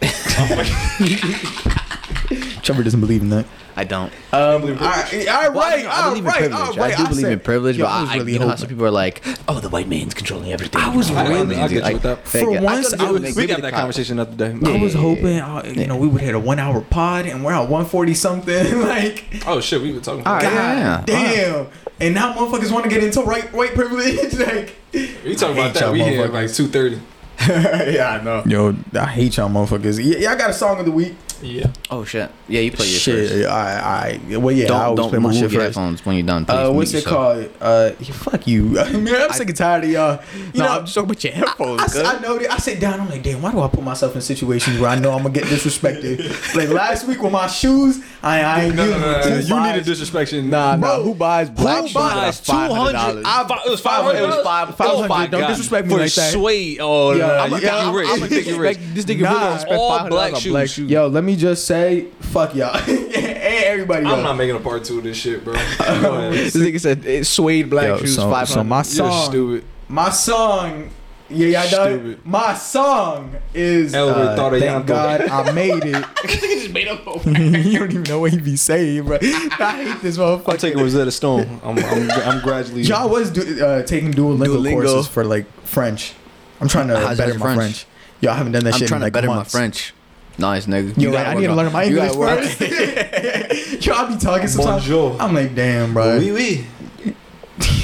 Trevor 2.62 2.82
doesn't 2.82 3.00
believe 3.00 3.22
in 3.22 3.30
that. 3.30 3.44
I 3.74 3.84
don't. 3.84 4.12
Um, 4.32 4.62
all 4.62 4.68
right, 4.68 4.68
all 4.68 4.78
right, 4.78 5.52
Well, 5.52 5.62
I, 5.62 5.76
right, 5.76 5.86
I 5.86 6.08
believe 6.10 6.24
in 6.26 6.30
privilege. 6.30 6.52
all 6.52 6.74
right. 6.76 6.92
I 6.94 6.96
do 6.96 7.04
believe 7.08 7.20
said- 7.22 7.32
in 7.32 7.40
privilege, 7.40 7.76
Yo, 7.78 7.84
but 7.86 7.90
I 7.90 8.00
was 8.02 8.10
I, 8.10 8.16
really 8.18 8.32
you 8.34 8.38
know 8.38 8.48
how 8.48 8.56
some 8.56 8.68
people 8.68 8.84
are 8.84 8.90
like, 8.90 9.22
"Oh, 9.48 9.60
the 9.60 9.70
white 9.70 9.88
man's 9.88 10.12
controlling 10.14 10.52
everything." 10.52 10.80
I 10.80 10.94
was 10.94 11.08
The 11.08 11.14
white 11.14 11.28
really- 11.28 11.46
man's 11.56 11.58
I 11.58 11.68
get 11.68 11.74
you 11.76 11.80
like- 11.80 11.94
with 11.94 12.02
that. 12.02 12.28
For 12.28 12.50
like, 12.52 12.60
once, 12.60 12.92
I 12.94 13.10
was- 13.10 13.34
we 13.34 13.46
got 13.46 13.62
that 13.62 13.70
cop- 13.70 13.80
conversation 13.80 14.16
the 14.16 14.22
other 14.22 14.36
day. 14.36 14.72
I 14.72 14.76
was 14.78 14.94
Yeah. 14.94 15.00
hoping, 15.00 15.38
uh, 15.40 15.62
you 15.74 15.86
know, 15.86 15.96
we 15.96 16.06
would 16.06 16.20
hit 16.20 16.34
a 16.34 16.38
one 16.38 16.58
hour 16.58 16.82
pod, 16.82 17.26
and 17.26 17.42
we're 17.44 17.52
at 17.54 17.68
140 17.68 18.14
something. 18.14 18.80
like, 18.86 19.24
Oh 19.46 19.60
shit, 19.60 19.80
we 19.80 19.92
were 19.92 20.00
talking. 20.00 20.20
About. 20.20 20.42
God 20.42 20.52
Yeah, 20.52 20.78
yeah. 20.78 21.02
damn. 21.06 21.66
And 22.00 22.14
now 22.14 22.34
motherfuckers 22.34 22.70
want 22.70 22.84
to 22.84 22.90
get 22.90 23.02
into 23.02 23.22
right 23.22 23.52
white 23.54 23.74
privilege. 23.74 24.34
like, 24.38 24.76
We 24.92 25.34
talking 25.34 25.56
about 25.56 25.56
hate 25.56 25.74
that. 25.74 25.80
y'all 25.80 25.92
We 25.92 26.02
here 26.02 26.28
motherfuckers. 26.28 26.32
like 26.32 26.52
two 26.52 26.66
thirty. 26.68 27.00
yeah, 27.48 28.18
I 28.20 28.22
know. 28.22 28.42
Yo, 28.46 28.74
I 28.94 29.06
hate 29.06 29.36
y'all 29.38 29.48
motherfuckers. 29.48 29.98
Yeah, 30.04 30.18
yeah, 30.18 30.32
I 30.32 30.36
got 30.36 30.50
a 30.50 30.54
song 30.54 30.78
of 30.78 30.84
the 30.84 30.92
week. 30.92 31.14
Yeah. 31.42 31.66
Oh 31.90 32.04
shit! 32.04 32.30
Yeah, 32.48 32.60
you 32.60 32.70
play 32.72 32.86
your 32.86 32.98
shit. 33.00 33.28
first. 33.30 33.46
I, 33.48 34.18
I, 34.30 34.36
well, 34.36 34.54
yeah, 34.54 34.66
don't 34.68 34.80
always 34.80 34.96
don't 35.00 35.10
play 35.10 35.18
my 35.18 35.32
shit 35.32 35.40
your 35.40 35.50
first. 35.50 35.62
headphones 35.76 36.06
when 36.06 36.16
you're 36.16 36.26
done. 36.26 36.44
Please 36.46 36.54
Uh, 36.54 36.72
what's 36.72 36.90
it 36.94 37.04
yourself. 37.04 37.14
called? 37.16 37.50
Uh, 37.60 37.90
yeah, 37.98 38.12
fuck 38.12 38.46
you. 38.46 38.78
I 38.80 38.92
mean, 38.92 39.14
I'm 39.14 39.32
sick 39.32 39.48
and 39.48 39.56
tired 39.56 39.84
of 39.84 39.90
y'all. 39.90 40.20
You 40.36 40.60
No, 40.60 40.64
know, 40.64 40.70
I'm 40.72 40.82
just 40.84 40.94
talking 40.94 41.10
about 41.10 41.24
your 41.24 41.32
headphones. 41.32 41.80
I, 41.80 41.84
cuz. 41.86 41.96
I 42.02 42.18
know 42.20 42.38
that. 42.38 42.52
I 42.52 42.56
sit 42.58 42.80
down. 42.80 43.00
I'm 43.00 43.10
like, 43.10 43.22
damn. 43.22 43.42
Why 43.42 43.50
do 43.52 43.60
I 43.60 43.68
put 43.68 43.82
myself 43.82 44.14
in 44.14 44.20
situations 44.22 44.78
where 44.78 44.90
I 44.90 44.98
know 44.98 45.10
I'm 45.12 45.22
gonna 45.22 45.34
get 45.34 45.44
disrespected? 45.44 46.54
like 46.54 46.68
last 46.68 47.06
week 47.08 47.20
with 47.20 47.32
my 47.32 47.46
shoes, 47.48 48.02
I, 48.22 48.40
I 48.42 48.60
ain't 48.64 48.74
No, 48.76 48.84
no, 48.86 48.88
dealing 48.92 49.00
no, 49.02 49.12
no, 49.12 49.18
who 49.22 49.28
You 49.30 49.36
need 49.36 49.50
a 49.50 49.72
buys- 49.74 49.84
disrespect. 49.84 50.32
Nah, 50.32 50.76
Bro, 50.76 50.88
nah. 50.98 51.02
Who 51.02 51.14
buys 51.14 51.50
black 51.50 51.80
who 51.82 51.88
shoes? 51.88 51.94
buys 51.94 52.38
for 52.40 52.44
five 52.52 52.70
hundred 52.70 52.92
dollars? 52.92 53.26
It 53.66 53.70
was 53.70 53.80
five 53.80 54.04
hundred. 54.04 54.18
It 54.22 54.26
was 54.26 54.44
five- 54.44 54.68
Oh 54.80 55.08
500. 55.08 55.30
Don't 55.30 55.48
disrespect 55.48 55.88
me 55.88 55.94
like 55.94 56.12
that. 56.14 56.32
suede. 56.32 56.78
Oh, 56.80 57.12
Yeah, 57.12 57.26
nah, 57.26 57.32
I'm 57.44 57.50
you 57.50 57.56
a- 57.56 57.60
think 57.60 57.72
I'm- 57.72 57.86
you 57.92 57.98
rich? 57.98 58.08
I'm 58.08 58.18
You 58.18 58.24
a 58.24 58.28
think 58.28 58.46
you 58.46 58.60
rich? 58.60 58.78
This 58.94 59.04
nigga 59.06 59.20
Nah, 59.22 59.30
really 59.54 59.64
don't 59.64 59.76
all 59.78 59.88
five 59.90 59.98
hundred 60.02 60.10
black 60.10 60.30
dollars 60.30 60.46
on 60.46 60.52
black 60.52 60.62
shoes. 60.68 60.74
shoes. 60.74 60.90
Yo, 60.90 61.06
let 61.08 61.24
me 61.24 61.31
just 61.36 61.66
say, 61.66 62.06
fuck 62.20 62.54
y'all 62.54 62.76
and 62.88 63.14
everybody. 63.14 64.04
I'm 64.06 64.12
else. 64.12 64.22
not 64.22 64.36
making 64.36 64.56
a 64.56 64.60
part 64.60 64.84
two 64.84 64.98
of 64.98 65.04
this 65.04 65.16
shit, 65.16 65.44
bro. 65.44 65.54
Go 65.78 66.14
ahead. 66.14 66.32
This 66.32 66.56
nigga 66.56 66.80
said 66.80 67.04
it's 67.04 67.28
suede 67.28 67.68
black 67.70 67.86
Yo, 67.86 67.98
shoes. 67.98 68.14
so, 68.16 68.30
Five 68.30 68.48
so 68.48 68.56
hundred. 68.56 68.68
my 68.68 68.76
You're 68.78 68.84
song, 68.84 69.30
stupid. 69.30 69.64
my 69.88 70.10
song, 70.10 70.90
yeah, 71.30 71.62
y'all 71.62 71.70
done. 71.70 71.98
Stupid. 72.00 72.26
My 72.26 72.54
song 72.54 73.36
is 73.54 73.94
Elwood 73.94 74.16
uh, 74.16 74.36
thought 74.36 74.52
of 74.54 74.60
Thank 74.60 74.70
Yanko. 74.88 74.92
God 74.92 75.20
I 75.22 75.52
made 75.52 75.84
it. 75.84 76.04
just 76.26 76.70
made 76.72 76.88
up. 76.88 77.04
you 77.26 77.78
don't 77.78 77.90
even 77.90 78.02
know 78.02 78.20
what 78.20 78.32
he 78.32 78.38
be 78.40 78.56
saying, 78.56 79.04
bro. 79.04 79.16
I 79.22 79.84
hate 79.84 80.02
this 80.02 80.18
motherfucker. 80.18 80.34
I'm 80.34 80.40
motherfucker. 80.44 80.58
taking 80.60 80.80
Rosetta 80.80 81.10
Stone. 81.10 81.60
I'm, 81.64 81.78
I'm, 81.78 82.10
I'm 82.10 82.40
gradually. 82.42 82.82
Y'all 82.82 83.08
was 83.08 83.30
do, 83.30 83.64
uh, 83.64 83.82
taking 83.84 84.12
Duolingo, 84.12 84.46
Duolingo. 84.58 84.72
courses 84.72 85.08
for 85.08 85.24
like 85.24 85.46
French. 85.64 86.12
I'm 86.60 86.68
trying 86.68 86.88
to 86.88 86.98
How's 86.98 87.16
better 87.18 87.34
my 87.38 87.54
French? 87.54 87.58
French. 87.60 87.86
Yo, 88.20 88.30
I 88.30 88.34
haven't 88.36 88.52
done 88.52 88.64
that 88.64 88.74
I'm 88.74 88.78
shit 88.78 88.88
trying 88.88 88.98
in 89.00 89.02
like 89.04 89.12
to 89.14 89.16
better 89.16 89.26
months. 89.28 89.52
my 89.54 89.58
French. 89.60 89.94
Nice 90.38 90.66
nigga. 90.66 90.96
Yo, 91.00 91.12
gotta 91.12 91.30
I 91.30 91.34
need 91.34 91.46
to 91.46 91.54
learn 91.54 91.72
my 91.72 91.84
English 91.84 92.12
first. 92.14 92.60
Yo, 93.86 93.92
I 93.94 94.08
be 94.12 94.16
talking 94.18 94.48
sometimes. 94.48 94.82
Bonjour. 94.82 95.16
I'm 95.20 95.34
like, 95.34 95.54
damn, 95.54 95.92
bro. 95.92 96.18
Oui, 96.18 96.30
oui. 96.32 96.66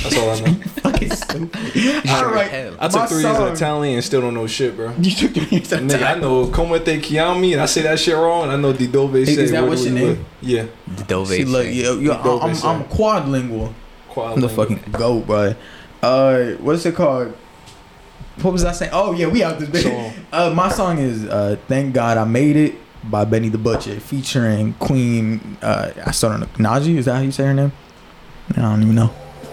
That's 0.03 0.17
all 0.17 0.31
I 0.31 0.41
know. 0.41 0.55
Fucking 0.83 1.11
stupid. 1.11 2.09
All 2.09 2.27
right, 2.27 2.51
hell. 2.51 2.75
I 2.81 2.89
took 2.89 2.97
my 3.01 3.07
three 3.07 3.23
years 3.23 3.37
song- 3.37 3.49
of 3.49 3.55
Italian 3.55 3.95
and 3.97 4.05
still 4.05 4.21
don't 4.23 4.35
know 4.35 4.47
shit, 4.47 4.75
bro. 4.77 4.93
You 4.99 5.11
took 5.11 5.35
three 5.35 5.47
years 5.59 5.71
of 5.73 5.81
Nigga, 5.81 6.17
I 6.17 6.19
know 6.19 6.49
Como 6.51 6.79
te 6.79 6.99
chiami, 7.01 7.53
and 7.53 7.61
I 7.61 7.67
say 7.67 7.83
that 7.83 7.99
shit 7.99 8.15
wrong, 8.15 8.45
and 8.45 8.53
I 8.53 8.57
know 8.57 8.73
Di 8.73 8.87
Dove 8.87 9.13
say. 9.27 9.33
Is 9.35 9.51
that 9.51 9.61
where 9.61 9.71
what's 9.71 9.85
your 9.85 9.95
name? 9.95 10.07
live? 10.09 10.25
Yeah. 10.41 10.67
The 10.97 11.05
Dove 11.05 11.29
See, 11.29 11.45
look, 11.45 11.65
thing. 11.67 11.77
yo, 11.77 11.99
yo, 11.99 12.15
Dove 12.23 12.43
I'm. 12.43 12.51
I'm 12.81 12.85
quadlingual. 12.89 13.73
Quad 14.09 14.35
I'm 14.35 14.41
the 14.41 14.49
fucking 14.49 14.83
goat, 14.93 15.27
bro. 15.27 15.55
Uh, 16.03 16.53
what's 16.53 16.87
it 16.87 16.95
called? 16.95 17.37
What 18.43 18.53
was 18.53 18.65
I 18.65 18.73
saying? 18.73 18.93
Oh 18.95 19.13
yeah, 19.13 19.27
we 19.27 19.43
out 19.43 19.59
this 19.59 19.69
bitch. 19.69 19.83
Song. 19.83 20.25
Uh, 20.33 20.51
my 20.55 20.69
song 20.69 20.99
is 20.99 21.25
uh, 21.25 21.57
"Thank 21.67 21.95
God 21.95 22.17
I 22.19 22.25
Made 22.25 22.57
It" 22.57 22.75
by 23.05 23.25
Benny 23.25 23.49
the 23.49 23.59
Butcher, 23.59 23.99
featuring 24.01 24.75
Queen. 24.75 25.57
Uh, 25.61 25.91
I 26.07 26.11
still 26.13 26.31
don't 26.31 26.41
know. 26.41 26.47
Naija, 26.71 26.97
is 26.97 27.07
that 27.07 27.17
how 27.17 27.23
you 27.23 27.33
say 27.33 27.45
her 27.47 27.55
name? 27.55 27.73
I 28.57 28.61
don't 28.61 28.83
even 28.83 28.95
know. 28.95 29.11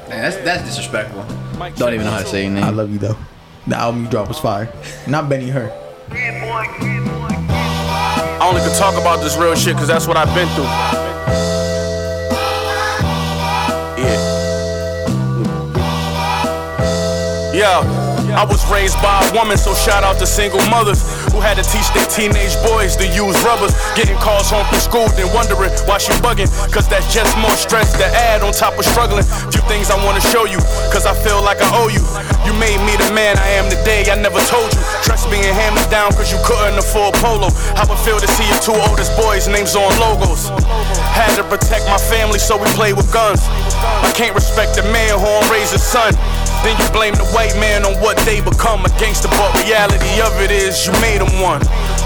Man, 0.09 0.21
that's 0.21 0.37
that's 0.37 0.63
disrespectful. 0.65 1.23
Don't 1.75 1.93
even 1.93 2.05
know 2.05 2.11
how 2.11 2.19
to 2.19 2.25
say 2.25 2.43
your 2.43 2.51
name. 2.51 2.63
I 2.63 2.69
love 2.69 2.91
you 2.91 2.99
though. 2.99 3.17
The 3.67 3.75
album 3.75 4.03
you 4.03 4.09
dropped 4.09 4.27
was 4.29 4.39
fire. 4.39 4.71
Not 5.07 5.27
Benny, 5.29 5.49
her. 5.49 5.71
I 8.37 8.47
only 8.47 8.61
can 8.61 8.77
talk 8.77 8.93
about 9.01 9.23
this 9.23 9.35
real 9.37 9.55
shit 9.55 9.73
because 9.75 9.87
that's 9.87 10.05
what 10.07 10.17
I've 10.17 10.33
been 10.35 10.47
through. 10.49 10.65
Yeah. 14.03 14.21
Yeah. 17.55 18.04
I 18.35 18.43
was 18.43 18.69
raised 18.69 19.01
by 19.01 19.25
a 19.25 19.33
woman, 19.33 19.57
so 19.57 19.73
shout 19.73 20.03
out 20.03 20.19
to 20.19 20.27
single 20.27 20.59
mothers 20.69 21.01
who 21.35 21.43
had 21.43 21.59
to 21.59 21.67
teach 21.67 21.91
their 21.91 22.07
teenage 22.07 22.55
boys 22.63 22.95
to 22.95 23.03
use 23.11 23.35
rubbers. 23.43 23.75
Getting 23.99 24.15
calls 24.23 24.47
home 24.47 24.63
from 24.71 24.79
school, 24.79 25.11
then 25.19 25.27
wondering 25.35 25.75
why 25.83 25.99
she 25.99 26.15
bugging. 26.23 26.47
Cause 26.71 26.87
that's 26.87 27.11
just 27.11 27.35
more 27.43 27.51
stress 27.59 27.91
to 27.99 28.07
add 28.31 28.39
on 28.39 28.55
top 28.55 28.79
of 28.79 28.87
struggling. 28.87 29.27
Few 29.51 29.59
things 29.67 29.91
I 29.91 29.99
wanna 29.99 30.23
show 30.23 30.47
you, 30.47 30.63
cause 30.95 31.03
I 31.03 31.11
feel 31.11 31.43
like 31.43 31.59
I 31.59 31.67
owe 31.75 31.91
you. 31.91 31.99
You 32.47 32.55
made 32.55 32.79
me 32.87 32.95
the 32.95 33.11
man 33.11 33.35
I 33.35 33.59
am 33.59 33.67
today, 33.67 34.07
I 34.07 34.15
never 34.15 34.39
told 34.47 34.71
you. 34.71 34.79
Trust 35.03 35.27
being 35.27 35.43
hand 35.43 35.75
me 35.75 35.83
down 35.91 36.15
cause 36.15 36.31
you 36.31 36.39
couldn't 36.47 36.79
afford 36.79 37.19
polo. 37.19 37.51
How 37.75 37.83
it 37.83 37.99
feel 38.07 38.15
to 38.15 38.29
see 38.31 38.47
your 38.47 38.61
two 38.63 38.77
oldest 38.87 39.11
boys' 39.19 39.51
names 39.51 39.75
on 39.75 39.91
logos. 39.99 40.47
Had 41.11 41.35
to 41.35 41.43
protect 41.43 41.83
my 41.91 41.99
family, 41.99 42.39
so 42.39 42.55
we 42.55 42.67
play 42.79 42.95
with 42.95 43.11
guns. 43.11 43.43
I 44.07 44.11
can't 44.15 44.35
respect 44.35 44.79
a 44.79 44.83
man 44.87 45.19
who 45.19 45.27
don't 45.27 45.51
raise 45.51 45.71
his 45.75 45.83
son. 45.83 46.15
Then 46.63 46.79
you 46.79 46.87
blame 46.89 47.13
the 47.13 47.25
white 47.29 47.53
man 47.59 47.85
on 47.85 47.93
what 48.01 48.17
they 48.25 48.41
become 48.41 48.85
a 48.85 48.91
gangster, 48.97 49.27
but 49.29 49.53
reality 49.61 50.21
of 50.21 50.33
it 50.41 50.49
is 50.49 50.87
you 50.87 50.93
made 51.01 51.21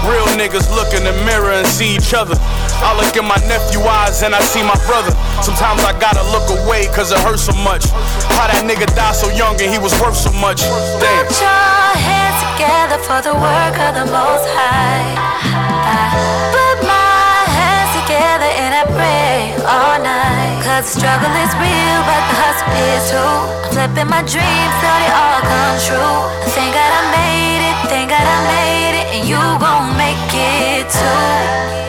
Real 0.08 0.26
niggas 0.34 0.68
look 0.74 0.92
in 0.96 1.04
the 1.04 1.12
mirror 1.28 1.52
and 1.52 1.66
see 1.66 1.94
each 1.96 2.14
other. 2.14 2.34
I 2.80 2.96
look 2.96 3.12
in 3.16 3.24
my 3.28 3.36
nephew 3.44 3.80
eyes 3.84 4.22
and 4.22 4.34
I 4.34 4.40
see 4.40 4.62
my 4.64 4.76
brother. 4.88 5.12
Sometimes 5.44 5.84
I 5.84 5.92
gotta 6.00 6.24
look 6.32 6.48
away 6.48 6.88
cause 6.88 7.12
it 7.12 7.20
hurts 7.20 7.44
so 7.44 7.52
much. 7.52 7.84
How 8.36 8.48
that 8.48 8.64
nigga 8.64 8.88
died 8.96 9.14
so 9.14 9.28
young 9.36 9.60
and 9.60 9.68
he 9.70 9.78
was 9.78 9.92
worth 10.00 10.16
so 10.16 10.32
much. 10.40 10.64
Damn. 10.98 11.28
Put 11.28 11.36
your 11.36 11.92
hands 12.00 12.40
together 12.56 12.98
for 13.04 13.20
the 13.20 13.36
work 13.36 13.76
of 13.76 13.92
the 14.00 14.06
Most 14.08 14.46
High. 14.56 15.04
I 15.84 16.16
put 16.48 16.78
my 16.88 17.44
hands 17.52 17.92
together 18.00 18.50
and 18.56 18.72
I 18.72 18.84
pray 18.88 19.52
all 19.68 19.96
night. 20.00 20.64
Cause 20.64 20.88
the 20.88 21.04
struggle 21.04 21.32
is 21.44 21.52
real, 21.60 22.00
but 22.08 22.22
the 22.24 22.36
hustle 22.40 22.72
is 22.72 23.02
too. 23.12 23.20
I'm 23.20 23.70
flipping 23.76 24.08
my 24.08 24.24
dreams 24.24 24.74
till 24.80 24.96
they 24.96 25.12
all 25.12 25.40
come 25.44 25.76
true. 25.84 26.18
Thank 26.56 26.72
God 26.72 26.88
I 26.88 27.02
made 27.12 27.49
thank 27.90 28.08
God 28.08 28.22
I 28.22 28.38
made 28.54 28.94
it, 29.00 29.06
and 29.16 29.28
you 29.28 29.40
gon' 29.58 29.96
make 29.98 30.32
it 30.32 30.88
too. 30.88 31.79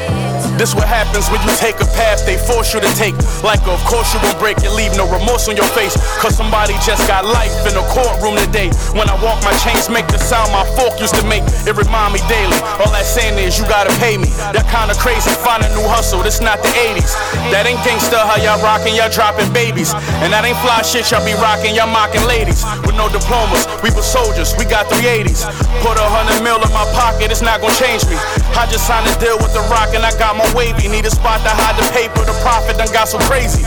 This 0.62 0.78
what 0.78 0.86
happens 0.86 1.26
when 1.34 1.42
you 1.42 1.50
take 1.58 1.82
a 1.82 1.90
path 1.98 2.22
they 2.22 2.38
force 2.38 2.70
you 2.70 2.78
to 2.86 2.92
take. 2.94 3.18
Like, 3.42 3.66
of 3.66 3.82
course 3.82 4.14
you 4.14 4.22
gon' 4.22 4.38
break 4.38 4.62
and 4.62 4.70
leave 4.78 4.94
no 4.94 5.10
remorse 5.10 5.50
on 5.50 5.58
your 5.58 5.66
face. 5.74 5.98
Cause 6.22 6.38
somebody 6.38 6.78
just 6.86 7.02
got 7.10 7.26
life 7.26 7.50
in 7.66 7.74
a 7.74 7.82
courtroom 7.90 8.38
today. 8.38 8.70
When 8.94 9.10
I 9.10 9.18
walk, 9.26 9.42
my 9.42 9.58
chains 9.66 9.90
make 9.90 10.06
the 10.14 10.22
sound 10.22 10.54
my 10.54 10.62
fork 10.78 11.02
used 11.02 11.18
to 11.18 11.26
make. 11.26 11.42
It 11.66 11.74
remind 11.74 12.14
me 12.14 12.22
daily. 12.30 12.54
All 12.78 12.94
that 12.94 13.10
saying 13.10 13.42
is 13.42 13.58
you 13.58 13.66
gotta 13.66 13.90
pay 13.98 14.22
me. 14.22 14.30
That 14.54 14.70
kinda 14.70 14.94
crazy. 15.02 15.34
Find 15.42 15.66
a 15.66 15.70
new 15.74 15.82
hustle. 15.90 16.22
This 16.22 16.46
not 16.46 16.62
the 16.62 16.70
80s. 16.78 17.18
That 17.50 17.66
ain't 17.66 17.82
gangsta 17.82 18.22
how 18.22 18.38
y'all 18.38 18.62
rockin', 18.62 18.94
y'all 18.94 19.10
dropping 19.10 19.50
babies. 19.50 19.98
And 20.22 20.30
that 20.30 20.46
ain't 20.46 20.62
fly 20.62 20.86
shit 20.86 21.10
y'all 21.10 21.26
be 21.26 21.34
rockin', 21.42 21.74
y'all 21.74 21.90
mocking 21.90 22.22
ladies. 22.30 22.62
With 22.86 22.94
no 22.94 23.10
diplomas, 23.10 23.66
we 23.82 23.90
were 23.98 24.06
soldiers, 24.06 24.54
we 24.62 24.70
got 24.70 24.86
380s. 24.94 25.42
Put 25.82 25.98
a 25.98 26.06
hundred 26.06 26.38
mil 26.46 26.62
in 26.62 26.70
my 26.70 26.86
pocket, 26.94 27.34
it's 27.34 27.42
not 27.42 27.66
gonna 27.66 27.74
change 27.74 28.06
me. 28.06 28.22
I 28.54 28.70
just 28.70 28.86
signed 28.86 29.10
a 29.10 29.14
deal 29.18 29.42
with 29.42 29.58
the 29.58 29.66
rock 29.74 29.98
and 29.98 30.06
I 30.06 30.14
got 30.22 30.38
my 30.38 30.51
wavy. 30.54 30.88
Need 30.88 31.06
a 31.06 31.12
spot 31.12 31.42
to 31.44 31.52
hide 31.52 31.76
the 31.80 31.88
paper, 31.92 32.24
the 32.26 32.36
profit 32.42 32.78
done 32.78 32.92
got 32.94 33.08
so 33.08 33.20
crazy. 33.28 33.64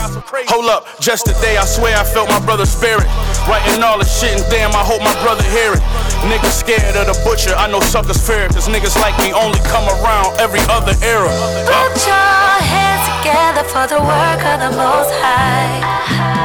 Hold 0.49 0.69
up, 0.69 0.85
just 0.99 1.25
today 1.25 1.57
I 1.57 1.65
swear 1.65 1.97
I 1.97 2.03
felt 2.03 2.29
my 2.29 2.39
brother's 2.43 2.69
spirit. 2.69 3.07
Writing 3.47 3.83
all 3.83 3.99
the 3.99 4.05
shit 4.05 4.33
and 4.37 4.45
damn, 4.49 4.73
I 4.73 4.83
hope 4.83 5.01
my 5.01 5.13
brother 5.21 5.43
hear 5.53 5.73
it. 5.73 5.83
Niggas 6.25 6.65
scared 6.65 6.95
of 6.97 7.05
the 7.05 7.17
butcher, 7.23 7.53
I 7.53 7.69
know 7.69 7.79
suckers 7.79 8.17
fear 8.17 8.45
it. 8.45 8.53
Cause 8.53 8.67
niggas 8.67 8.97
like 9.01 9.13
me 9.21 9.33
only 9.33 9.59
come 9.69 9.85
around 10.01 10.39
every 10.39 10.61
other 10.69 10.97
era. 11.05 11.29
Put 11.69 11.93
your 12.05 12.53
hands 12.65 13.05
together 13.21 13.63
for 13.69 13.85
the 13.85 14.01
work 14.01 14.41
of 14.41 14.57
the 14.65 14.71
Most 14.73 15.13
High. 15.21 15.81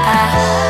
I 0.05 0.21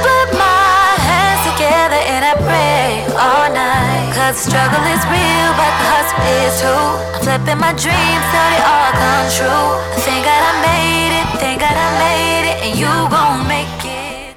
put 0.07 0.29
my 0.39 0.95
hands 1.03 1.43
together 1.51 2.01
and 2.07 2.23
I 2.23 2.35
pray 2.47 3.07
all 3.19 3.49
night. 3.53 3.90
Cause 4.21 4.37
struggle 4.37 4.85
is 4.93 5.01
real, 5.09 5.51
but 5.57 5.73
the 5.81 5.87
hustle 5.89 6.21
is 6.45 6.53
too. 6.61 6.69
I'm 6.69 7.21
flipping 7.25 7.59
my 7.59 7.73
dreams 7.73 8.25
till 8.29 8.49
they 8.53 8.61
all 8.69 8.93
come 8.93 9.27
true. 9.33 9.67
Thank 10.05 10.25
God 10.29 10.43
I 10.45 10.53
made 10.61 11.13
it, 11.21 11.27
thank 11.41 11.61
God 11.61 11.73
I 11.73 11.89
made 12.05 12.45
it, 12.53 12.57
and 12.69 12.73
you 12.79 12.91
gon' 13.09 13.49
make 13.49 13.67
it. 13.83 14.37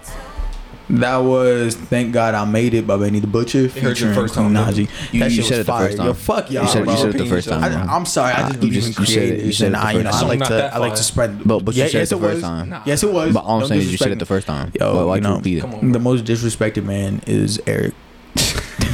That 1.02 1.18
was 1.18 1.76
"Thank 1.76 2.14
God 2.14 2.34
I 2.34 2.46
Made 2.46 2.74
It" 2.76 2.88
by 2.88 2.96
Benny 2.98 3.20
the 3.20 3.28
Butcher 3.28 3.64
heard 3.68 3.76
you 3.76 3.82
featuring 3.82 4.14
first 4.16 4.36
time, 4.36 4.54
Queen 4.54 4.66
didn't 4.66 4.88
Naija. 4.90 5.14
You- 5.14 5.20
That 5.20 5.32
you 5.32 5.36
shit 5.42 5.46
said 5.46 5.52
was 5.52 5.60
it 5.60 5.66
the 5.66 5.72
fire. 5.74 5.86
first 5.88 5.98
time. 5.98 6.06
Yo, 6.08 6.14
fuck 6.14 6.52
y'all. 6.52 6.64
You 6.64 6.70
said, 6.70 6.84
bro. 6.86 6.94
you 6.94 7.00
said 7.00 7.10
it 7.16 7.18
the 7.18 7.26
first 7.26 7.50
time. 7.50 7.64
I, 7.64 7.70
bro. 7.70 7.78
I'm 7.94 8.06
sorry. 8.06 8.34
I 8.34 8.40
just 8.42 8.54
you 8.54 8.60
believe 8.60 8.74
in 8.76 8.88
you 8.88 8.94
said 8.94 9.02
it- 9.02 9.06
creative, 9.06 9.46
you 9.48 9.52
said 9.54 9.64
it 9.64 9.66
and 9.68 9.76
the 9.76 9.80
I, 9.80 9.92
you 9.92 10.04
know, 10.04 10.12
first 10.12 10.16
I 10.24 10.28
time. 10.30 10.40
like 10.40 10.48
to, 10.50 10.76
I 10.76 10.78
like 10.78 10.96
to 10.96 11.04
spread. 11.04 11.44
But- 11.48 11.60
but 11.66 11.76
you 11.76 11.82
yeah, 11.84 11.88
said 11.90 11.96
it 11.96 12.00
yes, 12.00 12.10
the 12.10 12.16
it 12.18 12.20
first 12.22 12.34
was. 12.36 12.42
time. 12.44 12.76
Yes, 12.86 13.04
it 13.04 13.12
was. 13.12 13.34
But 13.34 13.44
all 13.44 13.56
I'm 13.56 13.60
Don't 13.62 13.70
saying 13.70 13.82
is 13.82 13.92
you 13.92 13.98
said 13.98 14.12
it 14.12 14.20
the 14.20 14.26
first 14.26 14.48
time. 14.48 14.72
Yo, 14.80 14.96
Why- 14.96 15.04
why'd 15.04 15.24
you 15.24 15.28
you 15.28 15.34
know, 15.34 15.38
repeat 15.38 15.58
it? 15.58 15.62
Come 15.62 15.76
on, 15.76 15.92
the 15.92 16.00
most 16.00 16.24
disrespected 16.26 16.86
man 16.86 17.22
is 17.28 17.60
Eric. 17.68 17.94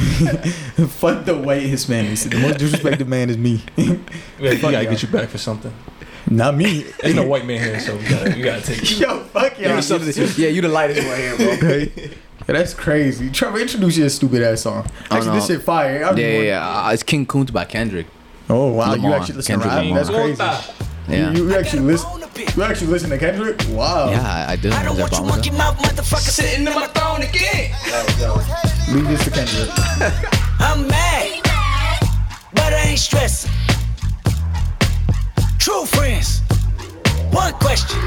Fuck 0.00 1.24
the 1.24 1.36
white 1.36 1.62
Hispanic. 1.62 2.18
The 2.18 2.38
most 2.38 2.58
disrespected 2.58 3.06
man 3.06 3.30
is 3.30 3.36
me. 3.38 3.62
We 3.76 3.84
gotta, 3.86 3.98
gotta 4.40 4.72
y'all. 4.72 4.84
get 4.84 5.02
you 5.02 5.08
back 5.08 5.28
for 5.28 5.38
something. 5.38 5.72
Not 6.28 6.56
me. 6.56 6.82
There's 7.00 7.14
no 7.14 7.26
white 7.26 7.44
man 7.46 7.60
here, 7.60 7.80
so 7.80 7.96
we 7.96 8.04
gotta, 8.04 8.30
we 8.36 8.42
gotta 8.42 8.62
take 8.62 8.82
it. 8.82 8.98
Yo, 9.00 9.20
fuck 9.24 9.58
y'all. 9.58 9.70
yeah, 10.38 10.48
you 10.48 10.60
the 10.60 10.68
lightest 10.68 11.06
one 11.06 11.16
here, 11.16 11.36
bro. 11.36 11.46
Okay. 11.52 12.10
Yeah, 12.48 12.54
that's 12.54 12.74
crazy. 12.74 13.30
Trevor, 13.30 13.58
introduce 13.58 13.96
your 13.96 14.08
stupid 14.08 14.42
ass 14.42 14.62
song. 14.62 14.84
Oh, 15.10 15.16
Actually, 15.16 15.36
this 15.36 15.46
shit 15.46 15.62
fire. 15.62 16.04
I 16.04 16.10
Yeah, 16.12 16.26
yeah, 16.26 16.40
yeah. 16.40 16.86
Uh, 16.86 16.90
it's 16.92 17.02
King 17.02 17.26
Kunta 17.26 17.52
by 17.52 17.64
Kendrick. 17.64 18.06
Oh 18.48 18.72
wow, 18.72 18.94
you 18.94 19.12
actually 19.12 19.36
listen 19.36 19.60
to 19.60 19.68
Kendrick. 19.68 19.94
That's 19.94 20.10
crazy. 20.10 20.89
Yeah. 21.10 21.32
You, 21.32 21.48
you 21.48 21.56
actually 21.56 21.82
listen. 21.82 22.08
You 22.56 22.62
actually 22.62 22.86
listen 22.86 23.10
to 23.10 23.18
Kendrick? 23.18 23.60
Wow. 23.70 24.10
Yeah, 24.10 24.22
I, 24.22 24.52
I 24.52 24.56
did. 24.56 24.72
I 24.72 24.84
don't 24.84 24.92
Is 24.92 25.10
that 25.10 25.20
want 25.20 25.44
you 25.44 25.52
problem 25.52 25.76
with 25.76 25.76
monkey 25.76 25.76
mouth 25.76 25.78
motherfucker 25.78 26.30
sitting 26.30 26.66
in 26.66 26.72
my 26.72 26.86
throne 26.86 27.22
again. 27.22 27.74
Leave 28.94 29.08
this 29.08 29.24
to 29.24 29.30
Kendrick. 29.30 29.68
I'm 30.58 30.86
mad, 30.86 31.40
but 32.54 32.72
I 32.72 32.86
ain't 32.90 32.98
stressing. 32.98 33.50
True 35.58 35.84
friends. 35.84 36.40
One 37.30 37.52
question. 37.54 37.98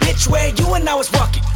Bitch, 0.00 0.28
where 0.28 0.48
you 0.48 0.74
and 0.74 0.88
I 0.88 0.94
was 0.94 1.10
walking. 1.12 1.42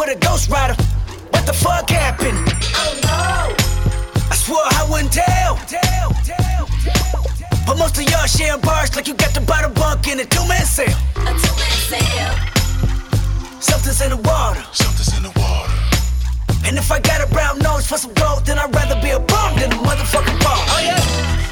with 0.00 0.16
a 0.16 0.18
ghost 0.18 0.48
rider. 0.48 0.74
What 1.30 1.44
the 1.44 1.52
fuck 1.52 1.90
happened? 1.90 2.40
Oh 2.80 2.92
no. 3.04 3.52
I 4.32 4.34
swore 4.34 4.64
I 4.64 4.88
wouldn't 4.88 5.12
tell. 5.12 5.56
tell, 5.68 6.08
tell, 6.24 6.64
tell, 6.64 7.22
tell. 7.36 7.64
But 7.66 7.76
most 7.76 8.00
of 8.00 8.08
y'all 8.08 8.24
sharing 8.24 8.62
bars 8.62 8.96
like 8.96 9.06
you 9.06 9.14
got 9.14 9.34
the 9.34 9.42
bottle 9.42 9.70
bunk 9.70 10.08
in 10.08 10.18
a 10.18 10.24
two-man 10.24 10.64
sale. 10.64 10.96
A 11.20 11.32
two-man 11.36 11.76
sale. 11.92 12.34
Something's 13.60 14.00
in 14.00 14.10
the 14.16 14.22
water. 14.24 14.64
Something's 14.72 15.12
in 15.16 15.22
the 15.22 15.34
water. 15.36 15.68
And 16.64 16.78
if 16.78 16.90
I 16.90 16.98
got 17.00 17.20
a 17.20 17.28
brown 17.28 17.58
nose 17.58 17.86
for 17.86 17.98
some 17.98 18.14
gold, 18.14 18.46
then 18.46 18.58
I'd 18.58 18.74
rather 18.74 18.96
be 19.02 19.10
a 19.10 19.20
bum 19.20 19.58
than 19.60 19.70
a 19.70 19.80
motherfucking 19.84 20.38
bum. 20.40 20.60
Oh 20.72 20.80
yeah. 20.80 20.96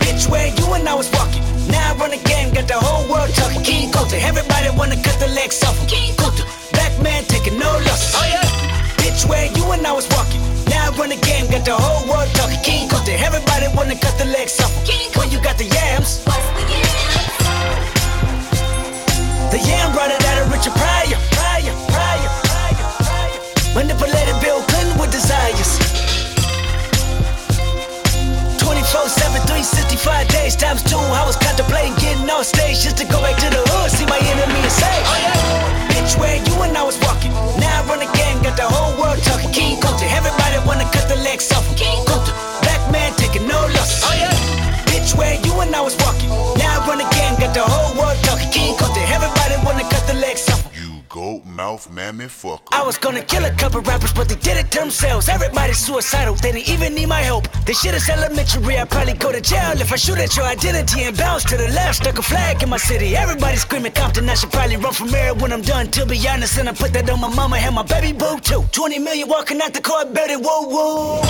Bitch, 0.00 0.24
where 0.30 0.48
you 0.48 0.72
and 0.72 0.88
I 0.88 0.94
was 0.94 1.12
walking. 1.12 1.44
Now 1.68 1.92
I 1.92 1.96
run 2.00 2.10
the 2.16 2.22
game, 2.24 2.54
got 2.54 2.66
the 2.66 2.80
whole 2.80 3.04
world 3.12 3.28
talking. 3.34 3.62
King 3.62 3.92
Kunta, 3.92 4.16
everybody 4.24 4.70
wanna 4.72 4.96
cut 5.04 5.20
the 5.20 5.28
legs 5.28 5.62
off 5.64 5.76
him. 5.78 5.86
King 5.86 6.14
Kunta, 6.14 6.57
black 6.78 6.94
man 7.02 7.24
taking 7.24 7.58
no 7.58 7.70
losses. 7.90 8.14
Oh 8.14 8.22
yeah. 8.30 8.46
Bitch, 9.02 9.26
where 9.28 9.46
you 9.58 9.64
and 9.74 9.82
I 9.84 9.92
was 9.92 10.06
walking. 10.14 10.40
Now 10.70 10.86
I 10.86 10.90
run 10.98 11.10
the 11.10 11.18
game, 11.26 11.50
got 11.50 11.64
the 11.66 11.74
whole 11.74 12.06
world 12.06 12.30
talking. 12.38 12.60
King 12.62 12.88
Kunta, 12.88 13.18
everybody 13.18 13.66
wanna 13.74 13.98
cut 13.98 14.14
the 14.22 14.26
legs 14.36 14.60
off. 14.62 14.70
King 14.86 15.10
When 15.18 15.28
you 15.34 15.42
got 15.42 15.58
the 15.58 15.66
yams, 15.66 16.22
What's 16.22 16.48
the 16.58 16.64
yams? 16.70 16.94
the 19.52 19.60
yam 19.68 19.90
brought 19.92 20.12
it 20.14 20.22
out 20.30 20.38
of 20.42 20.46
Richard 20.54 20.76
Pryor. 20.78 21.18
Pryor, 21.34 21.74
Pryor, 21.94 22.30
Pryor, 22.46 22.88
Pryor. 23.06 23.40
Manipulated 23.74 24.36
Bill 24.44 24.60
Clinton 24.70 24.94
with 25.00 25.10
desires. 25.10 26.07
24 28.88 29.44
7, 29.44 30.00
365 30.00 30.28
days 30.28 30.56
times 30.56 30.80
two. 30.82 30.96
I 30.96 31.20
was 31.20 31.36
contemplating 31.36 31.92
getting 32.00 32.24
on 32.24 32.40
stage 32.40 32.80
just 32.80 32.96
to 32.96 33.04
go 33.04 33.20
back 33.20 33.36
to 33.36 33.48
the 33.52 33.60
hood, 33.68 33.92
see 33.92 34.08
my 34.08 34.16
enemy 34.16 34.64
and 34.64 34.72
say, 34.72 34.96
Oh 35.04 35.18
yeah. 35.20 35.92
Bitch, 35.92 36.16
where 36.16 36.40
you 36.40 36.54
and 36.64 36.72
I 36.72 36.84
was 36.88 36.96
walking. 37.04 37.28
Now 37.60 37.68
I 37.68 37.84
run 37.84 38.00
the 38.00 38.08
game, 38.16 38.40
got 38.40 38.56
the 38.56 38.64
whole 38.64 38.96
world 38.96 39.20
talking. 39.28 39.52
King 39.52 39.76
Kunta, 39.76 40.08
everybody 40.08 40.56
wanna 40.64 40.88
cut 40.88 41.04
the 41.04 41.20
legs 41.20 41.52
off. 41.52 41.68
King 41.76 42.00
Kunta, 42.08 42.32
black 42.64 42.80
man 42.88 43.12
taking 43.20 43.44
no 43.44 43.60
losses. 43.76 44.00
Oh 44.08 44.16
yeah. 44.16 44.32
Bitch, 44.88 45.12
where 45.12 45.36
you 45.36 45.52
and 45.60 45.76
I 45.76 45.84
was 45.84 45.92
walking. 46.00 46.32
Now 46.56 46.80
I 46.80 46.88
run 46.88 46.96
the 46.96 47.08
game, 47.12 47.36
got 47.36 47.52
the 47.52 47.68
whole 47.68 47.92
world 47.92 48.16
talking. 48.24 48.48
King 48.48 48.72
Kunta, 48.72 49.04
everybody 49.04 49.60
wanna 49.68 49.84
cut 49.92 50.08
the 50.08 50.16
legs 50.16 50.48
off 50.48 50.57
goat 51.18 51.44
mouth 51.44 51.90
mammy 51.90 52.28
fuck. 52.28 52.62
I 52.70 52.82
was 52.88 52.96
gonna 52.96 53.24
kill 53.32 53.44
a 53.44 53.54
couple 53.62 53.80
rappers, 53.80 54.12
but 54.12 54.28
they 54.28 54.36
did 54.48 54.56
it 54.62 54.70
to 54.74 54.78
themselves. 54.78 55.28
Everybody's 55.28 55.80
suicidal, 55.86 56.34
they 56.36 56.52
didn't 56.52 56.68
even 56.74 56.94
need 56.94 57.08
my 57.08 57.22
help. 57.30 57.44
This 57.66 57.80
shit 57.80 57.94
is 58.00 58.08
elementary, 58.08 58.78
I'd 58.78 58.88
probably 58.88 59.14
go 59.14 59.32
to 59.32 59.40
jail 59.40 59.76
if 59.84 59.92
I 59.92 59.96
shoot 59.96 60.18
at 60.18 60.36
your 60.36 60.46
identity 60.46 61.00
and 61.08 61.16
bounce 61.16 61.42
to 61.50 61.56
the 61.56 61.68
left. 61.78 61.96
Stuck 62.02 62.18
a 62.18 62.22
flag 62.22 62.62
in 62.62 62.68
my 62.68 62.76
city, 62.90 63.16
everybody 63.16 63.56
screaming 63.56 63.94
Compton. 64.00 64.30
I 64.30 64.34
should 64.34 64.52
probably 64.52 64.76
run 64.76 64.94
from 64.94 65.08
here 65.08 65.34
when 65.34 65.50
I'm 65.52 65.62
done. 65.62 65.86
To 65.96 66.06
be 66.06 66.16
honest, 66.28 66.56
and 66.58 66.68
I 66.68 66.72
put 66.72 66.92
that 66.92 67.10
on 67.10 67.20
my 67.20 67.34
mama 67.34 67.56
and 67.56 67.74
my 67.74 67.82
baby 67.82 68.12
boo 68.12 68.38
too. 68.38 68.62
20 68.70 69.00
million 69.00 69.28
walking 69.28 69.60
out 69.60 69.72
the 69.74 69.82
court, 69.82 70.14
baby, 70.14 70.36
whoa, 70.36 70.62
whoa. 70.74 71.20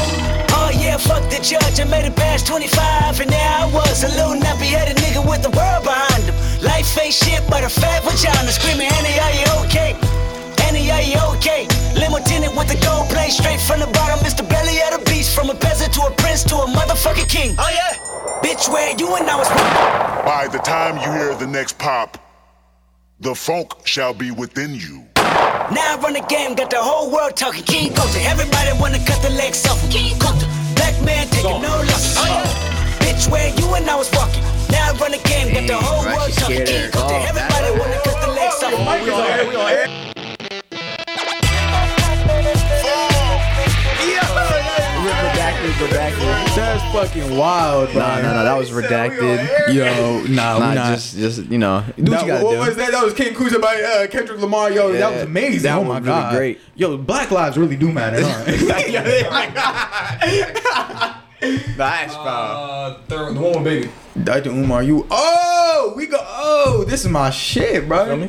Oh 0.61 0.71
yeah, 0.85 0.99
fuck 0.99 1.25
the 1.33 1.41
judge, 1.41 1.81
I 1.81 1.85
made 1.85 2.05
it 2.05 2.15
past 2.15 2.47
25, 2.47 3.21
and 3.23 3.31
now 3.31 3.65
I 3.65 3.73
was 3.73 4.05
a 4.05 4.09
little 4.09 4.37
nappy 4.45 4.69
headed 4.77 4.99
nigga 4.99 5.23
with 5.31 5.43
the 5.43 5.53
world 5.59 5.83
behind 5.85 6.25
him. 6.29 6.37
Life 6.61 6.99
ain't 7.01 7.15
shit 7.15 7.43
but 7.49 7.63
a 7.65 7.71
fat 7.71 8.03
vagina 8.05 8.53
screaming, 8.53 8.91
Annie, 8.99 9.19
are 9.25 9.35
you 9.41 9.65
okay? 9.65 9.78
Annie, 10.67 10.91
are 10.91 11.03
you 11.03 11.19
okay? 11.37 11.67
Limo 11.95 12.19
tinted 12.25 12.57
with 12.57 12.69
the 12.69 12.79
gold 12.85 13.09
plate 13.09 13.33
straight 13.33 13.61
from 13.61 13.81
the 13.81 13.87
bottom. 13.89 14.19
It's 14.27 14.35
the 14.35 14.43
belly 14.43 14.77
of 14.87 14.99
the 14.99 15.03
beast. 15.11 15.35
From 15.35 15.51
a 15.51 15.55
peasant 15.55 15.93
to 15.95 16.03
a 16.03 16.11
prince 16.17 16.43
to 16.45 16.57
a 16.57 16.67
motherfucking 16.67 17.29
king. 17.29 17.55
Oh 17.59 17.71
yeah? 17.71 17.95
Bitch, 18.43 18.69
where 18.73 18.95
you 18.97 19.15
and 19.17 19.29
I 19.29 19.37
was 19.37 19.49
By 20.25 20.49
the 20.51 20.59
time 20.59 20.97
you 20.97 21.11
hear 21.13 21.35
the 21.35 21.47
next 21.47 21.79
pop, 21.79 22.19
the 23.21 23.35
funk 23.35 23.73
shall 23.85 24.15
be 24.15 24.31
within 24.31 24.75
you. 24.75 25.05
Now 25.17 25.97
I 25.97 25.99
run 26.01 26.13
the 26.15 26.25
game, 26.29 26.55
got 26.55 26.71
the 26.71 26.79
whole 26.81 27.11
world 27.11 27.37
talking. 27.37 27.63
King 27.65 27.93
Kunta, 27.93 28.25
everybody 28.25 28.71
wanna 28.81 28.99
cut 29.05 29.21
the 29.23 29.31
legs 29.31 29.67
off. 29.67 29.81
King 29.91 30.15
Kunta, 30.19 30.47
black 30.77 30.95
man 31.05 31.27
taking 31.29 31.61
no 31.63 31.69
losses. 31.91 32.17
Oh, 32.19 32.25
yeah. 32.25 33.03
Bitch, 33.05 33.31
where 33.31 33.49
you 33.59 33.67
and 33.75 33.89
I 33.91 33.97
was 33.97 34.11
walking. 34.13 34.43
Now 34.71 34.93
I 34.93 34.97
run 34.99 35.13
the 35.13 35.19
game, 35.29 35.53
got 35.53 35.67
the 35.67 35.77
whole 35.77 36.05
right, 36.05 36.17
world 36.17 36.33
talking. 36.35 36.65
King 36.65 36.85
her. 36.85 36.91
Kunta, 36.91 37.11
Oh, 37.11 37.29
everybody 37.29 37.71
wanna 37.79 38.01
cut 38.05 38.18
the 38.71 38.77
legs 38.79 39.09
off. 39.09 39.09
We 39.09 39.11
on 39.11 39.27
air, 39.27 39.49
we 39.49 39.55
on 39.57 39.71
air. 39.73 41.09
Redacted, 44.39 45.73
redacted. 45.87 46.55
That's 46.55 46.83
fucking 46.93 47.37
wild, 47.37 47.91
bro. 47.93 48.01
Nah, 48.01 48.17
nah, 48.21 48.33
nah. 48.35 48.43
That 48.45 48.57
was 48.59 48.71
redacted. 48.71 49.73
Yo, 49.75 50.23
nah, 50.33 50.59
Nah, 50.59 50.69
we 50.71 50.75
not. 50.75 50.95
just, 50.95 51.17
just 51.17 51.45
you 51.51 51.59
know, 51.59 51.85
do 51.97 52.03
what 52.03 52.11
That- 52.11 52.23
you 52.23 52.27
gotta 52.29 52.45
what 52.45 52.53
do. 52.53 52.59
was 52.59 52.77
that? 52.77 52.91
That 52.93 53.05
was 53.05 53.15
King 53.15 53.35
Kunta 53.35 53.61
by 53.61 53.81
uh, 53.83 54.07
Kendrick 54.09 54.41
Lamar. 54.41 54.71
Yo, 54.71 54.93
that 54.93 55.13
was 55.13 55.23
amazing. 55.23 55.63
that 55.63 55.75
oh 55.77 55.79
one 55.83 55.89
my 55.89 55.95
was 56.01 56.07
really 56.07 56.21
god, 56.21 56.35
great. 56.37 56.61
Yo, 56.75 56.97
Black 56.97 57.31
lives 57.31 57.57
really 57.59 57.77
do 57.77 57.91
matter. 57.93 58.21
Huh? 58.23 58.45
Nice, 61.79 62.13
Uh, 62.13 62.99
third, 63.07 63.37
the 63.37 63.41
one 63.41 63.63
with 63.63 63.65
baby. 63.65 63.91
Dr. 64.25 64.51
Umar, 64.51 64.83
you. 64.83 65.07
Oh, 65.09 65.93
we 65.97 66.07
go. 66.07 66.17
Oh, 66.21 66.85
this 66.89 67.05
is 67.05 67.11
my 67.11 67.31
shit, 67.31 67.87
bro. 67.87 68.29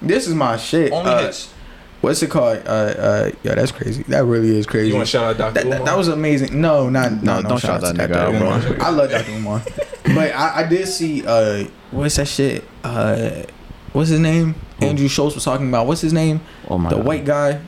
Feel 0.00 0.08
me? 0.08 0.14
This 0.14 0.26
is 0.26 0.34
my 0.34 0.56
shit. 0.56 0.92
Only 0.92 1.10
Uh, 1.10 1.22
hits. 1.22 1.52
What's 2.00 2.22
it 2.22 2.30
called? 2.30 2.62
Uh, 2.66 2.70
uh, 2.70 3.30
yeah, 3.42 3.54
that's 3.56 3.72
crazy. 3.72 4.02
That 4.04 4.24
really 4.24 4.56
is 4.58 4.66
crazy. 4.66 4.88
You 4.88 4.94
want 4.94 5.06
to 5.06 5.10
shout 5.10 5.24
out 5.24 5.36
Dr. 5.38 5.52
That, 5.52 5.64
that, 5.64 5.74
Umar? 5.80 5.86
that 5.86 5.98
was 5.98 6.08
amazing. 6.08 6.58
No, 6.58 6.88
not 6.88 7.12
no, 7.12 7.18
No, 7.36 7.40
no 7.42 7.48
don't 7.50 7.58
shout 7.58 7.82
shout 7.82 7.90
out 7.90 7.96
that 7.96 8.08
Dr. 8.10 8.32
nigga 8.32 8.42
out, 8.42 8.64
Umar. 8.72 8.86
I 8.86 8.90
love 8.90 9.10
Dr. 9.10 9.32
Umar, 9.32 9.62
but 10.04 10.34
I, 10.34 10.62
I 10.64 10.66
did 10.66 10.88
see 10.88 11.22
uh, 11.26 11.64
what's 11.90 12.16
that 12.16 12.26
shit? 12.28 12.64
Uh, 12.82 13.42
what's 13.92 14.08
his 14.08 14.20
name? 14.20 14.54
Andrew 14.80 15.08
Schulz 15.08 15.34
was 15.34 15.44
talking 15.44 15.68
about. 15.68 15.86
What's 15.86 16.00
his 16.00 16.14
name? 16.14 16.40
Oh 16.68 16.78
my 16.78 16.88
the 16.88 16.96
God. 16.96 17.04
white 17.04 17.24
guy. 17.26 17.52
Which 17.52 17.62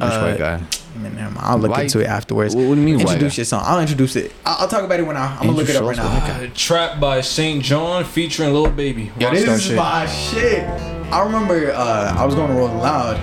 Uh, 0.00 0.20
white 0.24 0.38
guy? 0.38 0.60
Man, 0.96 1.14
never. 1.16 1.36
I'll 1.38 1.56
look 1.56 1.70
White- 1.70 1.84
into 1.84 2.00
it 2.00 2.06
afterwards. 2.06 2.54
What, 2.54 2.66
what 2.66 2.74
do 2.74 2.80
you 2.82 2.86
mean 2.86 2.96
white 2.96 3.14
Introduce 3.14 3.36
guy? 3.36 3.40
your 3.40 3.44
song. 3.46 3.62
I'll 3.64 3.80
introduce 3.80 4.14
it. 4.16 4.32
I'll, 4.44 4.56
I'll 4.62 4.68
talk 4.68 4.82
about 4.82 4.98
it 5.00 5.04
when 5.06 5.16
I. 5.16 5.24
I'm 5.24 5.36
gonna 5.46 5.48
Andrew 5.50 5.56
look 5.64 5.68
it 5.70 5.76
up 5.76 5.84
right 5.84 5.96
Schulz, 5.96 6.10
now. 6.10 6.38
what 6.38 6.50
Uh, 6.50 6.52
Trap 6.54 7.00
by 7.00 7.20
SAINt 7.22 7.62
JHN 7.62 8.04
featuring 8.04 8.52
Lil 8.52 8.68
Baby. 8.70 9.10
Yo, 9.18 9.30
this 9.30 9.44
is 9.48 9.62
shit. 9.62 9.76
my 9.76 10.04
shit. 10.06 10.99
I 11.12 11.22
remember 11.24 11.72
uh, 11.72 12.14
I 12.16 12.24
was 12.24 12.34
going 12.34 12.48
to 12.48 12.54
Rolling 12.54 12.78
Loud, 12.78 13.16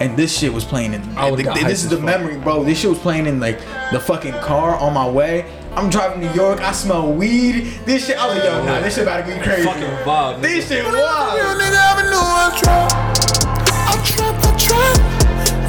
and 0.00 0.16
this 0.16 0.36
shit 0.36 0.52
was 0.52 0.64
playing 0.64 0.92
in. 0.94 1.02
I 1.16 1.30
would've 1.30 1.38
th- 1.38 1.46
got 1.46 1.54
th- 1.54 1.66
hyped 1.66 1.70
this 1.70 1.84
is 1.84 1.90
the 1.90 1.96
fuck. 1.96 2.04
memory, 2.04 2.36
bro. 2.38 2.62
This 2.64 2.78
shit 2.80 2.90
was 2.90 2.98
playing 2.98 3.26
in 3.26 3.40
like 3.40 3.58
the 3.90 4.00
fucking 4.00 4.34
car 4.34 4.76
on 4.76 4.92
my 4.92 5.08
way. 5.08 5.50
I'm 5.74 5.88
driving 5.88 6.20
to 6.20 6.28
New 6.28 6.34
York. 6.34 6.60
I 6.60 6.72
smell 6.72 7.10
weed. 7.12 7.64
This 7.86 8.06
shit. 8.06 8.18
I 8.18 8.26
was 8.26 8.36
like, 8.36 8.44
yo, 8.44 8.64
nah, 8.66 8.80
this 8.80 8.94
shit 8.96 9.04
about 9.04 9.26
to 9.26 9.34
be 9.34 9.40
crazy. 9.40 9.64
Fucking 9.64 9.82
vibe. 10.04 10.36
nigga. 10.36 10.42
This 10.42 10.68
shit 10.68 10.84
wild. 10.84 11.58
nigga 11.58 11.80
ever 11.92 12.04
knew 12.10 12.20
I 12.20 12.58
trap. 12.60 12.92
I 13.88 13.96
trap, 14.04 14.36
I 14.44 14.52
trap. 14.60 14.96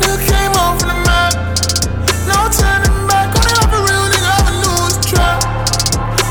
Nigga 0.03 0.19
came 0.27 0.52
off 0.60 0.80
the 0.84 0.88
map. 1.07 1.34
No 2.27 2.38
turning 2.52 3.07
back. 3.07 3.31
Only 3.40 3.56
have 3.56 3.72
a 3.72 3.80
real 3.88 4.06
nigga 4.11 4.31
ever 4.35 4.53
knew 4.60 4.76
was 4.84 4.99
trap. 5.07 5.40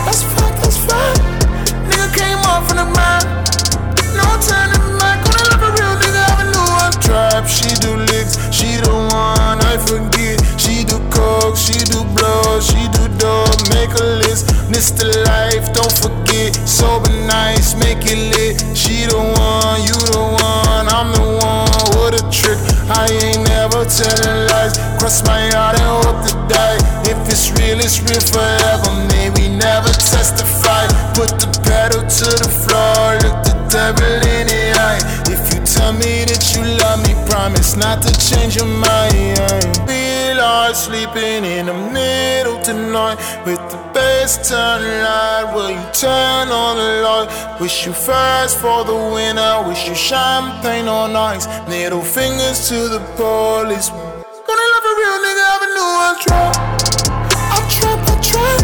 That's 0.04 0.22
fact, 0.22 0.62
that's 0.62 0.76
fact. 0.84 1.31
List, 14.82 14.96
Mr. 14.96 15.26
Life, 15.26 15.72
don't 15.72 15.92
forget. 15.92 16.54
Sober 16.66 17.10
nice, 17.26 17.74
make 17.74 18.02
it 18.02 18.18
lit. 18.34 18.76
She 18.76 19.06
the 19.06 19.16
one, 19.16 19.80
you 19.82 19.94
the 20.10 20.18
one, 20.18 20.86
I'm 20.88 21.12
the 21.12 21.26
one. 21.38 21.70
What 21.96 22.14
a 22.14 22.22
trick, 22.30 22.59
I 22.90 23.06
ain't 23.22 23.46
never 23.48 23.84
telling 23.84 24.48
lies. 24.50 24.78
Cross 24.98 25.26
my 25.26 25.50
heart 25.54 25.78
and 25.78 25.90
hope 26.02 26.22
to 26.26 26.34
die. 26.50 26.78
If 27.06 27.18
it's 27.30 27.50
real, 27.52 27.78
it's 27.78 28.00
real 28.02 28.20
forever. 28.20 28.90
May 29.12 29.30
we 29.30 29.48
never 29.48 29.92
testify. 29.92 30.86
Put 31.14 31.38
the 31.38 31.48
pedal 31.62 32.02
to 32.02 32.28
the 32.42 32.50
floor, 32.50 33.18
look 33.22 33.38
the 33.46 33.54
devil 33.70 34.14
in 34.34 34.46
the 34.50 34.62
eye. 34.78 35.00
If 35.30 35.54
you 35.54 35.60
tell 35.64 35.92
me 35.92 36.24
that 36.26 36.42
you 36.54 36.62
love 36.82 37.02
me, 37.06 37.11
promise 37.32 37.76
not 37.76 38.02
to 38.02 38.12
change 38.28 38.56
your 38.56 38.66
mind. 38.66 39.64
Feel 39.88 40.36
like 40.36 40.74
sleeping 40.74 41.44
in 41.56 41.64
the 41.64 41.78
middle 41.96 42.60
tonight 42.60 43.16
with 43.46 43.62
the 43.72 43.78
turn 44.48 44.82
loud. 45.04 45.54
Will 45.54 45.70
you 45.70 45.86
turn 45.92 46.48
on 46.48 46.76
the 46.76 46.90
light? 47.06 47.28
Wish 47.60 47.86
you 47.86 47.92
fast 47.92 48.59
for 48.59 48.84
the 48.84 48.98
winner. 49.14 49.66
Wish 49.66 49.88
you 49.88 49.94
champagne 49.94 50.88
on 50.88 51.16
ice. 51.16 51.46
Little 51.68 52.02
fingers 52.02 52.68
to 52.68 52.78
the 52.94 53.00
police. 53.16 53.88
Gonna 54.48 54.66
love 54.74 54.86
a 54.90 54.94
real 55.00 55.18
nigga, 55.26 55.44
ever 55.54 55.70
knew 55.76 55.90
I 56.06 56.10
trap. 56.24 56.54
I 57.56 57.60
trap, 57.74 58.00
I 58.12 58.16
trap. 58.28 58.60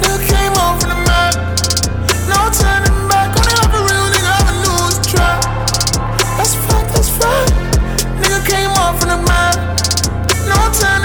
Nigga 0.00 0.18
came 0.32 0.54
off 0.64 0.80
the 0.80 0.98
map. 1.08 1.34
No 2.32 2.40
turning 2.60 2.89
No 10.72 10.99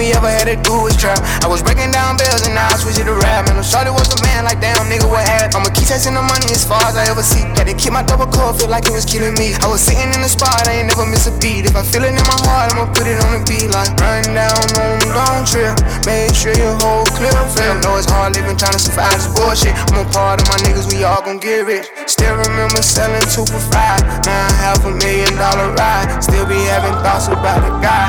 we 0.00 0.16
ever 0.16 0.32
had 0.32 0.48
to 0.48 0.56
do 0.64 0.80
was 0.80 0.96
trap. 0.96 1.20
I 1.44 1.46
was 1.46 1.60
breaking 1.60 1.92
down 1.92 2.16
bills 2.16 2.40
and 2.48 2.56
now 2.56 2.72
I 2.72 2.76
switch 2.80 2.96
it 2.96 3.04
to 3.04 3.12
rap. 3.20 3.44
Man, 3.44 3.60
I'm 3.60 3.62
sorry 3.62 3.92
was 3.92 4.08
a 4.08 4.18
man 4.24 4.48
like 4.48 4.56
damn 4.56 4.88
nigga, 4.88 5.04
what 5.04 5.20
happened? 5.20 5.60
I'ma 5.60 5.68
keep 5.76 5.92
chasing 5.92 6.16
the 6.16 6.24
money 6.24 6.48
as 6.56 6.64
far 6.64 6.80
as 6.88 6.96
I 6.96 7.04
ever 7.12 7.20
see. 7.20 7.44
Had 7.60 7.68
to 7.68 7.76
keep 7.76 7.92
my 7.92 8.00
double 8.00 8.24
core, 8.24 8.56
feel 8.56 8.72
like 8.72 8.88
it 8.88 8.96
was 8.96 9.04
killing 9.04 9.36
me. 9.36 9.52
I 9.60 9.68
was 9.68 9.84
sitting 9.84 10.08
in 10.08 10.24
the 10.24 10.32
spot, 10.32 10.64
I 10.64 10.80
ain't 10.80 10.88
never 10.88 11.04
miss 11.04 11.28
a 11.28 11.34
beat. 11.36 11.68
If 11.68 11.76
I 11.76 11.84
feel 11.84 12.00
it 12.08 12.16
in 12.16 12.24
my 12.24 12.40
heart, 12.48 12.72
I'ma 12.72 12.88
put 12.96 13.04
it 13.04 13.20
on 13.28 13.36
the 13.36 13.42
beat 13.44 13.68
like 13.68 13.92
run 14.00 14.24
down 14.32 14.64
on 14.80 15.04
the 15.04 15.12
long 15.12 15.44
trip. 15.44 15.76
Make 16.08 16.32
sure 16.32 16.56
your 16.56 16.80
whole 16.80 17.04
clear. 17.12 17.36
Feel 17.52 17.76
know 17.84 18.00
it's 18.00 18.08
hard 18.08 18.32
living 18.32 18.56
trying 18.56 18.80
to 18.80 18.80
survive 18.80 19.12
this 19.20 19.28
bullshit. 19.36 19.76
I'm 19.92 20.00
a 20.00 20.08
part 20.08 20.40
of 20.40 20.48
my 20.48 20.56
niggas, 20.64 20.88
we 20.88 21.04
all 21.04 21.20
gon' 21.20 21.44
get 21.44 21.68
rich. 21.68 21.92
Still 22.08 22.40
remember 22.40 22.80
selling 22.80 23.20
two 23.28 23.44
for 23.44 23.60
five. 23.68 24.00
Now 24.24 24.48
I 24.48 24.52
have 24.64 24.80
a 24.88 24.96
million 24.96 25.36
dollar 25.36 25.76
ride. 25.76 26.24
Still 26.24 26.48
be 26.48 26.56
having 26.72 26.96
thoughts 27.04 27.28
about 27.28 27.60
the 27.60 27.72
guy. 27.84 28.08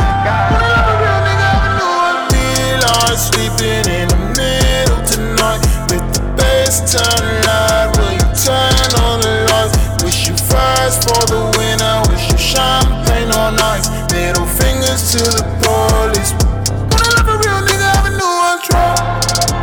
Feel 0.87 1.00
like 3.11 3.19
sleeping 3.19 3.83
in 3.91 4.07
the 4.07 4.19
middle 4.39 5.03
tonight 5.03 5.59
with 5.91 6.05
the 6.15 6.23
bass 6.39 6.79
turn 6.95 7.43
loud. 7.43 7.91
Will 7.97 8.13
you 8.13 8.27
turn 8.39 8.91
on 9.03 9.19
the 9.19 9.51
lights? 9.51 9.75
Wish 10.03 10.29
you 10.29 10.35
fast 10.35 11.03
for 11.03 11.19
the 11.27 11.43
winner. 11.59 12.07
Wish 12.07 12.31
you 12.31 12.37
champagne 12.37 13.31
on 13.35 13.59
ice. 13.59 13.91
Middle 14.15 14.47
fingers 14.47 15.11
to 15.11 15.23
the 15.27 15.43
police. 15.59 16.31
Gonna 16.87 17.11
love 17.19 17.27
a 17.27 17.37
real 17.43 17.59
nigga, 17.67 17.89
ever 17.99 18.11
knew 18.15 18.23
I 18.23 18.59
trap. 18.63 18.95
I 19.03 19.19
trap, 19.27 19.60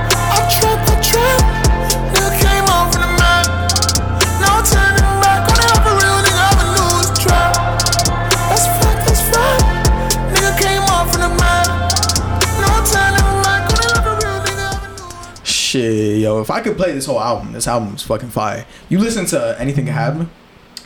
Shit, 15.69 16.19
yo, 16.21 16.41
if 16.41 16.51
I 16.51 16.61
could 16.61 16.77
play 16.79 16.93
this 16.93 17.05
whole 17.07 17.21
album, 17.21 17.53
this 17.53 17.69
album's 17.69 18.03
fucking 18.03 18.31
fire. 18.31 18.65
You 18.89 18.99
listen 19.01 19.27
to 19.27 19.57
Anything 19.61 19.85
Can 19.85 19.95
Happen? 19.95 20.31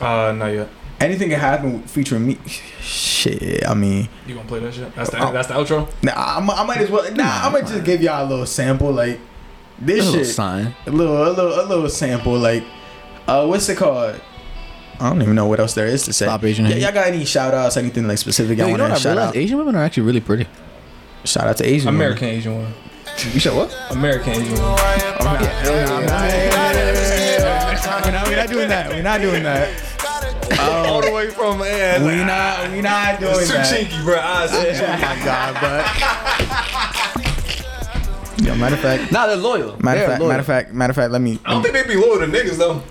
Uh, 0.01 0.33
not 0.33 0.47
yet. 0.47 0.67
Anything 0.99 1.29
Can 1.29 1.39
Happen 1.39 1.83
featuring 1.83 2.27
me? 2.27 2.37
Shit, 2.81 3.65
I 3.67 3.73
mean, 3.75 4.09
You 4.27 4.35
gonna 4.35 4.47
play 4.47 4.59
that 4.59 4.73
shit? 4.73 4.93
That's 4.95 5.09
the 5.09 5.17
that's 5.31 5.47
the 5.47 5.53
outro. 5.53 5.87
nah, 6.03 6.11
I, 6.13 6.37
I 6.39 6.65
might 6.65 6.77
as 6.79 6.89
well. 6.89 7.09
Nah, 7.13 7.45
I 7.47 7.49
might 7.49 7.65
just 7.65 7.85
give 7.85 8.01
y'all 8.01 8.25
a 8.25 8.29
little 8.29 8.45
sample, 8.45 8.91
like 8.91 9.19
this 9.79 10.01
A 10.05 10.09
little 10.11 10.25
shit. 10.25 10.33
sign. 10.35 10.75
A 10.85 10.91
little, 10.91 11.23
a 11.23 11.29
little, 11.31 11.61
a 11.61 11.65
little 11.65 11.89
sample, 11.89 12.37
like 12.37 12.63
Uh, 13.27 13.45
what's 13.45 13.69
it 13.69 13.77
called? 13.77 14.19
I 14.99 15.09
don't 15.09 15.21
even 15.21 15.35
know 15.35 15.45
what 15.47 15.59
else 15.61 15.73
there 15.75 15.87
is 15.87 16.03
to 16.03 16.13
say. 16.13 16.25
Stop 16.25 16.43
Asian 16.43 16.65
Yeah, 16.65 16.75
y'all 16.75 16.91
got 16.91 17.07
any 17.07 17.23
shout 17.25 17.53
outs, 17.53 17.77
anything 17.77 18.05
like 18.07 18.17
specific 18.17 18.57
Yo, 18.57 18.65
y'all 18.65 18.71
you 18.71 18.77
know 18.77 18.83
want 18.83 18.93
what 18.93 19.01
to 19.01 19.09
I 19.09 19.11
shout 19.13 19.17
realized? 19.17 19.37
out? 19.37 19.41
Asian 19.41 19.57
women 19.59 19.75
are 19.75 19.83
actually 19.83 20.03
really 20.03 20.21
pretty. 20.21 20.45
Shout 21.23 21.47
out 21.47 21.57
to 21.57 21.65
Asian 21.65 21.87
women. 21.87 22.01
American 22.01 22.27
Asian 22.27 22.55
woman. 22.55 22.73
You 23.33 23.39
said 23.39 23.53
what? 23.55 23.73
American 23.91 24.33
Asian 24.33 24.53
woman. 24.53 24.65
I'm 24.65 25.23
not, 25.23 25.41
I'm 25.41 26.05
not, 26.05 26.21
we're 28.05 28.11
not, 28.11 28.27
we're 28.27 28.35
not 28.35 28.49
doing 28.49 28.67
that. 28.69 28.89
We're 28.89 29.01
not 29.03 29.21
doing 29.21 29.43
that. 29.43 29.69
All 30.59 31.01
the 31.01 31.11
way 31.11 31.29
from 31.29 31.59
man. 31.59 32.03
We 32.05 32.23
not, 32.23 32.71
we 32.71 32.81
not 32.81 33.19
doing 33.19 33.33
It's 33.35 33.47
too 33.47 33.53
that. 33.53 33.73
chinky, 33.73 34.03
bro. 34.03 34.17
Eyes. 34.19 34.49
Oh 34.51 34.97
my 34.97 35.15
god, 35.23 35.53
but. 35.61 35.85
Yo, 38.45 38.55
matter 38.55 38.75
of 38.75 38.81
fact, 38.81 39.11
Nah, 39.11 39.27
they're 39.27 39.35
loyal. 39.37 39.77
matter 39.81 39.99
They're 39.99 40.05
of 40.05 40.09
fact, 40.11 40.19
loyal. 40.19 40.29
matter 40.29 40.39
of 40.41 40.45
fact, 40.45 40.73
matter 40.73 40.91
of 40.91 40.95
fact. 40.95 41.11
Let 41.11 41.21
me. 41.21 41.39
I 41.45 41.51
don't 41.53 41.61
think 41.63 41.73
they 41.75 41.83
be 41.87 41.95
loyal 41.95 42.19
to 42.19 42.25
niggas 42.27 42.57
though. 42.57 42.83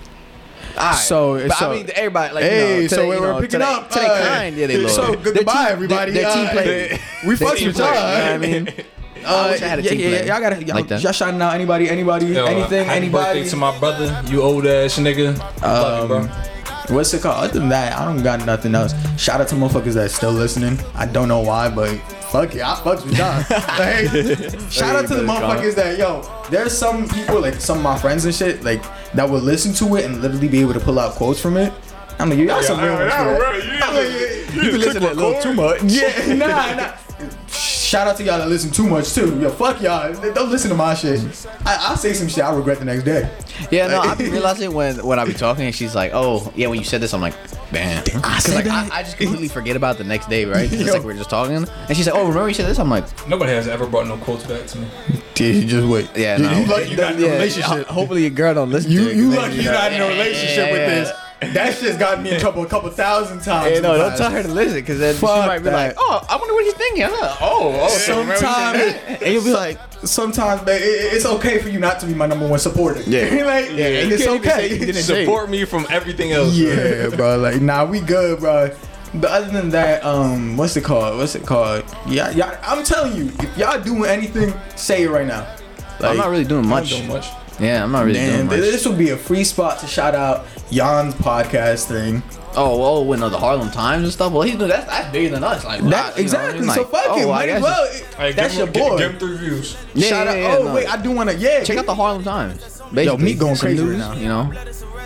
Alright. 0.75 0.95
So, 0.95 1.47
but 1.47 1.55
so 1.57 1.71
I 1.71 1.75
mean, 1.75 1.89
everybody 1.93 2.33
like 2.33 2.43
hey, 2.45 2.75
you 2.77 2.81
know, 2.83 2.87
to 2.87 2.89
so 2.89 2.95
they- 3.01 3.07
we're, 3.07 3.15
you 3.15 3.21
know, 3.21 3.39
picking 3.41 3.59
to 3.59 3.65
up. 3.67 3.89
They, 3.91 3.99
to 3.99 4.05
uh, 4.07 4.15
they 4.17 4.23
kind, 4.27 4.55
yeah, 4.57 4.67
they 4.67 4.77
loyal. 4.77 4.89
So 4.89 5.13
goodbye, 5.15 5.53
team- 5.53 5.71
everybody. 5.73 6.11
They're, 6.11 6.23
they're 6.23 6.33
team 6.33 6.45
Uh, 6.47 6.51
players. 6.51 6.99
We 7.27 7.35
They're 7.35 7.47
fucks 7.49 7.65
with 7.67 7.77
y'all. 7.77 7.87
you 7.87 7.93
know 7.93 7.99
what 7.99 8.33
I 8.33 8.37
mean? 8.39 8.67
I 9.25 9.51
wish 9.51 9.61
I 9.61 9.67
had 9.67 9.79
a 9.79 9.81
yeah, 9.83 9.89
team 9.89 9.99
yeah, 9.99 10.07
player. 10.09 10.25
Y'all 10.25 10.39
gotta 10.41 10.63
y'all, 10.63 10.75
Like 10.75 10.87
that. 10.87 11.01
y'all 11.03 11.11
shouting 11.11 11.41
out 11.41 11.53
anybody, 11.53 11.89
anybody, 11.89 12.25
Yo, 12.27 12.45
anything, 12.45 12.85
happy 12.85 12.97
anybody. 12.97 13.39
birthday 13.41 13.49
to 13.49 13.55
my 13.55 13.77
brother, 13.79 14.23
you 14.27 14.41
old 14.41 14.65
ass 14.65 14.97
nigga. 14.99 15.37
Love 15.61 16.09
you, 16.09 16.15
Um, 16.15 16.27
bro. 16.27 16.95
What's 16.97 17.13
it 17.13 17.21
called? 17.21 17.45
Other 17.45 17.59
than 17.59 17.69
that, 17.69 17.97
I 17.97 18.03
don't 18.05 18.21
got 18.21 18.45
nothing 18.45 18.75
else. 18.75 18.93
Shout 19.17 19.39
out 19.39 19.47
to 19.49 19.55
motherfuckers 19.55 19.93
that's 19.93 20.13
still 20.13 20.31
listening. 20.33 20.77
I 20.95 21.05
don't 21.05 21.29
know 21.29 21.39
why, 21.39 21.69
but 21.69 21.95
fuck 22.29 22.53
it, 22.55 22.61
I 22.61 22.75
fucks 22.75 23.05
with 23.05 23.17
y'all. 23.17 23.41
Like, 23.79 24.71
shout 24.71 24.95
out 24.97 25.07
to 25.07 25.15
the 25.15 25.23
motherfuckers 25.23 25.75
that 25.75 25.97
yo. 25.97 26.23
There's 26.49 26.77
some 26.77 27.07
people 27.07 27.39
like 27.39 27.53
some 27.55 27.77
of 27.77 27.83
my 27.83 27.97
friends 27.97 28.25
and 28.25 28.35
shit 28.35 28.63
like 28.65 28.83
that 29.13 29.29
will 29.29 29.39
listen 29.39 29.73
to 29.75 29.95
it 29.95 30.03
and 30.05 30.21
literally 30.21 30.49
be 30.49 30.59
able 30.59 30.73
to 30.73 30.79
pull 30.81 30.99
out 30.99 31.13
quotes 31.13 31.39
from 31.39 31.55
it. 31.55 31.71
I'm 32.19 32.29
like, 32.29 32.37
y'all 32.39 32.61
some 32.61 32.79
real 32.81 32.93
ones. 32.95 33.13
for 33.13 33.23
that. 33.23 33.79
I'm 33.83 33.95
like, 33.95 34.63
You 34.63 34.77
listen 34.77 35.01
to 35.01 35.07
it 35.09 35.17
a 35.17 35.19
little 35.19 35.41
too 35.41 35.53
much. 35.53 35.81
yeah, 35.85 36.33
nah, 36.35 36.75
nah. 36.75 36.93
Shout 37.93 38.07
out 38.07 38.17
to 38.17 38.23
y'all 38.23 38.39
that 38.39 38.49
listen 38.49 38.71
too 38.71 38.87
much 38.87 39.13
too. 39.13 39.39
Yo, 39.39 39.51
fuck 39.51 39.79
y'all. 39.79 40.11
Don't 40.33 40.49
listen 40.49 40.71
to 40.71 40.75
my 40.75 40.95
shit. 40.95 41.19
I, 41.63 41.77
I'll 41.79 41.95
say 41.95 42.13
some 42.13 42.27
shit 42.27 42.43
I 42.43 42.51
regret 42.51 42.79
the 42.79 42.85
next 42.85 43.03
day. 43.03 43.29
Yeah, 43.69 43.85
no, 43.85 43.99
I 43.99 44.15
be 44.15 44.31
realizing 44.31 44.73
when 44.73 45.05
when 45.05 45.19
I 45.19 45.25
be 45.25 45.33
talking 45.33 45.65
and 45.65 45.75
she's 45.75 45.93
like, 45.93 46.09
"Oh, 46.11 46.51
yeah," 46.55 46.65
when 46.69 46.79
you 46.79 46.85
said 46.85 47.01
this, 47.01 47.13
I'm 47.13 47.21
like, 47.21 47.35
"Damn." 47.71 47.99
I 47.99 48.01
Because 48.03 48.43
said 48.45 48.55
like 48.55 48.65
that. 48.65 48.91
I, 48.91 49.01
I 49.01 49.03
just 49.03 49.17
completely 49.17 49.47
forget 49.47 49.75
about 49.75 49.99
the 49.99 50.05
next 50.05 50.27
day, 50.27 50.45
right? 50.45 50.73
It's 50.73 50.91
like 50.91 51.03
we 51.03 51.13
are 51.13 51.17
just 51.17 51.29
talking, 51.29 51.55
and 51.67 51.95
she's 51.95 52.07
like, 52.07 52.15
"Oh, 52.15 52.27
remember 52.27 52.47
you 52.47 52.55
said 52.55 52.65
this?" 52.67 52.79
I'm 52.79 52.89
like, 52.89 53.05
Nobody 53.29 53.51
has 53.51 53.67
ever 53.67 53.85
brought 53.85 54.07
no 54.07 54.17
quotes 54.17 54.43
back 54.47 54.65
to 54.65 54.79
me. 54.79 54.87
Dude, 55.35 55.55
you 55.63 55.69
just 55.69 55.87
wait. 55.87 56.09
"Yeah, 56.15 56.37
You- 56.37 56.43
no." 56.45 56.59
you 56.61 56.65
lucky 56.65 56.89
you're 56.89 56.99
not 56.99 57.13
in 57.13 57.19
a 57.19 57.21
Yeah, 57.27 57.33
relationship. 57.33 57.85
Hopefully, 57.85 58.21
your 58.21 58.31
girl 58.31 58.55
don't 58.55 58.71
listen. 58.71 58.89
You 58.91 59.03
to 59.05 59.11
it, 59.11 59.17
you 59.17 59.23
'cause 59.25 59.33
then, 59.35 59.41
lucky 59.43 59.55
you 59.57 59.61
you're 59.61 59.71
not 59.73 59.93
in 59.93 60.01
a 60.01 60.07
relationship 60.07 60.57
yeah, 60.65 60.71
with 60.71 60.81
yeah. 60.81 60.89
this. 60.89 61.11
That 61.51 61.75
shit's 61.75 61.97
gotten 61.97 62.23
me 62.23 62.31
in 62.33 62.39
trouble 62.39 62.63
a 62.63 62.67
couple 62.67 62.89
thousand 62.89 63.41
times. 63.41 63.75
Hey, 63.75 63.81
no, 63.81 63.93
the 63.93 63.99
don't 63.99 64.09
past. 64.09 64.21
tell 64.21 64.31
her 64.31 64.43
to 64.43 64.49
listen, 64.49 64.75
because 64.75 64.99
then 64.99 65.15
she 65.15 65.25
might 65.25 65.59
be 65.59 65.65
that. 65.65 65.73
like, 65.73 65.95
"Oh, 65.97 66.25
I 66.29 66.37
wonder 66.37 66.53
what 66.53 66.63
he's 66.65 66.73
thinking." 66.73 67.03
I'm 67.03 67.11
like, 67.11 67.41
oh, 67.41 67.79
oh, 67.81 67.87
so 67.89 68.19
remember 68.19 68.33
you 68.33 68.39
Sometimes, 68.39 69.21
and 69.21 69.33
you'll 69.33 69.43
be 69.43 69.53
like, 69.53 69.79
sometimes, 70.03 70.61
babe, 70.61 70.81
it, 70.81 71.13
it's 71.13 71.25
okay 71.25 71.59
for 71.59 71.69
you 71.69 71.79
not 71.79 71.99
to 72.01 72.05
be 72.05 72.13
my 72.13 72.25
number 72.25 72.47
one 72.47 72.59
supporter. 72.59 73.01
Yeah. 73.01 73.21
like, 73.45 73.69
Yeah, 73.71 73.87
and 73.87 74.11
it's 74.11 74.23
can't 74.25 74.35
even 74.35 74.43
say 74.43 74.65
okay. 74.65 74.73
you 74.73 74.85
didn't 74.85 75.03
Support 75.03 75.49
me 75.49 75.65
from 75.65 75.85
everything 75.89 76.31
else. 76.31 76.53
Yeah, 76.53 77.09
bro. 77.09 77.37
Like, 77.37 77.61
nah, 77.61 77.85
we 77.85 77.99
good, 77.99 78.39
bro. 78.39 78.75
But 79.15 79.29
other 79.29 79.51
than 79.51 79.69
that, 79.69 80.03
um, 80.03 80.57
what's 80.57 80.75
it 80.75 80.83
called? 80.83 81.17
What's 81.17 81.35
it 81.35 81.45
called? 81.45 81.83
Yeah, 82.07 82.31
yeah. 82.31 82.59
I'm 82.63 82.83
telling 82.83 83.15
you, 83.15 83.31
if 83.39 83.57
y'all 83.57 83.79
doing 83.79 84.05
anything, 84.05 84.53
say 84.75 85.03
it 85.03 85.09
right 85.09 85.27
now. 85.27 85.55
I'm 86.01 86.17
not 86.17 86.29
really 86.29 86.43
doing 86.43 86.67
much. 86.67 86.89
don't 86.89 87.01
do 87.03 87.07
much. 87.07 87.27
Yeah, 87.59 87.83
I'm 87.83 87.91
not 87.91 88.05
really 88.05 88.19
Man, 88.19 88.33
doing 88.33 88.47
much. 88.47 88.59
this 88.59 88.85
would 88.87 88.97
be 88.97 89.09
a 89.09 89.17
free 89.17 89.43
spot 89.43 89.79
to 89.79 89.87
shout 89.87 90.15
out 90.15 90.45
Jan's 90.71 91.13
podcast 91.15 91.87
thing. 91.87 92.23
Oh, 92.55 92.83
oh, 92.83 93.03
when 93.03 93.19
the 93.19 93.29
Harlem 93.29 93.71
Times 93.71 94.03
and 94.03 94.13
stuff. 94.13 94.31
Well, 94.31 94.43
he's 94.43 94.57
that's 94.57 94.85
that's 94.85 95.11
bigger 95.11 95.29
than 95.29 95.43
us. 95.43 95.63
Like 95.65 95.81
That, 95.81 95.83
wow, 95.83 95.87
you 95.87 95.91
know 95.91 95.97
I 96.15 96.19
exactly. 96.19 96.59
mean? 96.61 96.69
so 96.69 96.81
Like, 96.81 96.91
fuck 96.91 97.17
it. 97.17 97.25
oh, 97.25 97.31
I 97.31 97.35
Might 97.35 97.49
as 97.49 97.61
well. 97.63 97.93
Hey, 98.17 98.31
That's 98.33 98.57
your 98.57 98.67
boy. 98.67 98.97
Give 98.97 99.11
him 99.11 99.19
three 99.19 99.37
views. 99.37 99.77
Yeah, 99.93 100.09
shout 100.09 100.25
yeah, 100.27 100.31
out. 100.31 100.37
yeah, 100.37 100.57
oh 100.59 100.63
no. 100.65 100.73
wait, 100.75 100.87
I 100.87 101.01
do 101.01 101.11
want 101.11 101.29
to. 101.31 101.35
Yeah, 101.35 101.63
Check 101.63 101.77
out 101.77 101.85
the 101.85 101.95
Harlem 101.95 102.23
Times. 102.23 102.81
Basically, 102.93 103.23
me 103.23 103.33
going 103.33 103.53
It's 103.53 103.61
a 103.61 103.65
crazy 103.65 103.83
news, 103.83 103.99
right 103.99 103.99
now. 103.99 104.13
You 104.13 104.27
know, 104.27 104.51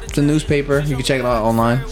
it's 0.04 0.18
a 0.18 0.22
newspaper. 0.22 0.80
You 0.80 0.96
can 0.96 1.06
check 1.06 1.20
it 1.20 1.26
out 1.26 1.44
online. 1.44 1.84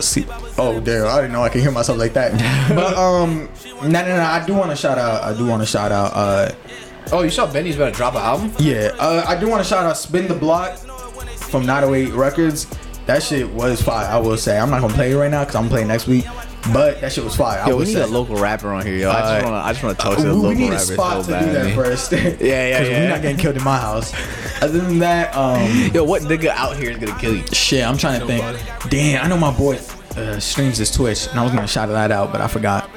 See, 0.00 0.26
oh 0.58 0.80
damn, 0.80 1.06
I 1.06 1.20
didn't 1.20 1.32
know 1.32 1.42
I 1.42 1.48
could 1.50 1.62
hear 1.62 1.70
myself 1.70 1.98
like 1.98 2.12
that. 2.14 2.32
but 2.74 2.94
um, 2.96 3.48
no, 3.82 3.88
no, 3.88 4.16
no. 4.16 4.22
I 4.22 4.44
do 4.44 4.54
want 4.54 4.70
to 4.70 4.76
shout 4.76 4.98
out. 4.98 5.22
I 5.22 5.36
do 5.36 5.46
want 5.46 5.62
to 5.62 5.66
shout 5.66 5.92
out. 5.92 6.12
Uh, 6.14 6.52
Oh, 7.12 7.22
you 7.22 7.30
saw 7.30 7.50
Benny's 7.50 7.76
about 7.76 7.86
to 7.92 7.96
drop 7.96 8.14
an 8.14 8.20
album? 8.22 8.52
yeah. 8.58 8.90
Uh, 8.98 9.24
I 9.26 9.38
do 9.38 9.48
want 9.48 9.62
to 9.62 9.68
shout 9.68 9.84
out 9.84 9.96
Spin 9.96 10.28
the 10.28 10.34
Block 10.34 10.76
from 10.76 11.64
908 11.64 12.12
Records. 12.14 12.66
That 13.06 13.22
shit 13.22 13.48
was 13.50 13.80
fire. 13.80 14.06
I 14.06 14.18
will 14.18 14.36
say. 14.36 14.58
I'm 14.58 14.68
not 14.68 14.82
gonna 14.82 14.92
play 14.92 15.12
it 15.12 15.16
right 15.16 15.30
now 15.30 15.40
because 15.42 15.56
I'm 15.56 15.68
playing 15.70 15.88
next 15.88 16.06
week. 16.06 16.26
But 16.74 17.00
that 17.00 17.10
shit 17.12 17.24
was 17.24 17.34
fire. 17.34 17.60
I 17.60 17.68
Yo, 17.68 17.70
will 17.72 17.78
we 17.78 17.84
need 17.86 17.94
say. 17.94 18.02
a 18.02 18.06
local 18.06 18.36
rapper 18.36 18.70
on 18.74 18.84
here, 18.84 18.96
yo. 18.96 19.10
I 19.10 19.14
Uh, 19.14 19.32
just 19.32 19.44
wanna, 19.46 19.56
I 19.56 19.72
just 19.72 19.82
wanna 19.82 19.94
talk 19.94 20.16
to 20.18 20.22
we 20.24 20.28
the 20.28 20.34
local 20.34 20.50
need 20.54 20.66
a 20.68 20.70
rappers 20.72 20.92
spot 20.92 21.24
so 21.24 21.32
to 21.32 21.38
do 21.38 21.46
that 21.46 21.54
badly. 21.54 21.72
first. 21.74 22.12
Yeah, 22.12 22.18
yeah, 22.20 22.78
'Cause 22.78 22.88
yeah. 22.88 23.00
We're 23.00 23.08
not 23.08 23.22
getting 23.22 23.36
killed 23.38 23.56
in 23.56 23.64
my 23.64 23.78
house. 23.78 24.12
Other 24.62 24.78
than 24.80 24.98
that, 24.98 25.34
um, 25.34 25.90
Yo, 25.94 26.04
what 26.04 26.22
nigga 26.22 26.48
out 26.48 26.76
here 26.76 26.90
is 26.90 26.98
gonna 26.98 27.18
kill 27.18 27.34
you? 27.36 27.44
shit, 27.52 27.82
I'm 27.86 27.96
trying 27.96 28.20
to 28.20 28.26
think. 28.26 28.44
Damn, 28.90 29.24
I 29.24 29.28
know 29.28 29.38
my 29.38 29.56
boy 29.56 29.78
uh, 30.16 30.38
streams 30.40 30.76
his 30.76 30.90
Twitch, 30.90 31.28
and 31.28 31.40
I 31.40 31.44
was 31.44 31.52
gonna 31.54 31.66
shout 31.66 31.88
that 31.88 32.10
out, 32.12 32.30
but 32.32 32.42
I 32.42 32.48
forgot. 32.48 32.90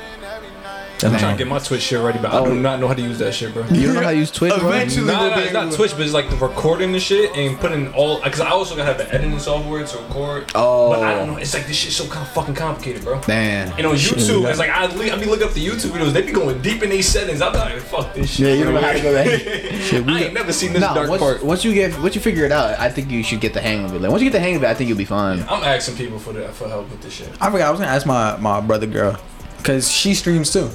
I'm 1.03 1.17
trying 1.17 1.35
to 1.35 1.43
get 1.43 1.47
my 1.47 1.59
Twitch 1.59 1.81
shit 1.81 1.99
ready, 2.01 2.19
but 2.19 2.31
I 2.31 2.43
do 2.45 2.53
not 2.55 2.79
know 2.79 2.87
how 2.87 2.93
to 2.93 3.01
use 3.01 3.19
that 3.19 3.33
shit, 3.33 3.53
bro. 3.53 3.65
You 3.67 3.87
don't 3.87 3.95
know 3.95 4.01
how 4.03 4.09
to 4.11 4.15
use 4.15 4.31
Twitch, 4.31 4.53
bro? 4.59 4.69
Eventually, 4.69 5.07
Nah, 5.07 5.21
we'll 5.21 5.29
nah, 5.31 5.35
be 5.37 5.41
it's 5.43 5.53
not 5.53 5.71
Twitch, 5.73 5.91
but 5.91 6.01
it's 6.01 6.13
like 6.13 6.29
the 6.29 6.35
recording 6.37 6.91
the 6.91 6.99
shit 6.99 7.35
and 7.35 7.59
putting 7.59 7.91
all. 7.93 8.21
Because 8.21 8.39
I 8.41 8.49
also 8.49 8.75
gotta 8.75 8.85
have 8.87 8.97
the 8.97 9.13
editing 9.13 9.39
software 9.39 9.85
to 9.85 9.97
record. 9.97 10.51
Oh. 10.55 10.91
But 10.91 11.03
I 11.03 11.15
don't 11.15 11.27
know. 11.27 11.33
Oh. 11.35 11.37
It's 11.37 11.53
like 11.53 11.67
this 11.67 11.75
shit's 11.77 11.95
so 11.95 12.07
kind 12.07 12.25
of 12.25 12.31
fucking 12.33 12.55
complicated, 12.55 13.03
bro. 13.03 13.21
Damn. 13.21 13.71
And 13.77 13.87
on 13.87 13.95
YouTube, 13.95 14.49
it's 14.49 14.59
like 14.59 14.69
I, 14.69 14.85
li- 14.95 15.11
I 15.11 15.17
be 15.17 15.25
looking 15.25 15.47
up 15.47 15.53
the 15.53 15.65
YouTube 15.65 15.91
videos. 15.91 16.11
They 16.13 16.21
be 16.21 16.31
going 16.31 16.61
deep 16.61 16.83
in 16.83 16.89
these 16.89 17.07
settings. 17.07 17.41
I'm 17.41 17.53
like, 17.53 17.79
fuck 17.79 18.13
this 18.13 18.31
shit. 18.35 18.47
Yeah, 18.47 18.53
you 18.55 18.63
bro. 18.65 18.73
know 18.73 18.81
how 18.81 18.93
to 18.93 19.01
go 19.01 19.11
there. 19.13 19.25
I 20.07 20.23
ain't 20.23 20.33
never 20.33 20.53
seen 20.53 20.73
this 20.73 20.81
Nah, 20.81 20.93
dark 20.93 21.09
once, 21.09 21.21
part. 21.21 21.43
once 21.43 21.63
you 21.65 21.73
get 21.73 21.97
once 21.99 22.15
you 22.15 22.21
figure 22.21 22.45
it 22.45 22.51
out, 22.51 22.79
I 22.79 22.89
think 22.89 23.09
you 23.09 23.23
should 23.23 23.41
get 23.41 23.53
the 23.53 23.61
hang 23.61 23.85
of 23.85 23.93
it. 23.93 24.01
Like 24.01 24.11
once 24.11 24.21
you 24.23 24.29
get 24.29 24.37
the 24.37 24.43
hang 24.43 24.55
of 24.55 24.63
it, 24.63 24.67
I 24.67 24.73
think 24.73 24.87
you'll 24.87 24.97
be 24.97 25.05
fine. 25.05 25.39
I'm 25.49 25.63
asking 25.63 25.95
people 25.97 26.19
for 26.19 26.33
that 26.33 26.53
for 26.53 26.67
help 26.67 26.89
with 26.89 27.01
this 27.01 27.13
shit. 27.13 27.29
I 27.41 27.49
forgot. 27.51 27.67
I 27.67 27.71
was 27.71 27.79
gonna 27.79 27.91
ask 27.91 28.05
my 28.05 28.37
my 28.37 28.61
brother 28.61 28.87
girl, 28.87 29.17
cause 29.63 29.89
she 29.91 30.13
streams 30.13 30.51
too. 30.51 30.69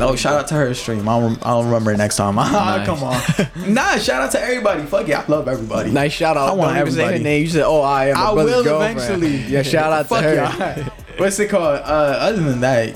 Oh, 0.00 0.16
shout 0.16 0.34
out 0.34 0.48
to 0.48 0.54
her 0.54 0.74
stream. 0.74 1.08
I'll 1.08 1.20
rem- 1.22 1.38
I'll 1.42 1.62
remember 1.62 1.92
it 1.92 1.98
next 1.98 2.16
time. 2.16 2.36
Ah, 2.38 2.76
Nice. 2.78 2.86
Come 2.86 3.02
on. 3.04 3.20
nah, 3.74 3.96
shout 3.96 4.22
out 4.22 4.32
to 4.32 4.40
everybody. 4.42 4.82
Fuck 4.84 5.06
yeah, 5.06 5.20
I 5.26 5.30
love 5.30 5.46
everybody. 5.46 5.90
Nice 5.92 6.12
shout 6.12 6.36
out. 6.36 6.48
I 6.48 6.52
want 6.52 6.72
Don't 6.74 6.80
even 6.88 6.92
say 6.92 7.12
her 7.18 7.18
name. 7.22 7.42
You 7.42 7.48
said, 7.48 7.64
"Oh, 7.64 7.80
I 7.82 8.06
am." 8.08 8.16
I 8.16 8.32
will 8.32 8.64
girlfriend. 8.64 8.98
eventually. 8.98 9.36
Yeah, 9.52 9.62
shout 9.62 9.92
out 9.92 10.08
to 10.08 10.20
her. 10.20 10.34
y'all. 10.34 10.84
What's 11.18 11.38
it 11.38 11.48
called? 11.48 11.76
Uh, 11.78 12.16
other 12.18 12.42
than 12.42 12.60
that, 12.62 12.88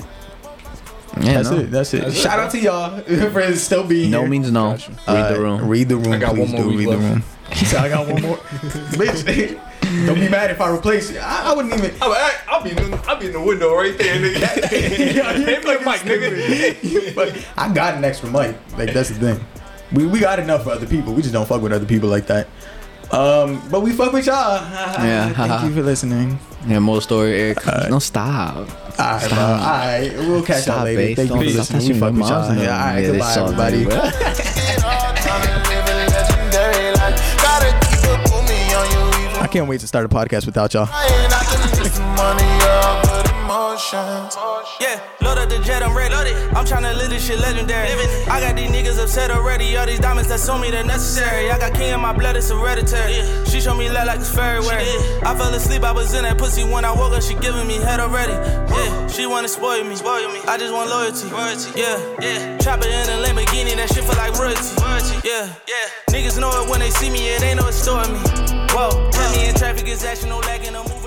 Yeah, 1.21 1.33
that's 1.35 1.51
no. 1.51 1.57
it. 1.59 1.71
That's 1.71 1.93
it. 1.93 2.01
That's 2.03 2.15
it, 2.17 2.19
shout 2.19 2.35
bro. 2.35 2.43
out 2.45 2.51
to 2.51 2.59
y'all 2.59 3.01
for 3.31 3.55
still 3.55 3.85
being 3.85 4.11
No 4.11 4.21
here. 4.21 4.29
means 4.29 4.51
no. 4.51 4.71
Gotcha. 4.71 4.91
Read 4.91 4.99
Uh, 5.07 5.33
the 5.33 5.39
room. 5.39 5.67
Read 5.69 5.87
the 5.89 5.97
room. 5.97 6.13
I 6.13 6.17
got 6.17 6.35
please 6.35 6.51
one 6.51 6.61
more 6.63 6.71
do 6.71 6.77
read 6.77 6.87
left. 6.87 7.01
the 7.01 7.07
room. 7.07 7.23
He 7.53 7.65
said 7.65 7.79
I 7.85 7.89
got 7.89 8.07
one 8.09 8.21
more. 8.21 8.37
Bitch, 8.37 9.59
don't 10.05 10.19
be 10.19 10.29
mad 10.29 10.51
if 10.51 10.61
I 10.61 10.69
replace 10.69 11.11
you. 11.11 11.19
I, 11.19 11.51
I 11.51 11.53
wouldn't 11.53 11.73
even. 11.73 11.91
I'm 12.01 12.09
like, 12.09 12.47
I'll 12.47 12.63
be 12.63 12.69
in 12.71 12.75
the, 12.91 13.03
I'll 13.07 13.17
be 13.19 13.27
in 13.27 13.33
the 13.33 13.41
window 13.41 13.75
right 13.75 13.97
there, 13.97 14.15
nigga. 14.19 14.39
Yeah, 15.15 15.35
you 15.37 15.45
Hey, 15.45 15.61
like 15.61 15.83
Mike, 15.83 16.01
nigga. 16.01 17.15
But 17.15 17.45
I 17.57 17.73
got 17.73 17.95
an 17.95 18.03
extra 18.03 18.29
mic. 18.29 18.55
Like 18.77 18.93
that's 18.93 19.09
the 19.09 19.15
thing. 19.15 19.45
We 19.91 20.05
we 20.05 20.19
got 20.19 20.39
enough 20.39 20.63
for 20.63 20.71
other 20.71 20.85
people. 20.87 21.13
We 21.13 21.21
just 21.21 21.33
don't 21.33 21.47
fuck 21.47 21.61
with 21.61 21.73
other 21.73 21.85
people 21.85 22.09
like 22.09 22.27
that. 22.27 22.47
Um, 23.11 23.61
but 23.71 23.81
we 23.81 23.91
fuck 23.91 24.13
with 24.13 24.27
y'all. 24.27 24.61
Yeah. 24.63 25.29
Thank 25.33 25.63
you 25.63 25.73
for 25.73 25.81
listening. 25.81 26.39
Yeah, 26.67 26.77
more 26.79 27.01
story, 27.01 27.39
Eric. 27.41 27.65
no, 27.89 27.97
stop. 27.99 28.55
All 28.57 28.65
right, 28.99 29.29
bro. 29.29 29.39
All 29.39 29.57
right, 29.57 30.11
we'll 30.17 30.43
catch 30.43 30.67
y'all 30.67 30.83
later. 30.83 31.15
Thank 31.15 31.29
you 31.29 31.35
for 31.37 31.57
listening. 31.57 31.81
We 31.81 31.87
touching 31.87 31.99
fuck 31.99 32.13
my 32.13 32.19
with 32.19 32.29
y'all. 32.29 32.63
Yeah, 32.63 32.77
all 32.77 32.85
right, 32.85 33.01
name. 33.01 33.11
goodbye, 33.13 33.71
everybody. 33.71 35.15
can't 39.49 39.67
wait 39.67 39.79
to 39.81 39.87
start 39.87 40.05
a 40.05 40.09
podcast 40.09 40.45
without 40.45 40.73
y'all. 40.73 40.85
Yeah, 44.79 45.01
load 45.21 45.37
up 45.37 45.49
the 45.49 45.59
jet, 45.65 45.81
I'm 45.81 45.97
ready. 45.97 46.09
I'm 46.55 46.65
tryna 46.65 46.95
live 46.95 47.09
this 47.09 47.25
shit 47.25 47.39
legendary. 47.39 47.89
I 48.29 48.39
got 48.39 48.55
these 48.55 48.69
niggas 48.69 49.01
upset 49.01 49.31
already. 49.31 49.75
All 49.75 49.85
these 49.85 49.99
diamonds 49.99 50.29
that's 50.29 50.47
on 50.49 50.61
me, 50.61 50.69
they're 50.69 50.83
necessary. 50.83 51.49
I 51.49 51.57
got 51.57 51.73
king 51.73 51.93
in 51.93 51.99
my 51.99 52.13
blood, 52.13 52.35
it's 52.35 52.49
hereditary. 52.49 53.13
She 53.45 53.59
showed 53.59 53.77
me 53.77 53.89
love 53.89 54.05
like 54.07 54.19
it's 54.19 54.33
fairy 54.33 54.59
wear. 54.59 54.79
I 55.25 55.35
fell 55.35 55.53
asleep, 55.53 55.83
I 55.83 55.91
was 55.91 56.13
in 56.13 56.23
that 56.23 56.37
pussy 56.37 56.63
when 56.63 56.85
I 56.85 56.91
woke 56.91 57.13
up. 57.13 57.23
She 57.23 57.33
giving 57.35 57.67
me 57.67 57.77
head 57.77 57.99
already. 57.99 58.33
Yeah, 58.33 59.07
she 59.07 59.25
wanna 59.25 59.47
spoil 59.47 59.83
me. 59.83 59.95
Spoil 59.95 60.29
me. 60.29 60.39
I 60.47 60.57
just 60.57 60.73
want 60.73 60.89
loyalty. 60.89 61.27
Royalty. 61.29 61.79
Yeah, 61.79 61.97
yeah. 62.21 62.57
Chopper 62.59 62.87
in 62.87 63.09
a 63.09 63.25
Lamborghini, 63.25 63.75
that 63.75 63.89
shit 63.89 64.03
feel 64.03 64.17
like 64.17 64.37
royalty. 64.37 64.61
Royalty. 64.81 65.27
Yeah, 65.27 65.49
yeah. 65.67 66.13
Niggas 66.13 66.39
know 66.39 66.51
it 66.61 66.69
when 66.69 66.81
they 66.81 66.91
see 66.91 67.09
me, 67.09 67.29
it 67.29 67.41
ain't 67.41 67.59
no 67.59 67.71
store 67.71 68.07
me. 68.07 68.48
Whoa, 68.79 69.09
tell 69.11 69.29
me 69.33 69.49
in 69.49 69.55
traffic 69.55 69.89
is 69.89 70.05
action, 70.05 70.29
no 70.29 70.39
lagging, 70.39 70.71
no 70.71 70.83
moving. 70.83 70.98